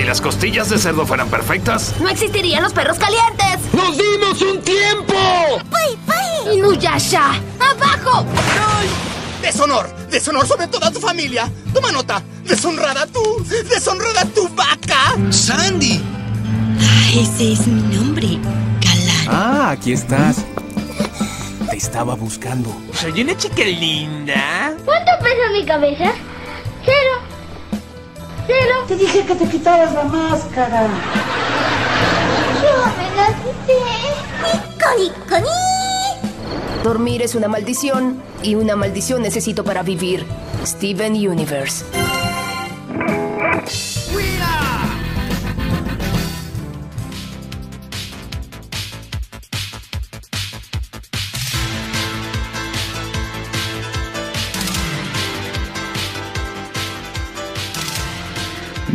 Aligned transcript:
Si 0.00 0.06
las 0.06 0.22
costillas 0.22 0.70
de 0.70 0.78
cerdo 0.78 1.06
fueran 1.06 1.28
perfectas, 1.28 1.94
No 2.00 2.08
existirían 2.08 2.62
los 2.62 2.72
perros 2.72 2.98
calientes. 2.98 3.58
¡Nos 3.74 3.98
dimos 3.98 4.40
un 4.40 4.62
tiempo! 4.62 5.12
¡Pay, 5.70 5.98
pay! 6.06 6.56
¡Inuyasha! 6.56 7.34
¡Abajo! 7.60 8.24
¡Deshonor! 9.42 9.94
¡Deshonor 10.10 10.46
sobre 10.46 10.68
toda 10.68 10.90
tu 10.90 11.00
familia! 11.00 11.52
¡Toma 11.74 11.92
nota! 11.92 12.22
¡Deshonrada 12.44 13.06
tú! 13.08 13.44
¡Deshonrada 13.68 14.24
tu 14.24 14.48
vaca! 14.54 15.18
¡Sandy! 15.28 16.02
Ah, 16.80 17.10
ese 17.20 17.52
es 17.52 17.66
mi 17.66 17.94
nombre, 17.94 18.38
Galán. 18.80 19.26
Ah, 19.28 19.70
aquí 19.72 19.92
estás. 19.92 20.38
Te 21.70 21.76
estaba 21.76 22.14
buscando. 22.14 22.74
Soy 22.94 23.20
una 23.20 23.36
chica 23.36 23.64
linda. 23.64 24.72
¿Cuánto 24.82 25.10
pesa 25.20 25.50
mi 25.52 25.66
cabeza? 25.66 26.12
Cero. 26.86 27.29
Te 28.90 28.96
dije 28.96 29.24
que 29.24 29.36
te 29.36 29.48
quitaras 29.48 29.94
la 29.94 30.02
máscara. 30.02 30.88
Yo 32.60 32.76
me 32.96 33.16
la 33.16 33.28
quité. 33.38 33.78
¡Coni, 34.82 35.10
coni! 35.28 36.82
Dormir 36.82 37.22
es 37.22 37.36
una 37.36 37.46
maldición 37.46 38.20
y 38.42 38.56
una 38.56 38.74
maldición 38.74 39.22
necesito 39.22 39.62
para 39.62 39.84
vivir. 39.84 40.26
Steven 40.64 41.12
Universe. 41.12 41.84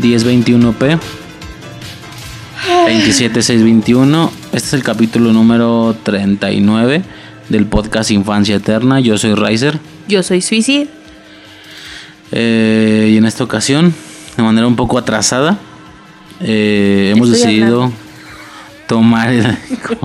P 0.10 0.98
27621. 2.86 4.32
Este 4.54 4.58
es 4.68 4.74
el 4.74 4.84
capítulo 4.84 5.34
número 5.34 5.96
39 6.04 7.02
del 7.50 7.66
podcast 7.66 8.12
Infancia 8.12 8.56
Eterna. 8.58 9.00
Yo 9.00 9.18
soy 9.18 9.34
Riser. 9.34 9.80
Yo 10.08 10.22
soy 10.22 10.42
Suicide. 10.42 10.88
Eh, 12.32 13.10
y 13.14 13.18
en 13.18 13.26
esta 13.26 13.44
ocasión, 13.44 13.94
de 14.38 14.44
manera 14.44 14.68
un 14.68 14.76
poco 14.76 14.98
atrasada, 15.00 15.58
eh, 16.40 17.12
hemos 17.16 17.30
Estoy 17.30 17.42
decidido 17.42 17.84
hablando. 17.86 17.98
tomar 18.88 19.30
el, 19.30 19.58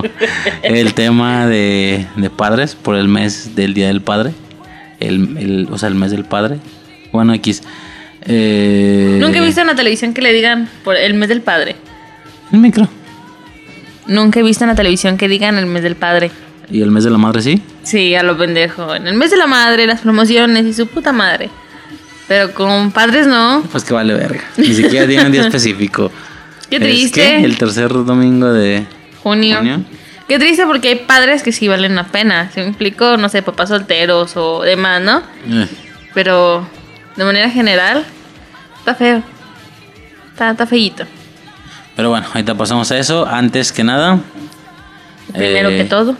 el 0.63 0.93
tema 0.95 1.45
de, 1.45 2.07
de 2.15 2.29
padres 2.31 2.73
por 2.75 2.95
el 2.95 3.07
mes 3.07 3.53
del 3.55 3.75
Día 3.75 3.87
del 3.87 4.01
Padre. 4.01 4.33
El, 4.99 5.37
el- 5.37 5.67
o 5.71 5.77
sea, 5.77 5.89
el 5.89 5.95
mes 5.95 6.09
del 6.11 6.25
padre. 6.25 6.57
Bueno, 7.11 7.33
X. 7.35 7.61
Eh, 8.23 9.17
Nunca 9.19 9.39
he 9.39 9.41
visto 9.41 9.61
en 9.61 9.67
la 9.67 9.75
televisión 9.75 10.13
que 10.13 10.21
le 10.21 10.31
digan 10.33 10.69
por 10.83 10.95
el 10.95 11.13
mes 11.13 11.29
del 11.29 11.41
padre. 11.41 11.75
El 12.51 12.59
micro. 12.59 12.87
Nunca 14.07 14.39
he 14.39 14.43
visto 14.43 14.63
en 14.63 14.69
la 14.69 14.75
televisión 14.75 15.17
que 15.17 15.27
digan 15.27 15.57
el 15.57 15.65
mes 15.65 15.83
del 15.83 15.95
padre. 15.95 16.31
¿Y 16.69 16.81
el 16.81 16.91
mes 16.91 17.03
de 17.03 17.09
la 17.11 17.17
madre 17.17 17.41
sí? 17.41 17.61
Sí, 17.83 18.15
a 18.15 18.23
lo 18.23 18.37
pendejo. 18.37 18.95
En 18.95 19.07
el 19.07 19.13
mes 19.15 19.31
de 19.31 19.37
la 19.37 19.47
madre, 19.47 19.85
las 19.87 20.01
promociones 20.01 20.65
y 20.65 20.73
su 20.73 20.87
puta 20.87 21.11
madre. 21.11 21.49
Pero 22.27 22.53
con 22.53 22.91
padres 22.91 23.27
no. 23.27 23.63
Pues 23.71 23.83
que 23.83 23.93
vale 23.93 24.13
verga. 24.13 24.41
Ni 24.57 24.73
siquiera 24.73 25.05
tiene 25.07 25.25
un 25.25 25.31
día 25.31 25.41
específico. 25.47 26.11
Qué 26.69 26.77
¿Es 26.77 26.81
triste. 26.81 27.21
qué? 27.21 27.43
El 27.43 27.57
tercer 27.57 27.89
domingo 27.89 28.51
de 28.53 28.85
Junio. 29.21 29.57
junio. 29.57 29.83
Qué 30.29 30.39
triste 30.39 30.65
porque 30.65 30.87
hay 30.89 30.95
padres 30.95 31.43
que 31.43 31.51
sí 31.51 31.67
valen 31.67 31.95
la 31.95 32.05
pena. 32.05 32.49
Se 32.53 32.61
me 32.61 32.67
explico, 32.67 33.17
no 33.17 33.27
sé, 33.27 33.41
papás 33.41 33.67
solteros 33.69 34.37
o 34.37 34.61
demás, 34.61 35.01
¿no? 35.01 35.21
Eh, 35.49 35.67
Pero 36.13 36.65
de 37.15 37.23
manera 37.23 37.49
general, 37.49 38.05
está 38.79 38.95
feo. 38.95 39.23
Está, 40.31 40.51
está 40.51 40.65
feíto. 40.65 41.05
Pero 41.95 42.09
bueno, 42.09 42.25
ahorita 42.27 42.55
pasamos 42.55 42.91
a 42.91 42.97
eso. 42.97 43.25
Antes 43.27 43.71
que 43.71 43.83
nada, 43.83 44.19
Primero 45.33 45.69
Eh, 45.69 45.77
que 45.77 45.83
todo. 45.85 46.15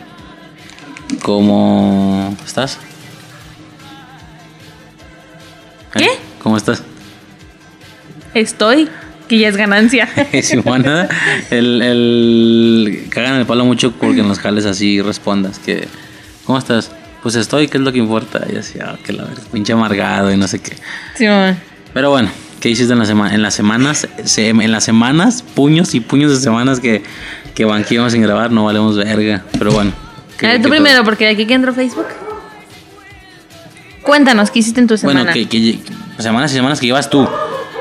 ¿cómo 1.21 2.35
estás? 2.45 2.77
¿Qué? 5.93 6.05
¿Eh? 6.05 6.11
¿Cómo 6.41 6.55
estás? 6.57 6.83
Estoy, 8.33 8.87
que 9.27 9.37
ya 9.39 9.49
es 9.49 9.57
ganancia. 9.57 10.07
Simona, 10.43 11.09
el, 11.49 11.81
el 11.81 13.07
cagan 13.09 13.35
el 13.35 13.45
palo 13.45 13.65
mucho 13.65 13.91
porque 13.91 14.21
en 14.21 14.27
los 14.29 14.39
jales 14.39 14.65
así 14.65 15.01
respondas 15.01 15.59
que 15.59 15.87
¿cómo 16.45 16.57
estás? 16.57 16.91
Pues 17.23 17.35
estoy, 17.35 17.67
¿qué 17.67 17.77
es 17.77 17.83
lo 17.83 17.91
que 17.91 17.99
importa? 17.99 18.45
Y 18.51 18.57
así, 18.57 18.79
ah, 18.79 18.97
que 19.03 19.13
la 19.13 19.23
verdad, 19.25 19.43
pinche 19.51 19.73
amargado 19.73 20.31
y 20.31 20.37
no 20.37 20.47
sé 20.47 20.59
qué. 20.59 20.75
Simón. 21.15 21.55
Pero 21.93 22.09
bueno, 22.09 22.29
¿qué 22.59 22.69
hiciste 22.69 22.93
en 22.93 22.99
la 22.99 23.05
semana? 23.05 23.35
En 23.35 23.41
las 23.43 23.53
semanas, 23.53 24.07
se- 24.23 24.49
en 24.49 24.71
las 24.71 24.83
semanas, 24.83 25.43
puños 25.53 25.93
y 25.93 25.99
puños 25.99 26.31
de 26.31 26.37
semanas 26.37 26.79
que, 26.79 27.03
que 27.53 27.65
banqueamos 27.65 28.13
sin 28.13 28.21
grabar, 28.23 28.51
no 28.51 28.65
valemos 28.65 28.97
verga. 28.97 29.43
Pero 29.57 29.71
bueno. 29.71 29.91
¿qué- 30.39 30.47
A 30.47 30.49
ver, 30.53 30.61
tú 30.63 30.69
primero, 30.69 31.03
porque 31.03 31.25
de 31.25 31.31
aquí 31.31 31.45
que 31.45 31.53
entró 31.53 31.73
Facebook. 31.73 32.07
Cuéntanos, 34.01 34.49
¿qué 34.49 34.59
hiciste 34.59 34.79
en 34.79 34.87
tu 34.87 34.95
tal? 34.95 35.03
Bueno, 35.05 35.19
semana? 35.19 35.33
que, 35.33 35.47
que- 35.47 35.79
semanas 36.17 36.51
y 36.51 36.55
semanas 36.55 36.79
que 36.79 36.87
llevas 36.87 37.09
tú. 37.09 37.27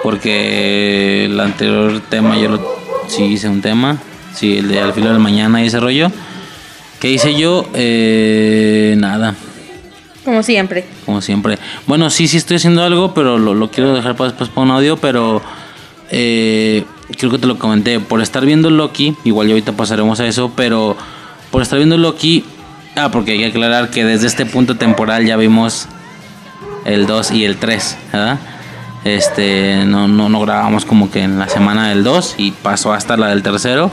Porque 0.03 1.27
el 1.27 1.39
anterior 1.41 2.01
tema 2.09 2.37
yo 2.39 2.49
lo, 2.49 2.79
sí 3.09 3.23
hice 3.25 3.49
un 3.49 3.61
tema. 3.61 3.99
Sí, 4.35 4.59
el 4.59 4.69
de 4.69 4.81
al 4.81 4.93
filo 4.93 5.11
del 5.11 5.19
mañana 5.19 5.63
y 5.63 5.67
ese 5.67 5.79
rollo. 5.81 6.11
¿Qué 7.01 7.11
hice 7.11 7.35
yo? 7.35 7.67
Eh, 7.73 8.95
nada. 8.99 9.35
Como 10.25 10.43
siempre. 10.43 10.85
como 11.07 11.23
siempre. 11.23 11.59
Bueno, 11.87 12.11
sí, 12.11 12.29
sí 12.29 12.37
estoy 12.37 12.59
haciendo 12.59 12.85
algo, 12.85 13.15
pero 13.15 13.39
lo, 13.39 13.55
lo 13.55 13.71
quiero 13.71 13.95
dejar 13.95 14.17
para 14.17 14.31
después 14.31 14.51
para 14.51 14.67
un 14.67 14.71
audio, 14.71 14.99
pero 14.99 15.41
eh, 16.11 16.85
creo 17.19 17.31
que 17.31 17.39
te 17.39 17.47
lo 17.47 17.59
comenté. 17.59 18.01
Por 18.01 18.21
estar 18.21 18.45
viendo 18.45 18.69
Loki, 18.69 19.17
igual 19.25 19.49
ya 19.49 19.55
ahorita 19.55 19.73
pasaremos 19.73 20.21
a 20.21 20.27
eso, 20.27 20.53
pero 20.55 20.95
por 21.51 21.63
estar 21.63 21.79
viendo 21.79 21.97
Loki, 21.97 22.45
ah, 22.97 23.11
porque 23.11 23.33
hay 23.33 23.39
que 23.39 23.47
aclarar 23.47 23.91
que 23.91 24.05
desde 24.05 24.27
este 24.27 24.45
punto 24.45 24.77
temporal 24.77 25.25
ya 25.25 25.37
vimos 25.37 25.89
el 26.85 27.07
2 27.07 27.31
y 27.31 27.47
el 27.47 27.57
3, 27.57 27.97
¿verdad? 28.13 28.39
Este, 29.05 29.85
no, 29.87 30.07
no, 30.07 30.29
no 30.29 30.41
grabamos 30.41 30.85
como 30.85 31.11
que 31.11 31.23
en 31.23 31.39
la 31.39 31.49
semana 31.49 31.89
del 31.89 32.05
2 32.05 32.35
y 32.37 32.51
pasó 32.51 32.93
hasta 32.93 33.17
la 33.17 33.29
del 33.29 33.43
tercero. 33.43 33.91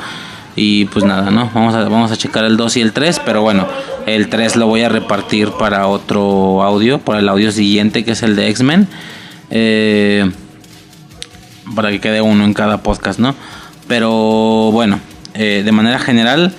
Y 0.60 0.86
pues 0.86 1.06
nada, 1.06 1.30
¿no? 1.30 1.52
Vamos 1.54 1.76
a, 1.76 1.84
vamos 1.84 2.12
a 2.12 2.18
checar 2.18 2.44
el 2.44 2.58
2 2.58 2.78
y 2.78 2.82
el 2.82 2.92
3, 2.92 3.22
pero 3.24 3.44
bueno, 3.44 3.68
el 4.08 4.28
3 4.28 4.56
lo 4.56 4.66
voy 4.66 4.82
a 4.82 4.90
repartir 4.90 5.52
para 5.52 5.86
otro 5.88 6.64
audio, 6.64 6.98
para 6.98 7.20
el 7.20 7.30
audio 7.30 7.52
siguiente 7.52 8.04
que 8.04 8.14
es 8.14 8.24
el 8.24 8.36
de 8.36 8.50
X-Men. 8.50 8.88
Eh, 9.52 10.30
para 11.76 11.92
que 11.92 12.00
quede 12.00 12.22
uno 12.22 12.44
en 12.44 12.56
cada 12.56 12.82
podcast, 12.82 13.20
¿no? 13.20 13.36
Pero 13.88 14.72
bueno, 14.72 15.00
eh, 15.36 15.62
de 15.64 15.72
manera 15.72 16.00
general, 16.00 16.54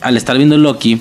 al 0.00 0.16
estar 0.16 0.36
viendo 0.36 0.58
Loki, 0.58 1.00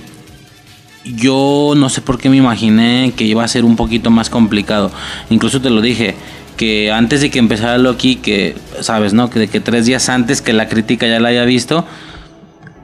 yo 1.04 1.74
no 1.76 1.90
sé 1.90 2.02
por 2.02 2.20
qué 2.20 2.30
me 2.30 2.38
imaginé 2.38 3.14
que 3.16 3.24
iba 3.24 3.44
a 3.44 3.48
ser 3.48 3.66
un 3.66 3.76
poquito 3.76 4.12
más 4.12 4.30
complicado. 4.30 4.92
Incluso 5.30 5.60
te 5.60 5.70
lo 5.70 5.82
dije, 5.82 6.16
que 6.56 6.92
antes 6.92 7.22
de 7.22 7.30
que 7.30 7.40
empezara 7.40 7.78
Loki, 7.78 8.18
que 8.18 8.56
sabes, 8.82 9.14
¿no? 9.14 9.30
Que 9.30 9.40
de 9.40 9.48
que 9.48 9.60
tres 9.60 9.86
días 9.86 10.10
antes 10.10 10.42
que 10.42 10.54
la 10.54 10.68
crítica 10.68 11.08
ya 11.08 11.20
la 11.20 11.30
haya 11.30 11.46
visto, 11.46 11.86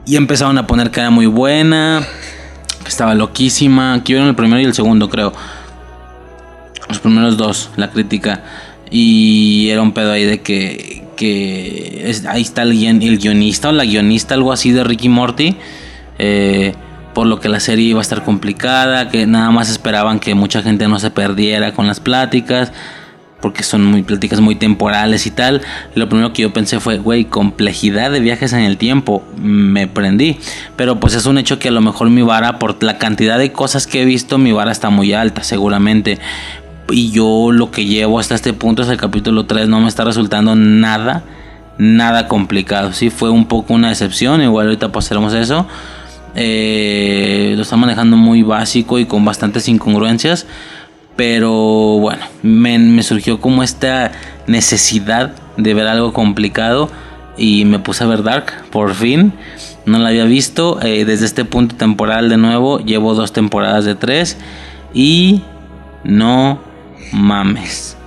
y 0.05 0.15
empezaron 0.15 0.57
a 0.57 0.67
poner 0.67 0.91
que 0.91 0.99
era 0.99 1.09
muy 1.09 1.25
buena, 1.27 2.01
que 2.83 2.89
estaba 2.89 3.15
loquísima, 3.15 4.01
que 4.03 4.13
vieron 4.13 4.29
el 4.29 4.35
primero 4.35 4.59
y 4.61 4.65
el 4.65 4.73
segundo, 4.73 5.09
creo. 5.09 5.33
Los 6.87 6.99
primeros 6.99 7.37
dos, 7.37 7.69
la 7.75 7.91
crítica. 7.91 8.43
Y 8.89 9.69
era 9.69 9.81
un 9.83 9.91
pedo 9.91 10.11
ahí 10.11 10.25
de 10.25 10.41
que, 10.41 11.03
que 11.15 12.11
ahí 12.27 12.41
está 12.41 12.63
el, 12.63 12.73
guion- 12.73 13.03
el 13.03 13.19
guionista 13.19 13.69
o 13.69 13.71
la 13.71 13.85
guionista, 13.85 14.33
algo 14.33 14.51
así 14.51 14.71
de 14.71 14.83
Ricky 14.83 15.09
Morty. 15.09 15.55
eh, 16.17 16.73
por 17.13 17.25
lo 17.25 17.39
que 17.39 17.49
la 17.49 17.59
serie 17.59 17.85
iba 17.89 17.99
a 17.99 18.01
estar 18.01 18.23
complicada, 18.23 19.09
que 19.09 19.25
nada 19.25 19.49
más 19.51 19.69
esperaban 19.69 20.19
que 20.19 20.35
mucha 20.35 20.61
gente 20.61 20.87
no 20.87 20.99
se 20.99 21.09
perdiera 21.09 21.73
con 21.73 21.87
las 21.87 21.99
pláticas, 21.99 22.71
porque 23.41 23.63
son 23.63 23.85
muy 23.85 24.03
pláticas 24.03 24.41
muy 24.41 24.55
temporales 24.55 25.25
y 25.25 25.31
tal. 25.31 25.61
Lo 25.95 26.09
primero 26.09 26.33
que 26.33 26.41
yo 26.43 26.53
pensé 26.53 26.79
fue, 26.79 26.97
güey, 26.97 27.25
complejidad 27.25 28.11
de 28.11 28.19
viajes 28.19 28.53
en 28.53 28.59
el 28.59 28.77
tiempo, 28.77 29.23
me 29.37 29.87
prendí. 29.87 30.37
Pero 30.75 30.99
pues 30.99 31.15
es 31.15 31.25
un 31.25 31.37
hecho 31.37 31.59
que 31.59 31.69
a 31.69 31.71
lo 31.71 31.81
mejor 31.81 32.09
mi 32.09 32.21
vara, 32.21 32.59
por 32.59 32.81
la 32.83 32.97
cantidad 32.97 33.37
de 33.37 33.51
cosas 33.51 33.87
que 33.87 34.01
he 34.01 34.05
visto, 34.05 34.37
mi 34.37 34.51
vara 34.51 34.71
está 34.71 34.89
muy 34.89 35.13
alta, 35.13 35.43
seguramente. 35.43 36.19
Y 36.91 37.11
yo 37.11 37.51
lo 37.51 37.71
que 37.71 37.85
llevo 37.85 38.19
hasta 38.19 38.35
este 38.35 38.53
punto 38.53 38.81
es 38.81 38.89
el 38.89 38.97
capítulo 38.97 39.45
3, 39.45 39.69
no 39.69 39.79
me 39.79 39.87
está 39.87 40.03
resultando 40.03 40.55
nada, 40.55 41.23
nada 41.77 42.27
complicado. 42.27 42.93
Sí, 42.93 43.09
fue 43.09 43.29
un 43.29 43.45
poco 43.45 43.73
una 43.73 43.89
decepción, 43.89 44.41
igual 44.41 44.67
ahorita 44.67 44.91
pasaremos 44.91 45.33
eso. 45.33 45.67
Eh, 46.35 47.53
lo 47.55 47.63
está 47.63 47.75
manejando 47.75 48.15
muy 48.15 48.43
básico 48.43 48.99
y 48.99 49.05
con 49.05 49.25
bastantes 49.25 49.67
incongruencias. 49.67 50.45
Pero 51.19 51.51
bueno, 51.99 52.23
me, 52.43 53.03
surgió 53.03 53.41
como 53.41 53.61
esta 53.61 54.13
necesidad 54.47 55.33
de 55.57 55.73
ver 55.73 55.85
algo 55.87 56.13
complicado 56.13 56.89
y 57.37 57.65
me 57.65 57.77
puse 57.77 58.05
a 58.05 58.07
ver 58.07 58.23
Dark, 58.23 58.53
por 58.69 58.93
fin. 58.95 59.33
No 59.85 59.99
la 59.99 60.09
había 60.09 60.23
visto. 60.23 60.81
eh, 60.81 61.03
desde 61.03 61.25
este 61.25 61.43
punto 61.43 61.75
temporal 61.75 62.29
de 62.29 62.37
nuevo, 62.37 62.79
llevo 62.79 63.15
dos 63.15 63.33
temporadas 63.33 63.83
de 63.83 63.95
tres 63.95 64.37
y 64.93 65.41
no 66.05 66.61
mames. 67.11 67.97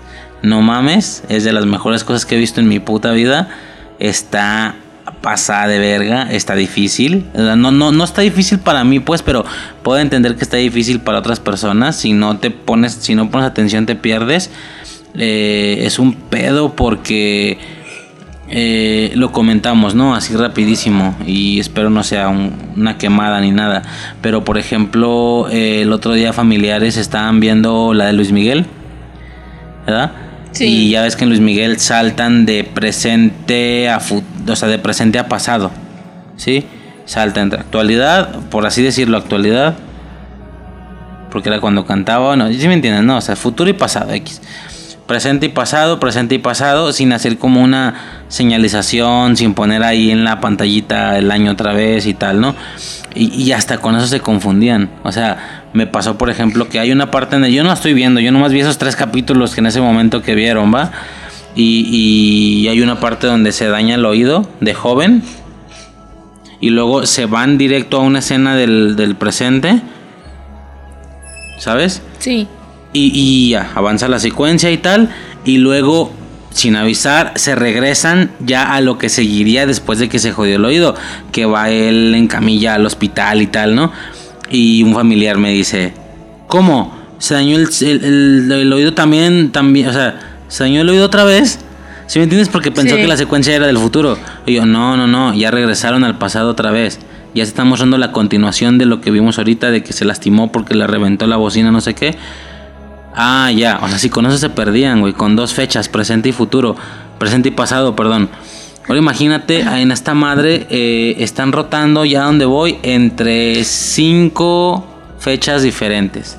no 0.40 0.62
mames, 0.62 1.22
es 1.28 1.44
de 1.44 1.52
las 1.52 1.66
mejores 1.66 2.04
cosas 2.04 2.24
que 2.24 2.36
he 2.36 2.38
visto 2.38 2.62
en 2.62 2.68
mi 2.68 2.80
puta 2.80 3.10
vida. 3.12 3.50
Está 3.98 4.76
pasada 5.22 5.68
de 5.68 5.78
verga, 5.78 6.30
está 6.30 6.54
difícil. 6.54 7.24
No, 7.34 7.70
no, 7.70 7.92
no 7.92 8.04
está 8.04 8.20
difícil 8.20 8.58
para 8.58 8.84
mí, 8.84 9.00
pues, 9.00 9.22
pero 9.22 9.44
puedo 9.82 9.98
entender 10.00 10.36
que 10.36 10.42
está 10.42 10.58
difícil 10.58 11.00
para 11.00 11.18
otras 11.18 11.40
personas. 11.40 11.96
Si 11.96 12.12
no 12.12 12.38
te 12.38 12.50
pones, 12.50 12.92
si 12.92 13.14
no 13.14 13.30
pones 13.30 13.46
atención, 13.46 13.86
te 13.86 13.94
pierdes. 13.94 14.50
Eh, 15.14 15.82
es 15.82 15.98
un 15.98 16.14
pedo 16.14 16.74
porque 16.74 17.58
eh, 18.48 19.12
lo 19.14 19.32
comentamos, 19.32 19.94
¿no? 19.94 20.14
Así 20.14 20.34
rapidísimo. 20.34 21.16
Y 21.26 21.60
espero 21.60 21.88
no 21.88 22.02
sea 22.02 22.28
una 22.28 22.98
quemada 22.98 23.40
ni 23.40 23.52
nada. 23.52 23.82
Pero 24.20 24.44
por 24.44 24.58
ejemplo, 24.58 25.48
eh, 25.50 25.82
el 25.82 25.92
otro 25.92 26.12
día 26.12 26.32
familiares 26.32 26.96
estaban 26.96 27.40
viendo 27.40 27.94
la 27.94 28.06
de 28.06 28.12
Luis 28.12 28.32
Miguel. 28.32 28.66
¿Verdad? 29.86 30.12
Y 30.58 30.90
ya 30.90 31.02
ves 31.02 31.16
que 31.16 31.24
en 31.24 31.30
Luis 31.30 31.40
Miguel 31.40 31.78
saltan 31.78 32.46
de 32.46 32.64
presente 32.64 33.88
a 33.88 34.00
o 34.48 34.56
sea, 34.56 34.68
de 34.68 34.78
presente 34.78 35.18
a 35.18 35.28
pasado. 35.28 35.70
¿Sí? 36.36 36.64
Salta 37.04 37.40
entre 37.40 37.60
actualidad, 37.60 38.40
por 38.50 38.66
así 38.66 38.82
decirlo, 38.82 39.16
actualidad. 39.16 39.74
Porque 41.30 41.48
era 41.48 41.60
cuando 41.60 41.86
cantaba, 41.86 42.36
no, 42.36 42.52
¿sí 42.52 42.68
me 42.68 42.74
entienden? 42.74 43.06
No, 43.06 43.16
o 43.16 43.20
sea, 43.20 43.36
futuro 43.36 43.70
y 43.70 43.72
pasado, 43.72 44.12
X. 44.12 44.42
Presente 45.06 45.46
y 45.46 45.48
pasado, 45.48 45.98
presente 45.98 46.34
y 46.34 46.38
pasado, 46.38 46.92
sin 46.92 47.12
hacer 47.12 47.38
como 47.38 47.62
una 47.62 48.24
señalización, 48.28 49.36
sin 49.36 49.54
poner 49.54 49.82
ahí 49.82 50.10
en 50.10 50.24
la 50.24 50.40
pantallita 50.40 51.18
el 51.18 51.30
año 51.30 51.52
otra 51.52 51.72
vez 51.72 52.06
y 52.06 52.14
tal, 52.14 52.40
¿no? 52.40 52.54
Y, 53.14 53.34
y 53.42 53.52
hasta 53.52 53.78
con 53.78 53.96
eso 53.96 54.06
se 54.06 54.20
confundían. 54.20 54.90
O 55.02 55.10
sea, 55.10 55.61
me 55.72 55.86
pasó, 55.86 56.18
por 56.18 56.30
ejemplo, 56.30 56.68
que 56.68 56.78
hay 56.78 56.92
una 56.92 57.10
parte 57.10 57.36
en 57.36 57.44
yo 57.46 57.64
no 57.64 57.72
estoy 57.72 57.94
viendo, 57.94 58.20
yo 58.20 58.30
nomás 58.30 58.52
vi 58.52 58.60
esos 58.60 58.78
tres 58.78 58.96
capítulos 58.96 59.54
que 59.54 59.60
en 59.60 59.66
ese 59.66 59.80
momento 59.80 60.22
que 60.22 60.34
vieron, 60.34 60.72
¿va? 60.74 60.92
Y, 61.54 62.66
hay 62.68 62.80
una 62.80 63.00
parte 63.00 63.26
donde 63.26 63.52
se 63.52 63.66
daña 63.68 63.96
el 63.96 64.04
oído 64.04 64.48
de 64.60 64.74
joven. 64.74 65.22
Y 66.60 66.70
luego 66.70 67.06
se 67.06 67.26
van 67.26 67.58
directo 67.58 67.98
a 67.98 68.00
una 68.00 68.20
escena 68.20 68.56
del, 68.56 69.16
presente. 69.18 69.82
¿Sabes? 71.58 72.02
Sí. 72.18 72.46
Y, 72.92 73.12
y 73.14 73.50
ya, 73.50 73.72
avanza 73.74 74.08
la 74.08 74.18
secuencia 74.18 74.70
y 74.70 74.78
tal. 74.78 75.10
Y 75.44 75.58
luego, 75.58 76.12
sin 76.50 76.76
avisar, 76.76 77.32
se 77.34 77.54
regresan 77.54 78.30
ya 78.40 78.74
a 78.74 78.80
lo 78.80 78.96
que 78.96 79.08
seguiría 79.08 79.66
después 79.66 79.98
de 79.98 80.08
que 80.08 80.18
se 80.18 80.32
jodió 80.32 80.56
el 80.56 80.64
oído. 80.64 80.94
Que 81.32 81.44
va 81.44 81.70
él 81.70 82.14
en 82.14 82.28
camilla 82.28 82.74
al 82.74 82.86
hospital 82.86 83.42
y 83.42 83.48
tal, 83.48 83.74
¿no? 83.74 83.92
Y 84.52 84.82
un 84.82 84.94
familiar 84.94 85.38
me 85.38 85.50
dice, 85.50 85.94
¿cómo? 86.46 86.94
¿Se 87.18 87.34
dañó 87.34 87.56
el, 87.56 88.72
oído 88.72 88.94
también, 88.94 89.50
también? 89.50 89.88
O 89.88 89.92
sea, 89.92 90.20
¿se 90.48 90.64
dañó 90.64 90.82
el 90.82 90.88
oído 90.90 91.06
otra 91.06 91.24
vez? 91.24 91.58
¿Sí 92.06 92.18
me 92.18 92.24
entiendes? 92.24 92.50
Porque 92.50 92.70
pensó 92.70 92.96
que 92.96 93.06
la 93.06 93.16
secuencia 93.16 93.54
era 93.54 93.66
del 93.66 93.78
futuro. 93.78 94.18
Y 94.44 94.54
yo, 94.54 94.66
no, 94.66 94.96
no, 94.96 95.06
no, 95.06 95.32
ya 95.34 95.50
regresaron 95.50 96.04
al 96.04 96.18
pasado 96.18 96.50
otra 96.50 96.70
vez. 96.70 96.98
Ya 97.34 97.44
se 97.44 97.48
está 97.48 97.64
mostrando 97.64 97.96
la 97.96 98.12
continuación 98.12 98.76
de 98.76 98.84
lo 98.84 99.00
que 99.00 99.10
vimos 99.10 99.38
ahorita, 99.38 99.70
de 99.70 99.82
que 99.82 99.94
se 99.94 100.04
lastimó 100.04 100.52
porque 100.52 100.74
le 100.74 100.86
reventó 100.86 101.26
la 101.26 101.36
bocina, 101.36 101.70
no 101.70 101.80
sé 101.80 101.94
qué. 101.94 102.18
Ah, 103.14 103.50
ya, 103.50 103.78
o 103.82 103.88
sea, 103.88 103.98
si 103.98 104.10
con 104.10 104.26
eso 104.26 104.36
se 104.36 104.50
perdían, 104.50 105.00
güey, 105.00 105.14
con 105.14 105.36
dos 105.36 105.54
fechas, 105.54 105.88
presente 105.88 106.28
y 106.28 106.32
futuro, 106.32 106.76
presente 107.18 107.48
y 107.48 107.52
pasado, 107.52 107.96
perdón. 107.96 108.28
Ahora 108.88 108.98
imagínate, 108.98 109.60
en 109.60 109.92
esta 109.92 110.12
madre 110.12 110.66
eh, 110.68 111.14
están 111.18 111.52
rotando 111.52 112.04
ya 112.04 112.24
donde 112.24 112.44
voy 112.44 112.78
entre 112.82 113.64
cinco 113.64 114.84
fechas 115.18 115.62
diferentes. 115.62 116.36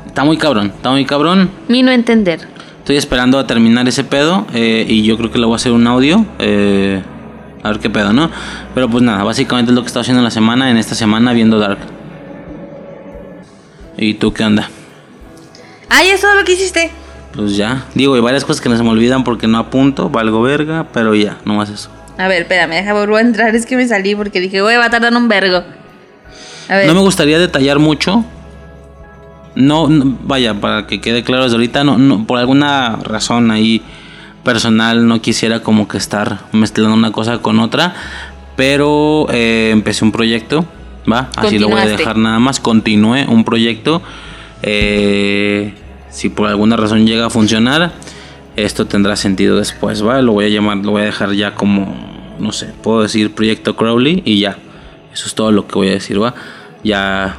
está 0.07 0.23
muy 0.23 0.37
cabrón, 0.37 0.73
está 0.77 0.93
muy 0.93 1.05
cabrón. 1.05 1.51
Mi 1.67 1.83
no 1.83 1.91
entender. 1.91 2.47
Estoy 2.89 2.97
esperando 2.97 3.39
a 3.39 3.47
terminar 3.47 3.87
ese 3.87 4.03
pedo 4.03 4.47
eh, 4.55 4.87
y 4.89 5.03
yo 5.03 5.19
creo 5.19 5.31
que 5.31 5.39
le 5.39 5.45
voy 5.45 5.53
a 5.53 5.57
hacer 5.57 5.73
un 5.73 5.87
audio. 5.87 6.25
Eh, 6.39 7.03
a 7.63 7.69
ver 7.69 7.81
qué 7.81 7.91
pedo, 7.91 8.15
¿no? 8.15 8.31
Pero 8.75 8.89
pues 8.89 9.05
nada, 9.05 9.25
básicamente 9.25 9.73
es 9.73 9.75
lo 9.75 9.83
que 9.83 9.89
estado 9.89 10.01
haciendo 10.01 10.21
en 10.21 10.25
la 10.25 10.31
semana, 10.31 10.71
en 10.71 10.79
esta 10.79 10.95
semana 10.95 11.35
viendo 11.35 11.59
Dark. 11.59 11.81
¿Y 13.99 14.15
tú 14.15 14.33
qué 14.33 14.43
onda? 14.43 14.71
Ay, 15.91 16.09
eso 16.09 16.31
es 16.31 16.35
lo 16.35 16.45
que 16.45 16.53
hiciste. 16.53 16.91
Pues 17.35 17.59
ya. 17.59 17.85
Digo, 17.95 18.15
hay 18.15 18.23
varias 18.23 18.47
cosas 18.47 18.63
que 18.63 18.71
no 18.71 18.77
se 18.79 18.83
me 18.83 18.89
olvidan 18.89 19.23
porque 19.23 19.47
no 19.47 19.59
apunto, 19.59 20.09
valgo 20.09 20.41
verga, 20.41 20.87
pero 20.91 21.15
ya, 21.15 21.37
no 21.45 21.57
más 21.57 21.69
eso. 21.69 21.91
A 22.17 22.27
ver, 22.27 22.41
espérame, 22.41 22.71
deja 22.71 22.95
volver 22.95 23.17
a 23.17 23.21
entrar. 23.21 23.55
Es 23.55 23.67
que 23.67 23.77
me 23.77 23.87
salí 23.87 24.15
porque 24.15 24.41
dije, 24.41 24.63
güey, 24.63 24.79
va 24.79 24.87
a 24.87 24.91
tardar 24.91 25.15
un 25.15 25.29
vergo. 25.29 25.63
A 26.71 26.75
ver. 26.75 26.87
No 26.87 26.95
me 26.95 27.01
gustaría 27.01 27.39
detallar 27.39 27.81
mucho, 27.81 28.25
no, 29.55 29.89
vaya, 30.25 30.55
para 30.61 30.87
que 30.87 31.01
quede 31.01 31.23
claro 31.25 31.45
desde 31.45 31.57
ahorita, 31.57 31.85
no, 31.85 31.99
no, 31.99 32.27
por 32.27 32.39
alguna 32.39 32.97
razón 32.97 33.51
ahí 33.51 33.83
personal 34.45 35.07
no 35.07 35.21
quisiera 35.21 35.61
como 35.63 35.89
que 35.89 35.99
estar 35.99 36.39
mezclando 36.53 36.95
una 36.95 37.13
cosa 37.13 37.39
con 37.39 37.59
otra, 37.61 37.95
pero 38.57 39.27
eh, 39.31 39.71
empecé 39.73 40.05
un 40.05 40.13
proyecto, 40.13 40.65
¿va? 41.11 41.29
Así 41.37 41.59
lo 41.59 41.69
voy 41.69 41.81
a 41.81 41.87
dejar 41.87 42.17
nada 42.17 42.39
más, 42.39 42.61
continué 42.61 43.27
un 43.29 43.45
proyecto, 43.45 44.03
eh, 44.63 45.75
si 46.11 46.29
por 46.29 46.49
alguna 46.49 46.77
razón 46.77 47.07
llega 47.07 47.27
a 47.27 47.31
funcionar, 47.31 47.93
esto 48.57 48.87
tendrá 48.87 49.17
sentido 49.17 49.57
después, 49.57 50.05
¿va? 50.05 50.21
Lo 50.23 50.33
voy 50.33 50.47
a 50.47 50.49
llamar, 50.49 50.79
lo 50.79 50.93
voy 50.93 51.03
a 51.03 51.07
dejar 51.07 51.33
ya 51.33 51.55
como, 51.55 51.95
no 52.39 52.53
sé, 52.53 52.73
puedo 52.83 53.03
decir 53.03 53.35
Proyecto 53.35 53.77
Crowley 53.77 54.23
y 54.25 54.41
ya, 54.41 54.57
eso 55.13 55.27
es 55.27 55.35
todo 55.35 55.53
lo 55.53 55.67
que 55.67 55.75
voy 55.75 55.89
a 55.89 55.93
decir, 55.93 56.23
¿va? 56.23 56.35
Ya, 56.83 57.37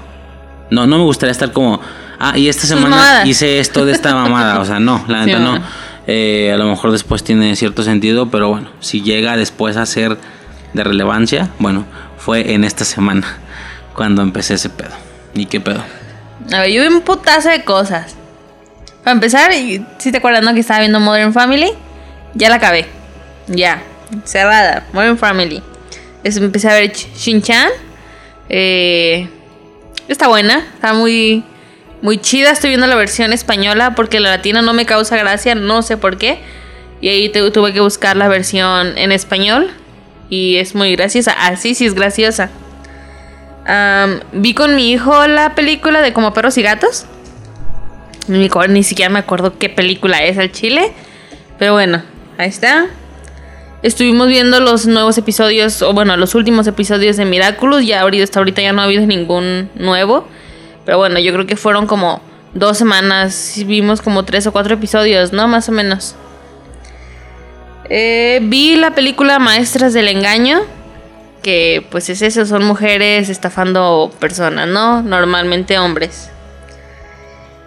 no, 0.70 0.88
no 0.88 0.98
me 0.98 1.04
gustaría 1.04 1.32
estar 1.32 1.52
como 1.52 1.82
ah, 2.20 2.38
y 2.38 2.48
esta 2.48 2.68
semana 2.68 3.24
hice 3.26 3.60
esto 3.60 3.86
de 3.86 3.94
esta 3.94 4.14
mamada. 4.14 4.60
O 4.60 4.66
sea, 4.66 4.80
no, 4.80 5.04
la 5.08 5.26
neta 5.26 5.40
no. 5.40 5.62
Eh, 6.08 6.52
a 6.54 6.58
lo 6.58 6.66
mejor 6.66 6.92
después 6.92 7.24
tiene 7.24 7.56
cierto 7.56 7.84
sentido, 7.84 8.30
pero 8.30 8.50
bueno, 8.50 8.70
si 8.80 9.02
llega 9.02 9.38
después 9.38 9.78
a 9.78 9.86
ser 9.86 10.18
de 10.74 10.84
relevancia, 10.84 11.50
bueno, 11.60 11.86
fue 12.18 12.54
en 12.54 12.64
esta 12.64 12.86
semana 12.86 13.38
cuando 13.96 14.22
empecé 14.22 14.56
ese 14.56 14.70
pedo. 14.70 14.94
¿Y 15.34 15.46
qué 15.46 15.60
pedo? 15.60 15.84
A 16.52 16.62
ver, 16.62 16.72
yo 16.72 16.82
vi 16.82 16.88
un 16.88 17.02
putazo 17.02 17.50
de 17.50 17.64
cosas. 17.64 18.16
Para 19.04 19.14
empezar, 19.14 19.52
si 19.54 20.12
te 20.12 20.18
acuerdas, 20.18 20.44
¿no? 20.44 20.54
Que 20.54 20.60
estaba 20.60 20.80
viendo 20.80 21.00
Modern 21.00 21.34
Family. 21.34 21.72
Ya 22.34 22.50
la 22.50 22.56
acabé. 22.56 22.88
Ya. 23.48 23.82
Cerrada. 24.24 24.86
Modern 24.94 25.18
Family. 25.18 25.62
Empecé 26.24 26.70
a 26.70 26.74
ver 26.74 26.92
Shin-Chan. 26.92 27.70
Eh, 28.50 29.30
está 30.14 30.28
buena. 30.28 30.60
Está 30.76 30.94
muy 30.94 31.44
muy 32.02 32.18
chida. 32.18 32.52
Estoy 32.52 32.70
viendo 32.70 32.88
la 32.88 32.96
versión 32.96 33.34
española 33.34 33.96
porque 33.96 34.20
la 34.20 34.30
latina 34.30 34.62
no 34.62 34.74
me 34.74 34.86
causa 34.86 35.18
gracia, 35.18 35.56
no 35.56 35.82
sé 35.82 35.98
por 35.98 36.18
qué. 36.18 36.40
Y 37.02 37.10
ahí 37.10 37.30
tuve 37.30 37.74
que 37.74 37.80
buscar 37.80 38.18
la 38.18 38.28
versión 38.28 38.98
en 38.98 39.12
español. 39.12 39.72
Y 40.30 40.58
es 40.58 40.76
muy 40.76 40.96
graciosa. 40.96 41.32
Así 41.32 41.76
sí 41.76 41.86
es 41.86 41.94
graciosa. 41.94 42.50
vi 44.34 44.54
con 44.54 44.76
mi 44.76 44.92
hijo 44.92 45.28
la 45.28 45.56
película 45.56 46.02
de 46.02 46.14
Como 46.14 46.34
Perros 46.34 46.58
y 46.58 46.62
Gatos. 46.62 47.06
Ni, 48.28 48.50
ni 48.70 48.84
siquiera 48.84 49.10
me 49.10 49.20
acuerdo 49.20 49.58
qué 49.58 49.70
película 49.70 50.24
es 50.24 50.38
al 50.38 50.52
chile. 50.52 50.92
Pero 51.58 51.74
bueno, 51.74 52.04
ahí 52.38 52.50
está. 52.50 52.88
Estuvimos 53.82 54.28
viendo 54.28 54.60
los 54.60 54.88
nuevos 54.88 55.18
episodios, 55.18 55.82
o 55.82 55.94
bueno, 55.94 56.18
los 56.18 56.36
últimos 56.36 56.68
episodios 56.68 57.16
de 57.16 57.24
Miraculous. 57.24 57.86
Ya 57.86 58.02
ahorita, 58.02 58.26
hasta 58.26 58.40
ahorita 58.40 58.62
ya 58.62 58.74
no 58.74 58.82
ha 58.82 58.86
habido 58.86 59.06
ningún 59.06 59.70
nuevo. 59.76 60.28
Pero 60.86 60.98
bueno, 60.98 61.20
yo 61.20 61.32
creo 61.32 61.46
que 61.46 61.56
fueron 61.56 61.88
como 61.88 62.22
dos 62.54 62.78
semanas. 62.78 63.62
Vimos 63.66 64.02
como 64.02 64.26
tres 64.26 64.48
o 64.48 64.52
cuatro 64.52 64.74
episodios, 64.76 65.32
¿no? 65.32 65.48
Más 65.48 65.70
o 65.70 65.72
menos. 65.72 66.16
Eh, 67.90 68.40
vi 68.44 68.76
la 68.76 68.94
película 68.96 69.40
Maestras 69.40 69.94
del 69.94 70.10
Engaño. 70.10 70.60
Que 71.42 71.86
pues 71.90 72.10
es 72.10 72.22
eso, 72.22 72.46
son 72.46 72.66
mujeres 72.66 73.30
estafando 73.30 74.12
personas, 74.20 74.68
¿no? 74.68 75.02
Normalmente 75.02 75.80
hombres. 75.80 76.30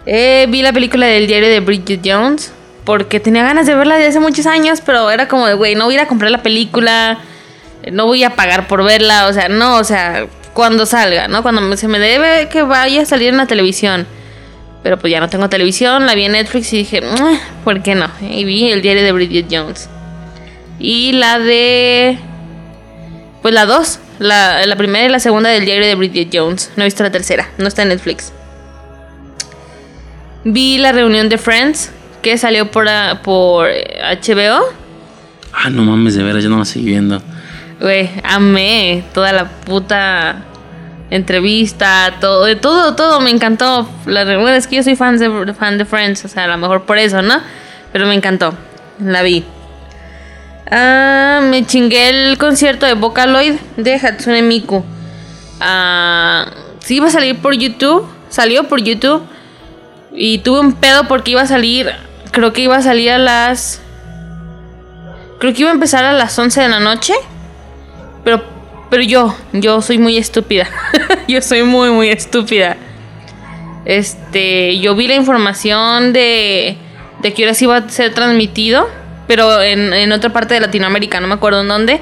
Eh, 0.05 0.45
vi 0.49 0.61
la 0.61 0.73
película 0.73 1.07
del 1.07 1.25
diario 1.25 1.49
de 1.49 1.59
Bridget 1.59 2.01
Jones. 2.05 2.53
Porque 2.85 3.19
tenía 3.19 3.43
ganas 3.43 3.65
de 3.65 3.75
verla 3.75 3.95
desde 3.95 4.09
hace 4.09 4.19
muchos 4.19 4.45
años. 4.45 4.81
Pero 4.85 5.11
era 5.11 5.27
como 5.27 5.47
de, 5.47 5.53
güey, 5.53 5.75
no 5.75 5.85
voy 5.85 5.95
a 5.95 5.97
ir 5.97 6.01
a 6.01 6.07
comprar 6.07 6.31
la 6.31 6.43
película. 6.43 7.19
No 7.91 8.05
voy 8.05 8.23
a 8.23 8.35
pagar 8.35 8.67
por 8.67 8.83
verla. 8.83 9.27
O 9.27 9.33
sea, 9.33 9.49
no, 9.49 9.77
o 9.77 9.83
sea, 9.83 10.27
cuando 10.53 10.85
salga, 10.85 11.27
¿no? 11.27 11.41
Cuando 11.43 11.75
se 11.77 11.87
me 11.87 11.99
debe 11.99 12.47
que 12.49 12.61
vaya 12.61 13.01
a 13.01 13.05
salir 13.05 13.29
en 13.29 13.37
la 13.37 13.47
televisión. 13.47 14.07
Pero 14.83 14.99
pues 14.99 15.11
ya 15.11 15.19
no 15.19 15.29
tengo 15.29 15.47
televisión, 15.49 16.05
la 16.05 16.13
vi 16.13 16.25
en 16.25 16.33
Netflix 16.33 16.73
y 16.73 16.77
dije, 16.79 17.01
¿por 17.63 17.81
qué 17.81 17.95
no? 17.95 18.09
Y 18.21 18.43
vi 18.43 18.69
el 18.69 18.81
diario 18.81 19.03
de 19.03 19.13
Bridget 19.13 19.47
Jones. 19.49 19.89
Y 20.77 21.13
la 21.13 21.39
de... 21.39 22.17
Pues 23.41 23.53
la 23.53 23.65
dos. 23.65 23.99
La, 24.19 24.65
la 24.65 24.75
primera 24.75 25.05
y 25.05 25.09
la 25.09 25.19
segunda 25.19 25.49
del 25.49 25.65
diario 25.65 25.85
de 25.85 25.95
Bridget 25.95 26.29
Jones. 26.33 26.71
No 26.75 26.83
he 26.83 26.85
visto 26.85 27.01
la 27.01 27.11
tercera, 27.11 27.49
no 27.57 27.67
está 27.67 27.83
en 27.83 27.89
Netflix. 27.89 28.33
Vi 30.43 30.77
la 30.77 30.91
reunión 30.91 31.29
de 31.29 31.37
Friends 31.37 31.91
que 32.23 32.39
salió 32.39 32.71
por, 32.71 32.89
ah, 32.89 33.19
por 33.23 33.67
HBO. 33.67 34.65
Ah, 35.53 35.69
no 35.69 35.83
mames, 35.83 36.15
de 36.15 36.23
veras, 36.23 36.43
yo 36.43 36.49
no 36.49 36.57
la 36.57 36.65
seguí 36.65 36.85
viendo. 36.85 37.21
Güey, 37.79 38.09
amé 38.23 39.03
toda 39.13 39.31
la 39.31 39.45
puta 39.45 40.45
entrevista, 41.11 42.15
todo, 42.19 42.45
de 42.45 42.55
todo, 42.55 42.95
todo, 42.95 43.19
me 43.19 43.29
encantó. 43.29 43.87
La, 44.07 44.23
bueno, 44.23 44.49
es 44.49 44.65
que 44.65 44.77
yo 44.77 44.83
soy 44.83 44.95
fan 44.95 45.19
de, 45.19 45.53
fan 45.53 45.77
de 45.77 45.85
Friends, 45.85 46.25
o 46.25 46.27
sea, 46.27 46.45
a 46.45 46.47
lo 46.47 46.57
mejor 46.57 46.83
por 46.83 46.97
eso, 46.97 47.21
¿no? 47.21 47.35
Pero 47.91 48.07
me 48.07 48.15
encantó, 48.15 48.55
la 48.99 49.21
vi. 49.21 49.43
Ah, 50.71 51.41
me 51.43 51.65
chingué 51.65 52.09
el 52.09 52.37
concierto 52.39 52.85
de 52.85 52.93
Vocaloid 52.93 53.55
de 53.77 53.95
Hatsune 53.95 54.41
Miku. 54.41 54.83
Ah, 55.59 56.47
sí 56.79 56.95
iba 56.95 57.07
a 57.07 57.11
salir 57.11 57.37
por 57.39 57.53
YouTube, 57.53 58.07
salió 58.29 58.63
por 58.63 58.81
YouTube. 58.81 59.21
Y 60.15 60.39
tuve 60.39 60.59
un 60.59 60.73
pedo 60.73 61.07
porque 61.07 61.31
iba 61.31 61.41
a 61.41 61.47
salir, 61.47 61.91
creo 62.33 62.51
que 62.51 62.61
iba 62.61 62.75
a 62.75 62.81
salir 62.81 63.11
a 63.11 63.17
las... 63.17 63.79
Creo 65.39 65.53
que 65.53 65.61
iba 65.61 65.69
a 65.69 65.73
empezar 65.73 66.03
a 66.03 66.11
las 66.11 66.37
11 66.37 66.61
de 66.61 66.67
la 66.67 66.79
noche. 66.81 67.13
Pero, 68.25 68.43
pero 68.89 69.03
yo, 69.03 69.35
yo 69.53 69.81
soy 69.81 69.99
muy 69.99 70.17
estúpida. 70.17 70.67
yo 71.27 71.41
soy 71.41 71.63
muy, 71.63 71.91
muy 71.91 72.09
estúpida. 72.09 72.75
Este, 73.85 74.79
yo 74.79 74.95
vi 74.95 75.07
la 75.07 75.15
información 75.15 76.11
de, 76.11 76.77
de 77.21 77.33
que 77.33 77.43
ahora 77.43 77.53
sí 77.53 77.65
iba 77.65 77.77
a 77.77 77.89
ser 77.89 78.13
transmitido, 78.13 78.89
pero 79.27 79.61
en, 79.61 79.93
en 79.93 80.11
otra 80.11 80.31
parte 80.31 80.53
de 80.53 80.61
Latinoamérica, 80.61 81.19
no 81.19 81.27
me 81.27 81.35
acuerdo 81.35 81.61
en 81.61 81.67
dónde. 81.67 82.01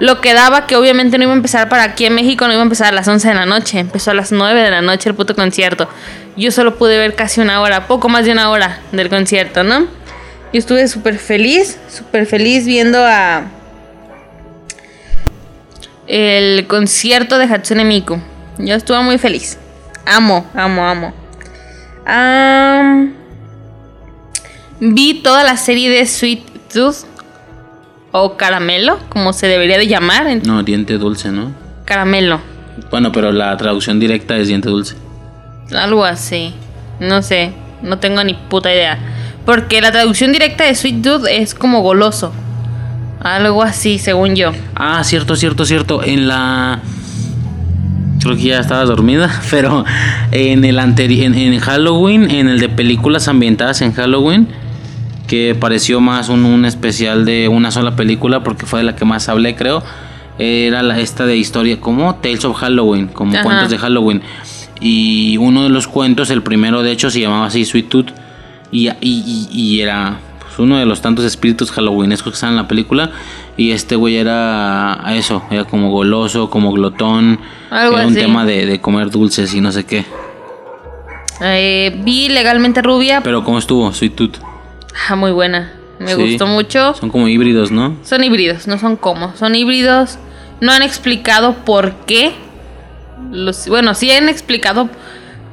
Lo 0.00 0.20
que 0.20 0.32
daba 0.32 0.66
que 0.66 0.76
obviamente 0.76 1.18
no 1.18 1.24
iba 1.24 1.32
a 1.32 1.36
empezar 1.36 1.68
para 1.68 1.82
aquí 1.82 2.04
en 2.04 2.14
México, 2.14 2.46
no 2.46 2.52
iba 2.52 2.62
a 2.62 2.64
empezar 2.64 2.88
a 2.88 2.92
las 2.92 3.08
11 3.08 3.28
de 3.28 3.34
la 3.34 3.46
noche, 3.46 3.80
empezó 3.80 4.12
a 4.12 4.14
las 4.14 4.30
9 4.30 4.60
de 4.60 4.70
la 4.70 4.80
noche 4.80 5.08
el 5.08 5.16
puto 5.16 5.34
concierto. 5.34 5.88
Yo 6.36 6.52
solo 6.52 6.76
pude 6.76 6.98
ver 6.98 7.16
casi 7.16 7.40
una 7.40 7.60
hora, 7.60 7.88
poco 7.88 8.08
más 8.08 8.24
de 8.24 8.32
una 8.32 8.50
hora 8.50 8.80
del 8.92 9.08
concierto, 9.08 9.64
¿no? 9.64 9.88
Yo 10.52 10.60
estuve 10.60 10.86
súper 10.86 11.18
feliz, 11.18 11.78
súper 11.88 12.26
feliz 12.26 12.64
viendo 12.64 12.98
a 13.04 13.44
el 16.06 16.66
concierto 16.66 17.38
de 17.38 17.44
Hatsune 17.44 17.84
Miku. 17.84 18.18
Yo 18.58 18.74
estuve 18.74 19.00
muy 19.02 19.18
feliz. 19.18 19.58
Amo, 20.06 20.46
amo, 20.54 20.86
amo. 20.86 21.12
vi 24.80 25.22
toda 25.22 25.44
la 25.44 25.56
serie 25.56 25.90
de 25.90 26.06
Sweet 26.06 26.72
Tooth 26.72 27.04
o 28.12 28.36
caramelo, 28.36 28.98
como 29.08 29.32
se 29.32 29.46
debería 29.46 29.78
de 29.78 29.86
llamar. 29.86 30.26
No, 30.46 30.62
diente 30.62 30.98
dulce, 30.98 31.30
¿no? 31.30 31.52
Caramelo. 31.84 32.40
Bueno, 32.90 33.12
pero 33.12 33.32
la 33.32 33.56
traducción 33.56 33.98
directa 33.98 34.36
es 34.36 34.48
diente 34.48 34.68
dulce. 34.68 34.96
Algo 35.74 36.04
así. 36.04 36.54
No 37.00 37.22
sé, 37.22 37.52
no 37.82 37.98
tengo 37.98 38.22
ni 38.24 38.34
puta 38.34 38.72
idea. 38.72 38.98
Porque 39.44 39.80
la 39.80 39.92
traducción 39.92 40.32
directa 40.32 40.64
de 40.64 40.74
Sweet 40.74 41.02
Tooth 41.02 41.26
es 41.28 41.54
como 41.54 41.80
goloso. 41.80 42.32
Algo 43.20 43.62
así, 43.62 43.98
según 43.98 44.36
yo. 44.36 44.52
Ah, 44.74 45.02
cierto, 45.04 45.36
cierto, 45.36 45.64
cierto. 45.64 46.02
En 46.04 46.28
la. 46.28 46.80
Creo 48.20 48.36
que 48.36 48.42
ya 48.42 48.60
estaba 48.60 48.84
dormida, 48.84 49.30
pero 49.50 49.84
en 50.32 50.64
el 50.64 50.78
anterior. 50.78 51.34
En, 51.34 51.58
Halloween, 51.60 52.30
en 52.30 52.48
el 52.48 52.60
de 52.60 52.68
películas 52.68 53.28
ambientadas 53.28 53.80
en 53.80 53.92
Halloween, 53.92 54.48
que 55.28 55.54
pareció 55.54 56.00
más 56.00 56.28
un, 56.28 56.64
especial 56.64 57.24
de 57.24 57.46
una 57.46 57.70
sola 57.70 57.94
película, 57.94 58.42
porque 58.42 58.66
fue 58.66 58.80
de 58.80 58.84
la 58.84 58.96
que 58.96 59.04
más 59.04 59.28
hablé, 59.28 59.54
creo. 59.54 59.84
Era 60.38 60.82
la, 60.82 60.98
esta 60.98 61.24
de 61.26 61.36
historia, 61.36 61.78
como 61.80 62.16
Tales 62.16 62.44
of 62.44 62.56
Halloween, 62.56 63.06
como 63.06 63.40
cuentos 63.42 63.70
de 63.70 63.78
Halloween. 63.78 64.22
Y 64.80 65.36
uno 65.36 65.62
de 65.62 65.68
los 65.68 65.86
cuentos, 65.86 66.30
el 66.30 66.42
primero 66.42 66.82
de 66.82 66.90
hecho, 66.90 67.10
se 67.10 67.20
llamaba 67.20 67.46
así 67.46 67.64
Sweet 67.64 67.88
Tooth. 67.88 68.10
y, 68.72 68.90
y 69.00 69.80
era 69.80 70.18
uno 70.58 70.78
de 70.78 70.86
los 70.86 71.00
tantos 71.00 71.24
espíritus 71.24 71.70
halloweenescos 71.70 72.32
que 72.32 72.34
están 72.34 72.50
en 72.50 72.56
la 72.56 72.68
película. 72.68 73.10
Y 73.56 73.72
este 73.72 73.96
güey 73.96 74.16
era 74.16 75.00
eso, 75.10 75.42
era 75.50 75.64
como 75.64 75.90
goloso, 75.90 76.50
como 76.50 76.72
glotón. 76.72 77.40
era 77.70 78.06
un 78.06 78.14
tema 78.14 78.44
de, 78.44 78.80
comer 78.80 79.10
dulces 79.10 79.54
y 79.54 79.60
no 79.60 79.72
sé 79.72 79.84
qué. 79.84 80.04
Eh, 81.40 82.00
vi 82.04 82.28
legalmente 82.28 82.82
rubia. 82.82 83.20
Pero 83.22 83.44
¿cómo 83.44 83.58
estuvo? 83.58 83.92
Sweet 83.92 84.14
Tooth. 84.14 84.47
Ah, 85.06 85.16
muy 85.16 85.32
buena. 85.32 85.72
Me 85.98 86.14
gustó 86.14 86.46
mucho. 86.46 86.94
Son 86.94 87.10
como 87.10 87.28
híbridos, 87.28 87.70
¿no? 87.70 87.96
Son 88.02 88.22
híbridos, 88.22 88.66
no 88.66 88.78
son 88.78 88.96
como. 88.96 89.34
Son 89.36 89.54
híbridos. 89.54 90.18
No 90.60 90.72
han 90.72 90.82
explicado 90.82 91.54
por 91.64 91.94
qué. 92.06 92.34
Los, 93.30 93.68
bueno, 93.68 93.94
sí 93.94 94.10
han 94.10 94.28
explicado 94.28 94.88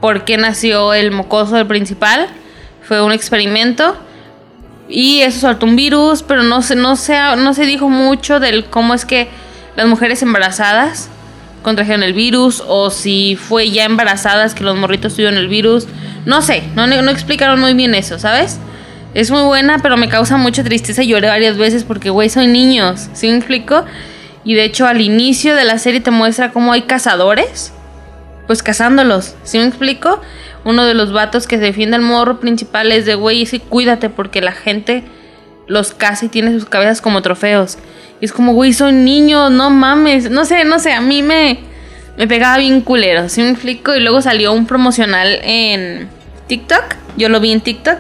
por 0.02 0.24
qué 0.24 0.38
nació 0.38 0.94
el 0.94 1.12
mocoso 1.12 1.56
del 1.56 1.68
principal. 1.68 2.28
Fue 2.84 3.02
un 3.02 3.12
experimento. 3.12 3.96
Y 4.88 5.22
eso 5.22 5.40
soltó 5.40 5.66
un 5.66 5.76
virus, 5.76 6.22
pero 6.22 6.44
no 6.44 6.62
se, 6.62 6.76
no, 6.76 6.96
se, 6.96 7.20
no 7.38 7.54
se 7.56 7.66
dijo 7.66 7.90
mucho 7.90 8.40
del 8.40 8.66
cómo 8.66 8.94
es 8.94 9.04
que 9.06 9.30
las 9.76 9.88
mujeres 9.88 10.22
embarazadas 10.22 11.10
contrajeron 11.64 12.04
el 12.04 12.14
virus 12.14 12.64
o 12.68 12.92
si 12.92 13.36
fue 13.36 13.72
ya 13.72 13.86
embarazadas 13.86 14.54
que 14.54 14.64
los 14.64 14.78
morritos 14.78 15.16
tuvieron 15.16 15.38
el 15.38 15.48
virus. 15.48 15.88
No 16.28 16.44
sé, 16.44 16.64
no, 16.76 16.86
no 16.86 17.12
explicaron 17.12 17.60
muy 17.60 17.74
bien 17.74 17.96
eso, 17.96 18.20
¿sabes? 18.20 18.60
Es 19.16 19.32
muy 19.32 19.42
buena, 19.42 19.80
pero 19.80 19.98
me 19.98 20.10
causa 20.10 20.38
mucha 20.38 20.64
tristeza. 20.64 21.02
Lloré 21.02 21.30
varias 21.30 21.58
veces 21.58 21.84
porque, 21.84 22.12
güey, 22.12 22.30
son 22.30 22.52
niños. 22.52 23.10
¿Sí 23.14 23.28
me 23.28 23.38
explico? 23.38 23.86
Y 24.44 24.54
de 24.54 24.66
hecho, 24.66 24.86
al 24.86 25.02
inicio 25.02 25.56
de 25.56 25.64
la 25.64 25.80
serie 25.80 26.02
te 26.02 26.12
muestra 26.12 26.52
cómo 26.52 26.72
hay 26.72 26.84
cazadores. 26.84 27.74
Pues 28.46 28.62
cazándolos. 28.62 29.34
¿Sí 29.44 29.58
me 29.58 29.66
explico? 29.66 30.22
uno 30.66 30.84
de 30.84 30.96
los 30.96 31.14
vatos 31.14 31.46
que 31.48 31.60
defiende 31.60 31.96
al 31.96 32.02
morro 32.02 32.40
principal 32.40 32.92
es 32.92 33.06
de, 33.06 33.14
güey, 33.14 33.46
sí, 33.46 33.60
cuídate 33.60 34.10
porque 34.10 34.42
la 34.42 34.52
gente 34.52 35.04
los 35.68 35.94
caza 35.94 36.26
y 36.26 36.30
tiene 36.30 36.52
sus 36.52 36.66
cabezas 36.66 37.02
como 37.02 37.22
trofeos. 37.22 37.78
Y 38.20 38.26
es 38.26 38.34
como, 38.34 38.54
güey, 38.54 38.74
son 38.74 39.06
niños, 39.06 39.52
no 39.52 39.70
mames. 39.70 40.30
No 40.32 40.44
sé, 40.44 40.66
no 40.66 40.80
sé, 40.80 40.92
a 40.92 41.02
mí 41.02 41.22
me, 41.22 41.60
me 42.18 42.28
pegaba 42.28 42.58
bien 42.58 42.82
culero, 42.82 43.30
¿sí 43.30 43.42
me 43.42 43.52
explico? 43.52 43.96
Y 43.96 44.00
luego 44.00 44.22
salió 44.24 44.54
un 44.54 44.66
promocional 44.66 45.40
en 45.44 46.10
TikTok, 46.48 46.96
yo 47.16 47.30
lo 47.30 47.40
vi 47.40 47.52
en 47.52 47.62
TikTok, 47.62 48.00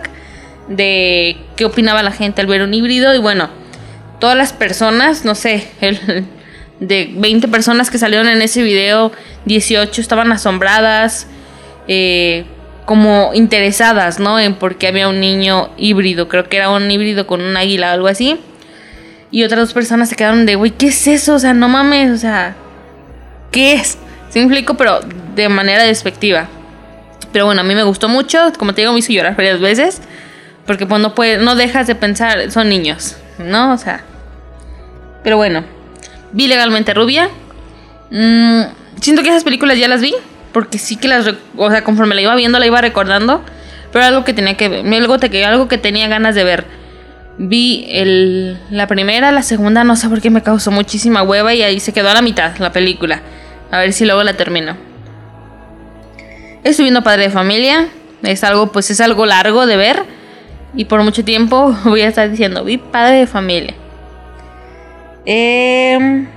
de 0.68 1.38
qué 1.56 1.66
opinaba 1.66 2.04
la 2.04 2.12
gente 2.12 2.42
al 2.42 2.48
ver 2.48 2.62
un 2.62 2.74
híbrido. 2.74 3.14
Y 3.14 3.20
bueno, 3.20 3.50
todas 4.20 4.38
las 4.38 4.54
personas, 4.54 5.26
no 5.26 5.36
sé, 5.36 5.68
el, 5.82 6.26
de 6.80 7.10
20 7.16 7.48
personas 7.48 7.90
que 7.90 7.98
salieron 7.98 8.28
en 8.28 8.42
ese 8.42 8.64
video, 8.64 9.12
18 9.46 10.02
estaban 10.02 10.32
asombradas. 10.32 11.28
Eh, 11.88 12.46
como 12.86 13.32
interesadas, 13.34 14.20
¿no? 14.20 14.40
En 14.40 14.56
por 14.56 14.78
qué 14.78 14.88
había 14.88 15.10
un 15.10 15.20
niño 15.20 15.72
híbrido. 15.78 16.28
Creo 16.28 16.48
que 16.48 16.58
era 16.58 16.70
un 16.70 16.90
híbrido 16.90 17.28
con 17.28 17.42
un 17.42 17.58
águila 17.58 17.90
o 17.90 17.94
algo 17.94 18.08
así. 18.08 18.40
Y 19.32 19.44
otras 19.44 19.62
dos 19.62 19.74
personas 19.74 20.10
se 20.10 20.16
quedaron 20.16 20.46
de, 20.46 20.56
güey, 20.56 20.72
¿qué 20.72 20.88
es 20.88 21.08
eso? 21.08 21.34
O 21.34 21.40
sea, 21.40 21.54
no 21.54 21.68
mames, 21.68 22.12
o 22.12 22.18
sea, 22.18 22.56
¿qué 23.52 23.74
es? 23.74 23.98
Sí 24.30 24.40
me 24.40 24.46
explico, 24.46 24.76
pero 24.76 25.00
de 25.36 25.50
manera 25.50 25.84
despectiva. 25.84 26.48
Pero 27.34 27.46
bueno, 27.46 27.62
a 27.62 27.64
mí 27.64 27.76
me 27.76 27.84
gustó 27.84 28.08
mucho. 28.08 28.54
Como 28.58 28.74
te 28.74 28.82
digo, 28.82 28.94
me 28.94 29.00
hizo 29.00 29.12
llorar 29.12 29.36
varias 29.36 29.60
veces. 29.60 30.02
Porque 30.66 30.86
pues 30.86 31.02
no, 31.02 31.14
puede, 31.14 31.38
no 31.38 31.56
dejas 31.56 31.88
de 31.88 31.96
pensar, 31.96 32.52
son 32.52 32.70
niños, 32.70 33.18
¿no? 33.38 33.74
O 33.74 33.78
sea. 33.78 34.04
Pero 35.24 35.38
bueno, 35.38 35.64
vi 36.32 36.48
legalmente 36.48 36.94
rubia. 36.94 37.30
Mm, 38.12 38.62
siento 39.02 39.24
que 39.24 39.30
esas 39.30 39.44
películas 39.44 39.78
ya 39.78 39.88
las 39.88 40.02
vi 40.02 40.14
porque 40.56 40.78
sí 40.78 40.96
que 40.96 41.10
las, 41.10 41.30
o 41.58 41.70
sea, 41.70 41.84
conforme 41.84 42.16
la 42.16 42.22
iba 42.22 42.34
viendo, 42.34 42.60
la 42.60 42.66
iba 42.66 42.80
recordando, 42.80 43.44
pero 43.92 44.06
algo 44.06 44.24
que 44.24 44.32
tenía 44.32 44.56
que 44.56 44.70
ver, 44.70 44.86
algo, 44.86 45.18
algo 45.46 45.68
que 45.68 45.78
tenía 45.78 46.08
ganas 46.08 46.34
de 46.34 46.46
ver. 46.46 46.66
Vi 47.38 47.86
el, 47.90 48.58
la 48.70 48.88
primera, 48.88 49.34
la 49.34 49.44
segunda 49.44 49.84
no 49.84 49.98
sé 49.98 50.08
por 50.08 50.22
qué 50.22 50.30
me 50.30 50.44
causó 50.44 50.72
muchísima 50.72 51.24
hueva 51.24 51.54
y 51.54 51.62
ahí 51.62 51.82
se 51.82 51.92
quedó 51.92 52.10
a 52.10 52.14
la 52.14 52.22
mitad 52.22 52.56
la 52.60 52.72
película. 52.72 53.20
A 53.70 53.80
ver 53.80 53.92
si 53.92 54.06
luego 54.06 54.24
la 54.24 54.36
termino. 54.36 54.78
Estoy 56.64 56.84
viendo 56.84 57.04
Padre 57.04 57.24
de 57.24 57.32
Familia. 57.32 57.90
Es 58.24 58.46
algo, 58.46 58.72
pues 58.72 58.90
es 58.90 59.02
algo 59.02 59.26
largo 59.26 59.66
de 59.66 59.76
ver. 59.76 60.04
Y 60.76 60.86
por 60.86 61.04
mucho 61.04 61.24
tiempo 61.24 61.76
voy 61.86 62.02
a 62.02 62.08
estar 62.08 62.30
diciendo, 62.30 62.64
vi 62.64 62.78
Padre 62.78 63.20
de 63.20 63.28
Familia. 63.28 63.74
Em, 65.26 66.28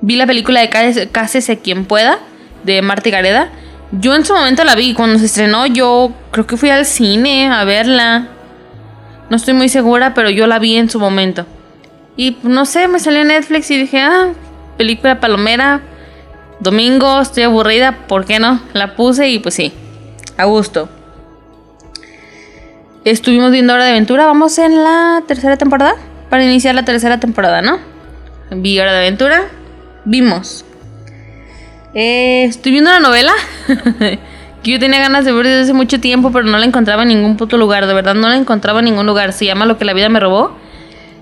vi 0.00 0.16
la 0.16 0.26
película 0.26 0.60
de 0.60 1.08
Cásese, 1.10 1.58
quien 1.58 1.84
pueda, 1.84 2.18
de 2.62 2.82
Marta 2.82 3.10
Gareda. 3.10 3.50
Yo 3.92 4.14
en 4.14 4.24
su 4.24 4.34
momento 4.34 4.64
la 4.64 4.74
vi, 4.74 4.94
cuando 4.94 5.18
se 5.18 5.26
estrenó 5.26 5.66
yo 5.66 6.12
creo 6.30 6.46
que 6.46 6.56
fui 6.56 6.70
al 6.70 6.86
cine 6.86 7.48
a 7.48 7.64
verla. 7.64 8.28
No 9.30 9.36
estoy 9.36 9.54
muy 9.54 9.68
segura, 9.68 10.14
pero 10.14 10.30
yo 10.30 10.46
la 10.46 10.58
vi 10.58 10.76
en 10.76 10.90
su 10.90 11.00
momento. 11.00 11.46
Y 12.16 12.36
no 12.42 12.64
sé, 12.64 12.88
me 12.88 13.00
salió 13.00 13.24
Netflix 13.24 13.70
y 13.70 13.78
dije, 13.78 14.00
ah, 14.00 14.32
película 14.76 15.20
palomera, 15.20 15.80
domingo, 16.60 17.20
estoy 17.20 17.44
aburrida, 17.44 18.06
¿por 18.06 18.24
qué 18.24 18.38
no? 18.38 18.60
La 18.72 18.94
puse 18.94 19.28
y 19.28 19.38
pues 19.38 19.54
sí, 19.54 19.72
a 20.36 20.44
gusto. 20.44 20.88
Estuvimos 23.04 23.52
viendo 23.52 23.74
Hora 23.74 23.84
de 23.84 23.90
Aventura, 23.90 24.24
vamos 24.24 24.56
en 24.56 24.82
la 24.82 25.22
tercera 25.28 25.58
temporada, 25.58 25.94
para 26.30 26.42
iniciar 26.42 26.74
la 26.74 26.86
tercera 26.86 27.20
temporada, 27.20 27.60
¿no? 27.60 27.78
Vi 28.50 28.80
Hora 28.80 28.92
de 28.92 28.98
Aventura, 28.98 29.42
vimos. 30.06 30.64
Eh, 31.94 32.44
estoy 32.44 32.72
viendo 32.72 32.88
una 32.88 33.00
novela 33.00 33.32
que 34.62 34.70
yo 34.70 34.78
tenía 34.78 35.00
ganas 35.00 35.26
de 35.26 35.32
ver 35.32 35.44
desde 35.44 35.60
hace 35.64 35.72
mucho 35.74 36.00
tiempo, 36.00 36.32
pero 36.32 36.46
no 36.46 36.56
la 36.56 36.64
encontraba 36.64 37.02
en 37.02 37.08
ningún 37.08 37.36
puto 37.36 37.58
lugar, 37.58 37.86
de 37.86 37.92
verdad 37.92 38.14
no 38.14 38.26
la 38.26 38.36
encontraba 38.36 38.78
en 38.78 38.86
ningún 38.86 39.04
lugar. 39.04 39.34
Se 39.34 39.44
llama 39.44 39.66
Lo 39.66 39.76
que 39.76 39.84
la 39.84 39.92
vida 39.92 40.08
me 40.08 40.18
robó. 40.18 40.56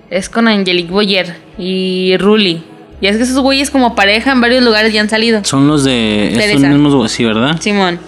Es 0.08 0.28
con 0.28 0.46
Angelique 0.46 0.92
Boyer 0.92 1.34
y 1.58 2.16
Ruli. 2.18 2.62
Y 3.00 3.08
es 3.08 3.16
que 3.16 3.24
esos 3.24 3.40
güeyes 3.40 3.72
como 3.72 3.96
pareja 3.96 4.30
en 4.30 4.40
varios 4.40 4.62
lugares 4.62 4.92
ya 4.92 5.00
han 5.00 5.10
salido. 5.10 5.42
Son 5.42 5.66
los 5.66 5.82
de... 5.82 6.30
Teresa. 6.32 6.60
Son 6.60 6.80
mismos, 6.80 7.10
sí, 7.10 7.24
¿verdad? 7.24 7.60
Simón. 7.60 7.98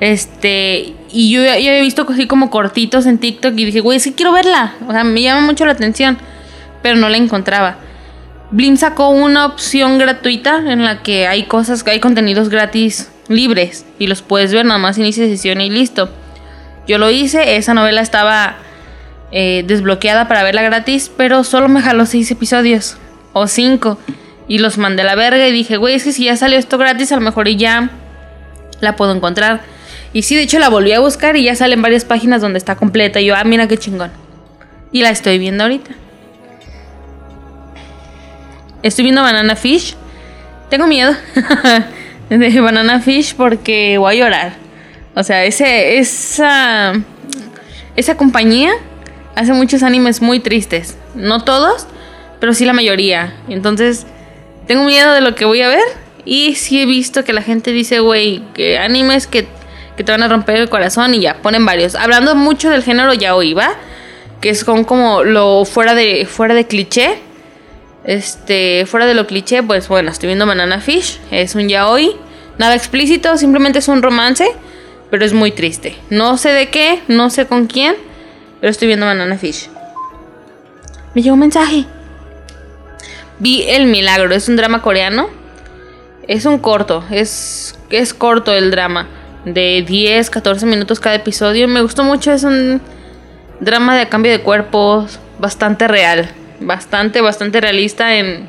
Este, 0.00 0.94
y 1.12 1.30
yo 1.30 1.44
ya 1.44 1.54
había 1.54 1.80
visto 1.80 2.06
así 2.08 2.26
como 2.26 2.50
cortitos 2.50 3.06
en 3.06 3.18
TikTok 3.18 3.52
y 3.56 3.66
dije, 3.66 3.80
güey, 3.80 4.00
sí 4.00 4.12
quiero 4.12 4.32
verla. 4.32 4.74
O 4.88 4.92
sea, 4.92 5.04
me 5.04 5.20
llama 5.20 5.42
mucho 5.42 5.66
la 5.66 5.72
atención, 5.72 6.18
pero 6.82 6.96
no 6.96 7.08
la 7.08 7.18
encontraba. 7.18 7.76
Blim 8.50 8.76
sacó 8.76 9.10
una 9.10 9.46
opción 9.46 9.98
gratuita 9.98 10.58
en 10.58 10.84
la 10.84 11.02
que 11.02 11.26
hay 11.26 11.44
cosas, 11.44 11.86
hay 11.86 12.00
contenidos 12.00 12.48
gratis 12.48 13.10
libres 13.28 13.86
y 13.98 14.06
los 14.06 14.22
puedes 14.22 14.52
ver, 14.52 14.66
nada 14.66 14.78
más 14.78 14.98
inicia 14.98 15.26
sesión 15.26 15.60
y 15.60 15.70
listo. 15.70 16.10
Yo 16.86 16.98
lo 16.98 17.10
hice, 17.10 17.56
esa 17.56 17.74
novela 17.74 18.00
estaba 18.00 18.56
eh, 19.30 19.64
desbloqueada 19.66 20.28
para 20.28 20.42
verla 20.42 20.62
gratis, 20.62 21.10
pero 21.16 21.44
solo 21.44 21.68
me 21.68 21.80
jaló 21.80 22.06
seis 22.06 22.30
episodios 22.30 22.96
o 23.32 23.46
cinco 23.46 23.98
y 24.48 24.58
los 24.58 24.76
mandé 24.78 25.02
a 25.02 25.06
la 25.06 25.14
verga 25.14 25.46
y 25.46 25.52
dije, 25.52 25.76
güey, 25.76 25.94
es 25.94 26.04
que 26.04 26.12
si 26.12 26.24
ya 26.24 26.36
salió 26.36 26.58
esto 26.58 26.76
gratis, 26.76 27.12
a 27.12 27.16
lo 27.16 27.22
mejor 27.22 27.48
ya 27.48 27.90
la 28.80 28.96
puedo 28.96 29.14
encontrar. 29.14 29.62
Y 30.12 30.22
sí, 30.22 30.36
de 30.36 30.42
hecho 30.42 30.58
la 30.58 30.68
volví 30.68 30.92
a 30.92 31.00
buscar 31.00 31.36
y 31.36 31.44
ya 31.44 31.54
salen 31.54 31.80
varias 31.80 32.04
páginas 32.04 32.42
donde 32.42 32.58
está 32.58 32.76
completa. 32.76 33.20
Y 33.20 33.26
yo, 33.26 33.34
ah, 33.34 33.44
mira 33.44 33.66
qué 33.66 33.78
chingón. 33.78 34.10
Y 34.92 35.02
la 35.02 35.10
estoy 35.10 35.38
viendo 35.38 35.64
ahorita. 35.64 35.90
Estoy 38.82 39.04
viendo 39.04 39.22
Banana 39.22 39.56
Fish. 39.56 39.94
Tengo 40.68 40.86
miedo 40.86 41.14
de 42.28 42.60
Banana 42.60 43.00
Fish 43.00 43.34
porque 43.34 43.96
voy 43.98 44.16
a 44.16 44.18
llorar. 44.18 44.52
O 45.14 45.22
sea, 45.22 45.44
ese, 45.44 45.98
esa, 45.98 46.94
esa 47.96 48.16
compañía 48.16 48.72
hace 49.34 49.52
muchos 49.52 49.82
animes 49.82 50.20
muy 50.20 50.40
tristes. 50.40 50.96
No 51.14 51.44
todos, 51.44 51.86
pero 52.40 52.54
sí 52.54 52.64
la 52.64 52.72
mayoría. 52.72 53.34
Entonces, 53.48 54.06
tengo 54.66 54.84
miedo 54.84 55.12
de 55.12 55.20
lo 55.20 55.34
que 55.34 55.44
voy 55.44 55.62
a 55.62 55.68
ver. 55.68 55.84
Y 56.24 56.54
sí 56.54 56.80
he 56.80 56.86
visto 56.86 57.24
que 57.24 57.32
la 57.32 57.42
gente 57.42 57.72
dice, 57.72 58.00
güey, 58.00 58.42
que 58.54 58.78
animes 58.78 59.26
que, 59.26 59.46
que, 59.96 60.04
te 60.04 60.12
van 60.12 60.22
a 60.22 60.28
romper 60.28 60.56
el 60.56 60.68
corazón 60.68 61.14
y 61.14 61.20
ya, 61.20 61.36
ponen 61.42 61.64
varios. 61.64 61.94
Hablando 61.94 62.34
mucho 62.34 62.70
del 62.70 62.82
género 62.82 63.14
yaoi, 63.14 63.54
¿va? 63.54 63.74
Que 64.40 64.50
es 64.50 64.64
con 64.64 64.84
como 64.84 65.22
lo 65.24 65.64
fuera 65.64 65.94
de, 65.94 66.26
fuera 66.26 66.54
de 66.54 66.66
cliché. 66.66 67.18
Este, 68.04 68.84
fuera 68.86 69.06
de 69.06 69.14
lo 69.14 69.26
cliché, 69.26 69.62
pues 69.62 69.88
bueno, 69.88 70.10
estoy 70.10 70.28
viendo 70.28 70.46
Banana 70.46 70.80
Fish. 70.80 71.20
Es 71.30 71.54
un 71.54 71.68
yaoi. 71.68 72.16
Nada 72.58 72.74
explícito, 72.74 73.36
simplemente 73.36 73.78
es 73.78 73.88
un 73.88 74.02
romance. 74.02 74.46
Pero 75.10 75.24
es 75.24 75.32
muy 75.32 75.52
triste. 75.52 75.96
No 76.10 76.38
sé 76.38 76.50
de 76.50 76.70
qué, 76.70 77.02
no 77.08 77.30
sé 77.30 77.46
con 77.46 77.66
quién. 77.66 77.96
Pero 78.60 78.70
estoy 78.70 78.88
viendo 78.88 79.06
Banana 79.06 79.36
Fish. 79.36 79.68
Me 81.14 81.22
llegó 81.22 81.34
un 81.34 81.40
mensaje. 81.40 81.84
Vi 83.38 83.64
El 83.68 83.86
Milagro, 83.86 84.34
es 84.34 84.48
un 84.48 84.56
drama 84.56 84.82
coreano. 84.82 85.28
Es 86.28 86.46
un 86.46 86.58
corto, 86.58 87.04
es, 87.10 87.76
es 87.90 88.14
corto 88.14 88.54
el 88.54 88.70
drama. 88.70 89.08
De 89.44 89.84
10, 89.86 90.30
14 90.30 90.66
minutos 90.66 91.00
cada 91.00 91.16
episodio. 91.16 91.68
Me 91.68 91.82
gustó 91.82 92.04
mucho, 92.04 92.32
es 92.32 92.44
un 92.44 92.80
drama 93.60 93.96
de 93.96 94.08
cambio 94.08 94.32
de 94.32 94.40
cuerpos 94.40 95.18
bastante 95.38 95.88
real. 95.88 96.30
Bastante, 96.60 97.20
bastante 97.20 97.60
realista 97.60 98.14
en, 98.16 98.46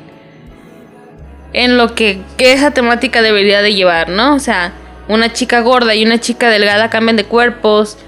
en 1.52 1.76
lo 1.76 1.94
que, 1.94 2.20
que 2.36 2.52
esa 2.52 2.70
temática 2.70 3.22
debería 3.22 3.60
de 3.60 3.74
llevar, 3.74 4.08
¿no? 4.08 4.34
O 4.34 4.38
sea, 4.38 4.72
una 5.08 5.32
chica 5.32 5.60
gorda 5.60 5.94
y 5.94 6.04
una 6.04 6.18
chica 6.18 6.50
delgada 6.50 6.90
cambian 6.90 7.16
de 7.16 7.24
cuerpos. 7.24 7.98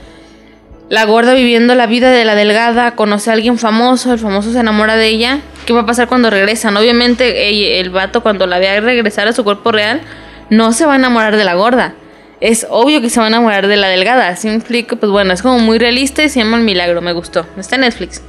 La 0.88 1.04
gorda 1.04 1.34
viviendo 1.34 1.74
la 1.74 1.86
vida 1.86 2.10
de 2.10 2.24
la 2.24 2.36
delgada 2.36 2.92
conoce 2.92 3.30
a 3.30 3.32
alguien 3.32 3.58
famoso, 3.58 4.12
el 4.12 4.20
famoso 4.20 4.52
se 4.52 4.60
enamora 4.60 4.96
de 4.96 5.08
ella. 5.08 5.40
¿Qué 5.66 5.72
va 5.72 5.80
a 5.80 5.86
pasar 5.86 6.06
cuando 6.06 6.30
regresan? 6.30 6.76
Obviamente 6.76 7.80
el 7.80 7.90
vato 7.90 8.22
cuando 8.22 8.46
la 8.46 8.60
vea 8.60 8.80
regresar 8.80 9.26
a 9.26 9.32
su 9.32 9.42
cuerpo 9.42 9.72
real 9.72 10.00
no 10.48 10.72
se 10.72 10.86
va 10.86 10.92
a 10.92 10.96
enamorar 10.96 11.36
de 11.36 11.44
la 11.44 11.54
gorda. 11.54 11.94
Es 12.40 12.66
obvio 12.68 13.00
que 13.00 13.10
se 13.10 13.18
va 13.18 13.26
a 13.26 13.28
enamorar 13.28 13.66
de 13.66 13.76
la 13.76 13.88
delgada. 13.88 14.28
Así 14.28 14.48
me 14.48 14.54
explico, 14.54 14.96
pues 14.96 15.10
bueno, 15.10 15.32
es 15.32 15.42
como 15.42 15.58
muy 15.58 15.78
realista 15.78 16.22
y 16.22 16.28
se 16.28 16.40
llama 16.40 16.58
El 16.58 16.64
Milagro, 16.64 17.00
me 17.00 17.12
gustó. 17.12 17.46
Está 17.56 17.76
en 17.76 17.82
Netflix. 17.82 18.22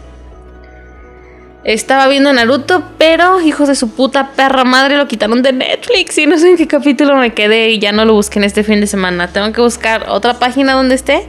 Estaba 1.63 2.07
viendo 2.07 2.31
Naruto, 2.31 2.83
pero 2.97 3.41
hijos 3.41 3.67
de 3.67 3.75
su 3.75 3.89
puta 3.89 4.31
perra 4.37 4.63
madre 4.63 4.95
lo 4.95 5.09
quitaron 5.09 5.41
de 5.41 5.51
Netflix 5.51 6.17
y 6.17 6.25
no 6.25 6.37
sé 6.37 6.51
en 6.51 6.55
qué 6.55 6.65
capítulo 6.65 7.17
me 7.17 7.33
quedé 7.33 7.71
y 7.71 7.79
ya 7.79 7.91
no 7.91 8.05
lo 8.05 8.13
busqué 8.13 8.39
en 8.39 8.45
este 8.45 8.63
fin 8.63 8.79
de 8.79 8.87
semana. 8.87 9.27
Tengo 9.27 9.51
que 9.51 9.59
buscar 9.59 10.05
otra 10.07 10.39
página 10.39 10.73
donde 10.73 10.95
esté 10.95 11.27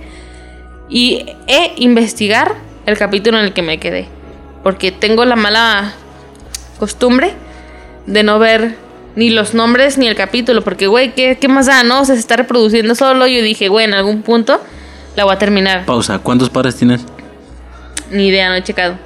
y 0.88 1.26
e 1.48 1.72
investigar 1.78 2.54
el 2.86 2.96
capítulo 2.96 3.38
en 3.38 3.46
el 3.46 3.52
que 3.52 3.62
me 3.62 3.78
quedé. 3.80 4.06
Porque 4.62 4.92
tengo 4.92 5.24
la 5.24 5.34
mala 5.34 5.94
costumbre 6.78 7.32
de 8.06 8.22
no 8.22 8.38
ver 8.38 8.76
ni 9.18 9.30
los 9.30 9.52
nombres 9.52 9.98
ni 9.98 10.06
el 10.06 10.14
capítulo. 10.14 10.62
Porque, 10.62 10.86
güey, 10.86 11.12
¿qué, 11.12 11.36
¿qué, 11.40 11.48
más 11.48 11.66
da? 11.66 11.82
No, 11.82 12.02
o 12.02 12.04
sea, 12.04 12.14
se 12.14 12.20
está 12.20 12.36
reproduciendo 12.36 12.94
solo. 12.94 13.26
Yo 13.26 13.42
dije, 13.42 13.68
güey, 13.68 13.84
en 13.84 13.92
algún 13.92 14.22
punto 14.22 14.60
la 15.16 15.24
voy 15.24 15.34
a 15.34 15.38
terminar. 15.38 15.84
Pausa, 15.84 16.20
¿cuántos 16.20 16.48
pares 16.48 16.76
tienes? 16.76 17.04
Ni 18.12 18.28
idea, 18.28 18.48
no 18.48 18.54
he 18.54 18.62
checado. 18.62 18.96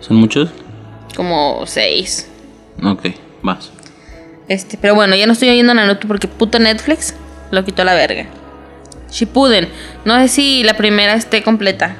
¿Son 0.00 0.16
muchos? 0.16 0.50
Como 1.14 1.64
seis. 1.66 2.28
Ok, 2.82 3.10
vas. 3.40 3.70
Este, 4.48 4.76
pero 4.76 4.96
bueno, 4.96 5.14
ya 5.14 5.26
no 5.28 5.32
estoy 5.32 5.50
oyendo 5.50 5.72
Naruto 5.72 6.08
porque 6.08 6.26
puto 6.26 6.58
Netflix 6.58 7.14
lo 7.52 7.64
quitó 7.64 7.82
a 7.82 7.84
la 7.84 7.94
verga. 7.94 8.26
Shippuden. 9.12 9.68
No 10.04 10.18
sé 10.18 10.26
si 10.26 10.64
la 10.64 10.74
primera 10.74 11.14
esté 11.14 11.44
completa. 11.44 11.94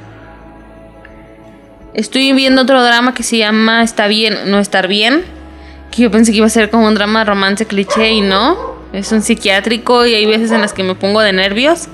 Estoy 1.95 2.33
viendo 2.33 2.63
otro 2.63 2.83
drama 2.83 3.15
que 3.15 3.23
se 3.23 3.39
llama 3.39 3.85
Está 3.85 4.09
bien, 4.09 4.51
no 4.51 4.59
estar 4.59 4.89
bien. 4.89 5.23
Que 5.93 6.03
yo 6.03 6.11
pensé 6.11 6.33
que 6.33 6.39
iba 6.39 6.47
a 6.47 6.51
ser 6.51 6.71
como 6.71 6.89
un 6.89 6.95
drama 6.95 7.25
romance 7.25 7.67
cliché 7.67 8.11
y 8.11 8.21
no. 8.23 8.83
Es 8.93 9.13
un 9.13 9.23
psiquiátrico 9.23 10.05
y 10.07 10.15
hay 10.15 10.27
veces 10.27 10.51
en 10.51 10.61
las 10.61 10.73
que 10.73 10.83
me 10.83 10.95
pongo 10.95 11.21
de 11.21 11.33
nervios 11.33 11.89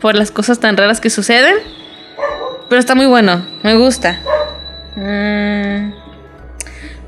por 0.00 0.14
las 0.16 0.30
cosas 0.30 0.58
tan 0.58 0.76
raras 0.76 1.00
que 1.00 1.10
suceden. 1.10 1.54
Pero 2.68 2.80
está 2.80 2.94
muy 2.94 3.06
bueno, 3.06 3.46
me 3.62 3.76
gusta. 3.76 4.20
Mm. 4.96 5.92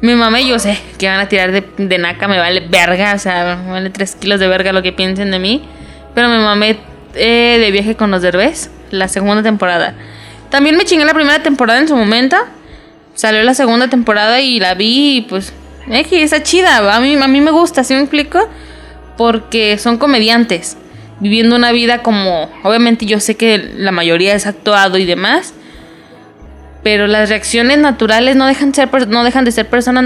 Mi 0.03 0.15
mamá 0.15 0.41
yo 0.41 0.59
sé 0.59 0.79
que 0.99 1.09
van 1.09 1.21
a 1.21 1.29
tirar 1.29 1.53
de, 1.53 1.99
naca, 1.99 2.29
me 2.29 2.39
vale 2.39 2.61
verga, 2.61 3.15
o 3.15 3.19
sea, 3.19 3.57
me 3.57 3.71
vale 3.73 3.91
3 3.91 4.15
kilos 4.15 4.41
de 4.41 4.49
verga 4.49 4.73
lo 4.73 4.83
que 4.83 4.93
piensen 4.93 5.31
de 5.31 5.39
mí. 5.39 5.69
Pero 6.15 6.29
me 6.29 6.39
mamé 6.39 6.79
eh, 7.15 7.59
de 7.61 7.71
viaje 7.71 7.97
con 7.97 8.11
los 8.11 8.23
derbés, 8.23 8.71
la 8.91 9.09
segunda 9.09 9.43
temporada. 9.43 9.95
También 10.49 10.77
me 10.77 10.85
chingué 10.85 11.05
la 11.05 11.15
primera 11.15 11.43
temporada 11.43 11.81
en 11.81 11.89
su 11.89 11.97
momento. 11.97 12.37
Salió 13.15 13.43
la 13.43 13.55
segunda 13.55 13.89
temporada 13.89 14.41
y 14.41 14.59
la 14.61 14.75
vi 14.75 15.19
y 15.19 15.21
pues... 15.23 15.53
Es 15.91 16.07
que 16.07 16.23
está 16.23 16.43
chida, 16.43 16.95
a 16.95 17.01
mí, 17.01 17.15
a 17.15 17.29
mí 17.29 17.41
me 17.41 17.51
gusta, 17.51 17.85
¿sí 17.85 17.95
me 17.95 18.01
explico? 18.01 18.49
Porque 19.17 19.77
son 19.79 19.99
comediantes, 19.99 20.77
viviendo 21.19 21.57
una 21.57 21.73
vida 21.73 21.99
como... 22.03 22.51
Obviamente 22.63 23.07
yo 23.07 23.21
sé 23.21 23.37
que 23.37 23.59
la 23.59 23.93
mayoría 23.93 24.35
es 24.35 24.47
actuado 24.47 24.99
y 24.99 25.05
demás. 25.05 25.53
Pero 26.83 27.07
las 27.07 27.29
reacciones 27.29 27.79
naturales 27.79 28.37
no 28.37 28.47
dejan, 28.47 28.73
ser, 28.73 28.89
no 29.09 29.25
dejan 29.25 29.45
de 29.45 29.53
ser 29.53 29.69
personas 29.69 30.05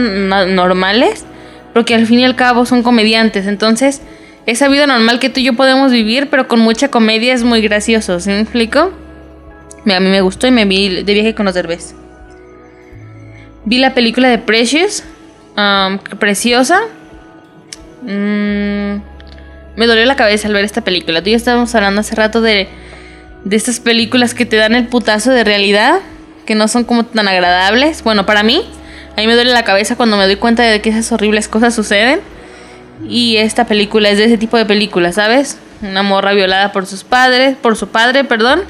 normales. 0.49 1.25
Porque 1.73 1.95
al 1.95 2.07
fin 2.07 2.21
y 2.21 2.25
al 2.25 2.35
cabo 2.35 2.67
son 2.67 2.83
comediantes. 2.83 3.47
Entonces 3.47 4.01
esa 4.47 4.69
vida 4.69 4.87
normal 4.87 5.21
que 5.21 5.31
tú 5.31 5.41
y 5.41 5.45
yo 5.45 5.55
podemos 5.55 5.91
vivir, 5.91 6.29
pero 6.29 6.49
con 6.49 6.61
mucha 6.61 6.89
comedia 6.89 7.33
es 7.33 7.45
muy 7.45 7.63
gracioso, 7.63 8.21
¿sí 8.21 8.29
me 8.29 8.41
explico? 8.41 8.93
A 9.87 10.01
mí 10.01 10.09
me 10.09 10.21
gustó 10.21 10.47
y 10.47 10.51
me 10.51 10.67
vi 10.67 11.03
de 11.03 11.15
viaje 11.15 11.35
con 11.35 11.47
los 11.47 11.55
derbés. 11.55 11.95
Vi 13.65 13.79
la 13.79 13.95
película 13.95 14.29
de 14.29 14.39
Precious. 14.39 15.03
Preciosa. 16.19 16.81
Mm, 18.03 19.01
me 19.77 19.87
dolió 19.87 20.05
la 20.05 20.17
cabeza 20.17 20.49
al 20.49 20.55
ver 20.55 20.65
esta 20.65 20.83
película. 20.83 21.23
Tú 21.23 21.31
y 21.31 21.35
estábamos 21.35 21.75
hablando 21.75 22.01
hace 22.01 22.15
rato 22.15 22.41
de, 22.41 22.69
de 23.45 23.57
estas 23.57 23.81
películas 23.81 24.35
que 24.35 24.47
te 24.47 24.57
dan 24.57 24.75
el 24.75 24.87
putazo 24.87 25.31
de 25.31 25.45
realidad. 25.45 26.01
Que 26.47 26.55
no 26.55 26.69
son 26.69 26.85
como 26.85 27.05
tan 27.05 27.27
agradables. 27.29 28.03
Bueno, 28.03 28.27
para 28.27 28.43
mí. 28.43 28.65
A 29.17 29.21
mí 29.21 29.27
me 29.27 29.35
duele 29.35 29.53
la 29.53 29.65
cabeza 29.65 29.97
cuando 29.97 30.17
me 30.17 30.27
doy 30.27 30.37
cuenta 30.37 30.63
de 30.65 30.81
que 30.81 30.91
esas 30.91 31.11
horribles 31.13 31.49
cosas 31.49 31.75
suceden. 31.75 32.21
Y 33.09 33.37
esta 33.37 33.67
película 33.67 34.09
es 34.11 34.19
de 34.19 34.25
ese 34.25 34.39
tipo 34.39 34.57
de 34.57 34.67
películas, 34.67 35.17
¿sabes? 35.17 35.59
Una 35.83 36.03
morra 36.03 36.33
violada 36.33 36.73
por 36.73 36.87
sus 36.87 37.05
padres, 37.05 37.57
por 37.57 37.77
su 37.77 37.89
padre, 37.89 38.25
perdón. 38.25 38.63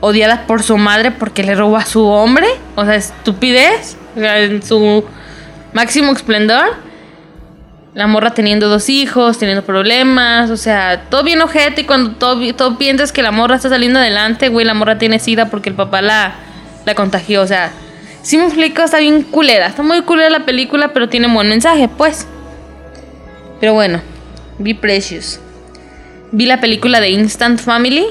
Odiada 0.00 0.46
por 0.46 0.62
su 0.62 0.76
madre 0.76 1.10
porque 1.10 1.42
le 1.42 1.54
robó 1.54 1.76
a 1.76 1.84
su 1.84 2.04
hombre. 2.04 2.46
O 2.74 2.84
sea, 2.84 2.96
estupidez. 2.96 3.96
o 4.16 4.20
sea, 4.20 4.40
En 4.40 4.62
su 4.62 5.04
máximo 5.72 6.12
esplendor. 6.12 6.74
La 7.94 8.06
morra 8.06 8.34
teniendo 8.34 8.68
dos 8.68 8.90
hijos, 8.90 9.38
teniendo 9.38 9.64
problemas. 9.64 10.50
O 10.50 10.56
sea, 10.56 11.04
todo 11.08 11.22
bien 11.22 11.40
ojete. 11.40 11.82
Y 11.82 11.84
cuando 11.84 12.12
todo, 12.12 12.54
todo 12.54 12.76
piensas 12.78 13.12
que 13.12 13.22
la 13.22 13.30
morra 13.30 13.56
está 13.56 13.68
saliendo 13.68 13.98
adelante, 13.98 14.48
güey, 14.48 14.66
la 14.66 14.74
morra 14.74 14.98
tiene 14.98 15.18
sida 15.18 15.48
porque 15.48 15.70
el 15.70 15.74
papá 15.74 16.02
la, 16.02 16.34
la 16.84 16.94
contagió. 16.94 17.42
O 17.42 17.46
sea, 17.46 17.72
si 18.22 18.36
me 18.38 18.44
explico, 18.44 18.82
está 18.82 18.98
bien 18.98 19.22
culera. 19.22 19.66
Está 19.66 19.82
muy 19.82 20.02
culera 20.02 20.28
la 20.30 20.44
película, 20.44 20.92
pero 20.92 21.08
tiene 21.08 21.32
buen 21.32 21.48
mensaje, 21.48 21.88
pues. 21.88 22.26
Pero 23.60 23.72
bueno, 23.74 24.00
vi 24.58 24.74
Precious. 24.74 25.40
Vi 26.32 26.46
la 26.46 26.60
película 26.60 27.00
de 27.00 27.10
Instant 27.10 27.60
Family. 27.60 28.06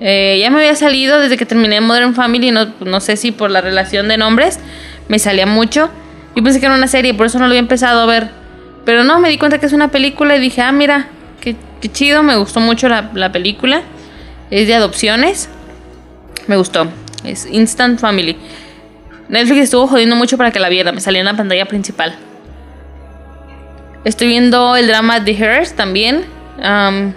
Eh, 0.00 0.38
ya 0.40 0.50
me 0.50 0.58
había 0.58 0.74
salido 0.76 1.18
desde 1.18 1.36
que 1.36 1.46
terminé 1.46 1.80
Modern 1.80 2.14
Family. 2.14 2.50
No, 2.50 2.72
no 2.80 3.00
sé 3.00 3.16
si 3.16 3.32
por 3.32 3.50
la 3.50 3.60
relación 3.60 4.06
de 4.06 4.16
nombres 4.16 4.60
me 5.08 5.18
salía 5.18 5.46
mucho. 5.46 5.90
Yo 6.36 6.42
pensé 6.42 6.60
que 6.60 6.66
era 6.66 6.74
una 6.74 6.88
serie, 6.88 7.14
por 7.14 7.26
eso 7.26 7.38
no 7.38 7.44
lo 7.44 7.50
había 7.50 7.60
empezado 7.60 8.00
a 8.00 8.06
ver. 8.06 8.30
Pero 8.84 9.04
no, 9.04 9.18
me 9.18 9.28
di 9.28 9.38
cuenta 9.38 9.58
que 9.58 9.66
es 9.66 9.72
una 9.72 9.88
película 9.88 10.36
y 10.36 10.40
dije, 10.40 10.60
ah, 10.60 10.72
mira, 10.72 11.08
qué, 11.40 11.56
qué 11.80 11.90
chido. 11.90 12.22
Me 12.22 12.36
gustó 12.36 12.60
mucho 12.60 12.88
la, 12.88 13.10
la 13.14 13.32
película. 13.32 13.82
Es 14.50 14.66
de 14.66 14.74
adopciones. 14.74 15.48
Me 16.46 16.56
gustó. 16.56 16.86
Es 17.24 17.46
Instant 17.46 17.98
Family. 17.98 18.36
Netflix 19.28 19.64
estuvo 19.64 19.86
jodiendo 19.86 20.16
mucho 20.16 20.36
para 20.36 20.50
que 20.50 20.60
la 20.60 20.68
viera. 20.68 20.92
Me 20.92 21.00
salía 21.00 21.20
en 21.20 21.26
la 21.26 21.36
pantalla 21.36 21.66
principal. 21.66 22.14
Estoy 24.04 24.26
viendo 24.26 24.76
el 24.76 24.86
drama 24.86 25.24
The 25.24 25.32
Hers 25.32 25.74
también. 25.74 26.24
Um, 26.62 27.12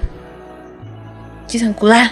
Chisankudal. 1.47 2.11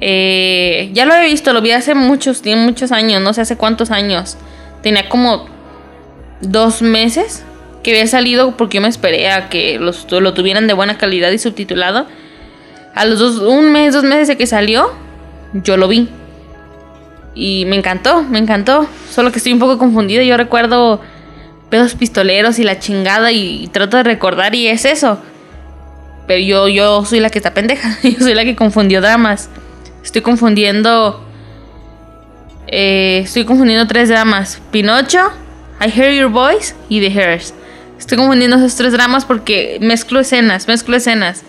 Eh, 0.00 0.90
ya 0.92 1.06
lo 1.06 1.14
he 1.14 1.24
visto, 1.24 1.54
lo 1.54 1.62
vi 1.62 1.70
hace 1.70 1.94
muchos, 1.94 2.42
muchos 2.44 2.92
años, 2.92 3.22
no 3.22 3.32
sé 3.32 3.40
hace 3.40 3.56
cuántos 3.56 3.90
años. 3.90 4.36
Tenía 4.82 5.08
como 5.08 5.46
dos 6.40 6.82
meses 6.82 7.44
que 7.82 7.92
había 7.92 8.06
salido 8.06 8.56
porque 8.56 8.76
yo 8.76 8.82
me 8.82 8.88
esperé 8.88 9.30
a 9.30 9.48
que 9.48 9.78
los- 9.78 10.10
lo 10.10 10.34
tuvieran 10.34 10.66
de 10.66 10.74
buena 10.74 10.98
calidad 10.98 11.30
y 11.30 11.38
subtitulado. 11.38 12.06
A 12.94 13.04
los 13.04 13.18
dos, 13.18 13.38
un 13.38 13.72
mes, 13.72 13.94
dos 13.94 14.04
meses 14.04 14.28
de 14.28 14.36
que 14.36 14.46
salió, 14.46 14.90
yo 15.52 15.76
lo 15.76 15.86
vi. 15.86 16.08
Y 17.34 17.64
me 17.66 17.76
encantó, 17.76 18.22
me 18.22 18.38
encantó. 18.38 18.88
Solo 19.10 19.30
que 19.30 19.38
estoy 19.38 19.52
un 19.52 19.58
poco 19.58 19.76
confundida. 19.78 20.22
Yo 20.22 20.36
recuerdo 20.36 21.00
pedos 21.68 21.94
pistoleros 21.94 22.58
y 22.58 22.64
la 22.64 22.78
chingada 22.78 23.32
y, 23.32 23.68
trato 23.68 23.98
de 23.98 24.02
recordar 24.04 24.54
y 24.54 24.68
es 24.68 24.84
eso. 24.86 25.18
Pero 26.26 26.40
yo, 26.40 26.68
yo 26.68 27.04
soy 27.04 27.20
la 27.20 27.28
que 27.30 27.38
está 27.38 27.52
pendeja. 27.54 27.98
Yo 28.02 28.18
soy 28.18 28.34
la 28.34 28.44
que 28.44 28.56
confundió 28.56 29.00
dramas. 29.00 29.48
Estoy 30.02 30.22
confundiendo. 30.22 31.22
eh, 32.66 33.20
estoy 33.24 33.44
confundiendo 33.44 33.86
tres 33.86 34.08
dramas: 34.08 34.60
Pinocho, 34.72 35.20
I 35.80 35.90
Hear 35.90 36.12
Your 36.12 36.30
Voice 36.30 36.74
y 36.88 37.00
The 37.00 37.20
Hairs. 37.20 37.54
Estoy 37.98 38.18
confundiendo 38.18 38.56
esos 38.56 38.74
tres 38.76 38.92
dramas 38.92 39.24
porque 39.24 39.78
mezclo 39.80 40.20
escenas, 40.20 40.68
mezclo 40.68 40.96
escenas. 40.96 41.42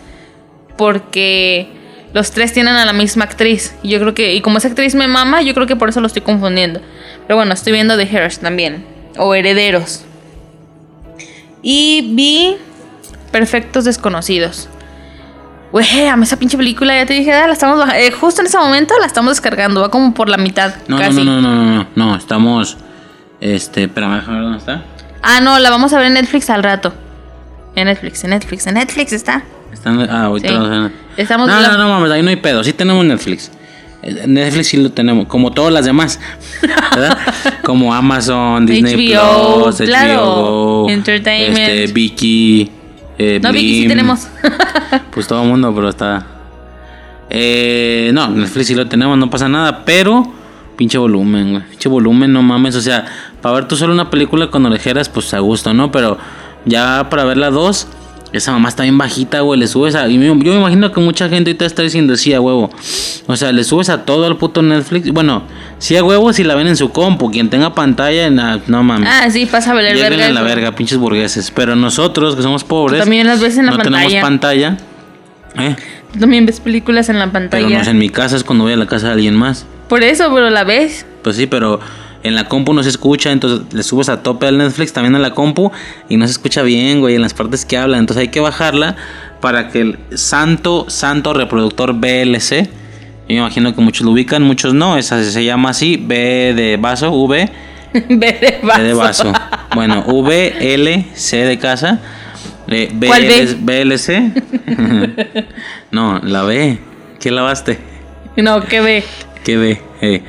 Porque 0.78 1.68
los 2.14 2.32
tres 2.32 2.54
tienen 2.54 2.76
a 2.76 2.86
la 2.86 2.94
misma 2.94 3.26
actriz. 3.26 3.76
Y 3.84 3.90
yo 3.90 4.00
creo 4.00 4.14
que, 4.14 4.34
y 4.36 4.42
como 4.42 4.58
esa 4.58 4.68
actriz 4.68 4.96
me 4.96 5.08
mama, 5.08 5.42
yo 5.42 5.54
creo 5.54 5.68
que 5.68 5.76
por 5.76 5.90
eso 5.90 6.00
lo 6.02 6.08
estoy 6.08 6.22
confundiendo. 6.22 6.82
Pero 7.26 7.36
bueno, 7.38 7.54
estoy 7.54 7.74
viendo 7.74 7.98
The 7.98 8.04
Hairs 8.04 8.40
también. 8.40 8.86
O 9.18 9.34
Herederos. 9.34 10.04
Y 11.62 12.14
vi 12.16 12.56
Perfectos 13.32 13.86
Desconocidos. 13.86 14.70
Güey, 15.72 16.08
amo 16.08 16.24
esa 16.24 16.38
pinche 16.40 16.56
película, 16.56 16.96
ya 16.96 17.06
te 17.06 17.14
dije, 17.14 17.34
ah, 17.34 17.46
la 17.46 17.52
estamos 17.54 17.86
eh, 17.94 18.10
justo 18.12 18.40
en 18.40 18.48
ese 18.48 18.58
momento 18.58 18.94
la 19.02 19.06
estamos 19.06 19.32
descargando, 19.32 19.82
va 19.82 19.92
como 19.92 20.14
por 20.14 20.30
la 20.30 20.38
mitad, 20.38 20.74
No, 20.88 20.98
casi. 20.98 21.18
no, 21.18 21.26
no, 21.26 21.42
no, 21.42 21.56
no, 21.56 21.66
no, 21.66 21.88
no, 21.94 22.16
estamos. 22.16 22.78
Este, 23.42 23.84
espérame, 23.84 24.16
déjame 24.16 24.36
ver 24.38 24.44
dónde 24.44 24.58
está. 24.60 24.84
Ah, 25.22 25.40
no, 25.42 25.60
la 25.60 25.70
vamos 25.70 25.94
a 25.94 25.98
ver 25.98 26.08
en 26.08 26.14
Netflix 26.14 26.50
al 26.50 26.64
rato. 26.64 26.94
En 27.76 27.86
Netflix, 27.86 28.24
en 28.24 28.32
Netflix, 28.32 28.66
en 28.68 28.74
Netflix 28.76 29.14
está. 29.14 29.44
Están, 29.72 30.00
ah, 30.10 30.24
ahorita 30.26 30.48
Sí. 30.50 30.54
lo- 30.56 30.92
Estamos 31.18 31.48
No, 31.48 31.60
la- 31.60 31.70
no, 31.70 31.78
no, 31.78 31.90
mames, 31.90 32.12
ahí 32.12 32.24
no 32.24 32.30
hay 32.30 32.36
pedo. 32.38 32.64
Sí 32.64 32.74
tenemos 32.74 33.06
Netflix. 33.06 33.52
Eh, 34.04 34.24
Netflix 34.28 34.68
sí 34.68 34.78
lo 34.78 34.92
tenemos, 34.92 35.28
como 35.28 35.52
todas 35.52 35.74
las 35.74 35.86
demás, 35.86 36.20
¿verdad? 36.96 37.18
como 37.64 37.94
Amazon, 37.94 38.66
Disney 38.66 38.94
HBO, 39.16 39.64
Plus, 39.64 39.82
HBO 39.82 40.90
Entertainment. 40.90 41.58
este, 41.58 41.94
Vicky, 41.94 42.72
eh, 43.18 43.40
No, 43.42 43.52
Vicky 43.52 43.82
sí 43.84 43.88
tenemos. 43.88 44.28
Pues 45.12 45.28
todo 45.28 45.42
el 45.44 45.50
mundo, 45.50 45.74
pero 45.76 45.90
está. 45.90 46.26
Eh, 47.30 48.12
no, 48.14 48.30
Netflix 48.30 48.68
sí 48.68 48.76
lo 48.76 48.88
tenemos, 48.88 49.18
no 49.18 49.30
pasa 49.30 49.50
nada, 49.50 49.84
pero 49.84 50.34
pinche 50.78 50.98
volumen, 50.98 51.52
güey. 51.52 51.64
Pinche 51.70 51.90
volumen, 51.90 52.32
no 52.32 52.42
mames. 52.42 52.76
O 52.76 52.82
sea, 52.82 53.06
para 53.42 53.56
ver 53.56 53.68
tú 53.68 53.76
solo 53.76 53.94
una 53.94 54.10
película 54.10 54.50
con 54.50 54.66
orejeras, 54.66 55.10
pues 55.10 55.34
a 55.34 55.40
gusto, 55.40 55.74
¿no? 55.74 55.92
Pero 55.92 56.18
ya 56.66 57.10
para 57.10 57.24
ver 57.26 57.38
la 57.38 57.50
dos, 57.50 57.88
esa 58.34 58.52
mamá 58.52 58.70
está 58.70 58.84
bien 58.84 58.98
bajita, 58.98 59.40
güey. 59.42 59.60
Le 59.60 59.68
subes 59.68 59.96
a. 59.96 60.08
yo 60.08 60.20
me 60.20 60.36
imagino 60.56 60.92
que 60.92 61.00
mucha 61.00 61.30
gente 61.30 61.50
ahorita 61.52 61.66
está 61.66 61.82
diciendo 61.82 62.16
sí 62.18 62.34
a 62.34 62.42
huevo. 62.42 62.70
O 63.26 63.36
sea, 63.36 63.52
le 63.52 63.64
subes 63.64 63.90
a 63.90 64.06
todo 64.06 64.28
el 64.28 64.36
puto 64.38 64.62
Netflix. 64.62 65.10
Bueno, 65.12 65.44
sí 65.80 65.96
a 65.98 66.04
huevo 66.04 66.32
si 66.34 66.44
la 66.44 66.54
ven 66.56 66.68
en 66.68 66.76
su 66.78 66.92
compu. 66.92 67.32
Quien 67.32 67.50
tenga 67.50 67.74
pantalla, 67.74 68.30
na- 68.30 68.60
no 68.68 68.84
mames. 68.84 69.10
Ah, 69.12 69.30
sí, 69.32 69.46
pasa 69.46 69.72
a 69.72 69.74
ver 69.76 69.86
el 69.86 69.94
Lléguenle 69.96 70.18
verga. 70.18 70.30
a 70.30 70.34
la 70.34 70.42
verga, 70.42 70.72
pinches 70.74 70.98
burgueses. 70.98 71.52
Pero 71.52 71.76
nosotros, 71.76 72.36
que 72.36 72.42
somos 72.42 72.64
pobres, 72.64 73.00
También 73.00 73.26
las 73.28 73.40
ves 73.40 73.58
en 73.58 73.66
la 73.66 73.72
no 73.72 73.78
pantalla. 73.78 74.08
tenemos 74.08 74.22
pantalla. 74.22 74.78
¿eh? 75.58 75.76
Tú 76.14 76.20
También 76.20 76.46
ves 76.46 76.60
películas 76.60 77.10
en 77.10 77.20
la 77.20 77.32
pantalla. 77.32 77.66
Pero 77.66 77.76
no 77.78 77.82
es 77.82 77.88
en 77.88 77.98
mi 77.98 78.10
casa, 78.10 78.36
es 78.36 78.44
cuando 78.44 78.66
voy 78.66 78.74
a 78.74 78.78
la 78.78 78.86
casa 78.88 79.08
de 79.08 79.14
alguien 79.14 79.36
más. 79.36 79.66
Por 79.90 80.04
eso, 80.04 80.32
pero 80.34 80.50
la 80.50 80.64
ves. 80.64 81.06
Pues 81.24 81.36
sí, 81.36 81.48
pero 81.48 81.80
en 82.24 82.36
la 82.36 82.48
compu 82.48 82.74
no 82.74 82.84
se 82.84 82.90
escucha, 82.90 83.32
entonces 83.32 83.74
le 83.74 83.84
subes 83.84 84.10
a 84.10 84.22
tope 84.24 84.48
al 84.48 84.58
Netflix 84.58 84.94
también 84.94 85.16
a 85.16 85.20
la 85.20 85.32
compu 85.32 85.72
y 86.10 86.18
no 86.18 86.26
se 86.26 86.32
escucha 86.32 86.62
bien, 86.62 87.00
güey, 87.00 87.16
en 87.16 87.22
las 87.22 87.34
partes 87.34 87.66
que 87.66 87.78
hablan. 87.78 88.02
Entonces 88.02 88.22
hay 88.22 88.28
que 88.30 88.40
bajarla 88.40 88.96
para 89.40 89.70
que 89.70 89.82
el 89.82 90.00
santo, 90.16 90.86
santo 90.90 91.34
reproductor 91.34 91.94
VLC, 91.94 92.66
yo 92.66 93.34
me 93.34 93.36
imagino 93.36 93.76
que 93.76 93.82
muchos 93.82 94.06
lo 94.06 94.12
ubican, 94.12 94.42
muchos 94.44 94.74
no, 94.74 94.98
esa 94.98 95.24
se 95.24 95.44
llama 95.44 95.70
así, 95.70 95.98
B 95.98 96.54
de 96.56 96.78
vaso, 96.78 97.12
V, 97.12 97.50
Ve 98.10 98.38
de 98.40 98.60
vaso. 98.64 98.82
B 98.82 98.88
de 98.88 98.94
vaso. 98.94 99.34
Bueno, 99.76 100.04
VLC 100.08 101.32
de 101.46 101.58
casa. 101.60 102.00
eh, 102.68 102.92
¿Cuál 103.06 103.24
B? 103.24 103.56
BL 103.60 103.92
VLC. 103.94 105.46
no, 105.92 106.20
la 106.20 106.44
B. 106.44 106.80
¿Qué 107.20 107.32
lavaste? 107.32 107.80
No, 108.38 108.62
¿qué 108.64 108.82
ve? 108.82 109.04
¿Qué 109.48 109.56
B? 109.56 109.82
Eh, 110.02 110.22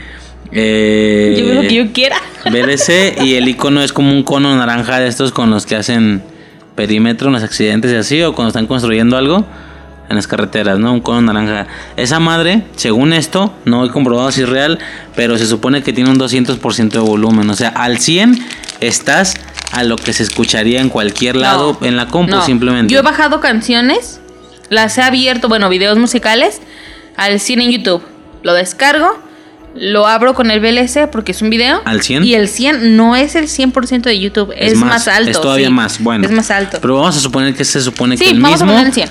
eh, 0.52 1.35
Yo 1.37 1.46
veo 1.46 1.54
lo 1.62 1.68
que 1.68 1.74
yo 1.74 1.92
quiera. 1.92 2.18
BLC 2.44 3.20
y 3.24 3.35
el 3.35 3.48
icono 3.48 3.83
es 3.83 3.92
como 3.92 4.12
un 4.12 4.22
cono 4.22 4.54
naranja 4.54 5.00
de 5.00 5.09
estos 5.09 5.33
con 5.33 5.50
los 5.50 5.66
que 5.66 5.74
hacen 5.74 6.22
perímetro 6.76 7.26
en 7.26 7.33
los 7.33 7.42
accidentes 7.42 7.90
y 7.90 7.96
así, 7.96 8.22
o 8.22 8.33
cuando 8.33 8.50
están 8.50 8.68
construyendo 8.68 9.16
algo 9.16 9.44
en 10.09 10.14
las 10.14 10.28
carreteras, 10.28 10.78
¿no? 10.78 10.92
Un 10.92 11.00
cono 11.00 11.20
naranja. 11.33 11.66
Esa 11.96 12.20
madre, 12.20 12.62
según 12.76 13.12
esto, 13.12 13.52
no 13.64 13.85
he 13.85 13.90
comprobado 13.90 14.31
si 14.31 14.42
es 14.42 14.48
real, 14.48 14.78
pero 15.16 15.37
se 15.37 15.48
supone 15.48 15.83
que 15.83 15.92
tiene 15.92 16.11
un 16.11 16.16
200% 16.20 16.90
de 16.90 16.98
volumen. 17.00 17.50
O 17.50 17.57
sea, 17.57 17.70
al 17.70 17.98
100 17.98 18.38
estás 18.78 19.35
a 19.72 19.83
lo 19.83 19.96
que 19.96 20.12
se 20.12 20.22
escucharía 20.22 20.81
en 20.81 20.90
cualquier 20.90 21.35
lado 21.35 21.76
en 21.81 21.96
la 21.96 22.07
compu 22.07 22.37
No. 22.37 22.46
simplemente. 22.46 22.94
Yo 22.94 23.00
he 23.00 23.02
bajado 23.02 23.40
canciones, 23.40 24.20
las 24.68 24.96
he 24.96 25.02
abierto, 25.02 25.48
bueno, 25.48 25.68
videos 25.68 25.98
musicales, 25.98 26.61
al 27.16 27.40
100 27.40 27.62
en 27.62 27.70
YouTube. 27.72 28.02
Lo 28.42 28.55
descargo, 28.55 29.18
lo 29.74 30.07
abro 30.07 30.35
con 30.35 30.51
el 30.51 30.61
VLC 30.61 31.11
porque 31.11 31.33
es 31.33 31.42
un 31.42 31.51
video. 31.51 31.81
¿Al 31.85 32.03
100? 32.03 32.24
Y 32.24 32.35
el 32.35 32.48
100 32.48 32.96
no 32.96 33.16
es 33.16 33.35
el 33.35 33.46
100% 33.46 34.03
de 34.03 34.18
YouTube, 34.18 34.53
es, 34.57 34.74
más, 34.77 35.09
alto. 35.09 35.31
Es 35.31 35.40
todavía 35.40 35.68
sí. 35.68 35.72
más, 35.72 36.03
bueno. 36.03 36.24
Es 36.27 36.33
más 36.33 36.51
alto. 36.51 36.79
Pero 36.81 36.96
vamos 36.96 37.16
a 37.16 37.20
suponer 37.20 37.55
que 37.55 37.64
se 37.64 37.81
supone 37.81 38.16
que 38.16 38.24
sí, 38.24 38.31
el 38.31 38.40
vamos 38.40 38.61
mismo. 38.61 38.72
a 38.72 38.74
poner 38.74 38.87
el 38.88 38.92
100. 38.92 39.09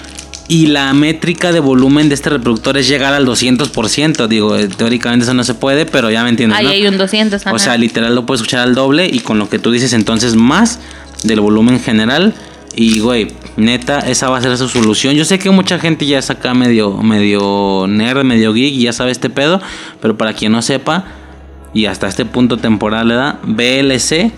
Y 0.50 0.68
la 0.68 0.94
métrica 0.94 1.52
de 1.52 1.60
volumen 1.60 2.08
de 2.08 2.16
este 2.16 2.30
reproductor 2.30 2.78
es 2.78 2.88
llegar 2.88 3.14
al 3.14 3.26
200%. 3.26 4.28
Digo, 4.28 4.56
eh, 4.56 4.70
teóricamente 4.70 5.26
eso 5.26 5.34
no 5.34 5.44
se 5.44 5.54
puede, 5.54 5.86
pero 5.86 6.10
ya 6.10 6.24
me 6.24 6.30
entiendes. 6.30 6.58
Ahí 6.58 6.66
¿no? 6.66 6.72
hay 6.72 6.88
un 6.88 6.98
200. 6.98 7.46
O 7.46 7.50
ajá. 7.50 7.60
sea, 7.60 7.78
literal 7.78 8.16
lo 8.16 8.26
puedes 8.26 8.42
escuchar 8.42 8.62
al 8.62 8.74
doble 8.74 9.10
y 9.12 9.20
con 9.20 9.40
lo 9.40 9.50
que 9.50 9.60
tú 9.60 9.72
dices 9.72 9.92
entonces 9.92 10.36
más 10.36 10.80
del 11.24 11.42
volumen 11.42 11.82
general 11.82 12.34
Y, 12.80 13.00
güey, 13.00 13.30
neta, 13.56 14.02
esa 14.02 14.30
va 14.30 14.38
a 14.38 14.42
ser 14.42 14.56
su 14.56 14.70
solución. 14.70 15.16
Yo 15.16 15.26
sé 15.26 15.40
que 15.40 15.50
mucha 15.50 15.80
gente 15.80 16.06
ya 16.06 16.20
es 16.20 16.30
acá 16.30 16.54
medio, 16.54 16.94
medio 16.98 17.88
nerd, 17.88 18.24
medio 18.24 18.54
geek 18.54 18.72
y 18.72 18.84
ya 18.84 18.94
sabe 18.94 19.10
este 19.10 19.32
pedo. 19.32 19.60
Pero 20.00 20.16
para 20.16 20.34
quien 20.34 20.52
no 20.52 20.62
sepa, 20.62 21.06
y 21.74 21.88
hasta 21.88 22.08
este 22.08 22.24
punto 22.24 22.58
temporal 22.58 23.08
le 23.08 23.16
da, 23.16 23.40
VLC 23.44 24.32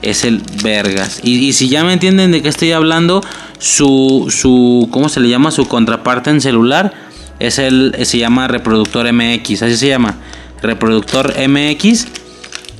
es 0.00 0.24
el 0.24 0.40
vergas. 0.62 1.20
Y, 1.22 1.34
y 1.46 1.52
si 1.52 1.68
ya 1.68 1.84
me 1.84 1.92
entienden 1.92 2.32
de 2.32 2.40
qué 2.40 2.48
estoy 2.48 2.72
hablando, 2.72 3.22
su, 3.58 4.28
su, 4.30 4.88
¿cómo 4.90 5.10
se 5.10 5.20
le 5.20 5.28
llama? 5.28 5.50
Su 5.50 5.68
contraparte 5.68 6.30
en 6.30 6.40
celular 6.40 6.94
es 7.38 7.58
el, 7.58 7.94
se 8.04 8.16
llama 8.16 8.48
reproductor 8.48 9.12
MX, 9.12 9.62
así 9.62 9.76
se 9.76 9.88
llama. 9.88 10.14
Reproductor 10.62 11.34
MX 11.48 12.06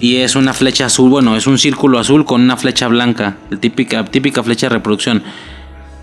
y 0.00 0.16
es 0.16 0.37
una 0.37 0.52
flecha 0.52 0.87
azul, 0.87 1.11
bueno, 1.11 1.37
es 1.37 1.46
un 1.46 1.59
círculo 1.59 1.98
azul 1.98 2.24
con 2.24 2.42
una 2.42 2.57
flecha 2.57 2.88
blanca, 2.88 3.37
la 3.50 3.59
típica, 3.59 4.04
típica 4.04 4.42
flecha 4.42 4.68
de 4.68 4.74
reproducción. 4.74 5.22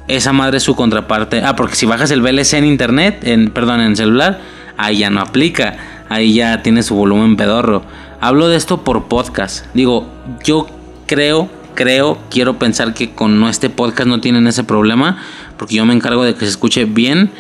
Esa 0.08 0.34
madre 0.34 0.58
es 0.58 0.63
su 0.63 0.75
contraparte. 0.75 1.41
Ah, 1.43 1.56
porque 1.56 1.75
si 1.75 1.86
bajas 1.86 2.12
el 2.12 2.21
VLC 2.21 2.54
en 2.54 2.65
internet, 2.65 3.19
en, 3.23 3.51
perdón, 3.51 3.82
en 3.82 3.95
celular, 3.95 4.41
ahí 4.77 4.99
ya 4.99 5.10
no 5.10 5.21
aplica. 5.21 5.77
Ahí 6.10 6.34
ya 6.34 6.62
tiene 6.63 6.84
su 6.84 6.95
volumen 6.95 7.38
pedorro. 7.38 7.84
Hablo 8.19 8.49
de 8.49 8.58
esto 8.58 8.84
por 8.84 9.06
podcast. 9.06 9.65
Digo, 9.73 10.10
yo 10.43 10.67
creo, 11.06 11.49
creo, 11.75 12.17
quiero 12.30 12.60
pensar 12.60 12.93
que 12.93 13.12
con 13.12 13.41
este 13.47 13.69
podcast 13.69 14.10
no 14.10 14.19
tienen 14.19 14.47
ese 14.47 14.63
problema. 14.63 15.17
Porque 15.58 15.75
yo 15.75 15.86
me 15.86 15.93
encargo 15.93 16.25
de 16.25 16.34
que 16.34 16.41
se 16.41 16.51
escuche 16.51 16.86
bien. 16.86 17.32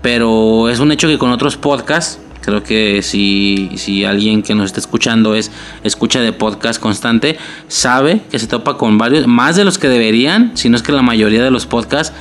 Pero 0.00 0.70
es 0.70 0.78
un 0.78 0.92
hecho 0.92 1.08
que 1.08 1.18
con 1.18 1.32
otros 1.32 1.56
podcasts 1.56 2.20
Creo 2.46 2.62
que 2.62 3.02
si, 3.02 3.70
si 3.74 4.04
alguien 4.04 4.44
que 4.44 4.54
nos 4.54 4.66
está 4.66 4.78
escuchando 4.78 5.34
es 5.34 5.50
escucha 5.82 6.20
de 6.20 6.32
podcast 6.32 6.80
constante, 6.80 7.38
sabe 7.66 8.20
que 8.30 8.38
se 8.38 8.46
topa 8.46 8.78
con 8.78 8.98
varios, 8.98 9.26
más 9.26 9.56
de 9.56 9.64
los 9.64 9.78
que 9.78 9.88
deberían, 9.88 10.56
si 10.56 10.68
no 10.68 10.76
es 10.76 10.84
que 10.84 10.92
la 10.92 11.02
mayoría 11.02 11.42
de 11.42 11.50
los 11.50 11.66
podcasts 11.66 12.14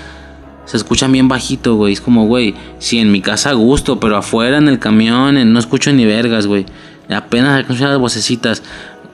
se 0.65 0.77
escuchan 0.77 1.11
bien 1.11 1.27
bajito, 1.27 1.75
güey. 1.75 1.93
Es 1.93 2.01
como, 2.01 2.25
güey, 2.25 2.55
si 2.79 2.97
en 2.97 3.11
mi 3.11 3.21
casa 3.21 3.53
gusto, 3.53 3.99
pero 3.99 4.17
afuera 4.17 4.57
en 4.57 4.67
el 4.67 4.79
camión 4.79 5.53
no 5.53 5.59
escucho 5.59 5.93
ni 5.93 6.05
vergas, 6.05 6.47
güey. 6.47 6.65
Apenas 7.07 7.59
escucho 7.59 7.85
las 7.85 7.99
vocecitas. 7.99 8.63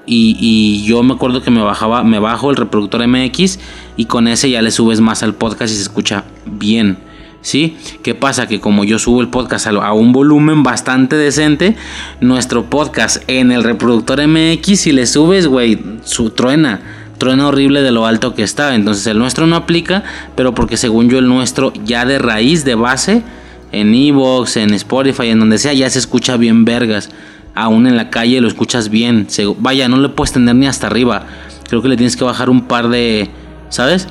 Y, 0.06 0.38
y, 0.39 0.86
yo 0.86 1.04
me 1.04 1.15
acuerdo 1.15 1.43
que 1.43 1.52
me 1.52 1.62
bajaba, 1.62 2.06
me 2.06 2.19
bajo 2.19 2.52
el 2.52 2.56
reproductor 2.56 3.06
MX 3.06 3.60
y 3.97 4.06
con 4.06 4.30
ese 4.30 4.50
ya 4.50 4.62
le 4.62 4.71
subes 4.71 5.02
más 5.02 5.24
al 5.24 5.36
podcast 5.36 5.74
y 5.74 5.76
se 5.76 5.82
escucha 5.82 6.24
bien. 6.45 7.11
¿Sí? 7.41 7.75
¿Qué 8.04 8.13
pasa? 8.13 8.47
Que 8.47 8.60
como 8.60 8.84
yo 8.84 8.99
subo 8.99 9.21
el 9.21 9.30
podcast 9.30 9.67
a 9.67 9.93
un 9.93 10.12
volumen 10.13 10.62
bastante 10.62 11.15
decente, 11.15 11.75
nuestro 12.19 12.65
podcast 12.69 13.23
en 13.27 13.51
el 13.51 13.63
reproductor 13.63 14.25
MX, 14.27 14.80
si 14.80 14.91
le 14.91 15.08
subes, 15.08 15.47
güey, 15.47 15.80
su 16.04 16.30
truena, 16.30 16.82
truena 17.17 17.47
horrible 17.47 17.82
de 17.82 17.91
lo 17.91 18.06
alto 18.06 18.36
que 18.36 18.43
está. 18.43 18.75
Entonces 18.75 19.08
el 19.08 19.17
nuestro 19.17 19.47
no 19.47 19.56
aplica, 19.56 20.04
pero 20.36 20.54
porque 20.54 20.77
según 20.77 21.10
yo 21.10 21.17
el 21.17 21.27
nuestro 21.27 21.73
ya 21.84 22.06
de 22.06 22.19
raíz, 22.19 22.63
de 22.63 22.75
base, 22.75 23.23
en 23.71 23.93
Evox, 23.93 24.58
en 24.58 24.73
Spotify, 24.73 25.30
en 25.30 25.39
donde 25.39 25.58
sea, 25.58 25.73
ya 25.73 25.89
se 25.89 25.99
escucha 25.99 26.38
bien 26.38 26.65
vergas. 26.65 27.10
Aún 27.56 27.88
en 27.88 27.97
la 27.97 28.10
calle 28.10 28.39
lo 28.39 28.47
escuchas 28.47 28.89
bien. 28.89 29.27
vaya, 29.60 29.89
no 29.89 29.97
le 29.97 30.10
puedes 30.10 30.32
tener 30.32 30.56
ni 30.56 30.67
hasta 30.67 30.88
arriba. 30.88 31.25
Creo 31.67 31.82
que 31.82 31.89
le 31.89 31.97
tienes 31.97 32.15
que 32.15 32.23
bajar 32.23 32.49
un 32.49 32.67
par 32.67 32.89
de, 32.89 33.30
¿sabes? 33.69 34.08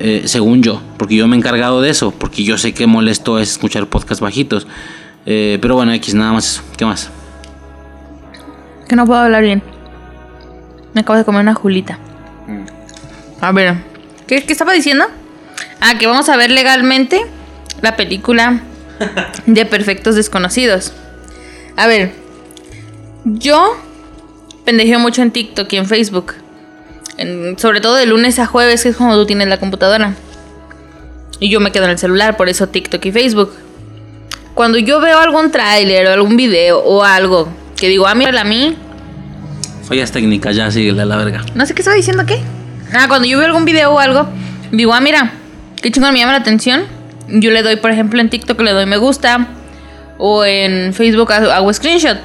Eh, 0.00 0.22
según 0.26 0.62
yo, 0.62 0.80
porque 0.96 1.16
yo 1.16 1.26
me 1.26 1.34
he 1.34 1.38
encargado 1.38 1.80
de 1.80 1.90
eso, 1.90 2.12
porque 2.12 2.44
yo 2.44 2.56
sé 2.56 2.72
que 2.72 2.86
molesto 2.86 3.38
es 3.38 3.50
escuchar 3.50 3.86
podcasts 3.86 4.20
bajitos. 4.20 4.66
Eh, 5.26 5.58
pero 5.60 5.74
bueno, 5.74 5.92
X, 5.92 6.14
nada 6.14 6.32
más 6.32 6.46
eso. 6.46 6.62
¿Qué 6.76 6.84
más? 6.84 7.10
Que 8.88 8.96
no 8.96 9.04
puedo 9.06 9.20
hablar 9.20 9.42
bien. 9.42 9.62
Me 10.94 11.00
acabo 11.00 11.18
de 11.18 11.24
comer 11.24 11.42
una 11.42 11.54
julita. 11.54 11.98
Mm. 12.46 12.64
A 13.40 13.52
ver, 13.52 13.76
¿qué, 14.26 14.44
¿qué 14.44 14.52
estaba 14.52 14.72
diciendo? 14.72 15.04
Ah, 15.80 15.98
que 15.98 16.06
vamos 16.06 16.28
a 16.28 16.36
ver 16.36 16.50
legalmente 16.50 17.20
la 17.82 17.96
película 17.96 18.60
de 19.46 19.66
Perfectos 19.66 20.14
Desconocidos. 20.14 20.92
A 21.76 21.86
ver, 21.86 22.12
yo 23.24 23.76
pendejeo 24.64 24.98
mucho 24.98 25.22
en 25.22 25.30
TikTok 25.30 25.72
y 25.72 25.76
en 25.76 25.86
Facebook 25.86 26.34
sobre 27.56 27.80
todo 27.80 27.96
de 27.96 28.06
lunes 28.06 28.38
a 28.38 28.46
jueves, 28.46 28.82
que 28.82 28.90
es 28.90 28.96
como 28.96 29.14
tú 29.14 29.26
tienes 29.26 29.48
la 29.48 29.58
computadora. 29.58 30.14
Y 31.40 31.50
yo 31.50 31.60
me 31.60 31.70
quedo 31.70 31.84
en 31.84 31.90
el 31.90 31.98
celular, 31.98 32.36
por 32.36 32.48
eso 32.48 32.68
TikTok 32.68 33.04
y 33.06 33.12
Facebook. 33.12 33.52
Cuando 34.54 34.78
yo 34.78 35.00
veo 35.00 35.18
algún 35.18 35.50
tráiler 35.50 36.06
o 36.08 36.12
algún 36.12 36.36
video 36.36 36.78
o 36.80 37.04
algo 37.04 37.48
que 37.76 37.88
digo, 37.88 38.06
ah, 38.06 38.14
mira 38.14 38.40
a 38.40 38.44
mí. 38.44 38.76
Fallas 39.84 40.10
técnicas, 40.10 40.56
ya 40.56 40.70
síguele 40.70 41.02
a 41.02 41.04
la 41.04 41.16
verga. 41.16 41.44
No 41.54 41.64
sé 41.64 41.74
qué 41.74 41.82
estaba 41.82 41.96
diciendo, 41.96 42.26
¿qué? 42.26 42.40
Ah, 42.92 43.06
cuando 43.08 43.26
yo 43.26 43.38
veo 43.38 43.46
algún 43.46 43.64
video 43.64 43.92
o 43.92 43.98
algo, 43.98 44.28
digo, 44.72 44.92
ah, 44.92 45.00
mira, 45.00 45.32
qué 45.80 45.90
chingón 45.90 46.12
me 46.12 46.18
llama 46.18 46.32
la 46.32 46.38
atención. 46.38 46.82
Yo 47.28 47.50
le 47.50 47.62
doy, 47.62 47.76
por 47.76 47.90
ejemplo, 47.90 48.20
en 48.20 48.30
TikTok 48.30 48.60
le 48.60 48.72
doy 48.72 48.86
me 48.86 48.96
gusta. 48.96 49.46
O 50.18 50.44
en 50.44 50.92
Facebook 50.92 51.32
hago 51.32 51.72
screenshot 51.72 52.18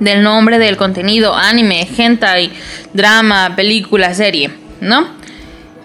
del 0.00 0.22
nombre 0.22 0.58
del 0.58 0.76
contenido, 0.76 1.34
anime, 1.34 1.88
hentai, 1.96 2.52
drama, 2.92 3.54
película, 3.56 4.14
serie, 4.14 4.50
¿no? 4.80 5.08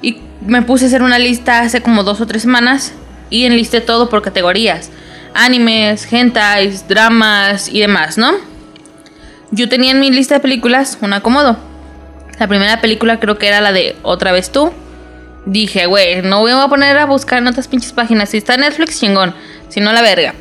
Y 0.01 0.17
me 0.45 0.61
puse 0.61 0.85
a 0.85 0.87
hacer 0.87 1.01
una 1.01 1.19
lista 1.19 1.61
hace 1.61 1.81
como 1.81 2.03
dos 2.03 2.21
o 2.21 2.27
tres 2.27 2.41
semanas 2.41 2.93
y 3.29 3.45
enlisté 3.45 3.81
todo 3.81 4.09
por 4.09 4.21
categorías. 4.21 4.91
Animes, 5.33 6.11
hentais, 6.11 6.87
dramas 6.87 7.69
y 7.69 7.79
demás, 7.79 8.17
¿no? 8.17 8.33
Yo 9.51 9.69
tenía 9.69 9.91
en 9.91 9.99
mi 9.99 10.11
lista 10.11 10.35
de 10.35 10.41
películas 10.41 10.97
un 11.01 11.13
acomodo. 11.13 11.57
La 12.39 12.47
primera 12.47 12.81
película 12.81 13.19
creo 13.19 13.37
que 13.37 13.47
era 13.47 13.61
la 13.61 13.71
de 13.71 13.95
Otra 14.01 14.31
vez 14.31 14.51
tú. 14.51 14.71
Dije, 15.45 15.87
güey, 15.87 16.21
no 16.21 16.39
voy 16.39 16.51
a 16.51 16.67
poner 16.67 16.97
a 16.97 17.05
buscar 17.05 17.39
en 17.39 17.47
otras 17.47 17.67
pinches 17.67 17.93
páginas. 17.93 18.29
Si 18.29 18.37
está 18.37 18.55
en 18.55 18.61
Netflix, 18.61 18.99
chingón. 18.99 19.33
Si 19.69 19.79
no, 19.79 19.91
la 19.91 20.01
verga. 20.01 20.33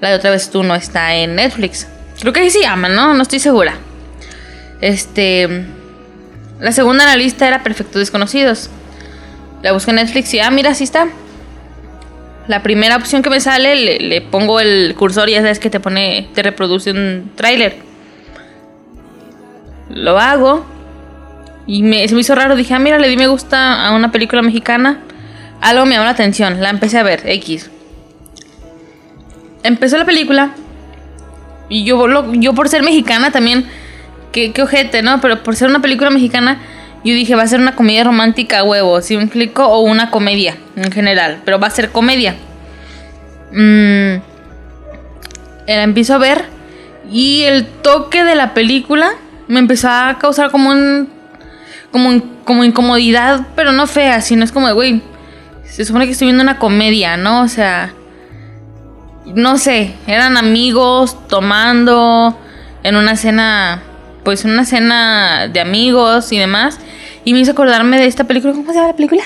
La 0.00 0.10
de 0.10 0.14
Otra 0.14 0.30
vez 0.30 0.50
tú 0.50 0.62
no 0.62 0.74
está 0.74 1.14
en 1.14 1.34
Netflix. 1.34 1.86
Creo 2.20 2.32
que 2.34 2.40
ahí 2.40 2.50
se 2.50 2.60
llama, 2.60 2.88
¿no? 2.88 3.14
No 3.14 3.22
estoy 3.22 3.38
segura. 3.38 3.74
Este. 4.80 5.64
La 6.60 6.72
segunda 6.72 7.04
en 7.04 7.10
la 7.10 7.16
lista 7.16 7.48
era 7.48 7.62
Perfectos 7.62 8.00
Desconocidos. 8.00 8.68
La 9.62 9.72
busqué 9.72 9.90
en 9.90 9.96
Netflix 9.96 10.32
y, 10.34 10.40
ah, 10.40 10.50
mira, 10.50 10.70
así 10.70 10.84
está. 10.84 11.08
La 12.46 12.62
primera 12.62 12.96
opción 12.96 13.22
que 13.22 13.30
me 13.30 13.40
sale, 13.40 13.98
le, 13.98 14.20
pongo 14.20 14.60
el 14.60 14.94
cursor 14.98 15.28
y 15.28 15.32
ya 15.32 15.40
sabes 15.40 15.58
que 15.58 15.70
te 15.70 15.80
pone, 15.80 16.28
te 16.34 16.42
reproduce 16.42 16.90
un 16.90 17.30
tráiler. 17.34 17.76
Lo 19.88 20.18
hago. 20.18 20.66
Y 21.66 21.82
me, 21.82 22.06
se 22.06 22.14
me 22.14 22.20
hizo 22.20 22.34
raro. 22.34 22.56
Dije, 22.56 22.74
ah, 22.74 22.78
mira, 22.78 22.98
le 22.98 23.08
di 23.08 23.16
me 23.16 23.28
gusta 23.28 23.86
a 23.86 23.92
una 23.92 24.12
película 24.12 24.42
mexicana. 24.42 25.00
Algo 25.62 25.86
me 25.86 25.92
llamó 25.92 26.04
la 26.04 26.10
atención. 26.10 26.60
La 26.60 26.68
empecé 26.68 26.98
a 26.98 27.02
ver, 27.02 27.22
X. 27.24 27.70
Empezó 29.62 29.96
la 29.96 30.04
película 30.04 30.52
y 31.70 31.84
yo, 31.84 32.32
yo 32.34 32.52
por 32.52 32.68
ser 32.68 32.82
mexicana 32.82 33.30
también, 33.30 33.64
qué, 34.32 34.52
qué 34.52 34.62
ojete, 34.62 35.02
¿no? 35.02 35.20
Pero 35.20 35.42
por 35.42 35.54
ser 35.54 35.68
una 35.68 35.80
película 35.80 36.10
mexicana, 36.10 36.60
yo 37.04 37.14
dije, 37.14 37.36
va 37.36 37.44
a 37.44 37.46
ser 37.46 37.60
una 37.60 37.76
comedia 37.76 38.04
romántica, 38.04 38.64
huevo, 38.64 39.00
si 39.00 39.16
un 39.16 39.22
explico? 39.22 39.64
O 39.64 39.80
una 39.80 40.10
comedia 40.10 40.56
en 40.76 40.90
general, 40.90 41.40
pero 41.44 41.60
va 41.60 41.68
a 41.68 41.70
ser 41.70 41.90
comedia. 41.90 42.34
Mm, 43.52 44.20
la 45.66 45.82
empiezo 45.84 46.14
a 46.14 46.18
ver 46.18 46.44
y 47.10 47.42
el 47.42 47.66
toque 47.66 48.24
de 48.24 48.34
la 48.34 48.52
película 48.52 49.12
me 49.46 49.60
empezó 49.60 49.88
a 49.88 50.18
causar 50.20 50.50
como 50.50 50.70
un... 50.70 51.08
Como, 51.92 52.22
como 52.44 52.62
incomodidad, 52.62 53.48
pero 53.56 53.72
no 53.72 53.88
fea, 53.88 54.20
sino 54.20 54.44
es 54.44 54.52
como, 54.52 54.72
güey, 54.74 55.02
se 55.64 55.84
supone 55.84 56.06
que 56.06 56.12
estoy 56.12 56.26
viendo 56.26 56.42
una 56.42 56.58
comedia, 56.58 57.16
¿no? 57.16 57.42
O 57.42 57.48
sea 57.48 57.92
no 59.26 59.58
sé, 59.58 59.94
eran 60.06 60.36
amigos 60.36 61.16
tomando 61.28 62.36
en 62.82 62.96
una 62.96 63.16
cena, 63.16 63.82
pues 64.24 64.44
una 64.44 64.64
cena 64.64 65.48
de 65.48 65.60
amigos 65.60 66.32
y 66.32 66.38
demás. 66.38 66.78
Y 67.24 67.34
me 67.34 67.40
hizo 67.40 67.52
acordarme 67.52 67.98
de 67.98 68.06
esta 68.06 68.24
película. 68.24 68.54
¿Cómo 68.54 68.66
se 68.68 68.74
llama 68.74 68.88
la 68.88 68.96
película? 68.96 69.22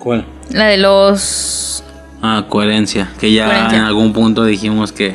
¿Cuál? 0.00 0.24
La 0.50 0.66
de 0.66 0.78
los... 0.78 1.84
Ah, 2.22 2.44
coherencia. 2.48 3.08
Que 3.20 3.32
ya 3.32 3.68
en 3.70 3.82
algún 3.82 4.12
punto 4.12 4.44
dijimos 4.44 4.92
que 4.92 5.14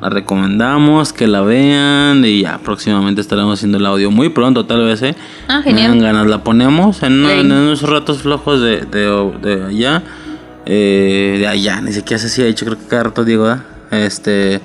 la 0.00 0.10
recomendamos, 0.10 1.12
que 1.12 1.26
la 1.26 1.40
vean 1.42 2.24
y 2.24 2.42
ya 2.42 2.58
próximamente 2.58 3.20
estaremos 3.20 3.58
haciendo 3.58 3.78
el 3.78 3.86
audio 3.86 4.10
muy 4.10 4.28
pronto 4.28 4.66
tal 4.66 4.84
vez, 4.84 5.00
¿eh? 5.02 5.14
Ah, 5.48 5.62
genial. 5.62 5.98
ganas, 6.00 6.26
la 6.26 6.42
ponemos 6.42 7.02
en, 7.02 7.24
en 7.24 7.52
unos 7.52 7.82
ratos 7.82 8.22
flojos 8.22 8.60
de, 8.60 8.80
de, 8.80 9.32
de 9.40 9.66
allá 9.66 10.02
eh, 10.66 11.36
de 11.38 11.46
allá, 11.46 11.80
ni 11.80 11.92
siquiera 11.92 12.20
sé 12.20 12.28
si 12.28 12.42
ha 12.42 12.46
dicho, 12.46 12.64
creo 12.64 12.78
que 12.78 12.86
cada 12.86 13.04
rato 13.04 13.24
digo, 13.24 13.54
Este. 13.90 14.60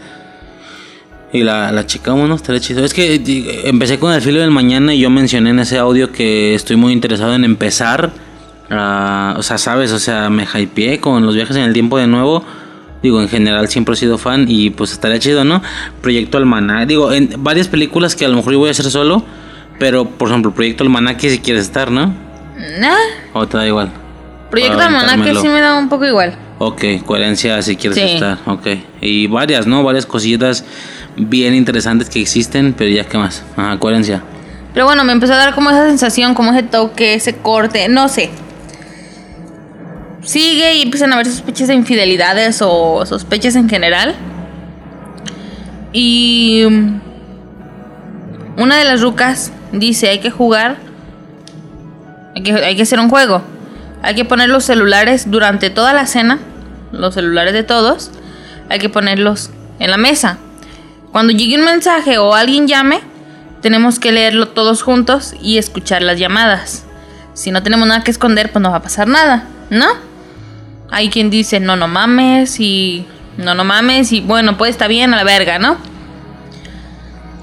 Y 1.31 1.43
la, 1.43 1.71
la 1.71 1.85
checamos, 1.85 2.27
¿no? 2.27 2.35
Estaría 2.35 2.59
chido. 2.59 2.83
Es 2.83 2.93
que 2.93 3.21
empecé 3.65 3.99
con 3.99 4.11
el 4.13 4.21
filo 4.21 4.39
del 4.39 4.49
mañana 4.49 4.95
y 4.95 4.99
yo 4.99 5.11
mencioné 5.11 5.51
en 5.51 5.59
ese 5.59 5.77
audio 5.77 6.11
que 6.11 6.55
estoy 6.55 6.75
muy 6.75 6.91
interesado 6.91 7.35
en 7.35 7.43
empezar. 7.43 8.11
o 8.71 9.43
sea, 9.43 9.57
sabes, 9.59 9.91
o 9.91 9.99
sea, 9.99 10.29
me 10.31 10.47
hypeé 10.51 10.99
con 10.99 11.23
los 11.25 11.35
viajes 11.35 11.55
en 11.55 11.63
el 11.63 11.73
tiempo 11.73 11.99
de 11.99 12.07
nuevo. 12.07 12.43
Digo, 13.03 13.21
en 13.21 13.29
general 13.29 13.69
siempre 13.69 13.93
he 13.93 13.97
sido 13.97 14.17
fan 14.17 14.45
y 14.49 14.71
pues 14.71 14.91
estaría 14.91 15.19
chido, 15.19 15.45
¿no? 15.45 15.61
Proyecto 16.01 16.37
Almanac. 16.37 16.87
Digo, 16.87 17.13
en 17.13 17.31
varias 17.37 17.67
películas 17.67 18.15
que 18.15 18.25
a 18.25 18.27
lo 18.27 18.35
mejor 18.37 18.53
yo 18.53 18.59
voy 18.59 18.69
a 18.69 18.71
hacer 18.71 18.89
solo. 18.89 19.23
Pero, 19.77 20.05
por 20.05 20.29
ejemplo, 20.29 20.51
Proyecto 20.51 20.83
Almanac 20.83 21.19
si 21.19 21.39
quieres 21.39 21.63
estar, 21.63 21.89
¿no? 21.91 22.07
Nah, 22.79 22.97
¿O 23.33 23.47
te 23.47 23.55
da 23.55 23.65
igual? 23.65 23.91
Proyecto 24.49 24.79
Almanaque 24.79 25.35
sí 25.35 25.47
me 25.47 25.61
da 25.61 25.77
un 25.77 25.89
poco 25.89 26.05
igual. 26.05 26.35
Ok, 26.57 26.83
coherencia 27.05 27.61
si 27.61 27.75
quieres 27.75 27.97
Sí. 27.99 28.15
estar. 28.15 28.37
Ok. 28.45 28.67
Y 29.01 29.27
varias, 29.27 29.67
¿no? 29.67 29.83
Varias 29.83 30.05
cositas 30.05 30.65
bien 31.15 31.53
interesantes 31.53 32.09
que 32.09 32.19
existen, 32.21 32.73
pero 32.77 32.89
ya, 32.89 33.03
¿qué 33.05 33.17
más? 33.17 33.43
Ajá, 33.55 33.77
coherencia. 33.79 34.23
Pero 34.73 34.85
bueno, 34.85 35.03
me 35.03 35.13
empezó 35.13 35.33
a 35.33 35.37
dar 35.37 35.53
como 35.55 35.69
esa 35.69 35.87
sensación, 35.87 36.33
como 36.33 36.51
ese 36.51 36.63
toque, 36.63 37.13
ese 37.13 37.35
corte, 37.35 37.87
no 37.89 38.07
sé. 38.09 38.29
Sigue 40.21 40.75
y 40.75 40.81
empiezan 40.81 41.11
a 41.11 41.15
haber 41.15 41.27
sospechas 41.27 41.67
de 41.69 41.75
infidelidades 41.75 42.61
o 42.61 43.05
sospechas 43.05 43.55
en 43.55 43.69
general. 43.69 44.15
Y 45.93 46.63
mm, 46.69 46.99
una 48.61 48.77
de 48.77 48.85
las 48.85 49.01
rucas 49.01 49.51
dice, 49.71 50.09
hay 50.09 50.19
que 50.19 50.29
jugar, 50.29 50.77
hay 52.35 52.43
que, 52.43 52.51
hay 52.53 52.75
que 52.75 52.81
hacer 52.83 52.99
un 52.99 53.09
juego. 53.09 53.41
Hay 54.01 54.15
que 54.15 54.25
poner 54.25 54.49
los 54.49 54.63
celulares 54.63 55.29
durante 55.29 55.69
toda 55.69 55.93
la 55.93 56.05
cena, 56.05 56.39
los 56.91 57.13
celulares 57.13 57.53
de 57.53 57.63
todos, 57.63 58.11
hay 58.69 58.79
que 58.79 58.89
ponerlos 58.89 59.49
en 59.79 59.91
la 59.91 59.97
mesa. 59.97 60.37
Cuando 61.11 61.33
llegue 61.33 61.57
un 61.57 61.65
mensaje 61.65 62.17
o 62.17 62.33
alguien 62.33 62.67
llame, 62.67 63.01
tenemos 63.61 63.99
que 63.99 64.11
leerlo 64.11 64.49
todos 64.49 64.83
juntos 64.83 65.33
y 65.41 65.57
escuchar 65.57 66.01
las 66.01 66.19
llamadas. 66.19 66.85
Si 67.33 67.51
no 67.51 67.63
tenemos 67.63 67.87
nada 67.87 68.03
que 68.03 68.11
esconder, 68.11 68.51
pues 68.51 68.61
no 68.61 68.71
va 68.71 68.77
a 68.77 68.81
pasar 68.81 69.07
nada, 69.07 69.45
¿no? 69.69 69.87
Hay 70.91 71.09
quien 71.09 71.29
dice, 71.29 71.59
no, 71.59 71.75
no 71.75 71.87
mames, 71.87 72.59
y 72.59 73.05
no, 73.37 73.55
no 73.55 73.63
mames, 73.63 74.11
y 74.11 74.21
bueno, 74.21 74.57
pues 74.57 74.71
está 74.71 74.87
bien, 74.87 75.13
a 75.13 75.17
la 75.17 75.23
verga, 75.23 75.59
¿no? 75.59 75.77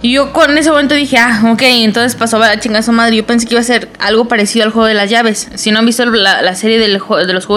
Y 0.07 0.13
yo 0.13 0.33
con 0.33 0.57
ese 0.57 0.71
momento 0.71 0.95
dije, 0.95 1.19
ah, 1.19 1.51
ok, 1.53 1.63
entonces 1.63 2.15
pasó 2.15 2.37
a 2.37 2.47
la 2.47 2.61
chingada 2.61 2.85
su 2.85 2.93
madre. 2.93 3.17
Yo 3.17 3.27
pensé 3.27 3.45
que 3.45 3.55
iba 3.55 3.61
a 3.61 3.65
ser 3.65 3.89
algo 3.99 4.29
parecido 4.29 4.65
al 4.65 4.71
juego 4.71 4.87
de 4.87 4.95
las 4.95 5.11
llaves. 5.11 5.49
Si 5.57 5.73
no 5.73 5.81
han 5.81 5.87
visto 5.87 6.07
la, 6.07 6.43
la 6.43 6.55
serie 6.55 6.79
del, 6.79 6.93
de 6.93 7.33
los 7.33 7.49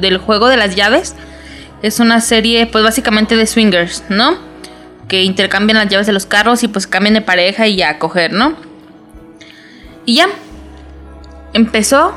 del, 0.00 0.18
juego 0.18 0.46
de 0.46 0.56
las 0.56 0.76
llaves, 0.76 1.16
es 1.82 1.98
una 1.98 2.20
serie, 2.20 2.68
pues 2.68 2.84
básicamente 2.84 3.34
de 3.34 3.44
swingers, 3.44 4.04
¿no? 4.08 4.38
Que 5.08 5.24
intercambian 5.24 5.78
las 5.78 5.88
llaves 5.88 6.06
de 6.06 6.12
los 6.12 6.26
carros 6.26 6.62
y 6.62 6.68
pues 6.68 6.86
cambian 6.86 7.14
de 7.14 7.22
pareja 7.22 7.66
y 7.66 7.74
ya 7.74 7.98
coger, 7.98 8.32
¿no? 8.32 8.54
Y 10.04 10.14
ya. 10.14 10.28
Empezó. 11.54 12.14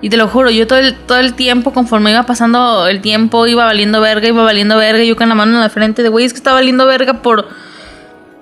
Y 0.00 0.08
te 0.08 0.16
lo 0.16 0.28
juro, 0.28 0.48
yo 0.48 0.66
todo 0.66 0.78
el, 0.78 0.94
todo 0.94 1.18
el 1.18 1.34
tiempo, 1.34 1.74
conforme 1.74 2.10
iba 2.10 2.22
pasando 2.22 2.88
el 2.88 3.02
tiempo, 3.02 3.46
iba 3.46 3.66
valiendo 3.66 4.00
verga, 4.00 4.28
iba 4.28 4.44
valiendo 4.44 4.78
verga. 4.78 5.04
Yo 5.04 5.14
con 5.14 5.28
la 5.28 5.34
mano 5.34 5.56
en 5.56 5.60
la 5.60 5.68
frente 5.68 6.02
de, 6.02 6.08
güey, 6.08 6.24
es 6.24 6.32
que 6.32 6.38
estaba 6.38 6.54
valiendo 6.54 6.86
verga 6.86 7.20
por, 7.20 7.48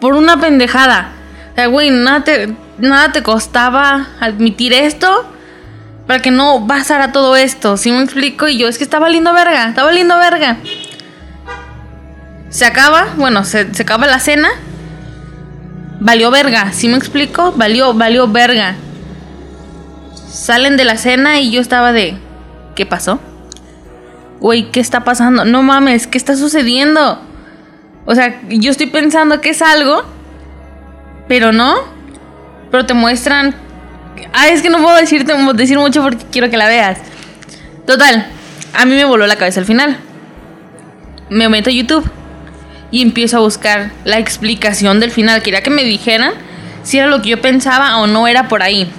por 0.02 0.16
una 0.16 0.40
pendejada. 0.40 1.12
O 1.52 1.54
sea, 1.54 1.68
güey, 1.68 1.90
nada 1.90 2.24
te, 2.24 2.52
nada 2.78 3.12
te 3.12 3.22
costaba 3.22 4.08
admitir 4.18 4.72
esto 4.72 5.32
para 6.08 6.20
que 6.20 6.32
no 6.32 6.66
pasara 6.66 7.12
todo 7.12 7.36
esto. 7.36 7.76
¿Sí 7.76 7.92
me 7.92 8.02
explico? 8.02 8.48
Y 8.48 8.58
yo, 8.58 8.66
es 8.66 8.78
que 8.78 8.84
está 8.84 8.98
valiendo 8.98 9.32
verga, 9.32 9.68
está 9.68 9.84
valiendo 9.84 10.18
verga. 10.18 10.56
Se 12.48 12.66
acaba, 12.66 13.10
bueno, 13.16 13.44
se, 13.44 13.72
se 13.72 13.84
acaba 13.84 14.08
la 14.08 14.18
cena. 14.18 14.48
Valió 16.00 16.32
verga, 16.32 16.72
¿sí 16.72 16.88
me 16.88 16.96
explico? 16.96 17.52
Valió, 17.52 17.94
valió 17.94 18.26
verga. 18.26 18.74
Salen 20.28 20.76
de 20.76 20.84
la 20.84 20.96
cena 20.96 21.38
y 21.38 21.52
yo 21.52 21.60
estaba 21.60 21.92
de... 21.92 22.18
¿Qué 22.74 22.86
pasó? 22.86 23.20
Güey, 24.40 24.72
¿qué 24.72 24.80
está 24.80 25.04
pasando? 25.04 25.44
No 25.44 25.62
mames, 25.62 26.08
¿qué 26.08 26.18
está 26.18 26.36
sucediendo? 26.36 27.20
O 28.04 28.14
sea, 28.14 28.40
yo 28.48 28.70
estoy 28.70 28.86
pensando 28.86 29.40
que 29.40 29.50
es 29.50 29.62
algo, 29.62 30.02
pero 31.28 31.52
no. 31.52 31.74
Pero 32.70 32.86
te 32.86 32.94
muestran... 32.94 33.54
Ah, 34.32 34.48
es 34.48 34.62
que 34.62 34.70
no 34.70 34.78
puedo 34.82 34.96
decirte, 34.96 35.32
decir 35.54 35.78
mucho 35.78 36.02
porque 36.02 36.24
quiero 36.30 36.50
que 36.50 36.56
la 36.56 36.68
veas. 36.68 36.98
Total, 37.86 38.26
a 38.74 38.84
mí 38.84 38.94
me 38.94 39.04
voló 39.04 39.26
la 39.26 39.36
cabeza 39.36 39.60
al 39.60 39.66
final. 39.66 39.96
Me 41.28 41.48
meto 41.48 41.70
a 41.70 41.72
YouTube 41.72 42.08
y 42.90 43.02
empiezo 43.02 43.38
a 43.38 43.40
buscar 43.40 43.90
la 44.04 44.18
explicación 44.18 45.00
del 45.00 45.10
final. 45.10 45.42
Quería 45.42 45.62
que 45.62 45.70
me 45.70 45.84
dijeran 45.84 46.32
si 46.82 46.98
era 46.98 47.06
lo 47.06 47.22
que 47.22 47.30
yo 47.30 47.40
pensaba 47.40 47.98
o 47.98 48.06
no 48.06 48.28
era 48.28 48.48
por 48.48 48.62
ahí. 48.62 48.90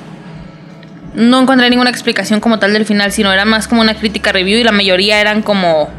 No 1.13 1.41
encontré 1.41 1.69
ninguna 1.69 1.91
explicación 1.91 2.39
como 2.39 2.59
tal 2.59 2.73
del 2.73 2.85
final, 2.85 3.11
sino 3.11 3.31
era 3.31 3.45
más 3.45 3.67
como 3.67 3.81
una 3.81 3.93
crítica 3.95 4.31
review 4.31 4.59
y 4.59 4.63
la 4.63 4.71
mayoría 4.71 5.21
eran 5.21 5.41
como 5.43 5.89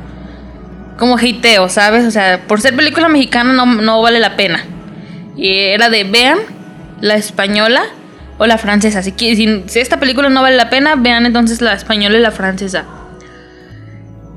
como 0.99 1.17
hateo, 1.17 1.69
¿sabes? 1.69 2.07
O 2.07 2.11
sea, 2.11 2.43
por 2.47 2.61
ser 2.61 2.77
película 2.77 3.09
mexicana 3.09 3.53
no, 3.53 3.67
no 3.67 4.03
vale 4.03 4.21
la 4.21 4.37
pena. 4.37 4.65
Y 5.37 5.49
era 5.49 5.91
de 5.91 6.05
vean 6.05 6.39
la 7.01 7.15
española 7.15 7.83
o 8.39 8.47
la 8.47 8.59
francesa. 8.59 9.01
Así 9.01 9.13
que 9.13 9.35
si, 9.37 9.65
si 9.67 9.81
esta 9.81 9.99
película 9.99 10.29
no 10.29 10.43
vale 10.43 10.57
la 10.57 10.71
pena, 10.71 10.95
vean 10.97 11.27
entonces 11.27 11.61
la 11.61 11.75
española 11.75 12.19
y 12.19 12.21
la 12.21 12.31
francesa. 12.31 12.85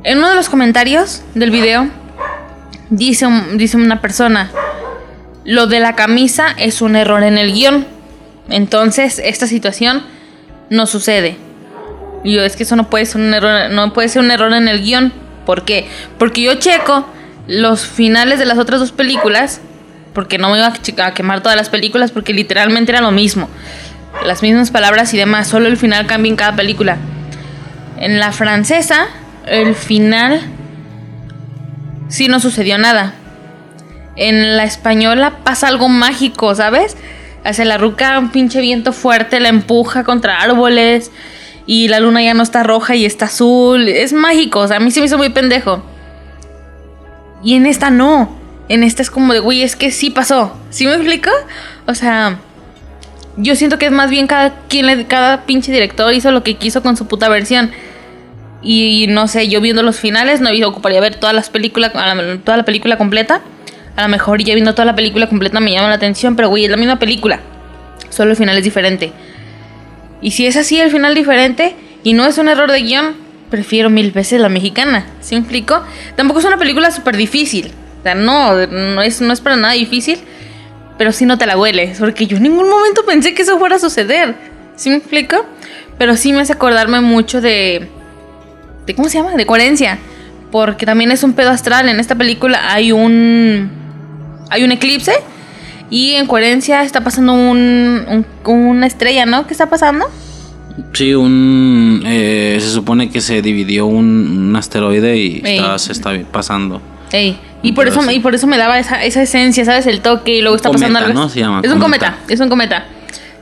En 0.03 0.19
uno 0.19 0.29
de 0.29 0.35
los 0.35 0.49
comentarios 0.49 1.21
del 1.35 1.51
video 1.51 1.89
dice, 2.89 3.27
dice 3.55 3.77
una 3.77 4.01
persona, 4.01 4.51
lo 5.43 5.67
de 5.67 5.79
la 5.79 5.95
camisa 5.95 6.47
es 6.57 6.81
un 6.81 6.95
error 6.95 7.23
en 7.23 7.37
el 7.37 7.53
guion. 7.53 7.85
Entonces, 8.49 9.21
esta 9.23 9.47
situación 9.47 10.03
no 10.69 10.85
sucede. 10.85 11.37
Y 12.23 12.33
yo, 12.33 12.43
es 12.43 12.55
que 12.55 12.63
eso 12.63 12.75
no 12.75 12.89
puede 12.89 13.05
ser 13.05 13.21
un 13.21 13.33
error, 13.33 13.71
no 13.71 13.93
puede 13.93 14.09
ser 14.09 14.21
un 14.21 14.31
error 14.31 14.53
en 14.53 14.67
el 14.67 14.81
guion. 14.81 15.13
¿Por 15.47 15.63
qué? 15.63 15.87
Porque 16.19 16.41
yo 16.41 16.55
checo 16.55 17.07
los 17.47 17.87
finales 17.87 18.37
de 18.37 18.45
las 18.45 18.57
otras 18.57 18.81
dos 18.81 18.91
películas, 18.91 19.61
porque 20.13 20.37
no 20.37 20.49
me 20.49 20.57
iba 20.57 20.73
a 21.05 21.13
quemar 21.13 21.41
todas 21.41 21.55
las 21.55 21.69
películas, 21.69 22.11
porque 22.11 22.33
literalmente 22.33 22.91
era 22.91 22.99
lo 22.99 23.11
mismo. 23.11 23.47
Las 24.25 24.41
mismas 24.41 24.71
palabras 24.71 25.13
y 25.13 25.17
demás, 25.17 25.47
solo 25.47 25.69
el 25.69 25.77
final 25.77 26.05
cambia 26.05 26.29
en 26.29 26.35
cada 26.35 26.53
película. 26.57 26.97
En 27.97 28.19
la 28.19 28.33
francesa, 28.33 29.07
el 29.45 29.73
final 29.73 30.41
sí 32.09 32.27
no 32.27 32.41
sucedió 32.41 32.77
nada. 32.77 33.13
En 34.17 34.57
la 34.57 34.65
española 34.65 35.45
pasa 35.45 35.69
algo 35.69 35.87
mágico, 35.87 36.55
¿sabes? 36.55 36.97
Hacia 37.45 37.63
la 37.63 37.77
ruca 37.77 38.19
un 38.19 38.31
pinche 38.31 38.59
viento 38.59 38.91
fuerte 38.91 39.39
la 39.39 39.47
empuja 39.47 40.03
contra 40.03 40.41
árboles 40.41 41.09
y 41.67 41.89
la 41.89 41.99
luna 41.99 42.23
ya 42.23 42.33
no 42.33 42.41
está 42.41 42.63
roja 42.63 42.95
y 42.95 43.05
está 43.05 43.25
azul. 43.25 43.89
Es 43.89 44.13
mágico, 44.13 44.61
o 44.61 44.67
sea, 44.67 44.77
a 44.77 44.79
mí 44.79 44.89
se 44.89 45.01
me 45.01 45.05
hizo 45.05 45.17
muy 45.17 45.29
pendejo. 45.29 45.83
Y 47.43 47.55
en 47.55 47.67
esta 47.67 47.91
no. 47.91 48.35
En 48.69 48.83
esta 48.83 49.01
es 49.01 49.11
como 49.11 49.33
de, 49.33 49.39
güey, 49.39 49.61
es 49.61 49.75
que 49.75 49.91
sí 49.91 50.09
pasó. 50.09 50.57
¿Sí 50.69 50.85
me 50.85 50.93
explico? 50.93 51.29
O 51.85 51.93
sea, 51.93 52.39
yo 53.35 53.55
siento 53.55 53.77
que 53.77 53.85
es 53.85 53.91
más 53.91 54.09
bien 54.09 54.27
cada 54.27 54.53
quien, 54.67 55.03
cada 55.03 55.45
pinche 55.45 55.71
director 55.71 56.11
hizo 56.13 56.31
lo 56.31 56.41
que 56.41 56.55
quiso 56.55 56.81
con 56.81 56.97
su 56.97 57.05
puta 57.05 57.29
versión. 57.29 57.71
Y 58.63 59.05
no 59.09 59.27
sé, 59.27 59.49
yo 59.49 59.61
viendo 59.61 59.83
los 59.83 59.99
finales 59.99 60.41
no 60.41 60.49
ocuparía 60.67 60.99
ver 60.99 61.15
todas 61.15 61.35
las 61.35 61.49
películas, 61.49 61.91
toda 62.43 62.57
la 62.57 62.65
película 62.65 62.97
completa. 62.97 63.41
A 63.95 64.03
lo 64.03 64.09
mejor 64.09 64.41
ya 64.41 64.53
viendo 64.53 64.73
toda 64.73 64.85
la 64.85 64.95
película 64.95 65.27
completa 65.27 65.59
me 65.59 65.71
llama 65.71 65.89
la 65.89 65.95
atención, 65.95 66.35
pero 66.35 66.49
güey, 66.49 66.65
es 66.65 66.71
la 66.71 66.77
misma 66.77 66.97
película. 66.97 67.41
Solo 68.09 68.31
el 68.31 68.37
final 68.37 68.57
es 68.57 68.63
diferente. 68.63 69.11
Y 70.21 70.31
si 70.31 70.45
es 70.47 70.57
así 70.57 70.79
el 70.79 70.91
final 70.91 71.15
diferente 71.15 71.75
y 72.03 72.13
no 72.13 72.25
es 72.25 72.37
un 72.37 72.47
error 72.47 72.71
de 72.71 72.81
guion, 72.81 73.15
prefiero 73.49 73.89
mil 73.89 74.11
veces 74.11 74.39
la 74.41 74.49
mexicana. 74.49 75.05
¿Sí 75.21 75.35
me 75.35 75.41
explico? 75.41 75.83
Tampoco 76.15 76.39
es 76.39 76.45
una 76.45 76.57
película 76.57 76.91
súper 76.91 77.17
difícil. 77.17 77.71
O 77.99 78.03
sea, 78.03 78.15
no, 78.15 78.67
no 78.67 79.01
es, 79.01 79.21
no 79.21 79.33
es 79.33 79.41
para 79.41 79.55
nada 79.55 79.73
difícil. 79.73 80.19
Pero 80.97 81.11
sí 81.11 81.25
no 81.25 81.37
te 81.37 81.45
la 81.45 81.57
hueles. 81.57 81.99
Porque 81.99 82.25
yo 82.25 82.37
en 82.37 82.43
ningún 82.43 82.69
momento 82.69 83.05
pensé 83.05 83.33
que 83.33 83.43
eso 83.43 83.59
fuera 83.59 83.75
a 83.75 83.79
suceder. 83.79 84.35
¿Sí 84.75 84.89
me 84.89 84.95
explico? 84.95 85.45
Pero 85.97 86.15
sí 86.15 86.33
me 86.33 86.41
hace 86.41 86.53
acordarme 86.53 87.01
mucho 87.01 87.41
de. 87.41 87.87
de 88.85 88.95
¿Cómo 88.95 89.09
se 89.09 89.19
llama? 89.19 89.35
De 89.35 89.45
coherencia. 89.45 89.99
Porque 90.51 90.85
también 90.85 91.11
es 91.11 91.23
un 91.23 91.33
pedo 91.33 91.49
astral. 91.49 91.89
En 91.89 91.99
esta 91.99 92.15
película 92.15 92.73
hay 92.73 92.91
un. 92.91 93.71
Hay 94.49 94.63
un 94.63 94.71
eclipse. 94.71 95.13
Y 95.89 96.11
en 96.13 96.27
coherencia 96.27 96.83
está 96.83 97.01
pasando 97.03 97.33
un, 97.33 98.05
un- 98.45 98.55
una 98.55 98.87
estrella, 98.87 99.25
¿no? 99.25 99.47
¿Qué 99.47 99.53
está 99.53 99.69
pasando? 99.69 100.05
Sí, 100.93 101.13
un. 101.13 102.03
eh, 102.05 102.57
se 102.59 102.69
supone 102.69 103.09
que 103.09 103.21
se 103.21 103.41
dividió 103.41 103.85
un, 103.85 104.49
un 104.49 104.55
asteroide 104.55 105.15
y 105.17 105.41
está- 105.43 105.77
se 105.79 105.91
está 105.91 106.11
pasando. 106.31 106.81
Ey, 107.11 107.37
y 107.63 107.71
por 107.71 107.87
eso, 107.87 108.11
y 108.11 108.19
por 108.19 108.35
eso 108.35 108.47
me 108.47 108.57
daba 108.57 108.77
esa, 108.77 109.03
esa 109.03 109.21
esencia, 109.21 109.63
¿sabes? 109.65 109.87
El 109.87 110.01
toque 110.01 110.35
y 110.35 110.41
luego 110.41 110.57
está 110.57 110.69
Cometa, 110.69 110.87
pasando 110.87 110.99
algo. 111.07 111.13
¿no? 111.19 111.29
Se 111.29 111.39
llama 111.39 111.61
es 111.63 111.71
un 111.71 111.79
cometa. 111.79 112.11
cometa, 112.11 112.33
es 112.33 112.39
un 112.41 112.49
cometa. 112.49 112.85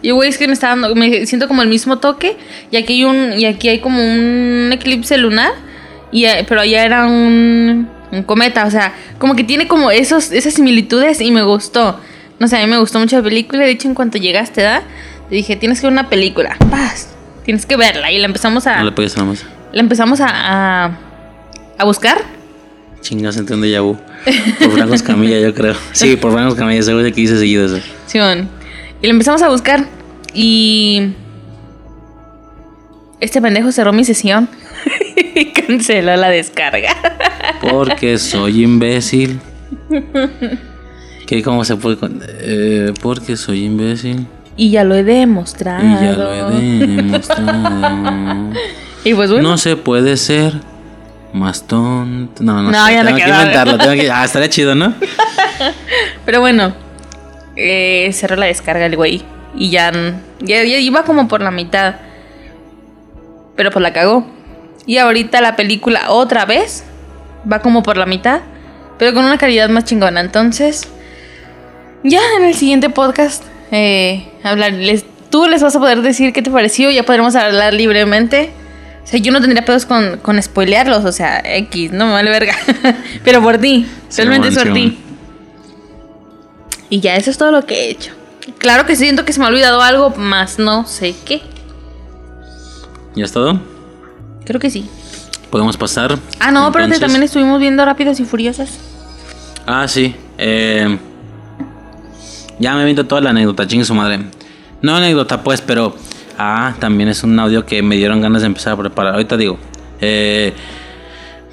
Y 0.01 0.11
güey, 0.11 0.29
es 0.29 0.37
que 0.37 0.47
me 0.47 0.53
está 0.53 0.67
dando, 0.69 0.93
me 0.95 1.25
siento 1.25 1.47
como 1.47 1.63
el 1.63 1.67
mismo 1.67 1.97
toque. 1.97 2.37
Y 2.69 2.77
aquí 2.77 2.93
hay 2.93 3.03
un, 3.05 3.33
y 3.39 3.45
aquí 3.45 3.69
hay 3.69 3.79
como 3.79 3.99
un 4.03 4.69
eclipse 4.71 5.17
lunar. 5.17 5.51
Y, 6.11 6.25
eh, 6.25 6.45
pero 6.47 6.61
allá 6.61 6.85
era 6.85 7.07
un, 7.07 7.89
un 8.11 8.23
cometa. 8.23 8.65
O 8.65 8.71
sea, 8.71 8.93
como 9.17 9.35
que 9.35 9.43
tiene 9.43 9.67
como 9.67 9.89
esos, 9.89 10.31
esas 10.31 10.53
similitudes 10.53 11.19
y 11.21 11.31
me 11.31 11.41
gustó. 11.41 11.99
No 12.39 12.47
sé, 12.47 12.57
a 12.57 12.61
mí 12.61 12.67
me 12.67 12.77
gustó 12.79 12.99
mucho 12.99 13.17
la 13.17 13.23
película. 13.23 13.63
De 13.63 13.71
hecho, 13.71 13.87
en 13.87 13.95
cuanto 13.95 14.17
llegaste, 14.17 14.61
¿da? 14.61 14.83
Te 15.29 15.35
dije, 15.35 15.55
tienes 15.55 15.79
que 15.79 15.87
ver 15.87 15.93
una 15.93 16.09
película. 16.09 16.55
Paz. 16.69 17.09
Tienes 17.43 17.65
que 17.65 17.77
verla. 17.77 18.11
Y 18.11 18.17
la 18.19 18.25
empezamos 18.25 18.67
a. 18.67 18.79
No 18.79 18.85
le 18.85 18.91
pegues 18.91 19.15
a 19.17 19.21
la 19.21 19.25
mesa. 19.25 19.47
La 19.71 19.81
empezamos 19.81 20.19
a, 20.21 20.27
a, 20.29 20.97
a 21.77 21.85
buscar. 21.85 22.17
Chingas, 23.01 23.37
déjà 23.37 23.81
vu. 23.81 23.97
Por 24.59 24.71
Franco 24.71 24.95
Camilla, 25.05 25.39
yo 25.39 25.53
creo. 25.53 25.75
Sí, 25.91 26.15
por 26.15 26.33
Franco 26.33 26.55
Camilla, 26.55 26.91
güey 26.91 27.11
que 27.11 27.21
dice 27.21 27.37
seguido 27.37 27.65
eso. 27.65 27.85
Simón. 28.07 28.49
Y 29.01 29.05
lo 29.05 29.11
empezamos 29.11 29.41
a 29.43 29.49
buscar. 29.49 29.85
Y. 30.33 31.13
Este 33.19 33.41
pendejo 33.41 33.71
cerró 33.71 33.93
mi 33.93 34.03
sesión 34.03 34.49
y 35.35 35.45
canceló 35.51 36.15
la 36.15 36.29
descarga. 36.29 36.89
Porque 37.61 38.17
soy 38.17 38.63
imbécil. 38.63 39.39
¿Qué? 41.25 41.41
¿Cómo 41.43 41.63
se 41.65 41.75
puede.? 41.75 41.97
con- 41.97 42.21
Eh, 42.39 42.93
porque 43.01 43.35
soy 43.37 43.65
imbécil. 43.65 44.27
Y 44.57 44.69
ya 44.71 44.83
lo 44.83 44.95
he 44.95 45.03
demostrado. 45.03 45.83
Y 45.85 45.93
ya 45.93 46.13
lo 46.13 46.51
he 46.51 46.61
demostrado. 46.87 48.51
Y 49.03 49.13
pues 49.13 49.29
bueno. 49.29 49.49
No 49.49 49.57
se 49.59 49.75
puede 49.75 50.17
ser 50.17 50.53
más 51.31 51.67
tonto. 51.67 52.41
No, 52.43 52.63
no, 52.63 52.71
No, 52.71 52.85
sé. 52.87 52.93
ya 52.93 53.03
no 53.03 53.09
tengo 53.09 53.17
que 53.23 53.29
inventarlo. 53.29 53.77
Tengo 53.77 53.93
que... 53.93 54.09
Ah, 54.09 54.25
estaría 54.25 54.49
chido, 54.49 54.73
¿no? 54.73 54.95
Pero 56.25 56.39
bueno, 56.39 56.73
eh, 57.55 58.09
cerró 58.13 58.35
la 58.35 58.47
descarga 58.47 58.85
el 58.87 58.95
güey. 58.95 59.21
Y 59.55 59.69
ya, 59.69 59.91
ya, 60.39 60.63
ya 60.63 60.79
iba 60.79 61.03
como 61.03 61.27
por 61.27 61.41
la 61.41 61.51
mitad. 61.51 61.97
Pero 63.55 63.69
pues 63.69 63.83
la 63.83 63.93
cagó. 63.93 64.25
Y 64.87 64.97
ahorita 64.97 65.39
la 65.41 65.55
película 65.55 66.09
otra 66.09 66.45
vez 66.45 66.83
va 67.51 67.59
como 67.59 67.83
por 67.83 67.97
la 67.97 68.07
mitad. 68.07 68.41
Pero 68.97 69.13
con 69.13 69.23
una 69.25 69.37
calidad 69.37 69.69
más 69.69 69.85
chingona. 69.85 70.19
Entonces, 70.19 70.87
ya 72.05 72.21
en 72.37 72.43
el 72.43 72.53
siguiente 72.53 72.89
podcast, 72.89 73.43
eh, 73.71 74.31
hablarles. 74.43 75.05
Tú 75.29 75.47
les 75.47 75.61
vas 75.61 75.75
a 75.75 75.79
poder 75.79 76.01
decir 76.01 76.31
qué 76.33 76.41
te 76.41 76.51
pareció. 76.51 76.91
Ya 76.91 77.03
podremos 77.03 77.35
hablar 77.35 77.73
libremente. 77.73 78.51
O 79.03 79.07
sea, 79.07 79.19
yo 79.19 79.31
no 79.31 79.41
tendría 79.41 79.65
pedos 79.65 79.85
con, 79.85 80.17
con 80.19 80.41
spoilearlos. 80.41 81.03
O 81.03 81.11
sea, 81.11 81.41
X, 81.43 81.91
no 81.91 82.05
me 82.05 82.13
vale 82.13 82.29
verga. 82.29 82.55
Pero 83.23 83.41
por 83.41 83.57
ti. 83.57 83.87
Realmente 84.15 84.49
es 84.49 84.57
por 84.57 84.71
ti. 84.71 84.99
Y 86.89 86.99
ya, 86.99 87.15
eso 87.15 87.31
es 87.31 87.37
todo 87.37 87.51
lo 87.51 87.65
que 87.65 87.73
he 87.75 87.89
hecho. 87.89 88.13
Claro 88.59 88.85
que 88.85 88.95
siento 88.95 89.25
que 89.25 89.33
se 89.33 89.39
me 89.39 89.45
ha 89.45 89.49
olvidado 89.49 89.81
algo, 89.81 90.11
más 90.11 90.59
no 90.59 90.85
sé 90.85 91.15
qué. 91.25 91.41
¿Ya 93.15 93.25
es 93.25 93.31
todo? 93.31 93.59
Creo 94.45 94.59
que 94.59 94.69
sí. 94.69 94.87
Podemos 95.49 95.75
pasar. 95.75 96.17
Ah, 96.39 96.51
no, 96.51 96.71
pero 96.71 96.87
también 96.99 97.23
estuvimos 97.23 97.59
viendo 97.59 97.83
Rápidos 97.83 98.19
y 98.19 98.25
Furiosas. 98.25 98.77
Ah, 99.65 99.87
sí. 99.87 100.15
Eh, 100.37 100.99
ya 102.59 102.75
me 102.75 102.85
visto 102.85 103.05
toda 103.05 103.21
la 103.21 103.29
anécdota, 103.31 103.67
chingue 103.67 103.85
su 103.85 103.93
madre. 103.93 104.19
No 104.81 104.95
anécdota, 104.95 105.43
pues, 105.43 105.61
pero. 105.61 105.95
Ah, 106.37 106.75
también 106.79 107.07
es 107.09 107.23
un 107.23 107.39
audio 107.39 107.65
que 107.65 107.81
me 107.81 107.95
dieron 107.95 108.21
ganas 108.21 108.41
de 108.41 108.47
empezar 108.47 108.73
a 108.73 108.77
preparar. 108.77 109.13
Ahorita 109.13 109.37
digo. 109.37 109.57
Eh, 110.01 110.53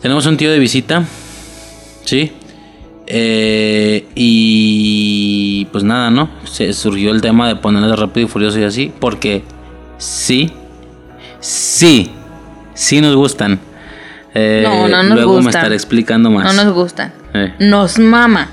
tenemos 0.00 0.26
un 0.26 0.36
tío 0.36 0.50
de 0.50 0.58
visita. 0.58 1.04
Sí. 2.04 2.32
Eh, 3.06 4.06
y 4.14 5.66
pues 5.66 5.84
nada, 5.84 6.10
¿no? 6.10 6.28
Se 6.44 6.72
surgió 6.72 7.12
el 7.12 7.20
tema 7.20 7.46
de 7.48 7.56
ponerle 7.56 7.94
rápido 7.94 8.26
y 8.26 8.28
furioso 8.28 8.58
y 8.58 8.64
así. 8.64 8.92
Porque 8.98 9.44
sí. 9.98 10.50
Sí. 11.40 12.10
Sí 12.74 13.00
nos 13.00 13.14
gustan. 13.14 13.60
Eh, 14.34 14.62
No, 14.64 14.88
no 14.88 15.02
nos 15.02 15.14
luego 15.14 15.40
me 15.42 15.50
estaré 15.50 15.74
explicando 15.74 16.30
más. 16.30 16.44
No 16.54 16.64
nos 16.64 16.74
gustan. 16.74 17.12
Nos 17.60 17.98
mama. 17.98 18.48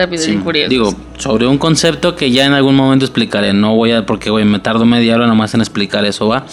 Rápidos 0.00 0.24
Sí, 0.24 0.32
y 0.32 0.36
Furiosos. 0.38 0.70
Digo, 0.70 0.94
sobre 1.18 1.46
un 1.46 1.58
concepto 1.58 2.16
que 2.16 2.30
ya 2.30 2.46
en 2.46 2.52
algún 2.52 2.74
momento 2.74 3.04
explicaré. 3.04 3.52
No 3.52 3.74
voy 3.76 3.92
a, 3.92 4.06
porque 4.06 4.30
güey, 4.30 4.44
me 4.44 4.58
tardo 4.58 4.84
media 4.84 5.14
hora 5.14 5.26
nomás 5.26 5.54
en 5.54 5.60
explicar 5.60 6.04
eso, 6.04 6.28
¿va? 6.28 6.46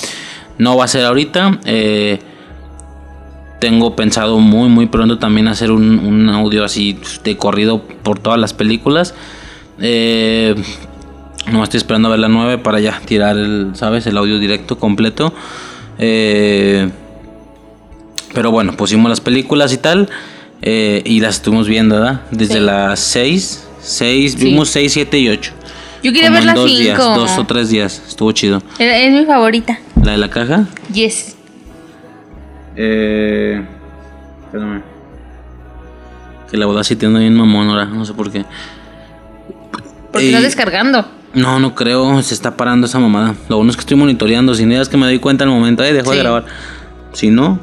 No 0.57 0.77
va 0.77 0.85
a 0.85 0.87
ser 0.87 1.05
ahorita. 1.05 1.59
eh, 1.65 2.19
tengo 3.59 3.95
pensado 3.95 4.39
muy, 4.39 4.69
muy 4.69 4.85
pronto 4.85 5.17
también 5.17 5.47
hacer 5.47 5.71
un, 5.71 5.97
un 5.99 6.29
audio 6.29 6.63
así 6.63 6.99
de 7.23 7.37
corrido 7.37 7.81
por 7.81 8.19
todas 8.19 8.39
las 8.39 8.53
películas. 8.53 9.15
Eh, 9.79 10.53
no 11.51 11.63
estoy 11.63 11.77
esperando 11.79 12.09
a 12.09 12.11
ver 12.11 12.19
la 12.19 12.27
9 12.27 12.59
para 12.59 12.79
ya 12.79 12.99
tirar 13.05 13.37
el, 13.37 13.71
¿sabes? 13.73 14.05
El 14.05 14.17
audio 14.17 14.37
directo 14.37 14.77
completo. 14.77 15.33
Eh, 15.97 16.89
pero 18.33 18.51
bueno, 18.51 18.73
pusimos 18.77 19.09
las 19.09 19.21
películas 19.21 19.73
y 19.73 19.77
tal. 19.77 20.09
Eh, 20.61 21.01
y 21.05 21.19
las 21.19 21.35
estuvimos 21.35 21.67
viendo, 21.67 21.95
¿verdad? 21.95 22.21
Desde 22.31 22.55
Sí. 22.55 22.59
las 22.59 22.99
6. 22.99 23.67
6 23.81 24.33
Sí. 24.33 24.45
vimos 24.45 24.69
6, 24.69 24.91
7 24.93 25.17
y 25.19 25.29
8. 25.29 25.51
Yo 26.03 26.13
quería 26.13 26.29
ver 26.29 26.41
en 26.41 26.47
la 26.47 26.53
dos 26.53 26.65
días, 26.67 26.99
5. 27.01 27.15
dos 27.19 27.37
o 27.37 27.45
tres 27.45 27.69
días. 27.69 28.01
Estuvo 28.07 28.31
chido. 28.31 28.61
Es, 28.77 29.11
mi 29.11 29.25
favorita. 29.25 29.79
¿La 30.03 30.11
de 30.13 30.17
la 30.17 30.29
caja? 30.29 30.65
Yes. 30.93 31.35
Eh. 32.75 33.61
Espérame. 34.45 34.81
Que 36.49 36.57
la 36.57 36.65
boda 36.65 36.81
tiene 36.83 37.19
bien 37.19 37.35
mamón 37.35 37.67
ahora, 37.69 37.85
no 37.85 38.05
sé 38.05 38.13
por 38.13 38.31
qué. 38.31 38.45
Porque 40.11 40.27
estás 40.27 40.43
descargando. 40.43 41.05
No, 41.33 41.59
no 41.59 41.75
creo, 41.75 42.21
se 42.23 42.33
está 42.33 42.55
parando 42.55 42.87
esa 42.87 42.99
mamada. 42.99 43.35
Lo 43.49 43.57
bueno 43.57 43.69
es 43.71 43.75
que 43.75 43.81
estoy 43.81 43.97
monitoreando, 43.97 44.55
sin 44.55 44.71
ideas 44.71 44.87
que 44.89 44.97
me 44.97 45.05
doy 45.05 45.19
cuenta 45.19 45.43
al 45.43 45.49
momento, 45.49 45.83
eh, 45.83 45.91
dejo 45.93 46.11
de 46.11 46.17
Sí. 46.17 46.21
grabar. 46.23 46.45
Si 47.13 47.29
no, 47.29 47.59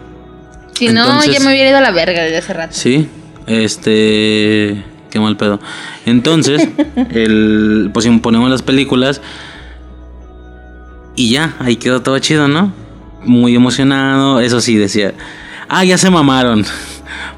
Si 0.79 0.89
no, 0.89 1.25
ya 1.25 1.41
me 1.41 1.49
hubiera 1.49 1.71
ido 1.71 1.79
a 1.79 1.81
la 1.81 1.91
verga 1.91 2.23
desde 2.23 2.39
hace 2.39 2.53
rato. 2.53 2.75
sí, 2.75 3.09
este. 3.47 4.85
Qué 5.11 5.21
mal 5.21 5.37
pedo. 5.37 5.61
Entonces, 6.07 6.69
el, 7.11 7.91
pues 7.95 8.09
ponemos 8.21 8.51
las 8.51 8.63
películas 8.63 9.21
y 11.15 11.31
ya, 11.31 11.55
ahí 11.61 11.77
quedó 11.77 12.03
todo 12.03 12.19
chido, 12.19 12.49
¿no? 12.49 12.73
Muy 13.25 13.55
emocionado, 13.55 14.41
eso 14.41 14.61
sí, 14.61 14.77
decía. 14.77 15.15
Ah, 15.69 15.85
ya 15.85 15.99
se 15.99 16.11
mamaron. 16.11 16.65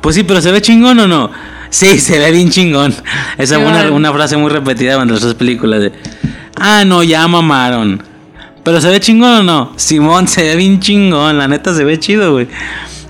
Pues 0.00 0.14
sí, 0.14 0.22
pero 0.22 0.40
¿se 0.40 0.52
ve 0.52 0.62
chingón 0.62 0.98
o 1.00 1.06
no? 1.06 1.30
Sí, 1.68 1.98
se 1.98 2.18
ve 2.18 2.30
bien 2.30 2.50
chingón. 2.50 2.94
Esa 3.38 3.56
fue 3.56 3.66
una, 3.66 3.90
una 3.90 4.12
frase 4.12 4.36
muy 4.36 4.50
repetida 4.50 5.00
entre 5.00 5.18
las 5.18 5.34
películas 5.34 5.80
de... 5.80 5.92
Ah, 6.54 6.84
no, 6.86 7.02
ya 7.02 7.26
mamaron. 7.26 8.02
Pero 8.62 8.80
¿se 8.80 8.88
ve 8.88 9.00
chingón 9.00 9.32
o 9.32 9.42
no? 9.42 9.72
Simón, 9.76 10.28
se 10.28 10.42
ve 10.44 10.56
bien 10.56 10.80
chingón. 10.80 11.38
La 11.38 11.48
neta 11.48 11.74
se 11.74 11.84
ve 11.84 11.98
chido, 11.98 12.32
güey. 12.32 12.46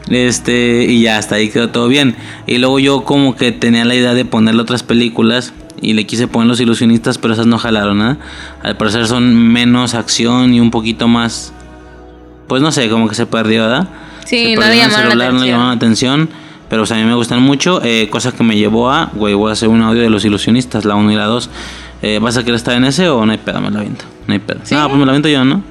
Este, 0.09 0.84
y 0.84 1.02
ya, 1.02 1.18
hasta 1.18 1.34
ahí 1.36 1.48
quedó 1.50 1.70
todo 1.70 1.88
bien. 1.88 2.16
Y 2.46 2.59
luego 2.59 2.78
yo 2.78 3.04
como 3.04 3.34
que 3.36 3.52
tenía 3.52 3.84
la 3.84 3.94
idea 3.94 4.14
de 4.14 4.24
ponerle 4.24 4.62
otras 4.62 4.82
películas. 4.82 5.52
Y 5.82 5.92
le 5.92 6.07
quise 6.07 6.26
poner 6.26 6.48
los 6.48 6.59
ilusionistas, 6.61 7.18
pero 7.18 7.34
esas 7.34 7.46
no 7.46 7.59
jalaron, 7.59 8.00
¿eh? 8.00 8.16
Al 8.62 8.78
parecer 8.78 9.07
son 9.07 9.34
menos 9.52 9.94
acción 9.94 10.54
y 10.54 10.61
un 10.61 10.70
poquito 10.70 11.07
más... 11.07 11.52
Pues 12.46 12.62
no 12.62 12.72
sé, 12.72 12.88
como 12.88 13.09
que 13.09 13.14
se 13.14 13.26
perdió, 13.26 13.62
¿verdad? 13.62 13.88
Sí, 14.24 14.54
Se 14.54 14.54
no 14.54 14.61
le 14.62 14.66
en 14.68 14.72
el 14.72 14.78
llamaron 14.78 15.18
la 15.18 15.26
celular, 15.26 15.32
no 15.32 15.38
atención. 15.38 15.48
llamaron 15.50 15.68
la 15.68 15.76
atención. 15.76 16.28
Pero 16.70 16.82
o 16.82 16.86
sea, 16.86 16.96
a 16.96 17.00
mí 17.00 17.07
me 17.07 17.14
gustan 17.14 17.42
mucho. 17.42 17.82
Eh, 17.84 18.09
cosa 18.11 18.32
que 18.32 18.42
me 18.42 18.57
llevó 18.57 18.90
a, 18.90 19.11
güey, 19.14 19.34
voy 19.34 19.50
a 19.50 19.52
hacer 19.52 19.68
un 19.68 19.82
audio 19.82 20.00
de 20.02 20.09
los 20.09 20.24
ilusionistas, 20.24 20.84
la 20.86 20.94
1 20.94 21.12
y 21.12 21.14
la 21.14 21.26
2. 21.26 21.50
Eh, 22.02 22.18
¿Vas 22.22 22.36
a 22.38 22.40
querer 22.40 22.54
estar 22.57 22.74
en 22.74 22.84
ese 22.84 23.09
o 23.11 23.26
no 23.26 23.32
hay 23.32 23.38
pedo? 23.38 23.61
Me 23.61 23.70
lo 23.70 23.78
aviento. 23.78 24.04
No 24.26 24.32
hay 24.32 24.38
pedo. 24.40 24.61
No, 24.70 24.86
pues 24.88 24.98
me 24.98 25.04
lo 25.04 25.11
aviento 25.11 25.28
yo, 25.28 25.44
¿no? 25.44 25.62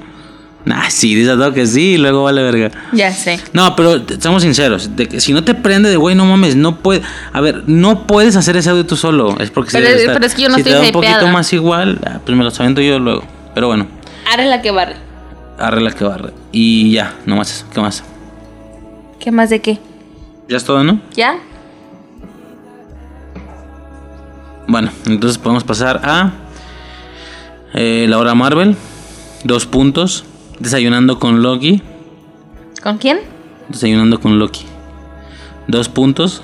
Nah, 0.65 0.89
sí, 0.89 1.13
dice 1.13 1.29
a 1.31 1.35
todo 1.35 1.53
que 1.53 1.67
sí 1.67 1.91
y 1.93 1.97
luego 1.97 2.23
vale 2.23 2.41
verga. 2.41 2.71
Ya 2.91 3.11
sé. 3.13 3.39
No, 3.53 3.75
pero 3.75 4.01
seamos 4.19 4.41
sinceros, 4.41 4.95
de 4.95 5.07
que 5.07 5.19
si 5.19 5.31
no 5.31 5.43
te 5.43 5.53
prende 5.53 5.89
de 5.89 5.95
güey, 5.95 6.15
no 6.15 6.25
mames, 6.25 6.55
no 6.55 6.77
puedes, 6.77 7.03
a 7.33 7.39
ver, 7.39 7.63
no 7.67 8.07
puedes 8.07 8.35
hacer 8.35 8.57
ese 8.57 8.71
audio 8.71 8.83
tú 8.85 8.95
solo, 8.95 9.37
es 9.39 9.51
porque 9.51 9.69
Pero- 9.73 10.13
pero 10.13 10.25
es 10.25 10.33
que 10.33 10.41
yo 10.41 10.49
no 10.49 10.55
si 10.55 10.61
estoy 10.61 10.73
te 10.73 10.79
da 10.79 10.85
un 10.85 10.91
poquito 10.91 11.27
más 11.27 11.53
igual, 11.53 11.99
ah, 12.07 12.19
pues 12.25 12.35
me 12.35 12.43
los 12.43 12.59
aviento 12.59 12.81
yo 12.81 12.97
luego. 12.97 13.23
Pero 13.53 13.67
bueno, 13.67 13.85
es 14.37 14.45
la 14.47 14.61
que 14.63 14.71
barre. 14.71 14.95
arregla 15.59 15.91
que 15.91 16.03
barre. 16.03 16.33
Y 16.51 16.91
ya, 16.91 17.13
no 17.27 17.35
más 17.35 17.51
eso, 17.51 17.65
¿qué 17.71 17.79
más? 17.81 18.03
¿Qué 19.19 19.31
más 19.31 19.49
de 19.51 19.61
qué? 19.61 19.79
Ya 20.49 20.57
es 20.57 20.63
todo, 20.63 20.83
¿no? 20.83 20.99
¿Ya? 21.15 21.37
Bueno, 24.67 24.89
entonces 25.05 25.37
podemos 25.37 25.63
pasar 25.63 26.01
a 26.03 26.31
eh, 27.75 28.07
la 28.09 28.17
hora 28.17 28.33
Marvel. 28.33 28.75
Dos 29.43 29.65
puntos. 29.67 30.25
Desayunando 30.59 31.19
con 31.19 31.41
Loki. 31.41 31.81
¿Con 32.81 32.97
quién? 32.97 33.19
Desayunando 33.69 34.19
con 34.19 34.39
Loki. 34.39 34.65
Dos 35.67 35.89
puntos. 35.89 36.41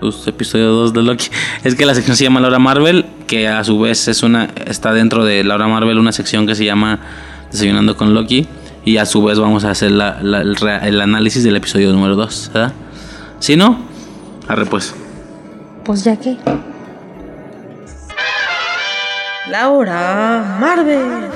Pues, 0.00 0.26
episodio 0.26 0.68
2 0.72 0.92
de 0.94 1.02
Loki. 1.02 1.26
Es 1.64 1.74
que 1.74 1.84
la 1.84 1.94
sección 1.94 2.16
se 2.16 2.24
llama 2.24 2.40
La 2.40 2.48
hora 2.48 2.58
Marvel, 2.58 3.04
que 3.26 3.48
a 3.48 3.62
su 3.64 3.78
vez 3.78 4.08
es 4.08 4.22
una 4.22 4.44
está 4.66 4.92
dentro 4.92 5.24
de 5.24 5.44
La 5.44 5.56
hora 5.56 5.68
Marvel 5.68 5.98
una 5.98 6.12
sección 6.12 6.46
que 6.46 6.54
se 6.54 6.64
llama 6.64 7.00
Desayunando 7.52 7.96
con 7.96 8.14
Loki. 8.14 8.46
Y 8.84 8.96
a 8.96 9.04
su 9.04 9.22
vez 9.22 9.38
vamos 9.38 9.64
a 9.64 9.70
hacer 9.72 9.90
la- 9.90 10.18
la- 10.22 10.40
el, 10.86 11.00
análisis 11.02 11.44
del 11.44 11.56
episodio 11.56 11.92
número 11.92 12.16
2, 12.16 12.50
¿verdad? 12.54 12.72
Si 13.38 13.54
no, 13.56 13.78
arre 14.48 14.64
pues. 14.64 14.94
Pues 15.84 16.02
ya 16.04 16.16
que. 16.16 16.38
Laura 19.50 20.56
Marvel. 20.60 21.28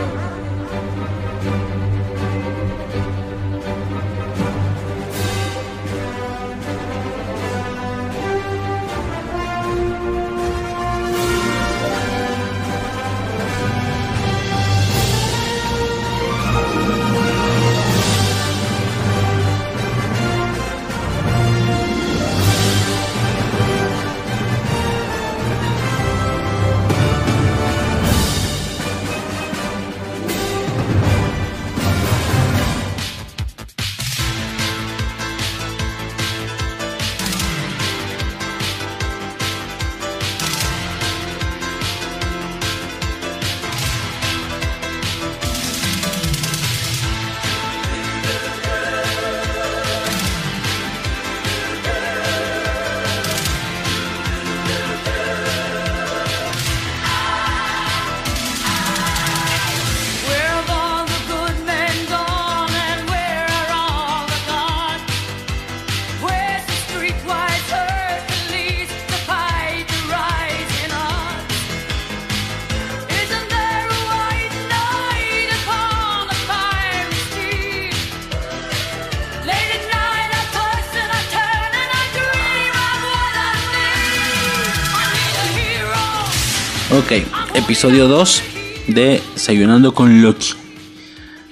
Episodio 87.74 88.06
2 88.06 88.42
de 88.86 89.20
Desayunando 89.34 89.92
con 89.92 90.22
Loki. 90.22 90.54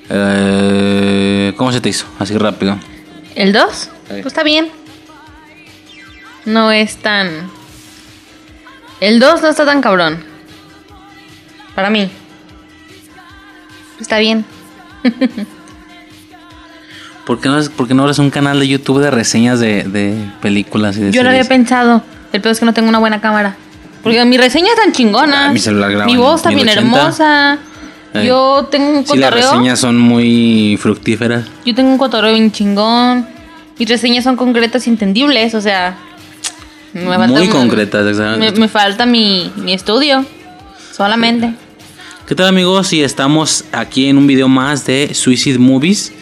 Eh, 0.09 1.53
¿Cómo 1.57 1.73
se 1.73 1.81
te 1.81 1.89
hizo? 1.89 2.07
Así 2.20 2.39
rápido. 2.39 2.79
¿El 3.35 3.53
2? 3.53 3.91
Pues 4.07 4.27
está 4.27 4.45
bien. 4.45 4.70
No 6.45 6.70
es 6.70 6.99
tan. 6.99 7.51
El 9.01 9.18
2 9.18 9.43
no 9.43 9.49
está 9.49 9.66
tan 9.66 9.81
cabrón. 9.81 10.23
Para 11.75 11.91
mí. 11.91 12.09
Está 14.01 14.18
bien. 14.20 14.45
¿Por 17.27 17.41
qué 17.41 17.49
no, 17.49 17.59
es- 17.59 17.68
por 17.68 17.89
qué 17.89 17.95
no 17.95 18.03
abres 18.03 18.20
un 18.20 18.31
canal 18.31 18.61
de 18.61 18.68
YouTube 18.68 19.01
de 19.01 19.11
reseñas 19.11 19.59
de, 19.59 19.83
de 19.83 20.14
películas 20.41 20.97
y 20.99 21.01
de 21.01 21.11
Yo 21.11 21.25
lo 21.25 21.31
había 21.31 21.43
pensado. 21.43 22.05
El 22.33 22.41
peor 22.41 22.53
es 22.53 22.61
que 22.61 22.64
no 22.66 22.75
tengo 22.75 22.89
una 22.91 23.01
buena 23.01 23.20
cámara. 23.20 23.57
Porque 24.03 24.25
mi 24.25 24.37
reseña 24.37 24.69
es 24.69 24.77
tan 24.83 24.93
chingona. 24.93 25.49
Ah, 25.49 25.53
mi 25.53 25.59
celular 25.61 25.91
graba 25.91 26.07
Mi 26.07 26.13
en 26.15 26.19
voz 26.21 26.37
está 26.37 26.49
bien 26.51 26.67
1080. 26.67 26.81
hermosa. 26.81 27.59
Eh. 28.15 28.27
Yo 28.27 28.69
tengo 28.71 28.91
un 28.99 29.07
Sí, 29.07 29.17
las 29.17 29.31
cotorreo. 29.31 29.51
reseñas 29.53 29.79
son 29.81 29.99
muy 29.99 30.77
fructíferas. 30.81 31.45
Yo 31.65 31.75
tengo 31.75 31.91
un 31.91 31.99
cotorreo 31.99 32.33
bien 32.33 32.51
chingón. 32.53 33.27
Mis 33.79 33.89
reseñas 33.89 34.25
son 34.25 34.37
concretas 34.37 34.87
y 34.87 34.91
entendibles. 34.91 35.55
O 35.55 35.61
sea. 35.61 35.97
Me 36.93 37.05
falta 37.07 37.27
Muy 37.29 37.49
concretas, 37.49 38.07
exactamente. 38.07 38.53
Me, 38.55 38.61
me 38.61 38.69
falta 38.69 39.07
mi, 39.07 39.51
mi 39.57 39.73
estudio. 39.73 40.27
Solamente. 40.95 41.55
¿Qué 42.27 42.35
tal 42.35 42.47
amigos? 42.49 42.93
Y 42.93 43.03
estamos 43.03 43.65
aquí 43.73 44.07
en 44.09 44.19
un 44.19 44.27
video 44.27 44.47
más 44.49 44.85
de 44.85 45.15
Suicide 45.15 45.59
Movies. 45.59 46.13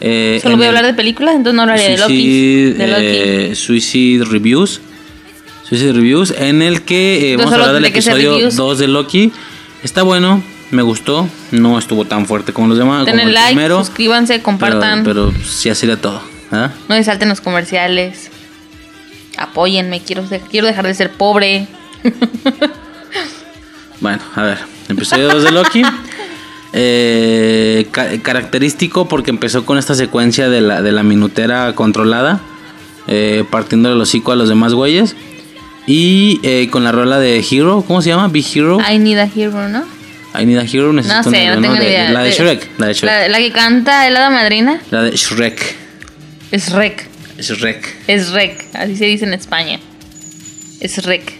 Eh, 0.00 0.40
Solo 0.42 0.56
voy 0.56 0.66
a 0.66 0.68
hablar 0.68 0.86
de 0.86 0.94
películas, 0.94 1.34
entonces 1.36 1.54
no 1.56 1.62
hablaré 1.62 1.82
de 1.90 1.96
Loki. 1.98 2.14
Suicide, 2.14 2.74
De 2.74 2.86
Loki. 2.86 3.04
eh, 3.04 3.54
Suicide 3.54 4.24
Reviews. 4.24 4.80
Suicide 5.68 5.92
Reviews, 5.92 6.32
en 6.36 6.62
el 6.62 6.82
que 6.82 7.32
eh, 7.32 7.36
vamos 7.36 7.52
a 7.52 7.56
hablar 7.56 7.72
del 7.74 7.84
episodio 7.86 8.32
reviews. 8.34 8.56
2 8.56 8.78
de 8.78 8.88
Loki. 8.88 9.32
Está 9.82 10.02
bueno, 10.02 10.42
me 10.70 10.82
gustó. 10.82 11.28
No 11.50 11.78
estuvo 11.78 12.04
tan 12.04 12.26
fuerte 12.26 12.52
como 12.52 12.68
los 12.68 12.78
demás. 12.78 13.04
Denle 13.06 13.24
el 13.24 13.34
like, 13.34 13.48
primero, 13.54 13.78
suscríbanse, 13.84 14.42
compartan. 14.42 15.02
Pero, 15.04 15.32
pero 15.32 15.44
sí 15.44 15.68
así 15.68 15.86
era 15.86 15.96
todo. 15.96 16.22
¿ah? 16.52 16.70
No 16.88 16.94
se 16.94 17.04
salten 17.04 17.28
los 17.28 17.40
comerciales. 17.40 18.30
Apóyenme, 19.36 20.00
quiero, 20.00 20.24
quiero 20.50 20.66
dejar 20.66 20.86
de 20.86 20.94
ser 20.94 21.10
pobre. 21.12 21.66
Bueno, 23.98 24.20
a 24.34 24.42
ver, 24.42 24.58
episodio 24.90 25.28
2 25.28 25.42
de 25.42 25.52
Loki. 25.52 25.82
Eh, 26.78 27.86
ca- 27.90 28.20
característico 28.20 29.08
porque 29.08 29.30
empezó 29.30 29.64
con 29.64 29.78
esta 29.78 29.94
secuencia 29.94 30.50
de 30.50 30.60
la, 30.60 30.82
de 30.82 30.92
la 30.92 31.02
minutera 31.02 31.74
controlada, 31.74 32.40
eh, 33.06 33.44
partiendo 33.50 33.88
del 33.88 33.98
hocico 33.98 34.32
a 34.32 34.36
los 34.36 34.50
demás 34.50 34.74
güeyes. 34.74 35.16
Y 35.86 36.40
eh, 36.42 36.68
con 36.70 36.82
la 36.84 36.92
rola 36.92 37.18
de 37.18 37.38
Hero, 37.48 37.84
¿cómo 37.86 38.02
se 38.02 38.08
llama? 38.08 38.28
Big 38.28 38.44
Hero. 38.54 38.78
I 38.92 38.98
need 38.98 39.18
a 39.18 39.28
hero, 39.34 39.68
¿no? 39.68 39.84
I 40.38 40.44
need 40.44 40.58
a 40.58 40.64
Hero. 40.64 40.88
No 40.88 40.94
necesito 40.94 41.30
sé, 41.30 41.48
un 41.50 41.56
no 41.56 41.62
tengo 41.62 41.74
ni 41.74 41.80
De- 41.80 41.86
idea. 41.90 42.10
La 42.10 42.22
de 42.22 42.32
Shrek. 42.32 42.68
La 42.78 42.86
de 42.88 42.94
Shrek. 42.94 43.04
La, 43.10 43.28
la 43.28 43.38
que 43.38 43.52
canta 43.52 44.06
el 44.08 44.16
hada 44.16 44.30
madrina 44.30 44.80
La 44.90 45.02
de 45.02 45.12
Shrek. 45.16 45.74
es 46.50 46.70
Rec. 46.72 47.08
Shrek. 47.38 47.94
Es 48.08 48.30
Rec. 48.30 48.64
Así 48.74 48.96
se 48.96 49.04
dice 49.04 49.24
en 49.26 49.34
España. 49.34 49.78
Es 50.80 51.02
Rec. 51.04 51.32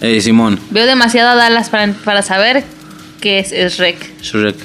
Eh, 0.00 0.20
Simón. 0.20 0.60
Veo 0.70 0.86
demasiado 0.86 1.30
a 1.30 1.34
Dallas 1.34 1.70
para, 1.70 1.92
para 1.92 2.22
saber 2.22 2.64
que 3.20 3.38
es, 3.38 3.52
es 3.52 3.78
Rec. 3.78 3.96
Shrek. 4.22 4.56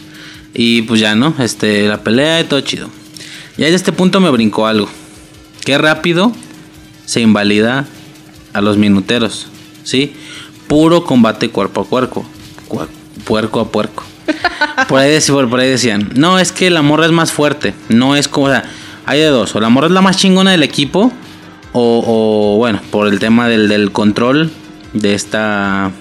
Y 0.53 0.81
pues 0.83 0.99
ya, 0.99 1.15
¿no? 1.15 1.33
Este, 1.39 1.87
la 1.87 2.03
pelea 2.03 2.41
y 2.41 2.43
todo 2.43 2.59
chido. 2.61 2.89
Ya 3.57 3.67
en 3.67 3.73
este 3.75 3.91
punto 3.93 4.19
me 4.19 4.29
brincó 4.29 4.67
algo. 4.67 4.89
Qué 5.63 5.77
rápido 5.77 6.33
se 7.05 7.21
invalida 7.21 7.85
a 8.53 8.61
los 8.61 8.77
minuteros. 8.77 9.47
¿Sí? 9.83 10.13
Puro 10.67 11.03
combate 11.03 11.49
cuerpo 11.49 11.81
a 11.81 11.85
cuerpo. 11.85 12.25
Cuer- 12.67 12.87
puerco 13.25 13.59
a 13.59 13.71
puerco. 13.71 14.03
Por 14.87 14.99
ahí, 14.99 15.11
dec- 15.11 15.31
por, 15.31 15.49
por 15.49 15.59
ahí 15.59 15.69
decían. 15.69 16.11
No, 16.15 16.37
es 16.39 16.51
que 16.51 16.69
la 16.69 16.81
morra 16.81 17.05
es 17.05 17.11
más 17.11 17.31
fuerte. 17.31 17.73
No 17.89 18.15
es 18.15 18.27
como. 18.27 18.47
O 18.47 18.49
sea, 18.49 18.63
hay 19.05 19.19
de 19.19 19.25
dos. 19.27 19.55
O 19.55 19.59
la 19.59 19.69
morra 19.69 19.87
es 19.87 19.93
la 19.93 20.01
más 20.01 20.17
chingona 20.17 20.51
del 20.51 20.63
equipo. 20.63 21.11
O, 21.73 22.03
o, 22.05 22.57
bueno, 22.57 22.79
por 22.91 23.07
el 23.07 23.19
tema 23.19 23.47
del, 23.47 23.67
del 23.67 23.91
control 23.91 24.51
de 24.93 25.13
esta 25.13 25.91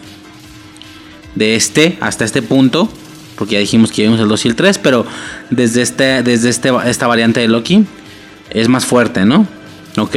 de 1.34 1.56
este 1.56 1.98
hasta 2.00 2.24
este 2.24 2.42
punto, 2.42 2.88
porque 3.36 3.54
ya 3.54 3.60
dijimos 3.60 3.92
que 3.92 4.02
vimos 4.02 4.18
el 4.20 4.28
2 4.28 4.44
y 4.44 4.48
el 4.48 4.56
3, 4.56 4.78
pero 4.78 5.06
desde, 5.50 5.82
este, 5.82 6.22
desde 6.22 6.48
este, 6.48 6.70
esta 6.86 7.06
variante 7.06 7.40
de 7.40 7.48
Loki 7.48 7.84
es 8.50 8.68
más 8.68 8.86
fuerte, 8.86 9.24
¿no? 9.24 9.46
Ok. 9.98 10.16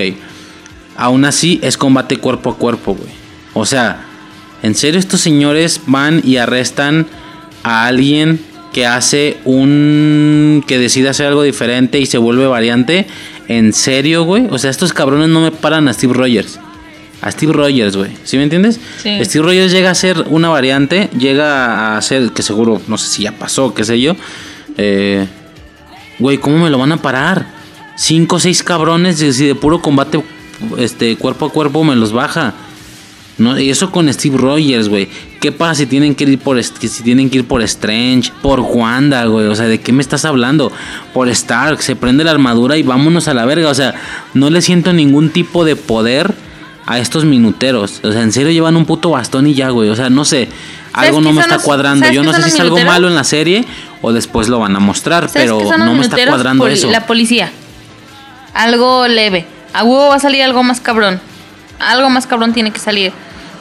Aún 0.98 1.26
así 1.26 1.60
es 1.64 1.78
combate 1.78 2.18
cuerpo 2.18 2.52
a 2.52 2.58
cuerpo, 2.58 2.96
güey. 2.96 3.10
O 3.54 3.66
sea, 3.66 4.06
en 4.64 4.76
serio 4.76 5.00
estos 5.00 5.22
señores 5.22 5.82
van 5.88 6.22
y 6.24 6.38
arrestan 6.38 7.08
a 7.64 7.88
alguien 7.88 8.39
que 8.74 8.86
hace 8.86 9.38
un... 9.44 10.64
que 10.68 10.78
decide 10.78 11.10
hacer 11.10 11.28
algo 11.28 11.44
diferente 11.44 12.00
y 12.00 12.06
se 12.06 12.18
vuelve 12.18 12.48
variante. 12.48 13.08
En 13.48 13.74
serio, 13.74 14.24
güey. 14.24 14.48
O 14.50 14.58
sea, 14.58 14.70
estos 14.70 14.94
cabrones 14.94 15.30
no 15.30 15.42
me 15.42 15.52
paran 15.52 15.88
a 15.88 15.94
Steve 15.94 16.14
Rogers. 16.14 16.60
A 17.22 17.32
Steve 17.32 17.54
Rogers, 17.54 17.96
güey. 17.96 18.12
¿Sí 18.24 18.38
me 18.38 18.44
entiendes? 18.44 18.80
Sí. 19.02 19.20
Steve 19.24 19.46
Rogers 19.46 19.72
llega 19.72 19.92
a 19.92 19.96
ser 19.96 20.26
una 20.30 20.50
variante, 20.50 21.10
llega 21.18 21.98
a 21.98 22.02
ser, 22.02 22.32
que 22.32 22.42
seguro, 22.42 22.82
no 22.88 22.98
sé 22.98 23.10
si 23.10 23.24
ya 23.24 23.32
pasó, 23.34 23.74
qué 23.74 23.84
sé 23.84 24.00
yo. 24.00 24.16
Eh, 24.78 25.28
güey, 26.18 26.38
¿cómo 26.38 26.58
me 26.58 26.70
lo 26.70 26.80
van 26.80 26.94
a 26.94 26.98
parar? 26.98 27.46
Cinco 27.96 28.38
o 28.38 28.39
seis 28.39 28.64
cabrones, 28.64 29.18
si 29.18 29.46
de 29.46 29.54
puro 29.54 29.82
combate 29.82 30.24
este, 30.78 31.16
cuerpo 31.18 31.47
a 31.47 31.49
cuerpo 31.51 31.84
me 31.84 31.95
los 31.95 32.12
baja. 32.14 32.53
No, 33.38 33.57
y 33.59 33.70
eso 33.72 33.91
con 33.91 34.12
Steve 34.14 34.38
Rogers, 34.38 34.88
güey. 34.89 35.07
¿Qué 35.39 35.51
pasa 35.51 35.76
si 35.76 35.86
tienen 35.88 36.14
que 36.14 36.26
ir 36.26 36.38
por 36.38 36.62
si 36.64 37.01
tienen 37.03 37.30
que 37.30 37.39
ir 37.39 37.47
por 37.47 37.62
Strange, 37.64 38.32
por 38.41 38.59
Wanda, 38.59 39.26
güey? 39.26 39.47
O 39.47 39.55
sea, 39.55 39.66
¿de 39.66 39.80
qué 39.80 39.91
me 39.93 40.01
estás 40.01 40.26
hablando? 40.26 40.72
Por 41.14 41.28
Stark, 41.30 41.82
se 41.82 41.95
prende 41.95 42.24
la 42.24 42.32
armadura 42.32 42.78
y 42.78 42.84
vámonos 42.84 43.28
a 43.28 43.34
la 43.34 43.45
verga. 43.45 43.70
O 43.70 43.74
sea, 43.74 43.95
no 44.36 44.49
le 44.51 44.62
siento 44.62 44.93
ningún 44.93 45.30
tipo 45.32 45.66
de 45.66 45.76
poder 45.76 46.36
a 46.86 46.99
estos 46.99 47.26
minuteros. 47.26 48.01
O 48.03 48.12
sea, 48.12 48.22
en 48.22 48.32
serio 48.32 48.51
llevan 48.51 48.76
un 48.76 48.86
puto 48.86 49.09
bastón 49.12 49.47
y 49.47 49.53
ya, 49.55 49.70
güey. 49.70 49.89
O 49.89 49.95
sea, 49.95 50.09
no 50.09 50.24
sé. 50.24 50.47
Algo 50.93 51.22
no 51.22 51.32
me 51.32 51.41
está 51.41 51.55
los- 51.55 51.64
cuadrando. 51.64 52.12
Yo 52.12 52.22
no 52.22 52.34
sé 52.34 52.43
si 52.43 52.49
es 52.49 52.59
algo 52.59 52.78
malo 52.80 53.07
en 53.07 53.16
la 53.16 53.24
serie 53.24 53.66
o 54.01 54.12
después 54.14 54.49
lo 54.49 54.59
van 54.59 54.76
a 54.76 54.80
mostrar, 54.80 55.30
¿Sabes 55.30 55.49
pero 55.49 55.78
no 55.78 55.93
me 55.95 56.01
está 56.01 56.18
cuadrando 56.28 56.68
eso. 56.68 56.91
La 56.91 57.07
policía. 57.07 57.51
Algo 58.53 59.07
leve. 59.07 59.45
A 59.74 59.84
huevo 59.84 60.10
va 60.10 60.16
a 60.16 60.20
salir 60.20 60.42
algo 60.44 60.64
más 60.64 60.82
cabrón. 60.82 61.20
Algo 61.80 62.10
más 62.10 62.28
cabrón 62.28 62.54
tiene 62.54 62.72
que 62.72 62.80
salir. 62.80 63.12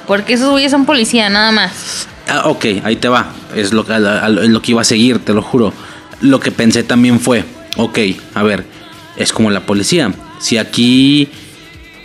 Porque 0.07 0.33
esos 0.35 0.51
güeyes 0.51 0.71
son 0.73 0.87
policía, 0.87 1.29
nada 1.31 1.53
más. 1.53 2.09
Ah, 2.29 2.43
ok, 2.49 2.65
ahí 2.85 2.97
te 2.97 3.09
va. 3.09 3.33
Es 3.55 3.73
lo, 3.73 3.85
a- 3.89 4.25
a- 4.25 4.29
lo 4.29 4.63
que 4.63 4.73
iba 4.73 4.81
a 4.81 4.85
seguir, 4.85 5.19
te 5.21 5.33
lo 5.33 5.43
juro. 5.43 5.73
Lo 6.21 6.41
que 6.41 6.51
pensé 6.51 6.83
también 6.83 7.21
fue, 7.21 7.45
ok, 7.77 7.99
a 8.35 8.43
ver, 8.43 8.65
es 9.17 9.33
como 9.33 9.51
la 9.51 9.61
policía. 9.61 10.13
Si 10.39 10.59
aquí 10.59 11.29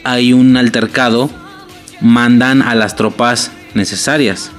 hay 0.04 0.34
un 0.34 0.56
altercado, 0.58 1.30
mandan 2.02 2.62
a 2.62 2.76
las 2.76 2.96
tropas 2.96 3.52
necesarias. 3.74 4.52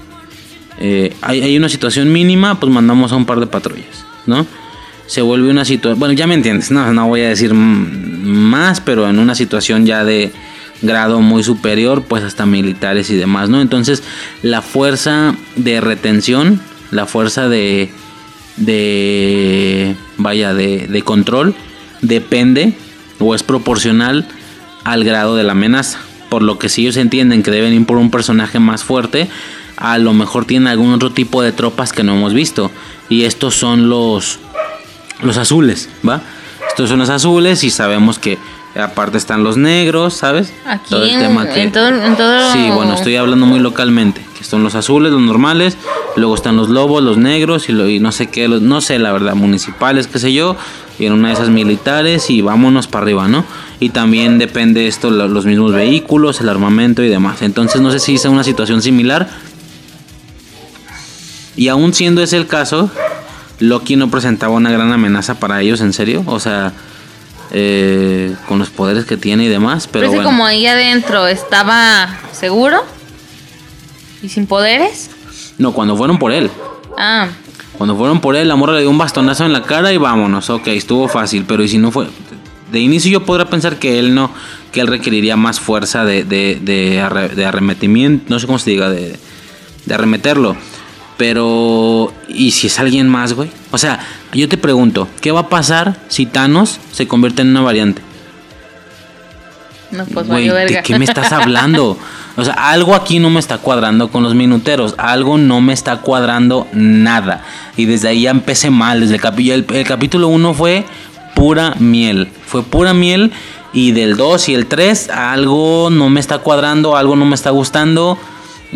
Eh, 0.78 1.16
hay 1.22 1.56
una 1.56 1.68
situación 1.70 2.12
mínima, 2.12 2.60
pues 2.60 2.70
mandamos 2.72 3.12
a 3.12 3.16
un 3.16 3.24
par 3.24 3.40
de 3.40 3.46
patrullas, 3.46 4.04
¿no? 4.26 4.46
Se 5.06 5.22
vuelve 5.22 5.50
una 5.50 5.64
situación, 5.64 5.98
bueno, 5.98 6.14
ya 6.14 6.26
me 6.26 6.34
entiendes, 6.34 6.70
no, 6.70 6.92
no 6.92 7.06
voy 7.06 7.22
a 7.22 7.28
decir 7.28 7.54
más, 7.54 8.80
pero 8.80 9.08
en 9.08 9.18
una 9.18 9.34
situación 9.34 9.86
ya 9.86 10.04
de 10.04 10.32
grado 10.82 11.20
muy 11.20 11.42
superior, 11.42 12.02
pues 12.02 12.24
hasta 12.24 12.46
militares 12.46 13.10
y 13.10 13.16
demás, 13.16 13.48
¿no? 13.48 13.60
Entonces, 13.60 14.02
la 14.42 14.62
fuerza 14.62 15.34
de 15.56 15.80
retención, 15.80 16.60
la 16.90 17.06
fuerza 17.06 17.48
de, 17.48 17.90
de 18.56 19.94
vaya, 20.18 20.54
de, 20.54 20.86
de 20.88 21.02
control, 21.02 21.54
depende 22.02 22.74
o 23.18 23.34
es 23.34 23.42
proporcional 23.42 24.26
al 24.84 25.04
grado 25.04 25.36
de 25.36 25.44
la 25.44 25.52
amenaza. 25.52 25.98
Por 26.28 26.42
lo 26.42 26.58
que 26.58 26.68
si 26.68 26.82
ellos 26.82 26.96
entienden 26.96 27.42
que 27.42 27.50
deben 27.50 27.72
ir 27.72 27.86
por 27.86 27.96
un 27.96 28.10
personaje 28.10 28.58
más 28.58 28.84
fuerte, 28.84 29.28
a 29.76 29.98
lo 29.98 30.12
mejor 30.12 30.44
tienen 30.44 30.68
algún 30.68 30.92
otro 30.92 31.12
tipo 31.12 31.42
de 31.42 31.52
tropas 31.52 31.92
que 31.92 32.02
no 32.02 32.16
hemos 32.16 32.34
visto. 32.34 32.70
Y 33.08 33.24
estos 33.24 33.54
son 33.54 33.88
los, 33.88 34.40
los 35.22 35.36
azules, 35.38 35.88
¿va? 36.06 36.20
Estos 36.68 36.88
son 36.88 36.98
los 36.98 37.08
azules 37.08 37.64
y 37.64 37.70
sabemos 37.70 38.18
que 38.18 38.38
aparte 38.78 39.16
están 39.16 39.42
los 39.44 39.56
negros, 39.56 40.14
¿sabes? 40.14 40.52
Aquí 40.66 40.90
Todo 40.90 41.04
el 41.04 41.10
en, 41.10 41.20
tema 41.20 41.48
que- 41.48 41.62
en 41.62 41.72
todo, 41.72 41.88
en 41.88 42.16
todo- 42.16 42.52
Sí, 42.52 42.68
bueno, 42.74 42.94
estoy 42.94 43.16
hablando 43.16 43.46
muy 43.46 43.58
localmente. 43.60 44.20
Que 44.36 44.44
son 44.44 44.62
los 44.62 44.74
azules, 44.74 45.10
los 45.12 45.22
normales. 45.22 45.78
Luego 46.16 46.34
están 46.34 46.56
los 46.56 46.68
lobos, 46.68 47.02
los 47.02 47.16
negros 47.16 47.70
y, 47.70 47.72
lo- 47.72 47.88
y 47.88 48.00
no 48.00 48.12
sé 48.12 48.26
qué, 48.28 48.48
los- 48.48 48.60
no 48.60 48.82
sé 48.82 48.98
la 48.98 49.12
verdad, 49.12 49.34
municipales, 49.34 50.06
qué 50.06 50.18
sé 50.18 50.32
yo. 50.34 50.56
Y 50.98 51.06
en 51.06 51.12
una 51.14 51.28
de 51.28 51.34
esas 51.34 51.48
militares 51.48 52.28
y 52.28 52.42
vámonos 52.42 52.86
para 52.86 53.04
arriba, 53.04 53.28
¿no? 53.28 53.44
Y 53.80 53.90
también 53.90 54.38
depende 54.38 54.86
esto, 54.86 55.10
lo- 55.10 55.28
los 55.28 55.46
mismos 55.46 55.72
vehículos, 55.72 56.40
el 56.42 56.48
armamento 56.50 57.02
y 57.02 57.08
demás. 57.08 57.40
Entonces 57.40 57.80
no 57.80 57.90
sé 57.90 57.98
si 57.98 58.16
es 58.16 58.24
una 58.26 58.44
situación 58.44 58.82
similar. 58.82 59.28
Y 61.56 61.68
aún 61.68 61.94
siendo 61.94 62.22
ese 62.22 62.36
el 62.36 62.46
caso, 62.46 62.90
Loki 63.60 63.96
no 63.96 64.10
presentaba 64.10 64.54
una 64.54 64.70
gran 64.70 64.92
amenaza 64.92 65.34
para 65.38 65.60
ellos, 65.62 65.80
¿en 65.80 65.92
serio? 65.92 66.22
O 66.26 66.38
sea, 66.40 66.72
eh, 67.52 68.34
con 68.48 68.58
los 68.58 68.70
poderes 68.70 69.04
que 69.04 69.16
tiene 69.16 69.44
y 69.44 69.48
demás. 69.48 69.86
Pero 69.86 70.02
Pero 70.02 70.06
ese 70.06 70.14
bueno. 70.16 70.28
como 70.30 70.46
ahí 70.46 70.66
adentro 70.66 71.26
estaba 71.26 72.18
seguro 72.32 72.78
y 74.22 74.28
sin 74.28 74.46
poderes. 74.46 75.10
No, 75.58 75.72
cuando 75.72 75.96
fueron 75.96 76.18
por 76.18 76.32
él. 76.32 76.50
Ah, 76.98 77.28
Cuando 77.78 77.96
fueron 77.96 78.20
por 78.20 78.36
él, 78.36 78.48
la 78.48 78.56
morra 78.56 78.74
le 78.74 78.80
dio 78.80 78.90
un 78.90 78.98
bastonazo 78.98 79.44
en 79.44 79.52
la 79.52 79.62
cara 79.62 79.92
y 79.92 79.98
vámonos. 79.98 80.48
Ok, 80.50 80.68
estuvo 80.68 81.08
fácil. 81.08 81.44
Pero 81.46 81.62
y 81.62 81.68
si 81.68 81.78
no 81.78 81.90
fue. 81.90 82.08
De 82.72 82.80
inicio 82.80 83.10
yo 83.10 83.24
podría 83.24 83.48
pensar 83.48 83.78
que 83.78 83.98
él 83.98 84.14
no. 84.14 84.30
Que 84.72 84.80
él 84.80 84.86
requeriría 84.86 85.36
más 85.36 85.60
fuerza 85.60 86.04
de, 86.04 86.24
de, 86.24 86.58
de, 86.60 87.00
arre- 87.00 87.34
de 87.34 87.44
arremetimiento. 87.46 88.24
No 88.28 88.38
sé 88.40 88.46
cómo 88.46 88.58
se 88.58 88.70
diga. 88.70 88.88
De, 88.90 89.18
de 89.84 89.94
arremeterlo. 89.94 90.56
Pero. 91.16 92.12
¿Y 92.28 92.50
si 92.50 92.66
es 92.66 92.78
alguien 92.78 93.08
más, 93.08 93.32
güey? 93.32 93.50
O 93.70 93.78
sea, 93.78 94.00
yo 94.32 94.48
te 94.48 94.58
pregunto. 94.58 95.08
¿Qué 95.20 95.32
va 95.32 95.40
a 95.40 95.48
pasar 95.48 95.96
si 96.08 96.26
Thanos 96.26 96.78
se 96.92 97.08
convierte 97.08 97.42
en 97.42 97.48
una 97.48 97.62
variante? 97.62 98.02
no, 99.90 100.04
pues 100.06 100.26
Güey, 100.26 100.48
¿de 100.48 100.82
qué 100.82 100.98
me 100.98 101.04
estás 101.04 101.32
hablando? 101.32 101.96
O 102.36 102.44
sea, 102.44 102.52
algo 102.54 102.94
aquí 102.94 103.18
no 103.18 103.30
me 103.30 103.40
está 103.40 103.58
cuadrando 103.58 104.08
con 104.08 104.22
los 104.22 104.34
minuteros. 104.34 104.94
Algo 104.98 105.38
no 105.38 105.60
me 105.60 105.72
está 105.72 105.98
cuadrando 105.98 106.66
nada. 106.72 107.42
Y 107.76 107.86
desde 107.86 108.08
ahí 108.08 108.22
ya 108.22 108.30
empecé 108.30 108.68
mal. 108.68 109.00
Desde 109.00 109.16
el, 109.16 109.50
el, 109.50 109.66
el 109.74 109.86
capítulo 109.86 110.28
1 110.28 110.52
fue 110.52 110.84
pura 111.34 111.74
miel. 111.78 112.28
Fue 112.46 112.62
pura 112.62 112.92
miel. 112.92 113.32
Y 113.72 113.92
del 113.92 114.16
2 114.16 114.50
y 114.50 114.54
el 114.54 114.66
3, 114.66 115.10
algo 115.10 115.88
no 115.90 116.10
me 116.10 116.20
está 116.20 116.38
cuadrando. 116.38 116.96
Algo 116.96 117.16
no 117.16 117.24
me 117.24 117.34
está 117.34 117.50
gustando. 117.50 118.18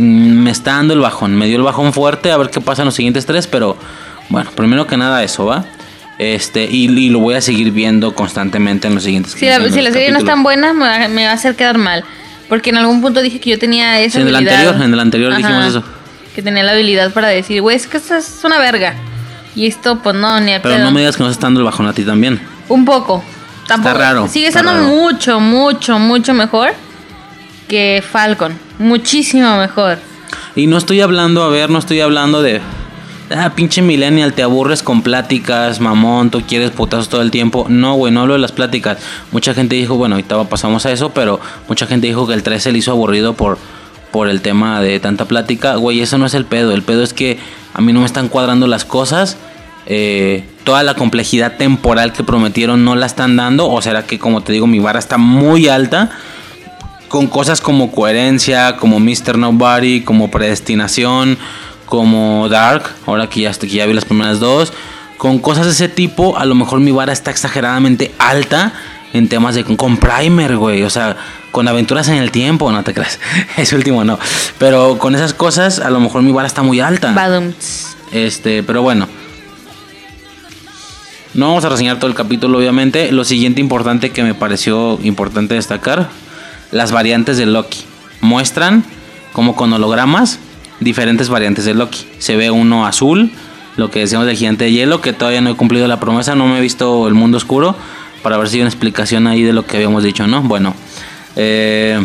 Mm, 0.01 0.43
Me 0.43 0.51
está 0.51 0.73
dando 0.77 0.95
el 0.95 1.01
bajón. 1.01 1.37
Me 1.37 1.47
dio 1.47 1.57
el 1.57 1.63
bajón 1.63 1.93
fuerte. 1.93 2.31
A 2.33 2.37
ver 2.37 2.51
qué 2.51 2.61
pasa 2.61 2.83
en 2.83 2.87
los 2.87 2.95
siguientes 2.95 3.27
tres. 3.27 3.47
Pero 3.47 3.77
bueno, 4.29 4.51
primero 4.55 4.87
que 4.87 4.97
nada, 4.97 5.23
eso 5.23 5.47
va. 5.47 5.65
Este, 6.19 6.65
y, 6.65 6.87
y 6.87 7.09
lo 7.09 7.19
voy 7.21 7.35
a 7.35 7.41
seguir 7.41 7.71
viendo 7.73 8.15
constantemente 8.15 8.87
en 8.89 8.95
los 8.95 9.05
siguientes 9.05 9.33
Si 9.33 9.47
la, 9.47 9.57
en 9.57 9.63
los 9.63 9.73
si 9.73 9.81
la 9.81 9.91
serie 9.91 10.11
no 10.11 10.19
es 10.19 10.25
capítulos. 10.25 10.35
tan 10.35 10.43
buena, 10.43 10.73
me 10.75 10.85
va, 10.87 11.09
me 11.09 11.25
va 11.25 11.31
a 11.31 11.35
hacer 11.35 11.57
quedar 11.57 11.79
mal. 11.79 12.05
Porque 12.49 12.71
en 12.71 12.77
algún 12.77 13.01
punto 13.01 13.23
dije 13.23 13.41
que 13.41 13.51
yo 13.51 13.59
tenía 13.59 13.99
esa 14.01 14.17
Sí, 14.17 14.23
en 14.23 14.29
el 14.29 14.35
habilidad. 14.35 14.59
anterior, 14.59 14.85
en 14.87 14.93
el 14.93 15.01
anterior 15.01 15.31
dijimos 15.37 15.59
Ajá, 15.59 15.69
eso. 15.69 15.85
Que 16.35 16.43
tenía 16.43 16.63
la 16.63 16.73
habilidad 16.73 17.13
para 17.13 17.29
decir, 17.29 17.63
güey, 17.63 17.77
es 17.77 17.87
que 17.87 17.97
esto 17.97 18.17
es 18.17 18.41
una 18.45 18.59
verga. 18.59 18.95
Y 19.57 19.67
esto, 19.67 20.01
pues 20.03 20.15
no, 20.15 20.39
ni 20.41 20.53
a 20.53 20.61
Pero 20.63 20.75
pedo. 20.77 20.85
no 20.85 20.91
me 20.91 21.01
digas 21.01 21.17
que 21.17 21.23
no 21.23 21.31
está 21.31 21.47
dando 21.47 21.61
el 21.61 21.65
bajón 21.65 21.87
a 21.87 21.93
ti 21.93 22.03
también. 22.05 22.41
Un 22.69 22.85
poco. 22.85 23.25
Tampoco. 23.67 23.95
raro, 23.97 24.29
Sigue 24.29 24.49
está 24.49 24.61
siendo 24.61 24.79
raro. 24.79 24.95
mucho, 24.95 25.41
mucho, 25.41 25.99
mucho 25.99 26.35
mejor 26.35 26.73
que 27.71 28.03
Falcon. 28.03 28.59
Muchísimo 28.81 29.57
mejor. 29.57 29.99
Y 30.57 30.67
no 30.67 30.77
estoy 30.77 31.01
hablando, 31.01 31.45
a 31.45 31.49
ver, 31.49 31.71
no 31.71 31.79
estoy 31.79 32.01
hablando 32.01 32.43
de. 32.43 32.61
Ah, 33.31 33.53
pinche 33.55 33.81
millennial, 33.81 34.33
te 34.33 34.43
aburres 34.43 34.83
con 34.83 35.03
pláticas, 35.03 35.81
mamón, 35.81 36.31
tú 36.31 36.43
quieres 36.43 36.73
putazos 36.73 37.09
todo 37.09 37.23
el 37.23 37.31
tiempo. 37.31 37.67
No, 37.69 37.95
güey, 37.95 38.13
no 38.13 38.23
hablo 38.23 38.33
de 38.33 38.41
las 38.41 38.51
pláticas. 38.51 38.99
Mucha 39.31 39.55
gente 39.55 39.77
dijo, 39.77 39.95
bueno, 39.95 40.17
ahorita 40.17 40.43
pasamos 40.49 40.85
a 40.85 40.91
eso, 40.91 41.11
pero 41.11 41.39
mucha 41.69 41.87
gente 41.87 42.09
dijo 42.09 42.27
que 42.27 42.35
el 42.35 42.43
3 42.43 42.61
se 42.61 42.73
le 42.73 42.79
hizo 42.79 42.91
aburrido 42.91 43.35
por, 43.35 43.57
por 44.11 44.29
el 44.29 44.41
tema 44.41 44.81
de 44.81 44.99
tanta 44.99 45.27
plática. 45.27 45.77
Güey, 45.77 46.01
eso 46.01 46.19
no 46.19 46.27
es 46.27 46.35
el 46.35 46.45
pedo. 46.45 46.73
El 46.73 46.83
pedo 46.83 47.05
es 47.05 47.15
que 47.15 47.39
a 47.73 47.81
mí 47.81 47.93
no 47.93 48.01
me 48.01 48.07
están 48.07 48.27
cuadrando 48.27 48.67
las 48.67 48.85
cosas. 48.85 49.37
Eh, 49.87 50.45
toda 50.65 50.83
la 50.83 50.95
complejidad 50.95 51.57
temporal 51.57 52.13
que 52.13 52.25
prometieron 52.25 52.85
no 52.85 52.97
la 52.97 53.07
están 53.07 53.37
dando. 53.37 53.71
O 53.71 53.81
será 53.81 54.03
que, 54.03 54.19
como 54.19 54.41
te 54.41 54.53
digo, 54.53 54.67
mi 54.67 54.81
vara 54.81 54.99
está 54.99 55.19
muy 55.19 55.69
alta 55.69 56.11
con 57.11 57.27
cosas 57.27 57.61
como 57.61 57.91
coherencia, 57.91 58.77
como 58.77 59.01
Mr. 59.01 59.37
Nobody, 59.37 60.03
como 60.03 60.31
predestinación, 60.31 61.37
como 61.87 62.49
Dark, 62.49 62.85
ahora 63.05 63.29
que 63.29 63.41
ya, 63.41 63.53
que 63.53 63.67
ya 63.67 63.85
vi 63.85 63.93
las 63.93 64.05
primeras 64.05 64.39
dos, 64.39 64.73
con 65.19 65.41
cosas 65.41 65.67
de 65.67 65.73
ese 65.73 65.89
tipo, 65.89 66.39
a 66.39 66.45
lo 66.45 66.55
mejor 66.55 66.79
mi 66.79 66.93
vara 66.93 67.13
está 67.13 67.33
exageradamente 67.33 68.13
alta 68.21 68.73
en 69.13 69.29
temas 69.29 69.57
de 69.57 69.65
con 69.65 69.97
primer, 69.97 70.57
güey, 70.57 70.85
o 70.85 70.89
sea, 70.89 71.17
con 71.51 71.67
aventuras 71.67 72.07
en 72.09 72.15
el 72.15 72.31
tiempo, 72.31 72.71
no 72.71 72.85
te 72.85 72.95
creas, 72.95 73.19
ese 73.57 73.75
último 73.75 74.05
no, 74.05 74.17
pero 74.61 74.97
con 74.99 75.17
esas 75.17 75.35
cosas 75.35 75.81
a 75.81 75.91
lo 75.91 75.99
mejor 75.99 76.23
mi 76.23 76.31
vara 76.31 76.47
está 76.47 76.63
muy 76.63 76.79
alta. 76.79 77.13
Badums. 77.13 77.97
Este, 78.13 78.63
pero 78.63 78.83
bueno. 78.83 79.09
No 81.35 81.49
vamos 81.49 81.65
a 81.65 81.69
reseñar 81.69 81.99
todo 81.99 82.09
el 82.09 82.17
capítulo, 82.17 82.59
obviamente. 82.59 83.13
Lo 83.13 83.25
siguiente 83.25 83.61
importante 83.61 84.11
que 84.11 84.25
me 84.25 84.35
pareció 84.35 84.99
importante 85.03 85.55
destacar: 85.55 86.09
las 86.73 86.93
variantes 86.93 87.37
de 87.37 87.47
Loki. 87.47 87.81
Muestran 88.21 88.85
como 89.33 89.57
con 89.57 89.73
hologramas 89.73 90.39
diferentes 90.81 91.29
variantes 91.29 91.65
de 91.65 91.75
Loki. 91.75 92.07
Se 92.19 92.37
ve 92.37 92.51
uno 92.51 92.87
azul, 92.87 93.31
lo 93.77 93.91
que 93.91 94.01
decíamos 94.01 94.27
del 94.27 94.37
gigante 94.37 94.65
de 94.65 94.73
hielo, 94.73 95.01
que 95.01 95.13
todavía 95.13 95.41
no 95.41 95.51
he 95.51 95.55
cumplido 95.55 95.87
la 95.89 96.01
promesa. 96.01 96.35
No 96.35 96.47
me 96.47 96.59
he 96.59 96.61
visto 96.61 97.07
el 97.07 97.15
mundo 97.15 97.37
oscuro 97.37 97.77
para 98.23 98.37
ver 98.37 98.49
si 98.49 98.57
hay 98.57 98.63
una 98.63 98.71
explicación 98.71 99.27
ahí 99.27 99.43
de 99.43 99.53
lo 99.53 99.67
que 99.67 99.77
habíamos 99.77 100.03
dicho, 100.03 100.27
¿no? 100.27 100.43
Bueno, 100.43 100.75
eh, 101.37 102.05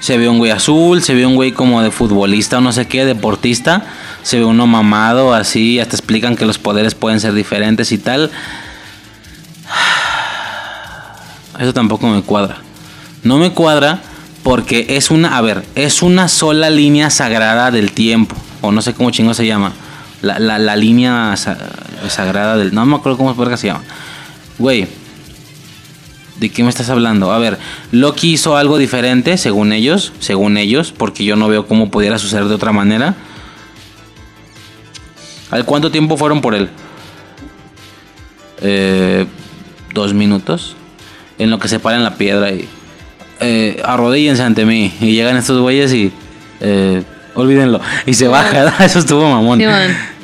se 0.00 0.18
ve 0.18 0.28
un 0.28 0.38
güey 0.38 0.50
azul, 0.50 1.02
se 1.02 1.14
ve 1.14 1.26
un 1.26 1.34
güey 1.34 1.52
como 1.52 1.82
de 1.82 1.90
futbolista 1.90 2.58
o 2.58 2.60
no 2.60 2.72
sé 2.72 2.86
qué, 2.86 3.04
deportista. 3.04 3.86
Se 4.22 4.38
ve 4.38 4.44
uno 4.44 4.66
mamado, 4.66 5.34
así, 5.34 5.80
hasta 5.80 5.96
explican 5.96 6.36
que 6.36 6.46
los 6.46 6.58
poderes 6.58 6.94
pueden 6.94 7.20
ser 7.20 7.32
diferentes 7.32 7.92
y 7.92 7.98
tal. 7.98 8.30
Eso 11.58 11.72
tampoco 11.72 12.06
me 12.08 12.22
cuadra. 12.22 12.65
No 13.22 13.38
me 13.38 13.50
cuadra 13.52 14.00
porque 14.42 14.86
es 14.90 15.10
una, 15.10 15.36
a 15.36 15.40
ver, 15.40 15.64
es 15.74 16.02
una 16.02 16.28
sola 16.28 16.70
línea 16.70 17.10
sagrada 17.10 17.70
del 17.70 17.92
tiempo. 17.92 18.36
O 18.60 18.72
no 18.72 18.82
sé 18.82 18.94
cómo 18.94 19.10
chingo 19.10 19.34
se 19.34 19.46
llama. 19.46 19.72
La, 20.22 20.38
la, 20.38 20.58
la 20.58 20.76
línea 20.76 21.36
sa- 21.36 21.58
sagrada 22.08 22.56
del... 22.56 22.74
No 22.74 22.84
me 22.86 22.96
acuerdo 22.96 23.18
cómo 23.18 23.56
se 23.56 23.66
llama. 23.66 23.82
Güey, 24.58 24.86
¿De 26.38 26.50
qué 26.50 26.62
me 26.62 26.68
estás 26.68 26.90
hablando? 26.90 27.32
A 27.32 27.38
ver, 27.38 27.58
Loki 27.92 28.32
hizo 28.32 28.56
algo 28.58 28.76
diferente, 28.76 29.38
según 29.38 29.72
ellos, 29.72 30.12
según 30.20 30.58
ellos, 30.58 30.92
porque 30.96 31.24
yo 31.24 31.34
no 31.34 31.48
veo 31.48 31.66
cómo 31.66 31.90
pudiera 31.90 32.18
suceder 32.18 32.44
de 32.44 32.54
otra 32.54 32.72
manera. 32.72 33.14
¿Al 35.50 35.64
cuánto 35.64 35.90
tiempo 35.90 36.18
fueron 36.18 36.42
por 36.42 36.54
él? 36.54 36.68
Eh, 38.60 39.26
dos 39.94 40.12
minutos. 40.12 40.76
En 41.38 41.50
lo 41.50 41.58
que 41.58 41.68
se 41.68 41.78
para 41.78 41.96
en 41.96 42.04
la 42.04 42.16
piedra 42.16 42.50
y... 42.50 42.68
Eh, 43.40 43.80
arrodíllense 43.84 44.42
ante 44.42 44.64
mí. 44.64 44.92
Y 45.00 45.12
llegan 45.12 45.36
estos 45.36 45.60
güeyes 45.60 45.92
y... 45.92 46.12
eh, 46.60 47.02
olvídenlo. 47.34 47.80
Y 48.06 48.14
se 48.14 48.28
baja. 48.28 48.74
Eso 48.84 48.98
estuvo 48.98 49.28
mamón. 49.28 49.60
Sí. 49.60 49.64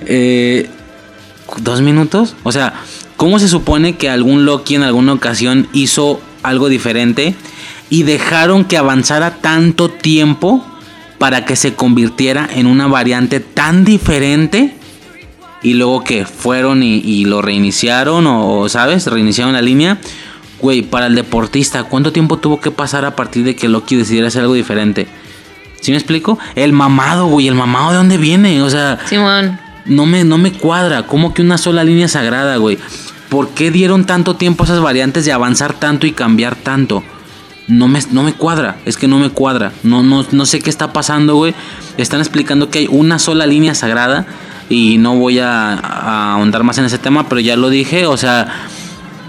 Eh, 0.06 0.70
¿Dos 1.58 1.82
minutos? 1.82 2.34
O 2.42 2.52
sea, 2.52 2.72
¿cómo 3.16 3.38
se 3.38 3.48
supone 3.48 3.96
que 3.96 4.08
algún 4.08 4.44
Loki 4.46 4.74
en 4.74 4.82
alguna 4.82 5.12
ocasión 5.12 5.68
hizo 5.72 6.20
algo 6.42 6.68
diferente 6.68 7.34
y 7.90 8.04
dejaron 8.04 8.64
que 8.64 8.78
avanzara 8.78 9.36
tanto 9.42 9.90
tiempo 9.90 10.66
para 11.18 11.44
que 11.44 11.54
se 11.56 11.74
convirtiera 11.74 12.48
en 12.52 12.66
una 12.66 12.86
variante 12.86 13.40
tan 13.40 13.84
diferente? 13.84 14.74
Y 15.62 15.74
luego 15.74 16.02
que 16.02 16.24
fueron 16.24 16.82
y, 16.82 16.96
y 16.98 17.24
lo 17.26 17.42
reiniciaron 17.42 18.26
o, 18.26 18.68
¿sabes? 18.68 19.06
Reiniciaron 19.06 19.52
la 19.52 19.62
línea. 19.62 19.98
Güey, 20.62 20.82
para 20.82 21.06
el 21.06 21.16
deportista, 21.16 21.82
¿cuánto 21.82 22.12
tiempo 22.12 22.38
tuvo 22.38 22.60
que 22.60 22.70
pasar 22.70 23.04
a 23.04 23.16
partir 23.16 23.44
de 23.44 23.56
que 23.56 23.68
Loki 23.68 23.96
decidiera 23.96 24.28
hacer 24.28 24.42
algo 24.42 24.54
diferente? 24.54 25.08
¿Sí 25.80 25.90
me 25.90 25.96
explico? 25.96 26.38
El 26.54 26.72
mamado, 26.72 27.26
güey, 27.26 27.48
el 27.48 27.56
mamado 27.56 27.90
de 27.90 27.96
dónde 27.96 28.16
viene, 28.16 28.62
o 28.62 28.70
sea... 28.70 29.00
Simón. 29.06 29.58
No 29.84 30.06
me, 30.06 30.22
no 30.22 30.38
me 30.38 30.52
cuadra. 30.52 31.02
¿Cómo 31.08 31.34
que 31.34 31.42
una 31.42 31.58
sola 31.58 31.82
línea 31.82 32.06
sagrada, 32.06 32.56
güey? 32.58 32.78
¿Por 33.28 33.48
qué 33.48 33.72
dieron 33.72 34.04
tanto 34.04 34.36
tiempo 34.36 34.62
a 34.62 34.66
esas 34.66 34.80
variantes 34.80 35.24
de 35.24 35.32
avanzar 35.32 35.74
tanto 35.74 36.06
y 36.06 36.12
cambiar 36.12 36.54
tanto? 36.54 37.02
No 37.66 37.88
me, 37.88 37.98
no 38.12 38.22
me 38.22 38.32
cuadra. 38.32 38.76
Es 38.84 38.96
que 38.96 39.08
no 39.08 39.18
me 39.18 39.30
cuadra. 39.30 39.72
No, 39.82 40.04
no, 40.04 40.24
no 40.30 40.46
sé 40.46 40.60
qué 40.60 40.70
está 40.70 40.92
pasando, 40.92 41.34
güey. 41.34 41.54
Están 41.96 42.20
explicando 42.20 42.70
que 42.70 42.80
hay 42.80 42.86
una 42.88 43.18
sola 43.18 43.46
línea 43.46 43.74
sagrada. 43.74 44.26
Y 44.68 44.98
no 44.98 45.16
voy 45.16 45.40
a, 45.40 45.72
a 45.72 46.34
ahondar 46.34 46.62
más 46.62 46.78
en 46.78 46.84
ese 46.84 46.98
tema, 46.98 47.28
pero 47.28 47.40
ya 47.40 47.56
lo 47.56 47.68
dije. 47.68 48.06
O 48.06 48.16
sea, 48.16 48.68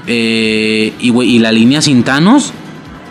eh, 0.07 0.93
y, 0.99 1.09
güey, 1.09 1.35
y 1.35 1.39
la 1.39 1.51
línea. 1.51 1.81
Sin 1.81 2.03
Thanos 2.03 2.51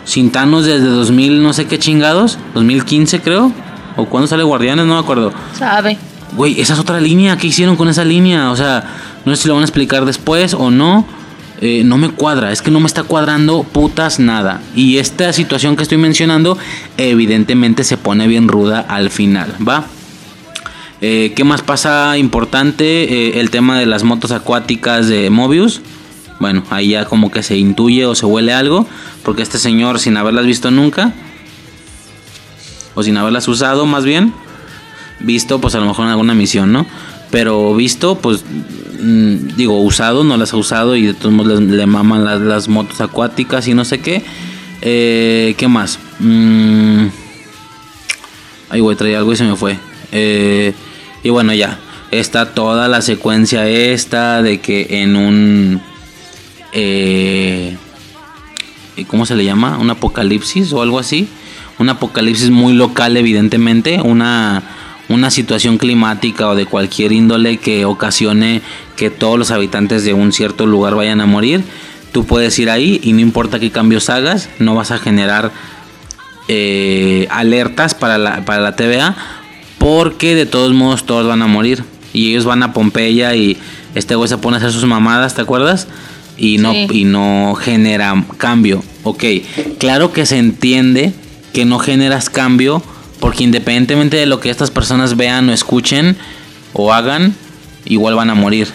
desde 0.05 0.87
2000, 0.87 1.41
no 1.41 1.53
sé 1.53 1.65
qué 1.65 1.79
chingados. 1.79 2.37
2015, 2.53 3.21
creo. 3.21 3.51
¿O 3.95 4.05
cuándo 4.05 4.27
sale 4.27 4.43
Guardianes? 4.43 4.85
No 4.85 4.95
me 4.95 4.99
acuerdo. 4.99 5.31
Sabe. 5.57 5.97
Güey, 6.35 6.59
esa 6.59 6.73
es 6.73 6.79
otra 6.79 6.99
línea. 6.99 7.37
¿Qué 7.37 7.47
hicieron 7.47 7.75
con 7.75 7.89
esa 7.89 8.03
línea? 8.03 8.51
O 8.51 8.55
sea, 8.55 8.83
no 9.25 9.35
sé 9.35 9.43
si 9.43 9.47
lo 9.47 9.53
van 9.53 9.63
a 9.63 9.65
explicar 9.65 10.05
después 10.05 10.53
o 10.53 10.71
no. 10.71 11.05
Eh, 11.61 11.83
no 11.85 11.97
me 11.97 12.09
cuadra. 12.09 12.51
Es 12.51 12.61
que 12.61 12.71
no 12.71 12.79
me 12.79 12.87
está 12.87 13.03
cuadrando 13.03 13.63
putas 13.63 14.19
nada. 14.19 14.61
Y 14.75 14.97
esta 14.97 15.31
situación 15.31 15.75
que 15.75 15.83
estoy 15.83 15.97
mencionando, 15.97 16.57
evidentemente 16.97 17.83
se 17.83 17.97
pone 17.97 18.27
bien 18.27 18.47
ruda 18.47 18.81
al 18.81 19.09
final, 19.09 19.55
¿va? 19.65 19.85
Eh, 20.99 21.33
¿Qué 21.35 21.43
más 21.43 21.61
pasa 21.61 22.17
importante? 22.17 23.03
Eh, 23.03 23.39
el 23.39 23.49
tema 23.49 23.77
de 23.77 23.85
las 23.85 24.03
motos 24.03 24.31
acuáticas 24.31 25.07
de 25.07 25.29
Mobius. 25.29 25.81
Bueno, 26.43 26.61
ahí 26.71 26.89
ya 26.89 27.05
como 27.05 27.31
que 27.31 27.41
se 27.41 27.55
intuye 27.55 28.05
o 28.05 28.15
se 28.15 28.25
huele 28.25 28.51
algo. 28.51 28.85
Porque 29.23 29.43
este 29.43 29.57
señor, 29.57 29.97
sin 30.01 30.17
haberlas 30.17 30.45
visto 30.45 30.71
nunca, 30.71 31.13
o 32.95 33.01
sin 33.01 33.15
haberlas 33.15 33.47
usado 33.47 33.85
más 33.85 34.03
bien, 34.03 34.33
visto 35.21 35.61
pues 35.61 35.73
a 35.75 35.79
lo 35.79 35.85
mejor 35.85 36.03
en 36.03 36.11
alguna 36.11 36.33
misión, 36.33 36.73
¿no? 36.73 36.85
Pero 37.31 37.73
visto, 37.75 38.17
pues 38.17 38.43
mm, 38.99 39.55
digo, 39.55 39.81
usado, 39.81 40.25
no 40.25 40.35
las 40.35 40.51
ha 40.51 40.57
usado 40.57 40.97
y 40.97 41.05
de 41.05 41.13
todos 41.13 41.31
modos 41.31 41.61
le, 41.61 41.85
maman 41.85 42.25
las, 42.25 42.41
las 42.41 42.67
motos 42.67 42.99
acuáticas 42.99 43.65
y 43.69 43.73
no 43.73 43.85
sé 43.85 44.01
qué. 44.01 44.21
Eh, 44.81 45.55
¿Qué 45.57 45.69
más? 45.69 45.97
Mm, 46.19 47.05
ay, 48.69 48.81
güey, 48.81 48.97
traía 48.97 49.19
algo 49.19 49.31
y 49.31 49.37
se 49.37 49.45
me 49.45 49.55
fue. 49.55 49.77
Eh, 50.11 50.73
y 51.23 51.29
bueno, 51.29 51.53
ya. 51.53 51.79
Está 52.11 52.53
toda 52.53 52.89
la 52.89 53.01
secuencia 53.01 53.65
esta 53.65 54.41
de 54.41 54.59
que 54.59 55.01
en 55.01 55.15
un... 55.15 55.92
Eh, 56.73 57.77
¿Cómo 59.07 59.25
se 59.25 59.35
le 59.35 59.45
llama? 59.45 59.77
Un 59.77 59.89
apocalipsis 59.89 60.73
o 60.73 60.81
algo 60.81 60.99
así. 60.99 61.27
Un 61.79 61.89
apocalipsis 61.89 62.49
muy 62.49 62.73
local, 62.73 63.17
evidentemente. 63.17 64.01
Una, 64.03 64.63
una 65.09 65.31
situación 65.31 65.77
climática 65.77 66.47
o 66.49 66.55
de 66.55 66.65
cualquier 66.65 67.11
índole 67.11 67.57
que 67.57 67.85
ocasione 67.85 68.61
que 68.95 69.09
todos 69.09 69.39
los 69.39 69.51
habitantes 69.51 70.03
de 70.03 70.13
un 70.13 70.31
cierto 70.31 70.65
lugar 70.65 70.95
vayan 70.95 71.21
a 71.21 71.25
morir. 71.25 71.63
Tú 72.11 72.25
puedes 72.25 72.57
ir 72.59 72.69
ahí 72.69 72.99
y 73.03 73.13
no 73.13 73.21
importa 73.21 73.59
qué 73.59 73.71
cambios 73.71 74.09
hagas, 74.09 74.49
no 74.59 74.75
vas 74.75 74.91
a 74.91 74.99
generar 74.99 75.51
eh, 76.47 77.27
alertas 77.31 77.95
para 77.95 78.19
la, 78.19 78.45
para 78.45 78.61
la 78.61 78.75
TVA 78.75 79.15
porque 79.83 80.33
de 80.33 80.45
todos 80.45 80.73
modos 80.73 81.05
todos 81.05 81.27
van 81.27 81.41
a 81.41 81.47
morir. 81.47 81.83
Y 82.13 82.29
ellos 82.29 82.45
van 82.45 82.63
a 82.63 82.71
Pompeya 82.71 83.35
y 83.35 83.57
este 83.95 84.15
güey 84.15 84.29
se 84.29 84.37
pone 84.37 84.55
a 84.55 84.59
hacer 84.59 84.71
sus 84.71 84.85
mamadas, 84.85 85.35
¿te 85.35 85.41
acuerdas? 85.41 85.87
Y 86.43 86.57
no, 86.57 86.73
Sí. 86.73 86.87
y 86.91 87.03
no 87.05 87.55
genera 87.55 88.21
cambio. 88.37 88.83
Ok, 89.03 89.23
claro 89.79 90.11
que 90.11 90.25
se 90.25 90.37
entiende 90.37 91.13
que 91.53 91.63
no 91.63 91.79
generas 91.79 92.29
cambio 92.29 92.83
porque 93.19 93.45
independientemente 93.45 94.17
de 94.17 94.25
lo 94.25 94.41
que 94.41 94.49
estas 94.49 94.69
personas 94.69 95.15
vean 95.15 95.47
o 95.47 95.53
escuchen 95.53 96.17
o 96.73 96.91
hagan, 96.91 97.33
igual 97.85 98.15
van 98.15 98.29
a 98.29 98.35
morir. 98.35 98.67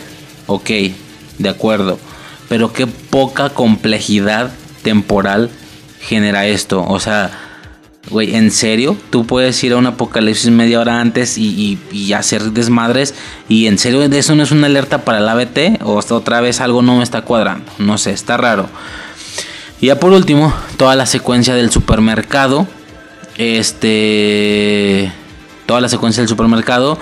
Ok, 0.47 0.71
de 1.39 1.49
acuerdo. 1.49 1.99
Pero 2.49 2.73
qué 2.73 2.87
poca 2.87 3.51
complejidad 3.51 4.51
temporal 4.83 5.51
genera 6.01 6.47
esto. 6.47 6.83
O 6.89 7.01
sea, 7.01 7.31
güey, 8.11 8.35
¿en 8.35 8.51
serio? 8.51 8.97
Tú 9.11 9.27
puedes 9.27 9.63
ir 9.65 9.73
a 9.73 9.77
un 9.77 9.87
apocalipsis 9.87 10.51
media 10.51 10.81
hora 10.81 11.01
antes 11.01 11.37
y, 11.39 11.47
y- 11.93 11.97
y 11.97 12.13
hacer 12.13 12.43
desmadres. 12.53 13.15
¿Y 13.49 13.67
en 13.67 13.79
serio 13.79 14.03
eso 14.03 14.35
no 14.35 14.43
es 14.43 14.51
una 14.51 14.67
alerta 14.67 15.05
para 15.05 15.19
el 15.19 15.29
ABT? 15.29 15.81
¿O 15.85 15.99
hasta 15.99 16.15
otra 16.15 16.41
vez 16.41 16.61
algo 16.61 16.83
no 16.83 16.97
me 16.97 17.05
está 17.05 17.23
cuadrando? 17.23 17.71
No 17.79 17.99
sé, 17.99 18.13
está 18.13 18.37
raro. 18.37 18.69
Y 19.81 19.87
ya 19.87 20.01
por 20.01 20.13
último, 20.13 20.53
toda 20.77 20.97
la 20.97 21.07
secuencia 21.07 21.55
del 21.55 21.71
supermercado. 21.71 22.67
Este. 23.37 25.13
Toda 25.67 25.81
la 25.81 25.89
secuencia 25.89 26.21
del 26.23 26.29
supermercado. 26.29 26.99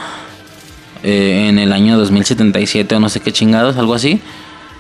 eh, 1.03 1.47
en 1.49 1.59
el 1.59 1.73
año 1.73 1.97
2077 1.99 2.97
o 2.97 3.01
no 3.01 3.09
sé 3.09 3.21
qué 3.21 3.33
chingados, 3.33 3.77
algo 3.77 3.95
así. 3.95 4.21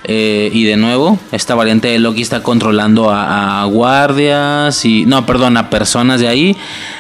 Eh, 0.05 0.51
y 0.53 0.65
de 0.65 0.77
nuevo, 0.77 1.19
esta 1.33 1.55
variante 1.55 1.89
de 1.89 1.99
Loki 1.99 2.23
está 2.23 2.43
controlando 2.43 3.11
a, 3.11 3.63
a 3.63 3.65
guardias 3.65 4.85
y. 4.85 5.05
No, 5.05 5.27
perdón, 5.27 5.57
a 5.57 5.69
personas 5.71 6.21
de 6.21 6.29
ahí. 6.29 6.57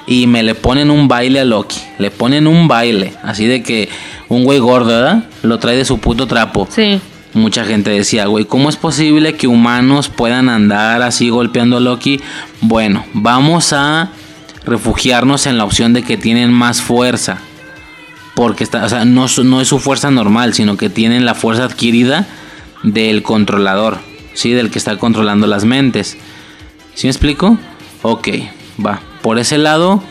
Y 0.07 0.26
me 0.26 0.42
le 0.42 0.55
ponen 0.55 0.90
un 0.90 1.07
baile 1.07 1.40
a 1.40 1.44
Loki. 1.44 1.80
Le 1.99 2.11
ponen 2.11 2.47
un 2.47 2.68
baile. 2.68 3.14
Así 3.22 3.47
de 3.47 3.62
que 3.62 3.88
un 4.28 4.44
güey 4.44 4.59
gordo, 4.59 4.88
¿verdad? 4.88 5.24
Lo 5.42 5.59
trae 5.59 5.76
de 5.76 5.84
su 5.84 5.99
puto 5.99 6.26
trapo. 6.26 6.66
Sí. 6.70 7.01
Mucha 7.32 7.64
gente 7.64 7.90
decía, 7.90 8.26
güey, 8.26 8.47
¿cómo 8.47 8.70
es 8.70 8.76
posible 8.76 9.34
que 9.34 9.47
humanos 9.47 10.09
puedan 10.09 10.49
andar 10.49 11.03
así 11.03 11.28
golpeando 11.28 11.76
a 11.76 11.80
Loki? 11.80 12.20
Bueno, 12.62 13.05
vamos 13.12 13.72
a 13.72 14.11
refugiarnos 14.64 15.47
en 15.47 15.59
la 15.59 15.64
opción 15.64 15.92
de 15.92 16.03
que 16.03 16.16
tienen 16.16 16.51
más 16.51 16.80
fuerza. 16.80 17.38
Porque 18.34 18.64
está, 18.64 18.84
o 18.84 18.88
sea, 18.88 19.05
no, 19.05 19.26
no 19.44 19.61
es 19.61 19.68
su 19.68 19.78
fuerza 19.78 20.11
normal, 20.11 20.55
sino 20.55 20.76
que 20.76 20.88
tienen 20.88 21.24
la 21.24 21.34
fuerza 21.34 21.64
adquirida 21.64 22.26
del 22.83 23.22
controlador, 23.22 23.99
¿sí? 24.35 24.53
Del 24.53 24.70
que 24.70 24.79
está 24.79 24.97
controlando 24.99 25.47
las 25.47 25.64
mentes. 25.64 26.16
¿Sí 26.95 27.07
me 27.07 27.11
explico? 27.11 27.59
Ok, 28.03 28.29
va. 28.85 29.01
Por 29.22 29.39
ese 29.39 29.59
lado, 29.59 30.03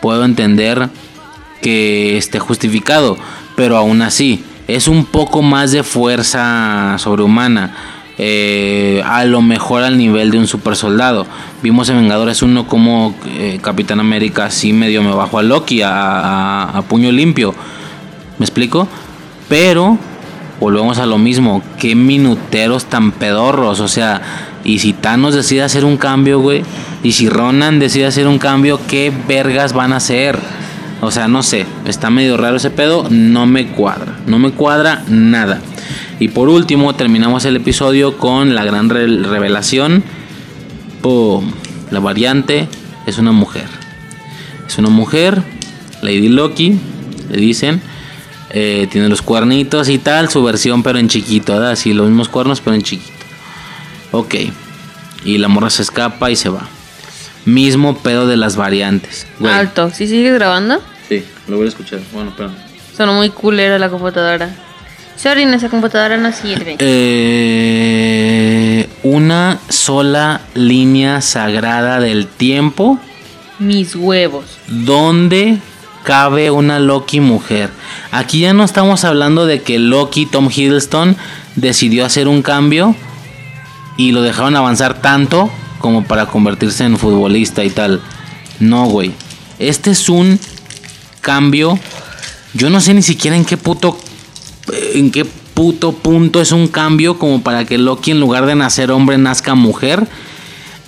puedo 0.00 0.24
entender 0.24 0.88
que 1.62 2.16
esté 2.16 2.38
justificado, 2.38 3.18
pero 3.56 3.76
aún 3.76 4.02
así 4.02 4.44
es 4.66 4.88
un 4.88 5.04
poco 5.04 5.42
más 5.42 5.72
de 5.72 5.82
fuerza 5.82 6.96
sobrehumana. 6.98 7.74
eh, 8.22 9.02
a 9.06 9.24
lo 9.24 9.40
mejor 9.40 9.82
al 9.82 9.96
nivel 9.96 10.30
de 10.30 10.38
un 10.38 10.46
super 10.46 10.76
soldado. 10.76 11.26
Vimos 11.62 11.88
en 11.88 11.96
Vengadores 11.96 12.42
1 12.42 12.66
como 12.66 13.14
eh, 13.26 13.58
Capitán 13.62 13.98
América 13.98 14.44
así 14.44 14.74
medio 14.74 15.02
me 15.02 15.14
bajó 15.14 15.38
a 15.38 15.42
Loki 15.42 15.80
a, 15.82 16.82
puño 16.88 17.10
limpio. 17.10 17.54
¿Me 18.38 18.44
explico? 18.44 18.86
Pero 19.48 19.98
volvemos 20.60 20.98
a 20.98 21.06
lo 21.06 21.18
mismo. 21.18 21.62
Qué 21.78 21.94
minuteros 21.94 22.84
tan 22.84 23.12
pedorros. 23.12 23.80
O 23.80 23.88
sea, 23.88 24.20
y 24.64 24.78
si 24.78 24.92
Thanos 24.92 25.34
decide 25.34 25.62
hacer 25.62 25.84
un 25.84 25.96
cambio, 25.96 26.38
güey. 26.40 26.62
Y 27.02 27.12
si 27.12 27.28
Ronan 27.28 27.78
decide 27.78 28.06
hacer 28.06 28.28
un 28.28 28.38
cambio, 28.38 28.78
¿qué 28.86 29.12
vergas 29.26 29.72
van 29.72 29.92
a 29.92 29.96
hacer? 29.96 30.38
O 31.00 31.10
sea, 31.10 31.28
no 31.28 31.42
sé. 31.42 31.64
Está 31.86 32.10
medio 32.10 32.36
raro 32.36 32.56
ese 32.58 32.70
pedo. 32.70 33.06
No 33.10 33.46
me 33.46 33.68
cuadra. 33.68 34.18
No 34.26 34.38
me 34.38 34.50
cuadra 34.52 35.02
nada. 35.08 35.60
Y 36.18 36.28
por 36.28 36.50
último, 36.50 36.94
terminamos 36.94 37.46
el 37.46 37.56
episodio 37.56 38.18
con 38.18 38.54
la 38.54 38.64
gran 38.64 38.90
re- 38.90 39.06
revelación. 39.06 40.04
¡Pum! 41.00 41.50
La 41.90 42.00
variante 42.00 42.68
es 43.06 43.16
una 43.16 43.32
mujer. 43.32 43.64
Es 44.68 44.76
una 44.76 44.90
mujer, 44.90 45.42
Lady 46.02 46.28
Loki, 46.28 46.78
le 47.30 47.38
dicen. 47.38 47.80
Eh, 48.52 48.88
tiene 48.90 49.08
los 49.08 49.22
cuernitos 49.22 49.88
y 49.88 49.98
tal, 49.98 50.28
su 50.28 50.42
versión 50.42 50.82
pero 50.82 50.98
en 50.98 51.08
chiquito, 51.08 51.54
¿verdad? 51.54 51.72
Así 51.72 51.92
los 51.92 52.08
mismos 52.08 52.28
cuernos 52.28 52.60
pero 52.60 52.74
en 52.74 52.82
chiquito. 52.82 53.12
Ok. 54.12 54.34
Y 55.24 55.38
la 55.38 55.48
morra 55.48 55.70
se 55.70 55.82
escapa 55.82 56.30
y 56.30 56.36
se 56.36 56.48
va. 56.48 56.66
Mismo 57.44 57.96
pedo 57.98 58.26
de 58.26 58.36
las 58.36 58.56
variantes. 58.56 59.26
Güey. 59.38 59.52
Alto. 59.52 59.90
¿Sí 59.90 60.06
sigues 60.06 60.34
grabando? 60.34 60.80
Sí, 61.08 61.24
lo 61.48 61.56
voy 61.58 61.66
a 61.66 61.68
escuchar. 61.68 62.00
Bueno, 62.12 62.30
espera. 62.30 62.50
Sonó 62.96 63.14
muy 63.14 63.30
culera 63.30 63.78
la 63.78 63.88
computadora. 63.88 64.54
Sorry, 65.16 65.42
esa 65.44 65.68
computadora 65.68 66.16
no 66.16 66.32
sirve. 66.32 66.76
Eh, 66.78 68.88
una 69.02 69.58
sola 69.68 70.40
línea 70.54 71.20
sagrada 71.20 72.00
del 72.00 72.26
tiempo 72.26 72.98
Mis 73.58 73.94
huevos. 73.94 74.46
donde 74.66 75.58
cabe 76.02 76.50
una 76.50 76.78
Loki 76.78 77.20
mujer. 77.20 77.70
Aquí 78.10 78.40
ya 78.40 78.52
no 78.52 78.64
estamos 78.64 79.04
hablando 79.04 79.46
de 79.46 79.62
que 79.62 79.78
Loki, 79.78 80.26
Tom 80.26 80.48
Hiddleston, 80.54 81.16
decidió 81.56 82.04
hacer 82.04 82.28
un 82.28 82.42
cambio 82.42 82.94
y 83.96 84.12
lo 84.12 84.22
dejaron 84.22 84.56
avanzar 84.56 85.00
tanto 85.02 85.50
como 85.78 86.04
para 86.04 86.26
convertirse 86.26 86.84
en 86.84 86.96
futbolista 86.96 87.64
y 87.64 87.70
tal. 87.70 88.00
No, 88.58 88.86
güey. 88.86 89.12
Este 89.58 89.90
es 89.90 90.08
un 90.08 90.38
cambio. 91.20 91.78
Yo 92.54 92.70
no 92.70 92.80
sé 92.80 92.94
ni 92.94 93.02
siquiera 93.02 93.36
en 93.36 93.44
qué 93.44 93.56
puto. 93.56 93.98
En 94.94 95.10
qué 95.10 95.24
puto 95.24 95.92
punto 95.92 96.40
es 96.40 96.52
un 96.52 96.68
cambio 96.68 97.18
como 97.18 97.42
para 97.42 97.64
que 97.64 97.78
Loki, 97.78 98.12
en 98.12 98.20
lugar 98.20 98.46
de 98.46 98.54
nacer 98.54 98.90
hombre, 98.90 99.18
nazca 99.18 99.54
mujer. 99.54 100.06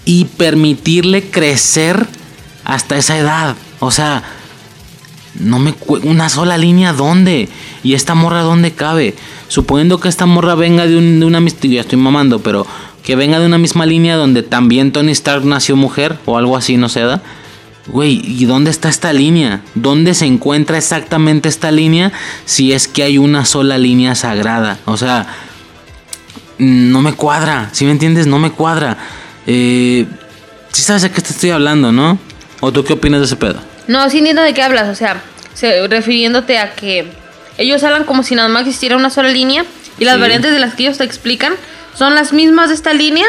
Y 0.05 0.25
permitirle 0.25 1.31
crecer 1.31 2.07
hasta 2.65 2.97
esa 2.97 3.17
edad. 3.19 3.57
O 3.81 3.91
sea, 3.91 4.23
no 5.39 5.59
me 5.59 5.75
una 6.05 6.29
sola 6.29 6.59
línea 6.59 6.93
dónde 6.93 7.49
y 7.83 7.95
esta 7.95 8.15
morra 8.15 8.43
dónde 8.43 8.73
cabe. 8.73 9.15
Suponiendo 9.49 9.99
que 10.01 10.09
esta 10.09 10.27
morra 10.27 10.55
venga 10.55 10.87
de, 10.87 10.97
un- 10.97 11.21
de 11.21 11.27
una 11.27 11.41
ya 11.41 11.81
estoy 11.81 11.99
mamando, 11.99 12.41
pero 12.41 12.67
que 13.03 13.17
venga 13.17 13.39
de 13.41 13.47
una 13.47 13.59
misma 13.59 13.85
línea 13.87 14.17
donde 14.17 14.43
también 14.43 14.93
Tony 14.93 15.13
Stark 15.13 15.45
nació 15.45 15.77
mujer 15.77 16.19
o 16.27 16.39
algo 16.39 16.57
así, 16.57 16.77
no 16.77 16.89
sé, 16.89 17.01
¿da? 17.01 17.21
Güey, 17.89 18.23
¿y 18.25 18.45
dónde 18.45 18.71
está 18.71 18.89
esta 18.89 19.13
línea? 19.13 19.63
¿Dónde 19.75 20.15
se 20.15 20.25
encuentra 20.27 20.79
exactamente 20.79 21.49
esta 21.49 21.73
línea 21.73 22.13
si 22.45 22.73
es 22.73 22.87
que 22.87 23.03
hay 23.03 23.19
una 23.19 23.45
sola 23.45 23.77
línea 23.77 24.15
sagrada? 24.15 24.79
O 24.85 24.97
sea, 24.97 25.27
no 26.59 27.03
me 27.03 27.13
cuadra, 27.15 27.71
¿sí 27.73 27.85
me 27.85 27.91
entiendes? 27.91 28.27
No 28.29 28.39
me 28.39 28.51
cuadra. 28.53 28.99
Eh, 29.49 30.07
sí 30.71 30.83
sabes 30.83 31.03
a 31.05 31.13
qué 31.13 31.21
te 31.21 31.31
estoy 31.31 31.51
hablando, 31.51 31.91
¿no? 31.91 32.19
¿O 32.61 32.71
tú 32.73 32.85
qué 32.85 32.93
opinas 32.93 33.19
de 33.21 33.27
ese 33.27 33.37
pedo? 33.37 33.59
No, 33.93 34.09
sí 34.11 34.19
entiendo 34.19 34.43
de 34.43 34.55
qué 34.55 34.63
hablas. 34.63 34.89
O 34.89 34.95
sea, 34.95 35.23
se- 35.55 35.87
refiriéndote 35.87 36.59
a 36.59 36.75
que 36.75 37.07
ellos 37.59 37.83
hablan 37.85 38.05
como 38.05 38.23
si 38.23 38.35
nada 38.35 38.49
más 38.49 38.63
existiera 38.63 38.97
una 38.97 39.11
sola 39.11 39.29
línea 39.29 39.65
y 39.99 40.05
las 40.07 40.15
Sí. 40.15 40.21
variantes 40.21 40.53
de 40.53 40.59
las 40.59 40.75
que 40.75 40.85
ellos 40.85 40.99
te 40.99 41.05
explican 41.05 41.53
son 41.95 42.15
las 42.15 42.33
mismas 42.33 42.71
de 42.71 42.75
esta 42.75 42.95
línea, 42.95 43.27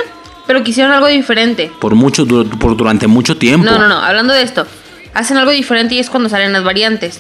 pero 0.48 0.64
que 0.64 0.72
hicieron 0.72 0.94
algo 0.94 1.08
diferente. 1.08 1.70
Por 1.82 1.96
mucho, 1.96 2.26
por 2.26 2.78
durante 2.78 3.08
mucho 3.08 3.36
tiempo. 3.38 3.70
No, 3.70 3.78
no, 3.78 3.88
no, 3.90 3.98
hablando 4.00 4.34
de 4.34 4.42
esto, 4.42 4.66
hacen 5.14 5.38
algo 5.38 5.52
diferente 5.52 5.96
y 5.96 6.00
es 6.00 6.10
cuando 6.10 6.30
salen 6.30 6.54
las 6.54 6.64
variantes. 6.64 7.20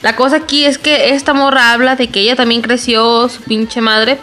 La 0.00 0.14
cosa 0.14 0.36
aquí 0.36 0.64
es 0.64 0.78
que 0.78 1.10
esta 1.14 1.34
morra 1.34 1.72
habla 1.72 1.96
de 1.96 2.06
que 2.08 2.20
ella 2.20 2.36
también 2.36 2.62
creció 2.62 3.28
su 3.28 3.42
pinche 3.42 3.80
madre, 3.80 4.18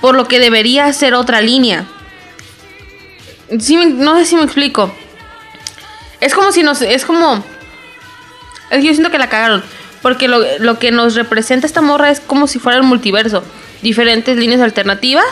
por 0.00 0.16
lo 0.16 0.26
que 0.26 0.40
debería 0.40 0.92
ser 0.92 1.14
otra 1.14 1.40
línea. 1.40 1.84
Sí 3.60 3.76
no 3.76 4.18
sé 4.18 4.24
si 4.24 4.34
me 4.36 4.42
explico. 4.42 4.92
Es 6.20 6.34
como 6.34 6.50
si 6.52 6.62
nos. 6.62 6.82
Es 6.82 7.04
como. 7.04 7.44
Yo 8.72 8.92
siento 8.92 9.10
que 9.10 9.18
la 9.18 9.28
cagaron. 9.28 9.62
Porque 10.02 10.28
lo, 10.28 10.38
lo 10.58 10.78
que 10.78 10.90
nos 10.90 11.14
representa 11.14 11.66
esta 11.66 11.80
morra 11.80 12.10
es 12.10 12.20
como 12.20 12.46
si 12.46 12.58
fuera 12.58 12.76
el 12.78 12.84
multiverso. 12.84 13.42
Diferentes 13.82 14.36
líneas 14.36 14.60
alternativas. 14.60 15.24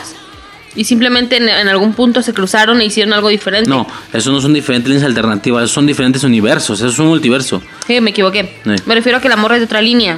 Y 0.75 0.85
simplemente 0.85 1.37
en, 1.37 1.47
en 1.49 1.67
algún 1.67 1.93
punto 1.93 2.23
se 2.23 2.33
cruzaron 2.33 2.81
e 2.81 2.85
hicieron 2.85 3.13
algo 3.13 3.29
diferente. 3.29 3.69
No, 3.69 3.85
eso 4.11 4.31
no 4.31 4.41
son 4.41 4.53
diferentes 4.55 4.89
líneas 4.89 5.05
alternativas, 5.05 5.69
son 5.69 5.85
diferentes 5.85 6.23
universos, 6.23 6.79
eso 6.79 6.89
es 6.89 6.97
un 6.97 7.05
multiverso. 7.09 7.61
Eh, 7.87 8.01
me 8.01 8.09
equivoqué. 8.09 8.55
Sí. 8.63 8.71
Me 8.87 8.95
refiero 8.95 9.19
a 9.19 9.21
que 9.21 9.29
la 9.29 9.35
morra 9.35 9.57
es 9.57 9.61
de 9.61 9.65
otra 9.65 9.83
línea. 9.83 10.17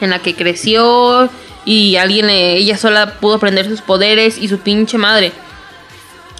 En 0.00 0.08
la 0.08 0.20
que 0.20 0.34
creció 0.34 1.28
y 1.66 1.96
alguien, 1.96 2.30
eh, 2.30 2.56
ella 2.56 2.78
sola 2.78 3.18
pudo 3.20 3.34
aprender 3.34 3.68
sus 3.68 3.82
poderes 3.82 4.38
y 4.38 4.48
su 4.48 4.58
pinche 4.58 4.96
madre. 4.96 5.32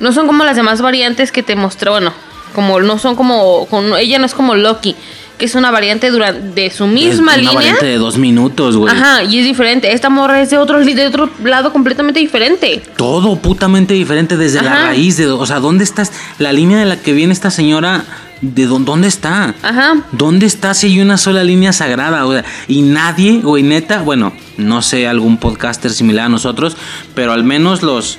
No 0.00 0.12
son 0.14 0.26
como 0.26 0.42
las 0.44 0.56
demás 0.56 0.80
variantes 0.80 1.30
que 1.30 1.42
te 1.42 1.54
mostró, 1.54 1.92
bueno, 1.92 2.14
como 2.54 2.80
no 2.80 2.98
son 2.98 3.14
como, 3.14 3.66
con- 3.66 3.94
ella 3.96 4.18
no 4.18 4.24
es 4.24 4.32
como 4.34 4.54
Loki, 4.54 4.96
que 5.38 5.46
es 5.46 5.54
una 5.54 5.70
variante 5.70 6.10
durante 6.10 6.62
de 6.62 6.70
su 6.70 6.86
misma 6.86 7.12
Es 7.12 7.18
una 7.18 7.36
línea. 7.36 7.52
variante 7.54 7.86
de 7.86 7.98
dos 7.98 8.18
minutos, 8.18 8.76
güey. 8.76 8.94
Ajá, 8.94 9.22
y 9.24 9.38
es 9.40 9.44
diferente. 9.44 9.92
Esta 9.92 10.08
morra 10.10 10.40
es 10.40 10.50
de 10.50 10.58
otro, 10.58 10.78
li- 10.80 10.94
de 10.94 11.06
otro 11.06 11.28
lado 11.42 11.72
completamente 11.72 12.20
diferente. 12.20 12.82
Todo 12.96 13.36
putamente 13.36 13.94
diferente 13.94 14.36
desde 14.36 14.62
la 14.62 14.84
raíz. 14.86 15.16
De, 15.16 15.26
o 15.26 15.44
sea, 15.46 15.58
¿dónde 15.60 15.82
estás? 15.84 16.12
La 16.38 16.52
línea 16.52 16.78
de 16.78 16.84
la 16.84 16.96
que 16.96 17.12
viene 17.12 17.32
esta 17.32 17.50
señora, 17.50 18.04
¿de 18.42 18.66
dó- 18.68 18.78
dónde 18.78 19.08
está? 19.08 19.54
Ajá. 19.62 20.04
¿Dónde 20.12 20.46
está 20.46 20.72
si 20.74 20.86
hay 20.86 21.00
una 21.00 21.16
sola 21.18 21.42
línea 21.42 21.72
sagrada? 21.72 22.26
O 22.26 22.32
sea, 22.32 22.44
y 22.68 22.82
nadie, 22.82 23.40
güey, 23.40 23.62
neta, 23.64 24.02
bueno, 24.02 24.32
no 24.56 24.82
sé, 24.82 25.08
algún 25.08 25.38
podcaster 25.38 25.90
similar 25.90 26.26
a 26.26 26.28
nosotros, 26.28 26.76
pero 27.14 27.32
al 27.32 27.42
menos 27.42 27.82
los, 27.82 28.18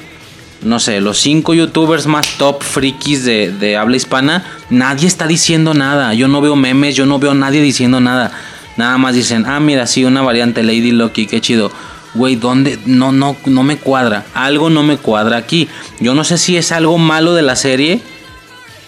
no 0.65 0.79
sé, 0.79 0.99
los 0.99 1.19
cinco 1.19 1.53
youtubers 1.53 2.07
más 2.07 2.27
top 2.37 2.63
frikis 2.63 3.23
de, 3.23 3.51
de 3.51 3.77
habla 3.77 3.95
hispana, 3.95 4.43
nadie 4.69 5.07
está 5.07 5.27
diciendo 5.27 5.73
nada. 5.73 6.13
Yo 6.13 6.27
no 6.27 6.41
veo 6.41 6.55
memes, 6.55 6.95
yo 6.95 7.05
no 7.05 7.19
veo 7.19 7.31
a 7.31 7.35
nadie 7.35 7.61
diciendo 7.61 8.01
nada. 8.01 8.31
Nada 8.75 8.97
más 8.97 9.15
dicen, 9.15 9.45
ah, 9.45 9.59
mira, 9.59 9.87
sí, 9.87 10.03
una 10.03 10.21
variante 10.21 10.63
Lady 10.63 10.91
Loki, 10.91 11.27
qué 11.27 11.39
chido. 11.39 11.71
Güey, 12.13 12.35
¿dónde? 12.35 12.79
No, 12.85 13.11
no, 13.11 13.37
no 13.45 13.63
me 13.63 13.77
cuadra. 13.77 14.25
Algo 14.33 14.69
no 14.69 14.83
me 14.83 14.97
cuadra 14.97 15.37
aquí. 15.37 15.69
Yo 15.99 16.13
no 16.15 16.23
sé 16.23 16.37
si 16.37 16.57
es 16.57 16.71
algo 16.71 16.97
malo 16.97 17.33
de 17.33 17.41
la 17.41 17.55
serie 17.55 18.01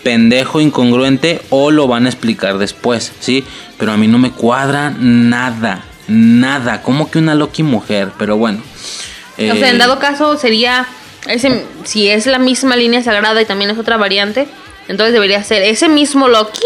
pendejo, 0.04 0.62
incongruente 0.62 1.42
o 1.50 1.70
lo 1.70 1.88
van 1.88 2.06
a 2.06 2.10
explicar 2.10 2.58
después, 2.58 3.12
¿sí? 3.20 3.44
Pero 3.78 3.92
a 3.92 3.98
mí 3.98 4.08
no 4.08 4.18
me 4.18 4.32
cuadra 4.32 4.92
nada, 4.98 5.84
nada. 6.08 6.82
Como 6.82 7.12
que 7.12 7.20
una 7.20 7.36
Loki 7.36 7.64
mujer, 7.64 8.12
pero 8.18 8.38
bueno. 8.38 8.60
O 8.60 9.36
sea, 9.36 9.54
Eh, 9.54 9.70
en 9.70 9.78
dado 9.78 10.00
caso 10.00 10.38
sería, 10.38 10.88
ese, 11.28 11.66
si 11.84 12.10
es 12.10 12.26
la 12.26 12.40
misma 12.40 12.76
línea 12.76 13.04
sagrada 13.04 13.42
y 13.42 13.46
también 13.46 13.72
es 13.72 13.78
otra 13.78 13.98
variante, 13.98 14.48
entonces 14.88 15.14
debería 15.14 15.44
ser 15.44 15.64
ese 15.64 15.90
mismo 15.90 16.28
Loki, 16.28 16.66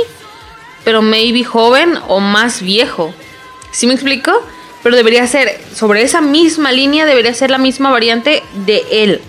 pero 0.83 1.01
maybe 1.01 1.43
joven 1.43 1.95
o 2.07 2.19
más 2.19 2.61
viejo. 2.61 3.13
¿Sí 3.71 3.87
me 3.87 3.93
explico? 3.93 4.31
Pero 4.83 4.95
debería 4.95 5.25
ser, 5.27 5.59
sobre 5.73 6.01
esa 6.01 6.21
misma 6.21 6.71
línea, 6.71 7.05
debería 7.05 7.33
ser 7.33 7.51
la 7.51 7.57
misma 7.57 7.91
variante 7.91 8.43
de 8.65 8.83
él, 8.91 9.21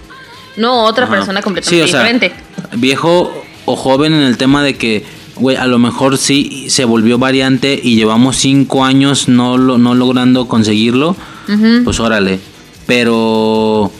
no 0.56 0.84
otra 0.84 1.04
ajá. 1.04 1.14
persona 1.14 1.40
Sí, 1.40 1.44
completamente 1.44 1.84
o 1.84 1.88
sea, 1.88 1.98
diferente. 2.00 2.32
Viejo 2.76 3.44
o 3.64 3.76
joven 3.76 4.14
en 4.14 4.22
el 4.22 4.38
tema 4.38 4.62
de 4.62 4.76
que, 4.76 5.04
güey, 5.36 5.56
a 5.56 5.66
lo 5.66 5.78
mejor 5.78 6.18
sí 6.18 6.66
se 6.68 6.84
volvió 6.84 7.18
variante 7.18 7.78
y 7.80 7.96
llevamos 7.96 8.36
cinco 8.36 8.84
años 8.84 9.28
no, 9.28 9.58
lo, 9.58 9.78
no 9.78 9.94
logrando 9.94 10.48
conseguirlo, 10.48 11.16
pues 11.84 12.00
órale. 12.00 12.40
Pero 12.86 13.92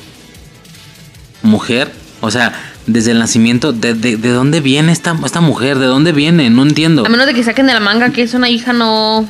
mujer, 1.53 1.93
o 2.21 2.31
sea, 2.31 2.53
desde 2.87 3.11
el 3.13 3.19
nacimiento, 3.19 3.73
¿de, 3.73 3.95
de, 3.95 4.17
de 4.17 4.31
dónde 4.31 4.61
viene 4.61 4.91
esta, 4.91 5.15
esta 5.25 5.41
mujer? 5.41 5.79
¿De 5.79 5.87
dónde 5.87 6.13
viene? 6.13 6.51
No 6.51 6.63
entiendo. 6.63 7.05
A 7.07 7.09
menos 7.09 7.27
de 7.27 7.35
que 7.35 7.45
saquen 7.45 7.67
de 7.67 7.75
la 7.75 7.81
manga 7.81 8.11
que 8.11 8.23
es 8.23 8.35
una 8.35 8.49
hija, 8.49 8.73
no. 8.73 9.29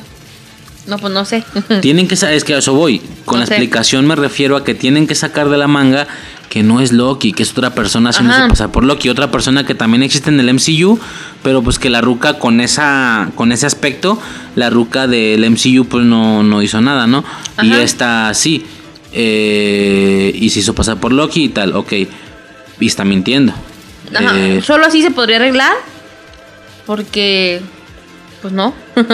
No, 0.87 0.97
pues 0.97 1.13
no 1.13 1.23
sé. 1.23 1.43
Tienen 1.81 2.07
que 2.07 2.15
saber, 2.15 2.35
es 2.35 2.43
que 2.43 2.53
a 2.55 2.57
eso 2.57 2.73
voy. 2.73 2.99
Con 3.25 3.35
No 3.35 3.41
la 3.41 3.45
sé. 3.45 3.53
explicación 3.53 4.05
me 4.07 4.15
refiero 4.15 4.57
a 4.57 4.63
que 4.65 4.73
tienen 4.73 5.07
que 5.07 5.15
sacar 5.15 5.49
de 5.49 5.57
la 5.57 5.67
manga 5.67 6.07
que 6.49 6.61
no 6.61 6.81
es 6.81 6.91
Loki, 6.91 7.31
que 7.33 7.41
es 7.43 7.51
otra 7.51 7.73
persona 7.73 8.09
haciéndose 8.11 8.47
pasar 8.49 8.71
por 8.71 8.83
Loki, 8.83 9.09
otra 9.09 9.31
persona 9.31 9.65
que 9.65 9.73
también 9.75 10.03
existe 10.03 10.29
en 10.29 10.39
el 10.39 10.53
MCU, 10.53 10.99
pero 11.41 11.63
pues 11.63 11.79
que 11.79 11.89
la 11.89 11.99
ruca 12.01 12.37
con 12.37 12.59
esa 12.61 13.31
con 13.35 13.51
ese 13.51 13.65
aspecto, 13.65 14.19
la 14.55 14.69
ruca 14.69 15.07
del 15.07 15.49
MCU 15.49 15.85
pues 15.85 16.05
no, 16.05 16.43
no 16.43 16.61
hizo 16.61 16.79
nada, 16.81 17.07
¿no? 17.07 17.23
Y 17.63 17.71
esta 17.73 18.33
sí. 18.35 18.65
Eh, 19.13 20.31
y 20.33 20.49
se 20.49 20.59
hizo 20.59 20.73
pasar 20.75 20.97
por 20.97 21.11
Loki 21.13 21.45
y 21.45 21.49
tal, 21.49 21.75
ok. 21.75 21.93
Y 22.79 22.87
está 22.87 23.05
mintiendo. 23.05 23.53
Ajá, 24.13 24.37
Eh, 24.37 24.61
Solo 24.61 24.85
así 24.85 25.01
se 25.01 25.11
podría 25.11 25.37
arreglar. 25.37 25.73
Porque. 26.85 27.61
Pues 28.41 28.53
no. 28.53 28.73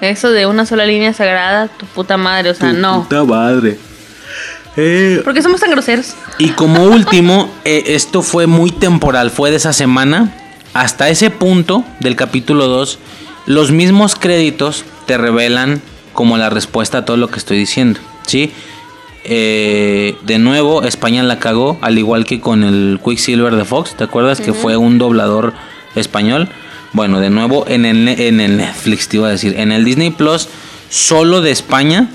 Eso 0.00 0.30
de 0.30 0.46
una 0.46 0.64
sola 0.64 0.86
línea 0.86 1.12
sagrada, 1.12 1.66
tu 1.66 1.84
puta 1.86 2.16
madre, 2.16 2.50
o 2.50 2.54
sea, 2.54 2.72
no. 2.72 3.02
puta 3.02 3.24
madre. 3.24 3.78
Eh, 4.76 5.20
¿Por 5.24 5.34
qué 5.34 5.42
somos 5.42 5.60
tan 5.60 5.72
groseros? 5.72 6.14
Y 6.38 6.50
como 6.50 6.84
último, 6.84 7.52
eh, 7.64 7.82
esto 7.88 8.22
fue 8.22 8.46
muy 8.46 8.70
temporal, 8.70 9.30
fue 9.32 9.50
de 9.50 9.56
esa 9.56 9.72
semana. 9.72 10.32
Hasta 10.74 11.08
ese 11.08 11.30
punto 11.30 11.84
del 11.98 12.14
capítulo 12.14 12.68
2, 12.68 12.98
los 13.46 13.72
mismos 13.72 14.14
créditos 14.14 14.84
te 15.06 15.18
revelan 15.18 15.82
como 16.12 16.36
la 16.36 16.50
respuesta 16.50 16.98
a 16.98 17.04
todo 17.04 17.16
lo 17.16 17.28
que 17.28 17.38
estoy 17.40 17.58
diciendo. 17.58 17.98
¿Sí? 18.26 18.52
Eh, 19.30 20.16
de 20.22 20.38
nuevo, 20.38 20.82
España 20.84 21.22
la 21.22 21.38
cagó, 21.38 21.78
al 21.82 21.98
igual 21.98 22.24
que 22.24 22.40
con 22.40 22.64
el 22.64 22.98
Quicksilver 23.04 23.54
de 23.56 23.64
Fox. 23.66 23.94
¿Te 23.94 24.04
acuerdas 24.04 24.40
que 24.40 24.52
fue 24.54 24.76
un 24.78 24.96
doblador 24.98 25.52
español? 25.94 26.48
Bueno, 26.94 27.20
de 27.20 27.28
nuevo 27.28 27.66
en 27.68 27.84
el, 27.84 28.08
en 28.08 28.40
el 28.40 28.56
Netflix, 28.56 29.08
te 29.08 29.18
iba 29.18 29.28
a 29.28 29.30
decir, 29.30 29.54
en 29.58 29.70
el 29.72 29.84
Disney 29.84 30.10
Plus, 30.10 30.48
solo 30.88 31.42
de 31.42 31.50
España, 31.50 32.08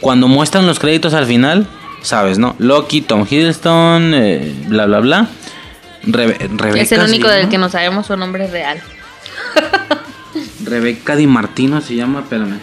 cuando 0.00 0.28
muestran 0.28 0.66
los 0.66 0.78
créditos 0.78 1.12
al 1.12 1.26
final, 1.26 1.66
sabes, 2.00 2.38
¿no? 2.38 2.56
Loki, 2.58 3.02
Tom 3.02 3.26
Hiddleston, 3.28 4.12
eh, 4.14 4.54
bla, 4.68 4.86
bla, 4.86 5.00
bla. 5.00 5.28
Rebe- 6.04 6.38
Rebeca, 6.56 6.80
es 6.80 6.92
el 6.92 7.00
único 7.02 7.28
del 7.28 7.50
que 7.50 7.58
no 7.58 7.68
sabemos 7.68 8.06
su 8.06 8.16
nombre 8.16 8.46
real. 8.46 8.80
Rebeca 10.64 11.14
Di 11.16 11.26
Martino 11.26 11.80
se 11.82 11.94
llama, 11.96 12.20
espérame. 12.20 12.58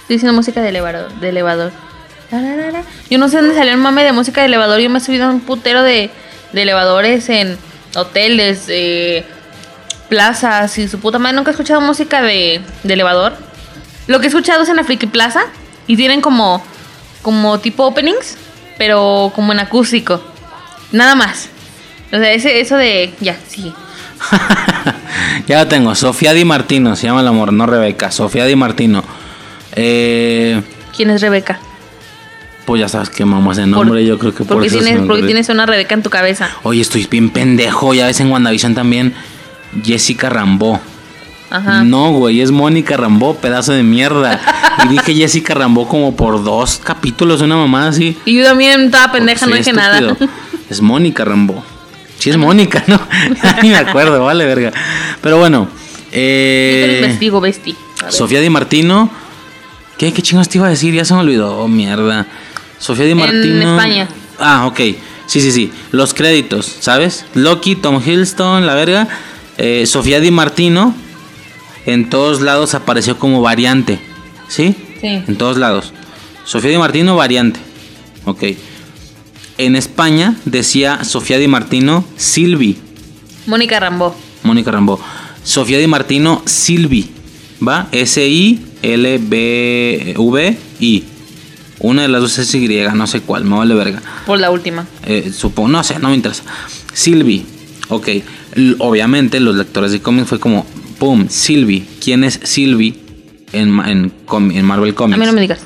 Estoy 0.00 0.16
diciendo 0.16 0.32
música 0.32 0.60
de 0.60 0.68
elevador. 0.70 1.12
De 1.14 1.28
elevador. 1.30 1.72
Yo 3.10 3.18
no 3.18 3.28
sé 3.28 3.38
dónde 3.38 3.54
salió 3.54 3.72
el 3.72 3.78
mame 3.78 4.04
de 4.04 4.12
música 4.12 4.42
de 4.42 4.46
elevador. 4.46 4.80
Yo 4.80 4.90
me 4.90 4.98
he 4.98 5.00
subido 5.00 5.26
a 5.26 5.30
un 5.30 5.40
putero 5.40 5.82
de, 5.82 6.10
elevadores 6.52 7.28
en 7.28 7.58
hoteles, 7.94 8.64
eh, 8.68 9.24
plazas 10.08 10.76
y 10.78 10.88
su 10.88 10.98
puta 10.98 11.18
madre. 11.18 11.36
Nunca 11.36 11.50
he 11.50 11.52
escuchado 11.52 11.80
música 11.80 12.22
de, 12.22 12.60
elevador. 12.84 13.34
Lo 14.06 14.20
que 14.20 14.26
he 14.26 14.28
escuchado 14.28 14.62
es 14.62 14.68
en 14.68 14.76
la 14.76 14.84
Plaza 14.84 15.42
y 15.86 15.96
tienen 15.96 16.20
como, 16.20 16.62
como 17.22 17.60
tipo 17.60 17.84
openings, 17.84 18.36
pero 18.76 19.32
como 19.34 19.52
en 19.52 19.60
acústico. 19.60 20.22
Nada 20.92 21.14
más. 21.14 21.48
O 22.12 22.16
sea, 22.16 22.32
ese, 22.32 22.60
eso 22.60 22.76
de. 22.76 23.12
Ya, 23.20 23.36
sigue. 23.48 23.72
Ya 25.46 25.62
lo 25.64 25.68
tengo, 25.68 25.94
Sofía 25.94 26.34
Di 26.34 26.44
Martino, 26.44 26.94
se 26.94 27.06
llama 27.06 27.22
el 27.22 27.28
amor, 27.28 27.52
no 27.52 27.66
Rebeca, 27.66 28.10
Sofía 28.10 28.44
Di 28.44 28.56
Martino. 28.56 29.02
Eh, 29.72 30.60
¿Quién 30.94 31.10
es 31.10 31.22
Rebeca? 31.22 31.60
pues 32.68 32.80
ya 32.80 32.88
sabes 32.90 33.08
que 33.08 33.24
mamá 33.24 33.52
ese 33.52 33.66
nombre, 33.66 34.04
yo 34.04 34.18
creo 34.18 34.34
que 34.34 34.44
por 34.44 34.58
Porque 34.58 34.66
eso 34.66 34.80
tienes, 34.80 35.06
porque 35.06 35.22
tienes 35.22 35.48
una 35.48 35.64
Rebeca 35.64 35.94
en 35.94 36.02
tu 36.02 36.10
cabeza. 36.10 36.50
Oye, 36.64 36.82
estoy 36.82 37.06
bien 37.10 37.30
pendejo, 37.30 37.94
ya 37.94 38.04
ves 38.04 38.20
en 38.20 38.30
WandaVision 38.30 38.74
también. 38.74 39.14
Jessica 39.82 40.28
Rambó. 40.28 40.78
Ajá. 41.48 41.82
No, 41.82 42.12
güey, 42.12 42.42
es 42.42 42.50
Mónica 42.50 42.98
Rambó, 42.98 43.36
pedazo 43.36 43.72
de 43.72 43.82
mierda. 43.82 44.38
y 44.84 44.88
dije 44.88 45.14
Jessica 45.14 45.54
Rambó 45.54 45.88
como 45.88 46.14
por 46.14 46.44
dos 46.44 46.76
capítulos, 46.76 47.40
una 47.40 47.56
mamá 47.56 47.88
así. 47.88 48.18
Y 48.26 48.36
yo 48.36 48.44
también 48.44 48.82
estaba 48.82 49.12
pendeja, 49.12 49.46
no 49.46 49.56
dije 49.56 49.72
nada. 49.72 50.00
estúpido. 50.00 50.30
Es 50.68 50.82
Mónica 50.82 51.24
Rambó. 51.24 51.64
Sí, 52.18 52.30
es 52.30 52.36
Mónica, 52.36 52.82
¿no? 52.86 53.00
Ni 53.62 53.68
me 53.70 53.76
acuerdo, 53.76 54.24
vale, 54.24 54.44
verga. 54.44 54.72
Pero 55.22 55.38
bueno. 55.38 55.68
Yo 55.68 56.10
te 56.10 56.84
lo 56.86 56.92
Eh, 56.92 57.00
investigo, 57.04 57.40
Besti. 57.40 57.76
Sofía 58.08 58.40
Di 58.40 58.50
Martino. 58.50 59.10
¿Qué, 59.98 60.12
¿Qué 60.12 60.22
chingos 60.22 60.48
te 60.48 60.58
iba 60.58 60.66
a 60.66 60.70
decir? 60.70 60.94
Ya 60.94 61.04
se 61.04 61.14
me 61.14 61.20
olvidó. 61.20 61.58
Oh, 61.58 61.68
mierda. 61.68 62.26
Sofía 62.78 63.04
Di 63.04 63.12
En 63.12 63.18
Martino. 63.18 63.76
España. 63.76 64.08
Ah, 64.38 64.66
ok. 64.66 64.78
Sí, 65.26 65.40
sí, 65.40 65.52
sí. 65.52 65.72
Los 65.92 66.14
créditos, 66.14 66.76
¿sabes? 66.80 67.24
Loki, 67.34 67.76
Tom 67.76 68.00
Hiddleston, 68.04 68.66
la 68.66 68.74
verga. 68.74 69.06
Eh, 69.58 69.84
Sofía 69.86 70.20
Di 70.20 70.30
Martino. 70.30 70.94
En 71.86 72.08
todos 72.10 72.40
lados 72.40 72.74
apareció 72.74 73.18
como 73.18 73.42
variante. 73.42 73.98
¿Sí? 74.48 74.74
Sí. 75.00 75.22
En 75.26 75.36
todos 75.36 75.56
lados. 75.58 75.92
Sofía 76.44 76.70
Di 76.70 76.78
Martino, 76.78 77.16
variante. 77.16 77.60
Ok. 78.24 78.42
En 79.58 79.74
España 79.74 80.36
decía 80.44 81.02
Sofía 81.04 81.36
Di 81.38 81.48
Martino, 81.48 82.04
Silvi. 82.16 82.78
Mónica 83.46 83.80
Rambó. 83.80 84.14
Mónica 84.44 84.70
Rambó. 84.70 85.00
Sofía 85.42 85.78
Di 85.78 85.88
Martino, 85.88 86.42
Silvi. 86.46 87.10
¿Va? 87.66 87.88
S-I-L-B-V-I. 87.90 88.64
Una 91.80 92.02
de 92.02 92.08
las 92.08 92.20
dos 92.20 92.38
es 92.38 92.54
Y, 92.54 92.68
no 92.94 93.06
sé 93.08 93.20
cuál, 93.20 93.44
me 93.44 93.56
vale 93.56 93.74
verga. 93.74 94.00
Por 94.26 94.38
la 94.38 94.52
última. 94.52 94.86
Eh, 95.04 95.32
supongo, 95.36 95.68
no 95.70 95.82
sé, 95.82 95.98
no 95.98 96.10
me 96.10 96.14
interesa. 96.14 96.44
Silvi. 96.92 97.44
Ok. 97.88 98.08
Obviamente 98.78 99.40
los 99.40 99.56
lectores 99.56 99.90
de 99.90 100.00
cómics 100.00 100.28
fue 100.28 100.38
como, 100.38 100.66
¡pum! 101.00 101.28
Silvi. 101.28 101.84
¿Quién 102.02 102.22
es 102.22 102.38
Silvi 102.44 102.96
en, 103.52 103.80
en, 103.86 104.12
Marvel 104.64 104.90
A 104.90 104.94
Comics? 104.94 105.18
mí 105.18 105.26
no 105.26 105.32
me 105.32 105.40
digas. 105.40 105.60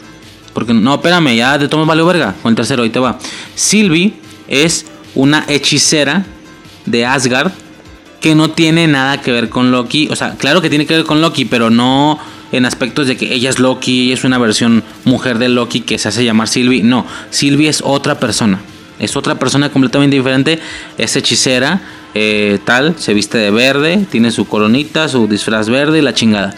Porque 0.52 0.74
no, 0.74 0.94
espérame, 0.94 1.36
ya 1.36 1.58
de 1.58 1.68
todos 1.68 1.86
valió 1.86 2.06
verga. 2.06 2.34
Con 2.42 2.50
el 2.50 2.56
tercero, 2.56 2.82
ahí 2.82 2.90
te 2.90 2.98
va. 2.98 3.18
Sylvie 3.54 4.14
es 4.48 4.86
una 5.14 5.44
hechicera 5.48 6.24
de 6.86 7.06
Asgard 7.06 7.52
que 8.20 8.34
no 8.34 8.50
tiene 8.50 8.86
nada 8.86 9.20
que 9.20 9.32
ver 9.32 9.48
con 9.48 9.70
Loki. 9.70 10.08
O 10.10 10.16
sea, 10.16 10.36
claro 10.36 10.62
que 10.62 10.70
tiene 10.70 10.86
que 10.86 10.94
ver 10.94 11.04
con 11.04 11.20
Loki, 11.20 11.44
pero 11.44 11.70
no 11.70 12.18
en 12.52 12.66
aspectos 12.66 13.06
de 13.06 13.16
que 13.16 13.34
ella 13.34 13.50
es 13.50 13.58
Loki, 13.58 14.04
ella 14.04 14.14
es 14.14 14.24
una 14.24 14.38
versión 14.38 14.84
mujer 15.04 15.38
de 15.38 15.48
Loki 15.48 15.80
que 15.80 15.98
se 15.98 16.08
hace 16.08 16.24
llamar 16.24 16.48
Sylvie. 16.48 16.82
No, 16.82 17.06
Sylvie 17.30 17.68
es 17.68 17.82
otra 17.84 18.20
persona. 18.20 18.60
Es 18.98 19.16
otra 19.16 19.34
persona 19.38 19.70
completamente 19.70 20.16
diferente. 20.16 20.60
Es 20.98 21.16
hechicera, 21.16 21.80
eh, 22.14 22.58
tal, 22.64 22.94
se 22.98 23.14
viste 23.14 23.38
de 23.38 23.50
verde, 23.50 24.06
tiene 24.10 24.30
su 24.30 24.46
coronita, 24.46 25.08
su 25.08 25.26
disfraz 25.26 25.68
verde 25.68 25.98
y 25.98 26.02
la 26.02 26.14
chingada. 26.14 26.54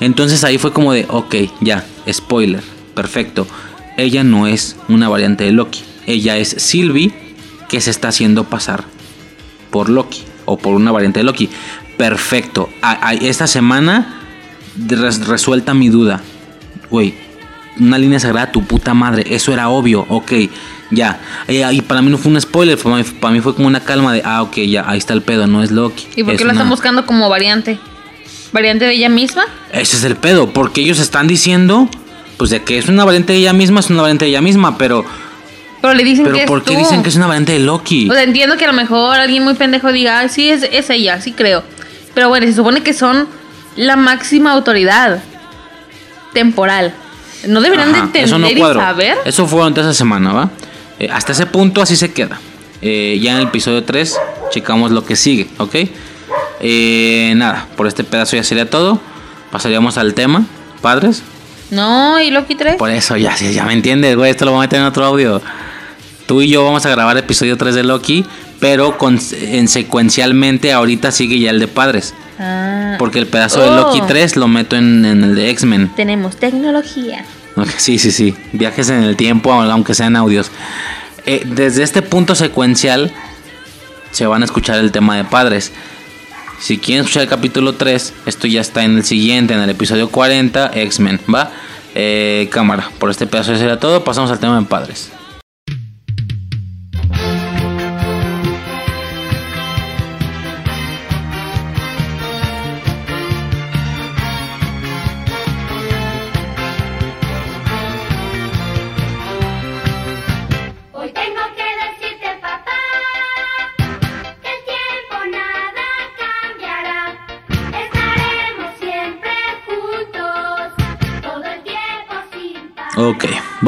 Entonces 0.00 0.44
ahí 0.44 0.56
fue 0.56 0.72
como 0.72 0.92
de, 0.92 1.06
ok, 1.08 1.34
ya, 1.60 1.84
spoiler, 2.10 2.62
perfecto. 3.02 3.46
Ella 3.96 4.24
no 4.24 4.46
es 4.48 4.74
una 4.88 5.08
variante 5.08 5.44
de 5.44 5.52
Loki. 5.52 5.82
Ella 6.06 6.36
es 6.36 6.48
Sylvie 6.58 7.12
que 7.68 7.80
se 7.80 7.90
está 7.90 8.08
haciendo 8.08 8.44
pasar 8.44 8.82
por 9.70 9.88
Loki 9.88 10.22
o 10.46 10.56
por 10.58 10.74
una 10.74 10.90
variante 10.90 11.20
de 11.20 11.24
Loki. 11.24 11.48
Perfecto. 11.96 12.68
A- 12.82 13.08
a- 13.08 13.14
esta 13.14 13.46
semana 13.46 14.20
res- 14.88 15.26
resuelta 15.28 15.74
mi 15.74 15.88
duda. 15.90 16.20
Güey, 16.90 17.14
una 17.78 17.98
línea 17.98 18.18
sagrada, 18.18 18.50
tu 18.50 18.64
puta 18.64 18.94
madre. 18.94 19.24
Eso 19.32 19.52
era 19.52 19.68
obvio, 19.68 20.04
ok, 20.08 20.32
ya. 20.90 21.20
Eh, 21.46 21.64
y 21.72 21.80
para 21.82 22.02
mí 22.02 22.10
no 22.10 22.18
fue 22.18 22.32
un 22.32 22.40
spoiler, 22.40 22.76
para 22.78 22.96
mí, 22.96 23.04
para 23.20 23.32
mí 23.32 23.40
fue 23.40 23.54
como 23.54 23.68
una 23.68 23.80
calma 23.80 24.12
de, 24.12 24.22
ah, 24.24 24.42
ok, 24.42 24.56
ya, 24.68 24.88
ahí 24.90 24.98
está 24.98 25.12
el 25.14 25.22
pedo, 25.22 25.46
no 25.46 25.62
es 25.62 25.70
Loki. 25.70 26.06
¿Y 26.16 26.24
por 26.24 26.32
es 26.34 26.38
qué 26.38 26.44
la 26.44 26.50
una- 26.52 26.60
están 26.60 26.70
buscando 26.70 27.06
como 27.06 27.28
variante? 27.28 27.78
¿Variante 28.52 28.86
de 28.86 28.94
ella 28.94 29.08
misma? 29.08 29.44
Ese 29.72 29.96
es 29.96 30.04
el 30.04 30.16
pedo, 30.16 30.52
porque 30.52 30.80
ellos 30.80 30.98
están 30.98 31.26
diciendo, 31.28 31.88
pues 32.38 32.48
de 32.50 32.62
que 32.62 32.78
es 32.78 32.88
una 32.88 33.04
variante 33.04 33.34
de 33.34 33.40
ella 33.40 33.52
misma, 33.52 33.80
es 33.80 33.90
una 33.90 34.00
variante 34.02 34.24
de 34.24 34.30
ella 34.30 34.40
misma, 34.40 34.78
pero, 34.78 35.04
Pero 35.82 35.92
le 35.94 36.04
dicen 36.04 36.24
pero 36.24 36.36
que 36.36 36.42
es 36.44 36.46
¿por 36.48 36.62
qué 36.64 36.72
tú. 36.72 36.78
dicen 36.78 37.02
que 37.02 37.10
es 37.10 37.16
una 37.16 37.26
variante 37.26 37.52
de 37.52 37.58
Loki? 37.58 38.08
O 38.08 38.14
sea, 38.14 38.22
entiendo 38.22 38.56
que 38.56 38.64
a 38.64 38.68
lo 38.68 38.74
mejor 38.74 39.18
alguien 39.18 39.44
muy 39.44 39.54
pendejo 39.54 39.92
diga, 39.92 40.20
"Ah, 40.20 40.28
sí, 40.28 40.48
es, 40.48 40.62
es 40.72 40.88
ella, 40.88 41.20
sí 41.20 41.32
creo. 41.32 41.62
Pero 42.14 42.28
bueno, 42.30 42.46
se 42.46 42.54
supone 42.54 42.82
que 42.82 42.94
son 42.94 43.28
la 43.76 43.96
máxima 43.96 44.52
autoridad 44.52 45.20
temporal. 46.32 46.94
No 47.46 47.60
deberían 47.60 47.90
Ajá, 47.90 48.08
de 48.12 48.20
entender 48.22 48.58
y 48.58 48.60
saber. 48.60 49.16
Eso 49.24 49.46
fue 49.46 49.58
durante 49.60 49.80
esa 49.80 49.94
semana, 49.94 50.32
¿va? 50.32 50.50
Eh, 50.98 51.08
hasta 51.12 51.32
ese 51.32 51.46
punto 51.46 51.80
así 51.82 51.96
se 51.96 52.12
queda. 52.12 52.40
Eh, 52.82 53.18
ya 53.22 53.32
en 53.32 53.38
el 53.38 53.42
episodio 53.44 53.84
3 53.84 54.16
checamos 54.50 54.90
lo 54.90 55.04
que 55.04 55.14
sigue, 55.16 55.48
¿ok? 55.58 55.74
Eh, 56.60 57.32
nada, 57.36 57.66
por 57.76 57.86
este 57.86 58.02
pedazo 58.04 58.36
ya 58.36 58.42
sería 58.42 58.68
todo. 58.68 59.00
Pasaríamos 59.52 59.96
al 59.98 60.14
tema, 60.14 60.44
padres. 60.82 61.22
No, 61.70 62.20
y 62.20 62.30
Loki 62.30 62.54
3. 62.54 62.76
Por 62.76 62.90
eso 62.90 63.16
ya, 63.16 63.36
ya 63.36 63.64
me 63.64 63.72
entiendes, 63.74 64.16
güey. 64.16 64.30
Esto 64.30 64.44
lo 64.44 64.52
vamos 64.52 64.64
a 64.64 64.66
meter 64.66 64.80
en 64.80 64.86
otro 64.86 65.04
audio. 65.04 65.42
Tú 66.26 66.42
y 66.42 66.48
yo 66.48 66.64
vamos 66.64 66.84
a 66.86 66.90
grabar 66.90 67.16
episodio 67.16 67.56
3 67.56 67.74
de 67.74 67.82
Loki, 67.84 68.24
pero 68.60 68.98
con, 68.98 69.18
en 69.40 69.68
secuencialmente 69.68 70.72
ahorita 70.72 71.10
sigue 71.10 71.38
ya 71.38 71.50
el 71.50 71.58
de 71.58 71.68
padres. 71.68 72.14
Ah, 72.38 72.96
Porque 72.98 73.18
el 73.18 73.26
pedazo 73.26 73.60
de. 73.62 73.70
Loki 73.70 74.00
3 74.06 74.36
lo 74.36 74.48
meto 74.48 74.76
en, 74.76 75.04
en 75.04 75.24
el 75.24 75.34
de 75.34 75.50
X-Men. 75.50 75.90
tenemos 75.96 76.36
tecnología. 76.36 77.24
Sí, 77.76 77.98
sí, 77.98 78.12
sí. 78.12 78.36
Viajes 78.52 78.88
en 78.90 79.02
el 79.02 79.16
tiempo, 79.16 79.52
aunque 79.52 79.92
sean 79.94 80.14
audios. 80.16 80.50
Eh, 81.26 81.42
desde 81.44 81.82
este 81.82 82.02
punto 82.02 82.34
secuencial 82.36 83.10
se 84.12 84.26
van 84.26 84.42
a 84.42 84.44
escuchar 84.44 84.78
el 84.78 84.92
tema 84.92 85.16
de 85.16 85.24
padres. 85.24 85.72
Si 86.60 86.78
quieren 86.78 87.04
escuchar 87.04 87.22
el 87.22 87.28
capítulo 87.28 87.74
3, 87.74 88.14
esto 88.26 88.46
ya 88.46 88.60
está 88.60 88.84
en 88.84 88.96
el 88.96 89.04
siguiente, 89.04 89.54
en 89.54 89.60
el 89.60 89.70
episodio 89.70 90.08
40, 90.10 90.72
X-Men, 90.74 91.20
¿va? 91.32 91.52
Eh, 91.94 92.48
cámara, 92.50 92.90
por 92.98 93.10
este 93.10 93.26
pedazo 93.26 93.56
sería 93.56 93.78
todo. 93.78 94.04
Pasamos 94.04 94.30
al 94.30 94.38
tema 94.38 94.58
de 94.58 94.66
padres. 94.66 95.10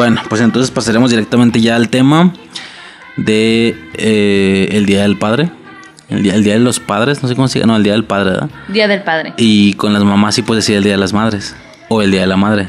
Bueno, 0.00 0.22
pues 0.30 0.40
entonces 0.40 0.70
pasaremos 0.70 1.10
directamente 1.10 1.60
ya 1.60 1.76
al 1.76 1.90
tema 1.90 2.32
de 3.18 3.76
eh, 3.98 4.68
el 4.72 4.86
Día 4.86 5.02
del 5.02 5.18
Padre. 5.18 5.50
El 6.08 6.22
día, 6.22 6.34
el 6.34 6.42
día 6.42 6.54
de 6.54 6.60
los 6.60 6.80
Padres, 6.80 7.22
no 7.22 7.28
sé 7.28 7.36
cómo 7.36 7.48
se 7.48 7.60
llama, 7.60 7.74
no, 7.74 7.76
el 7.76 7.82
Día 7.82 7.92
del 7.92 8.04
Padre, 8.04 8.30
¿verdad? 8.30 8.50
Día 8.68 8.88
del 8.88 9.02
Padre. 9.02 9.34
Y 9.36 9.74
con 9.74 9.92
las 9.92 10.02
mamás 10.02 10.34
sí 10.34 10.40
puedes 10.40 10.64
decir 10.64 10.78
el 10.78 10.84
Día 10.84 10.92
de 10.94 10.98
las 10.98 11.12
Madres. 11.12 11.54
O 11.90 12.00
el 12.00 12.10
Día 12.10 12.22
de 12.22 12.28
la 12.28 12.38
Madre. 12.38 12.68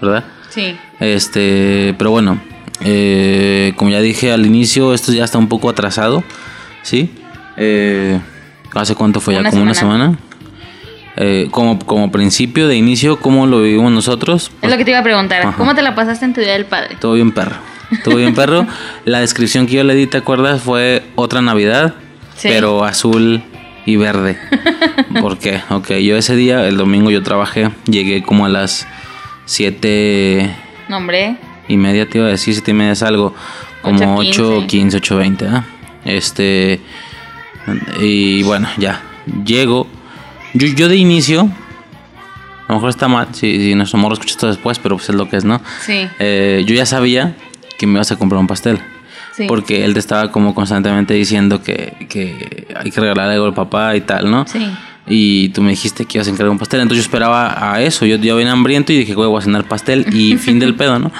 ¿Verdad? 0.00 0.22
Sí. 0.48 0.76
Este, 1.00 1.92
pero 1.98 2.12
bueno. 2.12 2.40
eh, 2.82 3.72
como 3.74 3.90
ya 3.90 4.00
dije 4.00 4.32
al 4.32 4.46
inicio, 4.46 4.94
esto 4.94 5.12
ya 5.12 5.24
está 5.24 5.38
un 5.38 5.48
poco 5.48 5.68
atrasado. 5.68 6.22
¿Sí? 6.84 7.12
Eh, 7.56 8.20
¿Hace 8.76 8.94
cuánto 8.94 9.18
fue 9.20 9.34
ya? 9.34 9.40
Una 9.40 9.50
como 9.50 9.62
una 9.62 9.74
semana. 9.74 10.16
Eh, 11.16 11.46
como, 11.52 11.78
como 11.78 12.10
principio 12.10 12.66
de 12.66 12.76
inicio, 12.76 13.20
¿cómo 13.20 13.46
lo 13.46 13.62
vivimos 13.62 13.92
nosotros? 13.92 14.50
Es 14.62 14.70
lo 14.70 14.76
que 14.76 14.84
te 14.84 14.90
iba 14.90 14.98
a 15.00 15.04
preguntar. 15.04 15.42
Ajá. 15.42 15.56
¿Cómo 15.56 15.74
te 15.74 15.82
la 15.82 15.94
pasaste 15.94 16.24
en 16.24 16.34
tu 16.34 16.40
Día 16.40 16.54
del 16.54 16.64
Padre? 16.66 16.96
Todo 17.00 17.12
bien 17.14 17.30
perro. 17.32 17.56
Todo 18.02 18.16
bien 18.16 18.34
perro. 18.34 18.66
La 19.04 19.20
descripción 19.20 19.66
que 19.66 19.74
yo 19.74 19.84
le 19.84 19.94
di, 19.94 20.06
¿te 20.08 20.16
acuerdas? 20.16 20.62
Fue 20.62 21.04
otra 21.14 21.40
Navidad, 21.42 21.94
Sí. 22.36 22.48
pero 22.50 22.84
azul 22.84 23.42
y 23.86 23.94
verde. 23.96 24.36
¿Por 25.20 25.38
qué? 25.38 25.60
Ok, 25.70 25.90
yo 26.02 26.16
ese 26.16 26.34
día, 26.34 26.66
el 26.66 26.76
domingo 26.76 27.10
yo 27.12 27.22
trabajé, 27.22 27.70
llegué 27.86 28.22
como 28.24 28.46
a 28.46 28.48
las 28.48 28.88
7 29.44 30.50
No, 30.88 30.96
hombre. 30.96 31.36
y 31.68 31.76
media, 31.76 32.08
te 32.08 32.18
iba 32.18 32.26
a 32.26 32.30
decir, 32.30 32.54
7 32.54 32.72
y 32.72 32.74
media 32.74 32.92
es 32.92 33.02
algo, 33.04 33.34
como 33.82 34.16
8, 34.16 34.62
8:15. 34.62 34.66
15, 34.66 34.96
8, 34.96 35.16
20, 35.16 35.46
¿ah? 35.46 35.64
Este, 36.04 36.80
y 38.00 38.42
bueno, 38.42 38.68
ya, 38.78 39.00
llego. 39.44 39.86
Yo, 40.54 40.68
yo 40.68 40.88
de 40.88 40.96
inicio, 40.96 41.50
a 42.66 42.72
lo 42.72 42.74
mejor 42.76 42.90
está 42.90 43.08
mal, 43.08 43.28
si, 43.32 43.58
si 43.58 43.74
nuestro 43.74 43.98
morro 43.98 44.14
escucha 44.14 44.32
esto 44.32 44.46
después, 44.48 44.78
pero 44.78 44.96
pues 44.96 45.08
es 45.08 45.14
lo 45.14 45.28
que 45.28 45.36
es, 45.36 45.44
¿no? 45.44 45.60
Sí. 45.84 46.08
Eh, 46.18 46.64
yo 46.66 46.74
ya 46.74 46.86
sabía 46.86 47.36
que 47.76 47.86
me 47.86 47.94
ibas 47.94 48.10
a 48.12 48.16
comprar 48.16 48.40
un 48.40 48.46
pastel. 48.46 48.80
Sí. 49.36 49.46
Porque 49.48 49.84
él 49.84 49.94
te 49.94 49.98
estaba 49.98 50.30
como 50.30 50.54
constantemente 50.54 51.12
diciendo 51.12 51.60
que, 51.60 52.06
que 52.08 52.68
hay 52.76 52.90
que 52.90 53.00
regalar 53.00 53.30
algo 53.30 53.46
al 53.46 53.54
papá 53.54 53.96
y 53.96 54.00
tal, 54.00 54.30
¿no? 54.30 54.46
Sí. 54.46 54.70
Y 55.06 55.48
tú 55.50 55.60
me 55.60 55.70
dijiste 55.70 56.04
que 56.04 56.18
ibas 56.18 56.28
a 56.28 56.30
encargar 56.30 56.50
un 56.50 56.58
pastel. 56.58 56.80
Entonces 56.80 57.04
yo 57.04 57.06
esperaba 57.08 57.72
a 57.74 57.82
eso. 57.82 58.06
Yo, 58.06 58.16
yo 58.16 58.36
vine 58.36 58.50
hambriento 58.50 58.92
y 58.92 58.98
dije, 58.98 59.14
güey, 59.14 59.28
voy 59.28 59.40
a 59.40 59.42
cenar 59.42 59.64
pastel. 59.64 60.06
Y 60.14 60.36
fin 60.38 60.60
del 60.60 60.74
pedo, 60.76 60.98
¿no? 60.98 61.10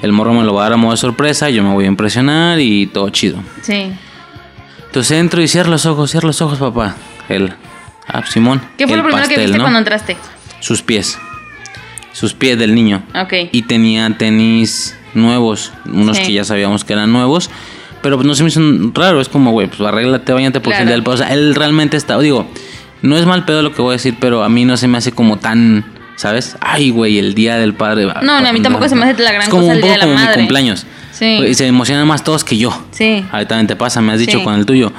El 0.00 0.12
morro 0.12 0.32
me 0.32 0.44
lo 0.44 0.54
va 0.54 0.62
a 0.62 0.64
dar 0.64 0.74
a 0.74 0.76
modo 0.76 0.92
de 0.92 0.96
sorpresa. 0.96 1.50
Yo 1.50 1.62
me 1.62 1.72
voy 1.72 1.84
a 1.84 1.88
impresionar 1.88 2.60
y 2.60 2.86
todo 2.86 3.10
chido. 3.10 3.42
Sí. 3.62 3.92
Entonces 4.86 5.18
entro 5.18 5.42
y 5.42 5.48
cierro 5.48 5.70
los 5.70 5.86
ojos, 5.86 6.10
cierro 6.12 6.28
los 6.28 6.40
ojos, 6.40 6.58
papá. 6.58 6.94
Él. 7.28 7.52
Ah, 8.08 8.22
Simón. 8.26 8.60
¿Qué 8.78 8.86
fue 8.86 8.94
el 8.94 9.02
lo 9.02 9.04
primero 9.04 9.22
que 9.28 9.28
pastel, 9.34 9.44
viste 9.46 9.58
¿no? 9.58 9.64
cuando 9.64 9.78
entraste? 9.80 10.16
Sus 10.60 10.82
pies. 10.82 11.18
Sus 12.12 12.32
pies 12.34 12.58
del 12.58 12.74
niño. 12.74 13.02
Ok. 13.14 13.32
Y 13.52 13.62
tenía 13.62 14.08
tenis 14.16 14.96
nuevos, 15.14 15.72
unos 15.86 16.16
Sí. 16.16 16.24
que 16.24 16.32
ya 16.34 16.44
sabíamos 16.44 16.84
que 16.84 16.92
eran 16.92 17.12
nuevos. 17.12 17.50
Pero 18.02 18.16
pues 18.16 18.26
no 18.26 18.34
se 18.34 18.42
me 18.44 18.48
hizo 18.50 18.60
raro, 18.94 19.20
es 19.20 19.28
como, 19.28 19.50
güey, 19.50 19.66
pues 19.66 19.80
arréglate, 19.80 20.32
bañate 20.32 20.58
el 20.58 20.62
Claro. 20.64 20.84
día 20.84 20.92
del. 20.94 21.02
O 21.06 21.16
sea, 21.16 21.32
él 21.32 21.54
realmente 21.54 21.96
está, 21.96 22.18
digo, 22.18 22.48
no 23.02 23.18
es 23.18 23.26
mal 23.26 23.44
pedo 23.44 23.62
lo 23.62 23.72
que 23.74 23.82
voy 23.82 23.90
a 23.90 23.96
decir, 23.96 24.16
pero 24.20 24.44
a 24.44 24.48
mí 24.48 24.64
no 24.64 24.76
se 24.76 24.86
me 24.88 24.98
hace 24.98 25.12
como 25.12 25.38
tan, 25.38 25.84
¿sabes? 26.16 26.56
Ay, 26.60 26.90
güey, 26.90 27.18
el 27.18 27.34
día 27.34 27.56
del 27.56 27.74
padre. 27.74 28.06
No, 28.22 28.40
ni 28.40 28.48
a 28.48 28.52
mí 28.52 28.60
tampoco 28.60 28.88
se 28.88 28.94
me 28.94 29.04
hace 29.10 29.22
la 29.22 29.32
gran 29.32 29.42
es 29.44 29.48
como 29.48 29.62
cosa 29.62 29.72
un 29.72 29.76
el 29.76 29.82
día 29.82 29.92
poco 29.92 29.92
de 29.94 29.98
la 29.98 30.04
como 30.06 30.18
mi 30.18 30.24
madre. 30.24 30.36
cumpleaños. 30.40 30.86
Sí. 31.12 31.36
Güey, 31.38 31.54
Se 31.54 31.66
emocionan 31.66 32.06
más 32.06 32.22
todos 32.22 32.44
que 32.44 32.56
yo. 32.58 32.78
Sí. 32.92 33.24
Ahí 33.32 33.46
también 33.46 33.66
te 33.66 33.74
pasa, 33.76 34.00
me 34.02 34.12
has 34.12 34.20
dicho 34.20 34.38
Sí. 34.38 34.44
con 34.44 34.54
el 34.54 34.66
tuyo. 34.66 34.92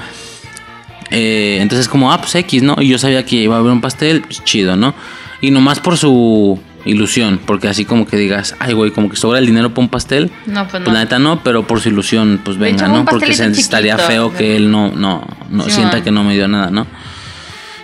Eh, 1.11 1.59
entonces 1.61 1.87
como, 1.87 2.11
ah, 2.11 2.19
pues 2.19 2.35
X, 2.35 2.63
¿no? 2.63 2.75
Y 2.79 2.87
yo 2.89 2.97
sabía 2.97 3.25
que 3.25 3.35
iba 3.37 3.55
a 3.55 3.59
haber 3.59 3.71
un 3.71 3.81
pastel, 3.81 4.21
pues 4.21 4.43
chido, 4.43 4.75
¿no? 4.75 4.93
Y 5.41 5.51
nomás 5.51 5.79
por 5.79 5.97
su 5.97 6.59
ilusión, 6.85 7.39
porque 7.45 7.67
así 7.67 7.83
como 7.85 8.05
que 8.07 8.17
digas, 8.17 8.55
ay, 8.59 8.73
güey, 8.73 8.91
como 8.91 9.09
que 9.09 9.15
sobra 9.17 9.39
el 9.39 9.45
dinero 9.45 9.69
para 9.69 9.81
un 9.81 9.89
pastel. 9.89 10.31
No, 10.45 10.61
pues 10.61 10.71
Pues 10.71 10.83
no. 10.87 10.93
la 10.93 10.99
neta 10.99 11.19
no, 11.19 11.43
pero 11.43 11.67
por 11.67 11.79
su 11.81 11.89
ilusión, 11.89 12.39
pues 12.43 12.57
venga, 12.57 12.85
hecho, 12.85 12.87
¿no? 12.93 13.05
Porque 13.05 13.33
se, 13.33 13.45
estaría 13.47 13.97
feo 13.97 14.33
que 14.33 14.55
él 14.55 14.71
no, 14.71 14.91
no, 14.91 15.25
no 15.49 15.63
Sí, 15.65 15.71
sienta 15.71 15.97
man. 15.97 16.03
que 16.03 16.11
no 16.11 16.23
me 16.23 16.33
dio 16.33 16.47
nada, 16.47 16.71
¿no? 16.71 16.87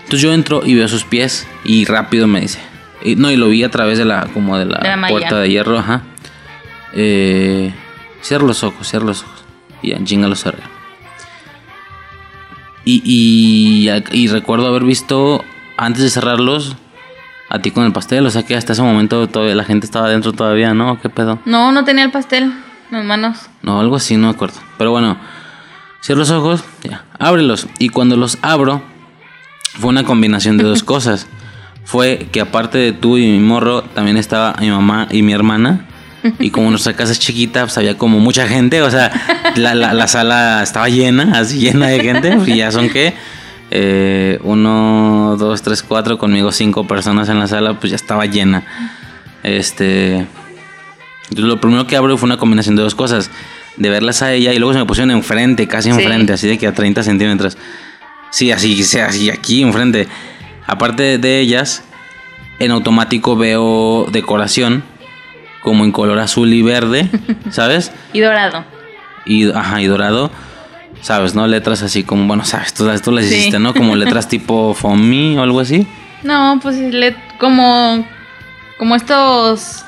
Entonces 0.03 0.21
yo 0.21 0.34
entro 0.34 0.63
y 0.65 0.76
veo 0.76 0.88
sus 0.88 1.03
pies 1.03 1.47
y 1.65 1.86
rápido 1.86 2.28
me 2.28 2.41
dice. 2.41 2.59
y- 3.03 3.15
no, 3.15 3.30
y 3.32 3.36
lo 3.36 3.49
vi 3.49 3.63
a 3.63 3.69
través 3.71 3.97
de 3.97 4.05
la, 4.05 4.28
como 4.34 4.57
de 4.57 4.65
la, 4.65 4.80
De 4.80 4.88
la 4.88 4.97
malla. 4.97 5.11
puerta 5.11 5.39
de 5.39 5.49
hierro, 5.49 5.78
ajá. 5.80 6.01
Eh, 6.93 7.74
cierra 8.21 8.45
los 8.45 8.63
ojos, 8.63 8.88
cierra 8.88 9.05
los 9.05 9.24
ojos. 9.24 9.43
Y 9.82 9.89
ya, 9.89 10.03
chinga 10.03 10.28
los 10.28 10.41
cerré. 10.41 10.63
Y, 12.86 13.01
y, 13.05 13.89
y 14.11 14.27
recuerdo 14.27 14.67
haber 14.67 14.84
visto, 14.84 15.43
antes 15.77 16.03
de 16.03 16.09
cerrarlos, 16.09 16.75
a 17.53 17.59
ti 17.59 17.71
con 17.71 17.86
el 17.86 17.93
pastel. 17.93 18.25
O 18.25 18.31
sea 18.31 18.43
que 18.43 18.55
hasta 18.55 18.73
ese 18.73 18.81
momento 18.81 19.27
todavía 19.27 19.55
la 19.55 19.63
gente 19.63 19.86
estaba 19.86 20.09
dentro 20.09 20.34
todavía, 20.34 20.73
¿no? 20.73 20.99
¿Qué 20.99 21.09
pedo? 21.09 21.39
No, 21.45 21.71
no 21.71 21.86
tenía 21.86 22.03
el 22.03 22.11
pastel 22.11 22.43
en 22.43 22.51
las 22.91 23.05
manos. 23.05 23.49
No, 23.61 23.79
algo 23.79 23.95
así, 23.95 24.17
no 24.17 24.27
me 24.27 24.34
acuerdo. 24.34 24.59
Pero 24.77 24.91
bueno, 24.91 25.17
cierro 26.01 26.19
los 26.19 26.31
ojos, 26.31 26.63
ya, 26.84 27.05
ábrelos. 27.19 27.67
Y 27.79 27.89
cuando 27.89 28.17
los 28.17 28.39
abro, 28.41 28.81
fue 29.79 29.89
una 29.89 30.03
combinación 30.03 30.57
de 30.57 30.63
dos 30.63 30.84
cosas. 30.84 31.27
Fue 31.86 32.27
que 32.31 32.41
aparte 32.41 32.77
de 32.77 32.91
tú 32.91 33.17
y 33.17 33.27
mi 33.27 33.39
morro, 33.39 33.84
también 33.84 34.17
estaba 34.17 34.55
mi 34.59 34.69
mamá 34.69 35.07
y 35.11 35.21
mi 35.21 35.34
hermana. 35.34 35.86
Y 36.39 36.49
como 36.51 36.69
nuestra 36.69 36.93
casa 36.93 37.11
es 37.11 37.19
chiquita, 37.19 37.61
pues 37.63 37.78
había 37.78 37.97
como 37.97 38.19
mucha 38.19 38.47
gente. 38.47 38.82
O 38.82 38.89
sea, 38.91 39.11
la, 39.55 39.76
la- 39.76 39.93
la 39.93 40.07
sala 40.07 40.61
estaba 40.63 40.88
llena, 40.89 41.39
así 41.39 41.59
llena 41.59 41.88
de 41.88 41.99
gente. 42.01 42.38
Y 42.47 42.57
ya 42.57 42.71
son 42.71 42.89
que 42.89 43.13
eh, 43.71 44.39
uno, 44.43 45.36
dos, 45.38 45.61
tres, 45.61 45.84
cuatro, 45.84 46.17
conmigo 46.17 46.51
cinco 46.51 46.86
personas 46.88 47.30
en 47.30 47.39
la 47.39 47.47
sala, 47.47 47.80
pues 47.80 47.91
ya 47.91 47.95
estaba 47.95 48.26
llena. 48.26 48.63
Este. 49.43 50.26
lo 51.36 51.59
primero 51.59 51.88
que 51.88 51.95
abro 51.97 52.17
fue 52.17 52.28
una 52.28 52.38
combinación 52.38 52.76
de 52.76 52.84
dos 52.84 52.95
cosas. 52.95 53.30
De 53.76 53.89
verlas 53.89 54.21
a 54.21 54.32
ella 54.32 54.53
y 54.53 54.59
luego 54.59 54.74
se 54.74 54.80
me 54.80 54.86
pusieron 54.86 55.09
enfrente, 55.11 55.67
casi 55.67 55.91
Sí. 55.91 55.97
enfrente, 55.99 56.34
así 56.34 56.47
de 56.47 56.57
que 56.59 56.67
a 56.67 56.74
30 56.74 57.01
centímetros. 57.03 57.57
Sí, 58.30 58.51
así, 58.51 58.84
sí, 58.84 58.99
así 58.99 59.30
aquí 59.32 59.61
enfrente. 59.63 60.07
Aparte 60.67 61.17
de 61.17 61.39
ellas, 61.39 61.84
en 62.59 62.69
automático 62.71 63.36
veo 63.36 64.07
decoración, 64.11 64.84
como 65.64 65.84
en 65.86 65.91
color 65.91 66.20
azul 66.20 66.53
y 66.53 66.61
verde, 66.61 67.09
¿sabes? 67.49 67.91
Y 68.14 68.20
dorado. 68.20 68.66
Y, 69.26 69.49
ajá, 69.51 69.82
y 69.82 69.86
dorado, 69.88 70.30
¿sabes? 71.01 71.34
¿No? 71.36 71.47
Letras 71.47 71.82
así 71.82 72.03
como, 72.03 72.28
bueno, 72.28 72.43
¿sabes? 72.45 72.74
Tú, 72.74 72.89
tú 73.03 73.11
las 73.11 73.26
Sí. 73.26 73.36
hiciste, 73.36 73.59
¿no? 73.59 73.74
Como 73.74 73.95
letras 73.95 74.28
tipo 74.30 74.74
For 74.74 74.95
Me 74.97 75.39
o 75.39 75.43
algo 75.43 75.59
así. 75.61 75.88
No, 76.24 76.59
pues 76.61 76.76
le- 76.78 77.16
como, 77.39 78.05
como 78.78 78.95
estos 78.95 79.84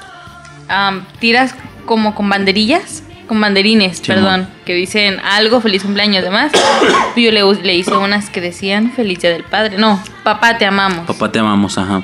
am, 0.67 1.03
tiras 1.19 1.53
como 1.85 2.15
con 2.15 2.29
banderillas, 2.29 3.03
con 3.27 3.39
banderines, 3.41 4.01
perdón, 4.01 4.47
que 4.65 4.73
dicen 4.73 5.19
algo, 5.21 5.59
feliz 5.61 5.83
cumpleaños, 5.83 6.23
demás. 6.23 6.51
Yo 7.15 7.31
le, 7.31 7.41
le 7.63 7.75
hice 7.75 7.91
unas 7.95 8.29
que 8.29 8.39
decían 8.41 8.91
feliz 8.91 9.19
día 9.19 9.31
del 9.31 9.43
padre. 9.43 9.77
No, 9.77 10.01
papá 10.23 10.57
te 10.57 10.65
amamos. 10.65 11.05
Papá 11.07 11.31
te 11.31 11.39
amamos, 11.39 11.77
ajá. 11.77 12.03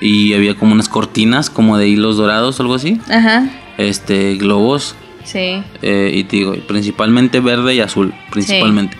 Y 0.00 0.34
había 0.34 0.54
como 0.56 0.72
unas 0.72 0.88
cortinas, 0.88 1.48
como 1.50 1.78
de 1.78 1.88
hilos 1.88 2.16
dorados 2.16 2.58
o 2.60 2.62
algo 2.62 2.74
así. 2.74 3.00
Ajá, 3.10 3.48
Este, 3.78 4.34
globos. 4.36 4.94
sí. 5.24 5.62
eh, 5.82 6.10
y 6.14 6.24
te 6.24 6.36
digo, 6.36 6.54
principalmente 6.66 7.40
verde 7.40 7.74
y 7.74 7.80
azul, 7.80 8.12
principalmente. 8.30 8.96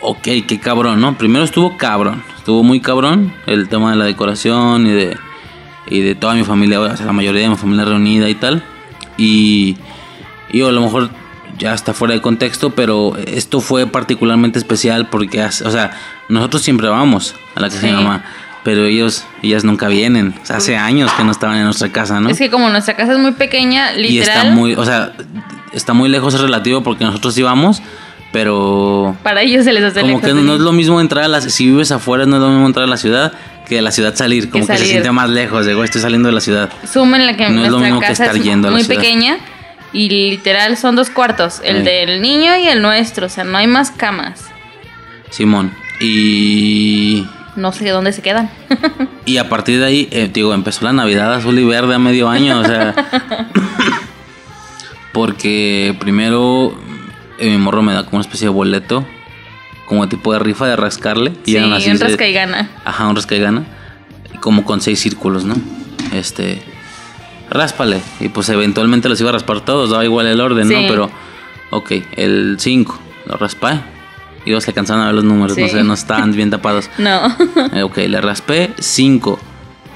Ok, 0.00 0.22
qué 0.46 0.60
cabrón, 0.60 1.00
¿no? 1.00 1.18
Primero 1.18 1.44
estuvo 1.44 1.76
cabrón, 1.76 2.22
estuvo 2.36 2.62
muy 2.62 2.80
cabrón 2.80 3.32
el 3.46 3.68
tema 3.68 3.90
de 3.90 3.96
la 3.96 4.04
decoración 4.04 4.86
y 4.86 4.90
de, 4.90 5.16
y 5.90 6.00
de 6.00 6.14
toda 6.14 6.34
mi 6.34 6.44
familia, 6.44 6.80
o 6.80 6.96
sea, 6.96 7.04
la 7.06 7.12
mayoría 7.12 7.42
de 7.42 7.48
mi 7.48 7.56
familia 7.56 7.84
reunida 7.84 8.28
y 8.28 8.34
tal. 8.36 8.62
Y, 9.16 9.76
y 10.52 10.62
a 10.62 10.70
lo 10.70 10.80
mejor 10.80 11.10
ya 11.58 11.74
está 11.74 11.92
fuera 11.94 12.14
de 12.14 12.20
contexto, 12.22 12.70
pero 12.70 13.16
esto 13.16 13.60
fue 13.60 13.86
particularmente 13.88 14.58
especial 14.60 15.08
porque, 15.08 15.42
o 15.42 15.50
sea, 15.50 15.90
nosotros 16.28 16.62
siempre 16.62 16.88
vamos 16.88 17.34
a 17.56 17.60
la 17.60 17.68
casa 17.68 17.80
de 17.86 17.92
mi 17.92 17.98
Sí. 17.98 18.04
mamá, 18.04 18.24
pero 18.68 18.84
ellos, 18.84 19.24
ellas 19.42 19.64
nunca 19.64 19.88
vienen. 19.88 20.34
O 20.42 20.44
sea, 20.44 20.56
hace 20.56 20.76
años 20.76 21.10
que 21.14 21.24
no 21.24 21.32
estaban 21.32 21.56
en 21.56 21.64
nuestra 21.64 21.88
casa, 21.90 22.20
¿no? 22.20 22.28
Es 22.28 22.36
que 22.36 22.50
como 22.50 22.68
nuestra 22.68 22.94
casa 22.94 23.12
es 23.12 23.18
muy 23.18 23.32
pequeña, 23.32 23.92
literal. 23.92 24.12
Y 24.12 24.18
está 24.18 24.44
muy, 24.44 24.74
o 24.74 24.84
sea, 24.84 25.14
está 25.72 25.94
muy 25.94 26.10
lejos 26.10 26.34
es 26.34 26.40
relativo 26.42 26.82
porque 26.82 27.02
nosotros 27.02 27.38
íbamos, 27.38 27.80
pero 28.30 29.16
Para 29.22 29.40
ellos 29.40 29.64
se 29.64 29.72
les 29.72 29.82
hace 29.82 30.02
como 30.02 30.18
lejos 30.18 30.22
que 30.22 30.34
no 30.34 30.54
es 30.54 30.60
lo 30.60 30.72
mismo 30.74 31.00
entrar 31.00 31.24
a 31.24 31.28
la 31.28 31.40
si 31.40 31.64
vives 31.64 31.92
afuera 31.92 32.26
no 32.26 32.36
es 32.36 32.42
lo 32.42 32.50
mismo 32.50 32.66
entrar 32.66 32.84
a 32.84 32.88
la 32.88 32.98
ciudad 32.98 33.32
que 33.66 33.76
de 33.76 33.80
la 33.80 33.90
ciudad 33.90 34.14
salir, 34.14 34.50
como 34.50 34.66
que, 34.66 34.76
se 34.76 34.84
siente 34.84 35.10
más 35.12 35.30
lejos, 35.30 35.64
de 35.64 35.82
estoy 35.82 36.02
saliendo 36.02 36.28
de 36.28 36.34
la 36.34 36.42
ciudad. 36.42 36.68
Sumen 36.92 37.24
la 37.24 37.38
que 37.38 37.48
No 37.48 37.64
es 37.64 37.70
lo 37.70 37.78
mismo 37.78 38.00
que 38.00 38.12
estar 38.12 38.36
es 38.36 38.42
yendo 38.42 38.68
a 38.68 38.70
la 38.70 38.76
muy 38.76 38.84
ciudad. 38.84 39.00
pequeña 39.00 39.38
y 39.94 40.10
literal 40.10 40.76
son 40.76 40.94
dos 40.94 41.08
cuartos, 41.08 41.62
el 41.64 41.78
Sí. 41.78 41.84
del 41.84 42.20
niño 42.20 42.54
y 42.58 42.66
el 42.68 42.82
nuestro, 42.82 43.28
o 43.28 43.30
sea, 43.30 43.44
no 43.44 43.56
hay 43.56 43.66
más 43.66 43.90
camas. 43.92 44.44
Simón. 45.30 45.72
Y 46.00 47.26
No 47.58 47.72
sé 47.72 47.88
dónde 47.90 48.12
se 48.12 48.22
quedan. 48.22 48.48
y 49.26 49.38
a 49.38 49.48
partir 49.48 49.80
de 49.80 49.86
ahí, 49.86 50.08
eh, 50.12 50.30
digo, 50.32 50.54
empezó 50.54 50.84
la 50.84 50.92
Navidad 50.92 51.34
azul 51.34 51.58
y 51.58 51.64
verde 51.64 51.96
a 51.96 51.98
medio 51.98 52.28
año, 52.28 52.60
o 52.60 52.64
sea, 52.64 52.94
porque 55.12 55.96
primero 55.98 56.72
eh, 57.38 57.50
mi 57.50 57.58
morro 57.58 57.82
me 57.82 57.94
da 57.94 58.04
como 58.04 58.18
una 58.18 58.20
especie 58.20 58.46
de 58.46 58.54
boleto, 58.54 59.04
como 59.86 60.08
tipo 60.08 60.32
de 60.32 60.38
rifa 60.38 60.68
de 60.68 60.76
rascarle. 60.76 61.32
sí, 61.42 61.56
eran 61.56 61.72
así 61.72 61.90
un 61.90 61.98
rasca 61.98 62.28
y 62.28 62.32
gana. 62.32 62.70
Ajá, 62.84 63.08
un 63.08 63.16
rasca 63.16 63.34
y 63.34 63.40
gana. 63.40 63.64
Y 64.32 64.38
Como 64.38 64.64
con 64.64 64.80
seis 64.80 65.00
círculos, 65.00 65.44
¿no? 65.44 65.56
Este. 66.12 66.62
Ráspale. 67.50 68.00
Y 68.20 68.28
pues 68.28 68.48
eventualmente 68.50 69.08
los 69.08 69.20
iba 69.20 69.30
a 69.30 69.32
raspar 69.32 69.62
todos, 69.62 69.90
daba 69.90 70.04
igual 70.04 70.28
el 70.28 70.40
orden, 70.40 70.68
¿no? 70.68 70.78
Sí. 70.78 70.86
Pero. 70.88 71.10
Ok, 71.70 71.92
el 72.16 72.56
5. 72.60 73.00
Lo 73.26 73.36
raspé. 73.36 73.97
Se 74.60 74.70
alcanzaban 74.70 75.02
a 75.02 75.06
ver 75.06 75.14
los 75.14 75.24
números, 75.24 75.56
no 75.58 75.68
sé, 75.68 75.82
no 75.84 75.94
estaban 75.94 76.32
bien 76.32 76.50
tapados. 76.50 76.88
No. 76.98 77.36
Eh, 77.72 77.82
ok, 77.82 77.96
le 77.98 78.20
raspé 78.20 78.70
5. 78.78 79.38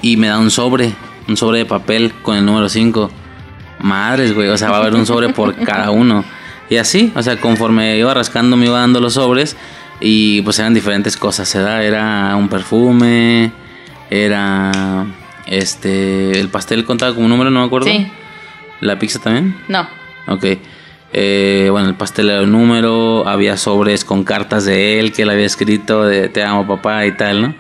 Y 0.03 0.17
me 0.17 0.29
da 0.29 0.39
un 0.39 0.51
sobre. 0.51 0.93
Un 1.29 1.37
sobre 1.37 1.59
de 1.59 1.65
papel 1.67 2.13
con 2.23 2.37
el 2.37 2.45
número 2.45 2.69
5. 2.69 3.11
Madres, 3.81 4.35
güey. 4.35 4.49
O 4.49 4.59
sea, 4.59 4.71
va 4.71 4.79
a 4.79 4.81
haber 4.81 4.95
un 4.95 5.07
sobre 5.07 5.29
por 5.31 5.55
cada 5.65 5.91
uno. 5.91 6.25
Y 6.71 6.77
así, 6.77 7.13
o 7.15 7.23
sea, 7.23 7.37
conforme 7.41 7.97
iba 7.99 8.13
rascando, 8.15 8.57
me 8.57 8.67
iba 8.67 8.79
dando 8.81 9.01
los 9.01 9.15
sobres. 9.15 9.57
Y 10.01 10.41
pues 10.43 10.59
eran 10.59 10.75
diferentes 10.75 11.17
cosas. 11.17 11.55
Era 11.55 12.35
un 12.37 12.49
perfume. 12.49 13.53
Era. 14.11 15.07
Este. 15.47 16.39
El 16.41 16.49
pastel 16.49 16.85
contaba 16.85 17.13
como 17.13 17.25
un 17.27 17.31
número, 17.31 17.51
no 17.51 17.61
me 17.61 17.67
acuerdo. 17.67 17.87
sí, 17.89 18.11
La 18.81 18.99
pizza 18.99 19.19
también. 19.21 19.57
no. 19.69 19.87
Ok. 20.29 20.45
Eh, 21.13 21.69
bueno, 21.71 21.89
el 21.89 21.95
pastel 21.95 22.31
era 22.31 22.43
un 22.43 22.53
número, 22.53 23.29
había 23.29 23.57
sobres 23.57 24.05
con 24.05 24.25
cartas 24.25 24.65
de 24.65 24.99
él 24.99 25.13
que 25.13 25.23
él 25.23 25.31
había 25.31 25.45
escrito 25.45 26.05
de 26.05 26.29
te 26.29 26.43
amo 26.43 26.67
papá 26.67 27.05
y 27.07 27.13
tal, 27.13 27.43
¿no? 27.43 27.55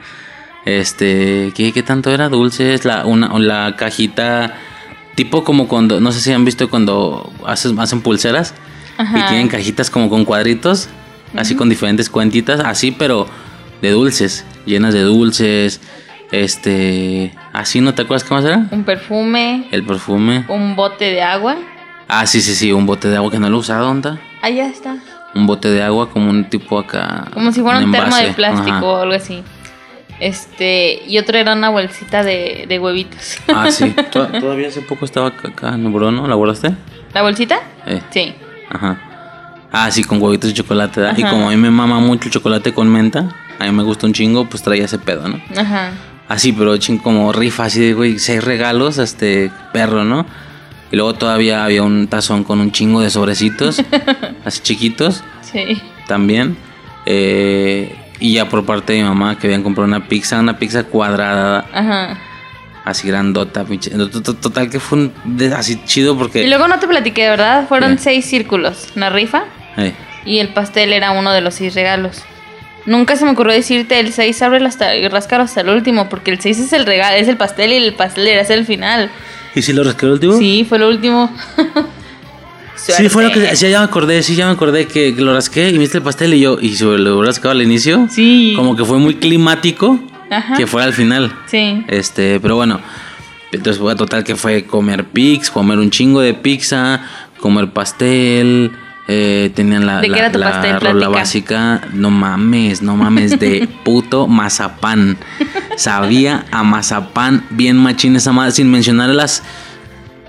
Este, 0.65 1.53
¿qué, 1.55 1.73
qué 1.73 1.83
tanto 1.83 2.11
era? 2.11 2.29
Dulces, 2.29 2.85
la, 2.85 3.05
una, 3.05 3.39
la 3.39 3.75
cajita, 3.77 4.55
tipo 5.17 5.45
como 5.45 5.69
cuando, 5.69 6.01
no 6.01 6.13
sé 6.13 6.21
si 6.21 6.33
han 6.33 6.45
visto 6.45 6.71
cuando 6.71 7.31
haces, 7.47 7.73
hacen 7.79 8.01
pulseras 8.01 8.55
y 8.99 9.23
tienen 9.29 9.49
cajitas 9.49 9.91
como 9.91 10.09
con 10.09 10.25
cuadritos, 10.25 10.89
así 11.37 11.55
con 11.57 11.69
diferentes 11.69 12.09
cuentitas, 12.09 12.61
así 12.61 12.93
pero 12.93 13.27
de 13.83 13.91
dulces, 13.91 14.47
llenas 14.65 14.95
de 14.95 15.01
dulces, 15.01 15.81
este, 16.31 17.35
así, 17.53 17.81
¿no 17.81 17.93
te 17.95 18.03
acuerdas 18.03 18.27
qué 18.27 18.33
más 18.35 18.45
era? 18.45 18.67
Un 18.71 18.85
perfume, 18.85 19.67
El 19.73 19.85
perfume. 19.85 20.47
un 20.49 20.77
bote 20.77 21.07
de 21.07 21.21
agua. 21.23 21.57
Ah, 22.15 22.27
sí, 22.27 22.43
sí, 22.43 22.55
sí, 22.55 22.71
un 22.73 22.85
bote 22.85 23.09
de 23.09 23.17
agua 23.17 23.31
que 23.31 23.39
no 23.39 23.49
lo 23.49 23.57
he 23.57 23.61
usado, 23.61 23.87
¿dónde 23.87 24.11
está? 24.11 24.23
Allá 24.43 24.67
está. 24.67 24.97
Un 25.35 25.47
bote 25.47 25.69
de 25.69 25.83
agua 25.83 26.11
como 26.11 26.29
un 26.29 26.45
tipo 26.51 26.79
acá. 26.79 27.27
Como 27.33 27.51
si 27.53 27.63
fuera 27.63 27.79
un, 27.79 27.91
termo 27.91 28.15
de 28.15 28.35
plástico 28.35 28.71
ajá. 28.71 28.85
o 28.85 28.97
algo 28.99 29.15
así. 29.15 29.43
Este, 30.21 31.03
y 31.07 31.17
otro 31.17 31.39
era 31.39 31.55
una 31.55 31.71
bolsita 31.71 32.23
de, 32.23 32.67
de 32.69 32.79
huevitos. 32.79 33.39
Ah, 33.49 33.71
sí. 33.71 33.95
To- 34.13 34.27
Todavía 34.27 34.69
hace 34.69 34.83
poco 34.83 35.07
estaba 35.07 35.29
acá, 35.29 35.71
en 35.71 35.91
Bruno, 35.91 36.29
¿la 36.29 36.35
guardaste? 36.35 36.75
¿La 37.15 37.23
bolsita? 37.23 37.61
Eh, 37.87 38.03
Sí. 38.11 38.35
Ajá. 38.69 39.01
Ah, 39.73 39.91
sí, 39.91 40.05
con 40.05 40.21
huevitos 40.21 40.51
de 40.51 40.55
chocolate. 40.55 41.01
Y 41.17 41.23
como 41.23 41.49
a 41.49 41.51
mí 41.51 41.57
me 41.57 41.71
mama 41.71 41.99
mucho 41.99 42.27
el 42.27 42.31
chocolate 42.31 42.75
con 42.75 42.91
menta, 42.91 43.27
a 43.59 43.65
mí 43.65 43.73
me 43.73 43.83
gusta 43.85 44.07
un 44.07 44.13
chingo, 44.13 44.45
pues 44.45 44.63
traía 44.63 44.85
ese 44.85 44.99
pedo, 44.99 45.29
¿no? 45.29 45.41
Ajá. 45.57 45.93
Así, 46.29 46.53
pero 46.53 46.77
ching 46.77 46.99
como 46.99 47.33
rifa, 47.33 47.65
así 47.65 47.81
de, 47.81 47.95
güey, 47.95 48.19
seis 48.19 48.45
regalos, 48.45 48.99
este, 48.99 49.51
perro, 49.73 50.05
¿no? 50.05 50.27
Y 50.93 50.97
luego 50.97 51.15
todavía 51.15 51.65
había 51.65 51.83
un 51.83 52.07
tazón 52.07 52.45
con 52.45 52.61
un 52.61 52.71
chingo 52.71 53.01
de 53.01 53.09
sobrecitos, 53.11 53.83
así 54.45 54.61
chiquitos. 54.61 55.25
Sí. 55.41 55.81
también. 56.07 56.57
Eh, 57.07 57.97
y 58.21 58.35
ya 58.35 58.49
por 58.49 58.65
parte 58.65 58.93
de 58.93 59.03
mi 59.03 59.09
mamá 59.09 59.39
que 59.39 59.49
habían 59.49 59.63
comprado 59.63 59.89
una 59.89 60.07
pizza, 60.07 60.39
una 60.39 60.59
pizza 60.59 60.85
cuadrada, 60.85 61.67
Ajá. 61.73 62.19
así 62.85 63.09
grandota, 63.09 63.65
Total 64.41 64.71
que 64.71 64.79
fue 64.79 64.99
un 64.99 65.53
así 65.57 65.83
chido 65.85 66.15
Y 66.15 66.19
porque... 66.19 66.47
luego 66.47 66.69
no 66.69 66.79
te 66.79 66.87
platiqué, 66.87 67.29
¿verdad? 67.29 67.67
Fueron 67.67 67.99
seis 67.99 68.27
círculos, 68.27 68.89
una 68.95 69.11
rifa, 69.11 69.45
y 70.25 70.39
el 70.39 70.49
pastel 70.49 70.93
era 70.93 71.11
uno 71.11 71.33
de 71.33 71.41
los 71.41 71.55
seis 71.55 71.75
regalos. 71.75 72.23
Nunca 72.85 73.17
se 73.17 73.25
me 73.25 73.31
ocurrió 73.31 73.55
decirte 73.55 74.01
el 74.01 74.13
6 74.13 74.43
ábrelo 74.43 74.67
hasta 74.67 74.97
y 74.97 75.07
rascalo 75.07 75.45
hasta 75.45 75.61
el 75.61 75.69
último, 75.69 76.09
porque 76.09 76.33
el 76.33 76.41
6 76.41 76.59
es 76.59 76.73
el 76.73 76.85
regalo, 76.85 77.17
es 77.17 77.29
el 77.29 77.37
pastel 77.37 77.73
y 77.73 77.77
el 77.77 77.95
pastel 77.95 78.27
era 78.27 78.43
el 78.43 78.67
final. 78.67 79.09
¿Y 79.55 79.63
si 79.63 79.73
lo 79.73 79.83
rescató 79.85 80.07
el 80.07 80.13
último? 80.13 80.39
Sí, 80.39 80.67
fue 80.69 80.79
lo 80.79 80.89
último. 80.89 81.31
Sí, 82.75 83.09
fue 83.09 83.23
lo 83.23 83.31
que... 83.31 83.55
Sí, 83.55 83.71
ya 83.71 83.79
me 83.79 83.85
acordé, 83.85 84.25
sí, 84.25 84.35
ya 84.35 84.47
me 84.47 84.53
acordé 84.53 84.87
que, 84.87 85.15
que 85.15 85.21
lo 85.21 85.33
rasqué 85.33 85.71
y 85.71 85.79
viste 85.79 85.99
el 85.99 86.03
pastel 86.03 86.35
y 86.35 86.41
yo... 86.41 86.59
Y 86.61 86.75
si 86.75 86.83
lo 86.85 87.23
rascado 87.23 87.51
al 87.53 87.63
inicio... 87.63 88.09
Sí. 88.11 88.55
Como 88.57 88.75
que 88.75 88.85
fue 88.85 88.99
muy 88.99 89.15
climático 89.15 90.01
Ajá. 90.31 90.57
que 90.57 90.67
fuera 90.67 90.87
al 90.87 90.93
final. 90.93 91.33
Sí. 91.47 91.85
Este, 91.87 92.41
pero 92.41 92.57
bueno, 92.57 92.81
entonces 93.53 93.81
fue 93.81 93.95
total 93.95 94.25
que 94.25 94.35
fue 94.35 94.65
comer 94.65 95.05
pix, 95.05 95.51
comer 95.51 95.79
un 95.79 95.91
chingo 95.91 96.21
de 96.21 96.35
pizza, 96.35 97.07
comer 97.39 97.71
pastel, 97.71 98.73
eh, 99.15 99.51
tenían 99.55 99.87
la, 99.87 100.01
¿De 100.01 100.07
qué 100.07 100.11
la, 100.13 100.19
era 100.19 100.33
tu 100.33 100.39
la 100.39 100.79
rola 100.79 101.09
básica, 101.09 101.83
no 101.93 102.11
mames, 102.11 102.81
no 102.83 102.97
mames, 102.97 103.39
de 103.39 103.69
puto 103.85 104.27
mazapán. 104.27 105.19
Sabía 105.77 106.45
a 106.51 106.63
mazapán 106.63 107.45
bien 107.51 107.77
machín 107.77 108.17
esa 108.17 108.33
madre, 108.33 108.53
sin 108.53 108.71
mencionar 108.71 109.11
las 109.11 109.43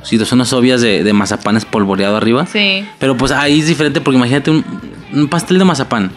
situaciones 0.03 0.51
obvias 0.51 0.81
de, 0.81 1.03
de 1.03 1.14
mazapán 1.14 1.55
espolvoreado 1.57 2.18
arriba. 2.18 2.45
Sí. 2.45 2.85
Pero 2.99 3.15
pues 3.15 3.31
ahí 3.31 3.60
es 3.60 3.68
diferente 3.68 4.01
porque 4.01 4.18
imagínate 4.18 4.51
un, 4.51 4.65
un 5.14 5.27
pastel 5.30 5.57
de 5.60 5.65
mazapán. 5.65 6.11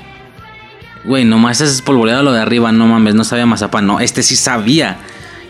Güey, 1.05 1.25
nomás 1.25 1.61
es 1.61 1.71
espolvoreado 1.71 2.25
lo 2.25 2.33
de 2.33 2.41
arriba, 2.41 2.73
no 2.73 2.87
mames, 2.87 3.15
no 3.15 3.23
sabía 3.23 3.47
mazapán. 3.47 3.87
No, 3.87 4.01
este 4.01 4.23
sí 4.25 4.35
sabía. 4.35 4.97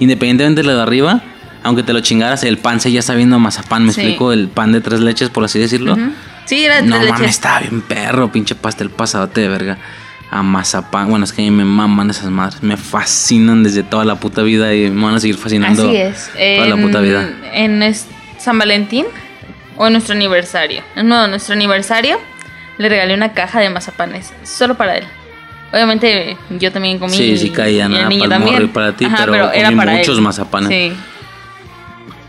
Independientemente 0.01 0.61
de 0.61 0.67
lo 0.67 0.77
de 0.77 0.83
arriba, 0.83 1.23
aunque 1.63 1.83
te 1.83 1.95
lo 1.95 2.01
chingaras, 2.01 2.45
el 2.45 2.59
pan 2.59 2.81
seguía 2.81 3.01
sabiendo 3.01 3.37
a 3.37 3.39
mazapán. 3.39 3.85
Me 3.85 3.93
Sí. 3.93 4.01
explico, 4.03 4.33
el 4.33 4.49
pan 4.49 4.73
de 4.73 4.83
tres 4.83 5.01
leches, 5.01 5.31
por 5.31 5.45
así 5.45 5.59
decirlo. 5.59 5.95
Ujú. 5.95 6.11
Sí, 6.47 6.65
era 6.65 6.77
de 6.77 6.83
No 6.89 6.99
tres 6.99 7.11
mames, 7.13 7.31
estaba 7.31 7.61
bien 7.61 7.81
perro, 7.83 8.31
pinche 8.33 8.55
pastel 8.55 8.91
pasadote 8.91 9.43
de 9.43 9.49
verga. 9.49 9.79
A 10.31 10.43
mazapán. 10.43 11.09
Bueno, 11.09 11.25
es 11.25 11.33
que 11.33 11.43
a 11.43 11.45
mí 11.45 11.51
me 11.53 11.65
maman 11.65 12.11
esas 12.11 12.31
madres. 12.31 12.63
Me 12.63 12.77
fascinan 12.77 13.63
desde 13.63 13.83
toda 13.85 14.05
la 14.05 14.17
puta 14.17 14.43
vida 14.43 14.75
y 14.75 14.91
me 14.91 15.05
van 15.05 15.15
a 15.15 15.21
seguir 15.21 15.37
fascinando 15.37 15.87
Así 15.89 15.97
es. 15.97 16.31
toda 16.57 16.67
la 16.69 16.77
puta 16.77 17.01
vida. 17.01 17.29
En 17.53 17.95
San 18.39 18.59
Valentín 18.59 19.07
o 19.77 19.87
en 19.87 19.93
nuestro 19.93 20.15
aniversario. 20.15 20.83
No, 20.97 21.25
en 21.25 21.31
nuestro 21.31 21.53
aniversario 21.55 22.19
le 22.79 22.89
regalé 22.89 23.15
una 23.15 23.33
caja 23.33 23.61
de 23.61 23.71
mazapanes 23.71 24.33
solo 24.43 24.75
para 24.77 24.97
él. 24.99 25.05
Obviamente 25.73 26.37
yo 26.59 26.73
también 26.73 26.99
comí. 26.99 27.17
Sí, 27.17 27.37
sí 27.39 27.51
caía, 27.51 27.89
nada, 27.89 28.09
el 28.09 28.19
pa'l 28.19 28.19
morro 28.19 28.29
también. 28.31 28.63
y 28.65 28.67
para 28.67 28.93
ti, 28.97 29.05
Ajá, 29.05 29.27
pero 29.27 29.53
era 29.53 29.69
comí 29.69 29.77
para 29.79 29.93
muchos 29.93 30.17
él. 30.17 30.23
mazapanes. 30.25 30.69
Sí. 30.71 30.93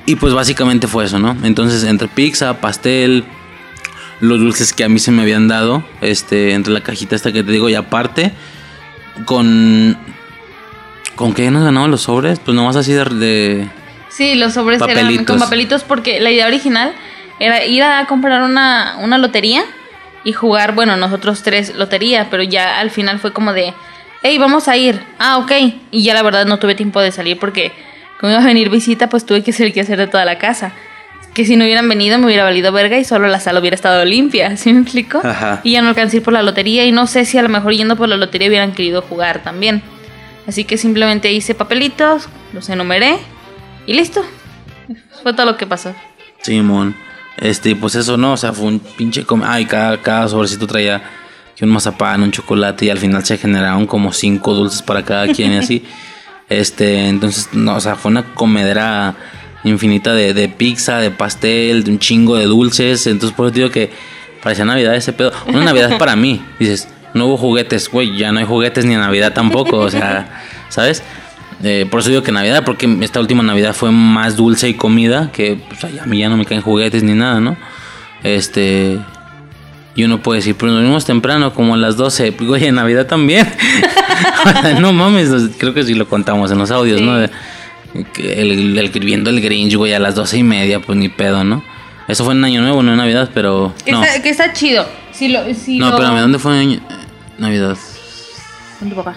Y 0.05 0.15
pues 0.15 0.33
básicamente 0.33 0.87
fue 0.87 1.05
eso, 1.05 1.19
¿no? 1.19 1.35
Entonces, 1.43 1.83
entre 1.83 2.07
pizza, 2.07 2.53
pastel, 2.61 3.25
los 4.19 4.39
dulces 4.39 4.73
que 4.73 4.83
a 4.83 4.89
mí 4.89 4.99
se 4.99 5.11
me 5.11 5.21
habían 5.21 5.47
dado, 5.47 5.83
este, 6.01 6.53
entre 6.53 6.73
la 6.73 6.81
cajita 6.81 7.15
esta 7.15 7.31
que 7.31 7.43
te 7.43 7.51
digo, 7.51 7.69
y 7.69 7.75
aparte, 7.75 8.31
con. 9.25 9.97
¿Con 11.15 11.33
qué 11.33 11.49
nos 11.49 11.63
ganaban 11.63 11.89
los 11.89 12.01
sobres? 12.03 12.39
Pues 12.39 12.55
nomás 12.55 12.75
así 12.75 12.93
de. 12.93 13.03
de- 13.05 13.69
Sí, 14.09 14.35
los 14.35 14.53
sobres 14.53 14.81
eran 14.81 14.95
Papelitos. 14.95 15.25
con 15.27 15.39
papelitos 15.39 15.83
porque 15.83 16.19
la 16.19 16.31
idea 16.31 16.47
original 16.47 16.93
era 17.39 17.65
ir 17.65 17.83
a 17.83 18.05
comprar 18.07 18.41
una, 18.43 18.97
una 19.01 19.17
lotería 19.19 19.63
y 20.23 20.33
jugar, 20.33 20.73
bueno, 20.73 20.95
nosotros 20.97 21.43
tres 21.43 21.75
lotería, 21.75 22.27
pero 22.31 22.41
ya 22.41 22.79
al 22.79 22.89
final 22.89 23.19
fue 23.19 23.31
como 23.33 23.53
de, 23.53 23.73
hey, 24.23 24.37
vamos 24.39 24.67
a 24.67 24.77
ir. 24.77 24.99
Ah, 25.19 25.37
ok. 25.37 25.51
Y 25.91 26.03
ya 26.03 26.13
la 26.15 26.23
verdad 26.23 26.45
no 26.45 26.57
tuve 26.57 26.73
tiempo 26.73 26.99
de 27.01 27.11
salir 27.11 27.37
porque 27.37 27.71
como 28.19 28.31
iba 28.31 28.41
a 28.41 28.45
venir 28.45 28.69
visita, 28.71 29.07
pues 29.09 29.25
tuve 29.25 29.43
que 29.43 29.51
hacer 29.51 29.67
el 29.67 29.73
que 29.73 29.81
hacer 29.81 29.97
de 29.99 30.07
toda 30.07 30.25
la 30.25 30.37
casa. 30.39 30.71
Que 31.33 31.45
si 31.45 31.55
no 31.55 31.65
hubieran 31.65 31.87
venido 31.87 32.17
me 32.17 32.25
hubiera 32.25 32.43
valido 32.43 32.71
verga 32.71 32.97
y 32.97 33.03
solo 33.05 33.27
la 33.27 33.39
sala 33.39 33.59
hubiera 33.59 33.75
estado 33.75 34.03
limpia, 34.05 34.57
¿sí 34.57 34.73
me 34.73 34.81
explico? 34.81 35.21
Ajá. 35.23 35.61
Y 35.63 35.73
ya 35.73 35.81
no 35.81 35.89
alcancé 35.89 36.17
a 36.17 36.19
ir 36.19 36.23
por 36.23 36.33
la 36.33 36.41
lotería 36.43 36.85
y 36.85 36.91
no 36.91 37.07
sé 37.07 37.25
si 37.25 37.37
a 37.37 37.41
lo 37.43 37.49
mejor 37.49 37.73
yendo 37.73 37.95
por 37.95 38.09
la 38.09 38.17
lotería 38.17 38.47
hubieran 38.47 38.71
querido 38.73 39.01
jugar 39.01 39.43
también. 39.43 39.81
Así 40.47 40.63
que 40.63 40.77
simplemente 40.77 41.31
hice 41.31 41.53
papelitos, 41.53 42.27
los 42.53 42.69
enumeré 42.69 43.17
y 43.85 43.93
listo. 43.93 44.23
Fue 45.21 45.33
todo 45.33 45.45
lo 45.45 45.57
que 45.57 45.67
pasó. 45.67 45.93
Simón. 46.41 46.95
Este, 47.37 47.75
pues 47.75 47.93
eso 47.95 48.17
no, 48.17 48.33
o 48.33 48.37
sea, 48.37 48.53
fue 48.53 48.65
un 48.67 48.79
pinche. 48.79 49.23
com- 49.25 49.43
Ay, 49.45 49.65
cada, 49.65 50.01
cada 50.01 50.27
sobrecito 50.27 50.65
traía 50.65 51.03
un 51.61 51.69
mazapán, 51.69 52.21
un 52.23 52.31
chocolate 52.31 52.85
y 52.85 52.89
al 52.89 52.97
final 52.97 53.25
se 53.25 53.37
generaron 53.37 53.85
como 53.85 54.13
cinco 54.13 54.53
dulces 54.53 54.81
para 54.81 55.03
cada 55.03 55.27
quien 55.27 55.53
y 55.53 55.57
así. 55.57 55.85
Este, 56.49 57.09
entonces, 57.09 57.49
no, 57.51 57.75
o 57.75 57.81
sea, 57.81 57.95
fue 57.97 58.09
una 58.09 58.33
comedera 58.33 59.15
infinita 59.63 60.13
de, 60.13 60.33
de 60.33 60.49
pizza, 60.49 60.99
de 60.99 61.11
pastel, 61.11 61.83
de 61.83 61.91
un 61.91 61.99
chingo 61.99 62.35
de 62.37 62.45
dulces. 62.45 63.07
Entonces, 63.07 63.35
por 63.35 63.47
eso 63.47 63.55
digo 63.55 63.69
que 63.69 63.91
parecía 64.41 64.65
Navidad 64.65 64.95
ese 64.95 65.13
pedo. 65.13 65.31
Una 65.47 65.63
Navidad 65.63 65.97
para 65.97 66.15
mí, 66.15 66.41
dices, 66.59 66.87
no 67.13 67.25
hubo 67.27 67.37
juguetes, 67.37 67.89
güey, 67.89 68.15
ya 68.17 68.31
no 68.31 68.39
hay 68.39 68.45
juguetes 68.45 68.85
ni 68.85 68.93
en 68.93 68.99
Navidad 68.99 69.33
tampoco, 69.33 69.77
o 69.77 69.89
sea, 69.89 70.43
¿sabes? 70.69 71.03
Eh, 71.63 71.87
por 71.89 72.01
eso 72.01 72.09
digo 72.09 72.21
que 72.21 72.31
Navidad, 72.31 72.63
porque 72.63 72.97
esta 73.01 73.19
última 73.19 73.41
Navidad 73.41 73.73
fue 73.73 73.91
más 73.91 74.35
dulce 74.35 74.69
y 74.69 74.75
comida, 74.75 75.31
que 75.31 75.57
pues, 75.69 75.83
a 75.99 76.05
mí 76.05 76.19
ya 76.19 76.29
no 76.29 76.37
me 76.37 76.45
caen 76.45 76.61
juguetes 76.61 77.03
ni 77.03 77.13
nada, 77.13 77.39
¿no? 77.39 77.57
Este. 78.23 78.99
Y 79.95 80.03
uno 80.03 80.21
puede 80.21 80.39
decir, 80.39 80.55
pero 80.55 80.71
nos 80.71 80.83
vimos 80.83 81.05
temprano, 81.05 81.55
como 81.55 81.73
a 81.73 81.77
las 81.77 81.97
12. 81.97 82.31
Pues, 82.33 82.47
Güey, 82.47 82.65
en 82.65 82.75
Navidad 82.75 83.07
también. 83.07 83.51
no 84.79 84.93
mames, 84.93 85.29
creo 85.57 85.73
que 85.73 85.83
sí 85.83 85.95
lo 85.95 86.07
contamos 86.07 86.51
en 86.51 86.59
los 86.59 86.69
audios, 86.69 86.99
Sí. 86.99 87.05
¿no? 87.05 87.17
El, 88.17 88.77
el, 88.77 88.89
viendo 89.01 89.29
el 89.29 89.41
Grinch, 89.41 89.75
güey, 89.75 89.93
a 89.93 89.99
las 89.99 90.15
doce 90.15 90.37
y 90.37 90.43
media, 90.43 90.79
pues 90.79 90.97
ni 90.97 91.09
pedo, 91.09 91.43
¿no? 91.43 91.63
Eso 92.07 92.23
fue 92.23 92.33
en 92.33 92.43
Año 92.43 92.61
Nuevo, 92.61 92.83
no 92.83 92.91
en 92.91 92.97
Navidad, 92.97 93.29
pero. 93.33 93.73
Que, 93.83 93.91
No, 93.91 94.03
está, 94.03 94.21
que 94.21 94.29
está 94.29 94.53
chido. 94.53 94.85
Si 95.11 95.27
lo, 95.29 95.41
si 95.53 95.77
no 95.79 95.89
lo- 95.89 95.93
espérame, 95.95 96.19
¿dónde 96.21 96.39
fue 96.39 96.57
Año- 96.57 96.79
Navidad? 97.37 97.77
Con 98.79 98.89
tu 98.89 98.95
papá. 98.95 99.15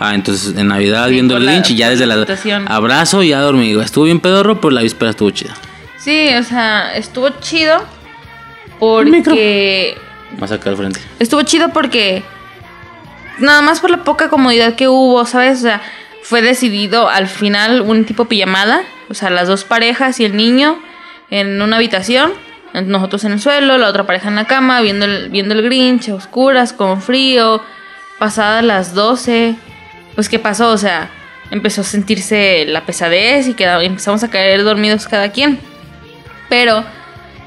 Ah, 0.00 0.14
entonces 0.14 0.56
en 0.56 0.68
Navidad 0.68 1.06
Sí, 1.06 1.12
viendo 1.12 1.36
el 1.36 1.44
Grinch 1.46 1.70
y 1.70 1.76
ya 1.76 1.90
desde 1.90 2.06
la. 2.06 2.24
Abrazo 2.66 3.22
y 3.22 3.28
ya 3.28 3.40
dormí. 3.40 3.72
Estuvo 3.80 4.04
bien 4.04 4.20
pedorro, 4.20 4.60
pero 4.60 4.70
la 4.70 4.82
víspera 4.82 5.10
estuvo 5.10 5.30
chida. 5.30 5.54
Sí, 5.98 6.28
o 6.38 6.42
sea, 6.44 6.94
estuvo 6.94 7.28
chido 7.40 7.82
porque... 8.78 9.96
Más 10.38 10.52
acá 10.52 10.70
al 10.70 10.76
frente. 10.76 11.00
Estuvo 11.18 11.42
chido 11.42 11.70
porque 11.72 12.22
nada 13.38 13.62
más 13.62 13.80
por 13.80 13.90
la 13.90 14.04
poca 14.04 14.28
comodidad 14.28 14.74
que 14.74 14.88
hubo, 14.88 15.24
¿sabes? 15.26 15.58
O 15.58 15.62
sea, 15.62 15.82
fue 16.28 16.42
decidido 16.42 17.08
al 17.08 17.26
final 17.26 17.80
un 17.80 18.04
tipo 18.04 18.26
pijamada, 18.26 18.82
o 19.08 19.14
sea, 19.14 19.30
las 19.30 19.48
dos 19.48 19.64
parejas 19.64 20.20
y 20.20 20.26
el 20.26 20.36
niño 20.36 20.78
en 21.30 21.62
una 21.62 21.76
habitación, 21.76 22.34
nosotros 22.74 23.24
en 23.24 23.32
el 23.32 23.40
suelo, 23.40 23.78
la 23.78 23.88
otra 23.88 24.04
pareja 24.04 24.28
en 24.28 24.34
la 24.34 24.44
cama, 24.44 24.82
viendo 24.82 25.06
el, 25.06 25.30
viendo 25.30 25.54
el 25.54 25.62
Grinch, 25.62 26.10
a 26.10 26.14
oscuras, 26.14 26.74
con 26.74 27.00
frío, 27.00 27.62
pasadas 28.18 28.62
las 28.62 28.92
12. 28.92 29.54
Pues, 30.16 30.28
¿qué 30.28 30.38
pasó? 30.38 30.68
O 30.68 30.76
sea, 30.76 31.08
empezó 31.50 31.80
a 31.80 31.84
sentirse 31.84 32.66
la 32.66 32.84
pesadez 32.84 33.48
y 33.48 33.56
empezamos 33.58 34.22
a 34.22 34.28
caer 34.28 34.64
dormidos 34.64 35.08
cada 35.08 35.32
quien. 35.32 35.58
Pero 36.50 36.84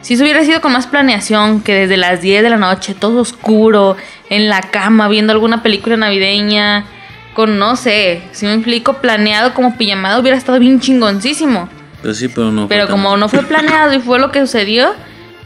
si 0.02 0.16
eso 0.16 0.24
hubiera 0.24 0.44
sido 0.44 0.60
con 0.60 0.74
más 0.74 0.88
planeación, 0.88 1.62
que 1.62 1.76
desde 1.76 1.98
las 1.98 2.20
10 2.22 2.42
de 2.42 2.50
la 2.50 2.58
noche, 2.58 2.96
todo 2.96 3.22
oscuro, 3.22 3.96
en 4.32 4.50
la 4.50 4.62
cama, 4.72 5.08
viendo 5.08 5.34
alguna 5.34 5.62
película 5.62 5.98
navideña, 5.98 6.88
con 7.36 7.58
no 7.58 7.76
sé, 7.76 8.22
si 8.34 8.46
me 8.46 8.54
explico, 8.56 8.94
planeado 9.02 9.54
como 9.54 9.78
pijamada, 9.78 10.20
hubiera 10.20 10.38
estado 10.38 10.60
bien 10.60 10.80
chingoncísimo. 10.80 11.70
Pero 12.02 12.14
sí, 12.14 12.28
pero 12.28 12.52
no. 12.52 12.68
fue 12.68 12.70
Pero 12.76 12.88
tan- 12.88 12.92
como 12.96 13.16
no 13.18 13.30
fue 13.30 13.44
planeado 13.48 13.94
y 13.94 14.00
fue 14.00 14.20
lo 14.20 14.32
que 14.32 14.40
sucedió, 14.42 14.90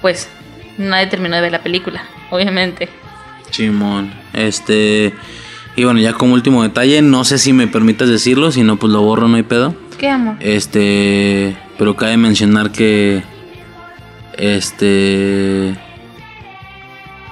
pues 0.02 0.30
nadie 0.78 1.08
terminó 1.08 1.36
de 1.36 1.42
ver 1.44 1.52
la 1.52 1.62
película, 1.62 2.04
obviamente. 2.32 2.90
Chimón. 3.52 4.14
Este. 4.34 5.14
Y 5.78 5.84
bueno, 5.84 6.00
ya 6.00 6.14
como 6.14 6.34
último 6.34 6.64
detalle, 6.64 7.02
no 7.02 7.24
sé 7.26 7.38
si 7.38 7.52
me 7.54 7.68
permitas 7.68 8.08
decirlo, 8.10 8.52
si 8.52 8.64
no, 8.64 8.78
pues 8.78 8.92
lo 8.94 9.02
borro, 9.02 9.28
no 9.28 9.36
hay 9.38 9.44
pedo. 9.44 9.76
¿Qué 9.98 10.10
amor? 10.10 10.36
Este. 10.40 11.56
Pero 11.78 11.96
cabe 11.96 12.16
mencionar 12.18 12.72
que. 12.72 13.24
Este. 14.38 15.76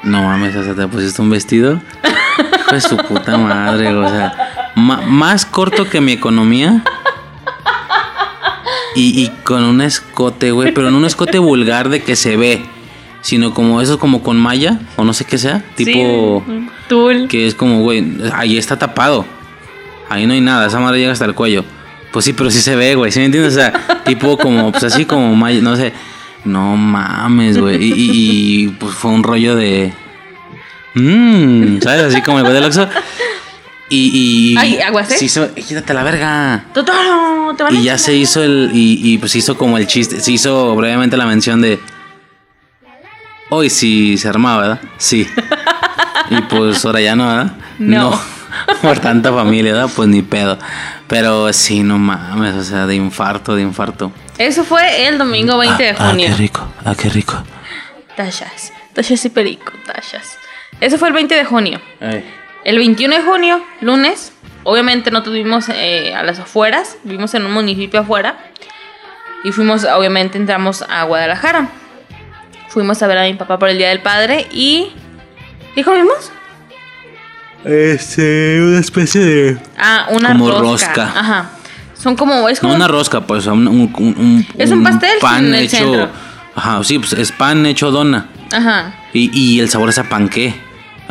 No 0.03 0.23
mames, 0.23 0.55
hasta 0.55 0.75
te 0.75 0.87
pusiste 0.87 1.21
un 1.21 1.29
vestido. 1.29 1.81
De 2.71 2.81
su 2.81 2.97
puta 2.97 3.37
madre, 3.37 3.93
o 3.93 4.07
sea. 4.09 4.71
más 4.75 5.45
corto 5.45 5.87
que 5.89 6.01
mi 6.01 6.13
economía. 6.13 6.83
Y, 8.95 9.23
y 9.23 9.29
con 9.43 9.63
un 9.63 9.81
escote, 9.81 10.51
güey. 10.51 10.73
Pero 10.73 10.91
no 10.91 10.97
un 10.97 11.05
escote 11.05 11.39
vulgar 11.39 11.89
de 11.89 12.01
que 12.03 12.15
se 12.15 12.37
ve. 12.37 12.61
Sino 13.21 13.53
como 13.53 13.81
eso, 13.81 13.97
como 13.99 14.21
con 14.21 14.37
malla. 14.37 14.79
O 14.95 15.03
no 15.03 15.13
sé 15.13 15.25
qué 15.25 15.37
sea. 15.37 15.63
Tipo. 15.75 16.43
Sí, 16.47 16.67
tul. 16.87 17.27
Que 17.27 17.47
es 17.47 17.55
como, 17.55 17.79
güey, 17.81 18.05
ahí 18.33 18.57
está 18.57 18.77
tapado. 18.77 19.25
Ahí 20.09 20.27
no 20.27 20.33
hay 20.33 20.41
nada, 20.41 20.67
esa 20.67 20.79
madre 20.79 20.99
llega 20.99 21.11
hasta 21.13 21.25
el 21.25 21.33
cuello. 21.33 21.63
Pues 22.11 22.25
sí, 22.25 22.33
pero 22.33 22.51
sí 22.51 22.59
se 22.61 22.75
ve, 22.75 22.93
güey, 22.93 23.11
¿sí 23.11 23.17
me 23.19 23.25
entiendes? 23.25 23.53
O 23.53 23.55
sea, 23.55 23.73
tipo 24.05 24.37
como, 24.37 24.71
pues 24.71 24.83
así 24.83 25.05
como, 25.05 25.35
may- 25.35 25.61
no 25.61 25.75
sé. 25.75 25.93
No 26.45 26.75
mames, 26.75 27.57
güey. 27.57 27.81
Y, 27.83 27.93
y- 27.93 28.11
y, 28.65 28.67
pues 28.67 28.93
fue 28.93 29.09
un 29.11 29.23
rollo 29.23 29.55
de... 29.55 29.93
Mmm, 30.95 31.79
¿sabes? 31.81 32.03
Así 32.03 32.21
como 32.21 32.37
el 32.39 32.43
güey 32.43 32.55
del 32.55 32.63
Oxxo. 32.65 32.87
Y, 33.89 34.53
y... 34.53 34.57
Ay, 34.57 34.79
¿aguas, 34.81 35.11
eh? 35.11 35.17
Se 35.17 35.25
hizo, 35.25 35.53
quítate 35.53 35.93
la 35.93 36.03
verga. 36.03 36.65
Totoro, 36.73 37.53
te 37.55 37.63
van 37.63 37.75
a 37.75 37.77
Y 37.79 37.83
ya 37.83 37.97
se 37.97 38.15
hizo 38.15 38.43
el. 38.43 38.71
Y, 38.73 38.99
y 39.13 39.17
pues 39.17 39.35
hizo 39.35 39.57
como 39.57 39.77
el 39.77 39.85
chiste. 39.87 40.19
Se 40.19 40.31
hizo 40.31 40.75
brevemente 40.75 41.17
la 41.17 41.25
mención 41.25 41.61
de. 41.61 41.79
Hoy 43.49 43.69
sí 43.69 44.17
se 44.17 44.27
armaba, 44.29 44.61
¿verdad? 44.61 44.81
Sí. 44.97 45.27
Y 46.29 46.41
pues 46.43 46.83
ahora 46.85 47.01
ya 47.01 47.15
no, 47.15 47.27
¿verdad? 47.27 47.53
No. 47.77 48.19
Por 48.81 48.99
tanta 48.99 49.31
familia, 49.33 49.73
¿verdad? 49.73 49.89
Pues 49.95 50.07
ni 50.09 50.21
pedo. 50.21 50.57
Pero 51.07 51.51
sí, 51.53 51.83
no 51.83 51.99
mames, 51.99 52.55
o 52.55 52.63
sea, 52.63 52.87
de 52.87 52.95
infarto, 52.95 53.55
de 53.55 53.61
infarto. 53.61 54.11
Eso 54.37 54.63
fue 54.63 55.07
el 55.07 55.17
domingo 55.19 55.57
20 55.57 55.83
de 55.83 55.89
Ah, 55.91 55.95
ah, 55.99 56.09
junio. 56.09 56.27
qué 56.29 56.35
rico, 56.35 56.67
ah, 56.85 56.95
qué 56.97 57.09
rico. 57.09 57.43
Tachas. 58.15 58.71
Tachas 58.93 59.23
y 59.25 59.29
perico, 59.29 59.71
tachas. 59.85 60.37
Eso 60.83 60.97
fue 60.97 61.07
el 61.07 61.13
20 61.13 61.33
de 61.35 61.45
junio. 61.45 61.81
Ay. 62.01 62.23
El 62.65 62.77
21 62.77 63.15
de 63.15 63.21
junio, 63.23 63.63
lunes, 63.81 64.33
obviamente 64.63 65.11
no 65.11 65.23
tuvimos 65.23 65.69
eh, 65.69 66.13
a 66.15 66.23
las 66.23 66.39
afueras, 66.39 66.97
vivimos 67.03 67.33
en 67.33 67.45
un 67.45 67.51
municipio 67.53 68.01
afuera 68.01 68.37
y 69.43 69.51
fuimos, 69.51 69.83
obviamente 69.85 70.37
entramos 70.37 70.81
a 70.87 71.03
Guadalajara. 71.03 71.69
Fuimos 72.69 73.01
a 73.03 73.07
ver 73.07 73.17
a 73.17 73.23
mi 73.23 73.33
papá 73.35 73.59
por 73.59 73.69
el 73.69 73.77
Día 73.77 73.89
del 73.89 73.99
Padre 74.01 74.47
y... 74.51 74.91
¿Qué 75.75 75.83
comimos? 75.83 76.31
Este, 77.65 78.59
una 78.61 78.79
especie 78.79 79.21
de. 79.23 79.57
Ah, 79.77 80.07
una 80.11 80.29
Como 80.33 80.49
rosca. 80.51 80.61
rosca. 81.05 81.19
Ajá. 81.19 81.49
Son 81.95 82.15
como... 82.15 82.49
Es 82.49 82.61
No 82.61 82.73
una 82.73 82.87
rosca, 82.87 83.21
pues, 83.21 83.45
un, 83.47 83.67
un, 83.67 83.93
un- 83.97 84.47
Es 84.57 84.71
un 84.71 84.83
pastel 84.83 85.17
pan 85.21 85.45
en 85.47 85.53
el 85.55 85.63
hecho. 85.65 85.77
centro. 85.77 86.09
Ajá, 86.55 86.83
sí, 86.83 86.99
pues 86.99 87.13
es 87.13 87.31
pan 87.31 87.65
hecho 87.65 87.89
dona. 87.91 88.27
Ajá. 88.51 88.93
Y, 89.13 89.31
y 89.37 89.59
el 89.61 89.69
sabor 89.69 89.89
es 89.89 89.97
a 89.99 90.03
panqué. 90.09 90.53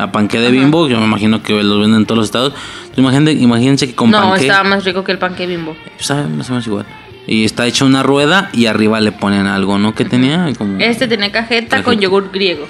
La 0.03 0.11
panque 0.11 0.41
de 0.41 0.51
bimbo, 0.51 0.89
yo 0.89 0.99
me 0.99 1.05
imagino 1.05 1.45
que 1.45 1.53
los 1.63 1.79
venden 1.79 2.01
en 2.01 2.07
todos 2.07 2.19
los 2.19 2.25
estados. 2.27 2.55
Imagínate, 2.97 3.35
imagínense 3.35 3.87
que 3.87 3.95
con 3.95 4.11
no, 4.11 4.21
panque... 4.21 4.49
estaba 4.49 4.65
más 4.69 4.85
rico 4.85 5.05
que 5.05 5.13
el 5.13 5.19
panque 5.19 5.47
bimbo. 5.47 5.77
Sabe 5.99 6.27
más 6.27 6.49
o 6.49 6.55
menos 6.55 6.67
igual. 6.67 6.87
Y 7.29 7.45
está 7.45 7.69
hecha 7.69 7.85
una 7.85 8.03
rueda 8.03 8.51
y 8.53 8.67
arriba 8.67 8.99
le 8.99 9.13
ponen 9.13 9.47
algo, 9.47 9.79
¿no? 9.79 9.95
Que 9.95 10.05
tenía 10.05 10.53
como... 10.59 10.81
Este 10.81 11.07
tenía 11.07 11.31
cajeta 11.31 11.85
con 11.85 12.01
yogur 12.01 12.33
griego. 12.33 12.67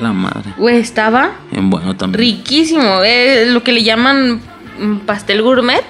La 0.00 0.12
madre. 0.12 0.52
Güey, 0.56 0.76
estaba 0.76 1.32
Bien 1.50 1.70
bueno 1.70 1.96
también. 1.96 2.20
riquísimo. 2.20 3.02
Es 3.02 3.48
lo 3.48 3.64
que 3.64 3.72
le 3.72 3.82
llaman 3.82 4.40
mm, 4.78 4.98
pastel 5.06 5.42
gourmet. 5.42 5.82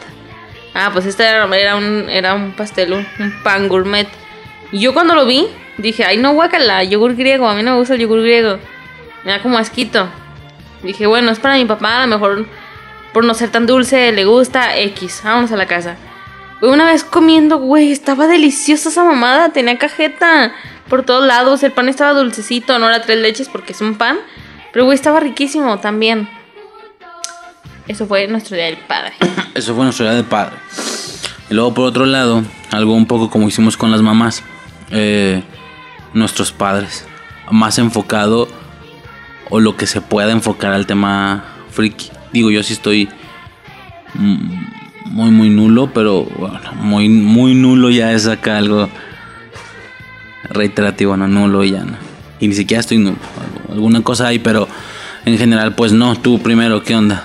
Ah, 0.72 0.88
pues 0.94 1.04
este 1.04 1.24
era, 1.24 1.44
era 1.58 1.76
un, 1.76 2.08
era 2.08 2.32
un 2.32 2.52
pastel, 2.52 2.94
un, 2.94 3.06
un 3.18 3.34
pan 3.42 3.68
gourmet. 3.68 4.08
Y 4.72 4.78
yo 4.78 4.94
cuando 4.94 5.14
lo 5.14 5.26
vi, 5.26 5.46
dije, 5.76 6.04
ay, 6.06 6.16
no, 6.16 6.32
guacala, 6.32 6.84
yogur 6.84 7.16
griego. 7.16 7.46
A 7.50 7.54
mí 7.54 7.62
no 7.62 7.72
me 7.72 7.78
gusta 7.80 7.92
el 7.92 8.00
yogur 8.00 8.22
griego. 8.22 8.58
Me 9.24 9.32
da 9.32 9.42
como 9.42 9.58
asquito. 9.58 10.08
Dije, 10.82 11.06
bueno, 11.06 11.30
es 11.32 11.38
para 11.38 11.56
mi 11.56 11.64
papá, 11.64 12.02
a 12.02 12.06
lo 12.06 12.18
mejor 12.18 12.46
por 13.12 13.24
no 13.24 13.32
ser 13.34 13.50
tan 13.50 13.66
dulce, 13.66 14.12
le 14.12 14.24
gusta 14.26 14.76
X. 14.76 15.22
Vámonos 15.24 15.50
a 15.52 15.56
la 15.56 15.66
casa. 15.66 15.96
Una 16.60 16.86
vez 16.86 17.02
comiendo, 17.02 17.58
güey, 17.58 17.90
estaba 17.90 18.26
deliciosa 18.26 18.88
esa 18.90 19.04
mamada. 19.04 19.50
Tenía 19.50 19.78
cajeta 19.78 20.52
por 20.88 21.02
todos 21.02 21.26
lados. 21.26 21.62
El 21.62 21.72
pan 21.72 21.88
estaba 21.88 22.12
dulcecito, 22.12 22.78
no 22.78 22.88
era 22.88 23.02
tres 23.02 23.18
leches 23.18 23.48
porque 23.48 23.72
es 23.72 23.80
un 23.80 23.96
pan. 23.96 24.18
Pero, 24.72 24.84
güey, 24.84 24.94
estaba 24.94 25.20
riquísimo 25.20 25.78
también. 25.78 26.28
Eso 27.88 28.06
fue 28.06 28.26
nuestro 28.26 28.56
día 28.56 28.66
del 28.66 28.76
padre. 28.76 29.14
Eso 29.54 29.74
fue 29.74 29.84
nuestra 29.84 30.06
idea 30.06 30.16
de 30.16 30.24
padre. 30.24 30.56
Y 31.48 31.54
luego 31.54 31.72
por 31.72 31.86
otro 31.86 32.04
lado, 32.04 32.42
algo 32.70 32.92
un 32.94 33.06
poco 33.06 33.30
como 33.30 33.48
hicimos 33.48 33.76
con 33.76 33.90
las 33.90 34.02
mamás, 34.02 34.42
eh, 34.90 35.42
nuestros 36.12 36.52
padres, 36.52 37.06
más 37.50 37.78
enfocado 37.78 38.48
o 39.50 39.60
lo 39.60 39.76
que 39.76 39.86
se 39.86 40.00
pueda 40.00 40.32
enfocar 40.32 40.72
al 40.72 40.86
tema 40.86 41.44
friki. 41.70 42.10
Digo, 42.32 42.50
yo 42.50 42.62
sí 42.62 42.72
estoy 42.72 43.08
muy, 44.14 45.30
muy 45.30 45.50
nulo, 45.50 45.90
pero 45.92 46.24
bueno, 46.24 46.60
muy, 46.74 47.08
muy 47.08 47.54
nulo 47.54 47.90
ya 47.90 48.12
es 48.12 48.26
acá 48.26 48.58
algo 48.58 48.88
reiterativo, 50.50 51.16
no 51.16 51.28
nulo 51.28 51.64
ya 51.64 51.84
no. 51.84 51.96
Y 52.40 52.48
ni 52.48 52.54
siquiera 52.54 52.80
estoy 52.80 52.98
nulo. 52.98 53.16
Alguna 53.70 54.02
cosa 54.02 54.28
hay, 54.28 54.38
pero 54.38 54.68
en 55.24 55.38
general, 55.38 55.74
pues 55.74 55.92
no. 55.92 56.16
Tú 56.16 56.40
primero, 56.40 56.82
¿qué 56.82 56.94
onda? 56.94 57.24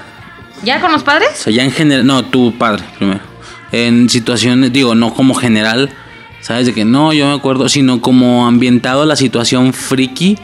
¿Ya 0.64 0.80
con 0.80 0.91
los 0.91 1.03
padres? 1.03 1.30
O 1.34 1.43
sea, 1.43 1.53
ya 1.53 1.64
en 1.64 1.72
general, 1.72 2.06
no, 2.06 2.23
tu 2.23 2.53
padre 2.57 2.84
primero. 2.98 3.22
En 3.72 4.10
situaciones, 4.10 4.72
digo, 4.72 4.95
no 4.95 5.14
como 5.14 5.34
general, 5.34 5.89
¿sabes? 6.41 6.65
De 6.65 6.73
que 6.73 6.85
no, 6.85 7.14
yo 7.14 7.27
me 7.27 7.34
acuerdo, 7.34 7.69
sino 7.69 8.02
como 8.02 8.48
ambientado 8.48 9.06
la 9.06 9.15
situación 9.15 9.73
friki. 9.73 10.38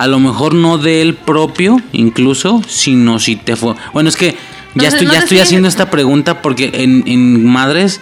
A 0.00 0.06
lo 0.06 0.18
mejor 0.18 0.54
no 0.54 0.78
de 0.78 1.02
él 1.02 1.14
propio, 1.14 1.80
incluso, 1.92 2.62
sino 2.66 3.18
si 3.18 3.36
te 3.36 3.54
fue. 3.56 3.74
Bueno, 3.92 4.08
es 4.08 4.16
que 4.16 4.34
ya 4.74 4.88
estoy, 4.88 5.06
no 5.06 5.12
ya 5.12 5.18
estoy 5.18 5.40
haciendo 5.40 5.68
esta 5.68 5.90
pregunta 5.90 6.40
porque 6.42 6.70
en, 6.74 7.02
en 7.06 7.44
madres, 7.44 8.00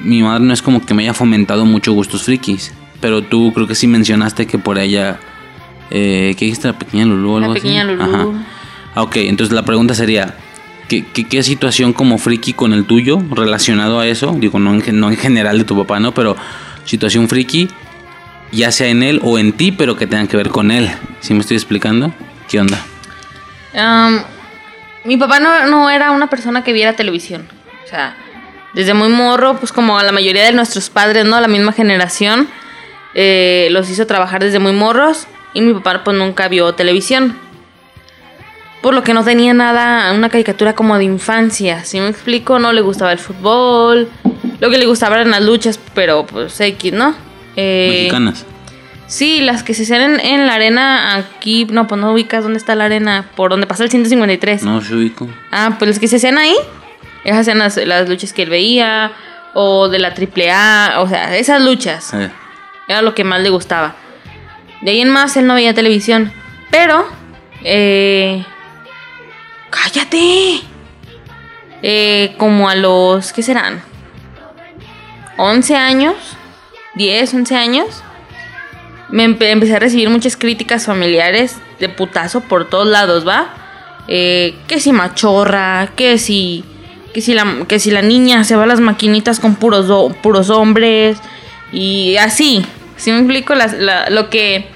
mi 0.00 0.22
madre 0.22 0.44
no 0.44 0.52
es 0.52 0.62
como 0.62 0.84
que 0.84 0.94
me 0.94 1.02
haya 1.04 1.14
fomentado 1.14 1.64
mucho 1.64 1.92
gustos 1.92 2.22
frikis. 2.24 2.72
Pero 3.00 3.22
tú 3.22 3.52
creo 3.54 3.66
que 3.66 3.74
sí 3.76 3.86
mencionaste 3.86 4.46
que 4.46 4.58
por 4.58 4.78
ella. 4.78 5.20
Eh, 5.90 6.34
¿Qué 6.36 6.46
dijiste? 6.46 6.68
La 6.68 6.78
pequeña 6.78 7.04
Lulú 7.06 7.32
o 7.34 7.40
La 7.40 7.46
algo 7.46 7.52
así? 7.56 7.62
pequeña 7.62 7.84
Lulú. 7.84 8.02
Ajá. 8.02 8.26
Ah, 8.94 9.02
Ok, 9.02 9.16
entonces 9.16 9.54
la 9.54 9.62
pregunta 9.64 9.94
sería, 9.94 10.34
¿qué, 10.88 11.04
qué, 11.06 11.24
qué 11.24 11.42
situación 11.44 11.92
como 11.92 12.18
friki 12.18 12.52
con 12.52 12.72
el 12.72 12.84
tuyo 12.84 13.22
relacionado 13.30 14.00
a 14.00 14.06
eso? 14.08 14.34
Digo, 14.38 14.58
no 14.58 14.74
en, 14.74 14.82
gen- 14.82 14.98
no 14.98 15.08
en 15.10 15.16
general 15.16 15.56
de 15.58 15.64
tu 15.64 15.76
papá, 15.76 16.00
¿no? 16.00 16.12
Pero 16.12 16.36
situación 16.84 17.28
friki, 17.28 17.68
ya 18.52 18.72
sea 18.72 18.88
en 18.88 19.02
él 19.02 19.20
o 19.22 19.38
en 19.38 19.52
ti, 19.52 19.72
pero 19.72 19.96
que 19.96 20.06
tengan 20.06 20.26
que 20.26 20.36
ver 20.36 20.48
con 20.48 20.70
él. 20.70 20.90
¿Sí 21.20 21.34
me 21.34 21.40
estoy 21.40 21.56
explicando? 21.56 22.12
¿Qué 22.48 22.60
onda? 22.60 22.78
Mi 25.04 25.16
papá 25.16 25.40
no, 25.40 25.66
no 25.66 25.90
era 25.90 26.10
una 26.10 26.28
persona 26.28 26.64
que 26.64 26.72
viera 26.72 26.94
televisión. 26.94 27.48
O 27.84 27.88
sea, 27.88 28.16
desde 28.74 28.94
muy 28.94 29.08
morro, 29.08 29.56
pues 29.58 29.72
como 29.72 29.98
a 29.98 30.02
la 30.02 30.12
mayoría 30.12 30.44
de 30.44 30.52
nuestros 30.52 30.90
padres, 30.90 31.24
¿no? 31.24 31.40
La 31.40 31.48
misma 31.48 31.72
generación, 31.72 32.48
eh, 33.14 33.68
los 33.70 33.88
hizo 33.90 34.06
trabajar 34.06 34.42
desde 34.42 34.58
muy 34.58 34.72
morros. 34.72 35.26
Y 35.54 35.60
mi 35.62 35.72
papá 35.74 36.04
pues 36.04 36.16
nunca 36.16 36.48
vio 36.48 36.74
televisión. 36.74 37.36
Por 38.82 38.94
lo 38.94 39.02
que 39.02 39.14
no 39.14 39.24
tenía 39.24 39.54
nada, 39.54 40.12
una 40.12 40.28
caricatura 40.28 40.74
como 40.74 40.96
de 40.98 41.04
infancia. 41.04 41.84
Si 41.84 42.00
me 42.00 42.08
explico, 42.08 42.58
no 42.58 42.72
le 42.72 42.80
gustaba 42.80 43.12
el 43.12 43.18
fútbol. 43.18 44.08
Lo 44.60 44.70
que 44.70 44.78
le 44.78 44.86
gustaba 44.86 45.16
eran 45.16 45.30
las 45.30 45.42
luchas, 45.42 45.80
pero 45.94 46.26
pues 46.26 46.60
X, 46.60 46.92
¿no? 46.92 47.14
Eh, 47.60 47.88
Mexicanas. 47.92 48.46
Sí, 49.08 49.40
las 49.40 49.62
que 49.62 49.74
se 49.74 49.82
hacen 49.82 50.02
en, 50.02 50.20
en 50.20 50.46
la 50.46 50.54
arena 50.54 51.16
aquí. 51.16 51.66
No, 51.70 51.86
pues 51.88 52.00
no 52.00 52.12
ubicas 52.12 52.42
dónde 52.44 52.58
está 52.58 52.74
la 52.74 52.84
arena. 52.84 53.30
Por 53.34 53.50
donde 53.50 53.66
pasa 53.66 53.82
el 53.82 53.90
153. 53.90 54.62
No, 54.62 54.80
se 54.80 54.94
ubico. 54.94 55.28
Ah, 55.50 55.74
pues 55.78 55.88
las 55.88 55.98
que 55.98 56.08
se 56.08 56.16
hacían 56.16 56.38
ahí. 56.38 56.54
Esas 57.24 57.48
eran 57.48 57.58
las, 57.58 57.76
las 57.78 58.08
luchas 58.08 58.32
que 58.32 58.42
él 58.42 58.50
veía. 58.50 59.12
O 59.54 59.88
de 59.88 59.98
la 59.98 60.08
AAA. 60.08 61.00
O 61.00 61.08
sea, 61.08 61.36
esas 61.36 61.60
luchas. 61.62 62.12
Eh, 62.14 62.30
Era 62.86 63.02
lo 63.02 63.14
que 63.14 63.24
más 63.24 63.40
le 63.40 63.50
gustaba. 63.50 63.96
De 64.82 64.92
ahí 64.92 65.00
en 65.00 65.08
más 65.08 65.36
él 65.36 65.46
no 65.46 65.54
veía 65.54 65.74
televisión. 65.74 66.30
Pero. 66.70 67.08
Eh, 67.64 68.44
¡Cállate! 69.70 70.60
Eh, 71.82 72.34
como 72.36 72.68
a 72.68 72.74
los. 72.74 73.32
¿Qué 73.32 73.42
serán? 73.42 73.82
11 75.38 75.76
años. 75.76 76.14
10, 76.98 77.32
11 77.34 77.56
años. 77.56 77.86
Me 79.10 79.24
empe- 79.26 79.50
empecé 79.50 79.76
a 79.76 79.78
recibir 79.78 80.10
muchas 80.10 80.36
críticas 80.36 80.84
familiares 80.84 81.56
de 81.80 81.88
putazo 81.88 82.42
por 82.42 82.68
todos 82.68 82.86
lados, 82.86 83.26
¿va? 83.26 83.54
Eh, 84.08 84.54
que 84.66 84.80
si 84.80 84.92
machorra, 84.92 85.90
que 85.96 86.18
si. 86.18 86.64
Que 87.14 87.22
si, 87.22 87.32
la, 87.32 87.64
que 87.66 87.78
si 87.78 87.90
la 87.90 88.02
niña 88.02 88.44
se 88.44 88.54
va 88.54 88.64
a 88.64 88.66
las 88.66 88.80
maquinitas 88.80 89.40
con 89.40 89.54
puros, 89.54 90.12
puros 90.22 90.50
hombres. 90.50 91.16
Y 91.72 92.16
así. 92.18 92.64
Si 92.96 93.10
me 93.10 93.18
explico 93.18 93.54
la- 93.54 94.10
lo 94.10 94.28
que. 94.28 94.66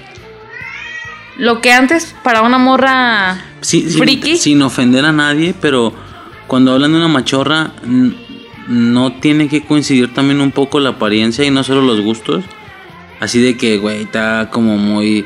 Lo 1.37 1.61
que 1.61 1.73
antes 1.73 2.15
para 2.23 2.43
una 2.43 2.59
morra 2.59 3.43
sí, 3.63 3.83
friki. 3.83 4.37
sin 4.37 4.61
ofender 4.63 5.05
a 5.05 5.13
nadie, 5.13 5.55
pero 5.61 5.93
cuando 6.47 6.73
hablan 6.73 6.93
de 6.93 6.99
una 6.99 7.09
machorra, 7.09 7.73
no 8.69 9.13
tiene 9.13 9.49
que 9.49 9.63
coincidir 9.63 10.13
también 10.13 10.41
un 10.41 10.53
poco 10.53 10.81
la 10.81 10.91
apariencia 10.91 11.45
y 11.45 11.51
no 11.51 11.65
solo 11.65 11.83
los 11.83 12.01
gustos. 12.01 12.45
Así 13.21 13.41
de 13.41 13.57
que, 13.57 13.79
güey, 13.79 14.03
está 14.03 14.51
como 14.51 14.77
muy. 14.77 15.25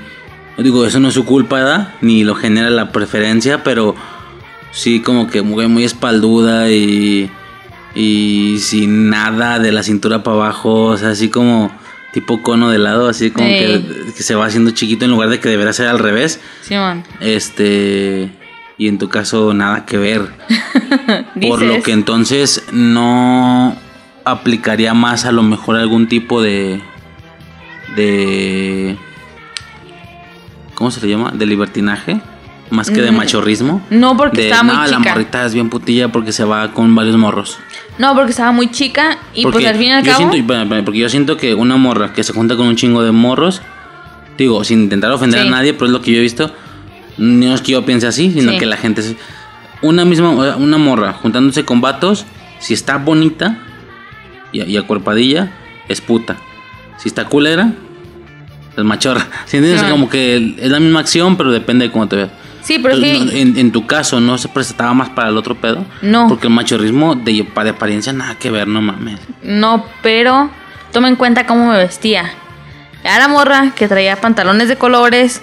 Digo, 0.59 0.87
eso 0.87 1.01
no 1.01 1.09
es 1.09 1.15
su 1.15 1.25
culpa, 1.25 1.57
¿verdad? 1.57 1.95
Ni 2.01 2.25
lo 2.25 2.35
genera 2.35 2.71
la 2.71 2.93
preferencia, 2.93 3.63
pero 3.63 3.95
sí, 4.71 5.01
como 5.01 5.29
que 5.29 5.43
muy, 5.43 5.67
muy 5.69 5.85
espalduda 5.85 6.71
y. 6.71 7.31
Y 7.95 8.59
sin 8.59 9.09
nada 9.09 9.59
de 9.59 9.73
la 9.73 9.83
cintura 9.83 10.23
para 10.23 10.37
abajo, 10.37 10.89
o 10.89 10.97
sea, 10.99 11.11
así 11.11 11.31
como 11.31 11.73
tipo 12.13 12.43
cono 12.43 12.71
de 12.71 12.79
lado, 12.79 13.09
así 13.09 13.31
como 13.31 13.49
que, 13.49 13.83
que 14.15 14.23
se 14.23 14.35
va 14.35 14.45
haciendo 14.45 14.73
chiquito 14.73 15.07
en 15.07 15.13
lugar 15.13 15.31
de 15.31 15.41
que 15.41 15.49
debería 15.49 15.73
ser 15.73 15.87
al 15.87 15.99
revés. 15.99 16.41
Simón. 16.61 17.05
Este. 17.21 18.31
Y 18.79 18.89
en 18.89 18.99
tu 18.99 19.09
caso, 19.09 19.55
nada 19.55 19.87
que 19.87 19.97
ver. 19.97 20.31
Por 21.41 21.63
lo 21.63 21.83
que 21.83 21.93
entonces 21.93 22.65
no 22.73 23.75
aplicaría 24.25 24.93
más 24.93 25.25
a 25.25 25.33
lo 25.33 25.43
mejor 25.43 25.77
algún 25.77 26.09
tipo 26.09 26.43
de. 26.43 26.81
de. 27.97 28.97
¿Cómo 30.75 30.91
se 30.91 31.01
le 31.01 31.09
llama? 31.09 31.31
De 31.35 31.47
libertinaje. 31.47 32.21
Más 32.69 32.91
que 32.91 33.01
de 33.01 33.13
Mm, 33.13 33.17
machorrismo. 33.17 33.81
no, 33.91 34.17
porque 34.17 34.39
de, 34.39 34.49
estaba 34.49 34.65
muy 34.65 34.75
"No, 34.75 34.87
la 34.87 34.97
chica". 34.99 35.11
morrita 35.13 35.47
es 35.47 35.55
bien 35.55 35.71
putilla 35.71 36.09
porque 36.11 36.33
se 36.33 36.43
va 36.43 36.73
con 36.73 36.97
varios 36.97 37.17
morros. 37.17 37.59
No, 37.97 38.13
porque 38.17 38.33
estaba 38.33 38.51
muy 38.51 38.73
chica 38.73 39.19
y 39.35 39.45
Porque 39.45 39.59
pues 39.61 39.67
al 39.69 39.77
fin 39.77 39.87
y 39.87 39.93
al 39.93 40.03
yo 40.05 40.13
cabo. 40.13 40.33
siento, 40.33 40.85
porque 40.85 40.99
yo 40.99 41.09
siento 41.09 41.37
que 41.37 41.55
una 41.55 41.77
morra 41.77 42.13
que 42.13 42.25
se 42.25 42.33
junta 42.33 42.57
con 42.57 42.67
un 42.67 42.75
chingo 42.75 43.05
de 43.05 43.13
morros, 43.13 43.63
digo, 44.37 44.65
sin 44.65 44.81
intentar 44.83 45.13
ofender 45.13 45.43
Sí. 45.43 45.47
a 45.47 45.51
nadie, 45.51 45.75
pero 45.75 45.87
es 45.87 45.93
lo 45.93 46.03
que 46.03 46.11
yo 46.11 46.19
he 46.19 46.23
visto, 46.23 46.53
no 47.19 47.55
es 47.55 47.61
que 47.63 47.73
yo 47.73 47.85
piense 47.85 48.07
así, 48.07 48.31
sino 48.33 48.53
Sí. 48.53 48.59
que 48.59 48.67
la 48.67 48.77
gente... 48.77 49.03
se- 49.03 49.17
Una 49.83 50.05
misma, 50.05 50.31
una 50.57 50.79
morra 50.79 51.13
juntándose 51.13 51.65
con 51.65 51.81
vatos, 51.81 52.25
si 52.59 52.73
está 52.75 52.97
bonita 52.99 53.59
y, 54.53 54.63
y 54.63 54.77
acuerpadilla, 54.77 55.51
es 55.89 56.01
puta. 56.01 56.37
Si 56.99 57.09
está 57.09 57.27
culera, 57.27 57.73
es 58.77 58.85
machorra. 58.85 59.27
¿Sí 59.47 59.59
entiendes? 59.59 59.83
Sí. 59.85 59.91
Como 59.91 60.09
que 60.09 60.55
es 60.59 60.71
la 60.71 60.81
misma 60.81 61.01
acción, 61.01 61.37
pero 61.37 61.53
depende 61.53 61.87
de 61.87 61.93
cómo 61.93 62.09
te 62.09 62.17
veas. 62.17 62.31
Sí, 62.63 62.79
pero 62.81 62.95
es 62.95 63.01
que- 63.01 63.41
en, 63.43 63.57
en 63.59 63.71
tu 63.71 63.87
caso, 63.87 64.21
¿no 64.21 64.39
se 64.39 64.49
presentaba 64.49 64.93
más 64.95 65.11
para 65.11 65.29
el 65.29 65.37
otro 65.37 65.55
pedo? 65.55 65.85
No. 66.03 66.27
Porque 66.29 66.49
el 66.49 66.53
machorrismo 66.55 67.15
de, 67.15 67.47
de 67.63 67.71
apariencia 67.71 68.13
nada 68.13 68.35
que 68.39 68.51
ver, 68.51 68.67
no 68.67 68.81
mames. 68.83 69.21
No, 69.43 69.85
pero 70.03 70.51
toma 70.93 71.09
en 71.09 71.17
cuenta 71.17 71.47
cómo 71.47 71.71
me 71.71 71.77
vestía. 71.79 72.31
Era 73.05 73.19
la 73.21 73.29
morra 73.29 73.73
que 73.77 73.87
traía 73.87 74.17
pantalones 74.21 74.69
de 74.69 74.77
colores, 74.77 75.43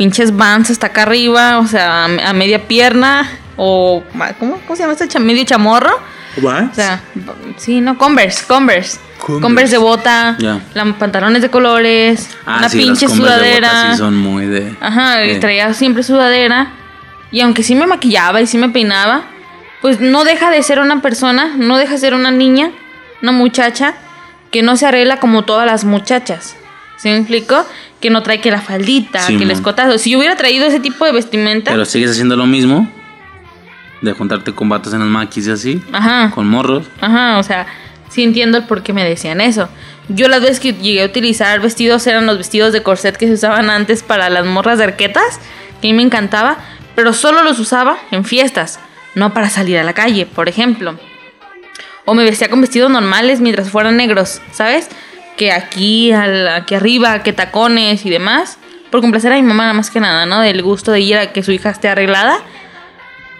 pinches 0.00 0.34
vans 0.34 0.70
hasta 0.70 0.86
acá 0.86 1.02
arriba, 1.02 1.58
o 1.58 1.66
sea, 1.66 2.06
a, 2.06 2.32
media 2.32 2.66
pierna, 2.66 3.30
o. 3.58 4.02
¿Cómo, 4.38 4.58
cómo 4.66 4.74
se 4.74 4.82
llama 4.82 4.94
este 4.98 5.18
medio 5.20 5.44
chamorro? 5.44 5.94
O 6.38 6.74
sea, 6.74 7.02
sí, 7.58 7.82
no, 7.82 7.98
Converse, 7.98 8.46
Converse. 8.46 8.98
Converse, 9.18 9.72
de 9.72 9.78
bota, 9.78 10.38
la- 10.72 10.84
pantalones 10.98 11.42
de 11.42 11.50
colores, 11.50 12.30
Ah, 12.46 12.56
una 12.60 12.68
sí, 12.70 12.78
las 12.78 12.86
pinche 12.86 13.06
Converse 13.08 13.30
de 13.44 13.50
bota 13.56 13.68
sudadera. 13.68 13.92
sí 13.92 13.98
son 13.98 14.16
muy 14.16 14.46
de. 14.46 14.74
Ajá, 14.80 15.22
y 15.26 15.32
eh, 15.32 15.38
traía 15.38 15.74
siempre 15.74 16.02
sudadera 16.02 16.72
Y 17.30 17.42
aunque 17.42 17.62
sí 17.62 17.74
me 17.74 17.86
maquillaba 17.86 18.40
y 18.40 18.46
sí 18.46 18.56
me 18.56 18.70
peinaba, 18.70 19.24
pues 19.82 20.00
no 20.00 20.24
deja 20.24 20.50
de 20.50 20.62
ser 20.62 20.80
una 20.80 21.02
persona, 21.02 21.52
no 21.58 21.76
deja 21.76 21.92
de 21.92 21.98
ser 21.98 22.14
una 22.14 22.30
niña, 22.30 22.70
una 23.20 23.32
muchacha 23.32 23.92
que 24.50 24.62
no 24.62 24.78
se 24.78 24.86
arregla 24.86 25.18
como 25.20 25.42
todas 25.42 25.66
las 25.66 25.84
muchachas. 25.84 26.56
¿Sí 26.96 27.10
me 27.10 27.18
explico? 27.18 27.66
Que 28.00 28.10
no 28.10 28.22
trae 28.22 28.40
que 28.40 28.50
la 28.50 28.60
faldita, 28.60 29.20
Sí, 29.20 29.36
que 29.36 29.44
el 29.44 29.50
escotazo. 29.50 29.98
Si 29.98 30.10
yo 30.10 30.18
hubiera 30.18 30.36
traído 30.36 30.66
ese 30.66 30.80
tipo 30.80 31.04
de 31.04 31.12
vestimenta, 31.12 31.70
Pero 31.70 31.84
sigues 31.84 32.10
haciendo 32.12 32.36
lo 32.36 32.46
mismo. 32.46 32.90
De 34.00 34.12
juntarte 34.12 34.52
con 34.54 34.68
vatos 34.68 34.94
en 34.94 35.00
las 35.00 35.08
maquis 35.08 35.46
y 35.46 35.50
así. 35.50 35.82
Ajá. 35.92 36.30
Con 36.34 36.48
morros. 36.48 36.86
Ajá, 37.00 37.38
o 37.38 37.42
sea, 37.42 37.66
sí 38.08 38.22
entiendo 38.22 38.58
el 38.58 38.64
por 38.64 38.82
qué 38.82 38.92
me 38.92 39.04
decían 39.04 39.40
eso. 39.40 39.68
Yo 40.08 40.28
las 40.28 40.40
veces 40.40 40.60
que 40.60 40.72
llegué 40.72 41.02
a 41.02 41.06
utilizar 41.06 41.60
vestidos 41.60 42.06
eran 42.06 42.26
los 42.26 42.38
vestidos 42.38 42.72
de 42.72 42.82
corset 42.82 43.16
que 43.16 43.26
se 43.26 43.34
usaban 43.34 43.70
antes 43.70 44.02
para 44.02 44.28
las 44.30 44.44
morras 44.44 44.78
de 44.78 44.84
arquetas, 44.84 45.38
que 45.80 45.88
a 45.88 45.92
mí 45.92 45.94
me 45.94 46.02
encantaba, 46.02 46.58
pero 46.96 47.12
solo 47.12 47.44
los 47.44 47.58
usaba 47.60 47.98
en 48.10 48.24
fiestas, 48.24 48.80
no 49.14 49.32
para 49.32 49.48
salir 49.48 49.78
a 49.78 49.84
la 49.84 49.92
calle, 49.92 50.26
por 50.26 50.48
ejemplo. 50.48 50.98
O 52.06 52.14
me 52.14 52.24
vestía 52.24 52.50
con 52.50 52.60
vestidos 52.60 52.90
normales 52.90 53.40
mientras 53.40 53.70
fueran 53.70 53.96
negros, 53.96 54.40
¿sabes? 54.50 54.88
Que 55.40 55.52
aquí, 55.52 56.12
aquí 56.12 56.74
arriba, 56.74 57.22
que 57.22 57.32
tacones 57.32 58.04
y 58.04 58.10
demás. 58.10 58.58
Por 58.90 59.00
complacer 59.00 59.32
a 59.32 59.36
mi 59.36 59.42
mamá 59.42 59.72
más 59.72 59.90
que 59.90 59.98
nada, 59.98 60.26
¿no? 60.26 60.42
Del 60.42 60.60
gusto 60.60 60.92
de 60.92 61.00
ir 61.00 61.16
a 61.16 61.32
que 61.32 61.42
su 61.42 61.50
hija 61.50 61.70
esté 61.70 61.88
arreglada. 61.88 62.40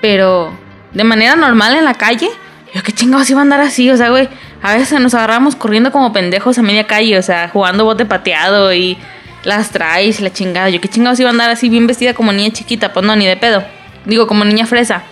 Pero 0.00 0.50
de 0.94 1.04
manera 1.04 1.36
normal 1.36 1.76
en 1.76 1.84
la 1.84 1.92
calle, 1.92 2.30
yo 2.74 2.82
qué 2.82 2.92
chingados 2.92 3.28
iba 3.28 3.40
a 3.40 3.42
andar 3.42 3.60
así, 3.60 3.90
o 3.90 3.98
sea, 3.98 4.08
güey. 4.08 4.30
A 4.62 4.76
veces 4.76 4.98
nos 4.98 5.12
agarramos 5.12 5.56
corriendo 5.56 5.92
como 5.92 6.10
pendejos 6.10 6.56
a 6.56 6.62
media 6.62 6.86
calle, 6.86 7.18
o 7.18 7.22
sea, 7.22 7.50
jugando 7.50 7.84
bote 7.84 8.06
pateado 8.06 8.72
y 8.72 8.96
las 9.44 9.68
traes 9.68 10.22
la 10.22 10.32
chingada. 10.32 10.70
Yo 10.70 10.80
qué 10.80 10.88
chingados 10.88 11.20
iba 11.20 11.28
a 11.28 11.32
andar 11.32 11.50
así 11.50 11.68
bien 11.68 11.86
vestida 11.86 12.14
como 12.14 12.32
niña 12.32 12.50
chiquita, 12.50 12.94
pues 12.94 13.04
no, 13.04 13.14
ni 13.14 13.26
de 13.26 13.36
pedo. 13.36 13.62
Digo, 14.06 14.26
como 14.26 14.46
niña 14.46 14.64
fresa. 14.64 15.02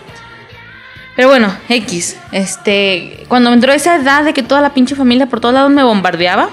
Pero 1.15 1.27
bueno, 1.27 1.55
X. 1.69 2.17
Este, 2.31 3.25
cuando 3.27 3.51
me 3.51 3.57
entró 3.57 3.73
esa 3.73 3.97
edad 3.97 4.23
de 4.23 4.33
que 4.33 4.41
toda 4.41 4.61
la 4.61 4.73
pinche 4.73 4.95
familia 4.95 5.27
por 5.27 5.39
todos 5.39 5.53
lados 5.53 5.69
me 5.69 5.83
bombardeaba, 5.83 6.49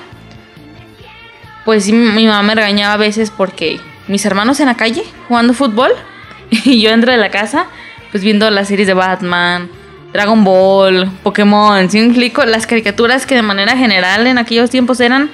pues 1.67 1.85
sí, 1.85 1.93
mi 1.93 2.27
mamá 2.27 2.43
me 2.43 2.55
regañaba 2.55 2.95
a 2.95 2.97
veces 2.97 3.31
porque 3.31 3.81
mis 4.07 4.25
hermanos 4.25 4.61
en 4.61 4.67
la 4.67 4.77
calle 4.77 5.03
jugando 5.29 5.53
fútbol 5.53 5.91
y 6.51 6.81
yo 6.81 6.91
dentro 6.91 7.11
de 7.11 7.19
la 7.19 7.31
casa, 7.31 7.67
pues 8.13 8.23
viendo 8.23 8.49
las 8.51 8.69
series 8.69 8.87
de 8.87 8.95
Batman, 8.95 9.69
Dragon 10.13 10.45
Ball, 10.45 11.11
Pokémon, 11.25 11.91
¿sí 11.91 11.99
me 11.99 12.07
explico? 12.07 12.45
Las 12.45 12.67
caricaturas 12.67 13.27
que 13.27 13.35
de 13.35 13.43
manera 13.43 13.77
general 13.77 14.27
en 14.29 14.39
aquellos 14.39 14.71
tiempos 14.71 15.01
eran 15.01 15.31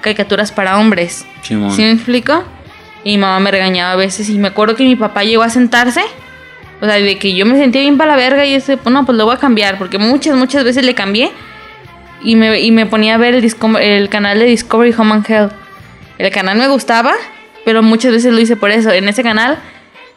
caricaturas 0.00 0.52
para 0.52 0.78
hombres. 0.78 1.26
¿Sí 1.42 1.82
me 1.82 1.90
explico? 1.90 2.44
Y 3.04 3.10
mi 3.10 3.18
mamá 3.18 3.40
me 3.40 3.50
regañaba 3.50 3.92
a 3.92 3.96
veces 3.96 4.28
y 4.28 4.38
me 4.38 4.48
acuerdo 4.48 4.76
que 4.76 4.84
mi 4.84 4.94
papá 4.94 5.24
llegó 5.24 5.42
a 5.42 5.50
sentarse. 5.50 6.02
O 6.80 6.86
sea, 6.86 6.94
de 6.94 7.18
que 7.18 7.34
yo 7.34 7.44
me 7.44 7.58
sentía 7.58 7.80
bien 7.80 7.98
para 7.98 8.12
la 8.12 8.16
verga 8.16 8.46
y 8.46 8.54
ese, 8.54 8.76
pues 8.76 8.92
no, 8.92 9.04
pues 9.04 9.18
lo 9.18 9.24
voy 9.24 9.34
a 9.34 9.38
cambiar. 9.38 9.78
Porque 9.78 9.98
muchas, 9.98 10.36
muchas 10.36 10.64
veces 10.64 10.84
le 10.84 10.94
cambié. 10.94 11.32
Y 12.22 12.36
me, 12.36 12.60
y 12.60 12.70
me 12.70 12.86
ponía 12.86 13.16
a 13.16 13.18
ver 13.18 13.34
el, 13.34 13.54
el 13.80 14.08
canal 14.08 14.38
de 14.38 14.44
Discovery 14.44 14.94
Home 14.96 15.14
and 15.14 15.28
Health. 15.28 15.61
El 16.22 16.30
canal 16.30 16.56
me 16.56 16.68
gustaba, 16.68 17.14
pero 17.64 17.82
muchas 17.82 18.12
veces 18.12 18.32
lo 18.32 18.38
hice 18.38 18.54
por 18.54 18.70
eso. 18.70 18.92
En 18.92 19.08
ese 19.08 19.24
canal 19.24 19.58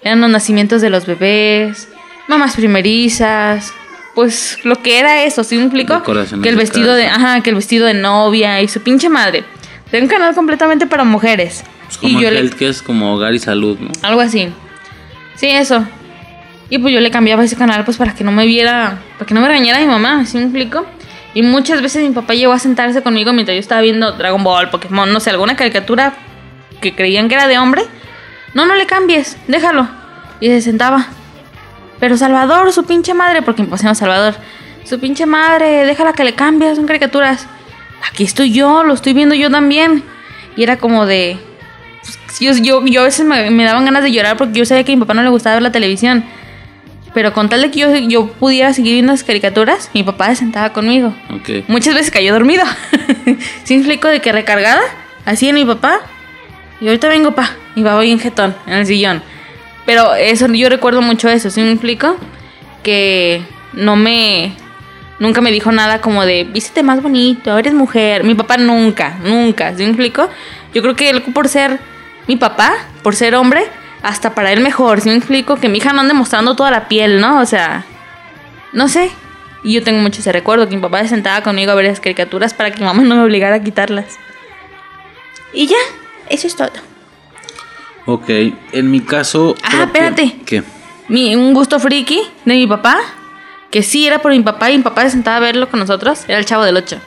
eran 0.03 0.21
los 0.21 0.29
nacimientos 0.29 0.79
de 0.81 0.91
los 0.91 1.07
bebés, 1.07 1.89
mamás 2.27 2.55
primerizas, 2.55 3.73
pues 4.13 4.59
lo 4.63 4.83
que 4.83 4.99
era 4.99 5.23
eso, 5.23 5.43
¿sí 5.43 5.57
me 5.57 5.63
explico? 5.63 6.03
Que 6.43 6.49
el 6.49 6.57
vestido 6.57 6.93
de, 6.93 7.07
ajá, 7.07 7.41
que 7.41 7.49
el 7.49 7.55
vestido 7.55 7.87
de 7.87 7.95
novia 7.95 8.61
y 8.61 8.67
su 8.67 8.81
pinche 8.81 9.09
madre. 9.09 9.45
Era 9.91 10.03
un 10.03 10.07
canal 10.07 10.35
completamente 10.35 10.85
para 10.85 11.03
mujeres. 11.05 11.63
Pues 11.85 11.97
y 11.97 12.07
como 12.07 12.21
yo 12.21 12.27
el 12.27 12.35
le, 12.35 12.39
health, 12.41 12.53
que 12.53 12.67
es 12.67 12.83
como 12.83 13.15
hogar 13.15 13.33
y 13.33 13.39
salud, 13.39 13.79
¿no? 13.79 13.89
algo 14.03 14.21
así. 14.21 14.49
Sí, 15.33 15.47
eso. 15.47 15.87
Y 16.69 16.77
pues 16.77 16.93
yo 16.93 16.99
le 16.99 17.09
cambiaba 17.09 17.43
ese 17.43 17.55
canal 17.55 17.83
pues 17.83 17.97
para 17.97 18.13
que 18.13 18.23
no 18.23 18.31
me 18.31 18.45
viera, 18.45 18.99
para 19.17 19.25
que 19.25 19.33
no 19.33 19.41
me 19.41 19.47
regañara 19.47 19.79
mi 19.79 19.87
mamá, 19.87 20.23
¿sí 20.27 20.37
me 20.37 20.43
explico? 20.43 20.85
Y 21.35 21.43
muchas 21.43 21.81
veces 21.81 22.01
mi 22.01 22.11
papá 22.11 22.33
llegó 22.33 22.53
a 22.53 22.59
sentarse 22.59 23.03
conmigo 23.03 23.33
mientras 23.33 23.55
yo 23.55 23.59
estaba 23.59 23.81
viendo 23.81 24.13
Dragon 24.13 24.41
Ball, 24.41 24.69
Pokémon, 24.69 25.11
no 25.11 25.19
sé, 25.19 25.29
alguna 25.29 25.57
caricatura 25.57 26.13
que 26.81 26.95
creían 26.95 27.27
que 27.27 27.35
era 27.35 27.47
de 27.47 27.59
hombre. 27.59 27.83
No, 28.53 28.65
no 28.65 28.73
le 28.73 28.85
cambies, 28.85 29.37
déjalo. 29.47 29.87
Y 30.39 30.47
se 30.47 30.61
sentaba. 30.61 31.07
Pero 31.99 32.15
Salvador, 32.15 32.71
su 32.71 32.85
pinche 32.85 33.13
madre, 33.13 33.41
porque 33.41 33.65
se 33.65 33.83
llama 33.83 33.95
Salvador, 33.95 34.35
su 34.85 34.97
pinche 34.97 35.25
madre, 35.25 35.85
déjala 35.85 36.13
que 36.13 36.23
le 36.23 36.35
cambie, 36.35 36.73
son 36.73 36.85
caricaturas. 36.85 37.47
Aquí 38.09 38.23
estoy 38.23 38.53
yo, 38.53 38.85
lo 38.85 38.93
estoy 38.93 39.13
viendo 39.13 39.35
yo 39.35 39.51
también. 39.51 40.03
Y 40.55 40.63
era 40.63 40.77
como 40.77 41.05
de, 41.05 41.37
yo, 42.39 42.53
yo, 42.53 42.85
yo 42.85 43.01
a 43.01 43.03
veces 43.03 43.25
me, 43.25 43.51
me 43.51 43.65
daban 43.65 43.83
ganas 43.83 44.03
de 44.03 44.11
llorar 44.13 44.37
porque 44.37 44.59
yo 44.59 44.65
sabía 44.65 44.85
que 44.85 44.93
a 44.93 44.95
mi 44.95 45.01
papá 45.01 45.13
no 45.13 45.23
le 45.23 45.29
gustaba 45.29 45.55
ver 45.55 45.63
la 45.63 45.71
televisión. 45.73 46.23
Pero 47.15 47.31
con 47.31 47.47
tal 47.47 47.61
de 47.61 47.71
que 47.71 47.79
yo, 47.79 47.95
yo 47.95 48.27
pudiera 48.27 48.73
seguir 48.73 48.93
viendo 48.93 49.13
las 49.13 49.23
caricaturas, 49.23 49.89
mi 49.93 50.03
papá 50.03 50.27
se 50.27 50.35
sentaba 50.35 50.73
conmigo. 50.73 51.15
Muchas 51.69 51.95
veces 51.95 52.11
cayó 52.11 52.33
dormido. 52.33 52.65
¿Sí 53.63 53.73
me 53.73 53.79
explico 53.79 54.09
de 54.09 54.19
que 54.19 54.33
recargada? 54.33 54.81
Así 55.23 55.47
en 55.47 55.55
mi 55.55 55.63
papá. 55.63 56.01
Y 56.81 56.87
ahorita 56.87 57.07
vengo, 57.07 57.31
pa. 57.31 57.51
Y 57.73 57.83
va 57.83 57.97
bien 58.01 58.19
jetón 58.19 58.53
en 58.67 58.73
el 58.73 58.85
sillón. 58.85 59.23
Pero 59.85 60.13
eso, 60.15 60.47
yo 60.47 60.67
recuerdo 60.67 61.01
mucho 61.01 61.29
eso, 61.29 61.49
¿sí 61.49 61.61
me 61.61 61.71
explico? 61.71 62.17
Que 62.83 63.41
no 63.71 63.95
me. 63.95 64.53
Nunca 65.17 65.39
me 65.39 65.51
dijo 65.51 65.71
nada 65.71 66.01
como 66.01 66.25
de, 66.25 66.43
vístete 66.43 66.83
más 66.83 67.01
bonito, 67.01 67.57
eres 67.57 67.73
mujer. 67.73 68.25
Mi 68.25 68.35
papá 68.35 68.57
nunca, 68.57 69.17
nunca, 69.23 69.69
¿sí 69.69 69.83
me 69.83 69.89
explico? 69.89 70.29
Yo 70.73 70.81
creo 70.81 70.97
que 70.97 71.09
él, 71.11 71.21
por 71.21 71.47
ser 71.47 71.79
mi 72.27 72.35
papá, 72.35 72.73
por 73.01 73.15
ser 73.15 73.35
hombre, 73.35 73.67
hasta 74.05 74.35
para 74.35 74.53
él 74.53 74.61
mejor, 74.61 75.01
¿sí 75.01 75.09
me 75.09 75.15
explico? 75.15 75.55
Que 75.55 75.67
mi 75.67 75.79
hija 75.79 75.91
no 75.91 76.01
ande 76.01 76.13
mostrando 76.13 76.55
toda 76.55 76.69
la 76.69 76.87
piel, 76.87 77.19
¿no? 77.19 77.39
O 77.41 77.45
sea, 77.47 77.85
no 78.71 78.87
sé. 78.87 79.09
Y 79.63 79.73
yo 79.73 79.83
tengo 79.83 79.99
mucho 79.99 80.19
ese 80.19 80.31
recuerdo, 80.31 80.69
que 80.69 80.75
mi 80.75 80.81
papá 80.81 81.01
se 81.01 81.07
sentaba 81.07 81.41
conmigo 81.41 81.71
a 81.71 81.75
ver 81.75 81.85
las 81.85 81.99
caricaturas 81.99 82.53
para 82.53 82.69
que 82.69 82.77
mi 82.77 82.85
mamá 82.85 83.01
no 83.03 83.15
me 83.15 83.23
obligara 83.23 83.55
a 83.55 83.63
quitarlas. 83.63 84.19
Y 85.53 85.65
ya, 85.65 85.77
eso 86.29 86.45
es 86.45 86.55
todo. 86.55 86.69
Ok, 88.05 88.29
en 88.29 88.91
mi 88.91 89.01
caso. 89.01 89.55
Ah, 89.63 89.85
espérate. 89.85 90.37
¿Qué? 90.45 90.61
Mi, 91.07 91.35
un 91.35 91.55
gusto 91.55 91.79
friki 91.79 92.21
de 92.45 92.53
mi 92.53 92.67
papá, 92.67 92.99
que 93.71 93.81
sí 93.81 94.05
era 94.05 94.19
por 94.19 94.31
mi 94.31 94.41
papá 94.41 94.69
y 94.69 94.77
mi 94.77 94.83
papá 94.83 95.01
se 95.01 95.11
sentaba 95.11 95.37
a 95.37 95.39
verlo 95.39 95.67
con 95.67 95.79
nosotros, 95.79 96.25
era 96.27 96.37
el 96.37 96.45
Chavo 96.45 96.63
del 96.63 96.77
8. 96.77 96.99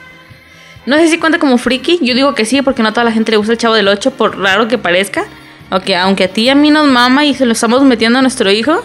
No 0.85 0.97
sé 0.97 1.07
si 1.07 1.17
cuenta 1.17 1.39
como 1.39 1.57
friki, 1.57 1.99
yo 2.01 2.13
digo 2.13 2.35
que 2.35 2.43
sí, 2.43 2.61
porque 2.61 2.83
no 2.83 2.89
a 2.89 2.91
toda 2.91 3.05
la 3.05 3.13
gente 3.13 3.31
le 3.31 3.37
gusta 3.37 3.53
el 3.53 3.57
Chavo 3.57 3.75
del 3.75 3.87
8, 3.87 4.11
por 4.11 4.37
raro 4.37 4.67
que 4.67 4.77
parezca. 4.77 5.23
Aunque, 5.69 5.95
aunque 5.95 6.25
a 6.25 6.27
ti 6.27 6.43
y 6.43 6.49
a 6.49 6.55
mí 6.55 6.71
nos 6.71 6.87
mama 6.87 7.25
y 7.25 7.33
se 7.33 7.45
lo 7.45 7.53
estamos 7.53 7.83
metiendo 7.83 8.19
a 8.19 8.21
nuestro 8.21 8.51
hijo, 8.51 8.83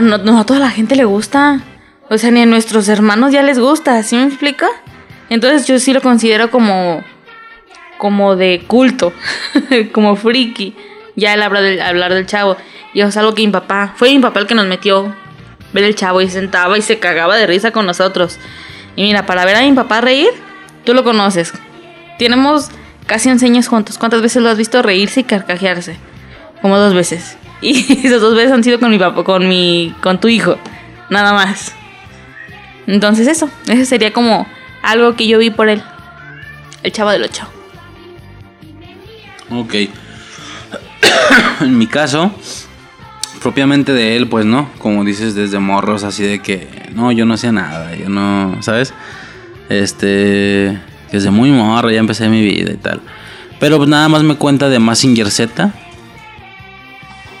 no, 0.00 0.18
no 0.18 0.40
a 0.40 0.46
toda 0.46 0.60
la 0.60 0.70
gente 0.70 0.96
le 0.96 1.04
gusta. 1.04 1.60
O 2.10 2.18
sea, 2.18 2.30
ni 2.30 2.42
a 2.42 2.46
nuestros 2.46 2.88
hermanos 2.88 3.32
ya 3.32 3.42
les 3.42 3.58
gusta, 3.58 4.02
¿sí 4.02 4.16
me 4.16 4.24
explico? 4.24 4.66
Entonces 5.30 5.66
yo 5.66 5.78
sí 5.78 5.92
lo 5.92 6.00
considero 6.00 6.50
como 6.50 7.02
como 7.98 8.36
de 8.36 8.64
culto, 8.66 9.12
como 9.92 10.16
friki. 10.16 10.74
Ya 11.16 11.34
el 11.34 11.42
hablar 11.42 11.62
del, 11.62 11.80
hablar 11.80 12.14
del 12.14 12.26
chavo. 12.26 12.56
Y 12.94 13.02
es 13.02 13.16
algo 13.16 13.34
que 13.34 13.44
mi 13.44 13.52
papá, 13.52 13.92
fue 13.96 14.10
mi 14.10 14.20
papá 14.20 14.40
el 14.40 14.46
que 14.46 14.54
nos 14.54 14.66
metió 14.66 15.14
ver 15.72 15.84
el 15.84 15.94
chavo 15.94 16.22
y 16.22 16.26
se 16.26 16.40
sentaba 16.40 16.78
y 16.78 16.82
se 16.82 16.98
cagaba 16.98 17.36
de 17.36 17.46
risa 17.46 17.72
con 17.72 17.84
nosotros. 17.84 18.38
Y 18.96 19.02
mira, 19.02 19.26
para 19.26 19.44
ver 19.44 19.56
a 19.56 19.62
mi 19.62 19.72
papá 19.72 20.00
reír, 20.00 20.30
tú 20.84 20.94
lo 20.94 21.04
conoces. 21.04 21.52
Tenemos 22.18 22.70
casi 23.08 23.28
11 23.28 23.46
años 23.46 23.66
juntos. 23.66 23.98
¿Cuántas 23.98 24.22
veces 24.22 24.40
lo 24.40 24.48
has 24.48 24.58
visto 24.58 24.80
reírse 24.82 25.20
y 25.20 25.24
carcajearse? 25.24 25.96
Como 26.62 26.78
dos 26.78 26.94
veces. 26.94 27.36
Y 27.60 28.06
esas 28.06 28.20
dos 28.20 28.36
veces 28.36 28.52
han 28.52 28.62
sido 28.62 28.78
con 28.78 28.88
mi 28.88 29.00
papá, 29.00 29.24
con 29.24 29.48
mi, 29.48 29.92
con 30.00 30.20
tu 30.20 30.28
hijo. 30.28 30.58
Nada 31.10 31.32
más. 31.32 31.72
Entonces 32.86 33.26
eso, 33.26 33.50
ese 33.66 33.84
sería 33.84 34.12
como 34.12 34.46
algo 34.80 35.16
que 35.16 35.26
yo 35.26 35.38
vi 35.38 35.50
por 35.50 35.68
él. 35.68 35.82
El 36.84 36.92
chavo 36.92 37.10
del 37.10 37.24
8. 37.24 37.48
Ok. 39.50 39.74
en 41.62 41.76
mi 41.76 41.88
caso, 41.88 42.30
propiamente 43.42 43.92
de 43.92 44.16
él, 44.16 44.28
pues 44.28 44.46
no, 44.46 44.70
como 44.78 45.04
dices, 45.04 45.34
desde 45.34 45.58
morros, 45.58 46.04
así 46.04 46.22
de 46.22 46.40
que, 46.40 46.68
no, 46.94 47.10
yo 47.10 47.24
no 47.24 47.34
hacía 47.34 47.50
nada, 47.50 47.96
yo 47.96 48.08
no, 48.08 48.62
¿sabes? 48.62 48.94
Este, 49.68 50.78
desde 51.12 51.30
muy 51.30 51.50
morro 51.50 51.90
ya 51.90 51.98
empecé 51.98 52.28
mi 52.28 52.42
vida 52.42 52.72
y 52.72 52.76
tal. 52.76 53.00
Pero 53.60 53.76
pues 53.78 53.88
nada 53.88 54.08
más 54.08 54.22
me 54.22 54.36
cuenta 54.36 54.68
de 54.68 54.78
Massinger 54.78 55.30
Z, 55.30 55.72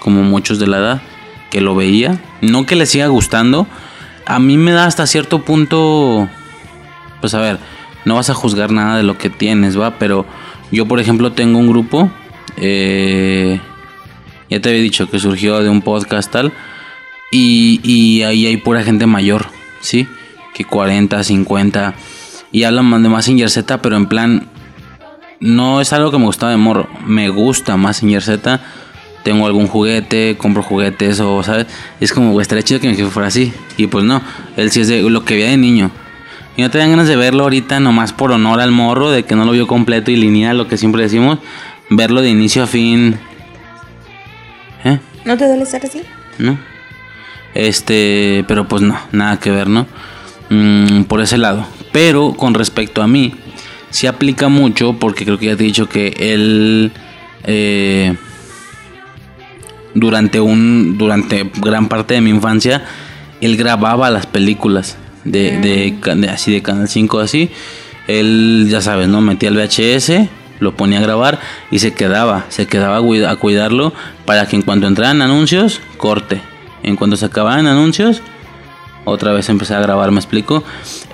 como 0.00 0.22
muchos 0.22 0.58
de 0.58 0.66
la 0.66 0.78
edad, 0.78 1.02
que 1.50 1.60
lo 1.60 1.74
veía. 1.74 2.18
No 2.40 2.66
que 2.66 2.76
le 2.76 2.86
siga 2.86 3.06
gustando, 3.08 3.66
a 4.26 4.38
mí 4.38 4.56
me 4.58 4.72
da 4.72 4.84
hasta 4.84 5.06
cierto 5.06 5.42
punto, 5.42 6.28
pues 7.20 7.34
a 7.34 7.40
ver, 7.40 7.58
no 8.04 8.16
vas 8.16 8.30
a 8.30 8.34
juzgar 8.34 8.70
nada 8.70 8.96
de 8.96 9.02
lo 9.02 9.16
que 9.16 9.30
tienes, 9.30 9.78
va, 9.78 9.98
pero 9.98 10.26
yo 10.70 10.86
por 10.86 11.00
ejemplo 11.00 11.32
tengo 11.32 11.58
un 11.58 11.68
grupo, 11.68 12.10
eh, 12.58 13.58
ya 14.50 14.60
te 14.60 14.68
había 14.68 14.82
dicho 14.82 15.10
que 15.10 15.18
surgió 15.18 15.60
de 15.60 15.68
un 15.68 15.82
podcast 15.82 16.30
tal, 16.30 16.52
y, 17.30 17.80
y 17.82 18.22
ahí 18.22 18.46
hay 18.46 18.58
pura 18.58 18.82
gente 18.82 19.06
mayor, 19.06 19.46
¿sí? 19.80 20.06
Que 20.54 20.64
40, 20.64 21.24
50, 21.24 21.94
y 22.52 22.64
hablan 22.64 23.02
de 23.02 23.08
Massinger 23.08 23.50
Z, 23.50 23.80
pero 23.82 23.96
en 23.96 24.06
plan, 24.06 24.48
no 25.40 25.80
es 25.80 25.92
algo 25.92 26.10
que 26.10 26.18
me 26.18 26.24
gustaba 26.24 26.52
de 26.52 26.58
morro, 26.58 26.88
me 27.04 27.28
gusta 27.28 27.76
Massinger 27.76 28.22
Z. 28.22 28.60
tengo 29.22 29.46
algún 29.46 29.66
juguete, 29.66 30.36
compro 30.38 30.62
juguetes 30.62 31.20
o, 31.20 31.42
¿sabes? 31.42 31.66
Es 32.00 32.12
como, 32.12 32.32
güey, 32.32 32.42
estaría 32.42 32.62
chido 32.62 32.80
que 32.80 32.88
mi 32.88 32.96
jefe 32.96 33.10
fuera 33.10 33.28
así. 33.28 33.52
Y 33.76 33.86
pues 33.86 34.04
no, 34.04 34.22
él 34.56 34.70
sí 34.70 34.80
es 34.80 34.88
de 34.88 35.02
lo 35.02 35.24
que 35.24 35.34
veía 35.34 35.50
de 35.50 35.56
niño. 35.56 35.90
Y 36.56 36.62
no 36.62 36.70
te 36.70 36.78
dan 36.78 36.90
ganas 36.90 37.06
de 37.06 37.16
verlo 37.16 37.44
ahorita 37.44 37.78
nomás 37.78 38.12
por 38.12 38.32
honor 38.32 38.60
al 38.60 38.72
morro, 38.72 39.10
de 39.10 39.24
que 39.24 39.36
no 39.36 39.44
lo 39.44 39.52
vio 39.52 39.66
completo 39.66 40.10
y 40.10 40.16
lineal, 40.16 40.58
lo 40.58 40.66
que 40.66 40.76
siempre 40.76 41.02
decimos. 41.02 41.38
Verlo 41.90 42.20
de 42.20 42.30
inicio 42.30 42.64
a 42.64 42.66
fin. 42.66 43.18
¿Eh? 44.84 44.98
¿No 45.24 45.36
te 45.36 45.46
duele 45.46 45.62
estar 45.62 45.84
así? 45.84 46.02
¿No? 46.38 46.58
Este, 47.54 48.44
pero 48.48 48.66
pues 48.66 48.82
no, 48.82 48.98
nada 49.12 49.38
que 49.38 49.50
ver, 49.50 49.68
¿no? 49.68 49.86
Mm, 50.50 51.04
por 51.04 51.20
ese 51.20 51.38
lado. 51.38 51.66
Pero 51.92 52.34
con 52.34 52.54
respecto 52.54 53.02
a 53.02 53.06
mí, 53.08 53.32
sí 53.90 54.06
aplica 54.06 54.48
mucho 54.48 54.94
porque 54.94 55.24
creo 55.24 55.38
que 55.38 55.46
ya 55.46 55.56
te 55.56 55.62
he 55.64 55.66
dicho 55.66 55.88
que 55.88 56.14
él 56.18 56.92
eh, 57.44 58.14
durante 59.94 60.40
un 60.40 60.96
durante 60.98 61.50
gran 61.56 61.88
parte 61.88 62.14
de 62.14 62.20
mi 62.20 62.30
infancia 62.30 62.84
él 63.40 63.56
grababa 63.56 64.10
las 64.10 64.26
películas 64.26 64.96
de, 65.24 65.58
de- 65.58 66.28
así 66.30 66.50
de 66.52 66.62
Canal 66.62 66.88
5 66.88 67.20
así. 67.20 67.50
Él 68.08 68.66
ya 68.70 68.80
sabes, 68.80 69.06
¿no? 69.08 69.20
Metía 69.20 69.50
el 69.50 69.56
VHS, 69.56 70.28
lo 70.60 70.74
ponía 70.74 70.98
a 70.98 71.02
grabar 71.02 71.38
y 71.70 71.78
se 71.80 71.92
quedaba, 71.92 72.46
se 72.48 72.66
quedaba 72.66 72.96
a 73.30 73.36
cuidarlo 73.36 73.92
para 74.24 74.46
que 74.46 74.56
en 74.56 74.62
cuanto 74.62 74.86
entraran 74.86 75.20
anuncios, 75.22 75.80
corte. 75.98 76.40
En 76.82 76.96
cuanto 76.96 77.16
se 77.16 77.26
acababan 77.26 77.66
anuncios, 77.66 78.22
otra 79.08 79.32
vez 79.32 79.48
empecé 79.48 79.74
a 79.74 79.80
grabar, 79.80 80.10
me 80.10 80.18
explico. 80.18 80.64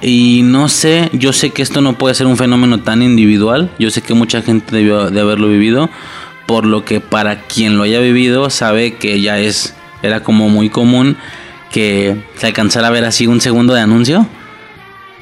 Y 0.01 0.43
no 0.45 0.69
sé, 0.69 1.11
yo 1.13 1.33
sé 1.33 1.51
que 1.51 1.63
esto 1.63 1.81
no 1.81 1.99
puede 1.99 2.15
ser 2.15 2.27
un 2.27 2.37
fenómeno 2.37 2.81
tan 2.81 3.03
individual. 3.03 3.71
Yo 3.79 3.91
sé 3.91 4.03
que 4.03 4.15
mucha 4.15 4.43
gente 4.43 4.75
debió 4.77 5.11
de 5.11 5.21
haberlo 5.21 5.49
vivido. 5.49 5.91
Por 6.47 6.67
lo 6.67 6.85
que 6.85 7.01
para 7.01 7.43
quien 7.43 7.77
lo 7.77 7.85
haya 7.85 8.01
vivido 8.01 8.51
sabe 8.51 8.95
que 8.95 9.21
ya 9.21 9.39
es, 9.39 9.75
era 10.03 10.23
como 10.23 10.49
muy 10.49 10.69
común 10.69 11.17
que 11.73 12.17
se 12.37 12.47
alcanzara 12.47 12.89
a 12.89 12.91
ver 12.91 13.05
así 13.05 13.27
un 13.27 13.41
segundo 13.41 13.75
de 13.75 13.81
anuncio. 13.81 14.27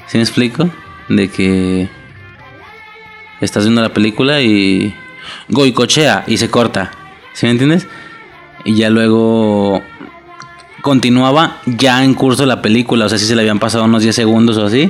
¿Sí 0.07 0.19
me 0.19 0.24
explico? 0.24 0.69
De 1.09 1.28
que 1.31 1.89
estás 3.40 3.65
viendo 3.65 3.81
la 3.81 3.94
película 3.94 4.43
y 4.43 4.94
goicochea 5.49 6.24
y 6.27 6.36
se 6.36 6.51
corta. 6.51 6.90
¿Sí 7.32 7.47
me 7.47 7.53
entiendes? 7.53 7.86
Y 8.65 8.74
ya 8.74 8.90
luego 8.90 9.82
continuaba 10.83 11.59
ya 11.65 12.05
en 12.05 12.13
curso 12.13 12.45
la 12.45 12.61
película, 12.61 13.07
o 13.07 13.09
sea, 13.09 13.17
si 13.17 13.25
se 13.25 13.35
le 13.35 13.41
habían 13.41 13.59
pasado 13.59 13.85
unos 13.85 14.03
10 14.03 14.15
segundos 14.15 14.59
o 14.59 14.67
así. 14.67 14.89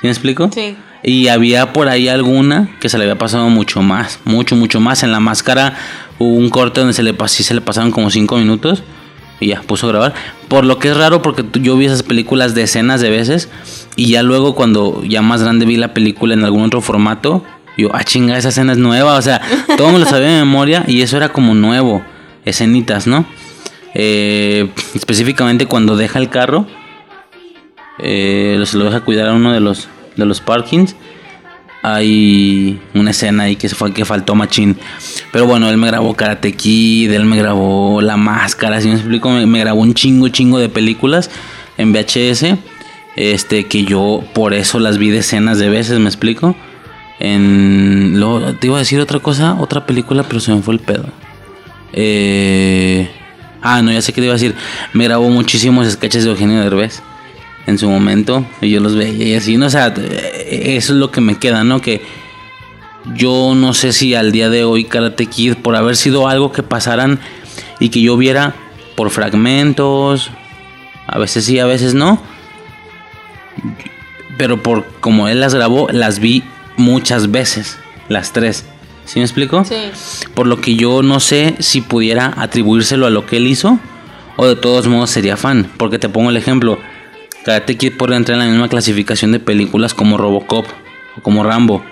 ¿Sí 0.00 0.06
me 0.06 0.10
explico? 0.10 0.50
Sí. 0.52 0.76
Y 1.02 1.28
había 1.28 1.72
por 1.72 1.88
ahí 1.88 2.08
alguna 2.08 2.68
que 2.80 2.88
se 2.88 2.98
le 2.98 3.04
había 3.04 3.16
pasado 3.16 3.48
mucho 3.48 3.80
más, 3.80 4.20
mucho, 4.24 4.56
mucho 4.56 4.80
más. 4.80 5.02
En 5.02 5.12
la 5.12 5.20
máscara 5.20 5.78
hubo 6.18 6.34
un 6.34 6.50
corte 6.50 6.80
donde 6.80 6.92
se 6.92 7.02
le, 7.02 7.14
sí 7.28 7.42
se 7.42 7.54
le 7.54 7.62
pasaron 7.62 7.90
como 7.90 8.10
5 8.10 8.36
minutos 8.36 8.82
y 9.38 9.48
ya 9.48 9.62
puso 9.62 9.86
a 9.86 9.90
grabar. 9.90 10.14
Por 10.48 10.64
lo 10.64 10.78
que 10.78 10.88
es 10.90 10.96
raro 10.96 11.22
porque 11.22 11.44
yo 11.60 11.76
vi 11.76 11.86
esas 11.86 12.02
películas 12.02 12.54
decenas 12.54 13.00
de 13.00 13.10
veces 13.10 13.48
y 13.96 14.08
ya 14.08 14.22
luego 14.22 14.54
cuando 14.54 15.02
ya 15.04 15.22
más 15.22 15.42
grande 15.42 15.64
vi 15.64 15.76
la 15.76 15.94
película 15.94 16.34
en 16.34 16.44
algún 16.44 16.64
otro 16.64 16.82
formato, 16.82 17.44
yo, 17.78 17.88
ah 17.94 18.04
chinga, 18.04 18.36
esa 18.36 18.50
escena 18.50 18.72
es 18.72 18.78
nueva, 18.78 19.14
o 19.14 19.22
sea, 19.22 19.40
todo 19.78 19.92
me 19.92 19.98
lo 19.98 20.04
sabía 20.04 20.28
de 20.28 20.38
memoria 20.40 20.84
y 20.86 21.00
eso 21.00 21.16
era 21.16 21.30
como 21.30 21.54
nuevo, 21.54 22.02
escenitas, 22.44 23.06
¿no? 23.06 23.24
Eh, 23.94 24.68
específicamente 24.94 25.66
cuando 25.66 25.96
deja 25.96 26.18
el 26.18 26.28
carro, 26.28 26.66
eh, 27.98 28.56
lo- 28.58 28.66
se 28.66 28.78
lo 28.78 28.84
deja 28.84 29.00
cuidar 29.00 29.28
a 29.28 29.34
uno 29.34 29.52
de 29.52 29.60
los, 29.60 29.88
de 30.16 30.26
los 30.26 30.40
parkings. 30.40 30.96
Hay 31.82 32.78
una 32.94 33.10
escena 33.12 33.44
ahí 33.44 33.56
que, 33.56 33.68
fue, 33.70 33.92
que 33.94 34.04
faltó 34.04 34.34
machín. 34.34 34.76
Pero 35.32 35.46
bueno, 35.46 35.70
él 35.70 35.78
me 35.78 35.86
grabó 35.86 36.14
Karate 36.14 36.52
Kid, 36.52 37.10
él 37.10 37.24
me 37.24 37.38
grabó 37.38 38.02
La 38.02 38.18
Máscara, 38.18 38.80
si 38.82 38.88
me 38.88 38.94
explico, 38.94 39.30
me, 39.30 39.60
grabó 39.60 39.80
un 39.80 39.94
chingo, 39.94 40.28
chingo 40.28 40.58
de 40.58 40.68
películas 40.68 41.30
en 41.78 41.92
VHS. 41.92 42.56
Este, 43.16 43.64
que 43.66 43.84
yo 43.84 44.22
por 44.34 44.52
eso 44.54 44.78
las 44.78 44.98
vi 44.98 45.08
decenas 45.10 45.58
de 45.58 45.68
veces, 45.70 45.98
me 45.98 46.06
explico. 46.06 46.54
En, 47.18 48.18
luego, 48.20 48.54
te 48.54 48.66
iba 48.66 48.76
a 48.76 48.80
decir 48.80 49.00
otra 49.00 49.18
cosa, 49.20 49.54
otra 49.58 49.84
película, 49.86 50.22
pero 50.22 50.40
se 50.40 50.54
me 50.54 50.60
fue 50.62 50.74
el 50.74 50.80
pedo. 50.80 51.06
Eh, 51.94 53.10
ah, 53.62 53.82
no, 53.82 53.92
ya 53.92 54.02
sé 54.02 54.12
que 54.12 54.20
te 54.20 54.26
iba 54.26 54.34
a 54.34 54.38
decir. 54.38 54.54
Me 54.92 55.04
grabó 55.04 55.28
muchísimos 55.28 55.90
sketches 55.90 56.24
de 56.24 56.30
Eugenio 56.30 56.60
Derbez 56.60 57.02
en 57.66 57.78
su 57.78 57.88
momento. 57.88 58.44
Y 58.60 58.70
yo 58.70 58.80
los 58.80 58.96
veía 58.96 59.26
y 59.26 59.34
así, 59.34 59.56
¿no? 59.56 59.66
O 59.66 59.70
sea, 59.70 59.94
eh, 59.96 60.76
eso 60.76 60.92
es 60.92 60.98
lo 60.98 61.10
que 61.10 61.20
me 61.20 61.38
queda, 61.38 61.64
¿no? 61.64 61.80
Que 61.80 62.02
yo 63.14 63.54
no 63.54 63.72
sé 63.74 63.92
si 63.92 64.14
al 64.14 64.32
día 64.32 64.50
de 64.50 64.64
hoy 64.64 64.84
Karate 64.84 65.26
Kid, 65.26 65.56
por 65.56 65.76
haber 65.76 65.96
sido 65.96 66.28
algo 66.28 66.52
que 66.52 66.62
pasaran 66.62 67.18
y 67.78 67.88
que 67.88 68.00
yo 68.00 68.16
viera 68.16 68.54
por 68.94 69.10
fragmentos, 69.10 70.30
a 71.06 71.18
veces 71.18 71.44
sí, 71.44 71.58
a 71.58 71.66
veces 71.66 71.94
no. 71.94 72.20
Pero 74.36 74.62
por 74.62 74.84
como 75.00 75.28
él 75.28 75.40
las 75.40 75.54
grabó, 75.54 75.88
las 75.90 76.18
vi 76.18 76.42
muchas 76.76 77.30
veces, 77.30 77.78
las 78.08 78.32
tres. 78.32 78.66
¿Sí 79.10 79.18
me 79.18 79.24
explico? 79.24 79.64
Sí. 79.64 79.90
Por 80.34 80.46
lo 80.46 80.60
que 80.60 80.76
yo 80.76 81.02
no 81.02 81.18
sé 81.18 81.56
si 81.58 81.80
pudiera 81.80 82.32
atribuírselo 82.36 83.06
a 83.06 83.10
lo 83.10 83.26
que 83.26 83.38
él 83.38 83.48
hizo 83.48 83.80
o 84.36 84.46
de 84.46 84.54
todos 84.54 84.86
modos 84.86 85.10
sería 85.10 85.36
fan. 85.36 85.68
Porque 85.78 85.98
te 85.98 86.08
pongo 86.08 86.30
el 86.30 86.36
ejemplo, 86.36 86.78
Karate 87.44 87.76
Kid 87.76 87.96
podría 87.96 88.18
entrar 88.18 88.38
en 88.38 88.44
la 88.44 88.50
misma 88.52 88.68
clasificación 88.68 89.32
de 89.32 89.40
películas 89.40 89.94
como 89.94 90.16
Robocop 90.16 90.64
o 91.16 91.22
como 91.22 91.42
Rambo. 91.42 91.82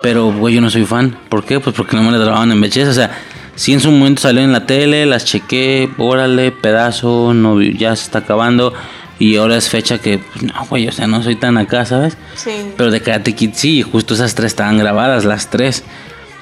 Pero, 0.00 0.32
güey, 0.32 0.54
yo 0.54 0.62
no 0.62 0.70
soy 0.70 0.86
fan. 0.86 1.18
¿Por 1.28 1.44
qué? 1.44 1.60
Pues 1.60 1.76
porque 1.76 1.94
no 1.94 2.02
me 2.02 2.10
las 2.10 2.22
grababan 2.22 2.50
en 2.50 2.58
VHS. 2.62 2.88
O 2.88 2.94
sea, 2.94 3.10
sí 3.54 3.74
en 3.74 3.80
su 3.80 3.90
momento 3.90 4.22
salió 4.22 4.40
en 4.40 4.52
la 4.52 4.64
tele, 4.64 5.04
las 5.04 5.26
chequé, 5.26 5.90
órale, 5.98 6.52
pedazo, 6.52 7.34
no, 7.34 7.60
ya 7.60 7.94
se 7.96 8.04
está 8.04 8.20
acabando. 8.20 8.72
Y 9.18 9.36
ahora 9.36 9.58
es 9.58 9.68
fecha 9.68 9.98
que, 9.98 10.20
pues, 10.20 10.42
no, 10.42 10.54
güey, 10.70 10.88
o 10.88 10.92
sea, 10.92 11.06
no 11.06 11.22
soy 11.22 11.36
tan 11.36 11.58
acá, 11.58 11.84
¿sabes? 11.84 12.16
Sí. 12.34 12.72
Pero 12.78 12.90
de 12.90 13.02
Karate 13.02 13.34
Kid 13.34 13.50
sí, 13.52 13.82
justo 13.82 14.14
esas 14.14 14.34
tres 14.34 14.52
estaban 14.52 14.78
grabadas, 14.78 15.26
las 15.26 15.50
tres. 15.50 15.84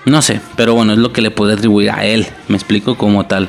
No 0.04 0.20
sé, 0.22 0.40
pero 0.56 0.74
bueno, 0.74 0.92
es 0.92 0.98
lo 0.98 1.12
que 1.12 1.22
le 1.22 1.30
puedo 1.30 1.52
atribuir 1.52 1.90
a 1.90 2.04
él, 2.04 2.26
me 2.48 2.56
explico 2.56 2.96
como 2.96 3.26
tal. 3.26 3.48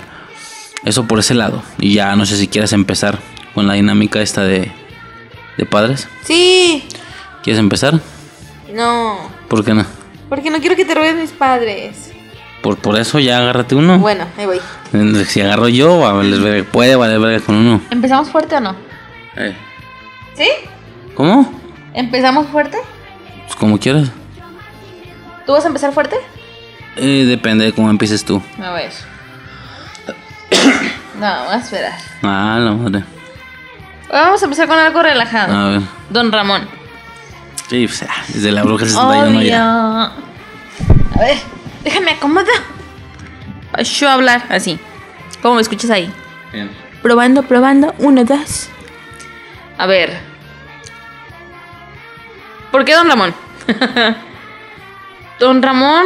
Eso 0.86 1.06
por 1.06 1.20
ese 1.20 1.34
lado. 1.34 1.64
Y 1.80 1.94
ya 1.94 2.16
no 2.16 2.26
sé 2.26 2.38
si 2.38 2.48
quieres 2.48 2.72
empezar 2.74 3.20
con 3.54 3.68
la 3.68 3.74
dinámica 3.74 4.22
esta 4.22 4.44
de, 4.44 4.72
de 5.58 5.66
padres. 5.66 6.08
Sí. 6.24 6.88
¿Quieres 7.44 7.60
empezar? 7.60 8.00
No. 8.74 9.18
¿Por 9.50 9.66
qué 9.66 9.74
no? 9.74 9.86
Porque 10.30 10.50
no 10.50 10.60
quiero 10.60 10.76
que 10.76 10.86
te 10.86 10.96
roben 10.96 11.20
mis 11.20 11.32
padres. 11.32 12.12
Por, 12.62 12.78
por 12.78 12.98
eso 12.98 13.20
ya 13.20 13.38
agárrate 13.40 13.76
uno. 13.76 14.00
Bueno, 14.00 14.26
ahí 14.38 14.46
voy. 14.46 14.60
Si 15.26 15.42
agarro 15.42 15.68
yo, 15.68 16.02
puede 16.72 16.96
valer 16.96 17.20
verga 17.20 17.46
con 17.46 17.56
uno. 17.56 17.82
¿Empezamos 17.92 18.30
fuerte 18.30 18.56
o 18.56 18.60
no? 18.60 18.76
Eh, 19.36 19.56
¿Sí? 20.36 20.48
¿Cómo? 21.16 21.52
¿Empezamos 21.94 22.48
fuerte? 22.48 22.78
Pues 23.46 23.56
como 23.56 23.80
quieras. 23.80 24.10
¿Tú 25.46 25.52
vas 25.52 25.64
a 25.66 25.68
empezar 25.68 25.94
fuerte? 25.94 26.16
Eh, 26.98 27.26
depende 27.28 27.66
de 27.66 27.74
cómo 27.74 27.90
empieces 27.90 28.24
tú. 28.26 28.42
A 28.62 28.72
ver. 28.72 28.92
No, 31.20 31.46
voy 31.46 31.54
a 31.54 31.58
esperar. 31.60 31.94
Ah, 32.24 32.58
la 32.60 32.74
madre. 32.74 33.04
Vamos 34.12 34.42
a 34.42 34.46
empezar 34.46 34.68
con 34.68 34.78
algo 34.78 35.02
relajado. 35.02 35.56
A 35.56 35.70
ver. 35.70 35.82
Don 36.10 36.30
Ramón. 36.30 36.68
Sí, 37.70 37.88
ah, 38.08 38.24
desde 38.28 38.52
la 38.52 38.64
bruja 38.64 38.86
61 38.86 39.38
Obvio. 39.40 39.42
ya. 39.42 40.04
A 40.04 41.20
ver, 41.20 41.38
déjame 41.86 42.12
acomodar. 42.12 42.54
Yo 43.82 44.10
hablar 44.10 44.44
así. 44.50 44.78
¿Cómo 45.42 45.56
me 45.56 45.62
escuchas 45.62 45.90
ahí? 45.90 46.12
Bien. 46.52 46.70
Probando, 47.02 47.44
probando. 47.44 47.96
Uno, 48.00 48.26
dos. 48.26 48.70
A 49.78 49.86
ver. 49.88 50.20
¿Por 52.72 52.84
qué 52.84 52.94
Don 52.94 53.08
Ramón? 53.08 53.34
don 55.40 55.62
Ramón 55.62 56.06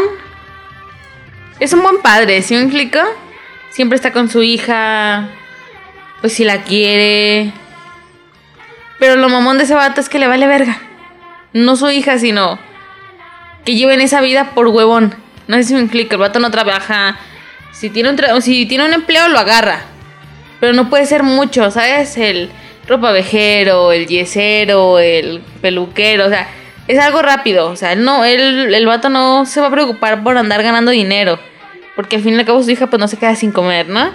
es 1.60 1.73
un 1.73 1.81
buen 1.84 1.98
padre, 2.02 2.41
¿sí 2.41 2.56
me 2.56 2.61
explico? 2.61 2.99
Siempre 3.69 3.95
está 3.95 4.11
con 4.11 4.30
su 4.30 4.41
hija. 4.44 5.27
Pues 6.22 6.34
si 6.34 6.44
la 6.44 6.64
quiere. 6.64 7.52
Pero 8.99 9.15
lo 9.15 9.30
mamón 9.30 9.57
de 9.57 9.64
ese 9.64 9.76
vato 9.76 10.02
es 10.02 10.10
que 10.10 10.19
le 10.19 10.27
vale 10.27 10.48
verga. 10.48 10.77
No 11.53 11.76
su 11.76 11.90
hija, 11.90 12.18
sino 12.19 12.60
que 13.65 13.76
lleven 13.76 14.02
esa 14.02 14.22
vida 14.22 14.52
por 14.53 14.68
huevón. 14.68 15.15
No 15.48 15.56
sé 15.57 15.64
si 15.64 15.73
me 15.73 15.81
explico. 15.81 16.15
El 16.15 16.19
vato 16.22 16.40
no 16.40 16.52
trabaja. 16.52 17.18
Si 17.72 17.90
tiene 17.90 18.10
un, 18.10 18.18
tra- 18.18 18.40
si 18.41 18.65
tiene 18.65 18.86
un 18.86 18.94
empleo, 18.94 19.27
lo 19.30 19.40
agarra. 19.40 19.81
Pero 20.60 20.73
no 20.73 20.90
puede 20.90 21.06
ser 21.06 21.23
mucho, 21.23 21.72
¿sabes? 21.72 22.18
El 22.18 22.52
ropavejero, 22.88 23.91
el 23.94 24.07
yesero, 24.07 24.99
el 24.99 25.41
peluquero, 25.61 26.26
o 26.26 26.30
sea, 26.30 26.49
es 26.88 26.99
algo 26.99 27.22
rápido. 27.22 27.68
O 27.69 27.76
sea, 27.77 27.94
él 27.94 28.03
no, 28.03 28.26
él, 28.26 28.73
el 28.73 28.86
vato 28.86 29.07
no 29.10 29.45
se 29.45 29.61
va 29.61 29.68
a 29.68 29.72
preocupar 29.72 30.22
por 30.23 30.38
andar 30.38 30.61
ganando 30.64 30.91
dinero. 30.91 31.40
Porque 32.00 32.16
al 32.16 32.22
fin 32.22 32.36
y 32.36 32.40
al 32.40 32.46
cabo 32.46 32.64
su 32.64 32.72
hija 32.72 32.88
pues 32.88 32.98
no 32.98 33.10
se 33.10 33.18
queda 33.18 33.36
sin 33.36 33.52
comer, 33.52 33.90
¿no? 33.90 34.10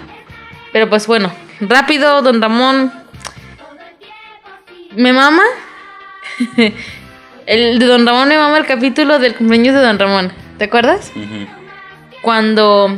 Pero 0.73 0.89
pues 0.89 1.05
bueno, 1.05 1.31
rápido, 1.61 2.23
don 2.23 2.41
Ramón. 2.41 2.91
Me 4.95 5.13
mama. 5.13 5.43
el 7.45 7.77
de 7.77 7.85
don 7.85 8.07
Ramón 8.07 8.27
me 8.27 8.37
mama 8.37 8.57
el 8.57 8.65
capítulo 8.65 9.19
del 9.19 9.35
cumpleaños 9.35 9.75
de 9.75 9.81
don 9.81 9.99
Ramón. 9.99 10.33
¿Te 10.57 10.65
acuerdas? 10.65 11.11
Cuando 12.23 12.97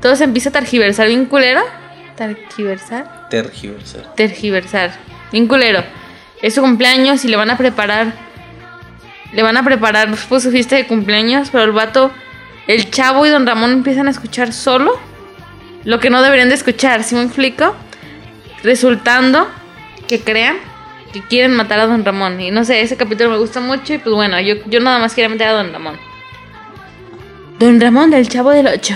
todo 0.00 0.14
se 0.14 0.22
empieza 0.22 0.50
a 0.50 0.52
tergiversar 0.52 1.08
bien 1.08 1.26
culero. 1.26 1.62
¿Tergiversar? 2.14 3.28
Tergiversar. 3.28 4.14
Tergiversar. 4.14 4.92
Bien 5.32 5.48
culero. 5.48 5.82
Es 6.42 6.54
su 6.54 6.60
cumpleaños 6.60 7.24
y 7.24 7.28
le 7.28 7.36
van 7.36 7.50
a 7.50 7.58
preparar. 7.58 8.12
Le 9.32 9.42
van 9.42 9.56
a 9.56 9.64
preparar 9.64 10.14
pues, 10.28 10.44
su 10.44 10.52
fiesta 10.52 10.76
de 10.76 10.86
cumpleaños, 10.86 11.48
pero 11.50 11.64
el 11.64 11.72
vato, 11.72 12.12
el 12.66 12.90
chavo 12.90 13.26
y 13.26 13.30
don 13.30 13.46
Ramón 13.46 13.72
empiezan 13.72 14.06
a 14.08 14.10
escuchar 14.10 14.52
solo 14.52 14.92
lo 15.84 15.98
que 16.00 16.10
no 16.10 16.22
deberían 16.22 16.48
de 16.48 16.54
escuchar, 16.54 17.02
¿sí 17.02 17.14
me 17.14 17.22
explico? 17.22 17.74
Resultando 18.62 19.48
que 20.08 20.20
crean 20.20 20.56
que 21.12 21.20
quieren 21.22 21.54
matar 21.54 21.80
a 21.80 21.86
don 21.86 22.04
Ramón. 22.04 22.40
Y 22.40 22.50
no 22.50 22.64
sé, 22.64 22.80
ese 22.80 22.96
capítulo 22.96 23.30
me 23.30 23.38
gusta 23.38 23.60
mucho 23.60 23.94
y 23.94 23.98
pues 23.98 24.14
bueno, 24.14 24.40
yo, 24.40 24.54
yo 24.66 24.80
nada 24.80 24.98
más 24.98 25.14
quería 25.14 25.28
matar 25.28 25.48
a 25.48 25.52
don 25.52 25.72
Ramón. 25.72 25.96
Don 27.58 27.80
Ramón 27.80 28.10
del 28.10 28.28
Chavo 28.28 28.50
del 28.50 28.66
8. 28.68 28.94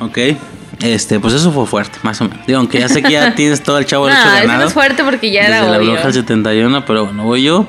Ok. 0.00 0.18
Este, 0.82 1.20
pues 1.20 1.32
eso 1.34 1.52
fue 1.52 1.66
fuerte, 1.66 1.98
más 2.02 2.20
o 2.20 2.28
menos. 2.28 2.46
Digo, 2.46 2.58
aunque 2.58 2.80
ya 2.80 2.88
sé 2.88 3.02
que 3.02 3.12
ya 3.12 3.34
tienes 3.36 3.62
todo 3.62 3.78
el 3.78 3.86
chavo 3.86 4.06
del 4.06 4.14
No, 4.14 4.20
ocho 4.20 4.28
eso 4.28 4.40
ganado. 4.42 4.60
no 4.60 4.66
es 4.66 4.72
fuerte 4.74 5.04
porque 5.04 5.30
ya 5.30 5.42
desde 5.42 5.56
era 5.58 5.68
la 5.68 5.78
obvio. 5.78 5.92
bruja 5.92 6.04
del 6.04 6.12
71, 6.12 6.84
pero 6.84 7.04
bueno, 7.06 7.22
voy 7.24 7.42
yo. 7.44 7.66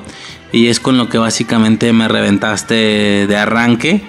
Y 0.52 0.68
es 0.68 0.80
con 0.80 0.96
lo 0.96 1.08
que 1.08 1.18
básicamente 1.18 1.92
me 1.92 2.08
reventaste 2.08 3.26
de 3.26 3.36
arranque. 3.36 4.02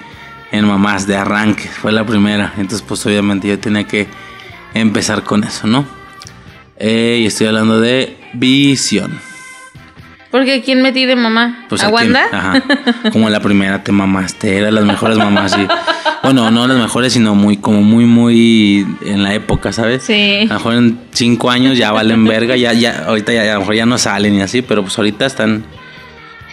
En 0.51 0.65
mamás, 0.65 1.07
de 1.07 1.17
arranque. 1.17 1.67
Fue 1.67 1.91
la 1.91 2.05
primera. 2.05 2.53
Entonces, 2.57 2.81
pues 2.87 3.05
obviamente 3.05 3.47
yo 3.47 3.59
tenía 3.59 3.83
que 3.85 4.07
empezar 4.73 5.23
con 5.23 5.43
eso, 5.43 5.67
¿no? 5.67 5.85
Eh, 6.77 7.19
y 7.21 7.25
estoy 7.25 7.47
hablando 7.47 7.81
de 7.81 8.17
visión. 8.33 9.19
Porque 10.31 10.61
¿quién 10.61 10.81
metí 10.81 11.05
de 11.05 11.15
mamá? 11.15 11.65
Pues 11.69 11.83
¿A 11.83 11.89
Wanda? 11.89 12.25
Ajá. 12.31 12.63
Como 13.11 13.29
la 13.29 13.39
primera 13.39 13.83
te 13.83 13.91
mamaste, 13.91 14.57
eran 14.57 14.75
las 14.75 14.85
mejores 14.85 15.17
mamás. 15.17 15.55
Bueno, 16.23 16.51
no 16.51 16.67
las 16.67 16.77
mejores, 16.77 17.13
sino 17.13 17.35
muy, 17.35 17.57
como 17.57 17.81
muy, 17.81 18.05
muy 18.05 18.85
en 19.05 19.23
la 19.23 19.33
época, 19.33 19.71
¿sabes? 19.71 20.03
Sí. 20.03 20.41
A 20.41 20.53
lo 20.53 20.53
mejor 20.55 20.73
en 20.75 20.99
cinco 21.11 21.49
años 21.49 21.77
ya 21.77 21.91
valen 21.91 22.25
verga, 22.25 22.57
ya, 22.57 22.73
ya, 22.73 23.05
ahorita 23.07 23.31
ya, 23.31 23.49
a 23.49 23.53
lo 23.53 23.59
mejor 23.61 23.75
ya 23.75 23.85
no 23.85 23.97
salen 23.97 24.35
y 24.35 24.41
así, 24.41 24.61
pero 24.61 24.81
pues 24.81 24.97
ahorita 24.97 25.25
están, 25.25 25.63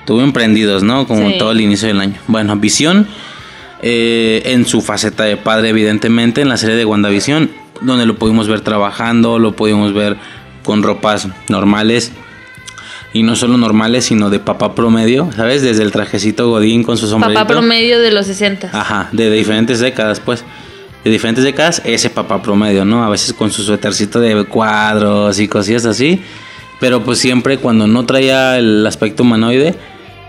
estuvo 0.04 0.20
emprendidos, 0.20 0.82
¿no? 0.82 1.06
Como 1.06 1.30
Sí. 1.30 1.38
todo 1.38 1.52
el 1.52 1.62
inicio 1.62 1.88
del 1.88 1.98
año. 1.98 2.16
Bueno, 2.26 2.54
Visión, 2.56 3.08
eh, 3.80 4.42
en 4.44 4.66
su 4.66 4.82
faceta 4.82 5.24
de 5.24 5.38
padre, 5.38 5.70
evidentemente, 5.70 6.42
en 6.42 6.50
la 6.50 6.58
serie 6.58 6.76
de 6.76 6.84
WandaVision, 6.84 7.50
donde 7.80 8.04
lo 8.04 8.16
pudimos 8.16 8.46
ver 8.46 8.60
trabajando, 8.60 9.38
lo 9.38 9.52
pudimos 9.56 9.94
ver 9.94 10.18
con 10.62 10.82
ropas 10.82 11.28
normales. 11.48 12.12
Y 13.14 13.22
no 13.22 13.34
solo 13.34 13.56
normales, 13.56 14.04
sino 14.04 14.28
de 14.28 14.40
papá 14.40 14.74
promedio, 14.74 15.30
¿sabes? 15.34 15.62
Desde 15.62 15.82
el 15.84 15.90
trajecito 15.92 16.50
Godín 16.50 16.82
con 16.82 16.98
su 16.98 17.06
sombrerito. 17.06 17.40
Papá 17.40 17.52
promedio 17.54 17.98
de 18.00 18.10
los 18.10 18.26
60. 18.26 18.70
Ajá, 18.72 19.08
de, 19.12 19.30
de 19.30 19.36
diferentes 19.36 19.80
décadas, 19.80 20.20
pues. 20.20 20.44
De 21.02 21.10
diferentes 21.10 21.44
décadas, 21.44 21.80
ese 21.86 22.10
papá 22.10 22.42
promedio, 22.42 22.84
¿no? 22.84 23.04
A 23.04 23.08
veces 23.08 23.32
con 23.32 23.50
su 23.50 23.62
suétercito 23.62 24.20
de 24.20 24.44
cuadros 24.44 25.38
y 25.40 25.48
cosillas 25.48 25.86
así. 25.86 26.20
Pero 26.80 27.04
pues 27.04 27.18
siempre 27.20 27.58
cuando 27.58 27.86
no 27.86 28.04
traía 28.04 28.58
el 28.58 28.84
aspecto 28.86 29.22
humanoide, 29.22 29.74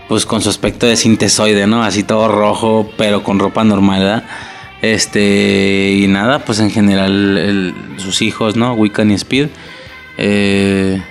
pues 0.08 0.24
con 0.26 0.40
su 0.42 0.48
aspecto 0.50 0.86
de 0.86 0.96
sintesoide, 0.96 1.66
¿no? 1.66 1.82
Así 1.82 2.02
todo 2.02 2.28
rojo, 2.28 2.90
pero 2.96 3.22
con 3.24 3.38
ropa 3.38 3.64
normal, 3.64 4.00
¿verdad? 4.00 4.24
Este, 4.82 5.96
y 6.00 6.06
nada, 6.06 6.40
pues 6.44 6.60
en 6.60 6.70
general 6.70 7.38
el- 7.38 7.74
sus 7.96 8.22
hijos, 8.22 8.56
¿no? 8.56 8.74
Wiccan 8.74 9.10
y 9.10 9.14
Speed. 9.14 9.48
Eh, 10.18 11.02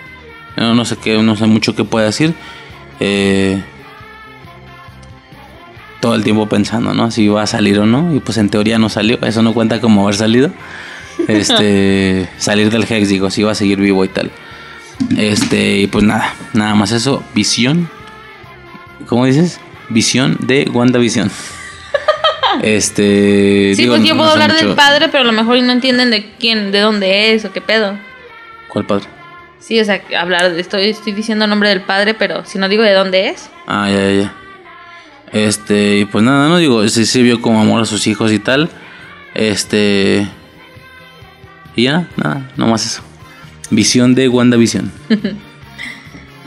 no, 0.56 0.74
no 0.76 0.86
sé 0.86 0.96
qué, 0.98 1.18
no 1.22 1.36
sé 1.36 1.46
mucho 1.48 1.76
qué 1.76 1.84
puede 1.84 2.06
decir. 2.06 2.34
Eh, 3.00 3.62
todo 6.00 6.16
el 6.16 6.24
tiempo 6.24 6.48
pensando, 6.48 6.94
¿no? 6.94 7.10
Si 7.12 7.24
iba 7.24 7.42
a 7.42 7.48
salir 7.48 7.80
o 7.80 7.86
no. 7.86 8.14
Y 8.16 8.20
pues 8.20 8.38
en 8.38 8.50
teoría 8.50 8.78
no 8.78 8.90
salió. 8.90 9.18
Eso 9.24 9.42
no 9.42 9.54
cuenta 9.54 9.82
como 9.82 10.04
haber 10.04 10.16
salido. 10.16 10.52
Este, 11.28 12.30
salir 12.38 12.70
del 12.70 12.84
Hex, 12.90 13.10
digo, 13.10 13.30
si 13.32 13.42
iba 13.42 13.52
a 13.52 13.56
seguir 13.56 13.80
vivo 13.80 14.06
y 14.06 14.10
tal. 14.10 14.32
Este, 15.18 15.80
y 15.80 15.88
pues 15.88 16.04
nada, 16.04 16.34
nada 16.54 16.76
más 16.76 16.92
eso. 16.92 17.24
Visión. 17.34 17.90
¿Cómo 19.07 19.26
dices? 19.26 19.60
Visión 19.90 20.38
de 20.40 20.69
WandaVision. 20.72 21.32
Este. 22.61 23.73
Sí, 23.76 23.82
digo, 23.82 23.95
pues 23.95 24.07
yo 24.07 24.15
no 24.15 24.22
puedo 24.22 24.32
hablar 24.32 24.56
del 24.56 24.76
padre, 24.76 25.10
pero 25.10 25.23
a 25.23 25.27
lo 25.27 25.34
mejor 25.34 25.61
no 25.61 25.72
entienden 25.73 26.10
de 26.10 26.32
quién, 26.40 26.72
de 26.72 26.80
dónde 26.80 27.34
es 27.34 27.44
o 27.44 27.52
qué 27.52 27.60
pedo. 27.60 27.99
¿Cuál 28.69 28.86
padre? 28.86 29.06
Sí, 29.60 29.80
o 29.80 29.86
sea, 29.86 30.02
hablar, 30.18 30.45
estoy, 30.57 30.90
estoy 30.90 31.11
diciendo 31.11 31.45
el 31.45 31.49
nombre 31.49 31.69
del 31.69 31.82
padre, 31.82 32.14
pero 32.14 32.45
si 32.45 32.57
no 32.57 32.69
digo 32.69 32.82
de 32.84 32.94
dónde 32.94 33.30
es. 33.30 33.49
Ah, 33.68 33.90
ya, 33.90 34.10
ya, 34.10 34.22
ya. 34.22 34.34
Este, 35.34 35.98
y 35.98 36.06
pues 36.06 36.23
nada, 36.23 36.48
no 36.48 36.57
digo, 36.57 36.88
sí, 36.88 37.06
sí 37.06 37.22
vio 37.22 37.41
como 37.41 37.60
amor 37.60 37.82
a 37.82 37.86
sus 37.86 38.07
hijos 38.07 38.32
y 38.32 38.40
tal. 38.40 38.69
Este. 39.34 40.27
Y 41.76 41.84
ya, 41.84 42.07
nada, 42.15 42.49
no 42.56 42.68
más 42.68 42.86
eso. 42.86 43.02
Visión 43.69 44.15
de 44.15 44.30
WandaVision. 44.30 44.91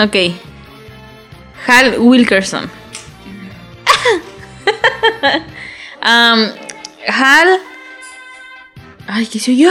Ok. 0.01 0.15
Hal 1.67 1.99
Wilkerson. 1.99 2.71
Am, 6.01 6.53
Hal. 7.09 7.61
Ay, 9.07 9.27
¿qué 9.27 9.39
soy 9.39 9.59
yo? 9.59 9.71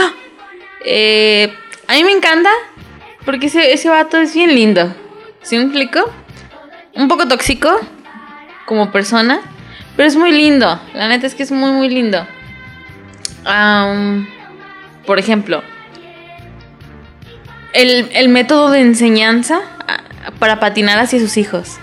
Eh, 0.84 1.52
a 1.86 1.94
mí 1.94 2.04
me 2.04 2.12
encanta 2.12 2.50
porque 3.24 3.46
ese, 3.46 3.72
ese 3.72 3.88
vato 3.88 4.18
es 4.18 4.34
bien 4.34 4.54
lindo. 4.54 4.94
¿Sí 5.42 5.56
me 5.56 5.64
explico? 5.64 6.10
Un 6.94 7.08
poco 7.08 7.28
tóxico 7.28 7.80
como 8.66 8.90
persona, 8.90 9.40
pero 9.96 10.08
es 10.08 10.16
muy 10.16 10.32
lindo. 10.32 10.80
La 10.94 11.08
neta 11.08 11.26
es 11.26 11.34
que 11.34 11.42
es 11.42 11.52
muy, 11.52 11.70
muy 11.72 11.88
lindo. 11.88 12.26
Am, 13.44 14.28
por 15.06 15.18
ejemplo, 15.18 15.62
el, 17.72 18.08
el 18.12 18.28
método 18.28 18.70
de 18.70 18.80
enseñanza 18.80 19.60
para 20.38 20.60
patinar 20.60 20.98
hacia 20.98 21.18
sus 21.18 21.36
hijos. 21.36 21.78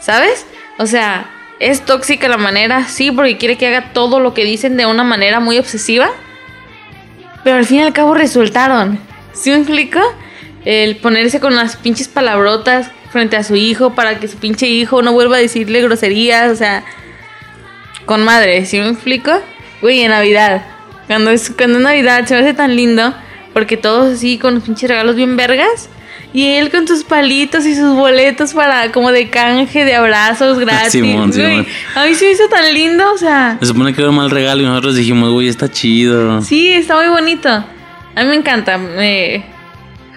¿Sabes? 0.00 0.46
O 0.78 0.86
sea, 0.86 1.30
es 1.60 1.84
tóxica 1.84 2.28
la 2.28 2.36
manera, 2.36 2.86
sí, 2.86 3.10
porque 3.10 3.36
quiere 3.36 3.56
que 3.56 3.66
haga 3.66 3.92
todo 3.92 4.20
lo 4.20 4.34
que 4.34 4.44
dicen 4.44 4.76
de 4.76 4.86
una 4.86 5.04
manera 5.04 5.40
muy 5.40 5.58
obsesiva. 5.58 6.10
Pero 7.44 7.56
al 7.56 7.66
fin 7.66 7.78
y 7.78 7.82
al 7.82 7.92
cabo 7.92 8.14
resultaron. 8.14 8.98
¿Sí 9.32 9.50
me 9.50 9.56
explico? 9.56 10.00
El 10.64 10.96
ponerse 10.96 11.40
con 11.40 11.54
las 11.54 11.76
pinches 11.76 12.08
palabrotas 12.08 12.90
frente 13.10 13.36
a 13.36 13.42
su 13.42 13.56
hijo 13.56 13.94
para 13.94 14.18
que 14.18 14.28
su 14.28 14.36
pinche 14.36 14.66
hijo 14.66 15.02
no 15.02 15.12
vuelva 15.12 15.36
a 15.36 15.40
decirle 15.40 15.80
groserías, 15.82 16.52
o 16.52 16.56
sea, 16.56 16.84
con 18.04 18.22
madre, 18.24 18.64
¿sí 18.66 18.78
me 18.78 18.88
explico? 18.88 19.32
Güey, 19.80 20.02
en 20.02 20.10
Navidad. 20.10 20.64
Cuando 21.06 21.30
es, 21.30 21.50
cuando 21.50 21.78
es 21.78 21.84
Navidad 21.84 22.26
se 22.26 22.34
me 22.34 22.40
hace 22.40 22.54
tan 22.54 22.76
lindo 22.76 23.14
porque 23.52 23.76
todos 23.76 24.14
así 24.14 24.38
con 24.38 24.54
los 24.54 24.64
pinches 24.64 24.88
regalos 24.88 25.16
bien 25.16 25.36
vergas. 25.36 25.88
Y 26.32 26.44
él 26.56 26.70
con 26.70 26.86
sus 26.86 27.04
palitos 27.04 27.64
y 27.64 27.74
sus 27.74 27.94
boletos 27.94 28.52
para 28.52 28.92
como 28.92 29.10
de 29.12 29.30
canje, 29.30 29.84
de 29.84 29.94
abrazos 29.94 30.58
gratis. 30.58 30.92
Simón, 30.92 31.30
güey. 31.30 31.32
Simón. 31.32 31.66
A 31.94 32.04
mí 32.04 32.14
se 32.14 32.26
me 32.26 32.30
hizo 32.32 32.48
tan 32.48 32.74
lindo, 32.74 33.12
o 33.12 33.16
sea. 33.16 33.56
Se 33.60 33.66
supone 33.66 33.94
que 33.94 34.02
era 34.02 34.10
un 34.10 34.16
mal 34.16 34.30
regalo 34.30 34.62
y 34.62 34.66
nosotros 34.66 34.94
dijimos, 34.94 35.32
güey, 35.32 35.48
está 35.48 35.70
chido. 35.70 36.42
Sí, 36.42 36.68
está 36.72 36.96
muy 36.96 37.08
bonito. 37.08 37.48
A 37.48 38.22
mí 38.22 38.28
me 38.28 38.34
encanta. 38.34 38.78
Eh, 38.98 39.42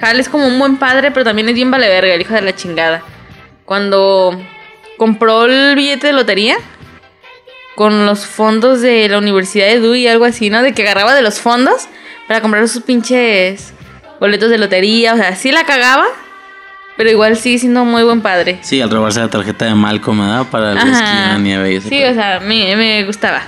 Hal 0.02 0.20
es 0.20 0.28
como 0.28 0.48
un 0.48 0.58
buen 0.60 0.78
padre, 0.78 1.12
pero 1.12 1.24
también 1.24 1.48
es 1.48 1.56
bien 1.56 1.72
vale 1.72 1.88
verga, 1.88 2.14
el 2.14 2.22
hijo 2.22 2.34
de 2.34 2.42
la 2.42 2.56
chingada. 2.56 3.04
Cuando 3.66 4.38
compró 4.98 5.46
el 5.46 5.76
billete 5.76 6.08
de 6.08 6.14
lotería 6.14 6.58
con 7.76 8.06
los 8.06 8.26
fondos 8.26 8.82
de 8.82 9.08
la 9.08 9.20
Universidad 9.20 9.68
de 9.68 9.80
Dewey, 9.80 10.08
algo 10.08 10.26
así, 10.26 10.50
¿no? 10.50 10.62
De 10.62 10.74
que 10.74 10.82
agarraba 10.82 11.16
de 11.16 11.22
los 11.22 11.40
fondos 11.40 11.88
para 12.28 12.42
comprar 12.42 12.68
sus 12.68 12.82
pinches 12.84 13.74
boletos 14.22 14.52
de 14.52 14.58
lotería. 14.58 15.14
O 15.14 15.18
sea, 15.18 15.36
sí 15.36 15.52
la 15.52 15.66
cagaba, 15.66 16.06
pero 16.96 17.10
igual 17.10 17.36
sigue 17.36 17.58
siendo 17.58 17.84
muy 17.84 18.04
buen 18.04 18.22
padre. 18.22 18.60
Sí, 18.62 18.80
al 18.80 18.90
robarse 18.90 19.20
la 19.20 19.28
tarjeta 19.28 19.66
de 19.66 19.76
Malcolm, 19.76 20.20
¿verdad? 20.20 20.46
Para 20.50 20.74
la 20.76 21.38
nieve 21.40 21.74
y 21.74 21.82
Sí, 21.82 22.02
o 22.06 22.14
sea, 22.14 22.40
me, 22.40 22.74
me 22.78 23.04
gustaba. 23.04 23.42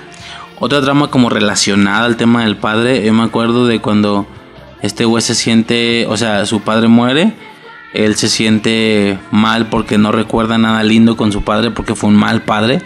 Otra 0.60 0.82
trama 0.82 1.10
como 1.10 1.30
relacionada 1.30 2.06
al 2.06 2.18
tema 2.18 2.44
del 2.44 2.58
padre, 2.58 3.06
yo 3.06 3.14
me 3.14 3.24
acuerdo 3.24 3.68
de 3.68 3.80
cuando 3.80 4.28
este 4.82 5.06
güey 5.06 5.22
se 5.22 5.36
siente, 5.36 6.06
o 6.08 6.18
sea, 6.18 6.46
su 6.46 6.62
padre 6.62 6.88
muere, 6.88 7.34
él 7.94 8.16
se 8.16 8.28
siente 8.28 9.20
mal 9.30 9.68
porque 9.68 9.98
no 9.98 10.12
recuerda 10.12 10.58
nada 10.58 10.84
lindo 10.84 11.16
con 11.16 11.32
su 11.32 11.44
padre 11.44 11.70
porque 11.70 11.96
fue 11.96 12.10
un 12.10 12.16
mal 12.16 12.42
padre 12.42 12.82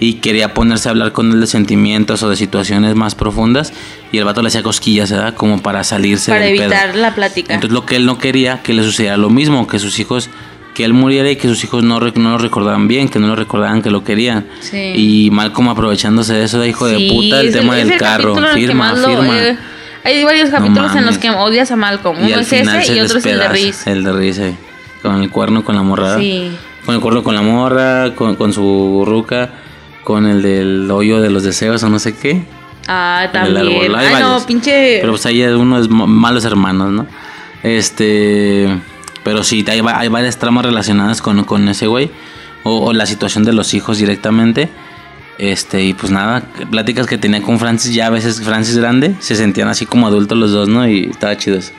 y 0.00 0.14
quería 0.14 0.54
ponerse 0.54 0.88
a 0.88 0.92
hablar 0.92 1.12
con 1.12 1.30
él 1.30 1.40
de 1.40 1.46
sentimientos 1.46 2.22
o 2.22 2.30
de 2.30 2.34
situaciones 2.36 2.94
más 2.96 3.14
profundas 3.14 3.72
y 4.10 4.18
el 4.18 4.24
vato 4.24 4.40
le 4.42 4.48
hacía 4.48 4.62
cosquillas, 4.62 5.10
¿verdad? 5.12 5.34
Como 5.34 5.60
para 5.62 5.84
salirse 5.84 6.32
Para 6.32 6.46
del 6.46 6.56
pedo. 6.56 6.64
evitar 6.72 6.96
la 6.96 7.14
plática. 7.14 7.54
Entonces 7.54 7.74
lo 7.74 7.84
que 7.86 7.96
él 7.96 8.06
no 8.06 8.16
quería, 8.18 8.62
que 8.62 8.72
le 8.72 8.82
sucediera 8.82 9.16
lo 9.18 9.28
mismo, 9.30 9.66
que 9.66 9.78
sus 9.78 9.98
hijos, 9.98 10.30
que 10.74 10.84
él 10.84 10.94
muriera 10.94 11.30
y 11.30 11.36
que 11.36 11.48
sus 11.48 11.62
hijos 11.64 11.84
no, 11.84 12.00
no 12.00 12.30
lo 12.30 12.38
recordaran 12.38 12.88
bien, 12.88 13.08
que 13.10 13.18
no 13.18 13.26
lo 13.26 13.36
recordaran 13.36 13.82
que 13.82 13.90
lo 13.90 14.02
querían. 14.02 14.46
Sí. 14.60 14.92
Y 14.96 15.30
Malcolm 15.32 15.68
aprovechándose 15.68 16.32
de 16.32 16.44
eso, 16.44 16.58
de 16.58 16.68
hijo 16.68 16.86
de 16.86 17.08
puta, 17.10 17.40
el 17.40 17.48
es 17.48 17.52
tema 17.52 17.76
del 17.76 17.92
el 17.92 17.98
carro, 17.98 18.34
firma, 18.54 18.94
lo- 18.94 19.06
firma. 19.06 19.38
eh, 19.38 19.58
hay 20.02 20.24
varios 20.24 20.48
capítulos 20.48 20.96
en 20.96 21.04
los 21.04 21.18
que 21.18 21.28
odias 21.30 21.70
a 21.72 21.76
Malcolm. 21.76 22.16
Uno 22.18 22.26
es 22.40 22.50
ese 22.50 22.82
se 22.84 22.96
y 22.96 23.00
otro 23.00 23.18
es 23.18 23.26
el 23.26 23.38
de 23.38 23.48
Reese. 23.48 23.92
El 23.92 24.02
de 24.02 24.28
eh, 24.30 24.54
con 25.02 25.22
el 25.22 25.28
cuerno 25.28 25.62
con 25.62 25.74
la 25.74 25.82
morrada. 25.82 26.18
Sí. 26.18 26.50
Con 26.86 26.94
el 26.94 27.00
cuerno 27.02 27.22
con 27.22 27.34
la 27.34 27.42
morra, 27.42 28.14
con, 28.14 28.36
con 28.36 28.54
su 28.54 29.04
ruca, 29.06 29.50
con 30.04 30.26
el 30.26 30.42
del 30.42 30.90
hoyo 30.90 31.20
de 31.20 31.30
los 31.30 31.42
deseos 31.42 31.82
o 31.82 31.88
no 31.88 31.98
sé 31.98 32.14
qué. 32.16 32.42
Ah, 32.88 33.22
el 33.26 33.32
también. 33.32 33.56
árbol, 33.84 33.94
hay 33.94 34.06
Ay, 34.14 34.22
no, 34.22 34.44
pinche. 34.46 34.98
Pero 35.00 35.12
pues 35.12 35.26
ahí 35.26 35.42
uno 35.44 35.78
es 35.78 35.88
ma- 35.88 36.06
malos 36.06 36.44
hermanos, 36.44 36.90
¿no? 36.90 37.06
Este. 37.62 38.68
Pero 39.22 39.44
sí, 39.44 39.64
hay, 39.68 39.80
va- 39.80 39.98
hay 39.98 40.08
varias 40.08 40.38
tramas 40.38 40.64
relacionadas 40.64 41.20
con, 41.22 41.44
con 41.44 41.68
ese 41.68 41.86
güey. 41.86 42.10
O, 42.62 42.86
o 42.86 42.92
la 42.92 43.06
situación 43.06 43.44
de 43.44 43.52
los 43.52 43.74
hijos 43.74 43.98
directamente. 43.98 44.68
Este, 45.38 45.82
y 45.82 45.94
pues 45.94 46.12
nada, 46.12 46.42
pláticas 46.70 47.06
que 47.06 47.16
tenía 47.16 47.40
con 47.40 47.58
Francis, 47.58 47.94
ya 47.94 48.06
a 48.06 48.10
veces 48.10 48.42
Francis 48.42 48.76
grande, 48.76 49.14
se 49.20 49.34
sentían 49.36 49.68
así 49.68 49.86
como 49.86 50.06
adultos 50.06 50.36
los 50.36 50.52
dos, 50.52 50.68
¿no? 50.68 50.86
Y 50.86 51.04
estaba 51.10 51.34
chido 51.38 51.56
eso. 51.58 51.72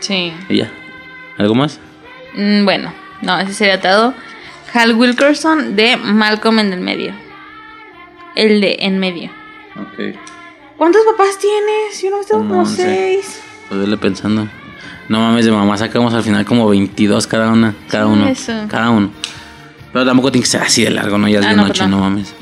Sí. 0.00 0.32
Y 0.48 0.56
ya. 0.56 0.72
¿Algo 1.38 1.54
más? 1.54 1.78
Mm, 2.34 2.64
bueno, 2.64 2.92
no, 3.22 3.38
ese 3.38 3.54
sería 3.54 3.80
todo. 3.80 4.12
Hal 4.74 4.94
Wilkerson 4.96 5.76
de 5.76 5.96
Malcolm 5.96 6.58
en 6.58 6.72
el 6.72 6.80
medio. 6.80 7.12
El 8.36 8.60
de 8.60 8.76
en 8.80 8.98
medio. 8.98 9.30
Ok. 9.76 10.14
¿Cuántos 10.76 11.02
papás 11.04 11.38
tienes? 11.38 12.02
Yo 12.02 12.10
no 12.10 12.18
tengo 12.18 12.40
Como 12.48 12.66
seis. 12.66 13.40
Pues 13.68 13.80
vele 13.80 13.96
pensando. 13.96 14.46
No 15.08 15.20
mames, 15.20 15.44
de 15.44 15.52
mamá 15.52 15.76
sacamos 15.76 16.12
al 16.14 16.22
final 16.22 16.44
como 16.44 16.68
22 16.68 17.26
cada 17.26 17.50
una. 17.50 17.74
Cada 17.88 18.04
Sí, 18.06 18.10
uno. 18.12 18.28
eso. 18.28 18.52
Cada 18.68 18.90
uno. 18.90 19.10
Pero 19.92 20.04
tampoco 20.04 20.30
tiene 20.32 20.44
que 20.44 20.50
ser 20.50 20.62
así 20.62 20.82
de 20.84 20.90
largo, 20.90 21.16
¿no? 21.16 21.28
Ya 21.28 21.38
es 21.40 21.46
Ah, 21.46 21.50
de 21.50 21.56
no, 21.56 21.62
noche, 21.62 21.78
pues 21.78 21.90
no. 21.90 21.96
no 21.96 22.02
mames. 22.02 22.34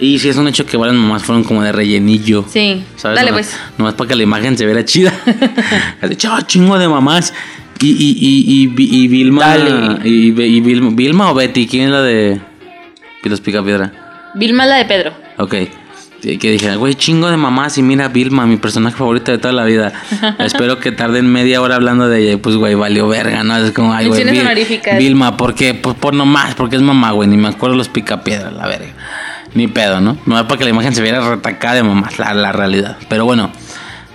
Y 0.00 0.18
si 0.18 0.28
es 0.30 0.36
un 0.36 0.48
hecho 0.48 0.66
que 0.66 0.76
varias 0.76 0.98
mamás 0.98 1.22
fueron 1.22 1.44
como 1.44 1.62
de 1.62 1.70
rellenillo. 1.70 2.44
Sí. 2.48 2.82
¿Sabes? 2.96 3.16
Dale, 3.16 3.30
Nomás- 3.30 3.46
pues. 3.46 3.60
Nomás 3.78 3.94
para 3.94 4.08
que 4.08 4.16
la 4.16 4.22
imagen 4.24 4.58
se 4.58 4.64
viera 4.66 4.84
chida. 4.84 5.12
Así, 6.02 6.16
"Chao, 6.16 6.40
chingo 6.40 6.78
de 6.78 6.88
mamás. 6.88 7.32
Y, 7.80 7.90
y, 7.90 8.16
y, 8.18 8.72
y, 8.76 9.04
y 9.04 9.08
Vilma. 9.08 9.46
Dale. 9.46 10.08
Y, 10.08 10.28
y 10.42 10.60
Vilma, 10.60 10.90
Vilma 10.92 11.30
o 11.30 11.34
Betty, 11.34 11.66
¿quién 11.68 11.84
es 11.84 11.90
la 11.90 12.02
de 12.02 12.40
Pilos 13.22 13.40
Pica 13.40 13.62
Piedra? 13.62 14.01
Vilma 14.34 14.66
la 14.66 14.76
de 14.76 14.84
Pedro. 14.84 15.12
Ok. 15.38 15.54
Que 16.22 16.38
que 16.38 16.52
dije, 16.52 16.76
güey, 16.76 16.94
chingo 16.94 17.28
de 17.28 17.36
mamás 17.36 17.78
y 17.78 17.82
mira 17.82 18.06
Vilma, 18.06 18.46
mi 18.46 18.56
personaje 18.56 18.96
favorito 18.96 19.32
de 19.32 19.38
toda 19.38 19.52
la 19.52 19.64
vida. 19.64 19.92
Espero 20.38 20.78
que 20.78 20.92
tarden 20.92 21.26
media 21.26 21.60
hora 21.60 21.74
hablando 21.74 22.08
de 22.08 22.20
ella. 22.20 22.32
Y 22.32 22.36
pues, 22.36 22.54
güey, 22.56 22.74
valió 22.74 23.08
verga, 23.08 23.42
¿no? 23.42 23.56
Es 23.56 23.72
como, 23.72 23.92
ay, 23.92 24.06
güey. 24.06 24.24
Vil-. 24.24 24.98
Vilma, 24.98 25.36
¿por 25.36 25.54
qué? 25.54 25.74
Pues 25.74 25.96
por 25.96 26.14
nomás, 26.14 26.54
porque 26.54 26.76
es 26.76 26.82
mamá, 26.82 27.10
güey. 27.10 27.28
Ni 27.28 27.36
me 27.36 27.48
acuerdo 27.48 27.74
los 27.76 27.88
picapiedras, 27.88 28.52
la 28.52 28.68
verga. 28.68 28.92
Ni 29.54 29.66
pedo, 29.66 30.00
¿no? 30.00 30.16
No 30.24 30.38
es 30.38 30.44
para 30.44 30.58
que 30.58 30.64
la 30.64 30.70
imagen 30.70 30.94
se 30.94 31.02
viera 31.02 31.28
retacada 31.28 31.74
de 31.74 31.82
mamás, 31.82 32.18
la, 32.20 32.32
la 32.34 32.52
realidad. 32.52 32.96
Pero 33.08 33.24
bueno, 33.24 33.50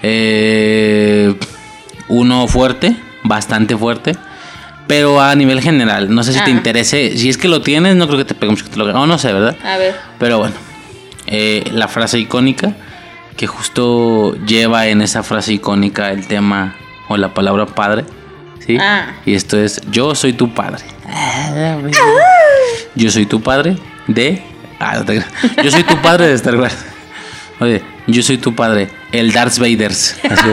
eh, 0.01 1.35
uno 2.07 2.47
fuerte, 2.47 2.95
bastante 3.23 3.75
fuerte. 3.75 4.15
Pero 4.87 5.19
a 5.21 5.35
nivel 5.35 5.61
general, 5.61 6.13
no 6.13 6.23
sé 6.23 6.31
si 6.33 6.39
te 6.39 6.45
Ah. 6.45 6.49
interese. 6.49 7.17
Si 7.17 7.27
es 7.29 7.37
que 7.37 7.47
lo 7.47 7.61
tienes, 7.61 7.95
no 7.95 8.07
creo 8.07 8.17
que 8.19 8.25
te 8.25 8.33
pegue 8.35 8.51
mucho 8.51 8.63
que 8.65 8.71
te 8.71 8.77
lo 8.77 8.91
No, 8.93 9.05
no 9.05 9.17
sé, 9.17 9.33
¿verdad? 9.33 9.55
A 9.63 9.77
ver. 9.77 9.95
Pero 10.17 10.37
bueno, 10.39 10.55
eh, 11.27 11.63
la 11.73 11.87
frase 11.87 12.17
icónica 12.19 12.73
que 13.35 13.47
justo 13.47 14.35
lleva 14.45 14.87
en 14.87 15.01
esa 15.01 15.23
frase 15.23 15.53
icónica 15.53 16.11
el 16.11 16.25
tema 16.27 16.75
o 17.09 17.17
la 17.17 17.33
palabra 17.33 17.65
padre. 17.65 18.05
¿sí? 18.65 18.77
Ah. 18.79 19.13
Y 19.25 19.35
esto 19.35 19.57
es, 19.59 19.81
yo 19.91 20.15
soy 20.15 20.33
tu 20.33 20.53
padre. 20.53 20.83
Yo 22.95 23.11
soy 23.11 23.25
tu 23.25 23.41
padre 23.41 23.77
de... 24.07 24.41
Ah, 24.79 24.95
no 24.97 25.05
te. 25.05 25.23
Yo 25.63 25.71
soy 25.71 25.83
tu 25.83 25.97
padre 26.01 26.27
de 26.27 26.33
Star 26.35 26.55
Wars. 26.55 26.75
Oye, 27.59 27.81
yo 28.05 28.21
soy 28.21 28.37
tu 28.37 28.53
padre, 28.53 28.87
el 29.11 29.31
Darth 29.31 29.57
Vader. 29.57 29.91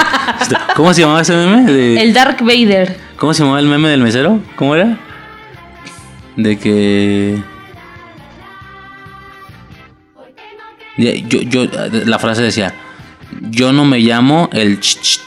¿Cómo 0.77 0.95
se 0.95 1.03
llamaba 1.03 1.21
ese 1.21 1.35
meme? 1.37 1.71
De- 1.71 2.01
El 2.03 2.13
Dark 2.15 2.39
Vader. 2.43 2.97
¿Cómo 3.17 3.35
se 3.35 3.43
llamaba 3.43 3.61
el 3.61 3.67
meme 3.67 3.89
del 3.91 4.01
mesero? 4.01 4.41
¿Cómo 4.57 4.75
era? 4.75 4.99
De 6.37 6.59
que. 6.59 7.39
Yo, 10.97 11.11
yo, 11.43 11.65
la 12.07 12.19
frase 12.19 12.43
decía: 12.43 12.73
Yo 13.51 13.73
no 13.73 13.85
me 13.85 13.99
llamo 13.99 14.49
el 14.53 14.81
ch, 14.81 15.01
ch". 15.01 15.21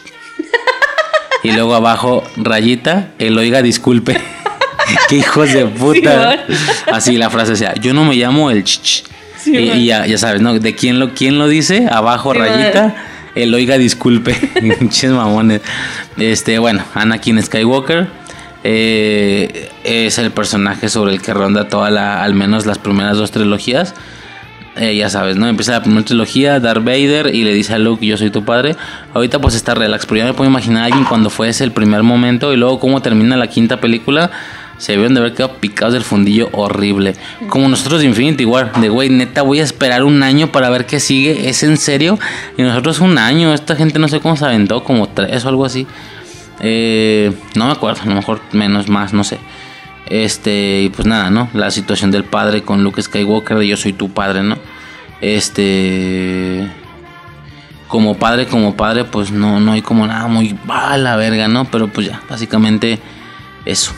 Y 1.43 1.51
luego 1.51 1.75
abajo, 1.75 2.23
rayita, 2.37 3.09
el 3.19 3.37
oiga, 3.37 3.61
disculpe. 3.61 4.19
Qué 5.09 5.17
hijos 5.17 5.51
de 5.53 5.65
puta. 5.65 6.45
Así 6.91 7.17
la 7.17 7.29
frase 7.29 7.51
decía: 7.51 7.73
Yo 7.75 7.93
no 7.93 8.03
me 8.05 8.15
llamo 8.15 8.49
el 8.49 8.63
ch, 8.63 8.81
ch". 8.81 9.03
Sí, 9.47 9.57
y, 9.57 9.85
ya, 9.85 10.05
ya 10.05 10.17
sabes, 10.17 10.41
¿no? 10.41 10.57
¿De 10.59 10.75
quién 10.75 10.99
lo, 10.99 11.13
quién 11.13 11.37
lo 11.39 11.47
dice? 11.47 11.87
Abajo, 11.89 12.33
Sí, 12.33 12.39
man. 12.39 12.47
rayita, 12.49 12.95
el 13.35 13.53
oiga, 13.53 13.77
disculpe. 13.77 14.33
Pinches 14.79 15.11
mamones. 15.11 15.61
Este, 16.17 16.59
bueno, 16.59 16.83
Anakin 16.93 17.41
Skywalker. 17.41 18.07
eh, 18.63 19.69
es 19.83 20.17
el 20.17 20.31
personaje 20.31 20.89
sobre 20.89 21.13
el 21.13 21.21
que 21.21 21.33
ronda 21.33 21.67
toda 21.69 21.89
la, 21.89 22.23
al 22.23 22.33
menos 22.33 22.65
las 22.65 22.77
primeras 22.79 23.17
dos 23.17 23.31
trilogías. 23.31 23.93
Eh, 24.75 24.95
ya 24.95 25.09
sabes, 25.09 25.37
¿no? 25.37 25.47
Empieza 25.47 25.71
la 25.71 25.81
primera 25.81 26.05
trilogía, 26.05 26.59
Darth 26.59 26.83
Vader, 26.83 27.33
y 27.33 27.43
le 27.43 27.51
dice 27.53 27.73
a 27.73 27.79
Luke, 27.79 28.05
yo 28.05 28.15
soy 28.15 28.29
tu 28.29 28.45
padre. 28.45 28.75
Ahorita 29.15 29.39
pues 29.39 29.55
está 29.55 29.73
relax, 29.73 30.05
pero 30.05 30.19
ya 30.19 30.25
me 30.25 30.33
puedo 30.33 30.47
imaginar 30.49 30.83
a 30.83 30.85
alguien 30.85 31.03
cuando 31.05 31.31
fue 31.31 31.49
ese 31.49 31.63
el 31.63 31.71
primer 31.71 32.03
momento 32.03 32.53
y 32.53 32.57
luego 32.57 32.79
cómo 32.79 33.01
termina 33.01 33.35
la 33.37 33.47
quinta 33.47 33.79
película. 33.79 34.29
Se 34.77 34.91
deben 34.91 35.13
de 35.13 35.21
haber 35.21 35.33
quedado 35.33 35.55
picados 35.55 35.93
del 35.93 36.03
fundillo 36.03 36.49
horrible. 36.51 37.15
Como 37.49 37.67
nosotros 37.67 38.01
de 38.01 38.07
Infinity 38.07 38.45
War, 38.45 38.73
de 38.79 38.89
güey, 38.89 39.09
neta, 39.09 39.41
voy 39.41 39.59
a 39.59 39.63
esperar 39.63 40.03
un 40.03 40.21
año 40.21 40.51
para 40.51 40.69
ver 40.69 40.85
qué 40.85 40.99
sigue. 40.99 41.49
¿Es 41.49 41.63
en 41.63 41.77
serio? 41.77 42.19
Y 42.57 42.61
nosotros 42.61 42.99
un 42.99 43.17
año. 43.17 43.53
Esta 43.53 43.75
gente 43.75 43.97
no 43.97 44.07
sé 44.07 44.19
cómo 44.19 44.37
se 44.37 44.45
aventó, 44.45 44.83
como 44.83 45.07
tres 45.09 45.45
o 45.45 45.49
algo 45.49 45.65
así. 45.65 45.87
Eh, 46.59 47.33
no 47.55 47.65
me 47.65 47.71
acuerdo, 47.71 48.01
a 48.03 48.05
lo 48.05 48.15
mejor 48.15 48.41
menos, 48.51 48.87
más, 48.87 49.13
no 49.13 49.23
sé. 49.23 49.39
Este, 50.09 50.83
y 50.83 50.89
pues 50.89 51.07
nada, 51.07 51.29
¿no? 51.29 51.49
La 51.53 51.71
situación 51.71 52.11
del 52.11 52.23
padre 52.23 52.61
con 52.61 52.83
Luke 52.83 53.01
Skywalker 53.01 53.57
de 53.57 53.67
yo 53.67 53.77
soy 53.77 53.93
tu 53.93 54.09
padre, 54.09 54.43
¿no? 54.43 54.57
Este. 55.21 56.67
Como 57.87 58.17
padre, 58.17 58.47
como 58.47 58.75
padre, 58.75 59.05
pues 59.05 59.31
no, 59.31 59.59
no 59.59 59.71
hay 59.71 59.81
como 59.81 60.05
nada 60.05 60.27
muy 60.27 60.57
a 60.67 60.97
la 60.97 61.15
verga, 61.15 61.47
¿no? 61.47 61.65
Pero 61.65 61.87
pues 61.87 62.07
ya, 62.07 62.21
básicamente 62.29 62.99
eso. 63.65 63.93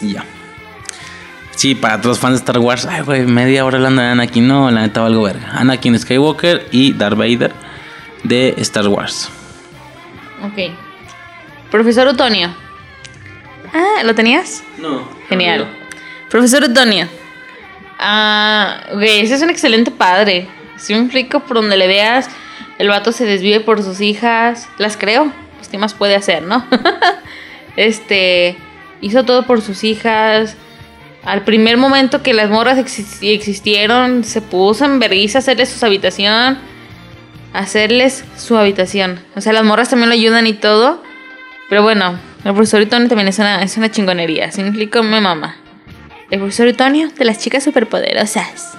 Y 0.00 0.14
ya. 0.14 0.24
Sí, 1.60 1.74
para 1.74 1.98
todos 1.98 2.16
los 2.16 2.18
fans 2.18 2.34
de 2.34 2.38
Star 2.38 2.58
Wars, 2.58 2.86
ay, 2.86 3.02
güey, 3.02 3.26
media 3.26 3.64
hora 3.64 3.76
hablando 3.76 4.00
de 4.00 4.08
Anakin, 4.08 4.48
no, 4.48 4.70
la 4.70 4.80
neta 4.80 5.04
algo 5.04 5.22
verga. 5.22 5.50
Anakin 5.52 5.98
Skywalker 5.98 6.68
y 6.70 6.94
Darth 6.94 7.18
Vader 7.18 7.52
de 8.22 8.54
Star 8.58 8.88
Wars. 8.88 9.28
Ok. 10.42 10.72
Profesor 11.70 12.08
Utonio. 12.08 12.54
Ah, 13.74 14.02
¿lo 14.04 14.14
tenías? 14.14 14.64
No. 14.78 15.06
Genial. 15.28 15.68
Profesor 16.30 16.64
Utonio. 16.64 17.06
Ah, 17.98 18.80
güey, 18.94 19.20
ese 19.20 19.34
es 19.34 19.42
un 19.42 19.50
excelente 19.50 19.90
padre. 19.90 20.48
Si 20.76 20.94
me 20.94 21.00
explico 21.00 21.40
por 21.40 21.56
donde 21.56 21.76
le 21.76 21.86
veas, 21.86 22.30
el 22.78 22.88
vato 22.88 23.12
se 23.12 23.26
desvive 23.26 23.60
por 23.60 23.82
sus 23.82 24.00
hijas. 24.00 24.68
Las 24.78 24.96
creo. 24.96 25.30
Pues, 25.56 25.68
¿qué 25.68 25.76
más 25.76 25.92
puede 25.92 26.14
hacer, 26.14 26.42
no? 26.42 26.64
este. 27.76 28.56
Hizo 29.00 29.24
todo 29.24 29.44
por 29.46 29.62
sus 29.62 29.84
hijas. 29.84 30.56
Al 31.24 31.42
primer 31.44 31.76
momento 31.76 32.22
que 32.22 32.32
las 32.34 32.50
morras 32.50 32.78
exis- 32.78 33.18
existieron, 33.22 34.24
se 34.24 34.40
puso 34.42 34.84
en 34.84 34.98
vergüenza 34.98 35.38
hacerles 35.38 35.68
su 35.70 35.84
habitación. 35.84 36.58
Hacerles 37.52 38.24
su 38.36 38.56
habitación. 38.56 39.20
O 39.34 39.40
sea, 39.40 39.52
las 39.52 39.64
morras 39.64 39.90
también 39.90 40.08
lo 40.08 40.14
ayudan 40.14 40.46
y 40.46 40.52
todo. 40.52 41.02
Pero 41.68 41.82
bueno, 41.82 42.18
el 42.44 42.52
profesor 42.54 42.80
Utonio 42.82 43.08
también 43.08 43.28
es 43.28 43.38
una, 43.38 43.62
es 43.62 43.76
una 43.76 43.90
chingonería. 43.90 44.50
Si 44.52 44.62
me. 44.62 44.70
El 46.30 46.38
profesor 46.38 46.68
de 47.08 47.24
las 47.24 47.38
chicas 47.38 47.64
superpoderosas. 47.64 48.76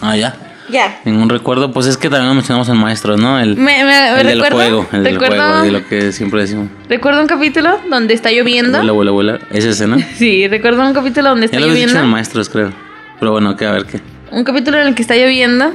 Ah, 0.00 0.16
ya. 0.16 0.36
Ya. 0.68 1.00
Ningún 1.04 1.28
recuerdo, 1.28 1.72
pues 1.72 1.86
es 1.86 1.96
que 1.96 2.08
también 2.08 2.28
lo 2.28 2.34
mencionamos 2.34 2.68
en 2.68 2.76
maestros, 2.76 3.20
¿no? 3.20 3.38
El, 3.38 3.56
Me, 3.56 3.84
me, 3.84 4.20
el 4.20 4.26
del 4.26 4.40
recuerdo, 4.40 4.56
juego, 4.82 4.86
el 4.92 5.02
del 5.04 5.18
juego, 5.18 5.62
de 5.62 5.70
lo 5.72 5.86
que 5.86 6.12
siempre 6.12 6.40
decimos. 6.40 6.68
recuerdo 6.88 7.20
un 7.20 7.26
capítulo 7.26 7.80
donde 7.90 8.14
está 8.14 8.30
lloviendo. 8.30 8.78
Abuela, 8.78 8.92
abuela, 8.92 9.10
abuela. 9.10 9.38
¿Es 9.50 9.64
ese, 9.64 9.86
no? 9.86 9.96
Sí, 10.16 10.46
recuerdo 10.48 10.82
un 10.82 10.94
capítulo 10.94 11.30
donde 11.30 11.46
está 11.46 11.56
Ya 11.58 11.60
lo 11.60 11.66
habías 11.72 11.78
dicho 11.78 11.88
lloviendo. 11.88 12.06
en 12.06 12.12
maestros, 12.12 12.48
creo. 12.48 12.72
Pero 13.18 13.32
bueno, 13.32 13.56
que 13.56 13.66
a 13.66 13.72
ver 13.72 13.86
qué. 13.86 14.00
Un 14.30 14.44
capítulo 14.44 14.80
en 14.80 14.88
el 14.88 14.94
que 14.94 15.02
está 15.02 15.16
lloviendo. 15.16 15.72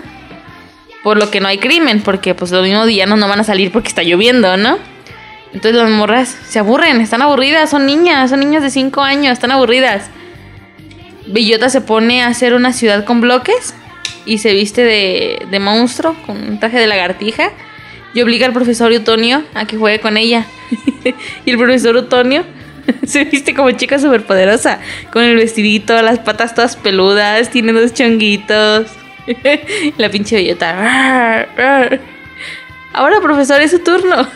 Por 1.04 1.18
lo 1.18 1.30
que 1.30 1.40
no 1.40 1.48
hay 1.48 1.58
crimen, 1.58 2.02
porque 2.02 2.34
pues 2.36 2.52
los 2.52 2.64
mismos 2.64 2.88
villanos 2.88 3.20
no 3.20 3.28
van 3.28 3.40
a 3.40 3.44
salir 3.44 3.72
porque 3.72 3.88
está 3.90 4.04
lloviendo, 4.04 4.58
¿no? 4.58 4.78
Entonces 5.54 5.82
las 5.82 5.90
morras 5.90 6.36
se 6.48 6.60
aburren, 6.60 7.00
están 7.00 7.22
aburridas, 7.22 7.70
son 7.70 7.86
niñas, 7.86 8.30
son 8.30 8.40
niñas 8.42 8.62
de 8.64 8.70
5 8.70 9.02
años, 9.02 9.34
están 9.34 9.52
aburridas. 9.52 10.10
Bellota 11.28 11.70
se 11.70 11.82
pone 11.82 12.24
a 12.24 12.28
hacer 12.28 12.54
una 12.54 12.74
ciudad 12.74 13.06
con 13.06 13.22
bloques 13.22 13.74
y 14.28 14.38
se 14.38 14.54
viste 14.54 14.84
de, 14.84 15.48
de 15.50 15.60
monstruo 15.60 16.16
con 16.26 16.38
un 16.38 16.60
traje 16.60 16.80
de 16.80 16.86
lagartija 16.86 17.52
y 18.14 18.22
obliga 18.22 18.46
al 18.46 18.54
profesor 18.54 18.92
Utonio 18.92 19.44
a 19.54 19.66
que 19.66 19.78
juegue 19.78 20.00
con 20.00 20.18
ella. 20.18 20.46
y 21.46 21.50
el 21.50 21.58
profesor 21.58 21.96
Utonio 21.96 22.44
se 23.06 23.26
viste 23.26 23.54
como 23.54 23.72
chica 23.72 24.00
superpoderosa, 24.00 24.80
con 25.12 25.24
el 25.24 25.36
vestidito, 25.36 26.02
las 26.02 26.20
patas 26.20 26.56
todas 26.56 26.76
peludas, 26.76 27.50
tiene 27.50 27.74
dos 27.74 27.94
chonguitos. 27.94 28.88
La 29.98 30.10
pinche 30.10 30.38
bellota. 30.38 31.48
Ahora, 32.94 33.20
profesor, 33.22 33.62
es 33.62 33.72
su 33.72 33.80
turno. 33.80 34.28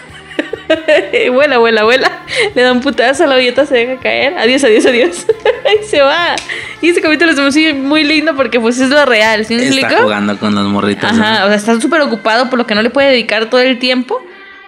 vuela, 1.32 1.58
vuela, 1.58 1.84
vuela. 1.84 2.12
Le 2.56 2.62
da 2.62 2.72
un 2.72 2.82
putazo, 2.82 3.26
la 3.26 3.36
billeta 3.36 3.66
se 3.66 3.76
deja 3.76 4.02
caer. 4.02 4.38
Adiós, 4.38 4.64
adiós, 4.64 4.86
adiós. 4.86 5.28
y 5.82 5.86
se 5.86 6.02
va. 6.02 6.36
Y 6.82 6.90
ese 6.90 7.02
capítulo 7.02 7.34
se 7.34 7.42
me 7.42 7.74
muy 7.74 8.04
lindo 8.04 8.36
porque 8.36 8.60
pues 8.60 8.80
es 8.80 8.90
lo 8.90 9.06
real, 9.06 9.46
¿sí 9.46 9.56
me 9.56 9.64
Está 9.64 9.76
explico? 9.76 10.04
jugando 10.04 10.38
con 10.38 10.56
las 10.56 10.66
morritas. 10.66 11.14
¿no? 11.16 11.24
Ajá, 11.24 11.46
o 11.46 11.48
sea, 11.48 11.56
está 11.58 11.80
súper 11.80 12.02
ocupado 12.02 12.50
por 12.50 12.58
lo 12.58 12.66
que 12.66 12.76
no 12.76 12.82
le 12.82 12.90
puede 12.90 13.10
dedicar 13.10 13.50
todo 13.50 13.62
el 13.62 13.80
tiempo. 13.80 14.22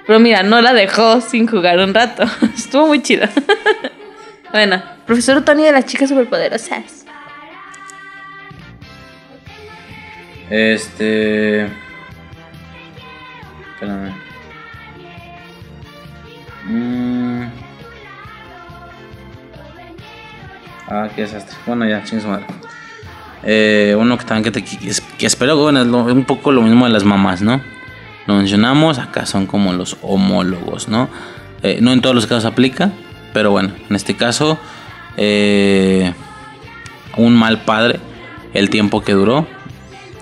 Pero 0.05 0.19
mira, 0.19 0.43
no 0.43 0.61
la 0.61 0.73
dejó 0.73 1.21
sin 1.21 1.47
jugar 1.47 1.79
un 1.79 1.93
rato. 1.93 2.23
Estuvo 2.57 2.87
muy 2.87 3.01
chido. 3.01 3.27
bueno, 4.51 4.83
profesor 5.05 5.43
Tony 5.45 5.63
de 5.63 5.71
las 5.71 5.85
chicas 5.85 6.09
superpoderosas. 6.09 7.05
Este. 10.49 11.67
Espérame. 13.73 14.22
Mm. 16.67 17.43
Ah, 20.87 21.07
qué 21.15 21.21
desastre. 21.23 21.55
Bueno, 21.65 21.85
ya, 21.87 22.03
ching 22.03 22.21
su 22.21 22.27
madre. 22.27 22.45
Eh, 23.43 23.95
uno 23.99 24.17
que 24.17 24.25
también 24.25 24.43
que, 24.43 24.51
te, 24.51 24.63
que 24.63 24.89
es- 24.89 25.01
que 25.01 25.25
espero, 25.25 25.57
bueno, 25.57 25.81
es 25.81 25.87
un 26.13 26.25
poco 26.25 26.51
lo 26.51 26.61
mismo 26.61 26.85
de 26.85 26.91
las 26.91 27.03
mamás, 27.03 27.41
¿no? 27.41 27.61
Lo 28.25 28.35
mencionamos, 28.35 28.99
acá 28.99 29.25
son 29.25 29.47
como 29.47 29.73
los 29.73 29.97
homólogos, 30.01 30.87
¿no? 30.87 31.09
Eh, 31.61 31.79
no 31.81 31.91
en 31.91 32.01
todos 32.01 32.15
los 32.15 32.25
casos 32.27 32.45
aplica, 32.45 32.91
pero 33.33 33.51
bueno, 33.51 33.71
en 33.89 33.95
este 33.95 34.15
caso, 34.15 34.57
eh, 35.17 36.13
un 37.17 37.33
mal 37.35 37.63
padre, 37.63 37.99
el 38.53 38.69
tiempo 38.69 39.01
que 39.01 39.13
duró, 39.13 39.45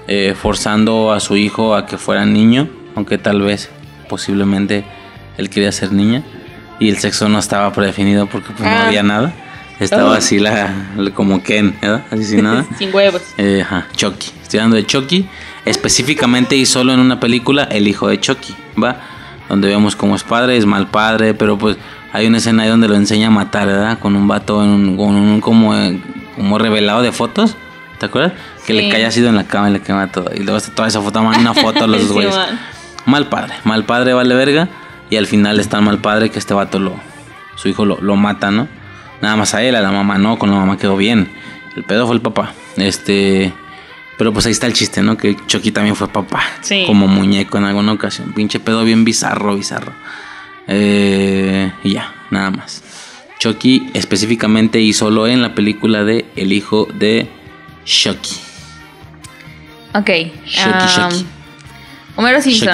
eh, 0.07 0.35
forzando 0.39 1.11
a 1.11 1.19
su 1.19 1.35
hijo 1.37 1.75
a 1.75 1.85
que 1.85 1.97
fuera 1.97 2.25
niño, 2.25 2.69
aunque 2.95 3.17
tal 3.19 3.41
vez, 3.41 3.69
posiblemente, 4.09 4.83
él 5.37 5.49
quería 5.49 5.71
ser 5.71 5.91
niña 5.91 6.23
y 6.79 6.89
el 6.89 6.97
sexo 6.97 7.29
no 7.29 7.39
estaba 7.39 7.71
predefinido 7.73 8.27
porque 8.27 8.49
pues, 8.53 8.61
no 8.61 8.67
Ah. 8.75 8.87
había 8.87 9.03
nada. 9.03 9.33
Estaba 9.79 10.11
Oh. 10.11 10.13
así 10.13 10.37
la, 10.39 10.73
la- 10.95 11.11
como 11.11 11.41
Ken, 11.41 11.75
¿verdad? 11.81 12.03
Así 12.11 12.23
sin 12.25 12.43
nada. 12.43 12.65
Sin 12.77 12.93
huevos. 12.93 13.21
Eh, 13.37 13.61
ajá, 13.63 13.87
Chucky. 13.95 14.27
Estoy 14.43 14.59
hablando 14.59 14.75
de 14.75 14.85
Chucky. 14.85 15.27
Específicamente 15.65 16.55
y 16.55 16.65
solo 16.65 16.93
en 16.93 16.99
una 16.99 17.19
película, 17.19 17.63
El 17.63 17.87
hijo 17.87 18.07
de 18.07 18.19
Chucky, 18.19 18.55
¿va? 18.81 18.97
Donde 19.49 19.67
vemos 19.67 19.95
cómo 19.95 20.15
es 20.15 20.23
padre, 20.23 20.57
es 20.57 20.65
mal 20.65 20.87
padre, 20.87 21.33
pero 21.33 21.57
pues 21.57 21.77
hay 22.13 22.27
una 22.27 22.37
escena 22.37 22.63
ahí 22.63 22.69
donde 22.69 22.87
lo 22.87 22.95
enseña 22.95 23.27
a 23.27 23.31
matar, 23.31 23.67
¿verdad? 23.67 23.97
Con 23.99 24.15
un 24.15 24.27
vato 24.27 24.63
en 24.63 24.69
un, 24.69 24.97
con 24.97 25.15
un 25.15 25.41
como, 25.41 25.75
eh, 25.75 25.99
como 26.35 26.57
revelado 26.57 27.01
de 27.01 27.11
fotos. 27.11 27.55
¿Te 27.99 28.07
acuerdas? 28.07 28.33
Que 28.65 28.73
le 28.73 28.83
Sí. 28.83 28.89
cae 28.89 29.05
así 29.05 29.25
en 29.25 29.35
la 29.35 29.43
cama 29.45 29.69
y 29.69 29.73
le 29.73 29.79
quema 29.81 30.11
todo. 30.11 30.29
Y 30.35 30.39
luego 30.39 30.57
está 30.57 30.73
toda 30.73 30.87
esa 30.87 31.01
foto, 31.01 31.21
una 31.21 31.53
foto 31.53 31.83
a 31.83 31.87
los 31.87 32.01
dos 32.07 32.11
güeyes. 32.13 32.35
Mal 33.05 33.27
padre, 33.29 33.53
mal 33.63 33.83
padre 33.85 34.13
vale 34.13 34.33
verga. 34.35 34.67
Y 35.11 35.17
al 35.17 35.27
final 35.27 35.59
es 35.59 35.69
tan 35.69 35.83
mal 35.83 35.99
padre 35.99 36.31
que 36.31 36.39
este 36.39 36.55
vato 36.55 36.79
lo, 36.79 36.95
su 37.55 37.67
hijo 37.69 37.85
lo, 37.85 37.99
lo 38.01 38.15
mata, 38.15 38.49
¿no? 38.49 38.67
Nada 39.21 39.35
más 39.35 39.53
a 39.53 39.61
él, 39.61 39.75
a 39.75 39.81
la 39.81 39.91
mamá 39.91 40.17
no, 40.17 40.39
con 40.39 40.49
la 40.49 40.55
mamá 40.55 40.77
quedó 40.77 40.97
bien. 40.97 41.29
El 41.75 41.83
pedo 41.83 42.07
fue 42.07 42.15
el 42.15 42.21
papá. 42.21 42.53
Este. 42.77 43.53
Pero 44.17 44.33
pues 44.33 44.45
ahí 44.45 44.51
está 44.51 44.67
el 44.67 44.73
chiste, 44.73 45.01
¿no? 45.01 45.17
Que 45.17 45.35
Chucky 45.47 45.71
también 45.71 45.95
fue 45.95 46.07
papá. 46.07 46.41
Sí. 46.61 46.85
Como 46.87 47.07
muñeco 47.07 47.57
en 47.57 47.65
alguna 47.65 47.91
ocasión. 47.91 48.33
Pinche 48.33 48.59
pedo 48.59 48.83
bien 48.83 49.03
bizarro, 49.03 49.55
bizarro. 49.55 49.93
Eh, 50.67 51.71
y 51.83 51.91
ya, 51.91 52.13
nada 52.29 52.51
más. 52.51 52.83
Chucky 53.39 53.89
específicamente 53.93 54.79
y 54.79 54.93
solo 54.93 55.27
en 55.27 55.41
la 55.41 55.55
película 55.55 56.03
de 56.03 56.25
El 56.35 56.53
hijo 56.53 56.87
de 56.93 57.29
Chucky. 57.83 58.35
Ok. 59.93 60.09
Shocky, 60.45 60.69
um, 60.69 60.87
shocky. 60.87 61.25
Homero 62.15 62.41
Simpson. 62.41 62.69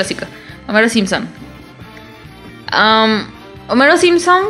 Hocico. 0.00 0.26
Homero 0.66 0.88
Simpson. 0.88 1.28
Um, 2.72 3.26
Homero 3.68 3.96
Simpson 3.96 4.42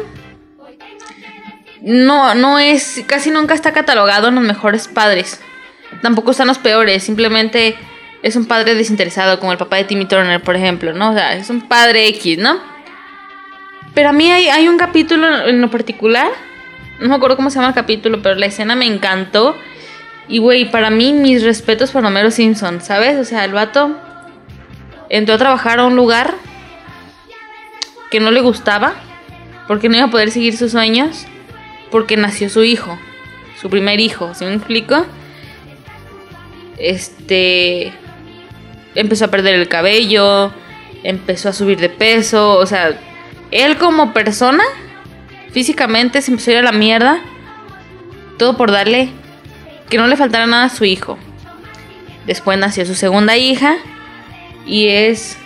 no, 1.83 2.35
no 2.35 2.59
es, 2.59 3.05
casi 3.07 3.31
nunca 3.31 3.55
está 3.55 3.73
catalogado 3.73 4.29
en 4.29 4.35
los 4.35 4.45
mejores 4.45 4.89
padres. 4.89 5.41
Tampoco 6.03 6.33
están 6.33 6.49
los 6.49 6.59
peores, 6.59 7.03
simplemente 7.03 7.77
es 8.23 8.37
un 8.37 8.47
padre 8.47 8.75
desinteresado, 8.75 9.39
como 9.39 9.53
el 9.53 9.59
papá 9.59 9.77
de 9.77 9.85
Timmy 9.85 10.07
Turner, 10.07 10.43
por 10.43 10.57
ejemplo, 10.57 10.93
¿no? 10.93 11.11
O 11.11 11.15
sea, 11.15 11.35
es 11.35 11.51
un 11.51 11.63
padre 11.63 12.09
X, 12.09 12.39
¿no? 12.39 12.59
Pero 13.95 14.11
a 14.11 14.13
mí 14.13 14.31
hay, 14.31 14.49
hay 14.49 14.69
un 14.69 14.77
capítulo 14.77 15.49
en 15.49 15.61
lo 15.61 15.71
particular, 15.71 16.31
no 17.01 17.09
me 17.09 17.15
acuerdo 17.15 17.37
cómo 17.37 17.51
se 17.51 17.57
llama 17.57 17.69
el 17.69 17.75
capítulo, 17.75 18.21
pero 18.23 18.35
la 18.35 18.47
escena 18.47 18.75
me 18.75 18.87
encantó. 18.87 19.57
Y, 20.27 20.39
güey, 20.39 20.71
para 20.71 20.91
mí, 20.91 21.13
mis 21.13 21.43
respetos 21.43 21.91
para 21.91 22.09
Homero 22.09 22.31
Simpson, 22.31 22.81
¿sabes? 22.81 23.19
O 23.19 23.25
sea, 23.25 23.45
el 23.45 23.53
vato 23.53 23.97
entró 25.09 25.37
a 25.37 25.39
trabajar 25.39 25.79
a 25.79 25.87
un 25.87 25.97
lugar 25.97 26.35
que 28.11 28.21
no 28.21 28.31
le 28.31 28.41
gustaba, 28.41 28.95
porque 29.67 29.89
no 29.89 29.97
iba 29.97 30.07
a 30.07 30.11
poder 30.11 30.31
seguir 30.31 30.57
sus 30.57 30.73
sueños, 30.73 31.27
porque 31.91 32.17
nació 32.17 32.49
su 32.49 32.65
hijo, 32.65 32.99
su 33.61 33.71
primer 33.71 34.01
hijo, 34.01 34.35
¿sí 34.35 34.45
me 34.45 34.55
explico? 34.55 35.05
Este. 36.79 37.93
Empezó 38.95 39.27
a 39.27 39.29
perder 39.29 39.55
el 39.55 39.69
cabello, 39.69 40.53
empezó 41.03 41.51
a 41.51 41.53
subir 41.53 41.79
de 41.79 41.89
peso, 41.89 42.57
o 42.57 42.67
sea, 42.67 42.99
él 43.51 43.77
como 43.77 44.13
persona, 44.13 44.65
físicamente 45.53 46.23
se 46.23 46.31
empezó 46.31 46.51
a 46.51 46.55
ir 46.55 46.59
a 46.61 46.63
la 46.63 46.73
mierda, 46.73 47.21
todo 48.39 48.57
por 48.57 48.73
darle 48.73 49.11
que 49.89 49.99
no 49.99 50.07
le 50.07 50.17
faltara 50.17 50.47
nada 50.47 50.65
a 50.65 50.71
su 50.71 50.85
hijo. 50.85 51.19
Después 52.27 52.59
nació 52.59 52.85
su 52.87 52.95
segunda 52.95 53.37
hija 53.37 53.77
y 54.67 54.89
es 54.89 55.39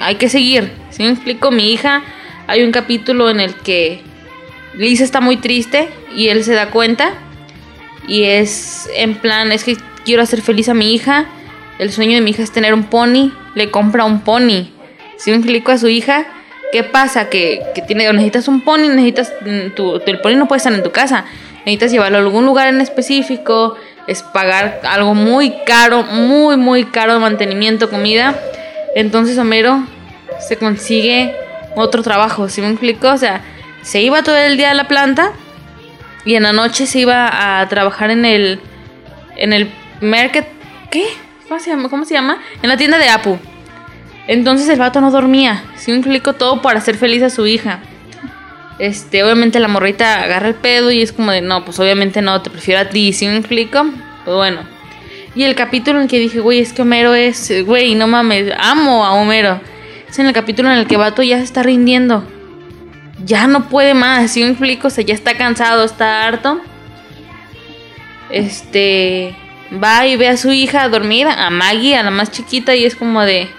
hay 0.00 0.16
que 0.16 0.28
seguir. 0.28 0.72
Si 0.90 1.02
me 1.02 1.10
explico, 1.10 1.50
mi 1.50 1.72
hija 1.72 2.02
hay 2.46 2.62
un 2.62 2.72
capítulo 2.72 3.30
en 3.30 3.40
el 3.40 3.54
que 3.54 4.00
Lisa 4.74 5.04
está 5.04 5.20
muy 5.20 5.36
triste 5.36 5.88
y 6.14 6.28
él 6.28 6.44
se 6.44 6.54
da 6.54 6.70
cuenta 6.70 7.12
y 8.06 8.24
es 8.24 8.88
en 8.94 9.14
plan 9.16 9.52
es 9.52 9.64
que 9.64 9.76
quiero 10.04 10.22
hacer 10.22 10.42
feliz 10.42 10.68
a 10.68 10.74
mi 10.74 10.94
hija. 10.94 11.26
El 11.78 11.92
sueño 11.92 12.14
de 12.14 12.20
mi 12.20 12.30
hija 12.30 12.42
es 12.42 12.52
tener 12.52 12.72
un 12.72 12.84
pony, 12.84 13.32
le 13.54 13.70
compra 13.70 14.04
un 14.04 14.20
pony. 14.20 14.70
Si 15.18 15.30
me 15.30 15.36
explico 15.36 15.72
a 15.72 15.78
su 15.78 15.88
hija, 15.88 16.26
¿qué 16.72 16.82
pasa? 16.84 17.28
Que, 17.28 17.62
que 17.74 17.82
tiene, 17.82 18.10
necesitas 18.12 18.48
un 18.48 18.62
pony, 18.62 18.88
necesitas 18.88 19.32
mm, 19.42 19.74
tu, 19.74 20.00
el 20.06 20.20
pony 20.20 20.36
no 20.36 20.48
puede 20.48 20.58
estar 20.58 20.72
en 20.72 20.82
tu 20.82 20.92
casa. 20.92 21.24
Necesitas 21.66 21.90
llevarlo 21.90 22.18
a 22.18 22.20
algún 22.20 22.46
lugar 22.46 22.68
en 22.68 22.80
específico, 22.80 23.76
es 24.06 24.22
pagar 24.22 24.80
algo 24.84 25.14
muy 25.14 25.52
caro, 25.66 26.04
muy, 26.04 26.56
muy 26.56 26.84
caro 26.84 27.14
de 27.14 27.18
mantenimiento, 27.18 27.90
comida. 27.90 28.38
Entonces 28.96 29.36
Homero 29.36 29.86
se 30.40 30.56
consigue 30.56 31.36
otro 31.74 32.02
trabajo, 32.02 32.48
¿sí 32.48 32.62
me 32.62 32.70
explico? 32.70 33.08
O 33.08 33.18
sea, 33.18 33.42
se 33.82 34.00
iba 34.00 34.22
todo 34.22 34.38
el 34.38 34.56
día 34.56 34.70
a 34.70 34.74
la 34.74 34.88
planta 34.88 35.32
y 36.24 36.34
en 36.34 36.44
la 36.44 36.54
noche 36.54 36.86
se 36.86 37.00
iba 37.00 37.60
a 37.60 37.68
trabajar 37.68 38.10
en 38.10 38.24
el, 38.24 38.58
en 39.36 39.52
el 39.52 39.70
market, 40.00 40.48
¿qué? 40.90 41.04
¿Cómo 41.46 41.60
se 42.06 42.14
llama? 42.14 42.38
En 42.62 42.70
la 42.70 42.78
tienda 42.78 42.96
de 42.96 43.10
Apu. 43.10 43.38
Entonces 44.28 44.66
el 44.70 44.78
vato 44.78 45.02
no 45.02 45.10
dormía, 45.10 45.62
¿sí 45.76 45.90
me 45.90 45.98
explico? 45.98 46.32
Todo 46.32 46.62
para 46.62 46.78
hacer 46.78 46.96
feliz 46.96 47.22
a 47.22 47.28
su 47.28 47.46
hija. 47.46 47.80
Este, 48.78 49.22
obviamente 49.22 49.60
la 49.60 49.68
morrita 49.68 50.22
agarra 50.22 50.48
el 50.48 50.54
pedo 50.54 50.90
y 50.90 51.02
es 51.02 51.12
como 51.12 51.32
de, 51.32 51.42
no, 51.42 51.66
pues 51.66 51.78
obviamente 51.78 52.22
no, 52.22 52.40
te 52.40 52.48
prefiero 52.48 52.80
a 52.80 52.86
ti, 52.86 53.12
¿sí 53.12 53.26
me 53.26 53.36
explico? 53.36 53.84
Pues 54.24 54.36
bueno. 54.36 54.75
Y 55.36 55.44
el 55.44 55.54
capítulo 55.54 56.00
en 56.00 56.08
que 56.08 56.18
dije, 56.18 56.40
güey, 56.40 56.60
es 56.60 56.72
que 56.72 56.80
Homero 56.80 57.14
es, 57.14 57.52
güey, 57.66 57.94
no 57.94 58.06
mames, 58.06 58.54
amo 58.58 59.04
a 59.04 59.12
Homero. 59.12 59.60
Es 60.08 60.18
en 60.18 60.26
el 60.26 60.32
capítulo 60.32 60.72
en 60.72 60.78
el 60.78 60.86
que 60.86 60.96
Vato 60.96 61.22
ya 61.22 61.36
se 61.36 61.44
está 61.44 61.62
rindiendo. 61.62 62.26
Ya 63.22 63.46
no 63.46 63.68
puede 63.68 63.92
más, 63.92 64.30
¿sí 64.30 64.42
me 64.42 64.48
explico? 64.48 64.88
O 64.88 64.90
sea, 64.90 65.04
ya 65.04 65.12
está 65.12 65.36
cansado, 65.36 65.84
está 65.84 66.26
harto. 66.26 66.58
Este, 68.30 69.36
va 69.72 70.06
y 70.06 70.16
ve 70.16 70.28
a 70.28 70.38
su 70.38 70.52
hija 70.52 70.88
dormir, 70.88 71.26
a 71.28 71.50
Maggie, 71.50 71.96
a 71.96 72.02
la 72.02 72.10
más 72.10 72.30
chiquita, 72.30 72.74
y 72.74 72.86
es 72.86 72.96
como 72.96 73.20
de, 73.20 73.50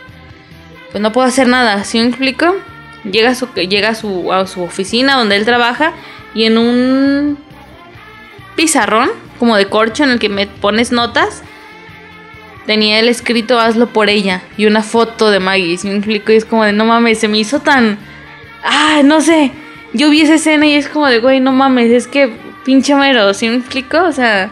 pues 0.92 1.00
no 1.00 1.12
puedo 1.12 1.28
hacer 1.28 1.48
nada, 1.48 1.84
¿sí 1.84 2.00
me 2.00 2.08
explico? 2.08 2.56
Llega 3.04 3.36
su, 3.36 3.54
llega 3.54 3.90
a 3.90 3.96
su, 3.96 4.34
a 4.34 4.48
su 4.48 4.64
oficina 4.64 5.16
donde 5.16 5.36
él 5.36 5.46
trabaja 5.46 5.94
y 6.34 6.46
en 6.46 6.58
un 6.58 7.38
pizarrón, 8.56 9.12
como 9.38 9.56
de 9.56 9.68
corcho, 9.68 10.04
en 10.04 10.10
el 10.10 10.20
que 10.20 10.30
me 10.30 10.48
pones 10.48 10.92
notas, 10.92 11.44
tenía 12.68 13.00
el 13.00 13.08
escrito 13.08 13.60
hazlo 13.60 13.88
por 13.88 14.10
ella 14.10 14.44
y 14.58 14.68
una 14.68 14.84
foto 14.84 15.32
de 15.32 15.40
Maggie, 15.40 15.78
¿sí 15.78 15.88
me 15.88 15.96
explico? 15.96 16.32
Y 16.32 16.36
es 16.36 16.46
como 16.46 16.64
de, 16.64 16.74
no 16.74 16.86
mames, 16.86 17.18
se 17.18 17.28
me 17.28 17.40
hizo 17.40 17.62
tan... 17.62 17.98
Ah, 18.64 19.02
no 19.04 19.22
sé, 19.22 19.52
yo 19.94 20.10
vi 20.10 20.22
esa 20.22 20.36
escena 20.36 20.68
y 20.68 20.74
es 20.76 20.90
como 20.90 21.08
de, 21.08 21.20
güey, 21.20 21.40
no 21.40 21.54
mames, 21.54 21.90
es 21.92 22.08
que 22.08 22.32
pinche 22.66 22.94
mero, 22.94 23.34
¿sí 23.34 23.48
me 23.48 23.56
explico? 23.56 24.04
O 24.04 24.12
sea, 24.12 24.52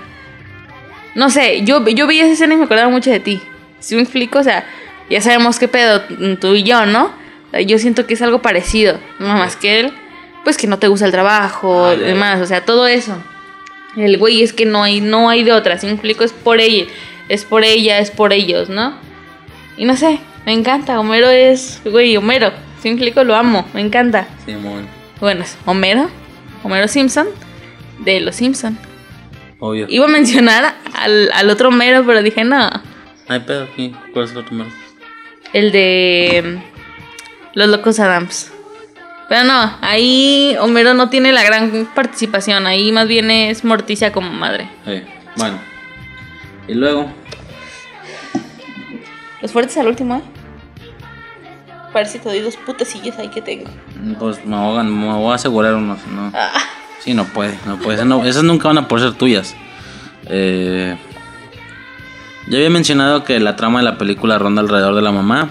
no 1.14 1.30
sé, 1.30 1.64
yo, 1.64 1.86
yo 1.90 2.08
vi 2.08 2.22
esa 2.22 2.32
escena 2.32 2.54
y 2.54 2.58
me 2.58 2.64
acordaba 2.64 2.90
mucho 2.90 3.12
de 3.12 3.20
ti, 3.20 3.42
¿sí 3.80 3.96
me 3.96 4.02
explico? 4.02 4.40
O 4.40 4.44
sea, 4.44 4.66
ya 5.10 5.20
sabemos 5.22 5.60
qué 5.60 5.68
pedo 5.68 6.02
tú 6.40 6.56
y 6.56 6.64
yo, 6.64 6.86
¿no? 6.86 7.12
Yo 7.68 7.78
siento 7.78 8.08
que 8.08 8.14
es 8.16 8.22
algo 8.22 8.42
parecido, 8.42 9.00
no 9.20 9.28
más 9.28 9.58
que 9.58 9.82
él, 9.82 9.94
pues 10.46 10.58
que 10.58 10.68
no 10.68 10.80
te 10.80 10.88
gusta 10.88 11.06
el 11.06 11.12
trabajo, 11.12 11.94
y 11.94 11.98
demás, 11.98 12.42
o 12.42 12.46
sea, 12.46 12.64
todo 12.64 12.88
eso. 12.88 13.18
El 13.98 14.18
güey 14.18 14.42
es 14.42 14.54
que 14.54 14.66
no 14.66 14.84
hay, 14.84 15.02
no 15.02 15.30
hay 15.30 15.44
de 15.44 15.54
otra, 15.54 15.78
¿sí 15.78 15.88
me 15.88 15.94
explico? 15.94 16.24
Es 16.24 16.34
por 16.34 16.60
ella, 16.60 16.86
es 17.30 17.45
por 17.45 17.64
ella, 17.64 17.99
es 17.99 18.11
por 18.11 18.34
ellos, 18.34 18.69
¿no? 18.69 18.93
Y 19.77 19.85
no 19.85 19.95
sé, 19.95 20.19
me 20.45 20.53
encanta, 20.53 20.99
Homero 20.99 21.30
es, 21.30 21.81
güey, 21.85 22.15
Homero. 22.18 22.52
¿Sí 22.81 22.89
me 22.89 22.95
explico? 22.95 23.23
Lo 23.23 23.35
amo, 23.35 23.68
me 23.73 23.81
encanta. 23.81 24.27
Simón. 24.45 24.88
Bueno, 25.19 25.43
es 25.43 25.57
Homero, 25.65 26.10
Homero 26.64 26.88
Simpson, 26.88 27.27
de 27.99 28.19
Los 28.19 28.35
Simpson. 28.35 28.77
Obvio. 29.60 29.88
Iba 29.89 30.06
a 30.06 30.10
mencionar 30.10 30.76
al, 30.93 31.31
al 31.34 31.49
otro 31.49 31.69
Homero, 31.69 32.06
pero 32.06 32.22
dije 32.22 32.43
no. 32.43 32.69
Ay, 33.27 33.39
pedo 33.39 33.64
aquí. 33.64 33.95
¿Cuál 34.14 34.26
es 34.26 34.31
el 34.31 34.38
otro 34.38 34.56
número? 34.56 34.76
El 35.53 35.72
de 35.72 36.60
Los 37.53 37.69
Locos 37.69 37.99
Adams. 37.99 38.52
Pero 39.27 39.43
no, 39.43 39.77
ahí 39.81 40.56
Homero 40.60 40.93
no 40.93 41.10
tiene 41.10 41.31
la 41.31 41.43
gran 41.43 41.88
participación. 41.95 42.68
Ahí 42.68 42.91
más 42.91 43.07
bien 43.07 43.31
es 43.31 43.64
Morticia 43.64 44.11
como 44.11 44.31
madre. 44.31 44.69
Eh, 44.85 45.03
bueno. 45.38 45.60
Y 46.68 46.74
luego. 46.74 47.08
Los 49.42 49.52
fuertes 49.52 49.78
al 49.78 49.88
último, 49.88 50.16
¿eh? 50.16 50.22
Para 51.94 52.06
si 52.06 52.20
te 52.20 52.28
doy 52.30 52.40
dos 52.40 52.58
putecillos 52.58 53.18
ahí 53.18 53.30
que 53.30 53.42
tengo. 53.42 53.66
Pues 54.20 54.44
me, 54.46 54.56
voy 54.58 54.80
a- 54.80 54.84
me 54.84 55.14
voy 55.14 55.32
a 55.32 55.36
asegurar 55.36 55.76
unos. 55.76 56.00
No. 56.08 56.32
Ah, 56.34 56.52
Sí, 57.00 57.14
no 57.14 57.26
puede. 57.26 57.56
No 57.68 57.78
puede. 57.78 57.96
Esas, 57.96 58.08
no- 58.08 58.26
esas 58.26 58.44
nunca 58.44 58.68
van 58.68 58.80
a 58.80 58.88
poder 58.88 59.10
ser 59.10 59.18
tuyas. 59.18 59.56
Eh, 60.28 60.98
ya 62.48 62.58
había 62.58 62.70
mencionado 62.72 63.24
que 63.24 63.40
la 63.40 63.56
trama 63.56 63.80
de 63.80 63.86
la 63.86 63.98
película 64.00 64.40
ronda 64.40 64.62
alrededor 64.62 64.96
de 64.96 65.04
la 65.04 65.12
mamá. 65.12 65.50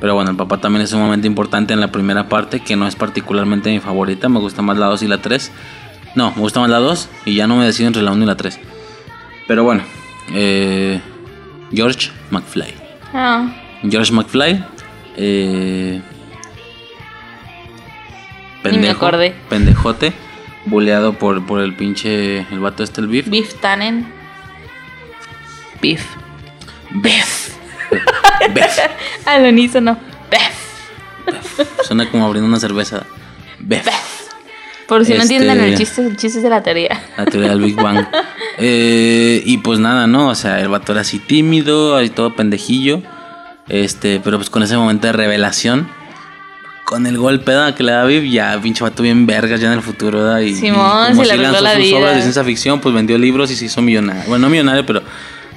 Pero 0.00 0.14
bueno, 0.14 0.30
el 0.30 0.36
papá 0.36 0.58
también 0.58 0.82
es 0.82 0.92
un 0.92 1.00
momento 1.00 1.26
importante 1.26 1.74
en 1.74 1.80
la 1.80 1.88
primera 1.92 2.28
parte, 2.28 2.60
que 2.60 2.76
no 2.76 2.86
es 2.86 2.94
particularmente 2.96 3.70
mi 3.70 3.80
favorita. 3.80 4.28
Me 4.28 4.38
gusta 4.38 4.62
más 4.62 4.78
la 4.78 4.86
2 4.86 5.02
y 5.02 5.08
la 5.08 5.18
3. 5.18 5.50
No, 6.14 6.30
me 6.30 6.38
gusta 6.40 6.60
más 6.60 6.70
la 6.70 6.78
2 6.78 7.08
y 7.24 7.34
ya 7.34 7.46
no 7.48 7.56
me 7.56 7.64
decido 7.64 7.88
entre 7.88 8.02
la 8.02 8.12
1 8.12 8.22
y 8.22 8.26
la 8.26 8.36
3. 8.36 8.58
Pero 9.48 9.64
bueno, 9.64 9.82
eh, 10.30 11.00
George 11.72 12.10
McFly. 12.30 12.74
ah, 13.12 13.52
George 13.88 14.12
McFly. 14.12 14.64
Eh, 15.16 16.00
me 18.64 18.90
acordé. 18.90 19.34
Pendejote. 19.48 20.12
Buleado 20.66 21.14
por, 21.14 21.44
por 21.44 21.60
el 21.60 21.74
pinche. 21.74 22.40
El 22.50 22.60
vato 22.60 22.82
este, 22.82 23.00
el 23.00 23.08
beef. 23.08 23.28
Beef 23.28 23.54
Tannen. 23.60 24.06
Beef. 25.80 26.06
Beef. 26.90 27.56
Beef. 28.54 28.78
Al 29.26 29.44
unísono. 29.46 29.98
Beef. 30.30 31.60
Suena 31.84 32.08
como 32.10 32.26
abriendo 32.26 32.48
una 32.48 32.60
cerveza. 32.60 33.04
Beef. 33.58 33.86
Por 34.88 35.04
si 35.04 35.12
no 35.14 35.22
Este- 35.22 35.36
entienden 35.36 35.60
el 35.64 35.76
chiste, 35.76 36.02
el 36.02 36.16
chiste 36.16 36.38
es 36.38 36.44
de 36.44 36.50
la 36.50 36.62
teoría. 36.62 37.00
La 37.16 37.24
teoría 37.24 37.50
del 37.50 37.60
Big 37.60 37.76
Bang. 37.76 38.06
Eh, 38.58 39.42
y 39.46 39.58
pues 39.58 39.78
nada, 39.78 40.06
¿no? 40.06 40.28
O 40.28 40.34
sea, 40.34 40.60
el 40.60 40.68
vato 40.68 40.92
era 40.92 41.00
así 41.00 41.18
tímido, 41.18 41.96
así 41.96 42.10
todo 42.10 42.36
pendejillo. 42.36 43.00
Este, 43.68 44.20
pero 44.22 44.36
pues 44.36 44.50
con 44.50 44.62
ese 44.62 44.76
momento 44.76 45.06
de 45.06 45.12
revelación. 45.14 45.88
Con 46.84 47.06
el 47.06 47.16
golpe 47.16 47.52
¿da? 47.52 47.74
que 47.74 47.82
le 47.82 47.92
da 47.92 48.04
Viv, 48.04 48.24
ya 48.30 48.58
pinche 48.62 48.84
vato 48.84 49.02
bien 49.02 49.24
vergas 49.26 49.58
ya 49.60 49.68
en 49.68 49.72
el 49.74 49.82
futuro, 49.82 50.22
¿da? 50.22 50.42
Y, 50.42 50.54
Simón, 50.54 51.12
y 51.12 51.12
como 51.12 51.14
se 51.14 51.16
le 51.22 51.24
sí 51.24 51.30
arregló 51.30 51.42
lanzó 51.52 51.62
la 51.62 51.72
sus 51.74 51.82
vida. 51.82 51.98
obras 51.98 52.14
de 52.16 52.20
ciencia 52.22 52.44
ficción, 52.44 52.80
pues 52.80 52.94
vendió 52.94 53.16
libros 53.16 53.50
y 53.50 53.56
se 53.56 53.64
hizo 53.64 53.80
millonario. 53.80 54.22
Bueno, 54.26 54.46
no 54.46 54.50
millonario, 54.50 54.84
pero 54.84 55.02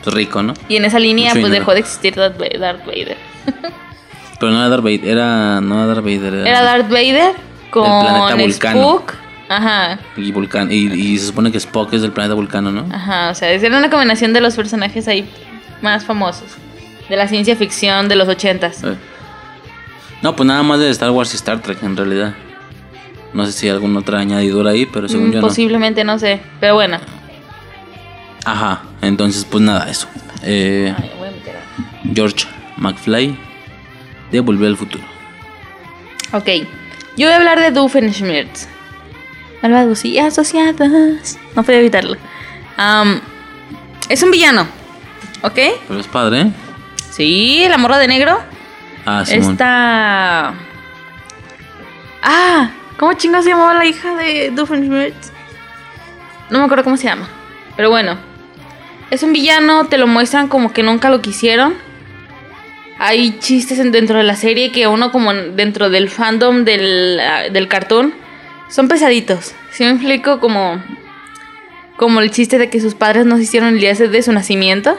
pues 0.02 0.16
rico, 0.16 0.42
¿no? 0.42 0.54
Y 0.70 0.78
en 0.78 0.86
esa 0.86 0.98
línea, 1.00 1.26
Mucho 1.32 1.42
pues 1.42 1.46
dinero. 1.52 1.62
dejó 1.62 1.74
de 1.74 1.80
existir 1.82 2.16
Darth 2.16 2.40
Va- 2.42 2.58
Darth 2.58 2.86
Vader. 2.86 3.18
Pero 4.40 4.52
no 4.52 4.60
era 4.60 4.70
Darth 4.70 4.84
Vader, 4.84 5.06
era, 5.06 5.62
no 5.62 5.76
era 5.84 5.88
Darth 5.88 6.06
Vader, 6.06 6.34
era, 6.36 6.50
Era 6.50 6.62
Darth 6.64 6.90
Vader 6.90 7.34
planeta 7.84 8.30
con 8.32 8.40
Vulcano. 8.40 8.80
Spook. 8.82 9.14
Ajá, 9.48 10.00
y, 10.18 10.32
y, 10.74 10.94
y 11.14 11.18
se 11.20 11.28
supone 11.28 11.52
que 11.52 11.58
Spock 11.60 11.94
es 11.94 12.02
del 12.02 12.12
planeta 12.12 12.34
Vulcano, 12.34 12.72
¿no? 12.72 12.88
ajá. 12.94 13.30
O 13.30 13.36
sea, 13.36 13.52
era 13.52 13.78
una 13.78 13.90
combinación 13.92 14.34
de 14.34 14.42
los 14.42 14.56
personajes 14.56 15.08
ahí 15.08 15.30
más 15.82 16.04
famosos. 16.06 16.48
De 17.10 17.16
la 17.16 17.28
ciencia 17.28 17.56
ficción 17.56 18.08
de 18.10 18.16
los 18.16 18.28
ochentas. 18.28 18.84
Eh. 18.84 18.96
No, 20.24 20.36
pues 20.36 20.48
nada 20.48 20.64
más 20.64 20.80
de 20.80 20.90
Star 20.90 21.12
Wars 21.12 21.32
y 21.34 21.36
Star 21.36 21.60
Trek 21.62 21.84
en 21.84 21.96
realidad. 21.96 22.34
No 23.34 23.46
sé 23.46 23.52
si 23.52 23.68
hay 23.68 23.74
alguna 23.74 24.00
otra 24.00 24.18
añadidura 24.18 24.72
ahí, 24.72 24.88
pero 24.88 25.08
según 25.08 25.28
Mm, 25.30 25.32
yo 25.34 25.42
no. 25.42 25.48
Posiblemente, 25.48 26.04
no 26.04 26.18
sé. 26.18 26.42
Pero 26.60 26.74
bueno. 26.74 26.98
Ajá, 28.46 28.82
entonces 29.02 29.46
pues 29.46 29.64
nada, 29.64 29.90
eso. 29.90 30.08
Eh, 30.42 30.94
Ay, 30.98 31.12
voy 31.20 31.28
a- 31.30 32.14
George 32.16 32.48
McFly 32.78 33.38
de 34.32 34.40
Volver 34.40 34.70
al 34.70 34.78
Futuro. 34.78 35.04
Ok. 36.32 36.50
Yo 37.18 37.28
voy 37.28 37.34
a 37.34 37.38
hablar 37.38 37.60
de 37.60 37.72
Doofenshmirtz. 37.72 38.68
Malvados 39.62 40.04
y 40.06 40.20
asociadas. 40.20 41.40
No 41.56 41.64
puedo 41.64 41.80
evitarlo. 41.80 42.18
Es 44.10 44.22
un 44.22 44.32
villano. 44.32 44.68
¿Ok? 45.42 45.60
Pero 45.88 46.00
es 46.00 46.08
padre, 46.08 46.42
¿eh? 46.42 46.52
Sí, 47.12 47.66
la 47.70 47.78
morra 47.78 47.98
de 47.98 48.08
negro. 48.08 48.40
Ah, 49.06 49.24
Simón. 49.26 49.52
Esta. 49.52 50.54
Ah, 52.22 52.72
¿cómo 52.98 53.14
chingados 53.14 53.46
se 53.46 53.52
llamaba 53.52 53.74
la 53.76 53.86
hija 53.86 54.16
de 54.16 54.52
Doofenshmirtz? 54.52 55.32
No 56.50 56.60
me 56.60 56.66
acuerdo 56.66 56.84
cómo 56.84 56.98
se 56.98 57.06
llama. 57.06 57.30
Pero 57.78 57.90
bueno. 57.90 58.18
Es 59.12 59.24
un 59.24 59.32
villano, 59.34 59.86
te 59.86 59.98
lo 59.98 60.08
muestran 60.08 60.48
como 60.48 60.74
que 60.74 60.84
nunca 60.84 61.10
lo 61.10 61.22
quisieron. 61.22 61.76
Hay 62.98 63.38
chistes 63.40 63.80
en- 63.80 63.92
dentro 63.92 64.18
de 64.18 64.24
la 64.24 64.36
serie 64.36 64.72
que 64.72 64.88
uno 64.88 65.12
como 65.12 65.32
en- 65.32 65.56
dentro 65.56 65.90
del 65.90 66.10
fandom 66.10 66.64
del, 66.64 67.20
ah, 67.20 67.44
del 67.52 67.68
cartoon 67.68 68.14
son 68.70 68.88
pesaditos. 68.88 69.54
Si 69.72 69.84
me 69.84 69.92
explico 69.92 70.40
como 70.40 70.82
como 71.98 72.20
el 72.20 72.30
chiste 72.30 72.58
de 72.58 72.70
que 72.70 72.82
sus 72.82 72.94
padres 72.94 73.26
no 73.26 73.38
se 73.38 73.44
hicieron 73.44 73.70
el 73.70 73.80
día 73.80 73.94
de 73.94 74.22
su 74.22 74.32
nacimiento 74.34 74.98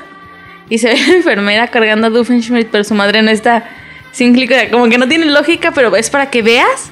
y 0.70 0.78
se 0.78 0.89
ve 0.94 0.98
la 1.09 1.14
enfermera 1.16 1.68
cargando 1.68 2.06
a 2.06 2.10
Doofenshmirtz 2.10 2.68
pero 2.73 2.85
su 2.85 2.94
madre 2.94 3.23
no 3.23 3.31
está. 3.31 3.68
Si 4.12 4.24
me 4.24 4.31
explico, 4.31 4.55
como 4.73 4.89
que 4.89 4.97
no 4.98 5.06
tiene 5.06 5.27
lógica, 5.27 5.73
pero 5.73 5.94
es 5.97 6.09
para 6.09 6.31
que 6.31 6.40
veas 6.43 6.90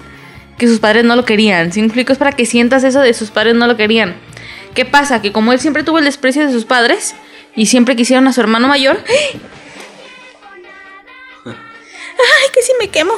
que 0.59 0.68
sus 0.68 0.78
padres 0.78 1.05
no 1.05 1.16
lo 1.16 1.24
querían. 1.24 1.72
Si 1.72 1.81
me 1.81 1.86
explico, 1.86 2.12
es 2.12 2.18
para 2.18 2.32
que 2.32 2.44
sientas 2.44 2.85
eso 2.85 3.01
de 3.01 3.14
sus 3.14 3.31
padres 3.31 3.55
no 3.55 3.66
lo 3.66 3.76
querían. 3.78 4.14
¿Qué 4.74 4.85
pasa? 4.85 5.22
Que 5.22 5.32
como 5.32 5.52
él 5.52 5.59
siempre 5.59 5.82
tuvo 5.85 5.98
el 5.98 6.05
desprecio 6.05 6.47
de 6.47 6.52
sus 6.52 6.64
padres 6.66 7.14
y 7.56 7.66
siempre 7.66 7.97
quisieron 7.97 8.26
a 8.28 8.32
su 8.35 8.40
hermano 8.43 8.68
mayor. 8.68 8.98
¡Ay, 12.19 12.51
que 12.53 12.62
si 12.62 12.73
me 12.81 12.89
quemo! 12.89 13.15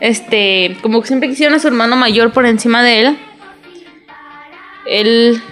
Este, 0.00 0.76
como 0.82 1.00
que 1.00 1.08
siempre 1.08 1.28
quisieron 1.28 1.54
a 1.54 1.58
su 1.58 1.68
hermano 1.68 1.96
mayor 1.96 2.32
por 2.32 2.46
encima 2.46 2.82
de 2.82 3.00
él. 3.00 3.18
Él 4.86 5.42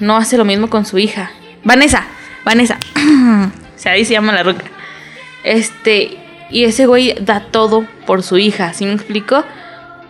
no 0.00 0.16
hace 0.16 0.36
lo 0.36 0.44
mismo 0.44 0.68
con 0.68 0.84
su 0.84 0.98
hija. 0.98 1.30
Vanessa, 1.64 2.06
Vanessa. 2.44 2.78
o 2.96 3.78
sea, 3.78 3.92
ahí 3.92 4.04
se 4.04 4.12
llama 4.12 4.32
la 4.32 4.42
ruca. 4.42 4.64
Este, 5.44 6.18
y 6.50 6.64
ese 6.64 6.86
güey 6.86 7.14
da 7.20 7.40
todo 7.50 7.86
por 8.06 8.22
su 8.22 8.38
hija, 8.38 8.74
¿sí 8.74 8.84
me 8.84 8.92
explico? 8.92 9.44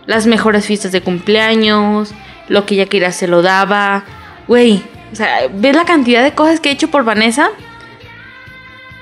Las 0.05 0.27
mejores 0.27 0.65
fiestas 0.65 0.91
de 0.91 1.01
cumpleaños, 1.01 2.13
lo 2.49 2.65
que 2.65 2.75
ella 2.75 2.87
quería 2.87 3.11
se 3.11 3.27
lo 3.27 3.41
daba. 3.41 4.03
Güey, 4.47 4.83
o 5.11 5.15
sea, 5.15 5.47
¿ves 5.53 5.75
la 5.75 5.85
cantidad 5.85 6.23
de 6.23 6.33
cosas 6.33 6.59
que 6.59 6.69
he 6.69 6.73
hecho 6.73 6.89
por 6.89 7.05
Vanessa? 7.05 7.51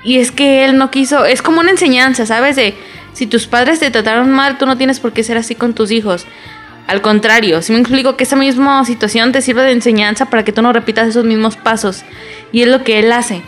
Y 0.03 0.19
es 0.19 0.31
que 0.31 0.65
él 0.65 0.77
no 0.77 0.91
quiso, 0.91 1.25
es 1.25 1.41
como 1.41 1.59
una 1.59 1.71
enseñanza, 1.71 2.25
¿sabes? 2.25 2.55
De 2.55 2.75
si 3.13 3.27
tus 3.27 3.47
padres 3.47 3.79
te 3.79 3.91
trataron 3.91 4.31
mal, 4.31 4.57
tú 4.57 4.65
no 4.65 4.77
tienes 4.77 4.99
por 4.99 5.13
qué 5.13 5.23
ser 5.23 5.37
así 5.37 5.55
con 5.55 5.73
tus 5.73 5.91
hijos. 5.91 6.25
Al 6.87 7.01
contrario, 7.01 7.61
si 7.61 7.71
me 7.73 7.79
explico 7.79 8.17
que 8.17 8.23
esa 8.23 8.35
misma 8.35 8.83
situación 8.85 9.31
te 9.31 9.41
sirve 9.41 9.63
de 9.63 9.71
enseñanza 9.71 10.25
para 10.25 10.43
que 10.43 10.51
tú 10.51 10.61
no 10.61 10.73
repitas 10.73 11.07
esos 11.07 11.23
mismos 11.25 11.55
pasos. 11.55 12.03
Y 12.51 12.63
es 12.63 12.67
lo 12.67 12.83
que 12.83 12.99
él 12.99 13.11
hace. 13.11 13.43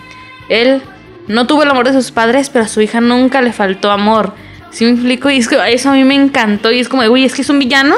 Él 0.49 0.81
no 1.27 1.47
tuvo 1.47 1.63
el 1.63 1.69
amor 1.69 1.85
de 1.85 1.93
sus 1.93 2.11
padres, 2.11 2.49
pero 2.49 2.65
a 2.65 2.67
su 2.67 2.81
hija 2.81 3.01
nunca 3.01 3.41
le 3.41 3.51
faltó 3.51 3.91
amor. 3.91 4.33
Si 4.69 4.85
me 4.85 4.91
explico? 4.91 5.29
Y 5.29 5.37
es 5.37 5.47
que 5.47 5.57
eso 5.73 5.89
a 5.89 5.93
mí 5.93 6.03
me 6.03 6.15
encantó. 6.15 6.71
Y 6.71 6.79
es 6.79 6.89
como, 6.89 7.03
uy, 7.03 7.25
es 7.25 7.33
que 7.33 7.41
es 7.41 7.49
un 7.49 7.59
villano. 7.59 7.95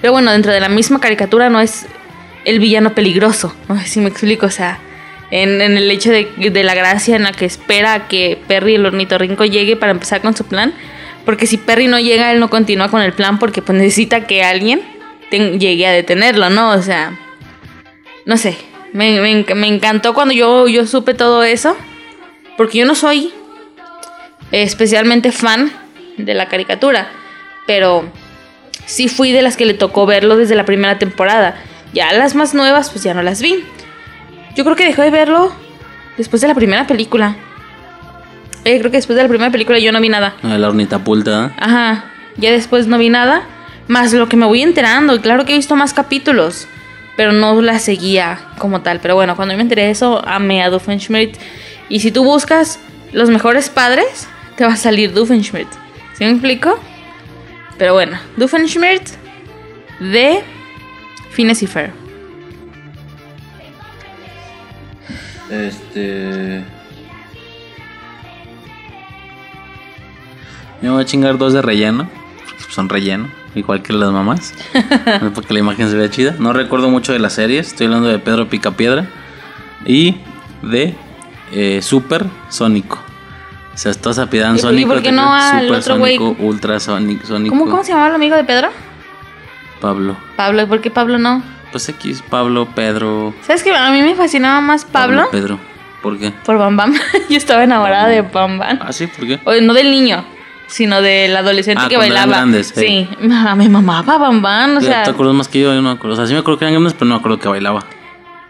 Pero 0.00 0.12
bueno, 0.12 0.32
dentro 0.32 0.52
de 0.52 0.60
la 0.60 0.68
misma 0.68 1.00
caricatura 1.00 1.48
no 1.50 1.60
es 1.60 1.86
el 2.44 2.58
villano 2.58 2.94
peligroso. 2.94 3.54
Si 3.84 4.00
me 4.00 4.08
explico. 4.08 4.46
O 4.46 4.50
sea, 4.50 4.78
en, 5.30 5.60
el 5.60 5.90
hecho 5.90 6.10
de, 6.10 6.24
de 6.50 6.64
la 6.64 6.74
gracia 6.74 7.16
en 7.16 7.24
la 7.24 7.32
que 7.32 7.44
espera 7.44 8.08
que 8.08 8.38
Perry 8.46 8.76
el 8.76 8.86
ornitorrinco 8.86 9.44
llegue 9.44 9.76
para 9.76 9.92
empezar 9.92 10.20
con 10.20 10.36
su 10.36 10.44
plan. 10.44 10.74
Porque 11.24 11.46
si 11.46 11.56
Perry 11.56 11.88
no 11.88 11.98
llega, 11.98 12.30
él 12.30 12.38
no 12.38 12.48
continúa 12.48 12.88
con 12.88 13.02
el 13.02 13.12
plan 13.12 13.38
porque 13.38 13.60
pues 13.60 13.76
necesita 13.76 14.26
que 14.26 14.44
alguien 14.44 14.80
llegue 15.30 15.86
a 15.86 15.90
detenerlo, 15.90 16.50
¿no? 16.50 16.70
O 16.70 16.82
sea, 16.82 17.18
no 18.24 18.36
sé. 18.36 18.56
Me, 18.92 19.20
me 19.20 19.44
me 19.54 19.66
encantó 19.66 20.14
cuando 20.14 20.32
yo, 20.32 20.68
yo 20.68 20.86
supe 20.86 21.14
todo 21.14 21.42
eso. 21.42 21.76
Porque 22.56 22.78
yo 22.78 22.86
no 22.86 22.94
soy 22.94 23.32
especialmente 24.52 25.32
fan 25.32 25.72
de 26.16 26.34
la 26.34 26.48
caricatura. 26.48 27.10
Pero 27.66 28.08
sí 28.86 29.08
fui 29.08 29.32
de 29.32 29.42
las 29.42 29.56
que 29.56 29.66
le 29.66 29.74
tocó 29.74 30.06
verlo 30.06 30.36
desde 30.36 30.54
la 30.54 30.64
primera 30.64 30.98
temporada. 30.98 31.60
Ya 31.92 32.12
las 32.12 32.34
más 32.34 32.54
nuevas, 32.54 32.90
pues 32.90 33.02
ya 33.04 33.14
no 33.14 33.22
las 33.22 33.42
vi. 33.42 33.64
Yo 34.56 34.64
creo 34.64 34.74
que 34.76 34.84
dejé 34.86 35.02
de 35.02 35.10
verlo 35.10 35.52
después 36.16 36.40
de 36.42 36.48
la 36.48 36.54
primera 36.54 36.86
película. 36.86 37.36
Eh, 38.64 38.78
creo 38.80 38.90
que 38.90 38.96
después 38.96 39.16
de 39.16 39.22
la 39.22 39.28
primera 39.28 39.50
película 39.52 39.78
yo 39.78 39.92
no 39.92 40.00
vi 40.00 40.08
nada. 40.08 40.34
Ah, 40.42 40.58
La 40.58 40.68
ornitapulta. 40.68 41.52
Ajá. 41.58 42.06
Ya 42.36 42.50
después 42.50 42.86
no 42.86 42.98
vi 42.98 43.10
nada. 43.10 43.42
Más 43.86 44.12
lo 44.12 44.28
que 44.28 44.36
me 44.36 44.46
voy 44.46 44.62
enterando. 44.62 45.20
Claro 45.20 45.44
que 45.44 45.52
he 45.52 45.56
visto 45.56 45.76
más 45.76 45.94
capítulos. 45.94 46.66
Pero 47.16 47.32
no 47.32 47.60
la 47.62 47.78
seguía 47.78 48.40
como 48.58 48.80
tal. 48.80 48.98
Pero 49.00 49.14
bueno, 49.14 49.36
cuando 49.36 49.52
yo 49.52 49.58
me 49.58 49.62
enteré 49.62 49.84
de 49.84 49.90
eso, 49.90 50.26
amé 50.26 50.62
a 50.62 50.70
Doofenshmirtz. 50.70 51.38
Y 51.88 52.00
si 52.00 52.10
tú 52.10 52.24
buscas 52.24 52.80
los 53.12 53.30
mejores 53.30 53.68
padres, 53.70 54.26
te 54.56 54.64
va 54.66 54.72
a 54.72 54.76
salir 54.76 55.12
Doofenshmirtz. 55.12 55.76
¿Sí 56.14 56.24
me 56.24 56.30
explico? 56.30 56.78
Pero 57.78 57.92
bueno, 57.92 58.18
Doofenshmirtz 58.36 59.14
de 60.00 60.42
Phineas 61.30 61.62
y 61.62 61.66
Ferb. 61.66 61.92
Este. 65.50 66.64
Me 70.82 70.90
voy 70.90 71.02
a 71.02 71.06
chingar 71.06 71.38
dos 71.38 71.52
de 71.52 71.62
relleno. 71.62 72.08
porque 72.44 72.72
Son 72.72 72.88
relleno, 72.88 73.28
igual 73.54 73.82
que 73.82 73.92
las 73.92 74.10
mamás. 74.10 74.54
porque 75.34 75.54
la 75.54 75.60
imagen 75.60 75.90
se 75.90 75.96
vea 75.96 76.10
chida. 76.10 76.34
No 76.38 76.52
recuerdo 76.52 76.90
mucho 76.90 77.12
de 77.12 77.18
las 77.18 77.32
series. 77.34 77.68
Estoy 77.68 77.86
hablando 77.86 78.08
de 78.08 78.18
Pedro 78.18 78.48
Picapiedra. 78.48 79.06
Y 79.84 80.16
de 80.62 80.94
eh, 81.52 81.80
Super 81.82 82.26
Sónico. 82.48 82.98
O 83.74 83.78
sea, 83.78 83.90
estás 83.92 84.18
apidando 84.18 84.56
¿Y- 84.56 84.58
y 84.58 84.62
Sónico. 84.62 84.88
por 84.94 85.02
qué 85.02 85.12
no 85.12 85.32
al 85.32 85.62
Super 85.66 85.78
otro 85.80 85.98
güey? 85.98 86.16
Sónico, 86.16 86.42
Ultra 86.42 86.80
Sónico, 86.80 87.26
Sónico. 87.26 87.56
¿Cómo, 87.56 87.70
¿Cómo 87.70 87.84
se 87.84 87.90
llamaba 87.90 88.08
el 88.08 88.14
amigo 88.14 88.36
de 88.36 88.44
Pedro? 88.44 88.68
Pablo. 89.80 90.16
Pablo. 90.36 90.62
¿Y 90.62 90.66
por 90.66 90.80
qué 90.80 90.90
Pablo 90.90 91.18
no? 91.18 91.42
Pues 91.72 91.88
X, 91.88 92.22
Pablo, 92.28 92.66
Pedro. 92.74 93.34
¿Sabes 93.42 93.62
que 93.62 93.74
A 93.74 93.90
mí 93.90 94.02
me 94.02 94.14
fascinaba 94.14 94.60
más 94.60 94.84
Pablo, 94.84 95.28
Pedro. 95.30 95.58
¿Por 96.02 96.18
qué? 96.18 96.30
por 96.44 96.58
Bam 96.58 96.76
Bam. 96.76 96.94
Yo 97.28 97.36
estaba 97.36 97.64
enamorada 97.64 98.06
de 98.08 98.22
Bam 98.22 98.58
Bam. 98.58 98.78
Ah, 98.80 98.92
sí, 98.92 99.06
¿por 99.08 99.26
qué? 99.26 99.40
O, 99.44 99.52
no 99.60 99.74
del 99.74 99.90
niño, 99.90 100.24
sino 100.68 101.02
del 101.02 101.36
adolescente 101.36 101.82
Ah, 101.84 101.88
que 101.88 101.96
bailaba. 101.96 102.26
grandes, 102.36 102.72
sí. 102.74 103.08
sí, 103.10 103.26
me 103.56 103.68
mamaba 103.68 104.18
Bam 104.18 104.40
Bam. 104.42 104.76
O 104.76 104.80
sea, 104.80 105.02
¿Te 105.02 105.10
acuerdas 105.10 105.34
más 105.34 105.48
que 105.48 105.60
yo? 105.60 105.70
Yo 105.74 105.82
no 105.82 105.90
me 105.90 105.96
acuerdo. 105.96 106.14
O 106.14 106.16
sea, 106.16 106.26
sí 106.26 106.32
me 106.34 106.38
acuerdo 106.40 106.58
que 106.58 106.64
eran 106.66 106.74
grandes, 106.74 106.94
pero 106.94 107.06
no 107.08 107.14
me 107.16 107.18
acuerdo 107.18 107.38
que 107.38 107.48
bailaba. 107.48 107.84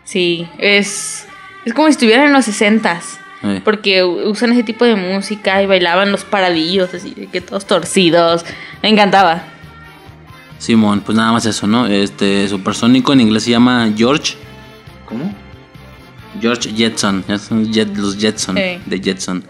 sí, 0.04 0.46
es, 0.58 1.26
es 1.64 1.72
como 1.74 1.88
si 1.88 1.92
estuvieran 1.92 2.26
en 2.26 2.32
los 2.34 2.44
sesentas. 2.44 3.18
Eh. 3.42 3.60
Porque 3.64 4.02
usan 4.02 4.52
ese 4.52 4.62
tipo 4.62 4.84
de 4.84 4.96
música 4.96 5.62
y 5.62 5.66
bailaban 5.66 6.10
los 6.10 6.24
paradillos, 6.24 6.92
así, 6.94 7.12
de 7.14 7.26
que 7.28 7.40
todos 7.40 7.66
torcidos. 7.66 8.44
Me 8.82 8.88
encantaba. 8.88 9.42
Simón, 10.58 11.00
pues 11.04 11.16
nada 11.16 11.32
más 11.32 11.44
eso, 11.46 11.66
¿no? 11.66 11.86
Este 11.86 12.48
supersónico 12.48 13.12
en 13.12 13.20
inglés 13.20 13.44
se 13.44 13.50
llama 13.50 13.90
George. 13.96 14.34
¿Cómo? 15.06 15.32
George 16.40 16.70
Jetson. 16.74 17.24
ya 17.28 17.38
son 17.38 17.72
Jet- 17.72 17.94
los 17.96 18.16
Jetson. 18.18 18.54
De 18.54 19.00
Jetson. 19.02 19.44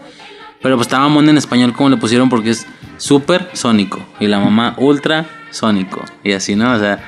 Pero 0.61 0.75
pues 0.75 0.87
estaba 0.87 1.03
mamón 1.07 1.29
en 1.29 1.37
español 1.37 1.73
como 1.73 1.89
le 1.89 1.97
pusieron 1.97 2.29
porque 2.29 2.49
es 2.51 2.65
super 2.97 3.49
sónico. 3.53 3.99
Y 4.19 4.27
la 4.27 4.39
mamá 4.39 4.73
ultra 4.77 5.25
sónico. 5.51 6.03
Y 6.23 6.33
así, 6.33 6.55
¿no? 6.55 6.73
O 6.73 6.79
sea, 6.79 7.03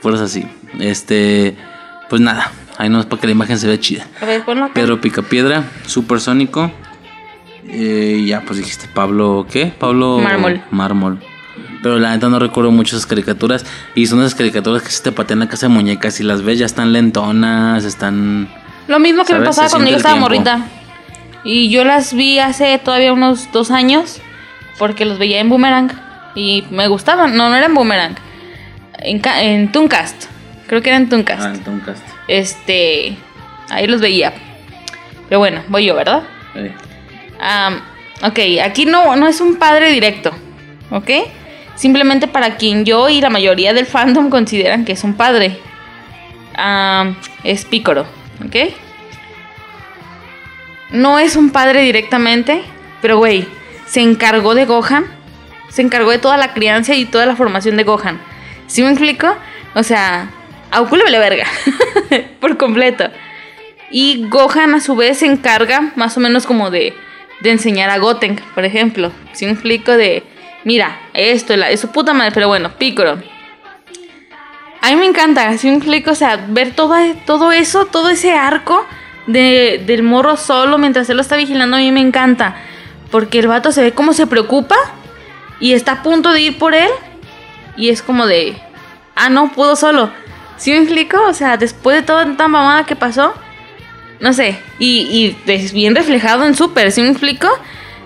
fuerzas 0.00 0.30
así. 0.30 0.46
Este. 0.78 1.56
Pues 2.10 2.20
nada. 2.20 2.52
Ahí 2.76 2.88
no 2.88 3.00
es 3.00 3.06
para 3.06 3.20
que 3.20 3.26
la 3.26 3.32
imagen 3.32 3.58
se 3.58 3.66
vea 3.66 3.78
chida. 3.80 4.06
A 4.20 4.24
ver, 4.24 4.44
ponlo 4.44 4.64
acá. 4.66 4.74
Pedro 4.74 5.00
Picapiedra, 5.00 5.64
supersónico. 5.86 6.70
Eh, 7.66 8.24
ya, 8.26 8.40
pues 8.42 8.58
dijiste 8.58 8.86
Pablo, 8.94 9.46
¿qué? 9.50 9.66
Pablo 9.78 10.18
Mármol. 10.18 10.62
Mármol. 10.70 11.20
Pero 11.82 11.98
la 11.98 12.10
neta 12.10 12.28
no 12.28 12.38
recuerdo 12.38 12.70
mucho 12.70 12.96
esas 12.96 13.06
caricaturas. 13.06 13.64
Y 13.94 14.06
son 14.06 14.20
esas 14.20 14.34
caricaturas 14.34 14.82
que 14.82 14.90
se 14.90 15.02
te 15.02 15.12
patean 15.12 15.38
la 15.40 15.48
casa 15.48 15.68
de 15.68 15.74
muñecas 15.74 16.18
y 16.20 16.24
las 16.24 16.42
ves 16.42 16.58
ya 16.58 16.66
están 16.66 16.92
lentonas, 16.92 17.84
están. 17.84 18.48
Lo 18.88 18.98
mismo 18.98 19.24
que 19.24 19.34
me 19.34 19.44
pasaba 19.44 19.68
Se 19.68 19.74
cuando 19.74 19.90
yo 19.90 19.96
estaba 19.96 20.14
tiempo. 20.14 20.28
morrita. 20.28 20.66
Y 21.44 21.70
yo 21.70 21.84
las 21.84 22.14
vi 22.14 22.38
hace 22.40 22.78
todavía 22.78 23.12
unos 23.12 23.50
dos 23.52 23.70
años 23.70 24.20
porque 24.78 25.04
los 25.04 25.18
veía 25.18 25.38
en 25.40 25.48
Boomerang 25.48 25.92
y 26.34 26.64
me 26.70 26.88
gustaban. 26.88 27.36
No, 27.36 27.48
no 27.48 27.54
era 27.56 27.66
en 27.66 27.74
Boomerang. 27.74 28.16
En, 28.98 29.22
en 29.40 29.70
Tooncast. 29.70 30.24
Creo 30.66 30.82
que 30.82 30.88
era 30.90 30.96
en 30.98 31.08
Tooncast. 31.08 31.42
Ah, 31.42 31.52
en 31.54 31.60
Tooncast. 31.64 32.02
Este. 32.26 33.16
Ahí 33.70 33.86
los 33.86 34.00
veía. 34.00 34.32
Pero 35.28 35.38
bueno, 35.38 35.62
voy 35.68 35.84
yo, 35.84 35.94
¿verdad? 35.94 36.22
Eh, 36.54 36.72
Am, 37.40 37.80
ok, 38.22 38.38
aquí 38.64 38.84
no, 38.86 39.14
no 39.14 39.28
es 39.28 39.40
un 39.40 39.56
padre 39.56 39.92
directo. 39.92 40.32
¿Ok? 40.90 41.10
Simplemente 41.78 42.26
para 42.26 42.56
quien 42.56 42.84
yo 42.84 43.08
y 43.08 43.20
la 43.20 43.30
mayoría 43.30 43.72
del 43.72 43.86
fandom 43.86 44.30
consideran 44.30 44.84
que 44.84 44.92
es 44.92 45.04
un 45.04 45.14
padre. 45.14 45.58
Am, 46.56 47.14
es 47.44 47.64
Picoro. 47.64 48.04
¿Ok? 48.44 48.74
No 50.90 51.20
es 51.20 51.36
un 51.36 51.50
padre 51.50 51.82
directamente. 51.82 52.64
Pero, 53.00 53.18
güey, 53.18 53.46
se 53.86 54.00
encargó 54.00 54.56
de 54.56 54.64
Gohan. 54.64 55.06
Se 55.68 55.82
encargó 55.82 56.10
de 56.10 56.18
toda 56.18 56.36
la 56.36 56.52
crianza 56.52 56.96
y 56.96 57.04
toda 57.04 57.26
la 57.26 57.36
formación 57.36 57.76
de 57.76 57.84
Gohan. 57.84 58.20
¿Sí 58.66 58.82
me 58.82 58.90
explico? 58.90 59.36
O 59.76 59.84
sea, 59.84 60.30
a 60.72 60.80
vale 60.80 61.18
verga. 61.20 61.46
Por 62.40 62.56
completo. 62.56 63.08
Y 63.92 64.26
Gohan 64.28 64.74
a 64.74 64.80
su 64.80 64.96
vez 64.96 65.18
se 65.18 65.26
encarga 65.26 65.92
más 65.94 66.16
o 66.16 66.20
menos 66.20 66.44
como 66.44 66.70
de, 66.70 66.92
de 67.40 67.50
enseñar 67.52 67.88
a 67.88 67.98
Goten, 67.98 68.40
por 68.56 68.64
ejemplo. 68.64 69.12
Si 69.32 69.46
me 69.46 69.52
explico 69.52 69.92
de, 69.92 70.24
mira, 70.64 71.00
esto, 71.14 71.56
la, 71.56 71.70
es 71.70 71.80
su 71.80 71.88
puta 71.88 72.12
madre, 72.12 72.32
pero 72.32 72.48
bueno, 72.48 72.70
Piccolo. 72.78 73.18
A 74.80 74.90
mí 74.90 74.96
me 74.96 75.06
encanta, 75.06 75.56
si 75.58 75.68
me 75.68 75.76
explico, 75.76 76.12
o 76.12 76.14
sea, 76.14 76.46
ver 76.48 76.74
todo, 76.74 76.94
todo 77.26 77.52
eso, 77.52 77.86
todo 77.86 78.08
ese 78.08 78.32
arco 78.32 78.86
de, 79.26 79.82
del 79.86 80.02
morro 80.02 80.36
solo 80.36 80.78
mientras 80.78 81.08
él 81.10 81.16
lo 81.16 81.22
está 81.22 81.36
vigilando, 81.36 81.76
a 81.76 81.80
mí 81.80 81.92
me 81.92 82.00
encanta. 82.00 82.56
Porque 83.10 83.38
el 83.38 83.48
vato 83.48 83.72
se 83.72 83.82
ve 83.82 83.92
como 83.92 84.12
se 84.12 84.26
preocupa 84.26 84.76
y 85.60 85.72
está 85.72 85.92
a 85.92 86.02
punto 86.02 86.32
de 86.32 86.42
ir 86.42 86.58
por 86.58 86.74
él. 86.74 86.90
Y 87.76 87.90
es 87.90 88.02
como 88.02 88.26
de, 88.26 88.56
ah, 89.14 89.28
no, 89.30 89.52
pudo 89.52 89.76
solo. 89.76 90.10
¿Sí 90.56 90.72
me 90.72 90.78
explico? 90.78 91.18
O 91.26 91.32
sea, 91.32 91.56
después 91.56 91.96
de 91.96 92.02
toda 92.02 92.24
tanta 92.24 92.48
mamada 92.48 92.84
que 92.84 92.96
pasó, 92.96 93.32
no 94.20 94.32
sé, 94.32 94.58
y, 94.80 95.36
y 95.46 95.50
es 95.50 95.72
bien 95.72 95.94
reflejado 95.94 96.44
en 96.44 96.56
Super, 96.56 96.90
¿sí 96.90 97.02
me 97.02 97.10
explico? 97.10 97.48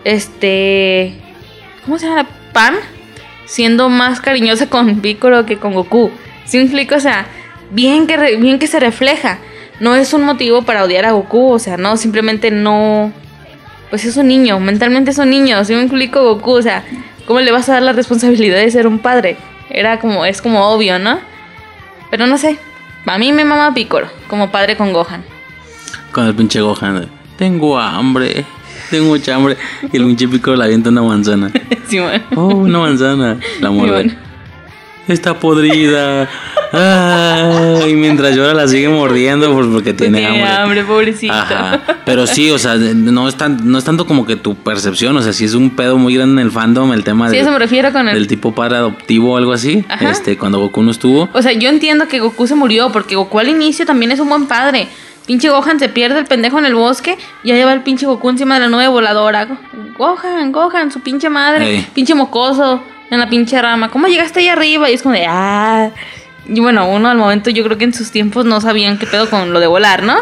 Este. 0.05 1.19
¿Cómo 1.85 1.99
se 1.99 2.07
llama? 2.07 2.27
Pan 2.53 2.77
siendo 3.47 3.89
más 3.89 4.21
cariñosa 4.21 4.69
con 4.69 5.01
Piccolo 5.01 5.45
que 5.45 5.59
con 5.59 5.75
Goku. 5.75 6.11
¿Sí 6.45 6.57
me 6.57 6.65
explico? 6.65 6.95
O 6.95 7.01
sea, 7.01 7.27
bien 7.71 8.07
que, 8.07 8.37
bien 8.37 8.59
que 8.59 8.67
se 8.67 8.81
refleja. 8.81 9.39
No 9.81 9.95
es 9.95 10.13
un 10.13 10.23
motivo 10.23 10.63
para 10.63 10.85
odiar 10.85 11.05
a 11.05 11.13
Goku, 11.13 11.53
o 11.53 11.59
sea, 11.59 11.77
no, 11.77 11.97
simplemente 11.97 12.51
no. 12.51 13.13
Pues 13.91 14.05
es 14.05 14.17
un 14.17 14.29
niño, 14.29 14.59
mentalmente 14.61 15.11
es 15.11 15.19
un 15.19 15.29
niño, 15.31 15.65
¿sí 15.65 15.75
me 15.75 15.83
explico 15.83 16.23
Goku? 16.23 16.53
O 16.53 16.63
sea, 16.63 16.85
¿cómo 17.27 17.41
le 17.41 17.53
vas 17.53 17.69
a 17.69 17.75
dar 17.75 17.83
la 17.83 17.93
responsabilidad 17.93 18.59
de 18.59 18.71
ser 18.71 18.87
un 18.87 19.01
padre? 19.01 19.37
Era 19.69 19.99
como, 19.99 20.25
es 20.25 20.41
como 20.41 20.69
obvio, 20.69 20.99
¿no? 20.99 21.19
Pero 22.11 22.27
no 22.27 22.39
sé, 22.39 22.59
a 23.07 23.19
mí 23.19 23.33
me 23.33 23.45
mama 23.45 23.75
Piccolo, 23.75 24.09
como 24.29 24.51
padre 24.51 24.77
con 24.77 24.93
Gohan. 24.93 25.25
Con 26.13 26.27
el 26.27 26.35
pinche 26.35 26.61
Gohan. 26.61 27.09
Tengo 27.37 27.79
hambre. 27.79 28.45
Tengo 28.93 29.07
mucha 29.07 29.35
hambre. 29.35 29.57
Y 29.93 29.97
el 29.97 30.05
pinche 30.05 30.29
pico 30.29 30.55
le 30.55 30.63
avienta 30.65 30.91
una 30.91 31.03
manzana. 31.03 31.51
Sí, 31.89 31.99
bueno. 31.99 32.25
Oh, 32.37 32.47
una 32.55 32.79
manzana. 32.79 33.37
La 33.61 33.71
muerde. 33.71 34.17
Está 35.09 35.39
podrida. 35.39 36.27
Ah, 36.73 37.81
y 37.87 37.93
mientras 37.95 38.35
llora 38.35 38.55
la 38.55 38.67
sigue 38.67 38.89
mordiendo 38.89 39.53
pues, 39.53 39.67
porque 39.67 39.93
tiene, 39.93 40.19
Tiene 40.21 40.43
hambre. 40.43 40.53
hambre, 40.53 40.85
pobrecito. 40.85 41.33
Ajá. 41.35 41.83
Pero 42.07 42.27
sí, 42.27 42.51
o 42.51 42.59
sea, 42.59 42.77
no 42.77 43.29
es, 43.29 43.35
tan, 43.37 43.59
no 43.71 43.77
es 43.77 43.85
tanto 43.85 44.07
como 44.07 44.25
que 44.27 44.37
tu 44.37 44.55
percepción, 44.55 45.15
o 45.17 45.23
sea, 45.23 45.33
sí 45.35 45.45
es 45.45 45.53
un 45.55 45.71
pedo 45.71 45.99
muy 45.99 46.15
grande 46.15 46.41
en 46.41 46.47
el 46.47 46.53
fandom 46.53 46.93
el 46.95 47.05
tema 47.05 47.29
Sí, 47.29 47.37
de- 47.37 47.43
eso 47.43 47.51
me 47.51 47.59
refiero 47.59 47.93
con 47.93 48.09
el- 48.09 48.15
del 48.15 48.27
tipo 48.27 48.55
padre 48.55 48.77
adoptivo 48.79 49.33
o 49.35 49.37
algo 49.37 49.53
así. 49.53 49.85
Ajá. 49.89 50.11
Este, 50.11 50.39
cuando 50.39 50.61
Goku 50.61 50.83
no 50.83 50.91
estuvo. 50.91 51.29
O 51.35 51.43
sea, 51.43 51.53
yo 51.53 51.69
entiendo 51.69 52.09
que 52.09 52.21
Goku 52.21 52.47
se 52.47 52.55
murió 52.55 52.91
porque 52.91 53.17
Goku 53.17 53.39
al 53.39 53.49
inicio 53.49 53.85
también 53.85 54.13
es 54.13 54.21
un 54.21 54.29
buen 54.31 54.47
padre. 54.47 54.89
Pinche 55.27 55.49
Gohan 55.49 55.79
se 55.79 55.89
pierde 55.89 56.19
el 56.19 56.27
pendejo 56.27 56.59
en 56.59 56.65
el 56.67 56.75
bosque 56.75 57.17
y 57.45 57.53
ahí 57.53 57.63
va 57.63 57.73
el 57.73 57.83
pinche 57.83 58.07
Goku 58.07 58.29
encima 58.31 58.55
de 58.55 58.61
la 58.63 58.69
nube 58.69 58.89
voladora. 58.89 59.45
Go- 59.45 59.57
Gohan, 59.97 60.51
Gohan, 60.53 60.91
su 60.91 61.01
pinche 61.01 61.29
madre, 61.29 61.77
Ey. 61.77 61.87
pinche 61.95 62.15
mocoso 62.15 62.83
en 63.11 63.21
la 63.21 63.29
pinche 63.29 63.61
rama. 63.63 63.89
¿Cómo 63.91 64.09
llegaste 64.09 64.41
ahí 64.41 64.49
arriba? 64.49 64.91
Y 64.91 64.95
es 64.95 65.03
como 65.03 65.15
de, 65.15 65.27
ah. 65.29 65.91
Y 66.49 66.59
bueno, 66.59 66.89
uno 66.91 67.09
al 67.09 67.17
momento 67.19 67.51
yo 67.51 67.63
creo 67.63 67.79
que 67.79 67.85
en 67.85 67.95
sus 67.95 68.11
tiempos 68.11 68.45
no 68.45 68.61
sabían 68.61 68.99
qué 68.99 69.07
pedo 69.07 69.31
con 69.31 69.53
lo 69.53 69.61
de 69.61 69.69
volar, 69.69 70.03
¿no? 70.03 70.17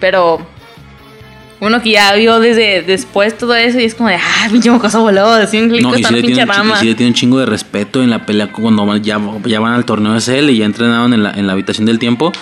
Pero 0.00 0.44
uno 1.60 1.80
que 1.80 1.92
ya 1.92 2.12
vio 2.14 2.40
desde 2.40 2.82
después 2.82 3.38
todo 3.38 3.54
eso 3.54 3.78
y 3.78 3.84
es 3.84 3.94
como 3.94 4.08
de, 4.08 4.16
ah, 4.16 4.48
pinche 4.50 4.68
mocoso 4.70 5.00
voló, 5.00 5.26
así 5.28 5.58
un 5.60 5.68
clic 5.70 5.82
No, 5.82 5.94
está 5.94 6.10
la 6.10 6.16
pinche 6.16 6.34
tiene 6.34 6.52
rama. 6.52 6.74
y 6.74 6.80
sí 6.80 6.86
le 6.86 6.94
tiene 6.96 7.10
un 7.10 7.14
chingo 7.14 7.38
de 7.38 7.46
respeto 7.46 8.02
en 8.02 8.10
la 8.10 8.26
pelea 8.26 8.50
cuando 8.50 8.96
ya, 8.96 9.20
ya 9.44 9.60
van 9.60 9.74
al 9.74 9.84
torneo 9.84 10.12
de 10.14 10.20
Cell 10.20 10.50
y 10.50 10.58
ya 10.58 10.64
entrenaron 10.66 11.14
en 11.14 11.22
la, 11.22 11.30
en 11.30 11.46
la 11.46 11.52
habitación 11.52 11.86
del 11.86 11.98
tiempo. 12.00 12.32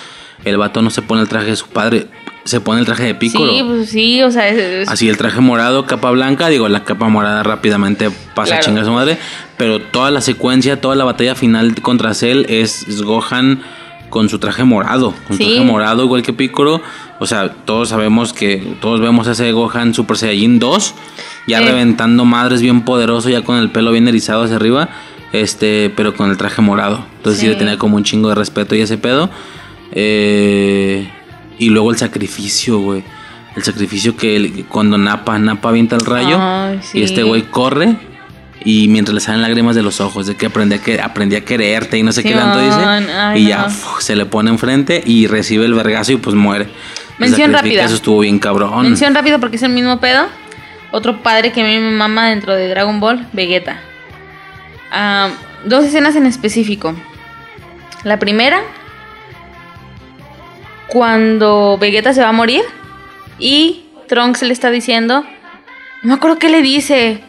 El 0.45 0.57
vato 0.57 0.81
no 0.81 0.89
se 0.89 1.01
pone 1.01 1.21
el 1.21 1.27
traje 1.29 1.47
de 1.51 1.55
su 1.55 1.67
padre, 1.67 2.07
se 2.43 2.59
pone 2.59 2.79
el 2.81 2.85
traje 2.85 3.03
de 3.03 3.15
Piccolo. 3.15 3.51
Sí, 3.53 3.63
pues 3.63 3.89
sí, 3.89 4.21
o 4.23 4.31
sea, 4.31 4.47
es- 4.49 4.57
es- 4.57 4.89
Así 4.89 5.07
el 5.07 5.17
traje 5.17 5.39
morado, 5.39 5.85
capa 5.85 6.11
blanca, 6.11 6.49
digo, 6.49 6.67
la 6.69 6.83
capa 6.83 7.07
morada 7.07 7.43
rápidamente 7.43 8.09
pasa 8.35 8.55
a 8.55 8.59
chingar 8.59 8.83
a 8.83 8.85
su 8.85 8.91
madre, 8.91 9.17
pero 9.57 9.79
toda 9.79 10.11
la 10.11 10.21
secuencia, 10.21 10.81
toda 10.81 10.95
la 10.95 11.05
batalla 11.05 11.35
final 11.35 11.75
contra 11.81 12.13
Cell 12.13 12.45
es, 12.49 12.87
es 12.87 13.01
Gohan 13.01 13.61
con 14.09 14.29
su 14.29 14.37
traje 14.37 14.63
morado, 14.63 15.13
con 15.27 15.37
Sí. 15.37 15.45
traje 15.45 15.61
morado 15.61 16.03
igual 16.03 16.21
que 16.21 16.33
Piccolo, 16.33 16.81
o 17.19 17.25
sea, 17.25 17.49
todos 17.65 17.89
sabemos 17.89 18.33
que 18.33 18.75
todos 18.81 18.99
vemos 18.99 19.27
a 19.27 19.31
ese 19.31 19.51
Gohan 19.53 19.93
Super 19.93 20.17
Saiyajin 20.17 20.59
2 20.59 20.93
ya 21.47 21.61
reventando 21.61 22.23
madres 22.25 22.61
bien 22.61 22.81
poderoso, 22.85 23.29
ya 23.29 23.41
con 23.41 23.57
el 23.57 23.69
pelo 23.71 23.91
bien 23.91 24.07
erizado 24.07 24.43
hacia 24.43 24.57
arriba, 24.57 24.89
este, 25.31 25.91
pero 25.95 26.13
con 26.15 26.29
el 26.29 26.37
traje 26.37 26.61
morado. 26.61 27.05
Entonces 27.17 27.39
sí, 27.39 27.47
Sí. 27.47 27.51
le 27.53 27.57
tenía 27.57 27.77
como 27.77 27.95
un 27.97 28.03
chingo 28.03 28.29
de 28.29 28.35
respeto 28.35 28.75
y 28.75 28.81
ese 28.81 28.97
pedo. 28.97 29.29
Eh, 29.95 31.07
y 31.59 31.69
luego 31.69 31.91
el 31.91 31.97
sacrificio, 31.97 32.79
güey. 32.79 33.03
El 33.55 33.63
sacrificio 33.63 34.17
que 34.17 34.35
el- 34.35 34.65
cuando 34.65 34.97
Napa, 34.97 35.37
Napa 35.37 35.69
avienta 35.69 35.95
el 35.95 36.01
rayo 36.05 36.39
sí. 36.81 36.99
y 36.99 37.03
este 37.03 37.21
güey 37.23 37.43
corre 37.43 37.95
Y 38.65 38.87
mientras 38.87 39.13
le 39.13 39.19
salen 39.19 39.41
lágrimas 39.41 39.75
de 39.75 39.83
los 39.83 39.99
ojos, 39.99 40.25
de 40.25 40.35
que 40.35 40.45
aprendí 40.45 40.75
a, 40.75 40.81
que, 40.81 41.01
aprendí 41.01 41.35
a 41.35 41.43
quererte 41.43 41.97
y 41.97 42.03
no 42.03 42.13
sé 42.13 42.23
qué 42.23 42.31
tanto 42.33 42.59
dice. 42.61 42.79
Ay, 43.13 43.43
y 43.43 43.47
ya 43.49 43.65
uf, 43.67 43.99
se 43.99 44.15
le 44.15 44.25
pone 44.25 44.49
enfrente 44.51 45.03
y 45.05 45.27
recibe 45.27 45.65
el 45.65 45.73
vergazo 45.73 46.13
y 46.13 46.15
pues 46.15 46.33
muere. 46.35 46.69
Mención 47.17 47.51
rápida. 47.51 47.83
Eso 47.83 47.95
estuvo 47.95 48.19
bien 48.19 48.39
cabrón. 48.39 48.83
Mención 48.83 49.13
rápido 49.13 49.39
porque 49.41 49.57
es 49.57 49.63
el 49.63 49.71
mismo 49.73 49.99
pedo. 49.99 50.27
Otro 50.91 51.21
padre 51.21 51.51
que 51.51 51.61
a 51.61 51.65
mí 51.65 51.77
me 51.77 51.91
mama 51.91 52.29
dentro 52.29 52.55
de 52.55 52.69
Dragon 52.69 52.99
Ball, 53.01 53.27
Vegeta. 53.33 53.81
Ah, 54.91 55.29
dos 55.65 55.83
escenas 55.83 56.15
en 56.15 56.25
específico. 56.25 56.95
La 58.03 58.17
primera, 58.17 58.61
cuando 60.93 61.79
Vegeta 61.79 62.13
se 62.13 62.21
va 62.21 62.29
a 62.29 62.33
morir 62.33 62.61
y 63.39 63.87
Trunks 64.07 64.43
le 64.43 64.53
está 64.53 64.69
diciendo, 64.69 65.25
no 66.03 66.07
me 66.07 66.13
acuerdo 66.13 66.37
qué 66.37 66.49
le 66.49 66.61
dice, 66.61 67.19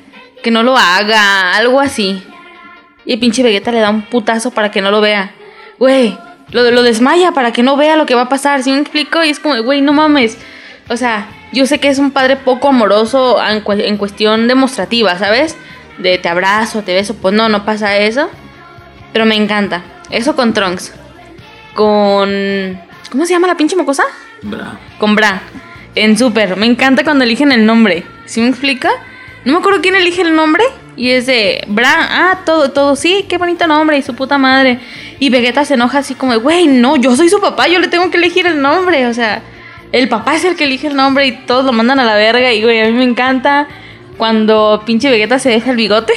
que 0.43 0.51
no 0.51 0.63
lo 0.63 0.77
haga, 0.77 1.57
algo 1.57 1.81
así. 1.81 2.23
Y 3.07 3.15
el 3.15 3.19
pinche 3.19 3.43
Vegeta 3.43 3.73
le 3.73 3.81
da 3.81 3.89
un 3.89 4.03
putazo 4.03 4.51
para 4.51 4.71
que 4.71 4.83
no 4.83 4.91
lo 4.91 5.01
vea. 5.01 5.33
Güey, 5.79 6.19
lo, 6.51 6.83
desmaya 6.83 7.33
para 7.33 7.53
que 7.53 7.63
no 7.63 7.79
vea 7.79 7.97
lo 7.97 8.05
que 8.05 8.15
va 8.15 8.23
a 8.23 8.29
pasar. 8.29 8.63
¿Sí 8.63 8.71
me 8.71 8.81
explico? 8.81 9.25
Y 9.25 9.31
es 9.31 9.41
como, 9.41 9.61
güey, 9.63 9.81
no 9.81 9.95
mames. 9.95 10.37
O 10.91 10.99
sea, 10.99 11.27
yo 11.51 11.65
sé 11.65 11.81
que 11.81 11.89
es 11.89 11.99
un 11.99 12.11
padre 12.11 12.37
poco 12.37 12.69
amoroso 12.69 13.39
en, 13.43 13.63
en 13.81 13.97
cuestión 13.97 14.47
demostrativa, 14.47 15.19
¿sabes? 15.19 15.57
De 15.97 16.19
te 16.19 16.29
abrazo, 16.29 16.83
te 16.83 16.93
beso. 16.93 17.15
Pues 17.15 17.35
no, 17.35 17.49
no 17.49 17.65
pasa 17.65 17.97
eso. 17.97 18.29
Pero 19.15 19.25
me 19.25 19.37
encanta. 19.37 19.83
Eso 20.11 20.37
con 20.37 20.53
Trunks. 20.53 20.93
Con. 21.75 22.79
¿Cómo 23.15 23.27
se 23.27 23.33
llama 23.33 23.47
la 23.47 23.57
pinche 23.57 23.77
mocosa? 23.77 24.03
Bra. 24.43 24.77
Con 24.99 25.15
Bra. 25.15 25.41
En 25.95 26.19
Super. 26.19 26.57
Me 26.57 26.67
encanta 26.67 27.05
cuando 27.05 27.23
eligen 27.23 27.53
el 27.53 27.65
nombre. 27.65 28.03
¿Sí 28.25 28.41
me 28.41 28.49
explica? 28.49 28.91
No 29.45 29.53
me 29.53 29.59
acuerdo 29.61 29.81
quién 29.81 29.95
elige 29.95 30.23
el 30.23 30.35
nombre. 30.35 30.65
Y 30.97 31.11
es 31.11 31.27
de 31.27 31.63
Bra. 31.69 31.93
Ah, 32.11 32.41
todo, 32.45 32.73
todo. 32.73 32.97
Sí, 32.97 33.25
qué 33.29 33.39
bonito 33.39 33.69
nombre. 33.69 33.99
Y 33.99 34.03
su 34.03 34.17
puta 34.17 34.37
madre. 34.37 34.81
Y 35.21 35.31
Vegeta 35.31 35.65
se 35.65 35.75
enoja 35.75 35.99
así 35.99 36.17
como, 36.17 36.33
de, 36.33 36.39
güey, 36.39 36.67
no, 36.67 36.97
yo 36.97 37.15
soy 37.15 37.29
su 37.29 37.41
papá. 37.41 37.69
Yo 37.69 37.79
le 37.79 37.87
tengo 37.87 38.11
que 38.11 38.17
elegir 38.17 38.49
el 38.49 38.61
nombre. 38.61 39.07
O 39.07 39.15
sea, 39.15 39.43
el 39.93 40.09
papá 40.09 40.35
es 40.35 40.45
el 40.45 40.57
que 40.57 40.65
elige 40.65 40.89
el 40.89 40.97
nombre 40.97 41.25
y 41.29 41.37
todos 41.47 41.65
lo 41.65 41.73
mandan 41.73 42.01
a 42.01 42.05
la 42.05 42.17
verga. 42.17 42.53
Y, 42.53 42.65
güey, 42.65 42.81
a 42.81 42.87
mí 42.87 42.95
me 42.95 43.05
encanta 43.05 43.69
cuando 44.17 44.83
pinche 44.85 45.09
Vegeta 45.09 45.39
se 45.39 45.51
deja 45.51 45.71
el 45.71 45.77
bigote. 45.77 46.15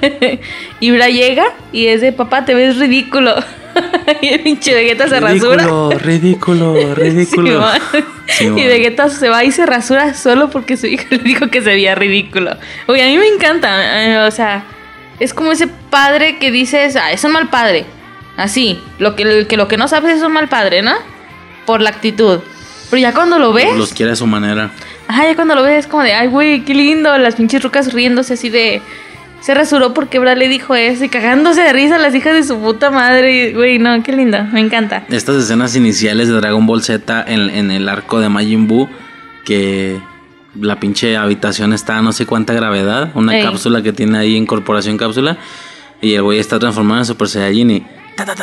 y 0.80 0.90
Bra 0.90 1.08
llega 1.08 1.46
y 1.72 1.86
es 1.86 2.02
de, 2.02 2.12
papá, 2.12 2.44
te 2.44 2.52
ves 2.52 2.76
ridículo. 2.76 3.36
y 4.22 4.28
el 4.28 4.40
pinche 4.40 4.74
Vegeta 4.74 5.08
se 5.08 5.20
rasura. 5.20 5.64
Ridículo, 5.64 5.90
ridículo, 5.98 6.94
ridículo. 6.94 7.48
Simón. 7.50 8.04
Simón. 8.26 8.58
Y 8.58 8.66
Vegeta 8.66 9.08
se 9.08 9.28
va 9.28 9.44
y 9.44 9.52
se 9.52 9.66
rasura 9.66 10.14
solo 10.14 10.50
porque 10.50 10.76
su 10.76 10.86
hijo 10.86 11.04
le 11.10 11.18
dijo 11.18 11.48
que 11.48 11.60
se 11.60 11.66
veía 11.70 11.94
ridículo. 11.94 12.56
Oye, 12.86 13.02
a 13.02 13.06
mí 13.06 13.18
me 13.18 13.26
encanta. 13.28 14.04
eh, 14.04 14.18
o 14.26 14.30
sea, 14.30 14.64
es 15.18 15.34
como 15.34 15.52
ese 15.52 15.66
padre 15.68 16.38
que 16.38 16.50
dices, 16.50 16.96
ah, 16.96 17.12
es 17.12 17.22
un 17.24 17.32
mal 17.32 17.48
padre. 17.48 17.84
Así, 18.36 18.80
lo 18.98 19.16
que, 19.16 19.46
que 19.48 19.56
lo 19.56 19.68
que 19.68 19.76
no 19.76 19.86
sabes 19.88 20.16
es 20.16 20.22
un 20.22 20.32
mal 20.32 20.48
padre, 20.48 20.82
¿no? 20.82 20.94
Por 21.66 21.80
la 21.82 21.90
actitud. 21.90 22.40
Pero 22.88 23.00
ya 23.00 23.12
cuando 23.12 23.38
lo 23.38 23.52
ves, 23.52 23.76
Los 23.76 23.92
quiere 23.92 24.12
a 24.12 24.16
su 24.16 24.26
manera. 24.26 24.70
ajá, 25.08 25.24
ya 25.26 25.34
cuando 25.36 25.54
lo 25.54 25.62
ves 25.62 25.80
es 25.80 25.86
como 25.86 26.02
de, 26.02 26.12
ay, 26.14 26.28
güey, 26.28 26.64
qué 26.64 26.74
lindo. 26.74 27.16
Las 27.18 27.34
pinches 27.36 27.62
rucas 27.62 27.92
riéndose 27.92 28.34
así 28.34 28.48
de. 28.48 28.80
Se 29.40 29.54
rasuró 29.54 29.94
porque 29.94 30.18
Bra 30.18 30.34
le 30.34 30.48
dijo 30.48 30.74
eso 30.74 31.04
y 31.04 31.08
cagándose 31.08 31.62
de 31.62 31.72
risa 31.72 31.96
las 31.98 32.14
hijas 32.14 32.34
de 32.34 32.42
su 32.42 32.58
puta 32.58 32.90
madre. 32.90 33.52
Güey, 33.54 33.78
no, 33.78 34.02
qué 34.02 34.12
lindo, 34.12 34.42
me 34.52 34.60
encanta. 34.60 35.04
Estas 35.08 35.36
escenas 35.36 35.74
iniciales 35.76 36.28
de 36.28 36.34
Dragon 36.34 36.66
Ball 36.66 36.82
Z 36.82 37.24
en, 37.26 37.48
en 37.50 37.70
el 37.70 37.88
arco 37.88 38.20
de 38.20 38.28
Majin 38.28 38.66
Buu, 38.66 38.88
que 39.44 39.98
la 40.60 40.78
pinche 40.78 41.16
habitación 41.16 41.72
está 41.72 41.96
a 41.98 42.02
no 42.02 42.12
sé 42.12 42.26
cuánta 42.26 42.52
gravedad, 42.52 43.10
una 43.14 43.36
Ey. 43.38 43.42
cápsula 43.44 43.82
que 43.82 43.92
tiene 43.92 44.18
ahí 44.18 44.36
incorporación 44.36 44.98
cápsula, 44.98 45.38
y 46.02 46.12
el 46.14 46.22
güey 46.22 46.38
está 46.38 46.58
transformado 46.58 47.00
en 47.00 47.06
Super 47.06 47.28
Saiyajin 47.28 47.70
y 47.70 47.86
ta, 48.16 48.24
ta, 48.26 48.34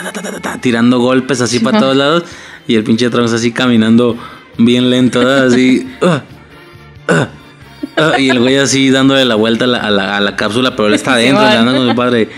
ta, 0.41 0.57
tirando 0.59 0.99
golpes 0.99 1.41
así 1.41 1.59
para 1.59 1.79
todos 1.81 1.95
lados, 1.95 2.23
y 2.67 2.75
el 2.75 2.83
pinche 2.83 3.09
Trunks 3.09 3.33
así 3.33 3.51
caminando 3.51 4.17
bien 4.57 4.89
lento, 4.89 5.21
así. 5.21 5.87
"Ah, 6.01 6.23
ah, 7.07 7.13
ah", 7.13 7.27
y 8.19 8.29
el 8.29 8.39
güey 8.39 8.57
así 8.57 8.89
dándole 8.89 9.25
la 9.25 9.35
vuelta 9.35 9.65
a 9.65 9.67
la, 9.67 9.79
a 9.79 9.89
la- 9.91 10.17
a 10.17 10.21
la 10.21 10.35
cápsula, 10.35 10.75
pero 10.75 10.87
él 10.87 10.93
está 10.93 11.13
adentro, 11.13 11.43
andando 11.45 11.75
con 11.79 11.89
su 11.89 11.95
padre. 11.95 12.29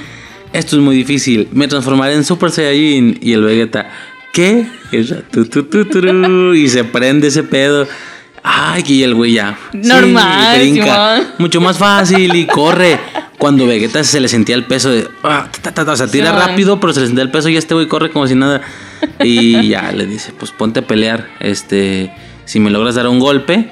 Esto 0.54 0.76
es 0.78 0.82
muy 0.82 0.96
difícil. 0.96 1.48
Me 1.52 1.68
transformaré 1.68 2.14
en 2.16 2.24
Super 2.26 2.50
Saiyajin. 2.50 3.20
Y 3.22 3.34
el 3.34 3.44
Vegeta, 3.44 3.90
¿qué? 4.34 4.66
Y, 4.92 6.68
se 6.70 6.84
prende 6.84 7.28
ese 7.28 7.44
pedo. 7.44 7.88
Ay, 8.42 8.84
y 8.88 9.04
el 9.04 9.14
güey 9.16 9.34
ya. 9.34 9.58
Normal, 9.74 10.58
brinca. 10.60 11.18
Simón. 11.18 11.34
Mucho 11.38 11.62
más 11.62 11.78
fácil 11.78 12.34
y 12.36 12.46
corre. 12.48 13.00
Cuando 13.38 13.68
Vegeta 13.68 14.04
se 14.04 14.20
le 14.20 14.28
sentía 14.28 14.56
el 14.56 14.64
peso 14.66 14.90
de. 14.90 15.08
ah, 15.24 15.48
ta, 15.62 15.72
ta, 15.72 15.86
ta, 15.86 15.92
o 15.92 15.96
sea, 15.96 16.08
tira 16.08 16.28
Simón. 16.32 16.48
rápido, 16.48 16.80
pero 16.80 16.94
se 16.94 17.02
le 17.02 17.06
sentía 17.08 17.24
el 17.24 17.32
peso 17.32 17.50
y 17.50 17.58
este 17.58 17.74
güey 17.74 17.88
corre 17.88 18.10
como 18.10 18.26
si 18.28 18.36
nada. 18.36 18.62
Y 19.24 19.68
ya 19.70 19.92
le 19.92 20.06
dice: 20.06 20.34
Pues 20.38 20.52
ponte 20.52 20.80
a 20.80 20.88
pelear. 20.88 21.28
Este. 21.40 22.12
Si 22.46 22.60
me 22.60 22.72
logras 22.72 22.96
dar 22.96 23.08
un 23.08 23.20
golpe, 23.20 23.70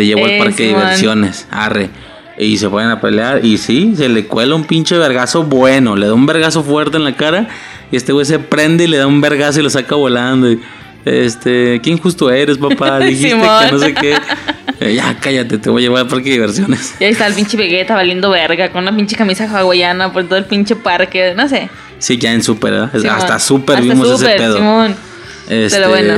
te 0.00 0.06
llevo 0.06 0.24
al 0.24 0.30
Eh, 0.30 0.38
parque 0.38 0.62
de 0.62 0.68
diversiones. 0.70 1.46
Arre. 1.50 1.90
Y 2.38 2.56
se 2.56 2.70
ponen 2.70 2.88
a 2.88 3.02
pelear. 3.02 3.44
Y 3.44 3.58
sí, 3.58 3.92
se 3.98 4.08
le 4.08 4.24
cuela 4.26 4.54
un 4.54 4.64
pinche 4.64 4.96
vergazo 4.96 5.42
bueno. 5.42 5.94
Le 5.94 6.06
da 6.06 6.14
un 6.14 6.24
vergazo 6.24 6.62
fuerte 6.62 6.96
en 6.96 7.04
la 7.04 7.14
cara. 7.14 7.48
Y 7.92 7.96
este 7.96 8.14
güey 8.14 8.24
se 8.24 8.38
prende 8.38 8.84
y 8.84 8.86
le 8.86 8.96
da 8.96 9.06
un 9.06 9.20
vergazo 9.20 9.60
y 9.60 9.62
lo 9.62 9.68
saca 9.68 9.94
volando. 9.96 10.50
Y, 10.50 10.58
este, 11.04 11.80
¿quién 11.82 11.98
justo 11.98 12.30
eres, 12.30 12.56
papá? 12.56 12.98
Dijiste 13.00 13.28
Simón. 13.30 13.66
que 13.66 13.72
no 13.72 13.78
sé 13.78 13.92
qué. 13.94 14.14
Eh, 14.80 14.94
ya, 14.94 15.14
cállate, 15.20 15.58
te 15.58 15.68
voy 15.68 15.82
a 15.82 15.84
llevar 15.86 16.02
al 16.04 16.08
parque 16.08 16.30
de 16.30 16.36
diversiones. 16.36 16.94
Y 16.98 17.04
ahí 17.04 17.12
está 17.12 17.26
el 17.26 17.34
pinche 17.34 17.58
Vegeta 17.58 17.94
valiendo 17.94 18.30
verga 18.30 18.72
con 18.72 18.84
una 18.84 18.96
pinche 18.96 19.16
camisa 19.16 19.44
hawaiana 19.44 20.10
por 20.10 20.24
todo 20.24 20.38
el 20.38 20.46
pinche 20.46 20.76
parque, 20.76 21.34
no 21.36 21.46
sé. 21.46 21.68
Sí, 21.98 22.16
ya 22.16 22.32
en 22.32 22.42
Super, 22.42 22.72
¿verdad? 22.72 22.90
Simón. 22.98 23.16
Hasta 23.16 23.38
Super 23.38 23.76
Hasta 23.76 23.86
vimos 23.92 24.08
ese 24.08 24.16
Super, 24.16 24.36
pedo. 24.38 24.56
Simón. 24.56 24.94
Este, 25.50 25.76
Pero 25.76 25.90
bueno. 25.90 26.14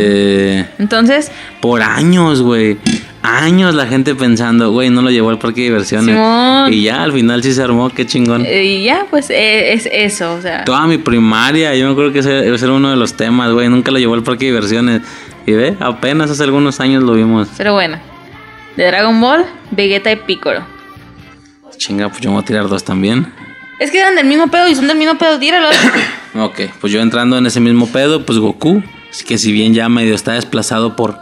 Entonces, 0.79 1.33
Por 1.61 1.83
años, 1.83 2.43
güey. 2.43 2.77
Años 3.23 3.75
la 3.77 3.87
gente 3.87 4.17
pensando, 4.17 4.73
güey, 4.73 4.91
no 4.91 5.01
lo 5.01 5.11
llevó 5.11 5.31
al 5.31 5.39
parque 5.39 5.61
de 5.61 5.67
diversiones. 5.69 6.17
Simón. 6.17 6.73
Y 6.73 6.83
ya 6.83 7.05
al 7.05 7.13
final 7.13 7.41
sí 7.43 7.53
se 7.53 7.63
armó, 7.63 7.89
qué 7.91 8.05
chingón. 8.05 8.45
eh, 8.45 8.65
y 8.65 8.83
ya, 8.85 9.07
pues 9.11 9.31
eh, 9.31 9.73
es 9.73 9.89
eso, 9.91 10.35
o 10.35 10.43
sea. 10.43 10.65
Toda 10.65 10.87
mi 10.89 10.99
primaria, 10.99 11.75
yo 11.77 11.87
me 11.87 11.93
acuerdo 11.93 12.13
que 12.13 12.19
ese 12.19 12.53
ese 12.53 12.65
era 12.65 12.75
uno 12.75 12.91
de 12.91 12.97
los 12.97 13.15
temas, 13.15 13.53
güey. 13.53 13.69
Nunca 13.69 13.93
lo 13.93 13.99
llevó 13.99 14.15
al 14.15 14.25
parque 14.25 14.47
de 14.47 14.51
diversiones. 14.53 15.03
Y 15.47 15.53
ve, 15.53 15.77
apenas 15.79 16.31
hace 16.31 16.43
algunos 16.43 16.81
años 16.81 17.03
lo 17.05 17.15
vimos. 17.15 17.49
Pero 17.57 17.75
bueno, 17.75 17.99
de 18.77 18.87
Dragon 18.87 19.21
Ball, 19.21 19.45
Vegeta 19.71 20.11
y 20.11 20.17
Piccolo. 20.17 20.65
Chinga, 21.77 22.09
pues 22.09 22.21
yo 22.21 22.31
me 22.31 22.35
voy 22.37 22.43
a 22.43 22.47
tirar 22.47 22.69
dos 22.69 22.85
también. 22.85 23.33
Es 23.81 23.91
que 23.91 23.99
eran 23.99 24.15
del 24.15 24.27
mismo 24.27 24.49
pedo 24.49 24.69
y 24.69 24.75
son 24.75 24.87
del 24.87 24.97
mismo 24.97 25.17
pedo, 25.17 25.39
tíralos. 25.39 25.75
Ok, 26.35 26.61
pues 26.81 26.91
yo 26.93 27.01
entrando 27.03 27.37
en 27.37 27.45
ese 27.45 27.61
mismo 27.61 27.87
pedo, 27.89 28.25
pues 28.25 28.39
Goku, 28.39 28.83
que 29.27 29.37
si 29.37 29.53
bien 29.53 29.75
ya 29.75 29.91
medio 29.91 30.15
está 30.15 30.33
desplazado 30.33 30.97
por, 30.97 31.19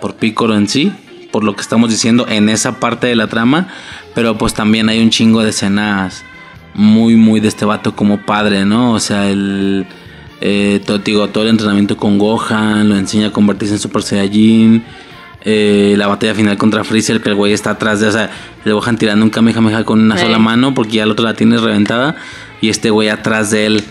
por 0.00 0.14
Piccolo 0.14 0.54
en 0.56 0.68
sí, 0.68 0.92
por 1.30 1.44
lo 1.44 1.54
que 1.54 1.60
estamos 1.62 1.90
diciendo 1.90 2.26
en 2.28 2.48
esa 2.48 2.80
parte 2.80 3.06
de 3.06 3.16
la 3.16 3.26
trama, 3.26 3.68
pero 4.14 4.38
pues 4.38 4.54
también 4.54 4.88
hay 4.88 5.00
un 5.02 5.10
chingo 5.10 5.42
de 5.42 5.50
escenas 5.50 6.24
muy, 6.74 7.16
muy 7.16 7.40
de 7.40 7.48
este 7.48 7.64
vato 7.64 7.94
como 7.96 8.18
padre, 8.18 8.64
¿no? 8.64 8.92
O 8.92 9.00
sea, 9.00 9.28
el, 9.28 9.86
eh, 10.40 10.80
todo, 10.86 10.98
digo, 10.98 11.28
todo 11.28 11.44
el 11.44 11.50
entrenamiento 11.50 11.96
con 11.96 12.18
Gohan, 12.18 12.88
lo 12.88 12.96
enseña 12.96 13.28
a 13.28 13.32
convertirse 13.32 13.74
en 13.74 13.80
Super 13.80 14.02
Saiyajin. 14.02 14.84
eh, 15.44 15.94
la 15.96 16.08
batalla 16.08 16.34
final 16.34 16.56
contra 16.58 16.82
Freezer, 16.84 17.20
que 17.22 17.28
el 17.28 17.34
güey 17.36 17.52
está 17.52 17.70
atrás 17.70 18.00
de, 18.00 18.08
o 18.08 18.12
sea, 18.12 18.28
de 18.64 18.72
Gohan 18.72 18.98
tirando 18.98 19.24
un 19.24 19.30
Kamehameha 19.30 19.84
con 19.84 20.00
una 20.00 20.16
Sí. 20.16 20.24
sola 20.24 20.38
mano, 20.40 20.74
porque 20.74 20.94
ya 20.94 21.04
el 21.04 21.10
otro 21.12 21.24
la 21.24 21.34
tiene 21.34 21.56
reventada, 21.58 22.16
y 22.60 22.68
este 22.70 22.90
güey 22.90 23.08
atrás 23.08 23.50
de 23.52 23.66
él 23.66 23.84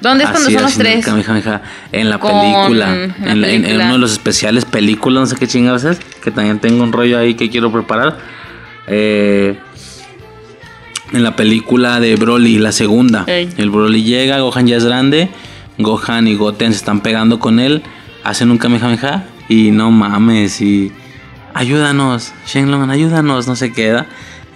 ¿Dónde 0.00 0.24
es 0.24 0.30
cuando 0.30 0.46
Así, 0.48 0.54
son 0.54 0.62
los 0.64 0.74
tres? 0.74 1.04
Kamehameha 1.04 1.62
en 1.92 2.08
la 2.10 2.18
Con- 2.18 2.30
película. 2.30 2.94
en 2.94 3.40
la 3.40 3.48
En, 3.50 3.64
en- 3.66 3.76
uno 3.82 3.92
de 3.94 3.98
los 3.98 4.12
especiales 4.12 4.64
películas, 4.64 5.20
no 5.20 5.26
sé 5.26 5.36
qué 5.36 5.46
chingados 5.46 5.84
es. 5.84 5.98
Que 6.22 6.30
también 6.30 6.58
tengo 6.58 6.82
un 6.82 6.92
rollo 6.92 7.18
ahí 7.18 7.34
que 7.34 7.50
quiero 7.50 7.70
preparar. 7.70 8.16
Eh, 8.86 9.56
en 11.12 11.22
la 11.22 11.36
película 11.36 12.00
de 12.00 12.16
Broly, 12.16 12.58
la 12.58 12.72
segunda. 12.72 13.24
Ey. 13.26 13.50
El 13.56 13.70
Broly 13.70 14.02
llega, 14.04 14.38
Gohan 14.40 14.66
ya 14.66 14.76
es 14.76 14.84
grande. 14.84 15.28
Gohan 15.78 16.28
y 16.28 16.34
Goten 16.36 16.72
se 16.72 16.78
están 16.78 17.00
pegando 17.00 17.38
con 17.40 17.58
él. 17.58 17.82
Hacen 18.24 18.50
un 18.50 18.58
Kamehameha. 18.58 19.24
Y 19.48 19.70
no 19.72 19.90
mames. 19.90 20.60
Y 20.60 20.92
ayúdanos, 21.54 22.32
Shenlong, 22.46 22.88
ayúdanos. 22.90 23.48
No 23.48 23.56
se 23.56 23.72
queda. 23.72 24.06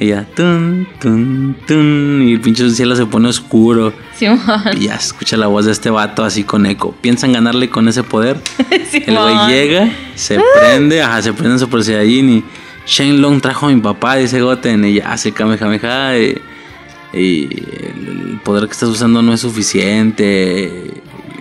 Y 0.01 0.09
ya, 0.09 0.27
tun, 0.35 0.89
tun, 1.01 1.57
tun. 1.67 2.23
Y 2.27 2.33
el 2.33 2.41
pinche 2.41 2.69
cielo 2.71 2.97
se 2.97 3.07
pone 3.07 3.29
oscuro. 3.29 3.93
Simón. 4.17 4.39
Y 4.77 4.87
ya 4.87 4.99
se 4.99 5.07
escucha 5.07 5.37
la 5.37 5.47
voz 5.47 5.67
de 5.67 5.73
este 5.73 5.89
vato 5.89 6.25
así 6.25 6.43
con 6.43 6.67
eco. 6.67 6.95
¿Piensan 7.01 7.33
ganarle 7.33 7.71
con 7.71 7.87
ese 7.89 8.03
poder? 8.03 8.41
El 8.93 9.17
güey 9.17 9.49
llega, 9.49 9.91
se 10.17 10.41
prende, 10.61 11.03
ajá, 11.03 11.23
se 11.23 11.33
prende 11.33 11.55
en 11.55 11.59
Super 11.61 11.85
Saiyajin 11.85 12.31
y 12.31 12.45
Shenlong 12.87 13.41
trajo 13.41 13.67
a 13.67 13.71
mi 13.71 13.81
papá, 13.81 14.17
dice 14.17 14.41
Goten, 14.41 14.85
y 14.85 14.95
ya 14.95 15.13
hace 15.13 15.33
Kamehameha 15.33 16.19
y, 16.19 16.39
y 17.13 17.45
el 17.45 18.41
poder 18.45 18.67
que 18.67 18.73
estás 18.73 18.89
usando 18.89 19.23
no 19.23 19.33
es 19.33 19.41
suficiente. 19.41 20.91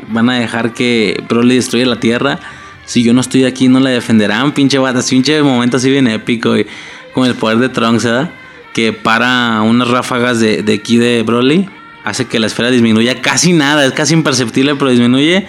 Van 0.10 0.30
a 0.30 0.36
dejar 0.36 0.74
que 0.74 1.22
Broly 1.28 1.56
destruya 1.56 1.88
la 1.88 2.00
Tierra. 2.00 2.40
Si 2.86 3.02
yo 3.04 3.14
no 3.14 3.22
estoy 3.22 3.46
aquí, 3.46 3.68
no 3.68 3.80
la 3.80 3.90
defenderán, 3.90 4.54
pinche 4.54 4.78
vato. 4.78 5.00
Así, 5.00 5.16
pinche 5.16 5.42
momento 5.42 5.78
así 5.78 5.90
bien 5.90 6.08
épico, 6.08 6.56
y 6.56 6.68
con 7.14 7.26
el 7.26 7.34
poder 7.34 7.58
de 7.58 7.70
Trunks, 7.70 8.04
¿verdad? 8.04 8.32
Que 8.74 8.92
para 8.94 9.62
unas 9.62 9.88
ráfagas 9.88 10.40
de, 10.40 10.64
de 10.64 10.82
ki 10.82 10.98
de 10.98 11.24
Broly. 11.24 11.70
Hace 12.04 12.28
que 12.28 12.38
la 12.38 12.48
esfera 12.48 12.70
disminuya 12.70 13.22
casi 13.22 13.54
nada, 13.54 13.86
es 13.86 13.94
casi 13.94 14.14
imperceptible, 14.14 14.76
pero 14.76 14.92
disminuye. 14.92 15.48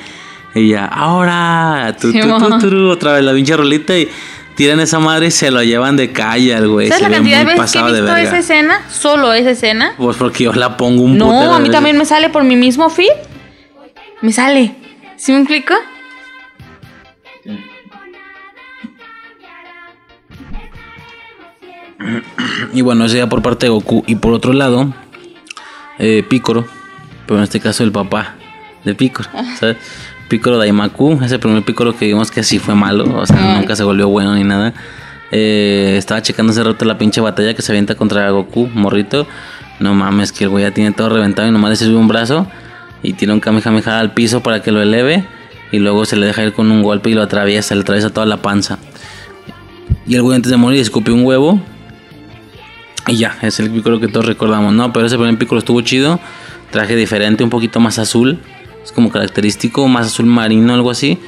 Y 0.54 0.68
ya, 0.68 0.84
ahora, 0.86 1.96
tu, 2.00 2.12
tu, 2.12 2.58
tu, 2.60 2.88
otra 2.90 3.14
vez 3.14 3.24
la 3.24 3.32
pinche 3.32 3.56
rolita 3.56 3.98
y 3.98 4.08
tiran 4.54 4.78
esa 4.78 5.00
madre 5.00 5.26
y 5.26 5.30
se 5.32 5.50
lo 5.50 5.64
llevan 5.64 5.96
de 5.96 6.12
calle 6.12 6.54
al 6.54 6.68
güey. 6.68 6.86
¿Sabes 6.86 7.02
Se 7.02 7.10
la 7.10 7.16
cantidad 7.16 7.38
de 7.40 7.44
veces 7.46 7.72
que 7.72 7.78
he 7.78 7.82
de 7.82 7.90
visto 8.02 8.04
verga. 8.14 8.22
esa 8.22 8.38
escena? 8.38 8.80
Solo 8.88 9.32
esa 9.32 9.50
escena. 9.50 9.94
Pues 9.96 10.16
porque 10.16 10.44
yo 10.44 10.52
la 10.52 10.76
pongo 10.76 11.02
un 11.02 11.18
No, 11.18 11.32
de 11.40 11.46
a 11.48 11.52
mí 11.54 11.58
veces. 11.62 11.72
también 11.72 11.98
me 11.98 12.04
sale 12.04 12.28
por 12.28 12.44
mi 12.44 12.54
mismo 12.54 12.88
feed. 12.88 13.10
Me 14.22 14.32
sale. 14.32 14.76
¿Sí 15.16 15.32
me 15.32 15.38
explico? 15.38 15.74
Y 22.72 22.82
bueno, 22.82 23.04
eso 23.04 23.16
ya 23.16 23.28
por 23.28 23.42
parte 23.42 23.66
de 23.66 23.70
Goku. 23.70 24.04
Y 24.06 24.16
por 24.16 24.32
otro 24.32 24.52
lado, 24.52 24.92
eh, 25.98 26.24
Picoro, 26.28 26.66
pero 27.26 27.38
en 27.38 27.44
este 27.44 27.60
caso 27.60 27.84
el 27.84 27.92
papá 27.92 28.34
de 28.84 28.94
Picoro, 28.94 29.28
¿sabes? 29.58 29.76
Picoro 30.28 30.58
Daimaku, 30.58 31.20
ese 31.22 31.38
primer 31.38 31.62
Picoro 31.62 31.96
que 31.96 32.06
vimos 32.06 32.30
que 32.30 32.42
sí 32.42 32.58
fue 32.58 32.74
malo, 32.74 33.18
o 33.18 33.26
sea, 33.26 33.56
nunca 33.58 33.76
se 33.76 33.84
volvió 33.84 34.08
bueno 34.08 34.34
ni 34.34 34.44
nada. 34.44 34.74
Eh, 35.30 35.96
estaba 35.98 36.22
checando 36.22 36.52
hace 36.52 36.62
rato 36.62 36.84
la 36.84 36.98
pinche 36.98 37.20
batalla 37.20 37.54
que 37.54 37.62
se 37.62 37.72
avienta 37.72 37.94
contra 37.94 38.30
Goku, 38.30 38.68
morrito. 38.74 39.26
No 39.80 39.94
mames, 39.94 40.32
que 40.32 40.44
el 40.44 40.50
güey 40.50 40.64
ya 40.64 40.70
tiene 40.70 40.92
todo 40.92 41.08
reventado 41.08 41.48
y 41.48 41.50
nomás 41.50 41.70
le 41.70 41.76
sirve 41.76 41.96
un 41.96 42.06
brazo 42.06 42.46
y 43.02 43.14
tira 43.14 43.32
un 43.32 43.40
Kamehameha 43.40 43.98
al 43.98 44.12
piso 44.14 44.42
para 44.42 44.62
que 44.62 44.70
lo 44.70 44.80
eleve. 44.80 45.24
Y 45.72 45.78
luego 45.78 46.04
se 46.04 46.16
le 46.16 46.26
deja 46.26 46.44
ir 46.44 46.52
con 46.52 46.70
un 46.70 46.82
golpe 46.82 47.10
y 47.10 47.14
lo 47.14 47.22
atraviesa, 47.22 47.74
le 47.74 47.80
atraviesa 47.80 48.10
toda 48.10 48.26
la 48.26 48.36
panza. 48.36 48.78
Y 50.06 50.14
el 50.14 50.22
güey 50.22 50.36
antes 50.36 50.50
de 50.50 50.56
morir 50.56 50.80
escupió 50.80 51.14
un 51.14 51.24
huevo 51.24 51.60
y 53.06 53.16
ya, 53.16 53.36
es 53.42 53.60
el 53.60 53.70
Piccolo 53.70 54.00
que 54.00 54.08
todos 54.08 54.26
recordamos, 54.26 54.72
¿no? 54.72 54.92
Pero 54.92 55.06
ese 55.06 55.16
primer 55.16 55.36
Piccolo 55.38 55.58
estuvo 55.58 55.80
chido. 55.82 56.20
Traje 56.70 56.96
diferente, 56.96 57.44
un 57.44 57.50
poquito 57.50 57.80
más 57.80 57.98
azul. 57.98 58.38
Es 58.82 58.92
como 58.92 59.10
característico, 59.10 59.86
más 59.88 60.06
azul 60.06 60.26
marino, 60.26 60.74
algo 60.74 60.90
así. 60.90 61.18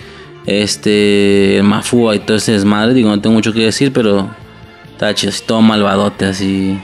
Este, 0.46 1.60
Mafua 1.62 2.16
y 2.16 2.20
todo 2.20 2.36
ese 2.36 2.52
desmadre. 2.52 2.94
Digo, 2.94 3.10
no 3.10 3.20
tengo 3.20 3.34
mucho 3.34 3.52
que 3.52 3.60
decir, 3.60 3.92
pero 3.92 4.30
está 4.92 5.14
chido, 5.14 5.30
así 5.30 5.44
todo 5.44 5.60
malvadote, 5.60 6.24
así. 6.24 6.80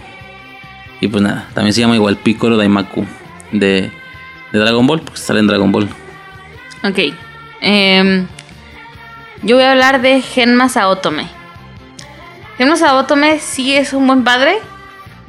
Y 1.00 1.08
pues 1.08 1.22
nada, 1.22 1.48
también 1.54 1.72
se 1.72 1.80
llama 1.80 1.96
igual 1.96 2.16
Piccolo 2.16 2.56
Daimaku 2.56 3.04
de, 3.50 3.90
de 4.52 4.58
Dragon 4.58 4.86
Ball, 4.86 5.00
porque 5.00 5.20
sale 5.20 5.40
en 5.40 5.46
Dragon 5.46 5.72
Ball. 5.72 5.88
Ok. 6.84 6.98
Em, 7.60 8.26
yo 9.42 9.56
voy 9.56 9.64
a 9.64 9.72
hablar 9.72 10.02
de 10.02 10.20
Genma 10.20 10.68
Saotome. 10.68 11.28
Genma 12.58 12.76
Saotome 12.76 13.38
sí 13.38 13.74
es 13.74 13.92
un 13.92 14.06
buen 14.06 14.24
padre, 14.24 14.58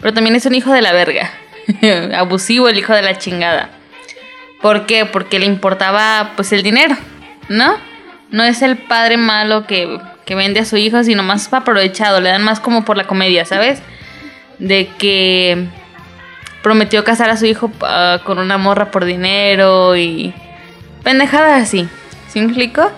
pero 0.03 0.13
también 0.13 0.35
es 0.35 0.45
un 0.45 0.53
hijo 0.53 0.73
de 0.73 0.81
la 0.81 0.91
verga. 0.91 1.31
Abusivo 2.17 2.67
el 2.67 2.77
hijo 2.77 2.93
de 2.93 3.01
la 3.01 3.17
chingada. 3.17 3.69
¿Por 4.61 4.85
qué? 4.85 5.05
Porque 5.05 5.39
le 5.39 5.45
importaba 5.45 6.33
pues 6.35 6.51
el 6.51 6.61
dinero, 6.61 6.97
¿no? 7.47 7.75
No 8.29 8.43
es 8.43 8.61
el 8.61 8.75
padre 8.75 9.15
malo 9.15 9.65
que, 9.65 9.97
que 10.25 10.35
vende 10.35 10.59
a 10.59 10.65
su 10.65 10.75
hijo, 10.75 11.05
sino 11.05 11.23
más 11.23 11.51
aprovechado. 11.53 12.19
Le 12.19 12.29
dan 12.29 12.43
más 12.43 12.59
como 12.59 12.83
por 12.83 12.97
la 12.97 13.05
comedia, 13.05 13.45
¿sabes? 13.45 13.81
De 14.59 14.89
que 14.97 15.67
prometió 16.63 17.05
casar 17.05 17.29
a 17.29 17.37
su 17.37 17.45
hijo 17.45 17.71
ah, 17.81 18.19
con 18.25 18.39
una 18.39 18.57
morra 18.57 18.91
por 18.91 19.05
dinero 19.05 19.95
y 19.95 20.33
pendejadas 21.03 21.63
así. 21.63 21.87
¿Sí 22.27 22.41
me 22.41 22.47
explico? 22.47 22.91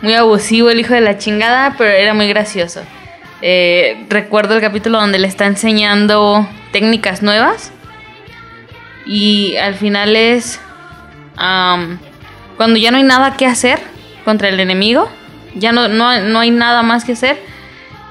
Muy 0.00 0.14
abusivo 0.14 0.70
el 0.70 0.80
hijo 0.80 0.94
de 0.94 1.02
la 1.02 1.18
chingada, 1.18 1.74
pero 1.76 1.90
era 1.90 2.14
muy 2.14 2.28
gracioso. 2.28 2.80
Eh, 3.42 4.06
recuerdo 4.08 4.54
el 4.54 4.60
capítulo 4.60 4.98
donde 4.98 5.18
le 5.18 5.28
está 5.28 5.46
enseñando 5.46 6.48
técnicas 6.72 7.22
nuevas 7.22 7.70
y 9.04 9.56
al 9.56 9.74
final 9.74 10.16
es 10.16 10.58
am, 11.36 11.98
cuando 12.56 12.78
ya 12.78 12.90
no 12.90 12.96
hay 12.96 13.02
nada 13.02 13.36
que 13.36 13.46
hacer 13.46 13.78
contra 14.24 14.48
el 14.48 14.58
enemigo, 14.58 15.08
ya 15.54 15.72
no, 15.72 15.88
no, 15.88 16.18
no 16.20 16.38
hay 16.40 16.50
nada 16.50 16.82
más 16.82 17.04
que 17.04 17.12
hacer, 17.12 17.38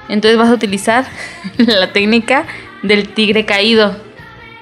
entonces 0.08 0.38
vas 0.38 0.48
a 0.48 0.54
utilizar 0.54 1.04
la 1.58 1.92
técnica 1.92 2.46
del 2.82 3.08
tigre 3.08 3.44
caído. 3.44 3.96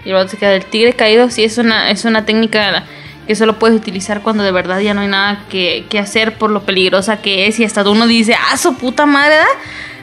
Y 0.05 0.11
el 0.11 0.29
del 0.29 0.65
tigre 0.67 0.93
caído, 0.93 1.31
sí 1.31 1.45
es 1.45 1.57
una, 1.57 1.91
es 1.91 2.05
una 2.05 2.27
técnica 2.27 2.85
que 3.27 3.35
solo 3.35 3.59
puedes 3.59 3.77
utilizar 3.77 4.21
cuando 4.21 4.43
de 4.43 4.53
verdad 4.53 4.81
ya 4.81 4.93
no 4.93 5.01
hay 5.01 5.09
nada 5.09 5.45
que, 5.49 5.87
que 5.89 5.99
hacer 5.99 6.35
por 6.37 6.51
lo 6.51 6.63
peligrosa 6.63 7.23
que 7.23 7.47
es. 7.47 7.59
Y 7.59 7.65
hasta 7.65 7.89
uno 7.89 8.07
dice, 8.07 8.35
ah, 8.35 8.57
su 8.59 8.77
puta 8.77 9.07
madre. 9.07 9.37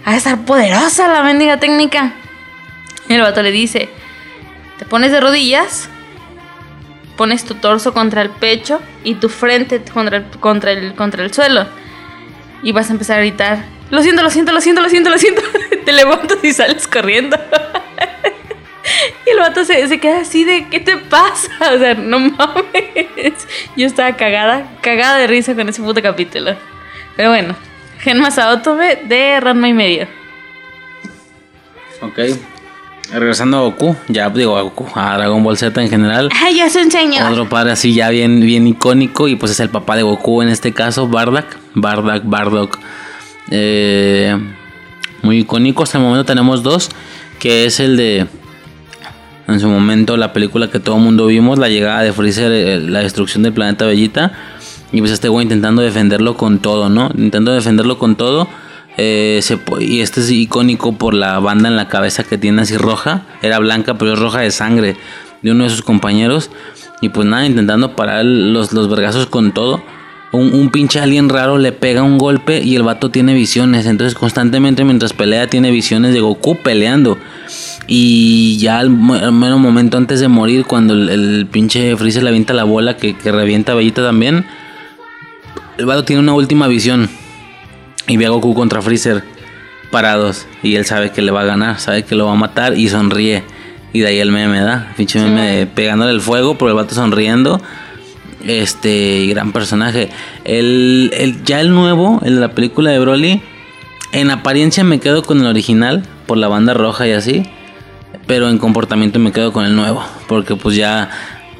Ha 0.05 0.11
de 0.11 0.17
estar 0.17 0.45
poderosa 0.45 1.07
la 1.07 1.23
mendiga 1.23 1.59
técnica. 1.59 2.13
El 3.09 3.21
vato 3.21 3.41
le 3.41 3.51
dice, 3.51 3.89
te 4.79 4.85
pones 4.85 5.11
de 5.11 5.19
rodillas, 5.19 5.89
pones 7.17 7.43
tu 7.43 7.55
torso 7.55 7.93
contra 7.93 8.21
el 8.21 8.29
pecho 8.29 8.81
y 9.03 9.15
tu 9.15 9.29
frente 9.29 9.81
contra 9.81 10.17
el, 10.17 10.25
contra 10.39 10.71
el, 10.71 10.95
contra 10.95 11.23
el 11.23 11.33
suelo. 11.33 11.67
Y 12.63 12.71
vas 12.71 12.89
a 12.89 12.93
empezar 12.93 13.17
a 13.17 13.21
gritar, 13.21 13.65
lo 13.89 14.01
siento, 14.01 14.23
lo 14.23 14.29
siento, 14.29 14.51
lo 14.51 14.61
siento, 14.61 14.81
lo 14.81 14.89
siento, 14.89 15.09
lo 15.09 15.17
siento. 15.17 15.41
te 15.85 15.91
levantas 15.91 16.43
y 16.43 16.53
sales 16.53 16.87
corriendo. 16.87 17.37
Y 19.25 19.29
el 19.29 19.37
vato 19.37 19.63
se, 19.63 19.87
se 19.87 19.99
queda 19.99 20.21
así 20.21 20.43
de, 20.43 20.67
¿qué 20.67 20.79
te 20.79 20.97
pasa? 20.97 21.51
O 21.75 21.77
sea, 21.77 21.93
no 21.93 22.19
mames. 22.19 23.47
Yo 23.77 23.85
estaba 23.85 24.15
cagada, 24.17 24.65
cagada 24.81 25.17
de 25.17 25.27
risa 25.27 25.53
con 25.53 25.69
ese 25.69 25.81
puto 25.81 26.01
capítulo. 26.01 26.55
Pero 27.15 27.29
bueno, 27.29 27.55
Genma 28.01 28.31
Saotome 28.31 28.97
de 29.07 29.39
Ranma 29.39 29.69
y 29.69 29.73
medio. 29.73 30.07
Ok. 32.01 32.19
Regresando 33.13 33.57
a 33.57 33.61
Goku, 33.61 33.95
ya 34.07 34.29
digo 34.29 34.57
a 34.57 34.61
Goku, 34.61 34.87
a 34.95 35.17
Dragon 35.17 35.43
Ball 35.43 35.57
Z 35.57 35.81
en 35.81 35.89
general. 35.89 36.29
Ay, 36.41 36.55
ya 36.55 36.69
se 36.69 36.81
enseñó. 36.81 37.29
Otro 37.29 37.49
padre 37.49 37.73
así 37.73 37.93
ya 37.93 38.09
bien, 38.09 38.39
bien 38.39 38.65
icónico 38.67 39.27
y 39.27 39.35
pues 39.35 39.51
es 39.51 39.59
el 39.59 39.69
papá 39.69 39.97
de 39.97 40.03
Goku 40.03 40.41
en 40.41 40.47
este 40.47 40.73
caso, 40.73 41.07
Bardak. 41.07 41.57
Bardak, 41.75 42.23
Bardock. 42.25 42.79
Eh, 43.49 44.35
muy 45.21 45.39
icónico. 45.39 45.83
Hasta 45.83 45.97
el 45.97 46.05
momento 46.05 46.25
tenemos 46.25 46.63
dos, 46.63 46.89
que 47.39 47.65
es 47.65 47.79
el 47.79 47.97
de... 47.97 48.27
En 49.47 49.59
su 49.59 49.67
momento 49.67 50.15
la 50.15 50.31
película 50.31 50.69
que 50.69 50.79
todo 50.79 50.95
el 50.95 51.01
mundo 51.01 51.25
vimos, 51.25 51.59
la 51.59 51.67
llegada 51.67 52.01
de 52.03 52.13
Freezer, 52.13 52.51
eh, 52.51 52.79
la 52.79 52.99
destrucción 52.99 53.43
del 53.43 53.51
planeta 53.51 53.85
Bellita. 53.85 54.31
Y 54.91 54.99
pues 54.99 55.11
este 55.11 55.29
güey 55.29 55.43
intentando 55.43 55.81
defenderlo 55.81 56.35
con 56.35 56.59
todo, 56.59 56.89
¿no? 56.89 57.09
Intentando 57.15 57.53
defenderlo 57.53 57.97
con 57.97 58.15
todo. 58.15 58.47
Eh, 58.97 59.39
se 59.41 59.57
y 59.79 60.01
este 60.01 60.19
es 60.19 60.29
icónico 60.29 60.97
por 60.97 61.13
la 61.13 61.39
banda 61.39 61.69
en 61.69 61.77
la 61.77 61.87
cabeza 61.87 62.23
que 62.23 62.37
tiene 62.37 62.63
así 62.63 62.77
roja. 62.77 63.23
Era 63.41 63.59
blanca, 63.59 63.97
pero 63.97 64.13
es 64.13 64.19
roja 64.19 64.41
de 64.41 64.51
sangre 64.51 64.97
de 65.41 65.51
uno 65.51 65.63
de 65.63 65.69
sus 65.69 65.81
compañeros. 65.81 66.51
Y 67.01 67.09
pues 67.09 67.27
nada, 67.27 67.45
intentando 67.45 67.95
parar 67.95 68.25
los, 68.25 68.73
los 68.73 68.89
vergazos 68.89 69.27
con 69.27 69.53
todo. 69.53 69.81
Un, 70.33 70.53
un 70.53 70.69
pinche 70.69 70.99
alien 70.99 71.27
raro 71.29 71.57
le 71.57 71.73
pega 71.73 72.03
un 72.03 72.17
golpe 72.17 72.61
y 72.61 72.75
el 72.75 72.83
vato 72.83 73.09
tiene 73.09 73.33
visiones. 73.33 73.85
Entonces 73.85 74.13
constantemente 74.13 74.83
mientras 74.83 75.13
pelea 75.13 75.47
tiene 75.47 75.71
visiones 75.71 76.13
de 76.13 76.19
Goku 76.19 76.57
peleando. 76.57 77.17
Y 77.87 78.57
ya 78.57 78.79
al, 78.79 78.87
al 78.87 79.31
mero 79.31 79.57
momento 79.57 79.97
antes 79.97 80.19
de 80.19 80.27
morir, 80.27 80.65
cuando 80.65 80.93
el, 80.93 81.09
el 81.09 81.47
pinche 81.47 81.95
Freezer 81.95 82.23
le 82.23 82.29
avienta 82.29 82.53
la 82.53 82.65
bola 82.65 82.97
que, 82.97 83.17
que 83.17 83.31
revienta 83.31 83.71
a 83.71 83.75
Bellita 83.75 84.03
también. 84.03 84.45
El 85.81 85.87
vato 85.87 86.05
tiene 86.05 86.21
una 86.21 86.33
última 86.33 86.67
visión. 86.67 87.09
Y 88.07 88.15
ve 88.17 88.27
a 88.27 88.29
Goku 88.29 88.53
contra 88.53 88.83
Freezer 88.83 89.23
parados. 89.89 90.45
Y 90.61 90.75
él 90.75 90.85
sabe 90.85 91.09
que 91.11 91.23
le 91.23 91.31
va 91.31 91.41
a 91.41 91.45
ganar, 91.45 91.79
sabe 91.79 92.03
que 92.03 92.13
lo 92.13 92.27
va 92.27 92.33
a 92.33 92.35
matar 92.35 92.77
y 92.77 92.87
sonríe. 92.87 93.43
Y 93.91 94.01
de 94.01 94.07
ahí 94.07 94.19
el 94.19 94.31
meme, 94.31 94.59
¿da? 94.61 94.93
Pinche 94.95 95.17
meme 95.19 95.41
de 95.57 95.65
pegándole 95.65 96.11
el 96.11 96.21
fuego, 96.21 96.55
pero 96.55 96.69
el 96.69 96.75
vato 96.75 96.93
sonriendo. 96.93 97.59
Este, 98.45 99.25
gran 99.27 99.53
personaje. 99.53 100.09
El, 100.45 101.09
el- 101.15 101.43
ya 101.45 101.59
el 101.61 101.71
nuevo, 101.73 102.21
el 102.23 102.35
de 102.35 102.41
la 102.41 102.49
película 102.51 102.91
de 102.91 102.99
Broly. 102.99 103.41
En 104.11 104.29
apariencia 104.29 104.83
me 104.83 104.99
quedo 104.99 105.23
con 105.23 105.39
el 105.39 105.47
original, 105.47 106.03
por 106.27 106.37
la 106.37 106.47
banda 106.47 106.75
roja 106.75 107.07
y 107.07 107.13
así. 107.13 107.43
Pero 108.27 108.49
en 108.49 108.59
comportamiento 108.59 109.17
me 109.17 109.31
quedo 109.31 109.51
con 109.51 109.65
el 109.65 109.75
nuevo. 109.75 110.03
Porque 110.27 110.55
pues 110.55 110.75
ya 110.75 111.09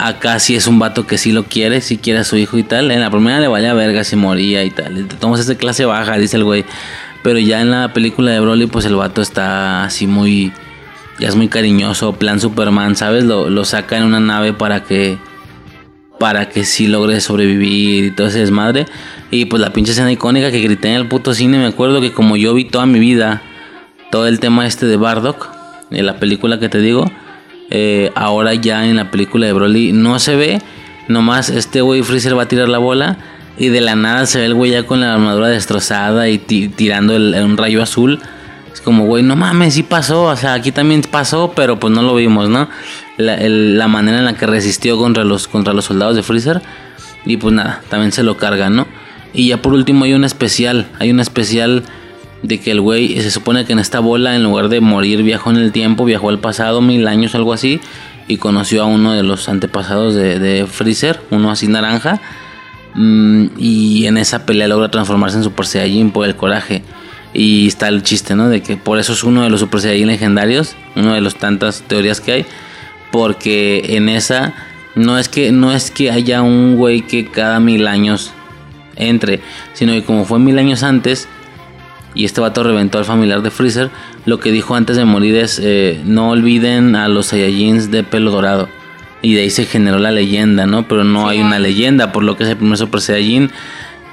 acá 0.02 0.40
sí 0.40 0.56
es 0.56 0.68
un 0.68 0.80
vato 0.80 1.06
que 1.06 1.18
sí 1.18 1.32
lo 1.32 1.44
quiere, 1.44 1.82
sí 1.82 1.98
quiere 1.98 2.20
a 2.20 2.24
su 2.24 2.38
hijo 2.38 2.58
y 2.58 2.64
tal. 2.64 2.92
En 2.92 3.00
la 3.02 3.10
primera 3.10 3.40
le 3.40 3.48
valía 3.48 3.74
verga 3.74 4.04
si 4.04 4.16
moría 4.16 4.64
y 4.64 4.72
tal. 4.72 5.08
Tomas 5.20 5.40
esa 5.40 5.56
clase 5.56 5.86
baja, 5.86 6.18
dice 6.18 6.38
el 6.38 6.44
güey. 6.44 6.66
Pero 7.24 7.40
ya 7.40 7.62
en 7.62 7.72
la 7.72 7.94
película 7.94 8.32
de 8.32 8.40
Broly, 8.40 8.66
pues 8.66 8.86
el 8.86 8.96
vato 8.96 9.22
está 9.22 9.84
así 9.84 10.08
muy. 10.08 10.52
Ya 11.20 11.28
es 11.28 11.36
muy 11.36 11.50
cariñoso, 11.50 12.14
plan 12.14 12.40
Superman, 12.40 12.96
¿sabes? 12.96 13.26
Lo, 13.26 13.50
lo 13.50 13.64
saca 13.64 13.98
en 13.98 14.04
una 14.04 14.20
nave 14.20 14.54
para 14.54 14.84
que. 14.84 15.18
Para 16.20 16.50
que 16.50 16.66
sí 16.66 16.88
logre 16.88 17.20
sobrevivir 17.20 18.06
y 18.06 18.12
todo 18.12 18.28
ese 18.28 18.40
desmadre. 18.40 18.86
Y 19.30 19.46
pues 19.46 19.62
la 19.62 19.74
pinche 19.74 19.92
escena 19.92 20.12
icónica 20.12 20.52
que 20.52 20.60
grité 20.60 20.90
en 20.90 20.96
el 20.96 21.08
puto 21.08 21.34
cine, 21.34 21.58
me 21.58 21.66
acuerdo 21.66 22.02
que 22.02 22.12
como 22.12 22.38
yo 22.38 22.54
vi 22.54 22.66
toda 22.66 22.86
mi 22.86 23.00
vida 23.00 23.42
todo 24.12 24.28
el 24.28 24.40
tema 24.40 24.68
este 24.68 24.86
de 24.86 24.98
Bardock, 24.98 25.48
en 25.90 26.06
la 26.06 26.20
película 26.20 26.60
que 26.60 26.70
te 26.70 26.80
digo, 26.80 27.10
eh, 27.72 28.12
ahora 28.16 28.54
ya 28.54 28.86
en 28.86 28.98
la 28.98 29.10
película 29.12 29.48
de 29.48 29.54
Broly 29.54 29.92
no 29.94 30.20
se 30.20 30.36
ve, 30.36 30.62
nomás 31.08 31.50
este 31.50 31.82
güey 31.82 32.04
Freezer 32.04 32.38
va 32.38 32.44
a 32.44 32.48
tirar 32.48 32.70
la 32.70 32.78
bola 32.78 33.18
y 33.58 33.68
de 33.70 33.82
la 33.82 33.96
nada 33.96 34.26
se 34.28 34.40
ve 34.40 34.46
el 34.46 34.54
güey 34.54 34.72
ya 34.72 34.84
con 34.84 35.02
la 35.02 35.14
armadura 35.14 35.48
destrozada 35.50 36.30
y 36.30 36.38
ti- 36.38 36.70
tirando 36.70 37.16
un 37.16 37.58
rayo 37.58 37.82
azul 37.82 38.20
Es 38.74 38.80
como, 38.80 39.06
güey, 39.06 39.22
no 39.22 39.36
mames, 39.36 39.74
sí 39.74 39.84
pasó. 39.84 40.24
O 40.24 40.36
sea, 40.38 40.54
aquí 40.54 40.72
también 40.72 41.02
pasó, 41.02 41.52
pero 41.54 41.78
pues 41.78 41.94
no 41.94 42.02
lo 42.02 42.16
vimos, 42.16 42.48
¿no? 42.50 42.70
La 43.18 43.88
manera 43.90 44.20
en 44.20 44.26
la 44.26 44.34
que 44.34 44.46
resistió 44.48 44.98
contra 44.98 45.26
los, 45.26 45.48
contra 45.50 45.74
los 45.74 45.86
soldados 45.86 46.16
de 46.16 46.24
Freezer. 46.24 46.62
Y 47.26 47.36
pues 47.38 47.54
nada, 47.54 47.82
también 47.90 48.14
se 48.14 48.24
lo 48.24 48.38
cargan, 48.38 48.76
¿no? 48.78 48.88
Y 49.34 49.50
ya 49.50 49.62
por 49.62 49.74
último 49.74 50.06
hay 50.06 50.14
un 50.14 50.24
especial. 50.24 50.88
Hay 51.00 51.12
un 51.12 51.20
especial 51.20 51.84
de 52.44 52.60
que 52.60 52.72
el 52.72 52.82
güey 52.82 53.22
se 53.22 53.32
supone 53.32 53.66
que 53.66 53.74
en 53.74 53.80
esta 53.80 54.00
bola, 54.00 54.36
en 54.36 54.44
lugar 54.44 54.70
de 54.70 54.82
morir, 54.82 55.24
viajó 55.24 55.52
en 55.52 55.58
el 55.58 55.72
tiempo, 55.72 56.06
viajó 56.06 56.30
al 56.30 56.40
pasado, 56.40 56.82
mil 56.82 57.08
años, 57.08 57.36
algo 57.36 57.54
así. 57.54 57.80
Y 58.28 58.38
conoció 58.38 58.84
a 58.84 58.86
uno 58.86 59.14
de 59.14 59.24
los 59.24 59.50
antepasados 59.50 60.16
de, 60.16 60.40
de 60.40 60.66
Freezer, 60.66 61.20
uno 61.32 61.52
así 61.52 61.68
naranja. 61.68 62.22
Mm, 62.96 63.48
y 63.58 64.06
en 64.06 64.18
esa 64.18 64.46
pelea 64.46 64.68
logra 64.68 64.90
transformarse 64.90 65.38
en 65.38 65.44
Super 65.44 65.66
Saiyajin 65.66 66.12
por 66.12 66.26
el 66.26 66.36
coraje. 66.36 66.84
Y 67.34 67.68
está 67.68 67.88
el 67.88 68.04
chiste, 68.04 68.36
¿no? 68.36 68.50
De 68.50 68.62
que 68.62 68.78
por 68.78 69.00
eso 69.00 69.14
es 69.14 69.24
uno 69.24 69.44
de 69.44 69.50
los 69.50 69.60
Super 69.60 69.82
Saiyajin 69.82 70.08
legendarios, 70.08 70.76
uno 70.96 71.14
de 71.14 71.22
las 71.22 71.36
tantas 71.36 71.84
teorías 71.84 72.22
que 72.22 72.32
hay. 72.32 72.46
Porque 73.12 73.98
en 73.98 74.10
esa 74.10 74.54
no 74.96 75.20
es 75.20 75.30
que 75.30 75.52
no 75.52 75.72
es 75.72 75.92
que 75.92 76.12
haya 76.12 76.42
un 76.42 76.76
güey 76.76 77.02
que 77.02 77.26
cada 77.28 77.60
mil 77.60 77.88
años 77.88 78.32
entre, 78.96 79.42
sino 79.74 79.94
que 79.94 80.04
como 80.04 80.26
fue 80.26 80.40
mil 80.40 80.58
años 80.58 80.84
antes 80.84 81.28
y 82.14 82.26
este 82.26 82.42
vato 82.42 82.64
reventó 82.64 82.98
al 82.98 83.06
familiar 83.06 83.42
de 83.42 83.52
Freezer, 83.52 83.90
lo 84.26 84.40
que 84.40 84.52
dijo 84.52 84.76
antes 84.76 84.98
de 84.98 85.06
morir 85.06 85.36
es 85.36 85.60
eh, 85.64 86.02
no 86.06 86.32
olviden 86.32 86.96
a 86.96 87.08
los 87.08 87.28
Saiyajins 87.28 87.92
de 87.92 88.04
pelo 88.04 88.32
dorado. 88.32 88.70
Y 89.22 89.36
de 89.36 89.42
ahí 89.42 89.50
se 89.52 89.66
generó 89.66 90.00
la 90.00 90.12
leyenda, 90.12 90.66
¿no? 90.66 90.88
Pero 90.88 91.04
no 91.04 91.30
hay 91.30 91.42
una 91.42 91.60
leyenda, 91.60 92.12
por 92.12 92.24
lo 92.24 92.36
que 92.36 92.44
es 92.44 92.50
el 92.50 92.58
primer 92.58 92.78
Super 92.78 93.02
Saiyajin 93.02 93.52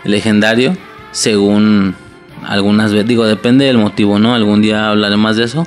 legendario, 0.05 0.77
según 1.13 1.95
algunas 2.47 2.93
veces, 2.93 3.09
digo, 3.09 3.25
depende 3.25 3.65
del 3.65 3.79
motivo, 3.79 4.19
¿no? 4.19 4.35
Algún 4.35 4.63
día 4.63 4.91
hablaré 4.91 5.17
más 5.17 5.37
de 5.37 5.45
eso, 5.45 5.67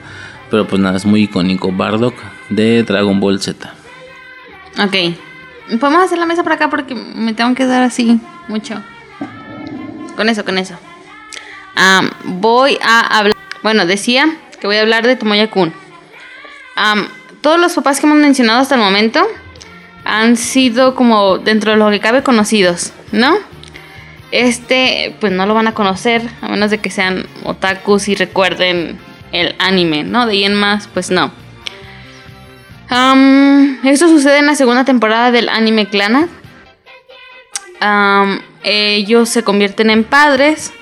pero 0.49 0.67
pues 0.67 0.81
nada, 0.81 0.97
es 0.97 1.05
muy 1.05 1.23
icónico. 1.23 1.71
Bardock 1.71 2.15
de 2.49 2.83
Dragon 2.83 3.19
Ball 3.19 3.41
Z. 3.41 3.73
Ok. 4.79 5.15
Podemos 5.79 6.03
hacer 6.03 6.17
la 6.17 6.25
mesa 6.25 6.43
por 6.43 6.53
acá 6.53 6.69
porque 6.69 6.95
me 6.95 7.33
tengo 7.33 7.55
que 7.55 7.65
dar 7.65 7.83
así 7.83 8.19
mucho. 8.47 8.75
Con 10.15 10.29
eso, 10.29 10.45
con 10.45 10.57
eso. 10.57 10.75
Voy 12.23 12.77
a 12.81 13.17
hablar. 13.17 13.35
Bueno, 13.63 13.85
decía 13.85 14.35
que 14.59 14.67
voy 14.67 14.77
a 14.77 14.81
hablar 14.81 15.05
de 15.05 15.15
Tomoya 15.15 15.49
Kun. 15.49 15.73
Todos 17.41 17.59
los 17.59 17.73
papás 17.73 17.99
que 17.99 18.05
hemos 18.05 18.19
mencionado 18.19 18.59
hasta 18.59 18.75
el 18.75 18.81
momento 18.81 19.27
han 20.03 20.37
sido 20.37 20.95
como 20.95 21.37
dentro 21.37 21.71
de 21.71 21.77
lo 21.77 21.89
que 21.89 21.99
cabe 21.99 22.23
conocidos, 22.23 22.93
¿no? 23.11 23.37
Este, 24.31 25.15
pues 25.19 25.33
no 25.33 25.45
lo 25.45 25.53
van 25.53 25.67
a 25.67 25.73
conocer, 25.73 26.21
a 26.41 26.47
menos 26.47 26.71
de 26.71 26.77
que 26.79 26.89
sean 26.89 27.27
otakus 27.43 28.07
y 28.07 28.15
recuerden 28.15 28.97
el 29.31 29.55
anime, 29.59 30.03
¿no? 30.03 30.25
De 30.25 30.33
ahí 30.33 30.43
en 30.43 30.55
más, 30.55 30.87
pues 30.87 31.11
no. 31.11 31.31
Esto 33.83 34.07
sucede 34.07 34.39
en 34.39 34.45
la 34.45 34.55
segunda 34.55 34.85
temporada 34.85 35.31
del 35.31 35.49
anime 35.49 35.87
Clannad. 35.87 36.29
Ellos 38.63 39.29
se 39.29 39.43
convierten 39.43 39.89
en 39.89 40.03
padres, 40.03 40.73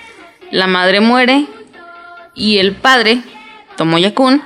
la 0.52 0.68
madre 0.68 1.00
muere 1.00 1.46
y 2.34 2.58
el 2.58 2.74
padre, 2.74 3.22
Tomoya-kun, 3.78 4.42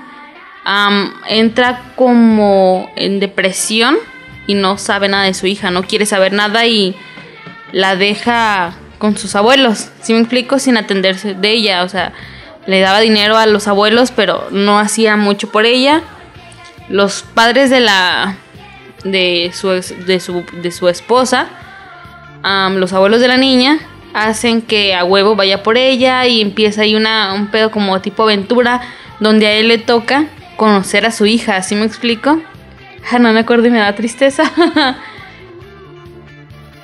am, 0.65 1.13
entra 1.27 1.81
como 1.95 2.89
en 2.95 3.19
depresión 3.19 3.97
y 4.47 4.55
no 4.55 4.77
sabe 4.77 5.07
nada 5.07 5.23
de 5.23 5.33
su 5.33 5.47
hija, 5.47 5.71
no 5.71 5.83
quiere 5.83 6.05
saber 6.05 6.33
nada 6.33 6.65
y 6.65 6.95
la 7.71 7.95
deja 7.95 8.75
con 8.97 9.17
sus 9.17 9.35
abuelos, 9.35 9.89
si 10.01 10.13
me 10.13 10.19
explico, 10.19 10.59
sin 10.59 10.77
atenderse 10.77 11.33
de 11.33 11.51
ella, 11.51 11.83
o 11.83 11.89
sea, 11.89 12.13
le 12.65 12.79
daba 12.79 12.99
dinero 12.99 13.37
a 13.37 13.45
los 13.45 13.67
abuelos, 13.67 14.11
pero 14.11 14.47
no 14.51 14.79
hacía 14.79 15.17
mucho 15.17 15.51
por 15.51 15.65
ella. 15.65 16.01
Los 16.89 17.23
padres 17.23 17.69
de 17.69 17.81
la 17.81 18.37
de 19.03 19.51
su 19.53 19.69
de 19.69 20.19
su, 20.19 20.45
de 20.61 20.71
su 20.71 20.87
esposa, 20.87 21.47
los 22.43 22.93
abuelos 22.93 23.19
de 23.19 23.27
la 23.27 23.37
niña, 23.37 23.79
hacen 24.13 24.61
que 24.61 24.95
a 24.95 25.03
huevo 25.03 25.35
vaya 25.35 25.63
por 25.63 25.77
ella 25.77 26.25
y 26.27 26.41
empieza 26.41 26.83
ahí 26.83 26.95
una, 26.95 27.33
un 27.33 27.47
pedo 27.47 27.71
como 27.71 27.99
tipo 28.01 28.23
aventura 28.23 28.81
donde 29.19 29.47
a 29.47 29.53
él 29.53 29.67
le 29.67 29.77
toca 29.77 30.27
conocer 30.55 31.05
a 31.05 31.11
su 31.11 31.25
hija, 31.25 31.61
¿sí 31.63 31.75
me 31.75 31.85
explico? 31.85 32.39
Ah, 33.11 33.19
no 33.19 33.33
me 33.33 33.39
acuerdo 33.39 33.67
y 33.67 33.71
me 33.71 33.79
da 33.79 33.95
tristeza. 33.95 34.51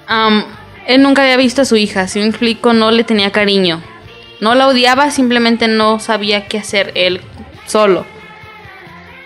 Am, 0.07 0.43
él 0.87 1.01
nunca 1.01 1.21
había 1.21 1.37
visto 1.37 1.61
a 1.61 1.65
su 1.65 1.75
hija, 1.75 2.07
si 2.07 2.19
me 2.19 2.25
explico, 2.25 2.73
no 2.73 2.91
le 2.91 3.03
tenía 3.03 3.31
cariño. 3.31 3.81
No 4.41 4.55
la 4.55 4.67
odiaba, 4.67 5.11
simplemente 5.11 5.67
no 5.67 5.99
sabía 5.99 6.47
qué 6.47 6.57
hacer 6.57 6.91
él 6.95 7.21
solo. 7.67 8.05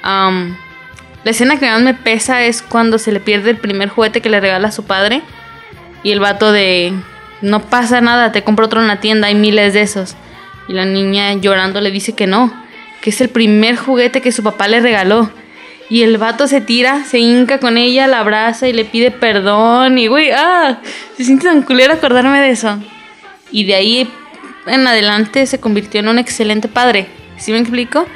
La 0.04 1.32
escena 1.32 1.58
que 1.58 1.68
más 1.68 1.82
me 1.82 1.94
pesa 1.94 2.44
es 2.44 2.62
cuando 2.62 2.98
se 2.98 3.12
le 3.12 3.22
pierde 3.22 3.52
el 3.52 3.58
primer 3.58 3.90
juguete 3.90 4.22
que 4.22 4.30
le 4.30 4.42
regala 4.42 4.68
a 4.68 4.72
su 4.72 4.84
padre. 4.84 5.22
Y 6.04 6.12
el 6.12 6.20
vato 6.20 6.52
de, 6.52 6.94
no 7.44 7.62
pasa 7.62 8.02
nada, 8.02 8.32
te 8.32 8.44
compro 8.44 8.66
otro 8.66 8.82
en 8.82 8.88
la 8.88 9.00
tienda, 9.00 9.28
hay 9.28 9.36
miles 9.36 9.74
de 9.74 9.82
esos. 9.82 10.16
Y 10.68 10.74
la 10.74 10.86
niña 10.86 11.34
llorando 11.34 11.82
le 11.82 11.92
dice 11.92 12.14
que 12.14 12.26
no, 12.26 12.52
que 13.02 13.10
es 13.10 13.22
el 13.22 13.30
primer 13.30 13.76
juguete 13.76 14.22
que 14.22 14.32
su 14.32 14.42
papá 14.44 14.68
le 14.68 14.80
regaló. 14.80 15.30
Y 15.90 16.02
el 16.04 16.18
vato 16.18 16.48
se 16.48 16.62
tira, 16.62 17.04
se 17.04 17.20
hinca 17.20 17.60
con 17.60 17.78
ella, 17.78 18.08
la 18.08 18.20
abraza 18.20 18.68
y 18.68 18.74
le 18.74 18.86
pide 18.86 19.12
perdón. 19.12 19.98
Y 19.98 20.08
güey, 20.08 20.32
ah, 20.32 20.80
se 21.18 21.26
siente 21.26 21.46
tan 21.46 21.62
culero 21.62 21.94
acordarme 21.94 22.40
de 22.40 22.52
eso. 22.52 22.80
Y 23.52 23.66
de 23.66 23.76
ahí 23.76 24.10
en 24.66 24.88
adelante 24.88 25.46
se 25.46 25.60
convirtió 25.60 26.00
en 26.00 26.08
un 26.08 26.20
excelente 26.20 26.70
padre. 26.70 27.08
¿Sí 27.38 27.52
me 27.52 27.60
explico? 27.60 28.08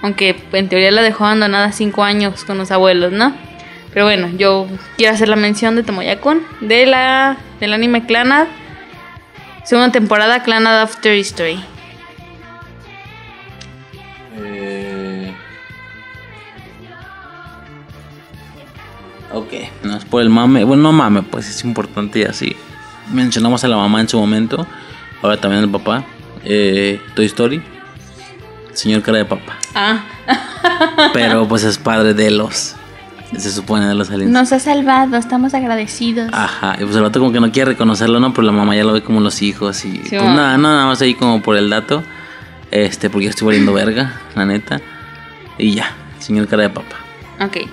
Aunque 0.00 0.36
en 0.52 0.68
teoría 0.68 0.92
la 0.92 1.02
dejó 1.02 1.24
abandonada 1.24 1.72
cinco 1.72 2.04
años 2.04 2.44
con 2.44 2.56
los 2.56 2.70
abuelos, 2.70 3.12
¿no? 3.12 3.34
Pero 3.92 4.04
bueno, 4.04 4.28
yo 4.36 4.68
quiero 4.96 5.14
hacer 5.14 5.28
la 5.28 5.36
mención 5.36 5.74
de 5.74 5.82
Tomoya-kun, 5.82 6.42
de 6.60 6.86
la, 6.86 7.38
del 7.60 7.72
anime 7.72 8.06
Clannad. 8.06 8.46
Segunda 9.66 9.90
temporada, 9.90 10.42
Clannad 10.44 10.80
After 10.80 11.12
History. 11.12 11.60
Ok, 19.32 19.52
no 19.82 19.96
es 19.96 20.04
por 20.04 20.22
el 20.22 20.30
mame. 20.30 20.64
Bueno, 20.64 20.84
no 20.84 20.92
mame, 20.92 21.22
pues 21.22 21.48
es 21.48 21.64
importante 21.64 22.20
y 22.20 22.22
así. 22.24 22.56
Mencionamos 23.12 23.64
a 23.64 23.68
la 23.68 23.76
mamá 23.76 24.00
en 24.00 24.08
su 24.08 24.18
momento. 24.18 24.66
Ahora 25.22 25.36
también 25.36 25.64
el 25.64 25.70
papá. 25.70 26.04
Eh, 26.44 27.00
Toy 27.14 27.26
Story. 27.26 27.62
Señor 28.72 29.02
cara 29.02 29.18
de 29.18 29.24
papá. 29.24 29.56
Ah, 29.74 30.04
Pero 31.12 31.46
pues 31.48 31.64
es 31.64 31.76
padre 31.76 32.14
de 32.14 32.30
los. 32.30 32.76
Se 33.32 33.50
supone 33.50 33.86
de 33.86 33.94
los 33.94 34.10
aliens. 34.10 34.32
nos 34.32 34.52
ha 34.52 34.60
salvado, 34.60 35.16
estamos 35.16 35.52
agradecidos. 35.52 36.30
Ajá, 36.32 36.76
y 36.78 36.84
pues 36.84 36.94
el 36.96 37.02
vato 37.02 37.18
como 37.18 37.32
que 37.32 37.40
no 37.40 37.50
quiere 37.50 37.72
reconocerlo, 37.72 38.20
¿no? 38.20 38.32
Pero 38.32 38.46
la 38.46 38.52
mamá 38.52 38.76
ya 38.76 38.84
lo 38.84 38.92
ve 38.92 39.02
como 39.02 39.20
los 39.20 39.42
hijos 39.42 39.84
y... 39.84 39.98
pues 39.98 40.12
mamá. 40.22 40.34
nada, 40.34 40.58
nada 40.58 40.86
más 40.86 41.02
ahí 41.02 41.14
como 41.14 41.42
por 41.42 41.56
el 41.56 41.68
dato. 41.68 42.02
Este, 42.70 43.10
porque 43.10 43.24
ya 43.24 43.30
estoy 43.30 43.46
valiendo 43.46 43.72
verga, 43.72 44.20
la 44.34 44.44
neta. 44.44 44.80
Y 45.58 45.74
ya, 45.74 45.94
señor 46.18 46.46
cara 46.46 46.64
de 46.64 46.70
papa. 46.70 46.96
Ok. 47.40 47.68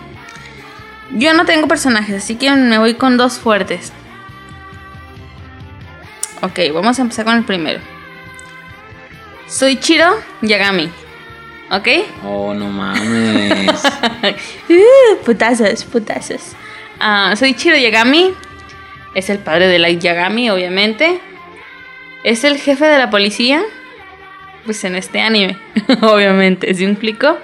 Yo 1.12 1.34
no 1.34 1.46
tengo 1.46 1.68
personajes, 1.68 2.24
así 2.24 2.36
que 2.36 2.52
me 2.52 2.78
voy 2.80 2.96
con 2.96 3.18
dos 3.18 3.34
fuertes. 3.34 3.94
Ok, 6.42 6.60
vamos 6.74 7.00
a 7.00 7.02
empezar 7.04 7.26
con 7.26 7.38
el 7.38 7.44
primero. 7.44 7.80
Soy 9.48 9.78
Chiro 9.80 10.08
Yagami. 10.42 10.90
¿Ok? 11.74 11.88
Oh, 12.24 12.54
no 12.54 12.68
mames. 12.70 13.84
Uh, 14.70 15.18
putazos, 15.26 15.84
putazos. 15.86 16.54
Ah, 17.00 17.34
soy 17.36 17.56
Chiro 17.56 17.76
Yagami. 17.76 18.32
Es 19.16 19.30
el 19.30 19.40
padre 19.40 19.68
de 19.68 19.80
Light 19.80 20.00
Yagami, 20.00 20.50
obviamente. 20.50 21.20
Es 22.24 22.44
el 22.44 22.58
jefe 22.58 22.86
de 22.86 22.98
la 22.98 23.10
policía. 23.10 23.62
Pues 24.66 24.84
en 24.84 24.96
este 24.96 25.20
anime, 25.20 25.58
obviamente, 26.02 26.74
¿sí 26.74 26.86
me 26.86 26.92
explico? 26.92 27.38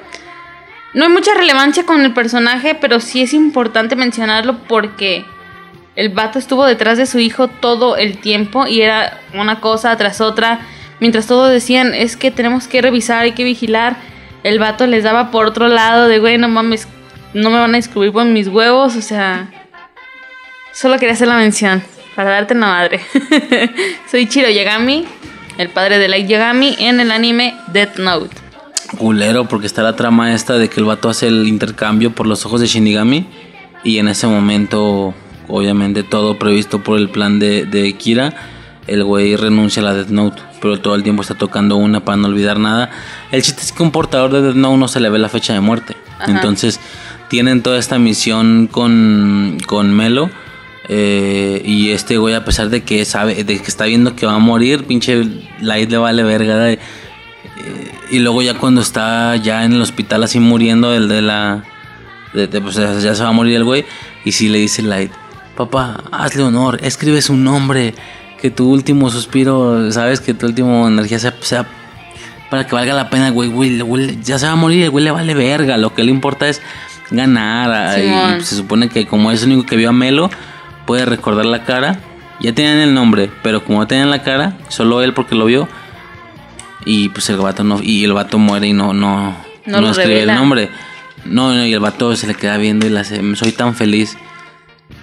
No 0.93 1.05
hay 1.05 1.11
mucha 1.11 1.33
relevancia 1.33 1.85
con 1.85 2.05
el 2.05 2.13
personaje, 2.13 2.75
pero 2.75 2.99
sí 2.99 3.23
es 3.23 3.33
importante 3.33 3.95
mencionarlo 3.95 4.59
porque 4.67 5.25
el 5.95 6.09
vato 6.09 6.39
estuvo 6.39 6.65
detrás 6.65 6.97
de 6.97 7.07
su 7.07 7.19
hijo 7.19 7.47
todo 7.47 7.97
el 7.97 8.19
tiempo 8.19 8.67
y 8.67 8.81
era 8.81 9.19
una 9.33 9.59
cosa 9.59 9.97
tras 9.97 10.21
otra. 10.21 10.61
Mientras 10.99 11.27
todos 11.27 11.51
decían, 11.51 11.93
es 11.93 12.15
que 12.15 12.31
tenemos 12.31 12.67
que 12.67 12.81
revisar, 12.81 13.23
hay 13.23 13.33
que 13.33 13.43
vigilar. 13.43 13.97
El 14.43 14.59
vato 14.59 14.87
les 14.87 15.03
daba 15.03 15.31
por 15.31 15.47
otro 15.47 15.67
lado 15.67 16.07
de, 16.07 16.19
güey, 16.19 16.37
no 16.37 16.47
mames, 16.47 16.87
no 17.33 17.49
me 17.49 17.59
van 17.59 17.73
a 17.73 17.77
descubrir 17.77 18.11
por 18.11 18.25
mis 18.25 18.47
huevos, 18.47 18.95
o 18.95 19.01
sea... 19.01 19.49
Solo 20.71 20.97
quería 20.97 21.13
hacer 21.13 21.27
la 21.27 21.37
mención, 21.37 21.83
para 22.15 22.29
darte 22.29 22.53
una 22.53 22.67
madre. 22.67 23.01
Soy 24.09 24.27
Chiro 24.27 24.49
Yagami, 24.49 25.05
el 25.57 25.69
padre 25.69 25.97
de 25.97 26.07
Light 26.07 26.27
Yagami, 26.27 26.77
en 26.79 26.99
el 27.01 27.11
anime 27.11 27.55
Death 27.67 27.97
Note. 27.97 28.35
Culero, 28.97 29.45
porque 29.45 29.67
está 29.67 29.83
la 29.83 29.95
trama 29.95 30.33
esta 30.33 30.57
de 30.57 30.69
que 30.69 30.79
el 30.79 30.85
vato 30.85 31.09
hace 31.09 31.27
el 31.27 31.47
intercambio 31.47 32.11
por 32.11 32.27
los 32.27 32.45
ojos 32.45 32.61
de 32.61 32.67
Shinigami. 32.67 33.27
Y 33.83 33.97
en 33.97 34.07
ese 34.07 34.27
momento, 34.27 35.13
obviamente 35.47 36.03
todo 36.03 36.39
previsto 36.39 36.81
por 36.81 36.97
el 36.97 37.09
plan 37.09 37.39
de, 37.39 37.65
de 37.65 37.93
Kira, 37.93 38.33
el 38.89 39.03
güey 39.03 39.35
renuncia 39.35 39.81
a 39.81 39.85
la 39.85 39.93
Death 39.93 40.09
Note. 40.09 40.41
pero 40.61 40.79
todo 40.79 40.95
el 40.95 41.03
tiempo 41.03 41.21
está 41.21 41.35
tocando 41.35 41.75
una 41.77 41.99
para 42.03 42.17
no 42.17 42.27
olvidar 42.27 42.59
nada. 42.59 42.89
El 43.31 43.41
chiste 43.41 43.61
es 43.61 43.71
que 43.71 43.81
un 43.83 43.91
portador 43.91 44.31
de 44.31 44.41
Death 44.41 44.55
Note 44.55 44.77
no 44.77 44.87
se 44.87 44.99
le 44.99 45.09
ve 45.09 45.19
la 45.19 45.29
fecha 45.29 45.53
de 45.53 45.61
muerte. 45.61 45.95
Ajá. 46.19 46.31
Entonces 46.31 46.79
tienen 47.29 47.61
toda 47.63 47.77
esta 47.79 47.97
misión 47.99 48.67
con, 48.71 49.57
con 49.67 49.93
Melo. 49.95 50.29
eh, 50.89 51.61
y 51.63 51.91
este 51.91 52.17
güey, 52.17 52.33
a 52.35 52.43
pesar 52.43 52.69
de 52.69 52.81
que 52.83 53.05
sabe, 53.05 53.43
de 53.43 53.59
que 53.59 53.67
está 53.67 53.85
viendo 53.85 54.15
que 54.15 54.25
va 54.25 54.33
a 54.35 54.39
morir, 54.39 54.85
pinche 54.85 55.23
Light 55.61 55.89
le 55.91 55.97
vale 55.97 56.23
verga. 56.23 56.71
eh, 56.71 56.79
y 58.11 58.19
luego 58.19 58.41
ya 58.41 58.55
cuando 58.55 58.81
está 58.81 59.35
ya 59.35 59.63
en 59.65 59.73
el 59.73 59.81
hospital 59.81 60.23
así 60.23 60.39
muriendo, 60.39 60.93
el 60.93 61.07
de 61.07 61.21
la... 61.21 61.63
de- 62.33 62.47
de, 62.47 62.59
pues, 62.61 62.75
ya 62.75 63.15
se 63.15 63.23
va 63.23 63.29
a 63.29 63.33
morir 63.33 63.55
el 63.55 63.63
güey. 63.63 63.85
Y 64.25 64.31
si 64.31 64.49
le 64.49 64.57
dice 64.57 64.81
Light, 64.81 65.11
papá, 65.55 66.03
hazle 66.11 66.43
honor, 66.43 66.79
escribe 66.81 67.21
su 67.21 67.35
nombre. 67.37 67.93
Que 68.41 68.49
tu 68.49 68.69
último 68.71 69.09
suspiro, 69.09 69.91
sabes, 69.91 70.21
que 70.21 70.33
tu 70.33 70.45
último 70.45 70.87
energía 70.87 71.19
sea, 71.19 71.33
sea 71.41 71.65
para 72.49 72.65
que 72.65 72.73
valga 72.73 72.93
la 72.93 73.09
pena, 73.09 73.29
güey, 73.29 73.49
güey, 73.49 74.19
ya 74.23 74.39
se 74.39 74.47
va 74.47 74.53
a 74.53 74.55
morir, 74.55 74.83
el 74.83 74.89
güey 74.89 75.03
le 75.03 75.11
vale 75.11 75.33
verga. 75.35 75.77
Lo 75.77 75.93
que 75.93 76.03
le 76.03 76.11
importa 76.11 76.47
es 76.49 76.61
ganar. 77.11 77.71
ah. 77.71 78.37
Y 78.37 78.41
se 78.43 78.55
supone 78.55 78.89
que 78.89 79.05
como 79.05 79.31
es 79.31 79.43
el 79.43 79.51
único 79.51 79.65
que 79.67 79.75
vio 79.75 79.89
a 79.89 79.93
Melo, 79.93 80.29
puede 80.85 81.05
recordar 81.05 81.45
la 81.45 81.63
cara. 81.63 81.99
Ya 82.39 82.53
tenían 82.55 82.77
el 82.77 82.93
nombre, 82.93 83.29
pero 83.43 83.63
como 83.63 83.79
no 83.79 83.87
tenían 83.87 84.09
la 84.09 84.23
cara, 84.23 84.53
solo 84.69 85.01
él 85.03 85.13
porque 85.13 85.35
lo 85.35 85.45
vio. 85.45 85.67
Y 86.85 87.09
pues 87.09 87.29
el 87.29 87.37
vato 87.37 87.63
no, 87.63 87.79
y 87.83 88.05
el 88.05 88.13
vato 88.13 88.39
muere 88.39 88.67
y 88.67 88.73
no, 88.73 88.93
no, 88.93 89.35
No 89.65 89.89
escribe 89.91 90.13
revela. 90.13 90.33
el 90.33 90.39
nombre. 90.39 90.69
No, 91.25 91.53
no, 91.53 91.65
y 91.65 91.73
el 91.73 91.79
vato 91.81 92.15
se 92.15 92.25
le 92.25 92.33
queda 92.35 92.55
viendo 92.57 92.87
y 92.87 92.89
le 92.89 93.01
hace, 93.01 93.35
soy 93.35 93.51
tan 93.51 93.75
feliz. 93.75 94.17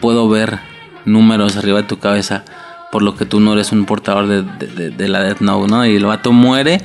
Puedo 0.01 0.29
ver 0.29 0.59
números 1.05 1.57
arriba 1.59 1.83
de 1.83 1.87
tu 1.87 1.99
cabeza 1.99 2.45
por 2.93 3.03
lo 3.03 3.17
que 3.17 3.25
tú 3.27 3.41
no 3.41 3.53
eres 3.55 3.73
un 3.73 3.85
portador 3.85 4.27
de, 4.29 4.43
de- 4.43 4.67
de- 4.75 4.91
de 4.91 5.09
la 5.09 5.23
Death 5.23 5.41
Note, 5.41 5.71
¿no? 5.71 5.85
Y 5.87 5.97
el 5.97 6.05
vato 6.07 6.33
muere 6.33 6.81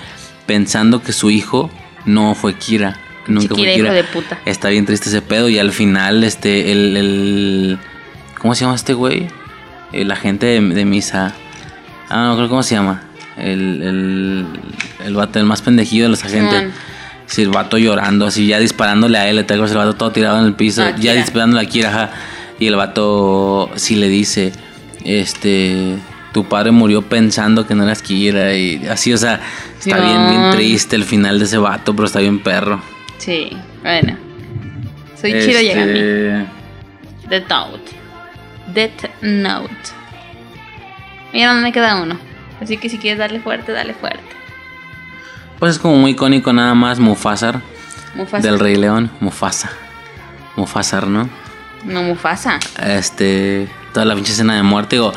pensando 0.45 1.01
que 1.01 1.11
su 1.13 1.29
hijo 1.29 1.69
no 2.05 2.35
fue 2.35 2.55
Kira. 2.55 2.97
Nunca 3.27 3.55
fue 3.55 3.67
hijo 3.69 3.75
Kira. 3.83 3.93
de 3.93 4.03
puta. 4.03 4.39
Está 4.45 4.69
bien 4.69 4.85
triste 4.85 5.09
ese 5.09 5.21
pedo 5.21 5.47
y 5.49 5.59
al 5.59 5.71
final, 5.71 6.23
este, 6.23 6.71
el... 6.71 6.97
el 6.97 7.79
¿Cómo 8.39 8.55
se 8.55 8.61
llama 8.65 8.75
este 8.75 8.93
güey? 8.93 9.27
El 9.93 10.11
agente 10.11 10.47
de, 10.47 10.59
de 10.61 10.85
misa. 10.85 11.33
Ah, 12.09 12.25
no 12.29 12.35
creo 12.35 12.49
cómo 12.49 12.63
se 12.63 12.73
llama. 12.75 13.03
El, 13.37 13.81
el, 13.83 14.45
el 15.05 15.13
vato, 15.15 15.37
el 15.39 15.45
más 15.45 15.61
pendejillo 15.61 16.03
de 16.05 16.09
los 16.09 16.23
agentes. 16.23 16.71
Sí, 17.27 17.43
el 17.43 17.49
vato 17.49 17.77
llorando, 17.77 18.25
así 18.25 18.47
ya 18.47 18.59
disparándole 18.59 19.17
a 19.17 19.29
él, 19.29 19.37
el 19.37 19.45
vato 19.75 19.93
todo 19.93 20.11
tirado 20.11 20.39
en 20.39 20.45
el 20.45 20.53
piso, 20.55 20.81
Ah, 20.83 20.95
ya 20.99 21.13
disparándole 21.13 21.65
a 21.65 21.69
Kira, 21.69 21.89
ajá. 21.89 22.11
Y 22.59 22.65
el 22.67 22.75
vato 22.75 23.69
sí 23.75 23.95
le 23.95 24.09
dice, 24.09 24.51
este, 25.05 25.97
tu 26.33 26.45
padre 26.45 26.71
murió 26.71 27.01
pensando 27.01 27.65
que 27.67 27.75
no 27.75 27.83
eras 27.83 28.01
Kira 28.01 28.53
y 28.53 28.87
así, 28.87 29.13
o 29.13 29.17
sea, 29.17 29.41
está 29.79 29.99
bien, 29.99 30.29
bien 30.29 30.51
triste 30.51 30.95
el 30.95 31.03
final 31.03 31.39
de 31.39 31.45
ese 31.45 31.57
vato, 31.57 31.95
pero 31.95 32.05
está 32.07 32.19
bien 32.19 32.39
perro. 32.39 32.81
Sí, 33.17 33.49
bueno. 33.81 34.17
Soy 35.19 35.31
Chiro 35.33 35.59
Este, 35.59 35.65
Yagami. 35.65 36.47
Death 37.29 37.49
Note. 37.49 37.91
Death 38.73 39.21
Note. 39.21 39.75
Mira 41.33 41.53
dónde 41.53 41.71
queda 41.71 42.01
uno. 42.01 42.17
Así 42.61 42.77
que 42.77 42.89
si 42.89 42.97
quieres 42.97 43.19
darle 43.19 43.39
fuerte, 43.39 43.71
dale 43.71 43.93
fuerte. 43.93 44.21
Pues 45.59 45.73
es 45.73 45.79
como 45.79 45.95
muy 45.97 46.11
icónico 46.11 46.51
nada 46.53 46.73
más 46.73 46.99
Mufasar 46.99 47.61
Mufasa. 48.15 48.47
del 48.47 48.59
Rey 48.59 48.75
León, 48.75 49.11
Mufasa. 49.19 49.69
Mufasar, 50.55 51.07
¿no? 51.07 51.29
No, 51.85 52.03
Mufasa. 52.03 52.59
este 52.81 53.67
toda 53.93 54.05
la 54.05 54.15
pinche 54.15 54.31
escena 54.31 54.55
de 54.55 54.63
muerte 54.63 54.95
digo 54.97 55.13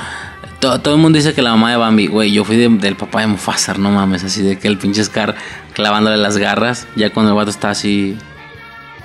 to- 0.60 0.80
todo 0.80 0.94
el 0.94 1.00
mundo 1.00 1.16
dice 1.18 1.32
que 1.34 1.42
la 1.42 1.50
mamá 1.50 1.70
de 1.70 1.76
Bambi 1.76 2.06
güey 2.08 2.32
yo 2.32 2.44
fui 2.44 2.56
de- 2.56 2.68
del 2.68 2.96
papá 2.96 3.20
de 3.20 3.26
Mufasa 3.28 3.74
no 3.74 3.90
mames 3.90 4.24
así 4.24 4.42
de 4.42 4.58
que 4.58 4.66
el 4.68 4.78
pinche 4.78 5.04
Scar 5.04 5.34
clavándole 5.74 6.16
las 6.16 6.36
garras 6.38 6.86
ya 6.96 7.10
cuando 7.10 7.30
el 7.32 7.36
vato 7.36 7.50
está 7.50 7.70
así 7.70 8.16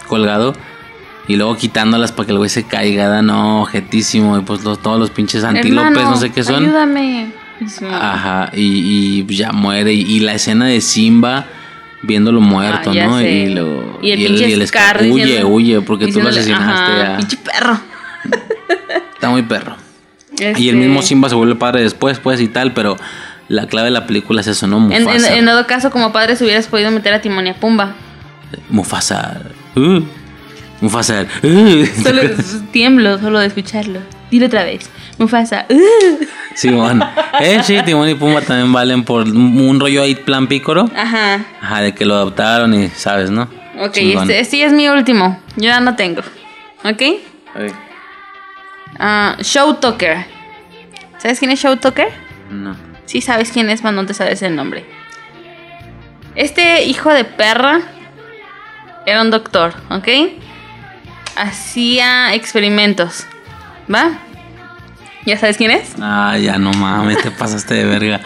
colgado 0.08 0.56
y 1.28 1.36
luego 1.36 1.56
quitándolas 1.58 2.12
para 2.12 2.26
que 2.28 2.32
el 2.32 2.38
güey 2.40 2.50
se 2.50 2.64
caiga 2.64 3.22
no 3.22 3.62
objetísimo 3.62 4.38
y 4.38 4.42
pues 4.42 4.64
los- 4.64 4.82
todos 4.82 5.00
los 5.00 5.10
pinches 5.12 5.44
antílopes 5.44 5.92
Hermano, 5.92 6.12
no 6.12 6.18
sé 6.18 6.32
qué 6.32 6.44
son 6.44 6.64
Ayúdame. 6.64 7.32
ajá 7.92 8.50
y, 8.54 9.26
y 9.30 9.36
ya 9.36 9.52
muere 9.52 9.94
y, 9.94 10.02
y 10.02 10.20
la 10.22 10.34
escena 10.34 10.66
de 10.66 10.82
Simba 10.82 11.46
viéndolo 12.02 12.40
muerto 12.42 12.92
Ah, 12.92 12.94
ya 12.94 13.08
no 13.08 13.18
sé. 13.20 13.30
y 13.32 13.50
lo 13.50 14.00
Y 14.02 14.12
el 14.12 14.68
Scar 14.68 15.02
huye 15.02 15.26
diciendo- 15.26 15.48
huye 15.50 15.82
porque 15.82 16.08
tú 16.08 16.22
lo 16.22 16.30
asesinaste 16.30 16.92
ajá. 16.92 17.18
Pinche 17.18 17.38
perro. 17.38 17.80
está 19.14 19.30
muy 19.30 19.44
perro 19.44 19.76
y 20.38 20.44
el 20.44 20.56
Este, 20.58 20.74
mismo 20.76 21.02
Simba 21.02 21.28
se 21.28 21.36
vuelve 21.36 21.56
padre 21.56 21.82
después, 21.82 22.20
pues 22.20 22.40
y 22.40 22.48
tal, 22.48 22.74
pero 22.74 22.96
la 23.50 23.68
clave 23.68 23.86
de 23.88 23.92
la 23.92 24.06
película 24.08 24.40
es 24.42 24.48
eso, 24.48 24.68
¿no? 24.68 24.78
En, 24.86 24.92
en, 24.94 25.04
Mufasa. 25.04 25.36
en 25.36 25.46
todo 25.46 25.68
caso, 25.68 25.92
como 25.92 26.14
padres 26.14 26.42
hubieras 26.42 26.68
podido 26.68 26.92
meter 26.92 27.14
a 27.14 27.20
Timón 27.20 27.46
y 27.48 27.50
a 27.50 27.56
Pumba. 27.56 27.96
Mufasa. 28.70 29.42
Uh, 29.76 30.02
Mufasa. 30.80 31.26
uh. 31.44 31.86
Solo 32.04 32.22
tiemblo 32.72 33.18
solo 33.20 33.40
de 33.40 33.48
escucharlo. 33.48 34.00
Dilo 34.32 34.46
otra 34.46 34.64
vez. 34.64 34.90
Mufasa. 35.18 35.66
uh. 35.70 36.26
Simón. 36.56 37.04
Eh, 37.40 37.62
sí, 37.64 37.78
Timón 37.86 38.10
y 38.10 38.16
Pumba 38.16 38.42
también 38.42 38.72
valen 38.72 39.04
por 39.04 39.24
un, 39.24 39.80
rollo 39.80 40.04
ahí 40.04 40.16
plan 40.16 40.48
pícoro. 40.48 40.90
Ajá. 40.96 41.46
Ajá, 41.62 41.82
de 41.82 41.94
que 41.94 42.06
lo 42.06 42.16
adoptaron 42.16 42.74
y 42.74 42.90
sabes, 42.90 43.30
¿no? 43.30 43.44
Ok, 43.80 43.98
este, 43.98 44.40
este 44.40 44.58
ya 44.58 44.66
es 44.68 44.74
mi 44.74 44.90
último. 44.90 45.40
Yo 45.56 45.66
ya 45.66 45.80
no 45.80 45.96
tengo. 45.96 46.22
¿Ok? 46.84 47.02
Ah, 49.00 49.38
Show 49.42 49.76
Tucker. 49.76 50.26
¿Sabes 51.18 51.40
quién 51.40 51.52
es 51.52 51.60
Show 51.60 51.78
Tucker? 51.78 52.10
No. 52.50 52.76
Sí 53.06 53.22
sabes 53.22 53.52
quién 53.52 53.70
es, 53.70 53.82
pero 53.82 53.94
no 53.94 54.06
te 54.06 54.14
sabes 54.14 54.42
el 54.42 54.56
nombre. 54.56 54.86
Este 56.36 56.84
hijo 56.84 57.12
de 57.12 57.24
perra 57.24 57.82
era 59.06 59.22
un 59.22 59.32
doctor, 59.32 59.74
¿ok? 59.90 60.08
Hacía 61.36 62.34
experimentos, 62.34 63.26
¿va? 63.94 64.20
¿Ya 65.26 65.38
sabes 65.38 65.58
quién 65.58 65.72
es? 65.72 65.96
Ah, 66.02 66.38
ya 66.38 66.58
no 66.58 66.72
mames, 66.72 67.22
te 67.22 67.32
pasaste 67.32 67.74
de 67.74 67.86
verga. 67.86 68.22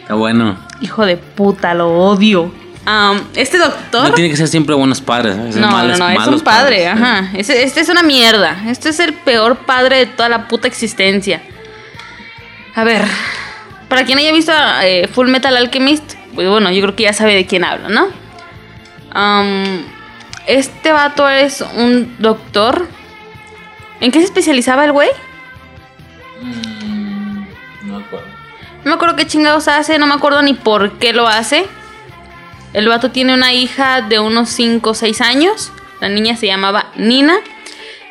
Está 0.00 0.14
bueno. 0.14 0.56
Hijo 0.80 1.04
de 1.04 1.16
puta, 1.16 1.74
lo 1.74 1.90
odio. 1.90 2.52
Am, 2.84 3.20
este 3.34 3.58
doctor... 3.58 4.08
No 4.08 4.14
tiene 4.14 4.30
que 4.30 4.36
ser 4.36 4.48
siempre 4.48 4.74
buenos 4.74 5.00
padres. 5.00 5.36
No, 5.36 5.44
no, 5.44 5.96
no, 5.96 6.08
es 6.08 6.26
un 6.28 6.40
padre, 6.40 6.84
padres, 6.84 6.86
ajá. 6.86 7.30
Este, 7.34 7.64
este 7.64 7.80
es 7.80 7.88
una 7.88 8.02
mierda. 8.02 8.56
Este 8.68 8.90
es 8.90 9.00
el 9.00 9.12
peor 9.12 9.56
padre 9.56 9.98
de 9.98 10.06
toda 10.06 10.28
la 10.28 10.46
puta 10.48 10.68
existencia. 10.68 11.42
A 12.74 12.84
ver, 12.84 13.02
para 13.88 14.04
quien 14.04 14.18
haya 14.18 14.32
visto 14.32 14.52
eh, 14.82 15.08
Full 15.12 15.28
Metal 15.28 15.56
Alchemist, 15.56 16.14
pues 16.34 16.48
bueno, 16.48 16.70
yo 16.70 16.82
creo 16.82 16.94
que 16.94 17.04
ya 17.04 17.12
sabe 17.12 17.34
de 17.34 17.46
quién 17.46 17.64
hablo, 17.64 17.88
¿no? 17.88 18.06
Am, 19.10 19.84
este 20.46 20.92
vato 20.92 21.28
es 21.28 21.64
un 21.76 22.14
doctor. 22.18 22.88
¿En 24.00 24.10
qué 24.10 24.18
se 24.18 24.26
especializaba 24.26 24.84
el 24.84 24.92
güey? 24.92 25.08
No 27.82 27.98
me 27.98 28.04
acuerdo. 28.04 28.26
No 28.84 28.90
me 28.90 28.94
acuerdo 28.94 29.16
qué 29.16 29.26
chingados 29.26 29.68
hace, 29.68 29.98
no 29.98 30.06
me 30.06 30.14
acuerdo 30.14 30.42
ni 30.42 30.54
por 30.54 30.98
qué 30.98 31.12
lo 31.12 31.26
hace. 31.26 31.66
El 32.72 32.88
vato 32.88 33.10
tiene 33.10 33.34
una 33.34 33.52
hija 33.52 34.02
de 34.02 34.20
unos 34.20 34.50
5 34.50 34.90
o 34.90 34.94
6 34.94 35.20
años. 35.22 35.72
La 36.00 36.08
niña 36.08 36.36
se 36.36 36.46
llamaba 36.46 36.86
Nina. 36.96 37.36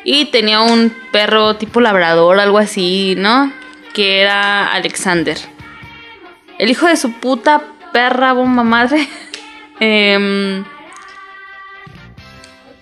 Y 0.02 0.26
tenía 0.26 0.60
un 0.60 0.94
perro 1.12 1.56
tipo 1.56 1.80
labrador, 1.80 2.38
algo 2.40 2.58
así, 2.58 3.14
¿no? 3.16 3.52
Que 3.92 4.20
era 4.22 4.72
Alexander. 4.72 5.38
El 6.58 6.70
hijo 6.70 6.86
de 6.86 6.96
su 6.96 7.12
puta 7.12 7.62
perra 7.92 8.32
bomba 8.32 8.62
madre. 8.64 9.08
Em, 9.78 10.64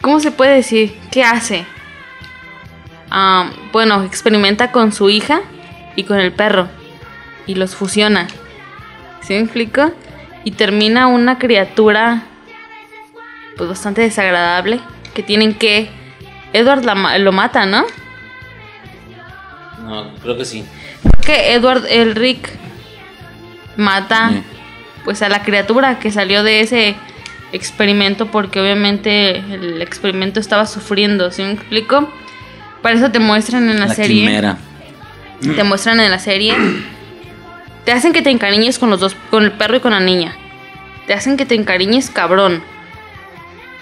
¿Cómo 0.00 0.20
se 0.20 0.30
puede 0.30 0.54
decir? 0.54 0.96
¿Qué 1.10 1.24
hace? 1.24 1.66
Ah, 3.10 3.50
bueno, 3.72 4.02
experimenta 4.02 4.72
con 4.72 4.92
su 4.92 5.10
hija 5.10 5.40
y 5.96 6.04
con 6.04 6.18
el 6.18 6.32
perro 6.32 6.68
y 7.46 7.54
los 7.54 7.74
fusiona. 7.74 8.28
¿Sí 9.22 9.34
me 9.34 9.40
explico? 9.40 9.92
Y 10.44 10.52
termina 10.52 11.06
una 11.06 11.38
criatura 11.38 12.24
pues 13.56 13.68
bastante 13.68 14.02
desagradable 14.02 14.80
que 15.14 15.22
tienen 15.22 15.54
que 15.54 15.88
Edward 16.52 16.84
la 16.84 17.18
lo 17.18 17.32
mata, 17.32 17.66
¿no? 17.66 17.84
No, 19.82 20.12
creo 20.22 20.36
que 20.36 20.44
sí. 20.44 20.64
Creo 21.02 21.20
que 21.22 21.52
Edward 21.54 21.84
el 21.88 22.14
Rick 22.14 22.50
mata 23.76 24.30
Sí. 24.30 24.42
pues 25.04 25.22
a 25.22 25.28
la 25.28 25.42
criatura 25.42 25.98
que 25.98 26.10
salió 26.10 26.42
de 26.42 26.60
ese 26.60 26.96
experimento 27.52 28.26
porque 28.26 28.60
obviamente 28.60 29.36
el 29.38 29.80
experimento 29.82 30.40
estaba 30.40 30.66
sufriendo, 30.66 31.30
¿sí 31.30 31.42
me 31.42 31.52
explico? 31.52 32.10
Para 32.84 32.96
eso 32.96 33.10
te 33.10 33.18
muestran 33.18 33.70
en 33.70 33.80
la, 33.80 33.86
La 33.86 33.94
serie. 33.94 34.20
quimera. 34.20 34.58
te 35.40 35.64
muestran 35.64 36.00
en 36.00 36.10
la 36.10 36.18
serie, 36.18 36.54
te 37.86 37.92
hacen 37.92 38.12
que 38.12 38.20
te 38.20 38.28
encariñes 38.28 38.78
con 38.78 38.90
los 38.90 39.00
dos, 39.00 39.16
con 39.30 39.42
el 39.42 39.52
perro 39.52 39.76
y 39.76 39.80
con 39.80 39.92
la 39.92 40.00
niña. 40.00 40.36
Te 41.06 41.14
hacen 41.14 41.38
que 41.38 41.46
te 41.46 41.54
encariñes 41.54 42.10
cabrón. 42.10 42.62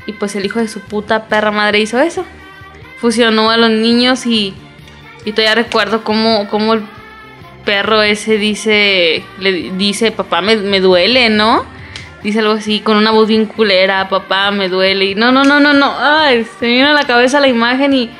Y 0.07 0.13
pues 0.13 0.37
el 0.37 0.45
hijo 0.47 0.61
de 0.61 0.69
su 0.69 0.79
puta 0.79 1.25
perra 1.25 1.51
madre 1.51 1.81
hizo 1.81 1.99
eso. 1.99 2.25
Fusionó 2.99 3.51
a 3.51 3.57
los 3.57 3.71
niños 3.71 4.25
y, 4.25 4.55
y 5.25 5.33
todavía 5.33 5.57
recuerdo 5.57 6.05
cómo, 6.05 6.47
cómo 6.49 6.75
el 6.75 6.83
perro 7.65 8.03
ese 8.03 8.39
dice, 8.39 9.25
le 9.41 9.73
dice, 9.73 10.13
papá, 10.13 10.43
me, 10.43 10.55
me 10.55 10.79
duele, 10.79 11.29
¿no? 11.29 11.67
Dice 12.23 12.39
algo 12.39 12.53
así, 12.53 12.79
con 12.79 12.99
una 12.99 13.11
voz 13.11 13.27
bien 13.27 13.47
culera, 13.47 14.09
papá, 14.09 14.53
me 14.53 14.69
duele. 14.69 15.07
Y 15.07 15.15
no, 15.17 15.33
no, 15.33 15.43
no, 15.43 15.59
no, 15.59 15.73
no. 15.73 15.93
Ay, 15.99 16.47
se 16.61 16.67
me 16.67 16.73
vino 16.75 16.91
a 16.91 16.93
la 16.93 17.03
cabeza 17.03 17.41
la 17.41 17.49
imagen 17.49 17.95
y. 17.95 18.11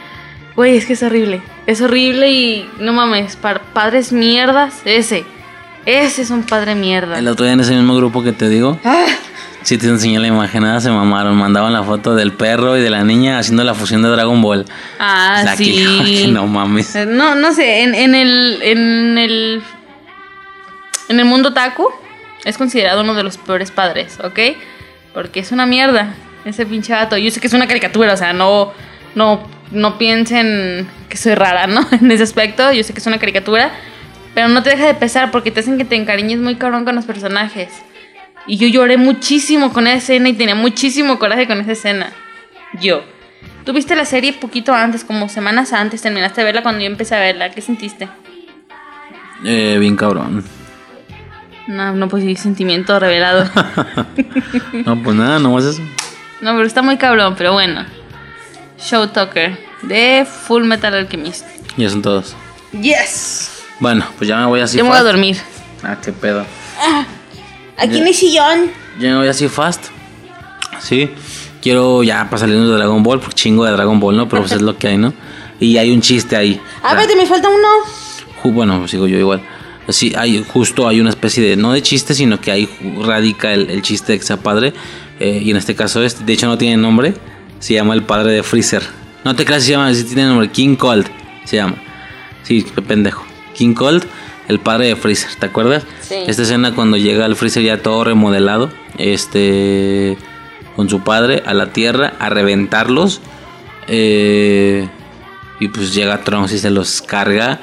Güey, 0.57 0.77
es 0.77 0.85
que 0.87 0.93
es 0.93 1.03
horrible. 1.03 1.41
Es 1.67 1.81
horrible 1.81 2.31
y 2.31 2.71
no 2.79 2.93
mames, 2.93 3.37
pa- 3.37 3.61
padres 3.73 4.13
mierdas, 4.13 4.83
ese. 4.85 5.25
Ese 5.87 6.23
es 6.23 6.31
un 6.31 6.43
padre 6.45 6.75
mierda. 6.75 7.19
El 7.19 7.27
otro 7.29 7.45
día 7.45 7.55
en 7.55 7.61
ese 7.61 7.75
mismo 7.75 7.97
grupo 7.97 8.23
que 8.23 8.33
te 8.33 8.49
digo, 8.49 8.79
Ah, 8.85 9.07
sí 9.63 9.79
te 9.79 9.89
enseñé 9.89 10.21
la 10.21 10.29
imagen, 10.29 10.63
nada 10.63 10.81
se 10.81 10.91
mamaron. 10.91 11.37
Mandaban 11.37 11.73
la 11.73 11.83
foto 11.83 12.15
del 12.15 12.33
perro 12.33 12.77
y 12.77 12.81
de 12.83 12.91
la 12.91 13.03
niña 13.03 13.39
haciendo 13.39 13.65
la 13.65 13.75
fusión 13.75 14.03
de 14.03 14.09
Dragon 14.11 14.41
Ball. 14.43 14.65
ah, 15.01 15.43
La 15.45 15.57
sí. 15.57 16.23
que 16.23 16.29
no 16.29 16.47
mames. 16.47 16.95
Eh, 16.95 17.07
No, 17.07 17.35
no 17.35 17.53
sé, 17.53 17.83
en, 17.83 17.95
en 17.95 18.15
el. 18.15 18.61
En 18.63 19.19
el. 19.19 19.63
En 21.09 21.19
el 21.19 21.25
mundo 21.27 21.53
taku 21.53 21.89
es 22.45 22.57
considerado 22.59 23.01
uno 23.03 23.15
de 23.15 23.23
los 23.25 23.39
peores 23.39 23.71
padres, 23.71 24.19
¿ok? 24.23 24.39
Porque 25.15 25.41
es 25.41 25.51
una 25.53 25.67
mierda 25.67 26.15
ese 26.45 26.65
pinche 26.65 26.93
vato. 26.93 27.17
Yo 27.17 27.31
sé 27.31 27.41
que 27.41 27.47
es 27.49 27.53
una 27.55 27.67
caricatura, 27.67 28.13
o 28.13 28.17
sea, 28.17 28.33
no. 28.33 28.73
No, 29.15 29.47
no 29.71 29.99
piensen 29.99 30.89
que 31.09 31.17
soy 31.17 31.35
rara, 31.35 31.67
¿no? 31.67 31.87
En 32.01 32.11
ese 32.11 32.23
aspecto, 32.23 32.73
yo 32.73 32.83
sé 32.85 32.93
que 32.93 33.01
es 33.01 33.07
una 33.07 33.19
caricatura. 33.19 33.73
Pero 34.35 34.49
no 34.49 34.63
te 34.63 34.71
deja 34.71 34.87
de 34.87 34.95
pesar 34.95 35.31
porque 35.31 35.51
te 35.51 35.61
hacen 35.61 35.77
que 35.77 35.85
te 35.85 35.95
encariñes 35.95 36.39
muy 36.39 36.55
cabrón 36.55 36.85
con 36.85 36.95
los 36.95 37.05
personajes. 37.05 37.69
Y 38.47 38.57
yo 38.57 38.67
lloré 38.67 38.97
muchísimo 38.97 39.73
con 39.73 39.87
esa 39.87 39.99
escena 39.99 40.29
y 40.29 40.33
tenía 40.33 40.55
muchísimo 40.55 41.19
coraje 41.19 41.47
con 41.47 41.61
esa 41.61 41.73
escena. 41.73 42.13
Yo. 42.81 43.05
Tú 43.65 43.73
viste 43.73 43.95
la 43.95 44.05
serie 44.05 44.33
poquito 44.33 44.75
antes, 44.75 45.05
como 45.05 45.29
semanas 45.29 45.73
antes, 45.73 46.03
terminaste 46.03 46.41
de 46.41 46.47
verla 46.47 46.63
cuando 46.63 46.81
yo 46.81 46.87
empecé 46.87 47.15
a 47.15 47.21
verla. 47.21 47.51
¿Qué 47.51 47.61
sentiste? 47.61 48.09
Eh, 49.45 49.77
bien 49.79 49.97
cabrón. 49.97 50.45
No, 51.69 51.93
no 51.93 52.09
pues 52.09 52.25
sí, 52.25 52.35
sentimiento 52.37 52.99
revelado. 52.99 53.49
No, 54.85 55.01
pues 55.01 55.17
nada, 55.17 55.39
nomás 55.39 55.65
eso. 55.65 55.83
No, 56.41 56.53
pero 56.53 56.65
está 56.65 56.83
muy 56.83 56.97
cabrón, 56.97 57.35
pero 57.37 57.53
bueno. 57.53 57.85
Show 58.85 59.07
Talker 59.09 59.59
de 59.83 60.27
Full 60.47 60.65
Metal 60.65 60.93
Alchemist. 60.95 61.45
Ya 61.77 61.89
son 61.89 62.03
todos. 62.03 62.35
Yes. 62.81 63.51
Bueno, 63.81 64.05
pues 64.19 64.29
ya 64.29 64.39
me 64.39 64.47
voy 64.47 64.61
así 64.61 64.79
Yo 64.79 64.85
me 64.85 64.91
voy 64.91 64.99
a 64.99 65.03
dormir. 65.03 65.37
Ah, 65.83 65.97
qué 66.03 66.13
pedo. 66.13 66.45
Aquí 67.79 67.99
en 67.99 68.07
el 68.07 68.15
sillón. 68.15 68.71
Ya 69.01 69.11
me 69.11 69.17
voy 69.19 69.29
así 69.29 69.49
fast. 69.49 69.87
Sí. 70.81 71.11
Quiero 71.61 72.03
ya 72.03 72.25
para 72.25 72.39
salirnos 72.39 72.69
de 72.69 72.75
Dragon 72.75 73.03
Ball, 73.03 73.21
porque 73.21 73.35
chingo 73.35 73.65
de 73.65 73.73
Dragon 73.73 73.99
Ball, 74.01 74.17
¿no? 74.17 74.29
Pero 74.29 74.43
pues 74.43 74.53
es 74.53 74.63
lo 74.63 74.77
que 74.77 74.89
hay, 74.89 74.99
¿no? 74.99 75.13
Y 75.61 75.77
hay 75.79 75.91
un 75.93 76.01
chiste 76.01 76.35
ahí. 76.37 76.61
Ah, 76.61 76.79
O 76.79 76.81
sea, 76.81 76.91
espérate, 77.03 77.17
me 77.17 77.27
falta 77.27 77.49
uno. 77.49 77.69
ju- 78.43 78.53
bueno, 78.53 78.79
pues 78.81 78.91
sigo 78.91 79.07
yo 79.07 79.17
igual. 79.19 79.43
Sí, 79.89 80.13
hay, 80.17 80.45
justo 80.53 80.87
hay 80.89 81.01
una 81.01 81.11
especie 81.11 81.43
de, 81.43 81.57
no 81.57 81.73
de 81.73 81.83
chiste, 81.83 82.15
sino 82.15 82.41
que 82.41 82.51
ahí 82.51 82.69
radica 83.01 83.53
el, 83.53 83.71
el 83.71 83.83
chiste 83.83 84.13
de 84.13 84.19
que 84.19 84.25
sea 84.25 84.37
padre. 84.39 84.73
Eh, 85.21 85.41
y 85.43 85.51
en 85.51 85.57
este 85.57 85.75
caso, 85.77 86.03
es, 86.03 86.25
de 86.25 86.33
hecho 86.33 86.47
no 86.47 86.59
tiene 86.59 86.77
nombre. 86.77 87.15
Se 87.63 87.75
llama 87.75 87.95
el 87.95 88.03
padre 88.03 88.33
de 88.33 88.43
Freezer. 88.43 88.83
No 89.25 89.37
te 89.37 89.45
creas 89.45 89.63
si 89.63 89.69
se 89.69 89.73
llama, 89.75 89.95
si 89.95 90.03
tiene 90.03 90.25
nombre. 90.25 90.51
King 90.51 90.75
Cold 90.75 91.07
se 91.45 91.59
llama. 91.59 91.77
Sí, 92.43 92.67
pendejo. 92.89 93.25
King 93.55 93.75
Cold, 93.75 94.03
el 94.49 94.59
padre 94.59 94.89
de 94.89 94.97
Freezer, 94.97 95.37
¿te 95.37 95.47
acuerdas? 95.47 95.85
Sí. 96.01 96.17
Esta 96.27 96.43
escena 96.43 96.75
cuando 96.75 96.97
llega 96.97 97.25
el 97.25 97.37
Freezer 97.37 97.63
ya 97.63 97.81
todo 97.81 98.03
remodelado, 98.03 98.69
este, 98.99 100.19
con 100.75 100.89
su 100.89 101.05
padre 101.05 101.45
a 101.47 101.55
la 101.55 101.73
Tierra 101.73 102.15
a 102.19 102.31
reventarlos. 102.31 103.21
Eh, 103.87 104.89
y 105.61 105.69
pues 105.69 105.95
llega 105.95 106.25
Trunks 106.25 106.55
y 106.55 106.59
se 106.59 106.71
los 106.71 107.01
carga. 107.01 107.61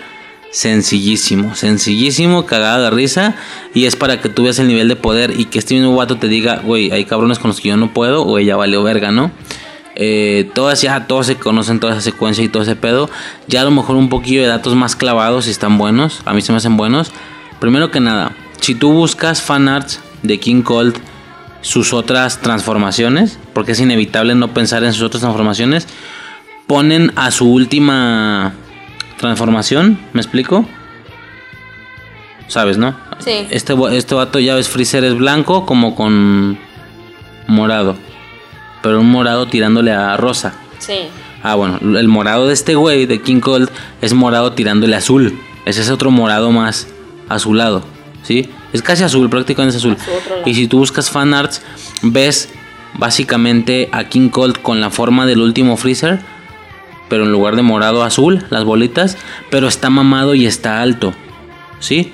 Sencillísimo, 0.50 1.56
sencillísimo, 1.56 2.46
cagada 2.46 2.86
de 2.86 2.90
risa. 2.90 3.36
Y 3.74 3.84
es 3.84 3.98
para 3.98 4.22
que 4.22 4.30
tú 4.30 4.44
veas 4.44 4.60
el 4.60 4.70
nivel 4.70 4.88
de 4.88 4.96
poder 4.96 5.38
y 5.38 5.44
que 5.44 5.60
este 5.60 5.74
mismo 5.74 5.94
vato 5.94 6.16
te 6.16 6.30
diga, 6.30 6.62
güey, 6.64 6.90
hay 6.90 7.04
cabrones 7.04 7.38
con 7.38 7.50
los 7.50 7.60
que 7.60 7.68
yo 7.68 7.76
no 7.76 7.94
puedo, 7.94 8.24
o 8.24 8.38
ella 8.40 8.56
valió 8.56 8.82
verga, 8.82 9.12
¿no? 9.12 9.32
Eh, 10.02 10.50
todas 10.56 10.82
ya, 10.82 11.08
todos 11.08 11.26
se 11.26 11.36
conocen 11.36 11.82
toda 11.82 11.92
esa 11.92 12.02
secuencia 12.02 12.42
y 12.42 12.48
todo 12.48 12.64
ese 12.64 12.78
pedo. 12.78 13.10
Ya 13.48 13.62
a 13.62 13.66
lo 13.66 13.72
mejor 13.72 13.98
un 13.98 14.08
poquillo 14.08 14.42
de 14.42 14.48
datos 14.48 14.74
más 14.74 14.96
clavados 14.96 15.46
y 15.48 15.52
están 15.52 15.78
buenos. 15.78 16.22
A 16.24 16.34
mí 16.34 16.42
se 16.42 16.54
me 16.54 16.58
hacen 16.58 16.78
buenos. 16.78 17.12
Primero 17.60 17.92
que 17.92 18.00
nada, 18.00 18.32
si 18.62 18.76
tú 18.76 18.94
buscas 18.94 19.42
fanarts 19.42 20.00
de 20.24 20.40
King 20.40 20.62
Cold, 20.62 20.96
sus 21.60 21.92
otras 21.92 22.40
transformaciones, 22.40 23.38
porque 23.54 23.74
es 23.74 23.82
inevitable 23.82 24.36
no 24.36 24.54
pensar 24.54 24.86
en 24.86 24.94
sus 24.94 25.04
otras 25.04 25.20
transformaciones, 25.20 25.86
ponen 26.66 27.12
a 27.18 27.32
su 27.32 27.52
última 27.52 28.54
transformación, 29.18 30.00
¿me 30.14 30.22
explico? 30.22 30.66
¿Sabes, 32.48 32.78
no? 32.78 32.96
Sí. 33.20 33.48
Este, 33.50 33.76
este 33.92 34.16
vato 34.16 34.40
ya 34.40 34.56
ves, 34.56 34.70
Freezer 34.70 35.04
es 35.04 35.18
blanco 35.18 35.66
como 35.66 35.94
con 35.94 36.58
morado. 37.48 37.98
Pero 38.82 39.00
un 39.00 39.10
morado 39.10 39.48
tirándole 39.48 39.92
a 39.92 40.16
rosa. 40.18 40.54
Sí. 40.80 41.10
Ah, 41.44 41.56
bueno, 41.56 41.80
el 41.98 42.08
morado 42.08 42.48
de 42.48 42.54
este 42.54 42.76
güey, 42.76 43.06
de 43.06 43.22
King 43.22 43.40
Cold, 43.40 43.70
es 44.02 44.14
morado 44.14 44.54
tirándole 44.54 44.96
azul. 44.96 45.40
Ese 45.66 45.82
es 45.82 45.90
otro 45.90 46.12
morado 46.12 46.52
más 46.52 46.88
azulado, 47.30 47.84
¿sí? 48.24 48.50
Es 48.74 48.82
casi 48.82 49.04
azul, 49.04 49.30
prácticamente 49.30 49.78
es 49.78 49.84
azul. 49.84 49.98
Y 50.46 50.54
si 50.54 50.68
tú 50.68 50.80
buscas 50.80 51.10
fanarts, 51.10 51.62
ves 52.02 52.50
básicamente 52.96 53.90
a 53.92 54.06
King 54.06 54.30
Cold 54.30 54.62
con 54.62 54.82
la 54.82 54.90
forma 54.90 55.26
del 55.26 55.42
último 55.42 55.78
Freezer, 55.78 56.20
pero 57.08 57.24
en 57.24 57.32
lugar 57.32 57.56
de 57.56 57.62
morado 57.62 58.04
azul, 58.04 58.46
las 58.50 58.64
bolitas, 58.64 59.18
pero 59.50 59.68
está 59.68 59.90
mamado 59.90 60.36
y 60.36 60.46
está 60.46 60.82
alto, 60.82 61.14
¿sí? 61.80 62.12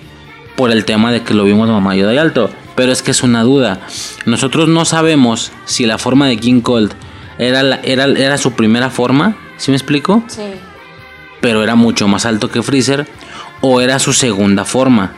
Por 0.55 0.71
el 0.71 0.85
tema 0.85 1.11
de 1.11 1.23
que 1.23 1.33
lo 1.33 1.43
vimos 1.43 1.67
mamado 1.67 2.13
y 2.13 2.17
alto. 2.17 2.49
Pero 2.75 2.91
es 2.91 3.01
que 3.01 3.11
es 3.11 3.23
una 3.23 3.43
duda. 3.43 3.79
Nosotros 4.25 4.67
no 4.67 4.83
sabemos 4.85 5.51
si 5.65 5.85
la 5.85 5.97
forma 5.97 6.27
de 6.27 6.37
King 6.37 6.61
Cold 6.61 6.93
era, 7.37 7.63
la- 7.63 7.79
era, 7.83 8.05
era 8.05 8.37
su 8.37 8.51
primera 8.53 8.89
forma, 8.89 9.35
¿sí 9.57 9.71
me 9.71 9.77
explico? 9.77 10.23
Sí. 10.27 10.41
pero 11.41 11.61
era 11.63 11.75
mucho 11.75 12.07
más 12.07 12.25
alto 12.25 12.49
que 12.49 12.63
Freezer 12.63 13.05
o 13.61 13.79
era 13.79 13.99
su 13.99 14.13
segunda 14.13 14.65
forma. 14.65 15.13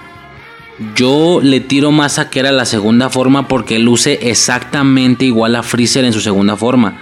Yo 0.95 1.39
le 1.41 1.59
tiro 1.61 1.91
más 1.91 2.19
a 2.19 2.29
que 2.29 2.39
era 2.39 2.51
la 2.51 2.65
segunda 2.65 3.09
forma 3.09 3.47
porque 3.47 3.79
luce 3.79 4.19
exactamente 4.29 5.23
igual 5.25 5.55
a 5.55 5.63
Freezer 5.63 6.03
en 6.05 6.11
su 6.13 6.19
segunda 6.21 6.55
forma. 6.57 7.01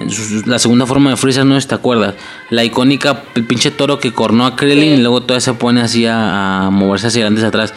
En 0.00 0.10
su- 0.10 0.42
la 0.46 0.58
segunda 0.58 0.86
forma 0.86 1.10
de 1.10 1.16
Freezer, 1.16 1.44
no 1.44 1.60
si 1.60 1.68
te 1.68 1.74
acuerdas. 1.74 2.14
La 2.50 2.64
icónica, 2.64 3.22
el 3.34 3.44
pinche 3.44 3.70
toro 3.70 4.00
que 4.00 4.12
cornó 4.12 4.46
a 4.46 4.56
Krillin 4.56 4.94
y 4.94 4.96
luego 4.96 5.20
todavía 5.20 5.40
se 5.42 5.52
pone 5.54 5.80
así 5.82 6.06
a, 6.06 6.66
a 6.66 6.70
moverse 6.70 7.08
hacia 7.08 7.20
adelante 7.22 7.40
y 7.40 7.44
hacia 7.44 7.48
atrás. 7.48 7.74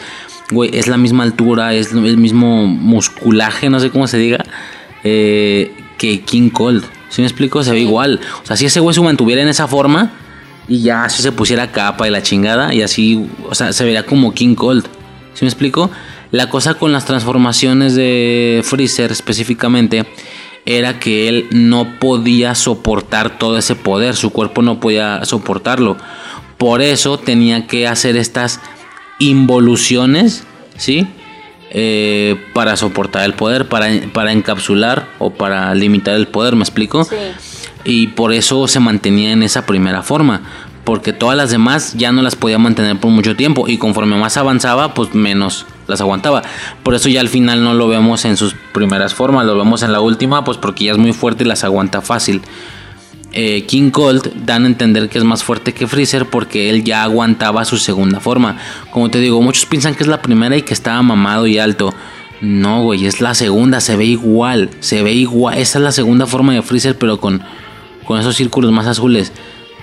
Güey, 0.50 0.70
es 0.72 0.86
la 0.86 0.96
misma 0.96 1.24
altura, 1.24 1.74
es 1.74 1.92
el 1.92 2.16
mismo 2.16 2.66
musculaje, 2.66 3.68
no 3.68 3.80
sé 3.80 3.90
cómo 3.90 4.06
se 4.06 4.16
diga, 4.16 4.44
eh, 5.04 5.72
que 5.98 6.20
King 6.20 6.50
Cold. 6.50 6.84
¿Sí 7.10 7.22
me 7.22 7.26
explico? 7.26 7.62
Se 7.62 7.72
ve 7.72 7.80
igual. 7.80 8.20
O 8.42 8.46
sea, 8.46 8.56
si 8.56 8.66
ese 8.66 8.80
güey 8.80 8.94
se 8.94 9.00
mantuviera 9.00 9.42
en 9.42 9.48
esa 9.48 9.66
forma 9.66 10.12
y 10.68 10.82
ya 10.82 11.04
así 11.04 11.22
se 11.22 11.32
pusiera 11.32 11.72
capa 11.72 12.06
y 12.06 12.10
la 12.10 12.22
chingada 12.22 12.74
y 12.74 12.82
así, 12.82 13.26
o 13.48 13.54
sea, 13.54 13.72
se 13.72 13.84
vería 13.84 14.04
como 14.04 14.32
King 14.32 14.54
Cold. 14.54 14.84
¿Sí 15.34 15.44
me 15.44 15.48
explico? 15.48 15.90
La 16.30 16.50
cosa 16.50 16.74
con 16.74 16.92
las 16.92 17.06
transformaciones 17.06 17.94
de 17.94 18.60
Freezer 18.64 19.10
específicamente 19.10 20.06
era 20.66 20.98
que 20.98 21.28
él 21.28 21.46
no 21.50 21.98
podía 21.98 22.54
soportar 22.54 23.38
todo 23.38 23.56
ese 23.56 23.74
poder, 23.74 24.14
su 24.14 24.30
cuerpo 24.30 24.60
no 24.60 24.80
podía 24.80 25.24
soportarlo. 25.24 25.96
Por 26.58 26.82
eso 26.82 27.18
tenía 27.18 27.66
que 27.66 27.86
hacer 27.86 28.16
estas 28.16 28.60
involuciones, 29.18 30.44
¿sí? 30.76 31.06
Eh, 31.70 32.36
para 32.54 32.76
soportar 32.76 33.24
el 33.24 33.34
poder, 33.34 33.68
para, 33.68 33.88
para 34.12 34.32
encapsular 34.32 35.06
o 35.18 35.30
para 35.30 35.74
limitar 35.74 36.14
el 36.14 36.26
poder, 36.26 36.56
¿me 36.56 36.62
explico? 36.62 37.04
Sí. 37.04 37.16
Y 37.84 38.08
por 38.08 38.32
eso 38.32 38.66
se 38.68 38.80
mantenía 38.80 39.32
en 39.32 39.42
esa 39.42 39.66
primera 39.66 40.02
forma. 40.02 40.42
Porque 40.84 41.12
todas 41.12 41.36
las 41.36 41.50
demás 41.50 41.94
ya 41.94 42.12
no 42.12 42.22
las 42.22 42.34
podía 42.34 42.58
mantener 42.58 42.98
por 42.98 43.10
mucho 43.10 43.36
tiempo. 43.36 43.68
Y 43.68 43.76
conforme 43.76 44.16
más 44.16 44.38
avanzaba, 44.38 44.94
pues 44.94 45.14
menos 45.14 45.66
las 45.86 46.00
aguantaba. 46.00 46.42
Por 46.82 46.94
eso 46.94 47.10
ya 47.10 47.20
al 47.20 47.28
final 47.28 47.62
no 47.62 47.74
lo 47.74 47.88
vemos 47.88 48.24
en 48.24 48.38
sus 48.38 48.54
primeras 48.72 49.12
formas. 49.12 49.44
Lo 49.44 49.56
vemos 49.56 49.82
en 49.82 49.92
la 49.92 50.00
última, 50.00 50.44
pues 50.44 50.56
porque 50.56 50.84
ya 50.84 50.92
es 50.92 50.98
muy 50.98 51.12
fuerte 51.12 51.44
y 51.44 51.46
las 51.46 51.62
aguanta 51.64 52.00
fácil. 52.00 52.40
Eh, 53.32 53.64
King 53.66 53.90
Cold 53.90 54.46
dan 54.46 54.64
a 54.64 54.66
entender 54.66 55.08
que 55.08 55.18
es 55.18 55.24
más 55.24 55.44
fuerte 55.44 55.74
que 55.74 55.86
Freezer 55.86 56.26
porque 56.26 56.70
él 56.70 56.82
ya 56.82 57.02
aguantaba 57.02 57.64
su 57.64 57.76
segunda 57.76 58.20
forma. 58.20 58.56
Como 58.90 59.10
te 59.10 59.20
digo, 59.20 59.42
muchos 59.42 59.66
piensan 59.66 59.94
que 59.94 60.02
es 60.02 60.08
la 60.08 60.22
primera 60.22 60.56
y 60.56 60.62
que 60.62 60.72
estaba 60.72 61.02
mamado 61.02 61.46
y 61.46 61.58
alto. 61.58 61.92
No, 62.40 62.82
güey, 62.84 63.04
es 63.06 63.20
la 63.20 63.34
segunda, 63.34 63.80
se 63.80 63.96
ve 63.96 64.06
igual, 64.06 64.70
se 64.80 65.02
ve 65.02 65.12
igual. 65.12 65.58
Esa 65.58 65.78
es 65.78 65.84
la 65.84 65.92
segunda 65.92 66.26
forma 66.26 66.54
de 66.54 66.62
Freezer, 66.62 66.96
pero 66.96 67.20
con, 67.20 67.42
con 68.04 68.18
esos 68.18 68.36
círculos 68.36 68.72
más 68.72 68.86
azules. 68.86 69.32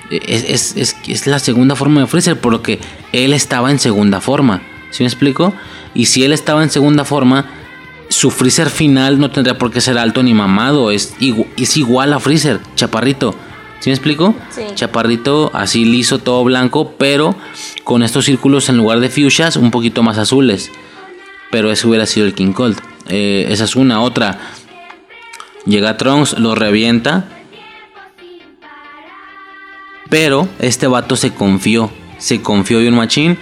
Es, 0.10 0.44
es, 0.44 0.78
es, 0.78 0.96
es 1.08 1.28
la 1.28 1.40
segunda 1.40 1.76
forma 1.76 2.02
de 2.02 2.08
Freezer, 2.08 2.40
por 2.40 2.52
lo 2.52 2.62
que 2.62 2.80
él 3.12 3.34
estaba 3.34 3.72
en 3.72 3.80
segunda 3.80 4.22
forma. 4.22 4.62
¿Sí 4.90 5.04
me 5.04 5.08
explico? 5.08 5.54
Y 5.94 6.06
si 6.06 6.24
él 6.24 6.32
estaba 6.32 6.64
en 6.64 6.70
segunda 6.70 7.04
forma, 7.04 7.46
su 8.10 8.32
Freezer 8.32 8.70
final 8.70 9.20
no 9.20 9.32
tendría 9.32 9.58
por 9.58 9.72
qué 9.72 9.82
ser 9.82 9.98
alto 9.98 10.24
ni 10.24 10.34
mamado. 10.34 10.92
Es, 10.92 11.18
igu- 11.20 11.48
es 11.58 11.78
igual 11.78 12.14
a 12.14 12.20
Freezer, 12.20 12.60
chaparrito. 12.76 13.36
¿Sí 13.80 13.90
me 13.90 13.94
explico? 13.96 14.34
Sí. 14.50 14.62
Chaparrito, 14.74 15.52
así 15.54 15.86
liso, 15.86 16.18
todo 16.20 16.44
blanco, 16.44 16.94
pero 16.98 17.36
con 17.84 18.04
estos 18.04 18.26
círculos 18.26 18.70
en 18.70 18.78
lugar 18.78 19.00
de 19.00 19.10
fuchsias, 19.10 19.58
un 19.58 19.70
poquito 19.70 20.02
más 20.02 20.18
azules. 20.18 20.72
Pero 21.52 21.72
ese 21.72 21.88
hubiera 21.88 22.06
sido 22.06 22.26
el 22.26 22.34
King 22.34 22.54
Cold. 22.54 22.78
Eh, 23.10 23.46
esa 23.50 23.66
es 23.66 23.76
una. 23.76 24.02
Otra. 24.02 24.40
Llega 25.66 25.98
Trunks, 25.98 26.40
lo 26.40 26.56
revienta. 26.56 27.26
Pero 30.10 30.48
este 30.60 30.88
vato 30.88 31.16
se 31.16 31.34
confió. 31.34 31.92
Se 32.18 32.42
confió 32.42 32.80
de 32.80 32.90
un 32.90 32.96
machín. 32.96 33.38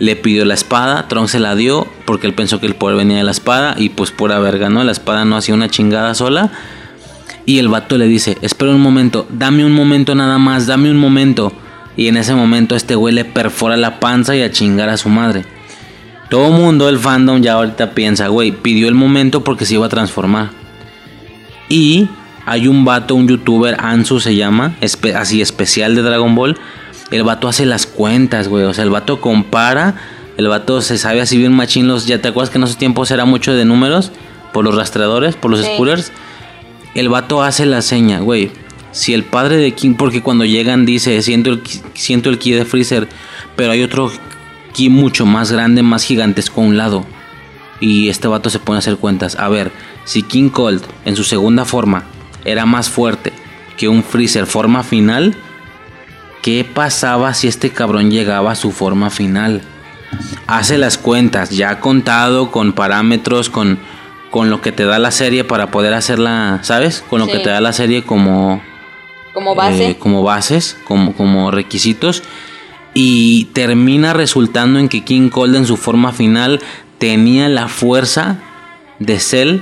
Le 0.00 0.16
pidió 0.16 0.44
la 0.44 0.54
espada. 0.54 1.06
Trunks 1.06 1.30
se 1.30 1.38
la 1.38 1.54
dio. 1.54 1.86
Porque 2.04 2.26
él 2.26 2.34
pensó 2.34 2.58
que 2.58 2.66
el 2.66 2.74
poder 2.74 2.96
venía 2.96 3.18
de 3.18 3.24
la 3.24 3.30
espada. 3.30 3.76
Y 3.78 3.90
pues 3.90 4.10
pura 4.10 4.40
verga, 4.40 4.68
¿no? 4.68 4.82
La 4.82 4.90
espada 4.90 5.24
no 5.24 5.36
hacía 5.36 5.54
una 5.54 5.68
chingada 5.68 6.14
sola. 6.14 6.50
Y 7.46 7.58
el 7.58 7.68
vato 7.68 7.96
le 7.96 8.08
dice: 8.08 8.36
Espera 8.42 8.72
un 8.72 8.80
momento. 8.80 9.28
Dame 9.30 9.64
un 9.64 9.72
momento 9.72 10.16
nada 10.16 10.38
más. 10.38 10.66
Dame 10.66 10.90
un 10.90 10.96
momento. 10.96 11.52
Y 11.96 12.08
en 12.08 12.16
ese 12.16 12.34
momento 12.34 12.74
este 12.74 12.94
güey 12.94 13.14
le 13.14 13.24
perfora 13.24 13.76
la 13.76 14.00
panza 14.00 14.34
y 14.34 14.42
a 14.42 14.50
chingar 14.50 14.88
a 14.88 14.96
su 14.96 15.08
madre. 15.08 15.44
Todo 16.30 16.50
mundo, 16.52 16.88
el 16.88 16.98
fandom, 16.98 17.42
ya 17.42 17.54
ahorita 17.54 17.90
piensa, 17.90 18.28
güey, 18.28 18.52
pidió 18.52 18.86
el 18.86 18.94
momento 18.94 19.42
porque 19.42 19.66
se 19.66 19.74
iba 19.74 19.86
a 19.86 19.88
transformar. 19.88 20.50
Y 21.68 22.08
hay 22.46 22.68
un 22.68 22.84
vato, 22.84 23.16
un 23.16 23.26
youtuber, 23.26 23.76
Ansu 23.80 24.20
se 24.20 24.36
llama, 24.36 24.76
así 25.16 25.42
especial 25.42 25.96
de 25.96 26.02
Dragon 26.02 26.34
Ball. 26.36 26.56
El 27.10 27.24
vato 27.24 27.48
hace 27.48 27.66
las 27.66 27.86
cuentas, 27.86 28.48
güey. 28.48 28.64
O 28.64 28.74
sea, 28.74 28.84
el 28.84 28.90
vato 28.90 29.20
compara. 29.20 29.94
El 30.36 30.48
vato 30.48 30.80
se 30.80 30.96
sabe 30.96 31.20
así 31.20 31.36
bien 31.36 31.52
machín 31.52 31.88
los. 31.88 32.06
Ya 32.06 32.20
te 32.20 32.28
acuerdas 32.28 32.50
que 32.50 32.58
en 32.58 32.64
esos 32.64 32.76
tiempos 32.76 33.10
era 33.10 33.24
mucho 33.24 33.52
de 33.52 33.64
números. 33.64 34.12
Por 34.52 34.64
los 34.64 34.74
rastreadores, 34.74 35.36
por 35.36 35.50
los 35.50 35.60
Sí. 35.60 35.66
scooters. 35.74 36.12
El 36.94 37.08
vato 37.08 37.42
hace 37.42 37.66
la 37.66 37.82
seña, 37.82 38.20
güey. 38.20 38.50
Si 38.92 39.14
el 39.14 39.22
padre 39.22 39.56
de 39.56 39.72
King, 39.72 39.94
porque 39.94 40.22
cuando 40.22 40.44
llegan 40.44 40.84
dice, 40.84 41.22
siento 41.22 41.50
el, 41.50 41.62
siento 41.94 42.28
el 42.30 42.38
ki 42.38 42.52
de 42.52 42.64
Freezer, 42.64 43.08
pero 43.54 43.70
hay 43.70 43.82
otro 43.82 44.10
ki 44.72 44.88
mucho 44.88 45.26
más 45.26 45.52
grande, 45.52 45.82
más 45.84 46.02
gigantesco 46.02 46.60
a 46.60 46.64
un 46.64 46.76
lado. 46.76 47.06
Y 47.78 48.08
este 48.08 48.26
vato 48.26 48.50
se 48.50 48.58
pone 48.58 48.76
a 48.76 48.80
hacer 48.80 48.96
cuentas. 48.96 49.36
A 49.36 49.48
ver, 49.48 49.70
si 50.04 50.22
King 50.24 50.48
Cold 50.48 50.82
en 51.04 51.14
su 51.14 51.22
segunda 51.22 51.64
forma 51.64 52.04
era 52.44 52.66
más 52.66 52.88
fuerte 52.88 53.32
que 53.76 53.88
un 53.88 54.02
Freezer 54.02 54.46
forma 54.46 54.82
final, 54.82 55.36
¿qué 56.42 56.64
pasaba 56.64 57.34
si 57.34 57.48
este 57.48 57.70
cabrón 57.70 58.10
llegaba 58.10 58.52
a 58.52 58.56
su 58.56 58.72
forma 58.72 59.10
final? 59.10 59.62
Hace 60.46 60.78
las 60.78 60.98
cuentas, 60.98 61.50
ya 61.50 61.80
contado 61.80 62.50
con 62.50 62.72
parámetros, 62.72 63.48
con, 63.50 63.78
con 64.30 64.50
lo 64.50 64.60
que 64.60 64.72
te 64.72 64.84
da 64.84 64.98
la 64.98 65.10
serie 65.10 65.44
para 65.44 65.70
poder 65.70 65.94
hacerla, 65.94 66.58
¿sabes? 66.62 67.04
Con 67.08 67.20
lo 67.20 67.26
que 67.26 67.38
te 67.38 67.50
da 67.50 67.60
la 67.60 67.72
serie 67.72 68.02
como, 68.02 68.60
Como 69.32 69.54
base. 69.54 69.90
eh, 69.90 69.96
como 69.98 70.22
bases, 70.22 70.76
como, 70.84 71.14
como 71.14 71.50
requisitos. 71.50 72.22
Y 72.92 73.44
termina 73.52 74.12
resultando 74.12 74.80
en 74.80 74.88
que 74.88 75.04
King 75.04 75.28
Cold 75.28 75.54
en 75.54 75.66
su 75.66 75.76
forma 75.76 76.12
final 76.12 76.60
tenía 76.98 77.48
la 77.48 77.68
fuerza 77.68 78.38
de 78.98 79.20
Cell 79.20 79.60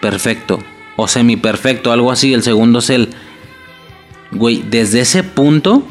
perfecto. 0.00 0.58
O 0.96 1.08
semi 1.08 1.36
perfecto, 1.36 1.90
algo 1.90 2.12
así, 2.12 2.34
el 2.34 2.42
segundo 2.42 2.80
Cell. 2.80 3.06
Güey, 4.32 4.64
desde 4.68 5.00
ese 5.00 5.22
punto 5.22 5.82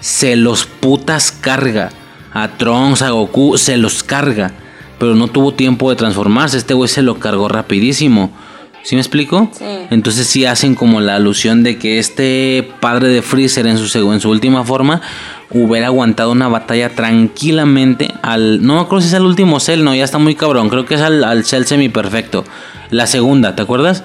se 0.00 0.36
los 0.36 0.66
putas 0.66 1.32
carga. 1.32 1.90
A 2.32 2.48
Trunks, 2.56 3.02
a 3.02 3.10
Goku, 3.10 3.56
se 3.58 3.76
los 3.76 4.02
carga. 4.02 4.52
Pero 4.98 5.14
no 5.14 5.28
tuvo 5.28 5.54
tiempo 5.54 5.90
de 5.90 5.96
transformarse. 5.96 6.58
Este 6.58 6.74
güey 6.74 6.88
se 6.88 7.02
lo 7.02 7.18
cargó 7.18 7.48
rapidísimo. 7.48 8.32
¿Sí 8.82 8.94
me 8.94 9.00
explico? 9.00 9.50
Sí. 9.52 9.64
Entonces 9.90 10.26
sí 10.26 10.44
hacen 10.44 10.74
como 10.74 11.00
la 11.00 11.16
alusión 11.16 11.62
de 11.62 11.78
que 11.78 11.98
este 11.98 12.68
padre 12.80 13.08
de 13.08 13.22
Freezer 13.22 13.66
en 13.66 13.76
su, 13.76 14.12
en 14.12 14.20
su 14.20 14.30
última 14.30 14.64
forma 14.64 15.02
hubiera 15.50 15.86
aguantado 15.86 16.32
una 16.32 16.48
batalla 16.48 16.94
tranquilamente 16.94 18.12
al... 18.22 18.64
No 18.64 18.74
me 18.74 18.80
acuerdo 18.80 19.02
si 19.02 19.08
es 19.08 19.14
al 19.14 19.26
último 19.26 19.60
Cell, 19.60 19.82
no, 19.82 19.94
ya 19.94 20.04
está 20.04 20.18
muy 20.18 20.34
cabrón. 20.34 20.68
Creo 20.68 20.84
que 20.84 20.94
es 20.94 21.00
al, 21.00 21.24
al 21.24 21.44
Cell 21.44 21.64
semi 21.64 21.88
perfecto. 21.88 22.44
La 22.90 23.06
segunda, 23.06 23.54
¿te 23.54 23.62
acuerdas? 23.62 24.04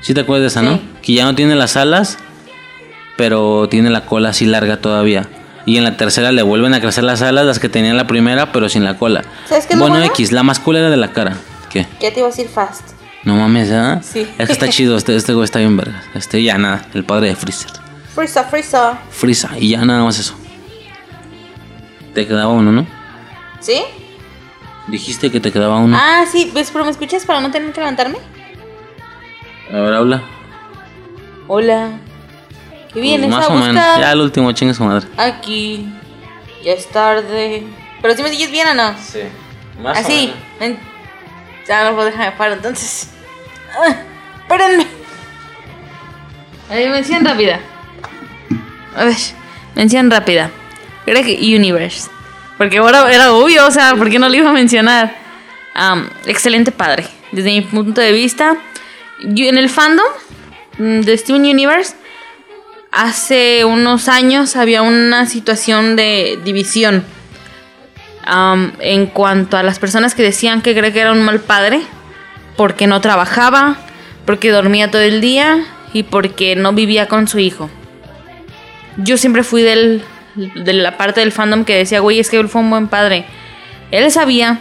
Sí 0.00 0.14
te 0.14 0.20
acuerdas 0.20 0.42
de 0.42 0.60
esa, 0.60 0.62
¿no? 0.62 0.80
Que 1.02 1.14
ya 1.14 1.24
no 1.24 1.34
tiene 1.34 1.54
las 1.54 1.76
alas, 1.76 2.18
pero 3.20 3.68
tiene 3.68 3.90
la 3.90 4.06
cola 4.06 4.30
así 4.30 4.46
larga 4.46 4.78
todavía. 4.78 5.28
Y 5.66 5.76
en 5.76 5.84
la 5.84 5.98
tercera 5.98 6.32
le 6.32 6.40
vuelven 6.40 6.72
a 6.72 6.80
crecer 6.80 7.04
las 7.04 7.20
alas, 7.20 7.44
las 7.44 7.58
que 7.58 7.68
tenía 7.68 7.90
en 7.90 7.98
la 7.98 8.06
primera, 8.06 8.50
pero 8.50 8.70
sin 8.70 8.82
la 8.82 8.96
cola. 8.96 9.26
¿Sabes 9.46 9.66
qué 9.66 9.74
es 9.74 9.78
lo 9.78 9.86
bueno? 9.86 10.02
X, 10.06 10.32
la 10.32 10.42
más 10.42 10.58
cool 10.58 10.76
era 10.76 10.88
de 10.88 10.96
la 10.96 11.12
cara. 11.12 11.36
¿Qué? 11.68 11.86
Ya 12.00 12.14
te 12.14 12.20
iba 12.20 12.28
a 12.28 12.30
decir 12.30 12.48
fast. 12.48 12.92
No 13.24 13.36
mames, 13.36 13.68
¿eh? 13.70 13.98
Sí. 14.00 14.26
Es 14.38 14.46
que 14.46 14.52
está 14.54 14.68
chido, 14.70 14.96
este, 14.96 15.14
este 15.16 15.34
güey 15.34 15.44
está 15.44 15.58
bien 15.58 15.76
verga. 15.76 16.02
Este 16.14 16.42
ya 16.42 16.56
nada, 16.56 16.86
el 16.94 17.04
padre 17.04 17.28
de 17.28 17.36
Freezer. 17.36 17.70
Frisa, 18.14 18.44
frisa. 18.44 18.98
Freeza, 19.10 19.50
y 19.58 19.68
ya 19.68 19.84
nada 19.84 20.02
más 20.02 20.18
eso. 20.18 20.34
Te 22.14 22.26
quedaba 22.26 22.48
uno, 22.48 22.72
¿no? 22.72 22.86
¿Sí? 23.60 23.82
Dijiste 24.88 25.30
que 25.30 25.40
te 25.40 25.52
quedaba 25.52 25.76
uno. 25.76 25.94
Ah, 26.00 26.24
sí, 26.32 26.48
pues, 26.54 26.70
pero 26.70 26.86
¿me 26.86 26.90
escuchas 26.90 27.26
para 27.26 27.42
no 27.42 27.50
tener 27.50 27.70
que 27.74 27.80
levantarme? 27.80 28.16
A 29.70 29.76
ver, 29.76 29.92
habla. 29.92 30.22
Hola. 31.48 32.00
¿Qué 32.92 32.94
Pues 32.94 33.02
vienes 33.04 33.30
más 33.30 33.48
a 33.48 33.52
o 33.52 33.56
menos. 33.56 33.84
Ya 34.00 34.10
el 34.10 34.20
último, 34.20 34.50
chingue 34.52 34.74
su 34.74 34.82
madre. 34.82 35.06
Aquí. 35.16 35.88
Ya 36.64 36.72
es 36.72 36.88
tarde. 36.88 37.62
Pero 38.02 38.16
si 38.16 38.22
me 38.22 38.30
sigues 38.30 38.50
bien 38.50 38.66
o 38.66 38.74
no? 38.74 38.94
Sí. 38.98 39.20
Más 39.80 39.98
Así. 39.98 40.32
ven. 40.58 40.76
Ya 41.68 41.84
no 41.84 41.94
puedo 41.94 42.06
dejar 42.06 42.32
de 42.32 42.36
paro, 42.36 42.54
entonces. 42.54 43.10
Ah, 43.78 43.94
espérenme. 44.40 44.86
A 46.68 46.74
ver, 46.74 46.90
mención 46.90 47.24
rápida. 47.24 47.60
A 48.96 49.04
ver, 49.04 49.16
mención 49.76 50.10
rápida. 50.10 50.50
Greg 51.06 51.38
Universe. 51.40 52.10
Porque 52.58 52.78
ahora 52.78 53.10
era 53.12 53.32
obvio, 53.32 53.66
o 53.66 53.70
sea, 53.70 53.94
¿por 53.94 54.10
qué 54.10 54.18
no 54.18 54.28
lo 54.28 54.34
iba 54.34 54.50
a 54.50 54.52
mencionar? 54.52 55.16
Am, 55.74 56.10
excelente 56.26 56.72
padre. 56.72 57.06
Desde 57.32 57.50
mi 57.50 57.60
punto 57.60 58.00
de 58.00 58.12
vista. 58.12 58.56
Yo 59.22 59.46
en 59.46 59.58
el 59.58 59.68
fandom 59.70 60.06
mm, 60.78 61.00
de 61.00 61.16
Steven 61.16 61.42
Universe, 61.42 61.94
hace 62.92 63.64
unos 63.64 64.08
años 64.08 64.56
había 64.56 64.82
una 64.82 65.26
situación 65.26 65.96
de 65.96 66.38
división. 66.44 67.04
En 68.80 69.06
cuanto 69.06 69.56
a 69.56 69.62
las 69.62 69.78
personas 69.78 70.14
que 70.14 70.22
decían 70.22 70.62
que 70.62 70.72
Greg 70.72 70.96
era 70.96 71.12
un 71.12 71.22
mal 71.22 71.40
padre, 71.40 71.80
porque 72.56 72.86
no 72.86 73.00
trabajaba, 73.00 73.76
porque 74.26 74.50
dormía 74.50 74.90
todo 74.90 75.02
el 75.02 75.20
día 75.20 75.64
y 75.92 76.04
porque 76.04 76.54
no 76.54 76.72
vivía 76.72 77.08
con 77.08 77.26
su 77.26 77.38
hijo. 77.38 77.70
Yo 78.96 79.16
siempre 79.16 79.42
fui 79.42 79.62
de 79.62 80.02
la 80.72 80.96
parte 80.96 81.20
del 81.20 81.32
fandom 81.32 81.64
que 81.64 81.76
decía, 81.76 82.00
güey, 82.00 82.20
es 82.20 82.30
que 82.30 82.38
él 82.38 82.48
fue 82.48 82.60
un 82.60 82.70
buen 82.70 82.86
padre. 82.88 83.24
Él 83.90 84.08
sabía 84.12 84.60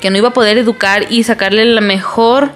que 0.00 0.10
no 0.10 0.18
iba 0.18 0.28
a 0.28 0.34
poder 0.34 0.58
educar 0.58 1.06
y 1.08 1.22
sacarle 1.22 1.64
la 1.64 1.80
mejor, 1.80 2.50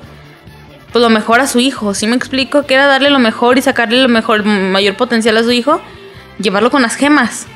pues 0.93 1.03
lo 1.03 1.11
mejor 1.11 1.41
a 1.41 1.47
su 1.47 1.61
hijo. 1.61 1.95
¿Sí 1.95 2.07
me 2.07 2.17
explico? 2.17 2.67
Que 2.67 2.75
era 2.75 2.87
darle 2.87 3.11
lo 3.11 3.19
mejor 3.19 3.59
y 3.59 3.63
sacarle 3.63 4.03
lo 4.03 4.09
mejor, 4.09 4.45
mayor 4.45 4.97
potencial 4.97 5.37
a 5.37 5.43
su 5.43 5.53
hijo, 5.53 5.81
llevarlo 6.39 6.71
con 6.71 6.83
las 6.83 6.97
gemas 6.97 7.47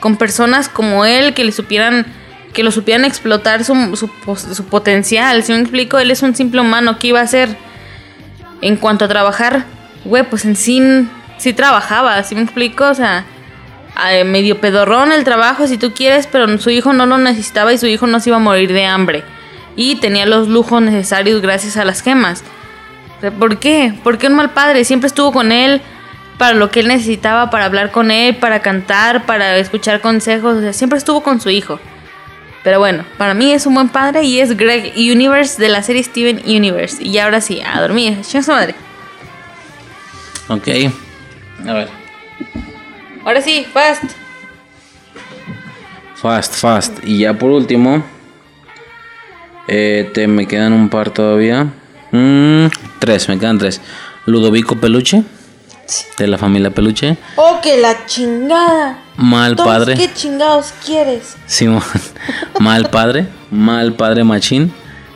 con 0.00 0.16
personas 0.16 0.68
como 0.68 1.04
él 1.04 1.34
que 1.34 1.44
le 1.44 1.52
supieran 1.52 2.06
que 2.52 2.62
lo 2.62 2.70
supieran 2.70 3.04
explotar 3.04 3.62
su, 3.62 3.74
su, 3.94 4.10
su 4.36 4.64
potencial. 4.64 5.44
Si 5.44 5.52
me 5.52 5.60
explico, 5.60 5.98
él 5.98 6.10
es 6.10 6.22
un 6.22 6.34
simple 6.34 6.60
humano. 6.60 6.98
¿Qué 6.98 7.08
iba 7.08 7.20
a 7.20 7.24
hacer? 7.24 7.56
En 8.62 8.76
cuanto 8.76 9.04
a 9.04 9.08
trabajar, 9.08 9.66
güey, 10.04 10.24
pues 10.24 10.44
en 10.44 10.56
sí, 10.56 10.82
sí 11.36 11.52
trabajaba. 11.52 12.20
¿Sí 12.24 12.34
me 12.34 12.40
explico? 12.40 12.88
O 12.88 12.94
sea, 12.94 13.26
medio 14.24 14.60
pedorrón 14.60 15.12
el 15.12 15.24
trabajo 15.24 15.66
si 15.66 15.76
tú 15.76 15.92
quieres, 15.92 16.26
pero 16.26 16.58
su 16.58 16.70
hijo 16.70 16.94
no 16.94 17.04
lo 17.06 17.18
necesitaba 17.18 17.72
y 17.72 17.78
su 17.78 17.86
hijo 17.86 18.06
no 18.06 18.18
se 18.18 18.30
iba 18.30 18.38
a 18.38 18.40
morir 18.40 18.72
de 18.72 18.86
hambre. 18.86 19.24
Y 19.76 19.96
tenía 19.96 20.26
los 20.26 20.48
lujos 20.48 20.80
necesarios 20.80 21.42
gracias 21.42 21.76
a 21.76 21.84
las 21.84 22.00
gemas. 22.00 22.42
O 23.18 23.20
sea, 23.20 23.30
¿Por 23.30 23.58
qué? 23.58 23.92
¿Por 24.02 24.16
qué 24.18 24.28
un 24.28 24.34
mal 24.34 24.50
padre? 24.50 24.84
Siempre 24.84 25.08
estuvo 25.08 25.32
con 25.32 25.52
él 25.52 25.82
para 26.38 26.54
lo 26.54 26.70
que 26.70 26.80
él 26.80 26.88
necesitaba, 26.88 27.50
para 27.50 27.64
hablar 27.64 27.90
con 27.90 28.10
él, 28.10 28.36
para 28.36 28.62
cantar, 28.62 29.26
para 29.26 29.56
escuchar 29.58 30.00
consejos. 30.00 30.56
O 30.58 30.60
sea, 30.60 30.72
siempre 30.72 30.98
estuvo 30.98 31.22
con 31.22 31.40
su 31.40 31.50
hijo. 31.50 31.80
Pero 32.62 32.78
bueno, 32.78 33.04
para 33.16 33.34
mí 33.34 33.52
es 33.52 33.66
un 33.66 33.74
buen 33.74 33.88
padre 33.88 34.22
y 34.24 34.40
es 34.40 34.56
Greg 34.56 34.92
Universe 34.96 35.60
de 35.60 35.68
la 35.68 35.82
serie 35.82 36.02
Steven 36.02 36.42
Universe. 36.44 37.02
Y 37.02 37.18
ahora 37.18 37.40
sí, 37.40 37.60
a 37.62 37.80
dormir. 37.80 38.24
Su 38.24 38.38
madre. 38.50 38.74
Ok. 40.48 40.68
A 41.66 41.72
ver. 41.72 41.88
Ahora 43.24 43.42
sí, 43.42 43.66
fast. 43.72 44.04
Fast, 46.16 46.54
fast. 46.54 46.98
Y 47.04 47.18
ya 47.18 47.34
por 47.34 47.50
último. 47.50 48.04
eh, 49.66 50.10
te, 50.14 50.26
me 50.26 50.46
quedan 50.46 50.72
un 50.72 50.88
par 50.88 51.10
todavía. 51.10 51.66
Mm, 52.12 52.66
tres, 52.98 53.28
me 53.28 53.38
quedan 53.38 53.58
tres. 53.58 53.80
Ludovico 54.26 54.76
Peluche. 54.76 55.22
De 56.18 56.26
la 56.26 56.36
familia 56.36 56.70
Peluche. 56.70 57.16
Oh, 57.36 57.60
que 57.62 57.78
la 57.78 58.04
chingada. 58.06 58.98
Mal 59.16 59.52
Entonces, 59.52 59.74
padre. 59.74 59.94
¿Qué 59.94 60.12
chingados 60.12 60.74
quieres? 60.84 61.36
Simón. 61.46 61.82
Mal 62.60 62.90
padre. 62.90 63.26
Mal 63.50 63.94
padre 63.94 64.22
machín. 64.22 64.72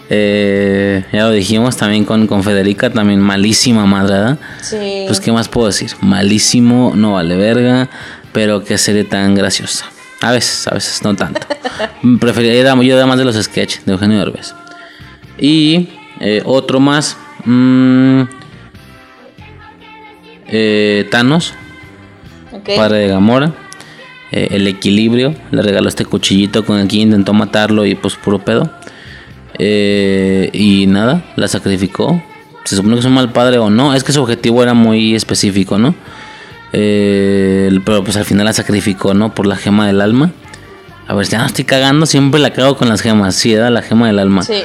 Eh, 0.08 1.04
ya 1.12 1.24
lo 1.24 1.30
dijimos 1.30 1.76
también 1.76 2.04
con, 2.04 2.26
con 2.26 2.42
Federica, 2.42 2.90
también 2.90 3.20
malísima 3.20 3.86
madrada. 3.86 4.38
Sí. 4.60 5.04
Pues, 5.06 5.20
¿qué 5.20 5.32
más 5.32 5.48
puedo 5.48 5.68
decir? 5.68 5.92
Malísimo, 6.00 6.92
no 6.94 7.14
vale 7.14 7.36
verga, 7.36 7.88
pero 8.32 8.64
qué 8.64 8.76
serie 8.76 9.04
tan 9.04 9.34
graciosa. 9.34 9.86
A 10.20 10.30
veces, 10.30 10.68
a 10.68 10.74
veces, 10.74 11.02
no 11.02 11.14
tanto. 11.16 11.40
Preferiría, 12.20 12.74
yo 12.74 12.94
era 12.94 13.06
más 13.06 13.18
de 13.18 13.24
los 13.24 13.36
sketches 13.36 13.84
de 13.84 13.92
Eugenio 13.92 14.18
Derbez. 14.18 14.54
Y 15.38 15.88
eh, 16.23 16.41
otro 16.47 16.81
más, 16.81 17.17
mm, 17.44 18.23
eh, 20.49 21.07
Thanos, 21.10 21.55
Ok. 22.52 22.70
padre 22.76 22.99
de 23.01 23.09
Gamora. 23.09 23.52
Eh, 24.31 24.49
el 24.52 24.67
equilibrio, 24.67 25.34
le 25.51 25.60
regaló 25.62 25.89
este 25.89 26.07
cuchillito 26.07 26.65
con 26.65 26.78
el 26.78 26.89
que 26.89 26.97
intentó 26.97 27.34
matarlo 27.34 27.84
y 27.84 27.94
pues 27.94 28.15
puro 28.17 28.39
pedo. 28.39 28.70
Eh, 29.59 30.49
y 30.55 30.86
nada, 30.86 31.23
la 31.36 31.49
sacrificó. 31.49 32.23
Se 32.65 32.76
supone 32.76 32.94
que 32.94 33.01
es 33.01 33.07
un 33.07 33.12
mal 33.12 33.33
padre 33.33 33.59
o 33.59 33.68
no. 33.68 33.94
Es 33.94 34.05
que 34.05 34.12
su 34.12 34.23
objetivo 34.23 34.62
era 34.62 34.73
muy 34.73 35.15
específico, 35.15 35.76
¿no? 35.78 35.94
Eh, 36.73 37.70
pero 37.84 38.02
pues 38.02 38.17
al 38.17 38.25
final 38.25 38.47
la 38.47 38.55
sacrificó, 38.55 39.12
¿no? 39.12 39.34
Por 39.34 39.47
la 39.47 39.57
gema 39.57 39.86
del 39.86 40.01
alma. 40.01 40.31
A 41.07 41.15
ver, 41.15 41.26
ya 41.26 41.39
no 41.39 41.44
estoy 41.47 41.65
cagando, 41.65 42.07
siempre 42.07 42.41
la 42.41 42.52
cago 42.55 42.76
con 42.78 42.89
las 42.89 43.02
gemas. 43.02 43.34
Sí, 43.34 43.52
era 43.52 43.68
la 43.68 43.83
gema 43.83 44.07
del 44.07 44.18
alma. 44.18 44.42
Sí. 44.44 44.62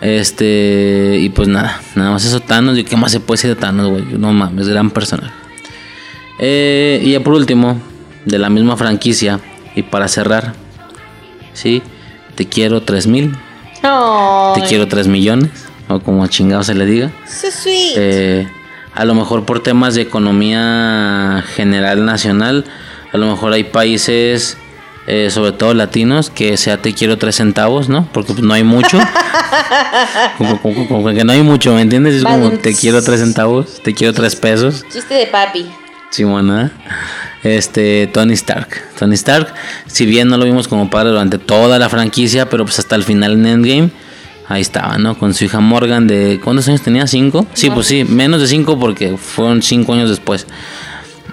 Este, 0.00 1.18
y 1.20 1.28
pues 1.30 1.48
nada, 1.48 1.80
nada 1.94 2.12
más 2.12 2.24
eso 2.24 2.40
Thanos. 2.40 2.78
¿Y 2.78 2.84
qué 2.84 2.96
más 2.96 3.12
se 3.12 3.20
puede 3.20 3.38
decir 3.38 3.50
de 3.54 3.56
Thanos, 3.56 3.88
güey? 3.88 4.04
No 4.18 4.32
mames, 4.32 4.68
gran 4.68 4.90
personal. 4.90 5.32
Eh, 6.38 7.00
y 7.02 7.12
ya 7.12 7.20
por 7.20 7.34
último, 7.34 7.80
de 8.24 8.38
la 8.38 8.50
misma 8.50 8.76
franquicia, 8.76 9.40
y 9.74 9.82
para 9.82 10.08
cerrar, 10.08 10.54
sí, 11.52 11.82
te 12.34 12.46
quiero 12.46 12.82
3000, 12.82 13.32
te 14.54 14.60
quiero 14.68 14.86
3 14.86 15.08
millones, 15.08 15.50
o 15.88 16.00
como 16.00 16.26
chingado 16.28 16.62
se 16.62 16.74
le 16.74 16.86
diga. 16.86 17.10
So 17.26 17.50
sweet. 17.50 17.94
Eh, 17.96 18.48
a 18.94 19.04
lo 19.04 19.14
mejor 19.14 19.44
por 19.44 19.62
temas 19.62 19.94
de 19.94 20.02
economía 20.02 21.44
general 21.54 22.04
nacional, 22.04 22.64
a 23.12 23.16
lo 23.16 23.26
mejor 23.26 23.52
hay 23.52 23.64
países, 23.64 24.58
eh, 25.10 25.30
sobre 25.30 25.52
todo 25.52 25.72
latinos, 25.74 26.28
que 26.30 26.56
sea 26.58 26.76
te 26.82 26.92
quiero 26.92 27.16
tres 27.16 27.36
centavos, 27.36 27.88
¿no? 27.88 28.06
Porque 28.12 28.34
pues, 28.34 28.44
no 28.44 28.52
hay 28.54 28.62
mucho. 28.62 28.98
como, 30.38 30.60
como- 30.60 30.86
como 30.88 31.08
que 31.08 31.24
no 31.24 31.32
hay 31.32 31.42
mucho, 31.42 31.74
¿me 31.74 31.80
entiendes? 31.80 32.16
Es 32.16 32.24
como 32.24 32.50
te 32.50 32.74
quiero 32.74 33.02
tres 33.02 33.20
centavos, 33.20 33.82
te 33.82 33.94
quiero 33.94 34.12
tres 34.12 34.36
pesos. 34.36 34.84
Chiste 34.92 35.14
de 35.14 35.26
papi. 35.26 35.66
Simona. 36.10 36.72
Este, 37.42 38.06
Tony 38.12 38.34
Stark. 38.34 38.68
Tony 38.98 39.14
Stark, 39.14 39.52
si 39.86 40.06
bien 40.06 40.28
no 40.28 40.36
lo 40.38 40.44
vimos 40.44 40.68
como 40.68 40.90
padre 40.90 41.10
durante 41.10 41.38
toda 41.38 41.78
la 41.78 41.88
franquicia, 41.88 42.48
pero 42.48 42.64
pues 42.64 42.78
hasta 42.78 42.94
el 42.96 43.04
final 43.04 43.32
en 43.32 43.46
Endgame, 43.46 43.90
ahí 44.48 44.60
estaba, 44.60 44.98
¿no? 44.98 45.18
Con 45.18 45.34
su 45.34 45.44
hija 45.44 45.60
Morgan 45.60 46.06
de... 46.06 46.40
¿Cuántos 46.42 46.66
años 46.68 46.82
tenía? 46.82 47.06
¿Cinco? 47.06 47.46
Sí, 47.54 47.70
pues 47.70 47.86
sí, 47.86 48.04
menos 48.04 48.40
de 48.40 48.46
cinco 48.48 48.78
porque 48.78 49.16
fueron 49.16 49.62
cinco 49.62 49.92
años 49.94 50.08
después. 50.10 50.46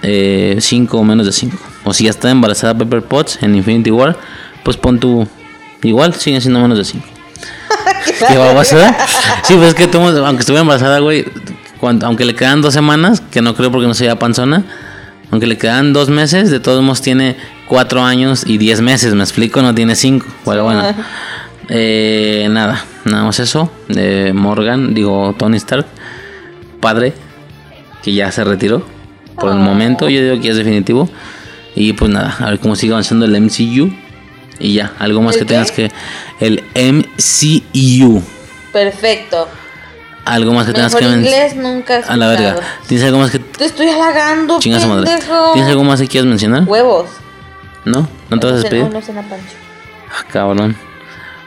Eh, 0.02 0.58
cinco 0.60 1.00
o 1.00 1.04
menos 1.04 1.26
de 1.26 1.32
cinco. 1.32 1.58
O 1.86 1.94
si 1.94 2.04
ya 2.06 2.10
está 2.10 2.30
embarazada 2.32 2.78
Pepper 2.78 3.02
Potts 3.04 3.40
en 3.42 3.56
Infinity 3.56 3.92
War, 3.92 4.18
pues 4.64 4.76
pon 4.78 5.00
tu... 5.00 5.28
Igual 5.84 6.14
siguen 6.16 6.42
siendo 6.42 6.60
menos 6.60 6.78
de 6.78 6.84
cinco. 6.84 7.06
¿Qué 8.28 8.38
va 8.38 8.52
a 8.52 8.56
pasar? 8.56 8.96
Sí, 9.44 9.54
pues 9.56 9.70
es 9.70 9.74
que 9.76 9.84
aunque 9.96 10.40
estuviera 10.42 10.62
embarazada, 10.62 11.00
güey, 11.00 11.26
cuando- 11.80 12.08
aunque 12.08 12.26
le 12.26 12.34
quedan 12.36 12.62
dos 12.62 12.74
semanas, 12.74 13.22
que 13.32 13.42
no 13.42 13.54
creo 13.56 13.72
porque 13.72 13.88
no 13.88 13.94
sea 13.94 14.18
panzona, 14.18 14.64
aunque 15.32 15.46
le 15.48 15.58
quedan 15.58 15.94
dos 15.94 16.10
meses, 16.10 16.50
de 16.50 16.60
todos 16.60 16.82
modos 16.82 17.02
tiene 17.02 17.36
cuatro 17.68 18.04
años 18.04 18.44
y 18.48 18.58
diez 18.58 18.82
meses, 18.82 19.14
me 19.14 19.24
explico, 19.24 19.62
no 19.62 19.76
tiene 19.76 19.96
cinco. 19.96 20.26
Bueno, 20.46 20.64
bueno. 20.64 20.84
Eh, 21.70 22.48
nada, 22.50 22.84
nada 23.06 23.24
más 23.24 23.40
eso. 23.40 23.72
Eh, 23.90 24.32
Morgan, 24.34 24.94
digo 24.94 25.36
Tony 25.38 25.58
Stark, 25.58 25.86
padre, 26.80 27.14
que 28.04 28.14
ya 28.14 28.32
se 28.32 28.44
retiró 28.44 28.84
por 29.40 29.52
el 29.52 29.58
momento, 29.58 30.10
yo 30.10 30.22
digo 30.22 30.42
que 30.42 30.50
es 30.50 30.58
definitivo. 30.58 31.10
Y 31.76 31.94
pues 31.94 32.10
nada, 32.12 32.36
a 32.40 32.50
ver 32.52 32.60
cómo 32.60 32.76
sigue 32.76 32.94
avanzando 32.94 33.26
el 33.26 33.40
MCU. 33.40 33.94
Y 34.60 34.74
ya, 34.76 34.94
algo 35.00 35.22
más 35.22 35.36
¿El 35.36 35.42
que 35.42 35.46
qué? 35.46 35.54
tengas 35.54 35.72
que. 35.72 35.92
El 36.40 36.64
MCU. 36.76 38.22
Perfecto. 38.72 39.48
Algo 40.24 40.54
más 40.54 40.66
que 40.66 40.74
tengas 40.74 40.96
que 40.96 41.06
men- 41.06 41.20
inglés 41.20 41.56
nunca 41.56 42.02
A 42.08 42.18
la 42.18 42.28
verga. 42.28 42.56
¿Tienes 42.88 43.06
algo 43.06 43.20
más 43.20 43.30
que. 43.32 43.40
Te 43.40 43.66
estoy 43.66 43.88
halagando, 43.90 44.60
Chinga 44.60 44.80
su 44.80 44.88
madre. 44.88 45.12
¿Tienes 45.54 45.70
algo 45.70 45.84
más 45.84 46.00
que 46.02 46.08
quieras 46.08 46.28
mencionar? 46.28 46.64
Huevos. 46.64 47.08
¿No? 47.84 48.08
¿No 48.30 48.40
te 48.40 48.48
vas 48.48 48.56
a 48.56 48.60
despedir? 48.60 48.86
No 48.92 49.02
cena 49.02 49.22
pancho. 49.22 49.46
Ah, 50.10 50.26
cabrón. 50.32 50.76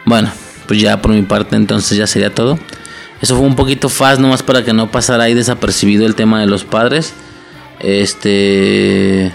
Bueno, 0.05 0.31
pues 0.67 0.81
ya 0.81 1.03
por 1.03 1.11
mi 1.11 1.23
parte 1.23 1.57
entonces 1.57 1.99
ya 1.99 2.07
sería 2.07 2.33
todo. 2.33 2.59
Eso 3.21 3.37
fue 3.37 3.45
un 3.47 3.57
poquito 3.57 3.89
fast 3.89 4.21
nomás 4.21 4.45
para 4.45 4.65
que 4.65 4.73
no 4.73 4.91
pasara 4.93 5.25
ahí 5.25 5.35
desapercibido 5.35 6.07
el 6.07 6.15
tema 6.15 6.41
de 6.41 6.47
los 6.47 6.65
padres. 6.65 7.15
Este... 7.81 9.33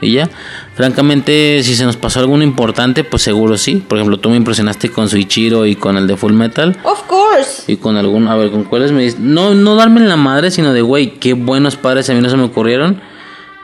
Y 0.00 0.12
ya. 0.12 0.28
Francamente, 0.74 1.62
si 1.62 1.74
se 1.74 1.84
nos 1.84 1.96
pasó 1.96 2.20
alguno 2.20 2.42
importante, 2.44 3.04
pues 3.04 3.22
seguro 3.22 3.56
sí. 3.56 3.76
Por 3.86 3.96
ejemplo, 3.98 4.18
tú 4.18 4.28
me 4.30 4.36
impresionaste 4.36 4.90
con 4.90 5.08
Suichiro 5.08 5.64
y 5.66 5.76
con 5.76 5.96
el 5.96 6.06
de 6.06 6.16
Full 6.16 6.32
Metal. 6.32 6.76
Of 6.84 7.02
course. 7.06 7.72
Y 7.72 7.76
con 7.76 7.96
algún, 7.96 8.28
a 8.28 8.36
ver, 8.36 8.50
¿con 8.50 8.64
cuáles 8.64 8.92
me 8.92 9.02
dices? 9.02 9.18
No, 9.20 9.54
no 9.54 9.76
darme 9.76 10.00
en 10.00 10.08
la 10.08 10.16
madre, 10.16 10.50
sino 10.50 10.72
de, 10.72 10.82
güey, 10.82 11.14
qué 11.20 11.32
buenos 11.34 11.76
padres 11.76 12.10
a 12.10 12.14
mí 12.14 12.20
no 12.20 12.28
se 12.28 12.36
me 12.36 12.42
ocurrieron. 12.44 13.00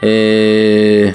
Eh... 0.03 1.15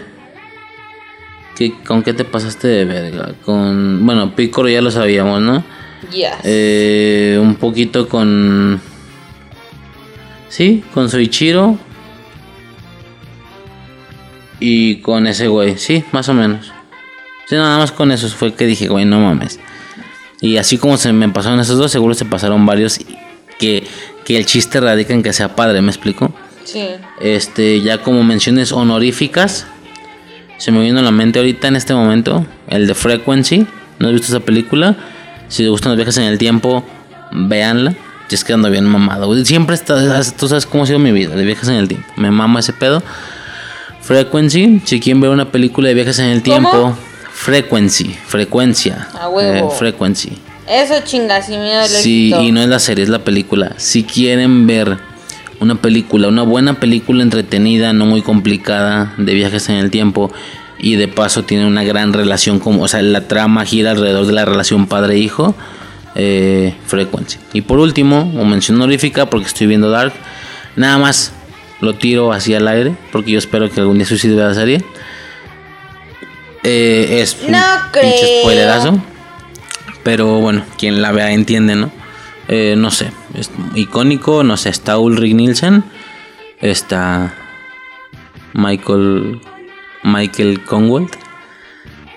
¿qué- 1.55 1.73
¿Con 1.87 2.03
qué 2.03 2.13
te 2.13 2.25
pasaste 2.25 2.67
de 2.67 2.85
verga? 2.85 3.31
Con, 3.45 4.05
bueno, 4.05 4.35
Piccolo 4.35 4.69
ya 4.69 4.81
lo 4.81 4.91
sabíamos, 4.91 5.41
¿no? 5.41 5.63
Yes. 6.11 6.29
Eh, 6.43 7.39
un 7.41 7.55
poquito 7.55 8.07
con... 8.09 8.79
Sí, 10.49 10.83
con 10.93 11.09
Soichiro. 11.09 11.77
Y 14.67 14.95
con 15.01 15.27
ese 15.27 15.47
güey, 15.47 15.77
sí, 15.77 16.03
más 16.11 16.27
o 16.27 16.33
menos. 16.33 16.71
Sí, 17.47 17.53
nada 17.55 17.77
más 17.77 17.91
con 17.91 18.11
esos 18.11 18.33
fue 18.33 18.55
que 18.55 18.65
dije, 18.65 18.87
güey, 18.87 19.05
no 19.05 19.19
mames. 19.19 19.59
Y 20.41 20.57
así 20.57 20.79
como 20.79 20.97
se 20.97 21.13
me 21.13 21.29
pasaron 21.29 21.59
esos 21.59 21.77
dos, 21.77 21.91
seguro 21.91 22.15
se 22.15 22.25
pasaron 22.25 22.65
varios 22.65 22.99
y- 22.99 23.05
que, 23.59 23.83
que 24.25 24.37
el 24.37 24.47
chiste 24.47 24.79
radica 24.81 25.13
en 25.13 25.21
que 25.21 25.33
sea 25.33 25.55
padre, 25.55 25.83
¿me 25.83 25.89
explico? 25.91 26.33
Sí. 26.63 26.83
Este, 27.21 27.81
ya 27.81 27.99
como 27.99 28.23
menciones 28.23 28.71
honoríficas, 28.71 29.67
se 30.57 30.71
me 30.71 30.81
vino 30.81 30.97
a 30.99 31.03
la 31.03 31.11
mente 31.11 31.37
ahorita 31.37 31.67
en 31.67 31.75
este 31.75 31.93
momento 31.93 32.43
el 32.67 32.87
de 32.87 32.95
Frequency. 32.95 33.67
¿No 33.99 34.07
has 34.07 34.13
visto 34.13 34.27
esa 34.29 34.39
película? 34.39 34.95
Si 35.47 35.61
te 35.61 35.69
gustan 35.69 35.91
los 35.91 35.97
viajes 35.97 36.17
en 36.17 36.23
el 36.23 36.39
tiempo, 36.39 36.83
véanla. 37.31 37.91
Yo 37.91 38.33
es 38.35 38.43
que 38.43 38.53
ando 38.53 38.71
bien 38.71 38.85
mamado. 38.85 39.45
Siempre 39.45 39.75
está, 39.75 39.95
tú 40.37 40.47
sabes 40.47 40.65
cómo 40.65 40.83
ha 40.85 40.87
sido 40.87 40.97
mi 40.97 41.11
vida, 41.11 41.35
de 41.35 41.43
viajes 41.45 41.69
en 41.69 41.75
el 41.75 41.87
tiempo. 41.87 42.07
Me 42.17 42.31
mama 42.31 42.61
ese 42.61 42.73
pedo. 42.73 43.03
Frequency, 44.05 44.81
si 44.85 44.99
quieren 44.99 45.19
ver 45.19 45.31
una 45.31 45.51
película 45.51 45.87
de 45.87 45.95
viajes 45.95 46.19
en 46.19 46.25
el 46.25 46.43
tiempo, 46.43 46.95
Frequency, 47.33 48.15
frecuencia. 48.27 49.07
A 49.19 49.27
huevo. 49.29 49.71
eh, 49.71 49.75
frequency. 49.75 50.37
Eso 50.67 50.93
chingas, 51.03 51.47
sin 51.47 51.61
miedo 51.61 51.83
Sí, 51.85 52.31
y 52.39 52.51
no 52.51 52.61
es 52.61 52.67
la 52.67 52.77
serie, 52.77 53.03
es 53.03 53.09
la 53.09 53.23
película. 53.23 53.73
Si 53.77 54.03
quieren 54.03 54.67
ver 54.67 54.99
una 55.59 55.73
película, 55.73 56.27
una 56.27 56.43
buena 56.43 56.79
película 56.79 57.23
entretenida, 57.23 57.93
no 57.93 58.05
muy 58.05 58.21
complicada, 58.21 59.15
de 59.17 59.33
viajes 59.33 59.69
en 59.69 59.77
el 59.77 59.89
tiempo, 59.89 60.31
y 60.77 60.97
de 60.97 61.07
paso 61.07 61.43
tiene 61.43 61.65
una 61.65 61.83
gran 61.83 62.13
relación, 62.13 62.59
como, 62.59 62.83
o 62.83 62.87
sea, 62.87 63.01
la 63.01 63.27
trama 63.27 63.65
gira 63.65 63.89
alrededor 63.89 64.27
de 64.27 64.33
la 64.33 64.45
relación 64.45 64.85
padre-hijo, 64.85 65.55
eh, 66.13 66.75
Frequency. 66.85 67.39
Y 67.53 67.61
por 67.61 67.79
último, 67.79 68.31
o 68.39 68.45
mención 68.45 68.77
honorífica, 68.77 69.31
porque 69.31 69.47
estoy 69.47 69.65
viendo 69.65 69.89
Dark, 69.89 70.13
nada 70.75 70.99
más 70.99 71.31
lo 71.81 71.95
tiro 71.95 72.31
así 72.31 72.53
al 72.53 72.67
aire, 72.67 72.95
porque 73.11 73.31
yo 73.31 73.39
espero 73.39 73.69
que 73.69 73.79
algún 73.79 73.97
día 73.97 74.05
suicide 74.07 74.35
la 74.35 74.53
serie. 74.53 74.83
Eh, 76.63 77.19
es 77.21 77.37
un 77.45 77.51
No 77.51 77.59
pinche 77.93 78.17
creo. 78.17 78.41
spoilerazo. 78.41 78.99
Pero 80.03 80.39
bueno, 80.39 80.63
quien 80.77 81.01
la 81.01 81.11
vea 81.11 81.31
entiende, 81.31 81.75
¿no? 81.75 81.91
Eh, 82.47 82.75
no 82.77 82.91
sé, 82.91 83.11
es 83.33 83.49
icónico, 83.73 84.43
no 84.43 84.55
sé, 84.55 84.69
está 84.69 84.99
Ulrich 84.99 85.33
Nielsen, 85.33 85.83
está 86.61 87.33
Michael 88.53 89.41
Michael 90.03 90.63
Conwell 90.63 91.07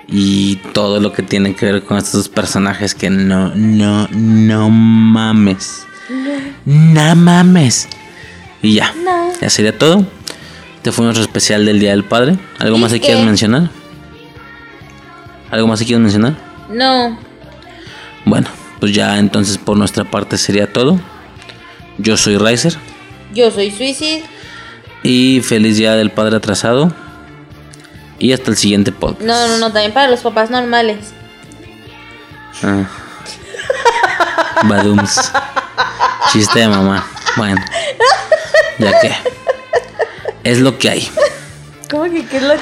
y 0.06 0.56
todo 0.74 1.00
lo 1.00 1.12
que 1.14 1.22
tiene 1.22 1.54
que 1.54 1.64
ver 1.72 1.82
con 1.82 1.96
estos 1.96 2.28
personajes 2.28 2.94
que 2.94 3.08
no, 3.08 3.54
no, 3.54 4.06
no 4.12 4.68
mames. 4.68 5.86
No 6.66 7.16
mames. 7.16 7.88
Y 8.62 8.74
ya, 8.74 8.92
ya 9.40 9.50
sería 9.50 9.76
todo. 9.76 10.04
Este 10.76 10.92
fue 10.92 11.04
nuestro 11.04 11.22
especial 11.22 11.64
del 11.64 11.80
Día 11.80 11.90
del 11.90 12.04
Padre. 12.04 12.36
¿Algo 12.58 12.78
más 12.78 12.92
que 12.92 13.00
quieras 13.00 13.24
mencionar? 13.24 13.70
¿Algo 15.50 15.66
más 15.66 15.78
que 15.80 15.86
quieras 15.86 16.02
mencionar? 16.02 16.34
No. 16.70 17.18
Bueno, 18.24 18.48
pues 18.80 18.92
ya 18.92 19.18
entonces 19.18 19.58
por 19.58 19.76
nuestra 19.76 20.04
parte 20.04 20.36
sería 20.38 20.72
todo. 20.72 20.98
Yo 21.98 22.16
soy 22.16 22.38
Riser 22.38 22.76
Yo 23.34 23.50
soy 23.50 23.70
Suicide. 23.70 24.22
y 25.02 25.40
feliz 25.42 25.76
día 25.76 25.94
del 25.94 26.10
padre 26.10 26.36
atrasado. 26.36 26.92
Y 28.18 28.32
hasta 28.32 28.50
el 28.50 28.56
siguiente 28.56 28.90
podcast. 28.92 29.22
No, 29.22 29.46
no, 29.48 29.58
no, 29.58 29.72
también 29.72 29.92
para 29.92 30.08
los 30.08 30.20
papás 30.20 30.50
normales. 30.50 31.12
Ah. 32.62 32.84
Badums. 34.64 35.32
Chiste 36.32 36.58
de 36.58 36.68
mamá. 36.68 37.06
Bueno, 37.38 37.64
ya 38.78 38.98
que 38.98 39.12
es 40.42 40.58
lo 40.58 40.76
que 40.76 40.90
hay. 40.90 41.08
¿Cómo 41.88 42.02
que 42.04 42.26
qué 42.26 42.38
es 42.38 42.42
lo 42.42 42.54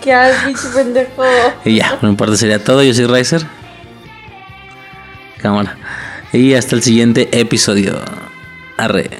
que 0.00 0.14
hay, 0.14 0.32
pinche 0.46 0.68
pendejo? 0.72 1.24
Y 1.64 1.78
ya, 1.78 1.98
no 2.00 2.08
importa, 2.08 2.36
sería 2.36 2.62
todo. 2.62 2.84
Yo 2.84 2.94
soy 2.94 3.06
Riser. 3.06 3.44
Cámara. 5.38 5.76
Y 6.32 6.54
hasta 6.54 6.76
el 6.76 6.84
siguiente 6.84 7.28
episodio. 7.32 8.00
Arre. 8.76 9.10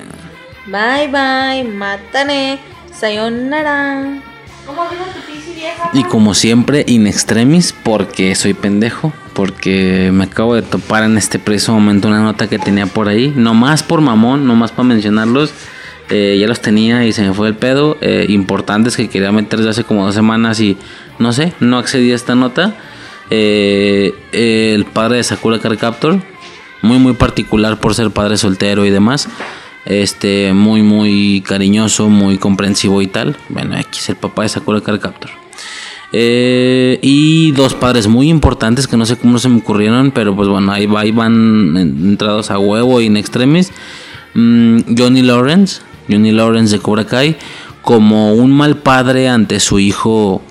Bye 0.67 1.09
bye, 1.09 1.65
mátane, 1.65 2.61
sayonara. 2.95 4.23
¿Cómo 4.65 4.89
vino 4.89 5.03
tu? 5.07 5.33
Y 5.93 6.05
como 6.05 6.35
siempre, 6.35 6.85
in 6.87 7.07
extremis, 7.07 7.73
porque 7.73 8.35
soy 8.35 8.55
pendejo. 8.55 9.13
Porque 9.35 10.11
me 10.13 10.25
acabo 10.25 10.55
de 10.55 10.63
topar 10.63 11.05
en 11.05 11.17
este 11.17 11.39
preciso 11.39 11.73
momento 11.73 12.09
una 12.09 12.23
nota 12.23 12.49
que 12.49 12.59
tenía 12.59 12.87
por 12.87 13.09
ahí. 13.09 13.33
No 13.35 13.55
más 13.55 13.83
por 13.83 14.01
mamón, 14.01 14.47
no 14.47 14.55
más 14.55 14.71
para 14.71 14.85
mencionarlos. 14.85 15.53
Eh, 16.11 16.37
ya 16.39 16.47
los 16.47 16.61
tenía 16.61 17.07
y 17.07 17.13
se 17.13 17.23
me 17.23 17.33
fue 17.33 17.49
el 17.49 17.57
pedo. 17.57 17.97
Eh, 18.01 18.27
importantes 18.29 18.97
que 18.97 19.09
quería 19.09 19.33
meter 19.33 19.59
desde 19.59 19.71
hace 19.71 19.85
como 19.85 20.05
dos 20.05 20.15
semanas 20.15 20.61
y 20.61 20.77
no 21.19 21.33
sé, 21.33 21.55
no 21.61 21.79
accedí 21.79 22.13
a 22.13 22.15
esta 22.15 22.35
nota. 22.35 22.75
Eh, 23.31 24.13
el 24.33 24.85
padre 24.85 25.19
de 25.19 25.23
Sakura 25.23 25.59
Card 25.59 25.79
Captor, 25.79 26.21
muy 26.83 26.99
muy 26.99 27.15
particular 27.15 27.81
por 27.81 27.95
ser 27.95 28.11
padre 28.11 28.37
soltero 28.37 28.85
y 28.85 28.91
demás. 28.91 29.29
Este, 29.87 30.53
muy 30.53 30.83
muy 30.83 31.43
cariñoso, 31.47 32.09
muy 32.09 32.37
comprensivo 32.37 33.01
y 33.01 33.07
tal. 33.07 33.37
Bueno, 33.49 33.77
aquí 33.77 33.99
es 33.99 34.09
el 34.11 34.17
papá 34.17 34.43
de 34.43 34.51
Sakura 34.51 34.83
Card 34.83 35.01
Captor. 35.01 35.42
Eh, 36.15 36.99
y 37.01 37.53
dos 37.53 37.75
padres 37.75 38.07
muy 38.07 38.29
importantes 38.29 38.87
que 38.87 38.99
no 38.99 39.07
sé 39.07 39.17
cómo 39.17 39.39
se 39.39 39.49
me 39.49 39.59
ocurrieron, 39.59 40.11
pero 40.11 40.37
pues 40.37 40.49
bueno, 40.49 40.71
ahí, 40.71 40.87
ahí 40.97 41.11
van 41.11 41.77
entrados 41.77 42.51
a 42.51 42.59
huevo 42.59 43.01
y 43.01 43.07
en 43.07 43.17
extremis. 43.17 43.73
Mm, 44.35 44.95
Johnny 44.97 45.23
Lawrence, 45.23 45.81
Johnny 46.09 46.33
Lawrence 46.33 46.77
de 46.77 46.83
Cobra 46.83 47.07
Kai, 47.07 47.37
como 47.81 48.35
un 48.35 48.53
mal 48.53 48.77
padre 48.77 49.29
ante 49.29 49.59
su 49.59 49.79
hijo 49.79 50.43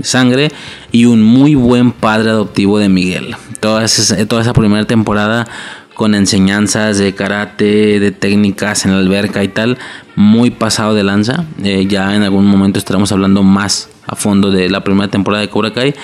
sangre 0.00 0.52
y 0.92 1.06
un 1.06 1.22
muy 1.22 1.56
buen 1.56 1.90
padre 1.90 2.30
adoptivo 2.30 2.78
de 2.78 2.88
Miguel. 2.88 3.34
Toda 3.60 3.84
esa, 3.84 4.24
toda 4.26 4.42
esa 4.42 4.52
primera 4.52 4.84
temporada 4.86 5.48
con 5.94 6.14
enseñanzas 6.14 6.96
de 6.98 7.12
karate, 7.12 7.98
de 7.98 8.12
técnicas 8.12 8.84
en 8.84 8.92
la 8.92 8.98
alberca 8.98 9.42
y 9.42 9.48
tal, 9.48 9.78
muy 10.14 10.52
pasado 10.52 10.94
de 10.94 11.02
lanza. 11.02 11.44
Eh, 11.64 11.86
ya 11.88 12.14
en 12.14 12.22
algún 12.22 12.46
momento 12.46 12.78
estaremos 12.78 13.10
hablando 13.10 13.42
más 13.42 13.90
a 14.08 14.16
fondo 14.16 14.50
de 14.50 14.68
la 14.68 14.82
primera 14.82 15.08
temporada 15.08 15.42
de 15.42 15.50
Cobra 15.50 15.72
Kai. 15.72 15.94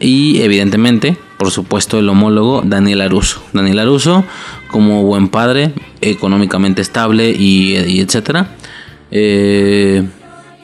Y 0.00 0.42
evidentemente, 0.42 1.16
por 1.38 1.50
supuesto, 1.50 1.98
el 1.98 2.08
homólogo 2.08 2.62
Daniel 2.64 3.00
Aruso. 3.00 3.42
Daniel 3.52 3.78
Aruso, 3.78 4.24
como 4.68 5.04
buen 5.04 5.28
padre, 5.28 5.72
económicamente 6.00 6.82
estable 6.82 7.30
y, 7.30 7.76
etcétera. 8.00 8.48
Eh, 9.10 10.04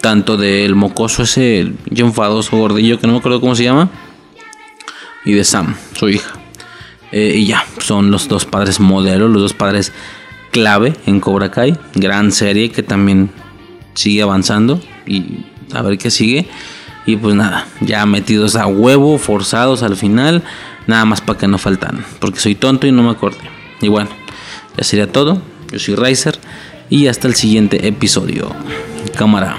tanto 0.01 0.36
del 0.36 0.75
mocoso 0.75 1.23
ese, 1.23 1.73
enfadoso 1.94 2.57
gordillo 2.57 2.99
que 2.99 3.07
no 3.07 3.12
me 3.12 3.19
acuerdo 3.20 3.41
cómo 3.41 3.55
se 3.55 3.65
llama, 3.65 3.91
y 5.25 5.33
de 5.33 5.44
Sam, 5.44 5.77
su 5.94 6.09
hija. 6.09 6.33
Eh, 7.12 7.35
y 7.36 7.47
ya, 7.47 7.65
son 7.78 8.10
los 8.10 8.28
dos 8.28 8.47
padres 8.47 8.81
modelos, 8.81 9.31
los 9.31 9.43
dos 9.43 9.55
padres 9.55 9.93
clave 10.51 10.94
en 11.07 11.20
Cobra 11.20 11.51
Kai. 11.51 11.77
Gran 11.94 12.33
serie 12.33 12.70
que 12.70 12.83
también 12.83 13.31
sigue 13.94 14.23
avanzando 14.23 14.81
y 15.07 15.44
a 15.73 15.83
ver 15.83 15.99
qué 15.99 16.10
sigue. 16.10 16.49
Y 17.07 17.17
pues 17.17 17.35
nada, 17.35 17.67
ya 17.81 18.05
metidos 18.07 18.57
a 18.57 18.67
huevo, 18.67 19.19
forzados 19.19 19.83
al 19.83 19.97
final, 19.97 20.43
nada 20.87 21.05
más 21.05 21.20
para 21.20 21.39
que 21.39 21.49
no 21.49 21.59
faltan, 21.59 22.05
porque 22.19 22.41
soy 22.41 22.55
tonto 22.55 22.87
y 22.87 22.93
no 22.93 23.03
me 23.03 23.11
acordé. 23.11 23.39
Y 23.81 23.89
bueno, 23.89 24.11
ya 24.77 24.85
sería 24.85 25.11
todo. 25.11 25.41
Yo 25.73 25.79
soy 25.79 25.95
Riser 25.95 26.39
y 26.89 27.07
hasta 27.07 27.29
el 27.29 27.35
siguiente 27.35 27.87
episodio. 27.87 28.55
Cámara. 29.17 29.57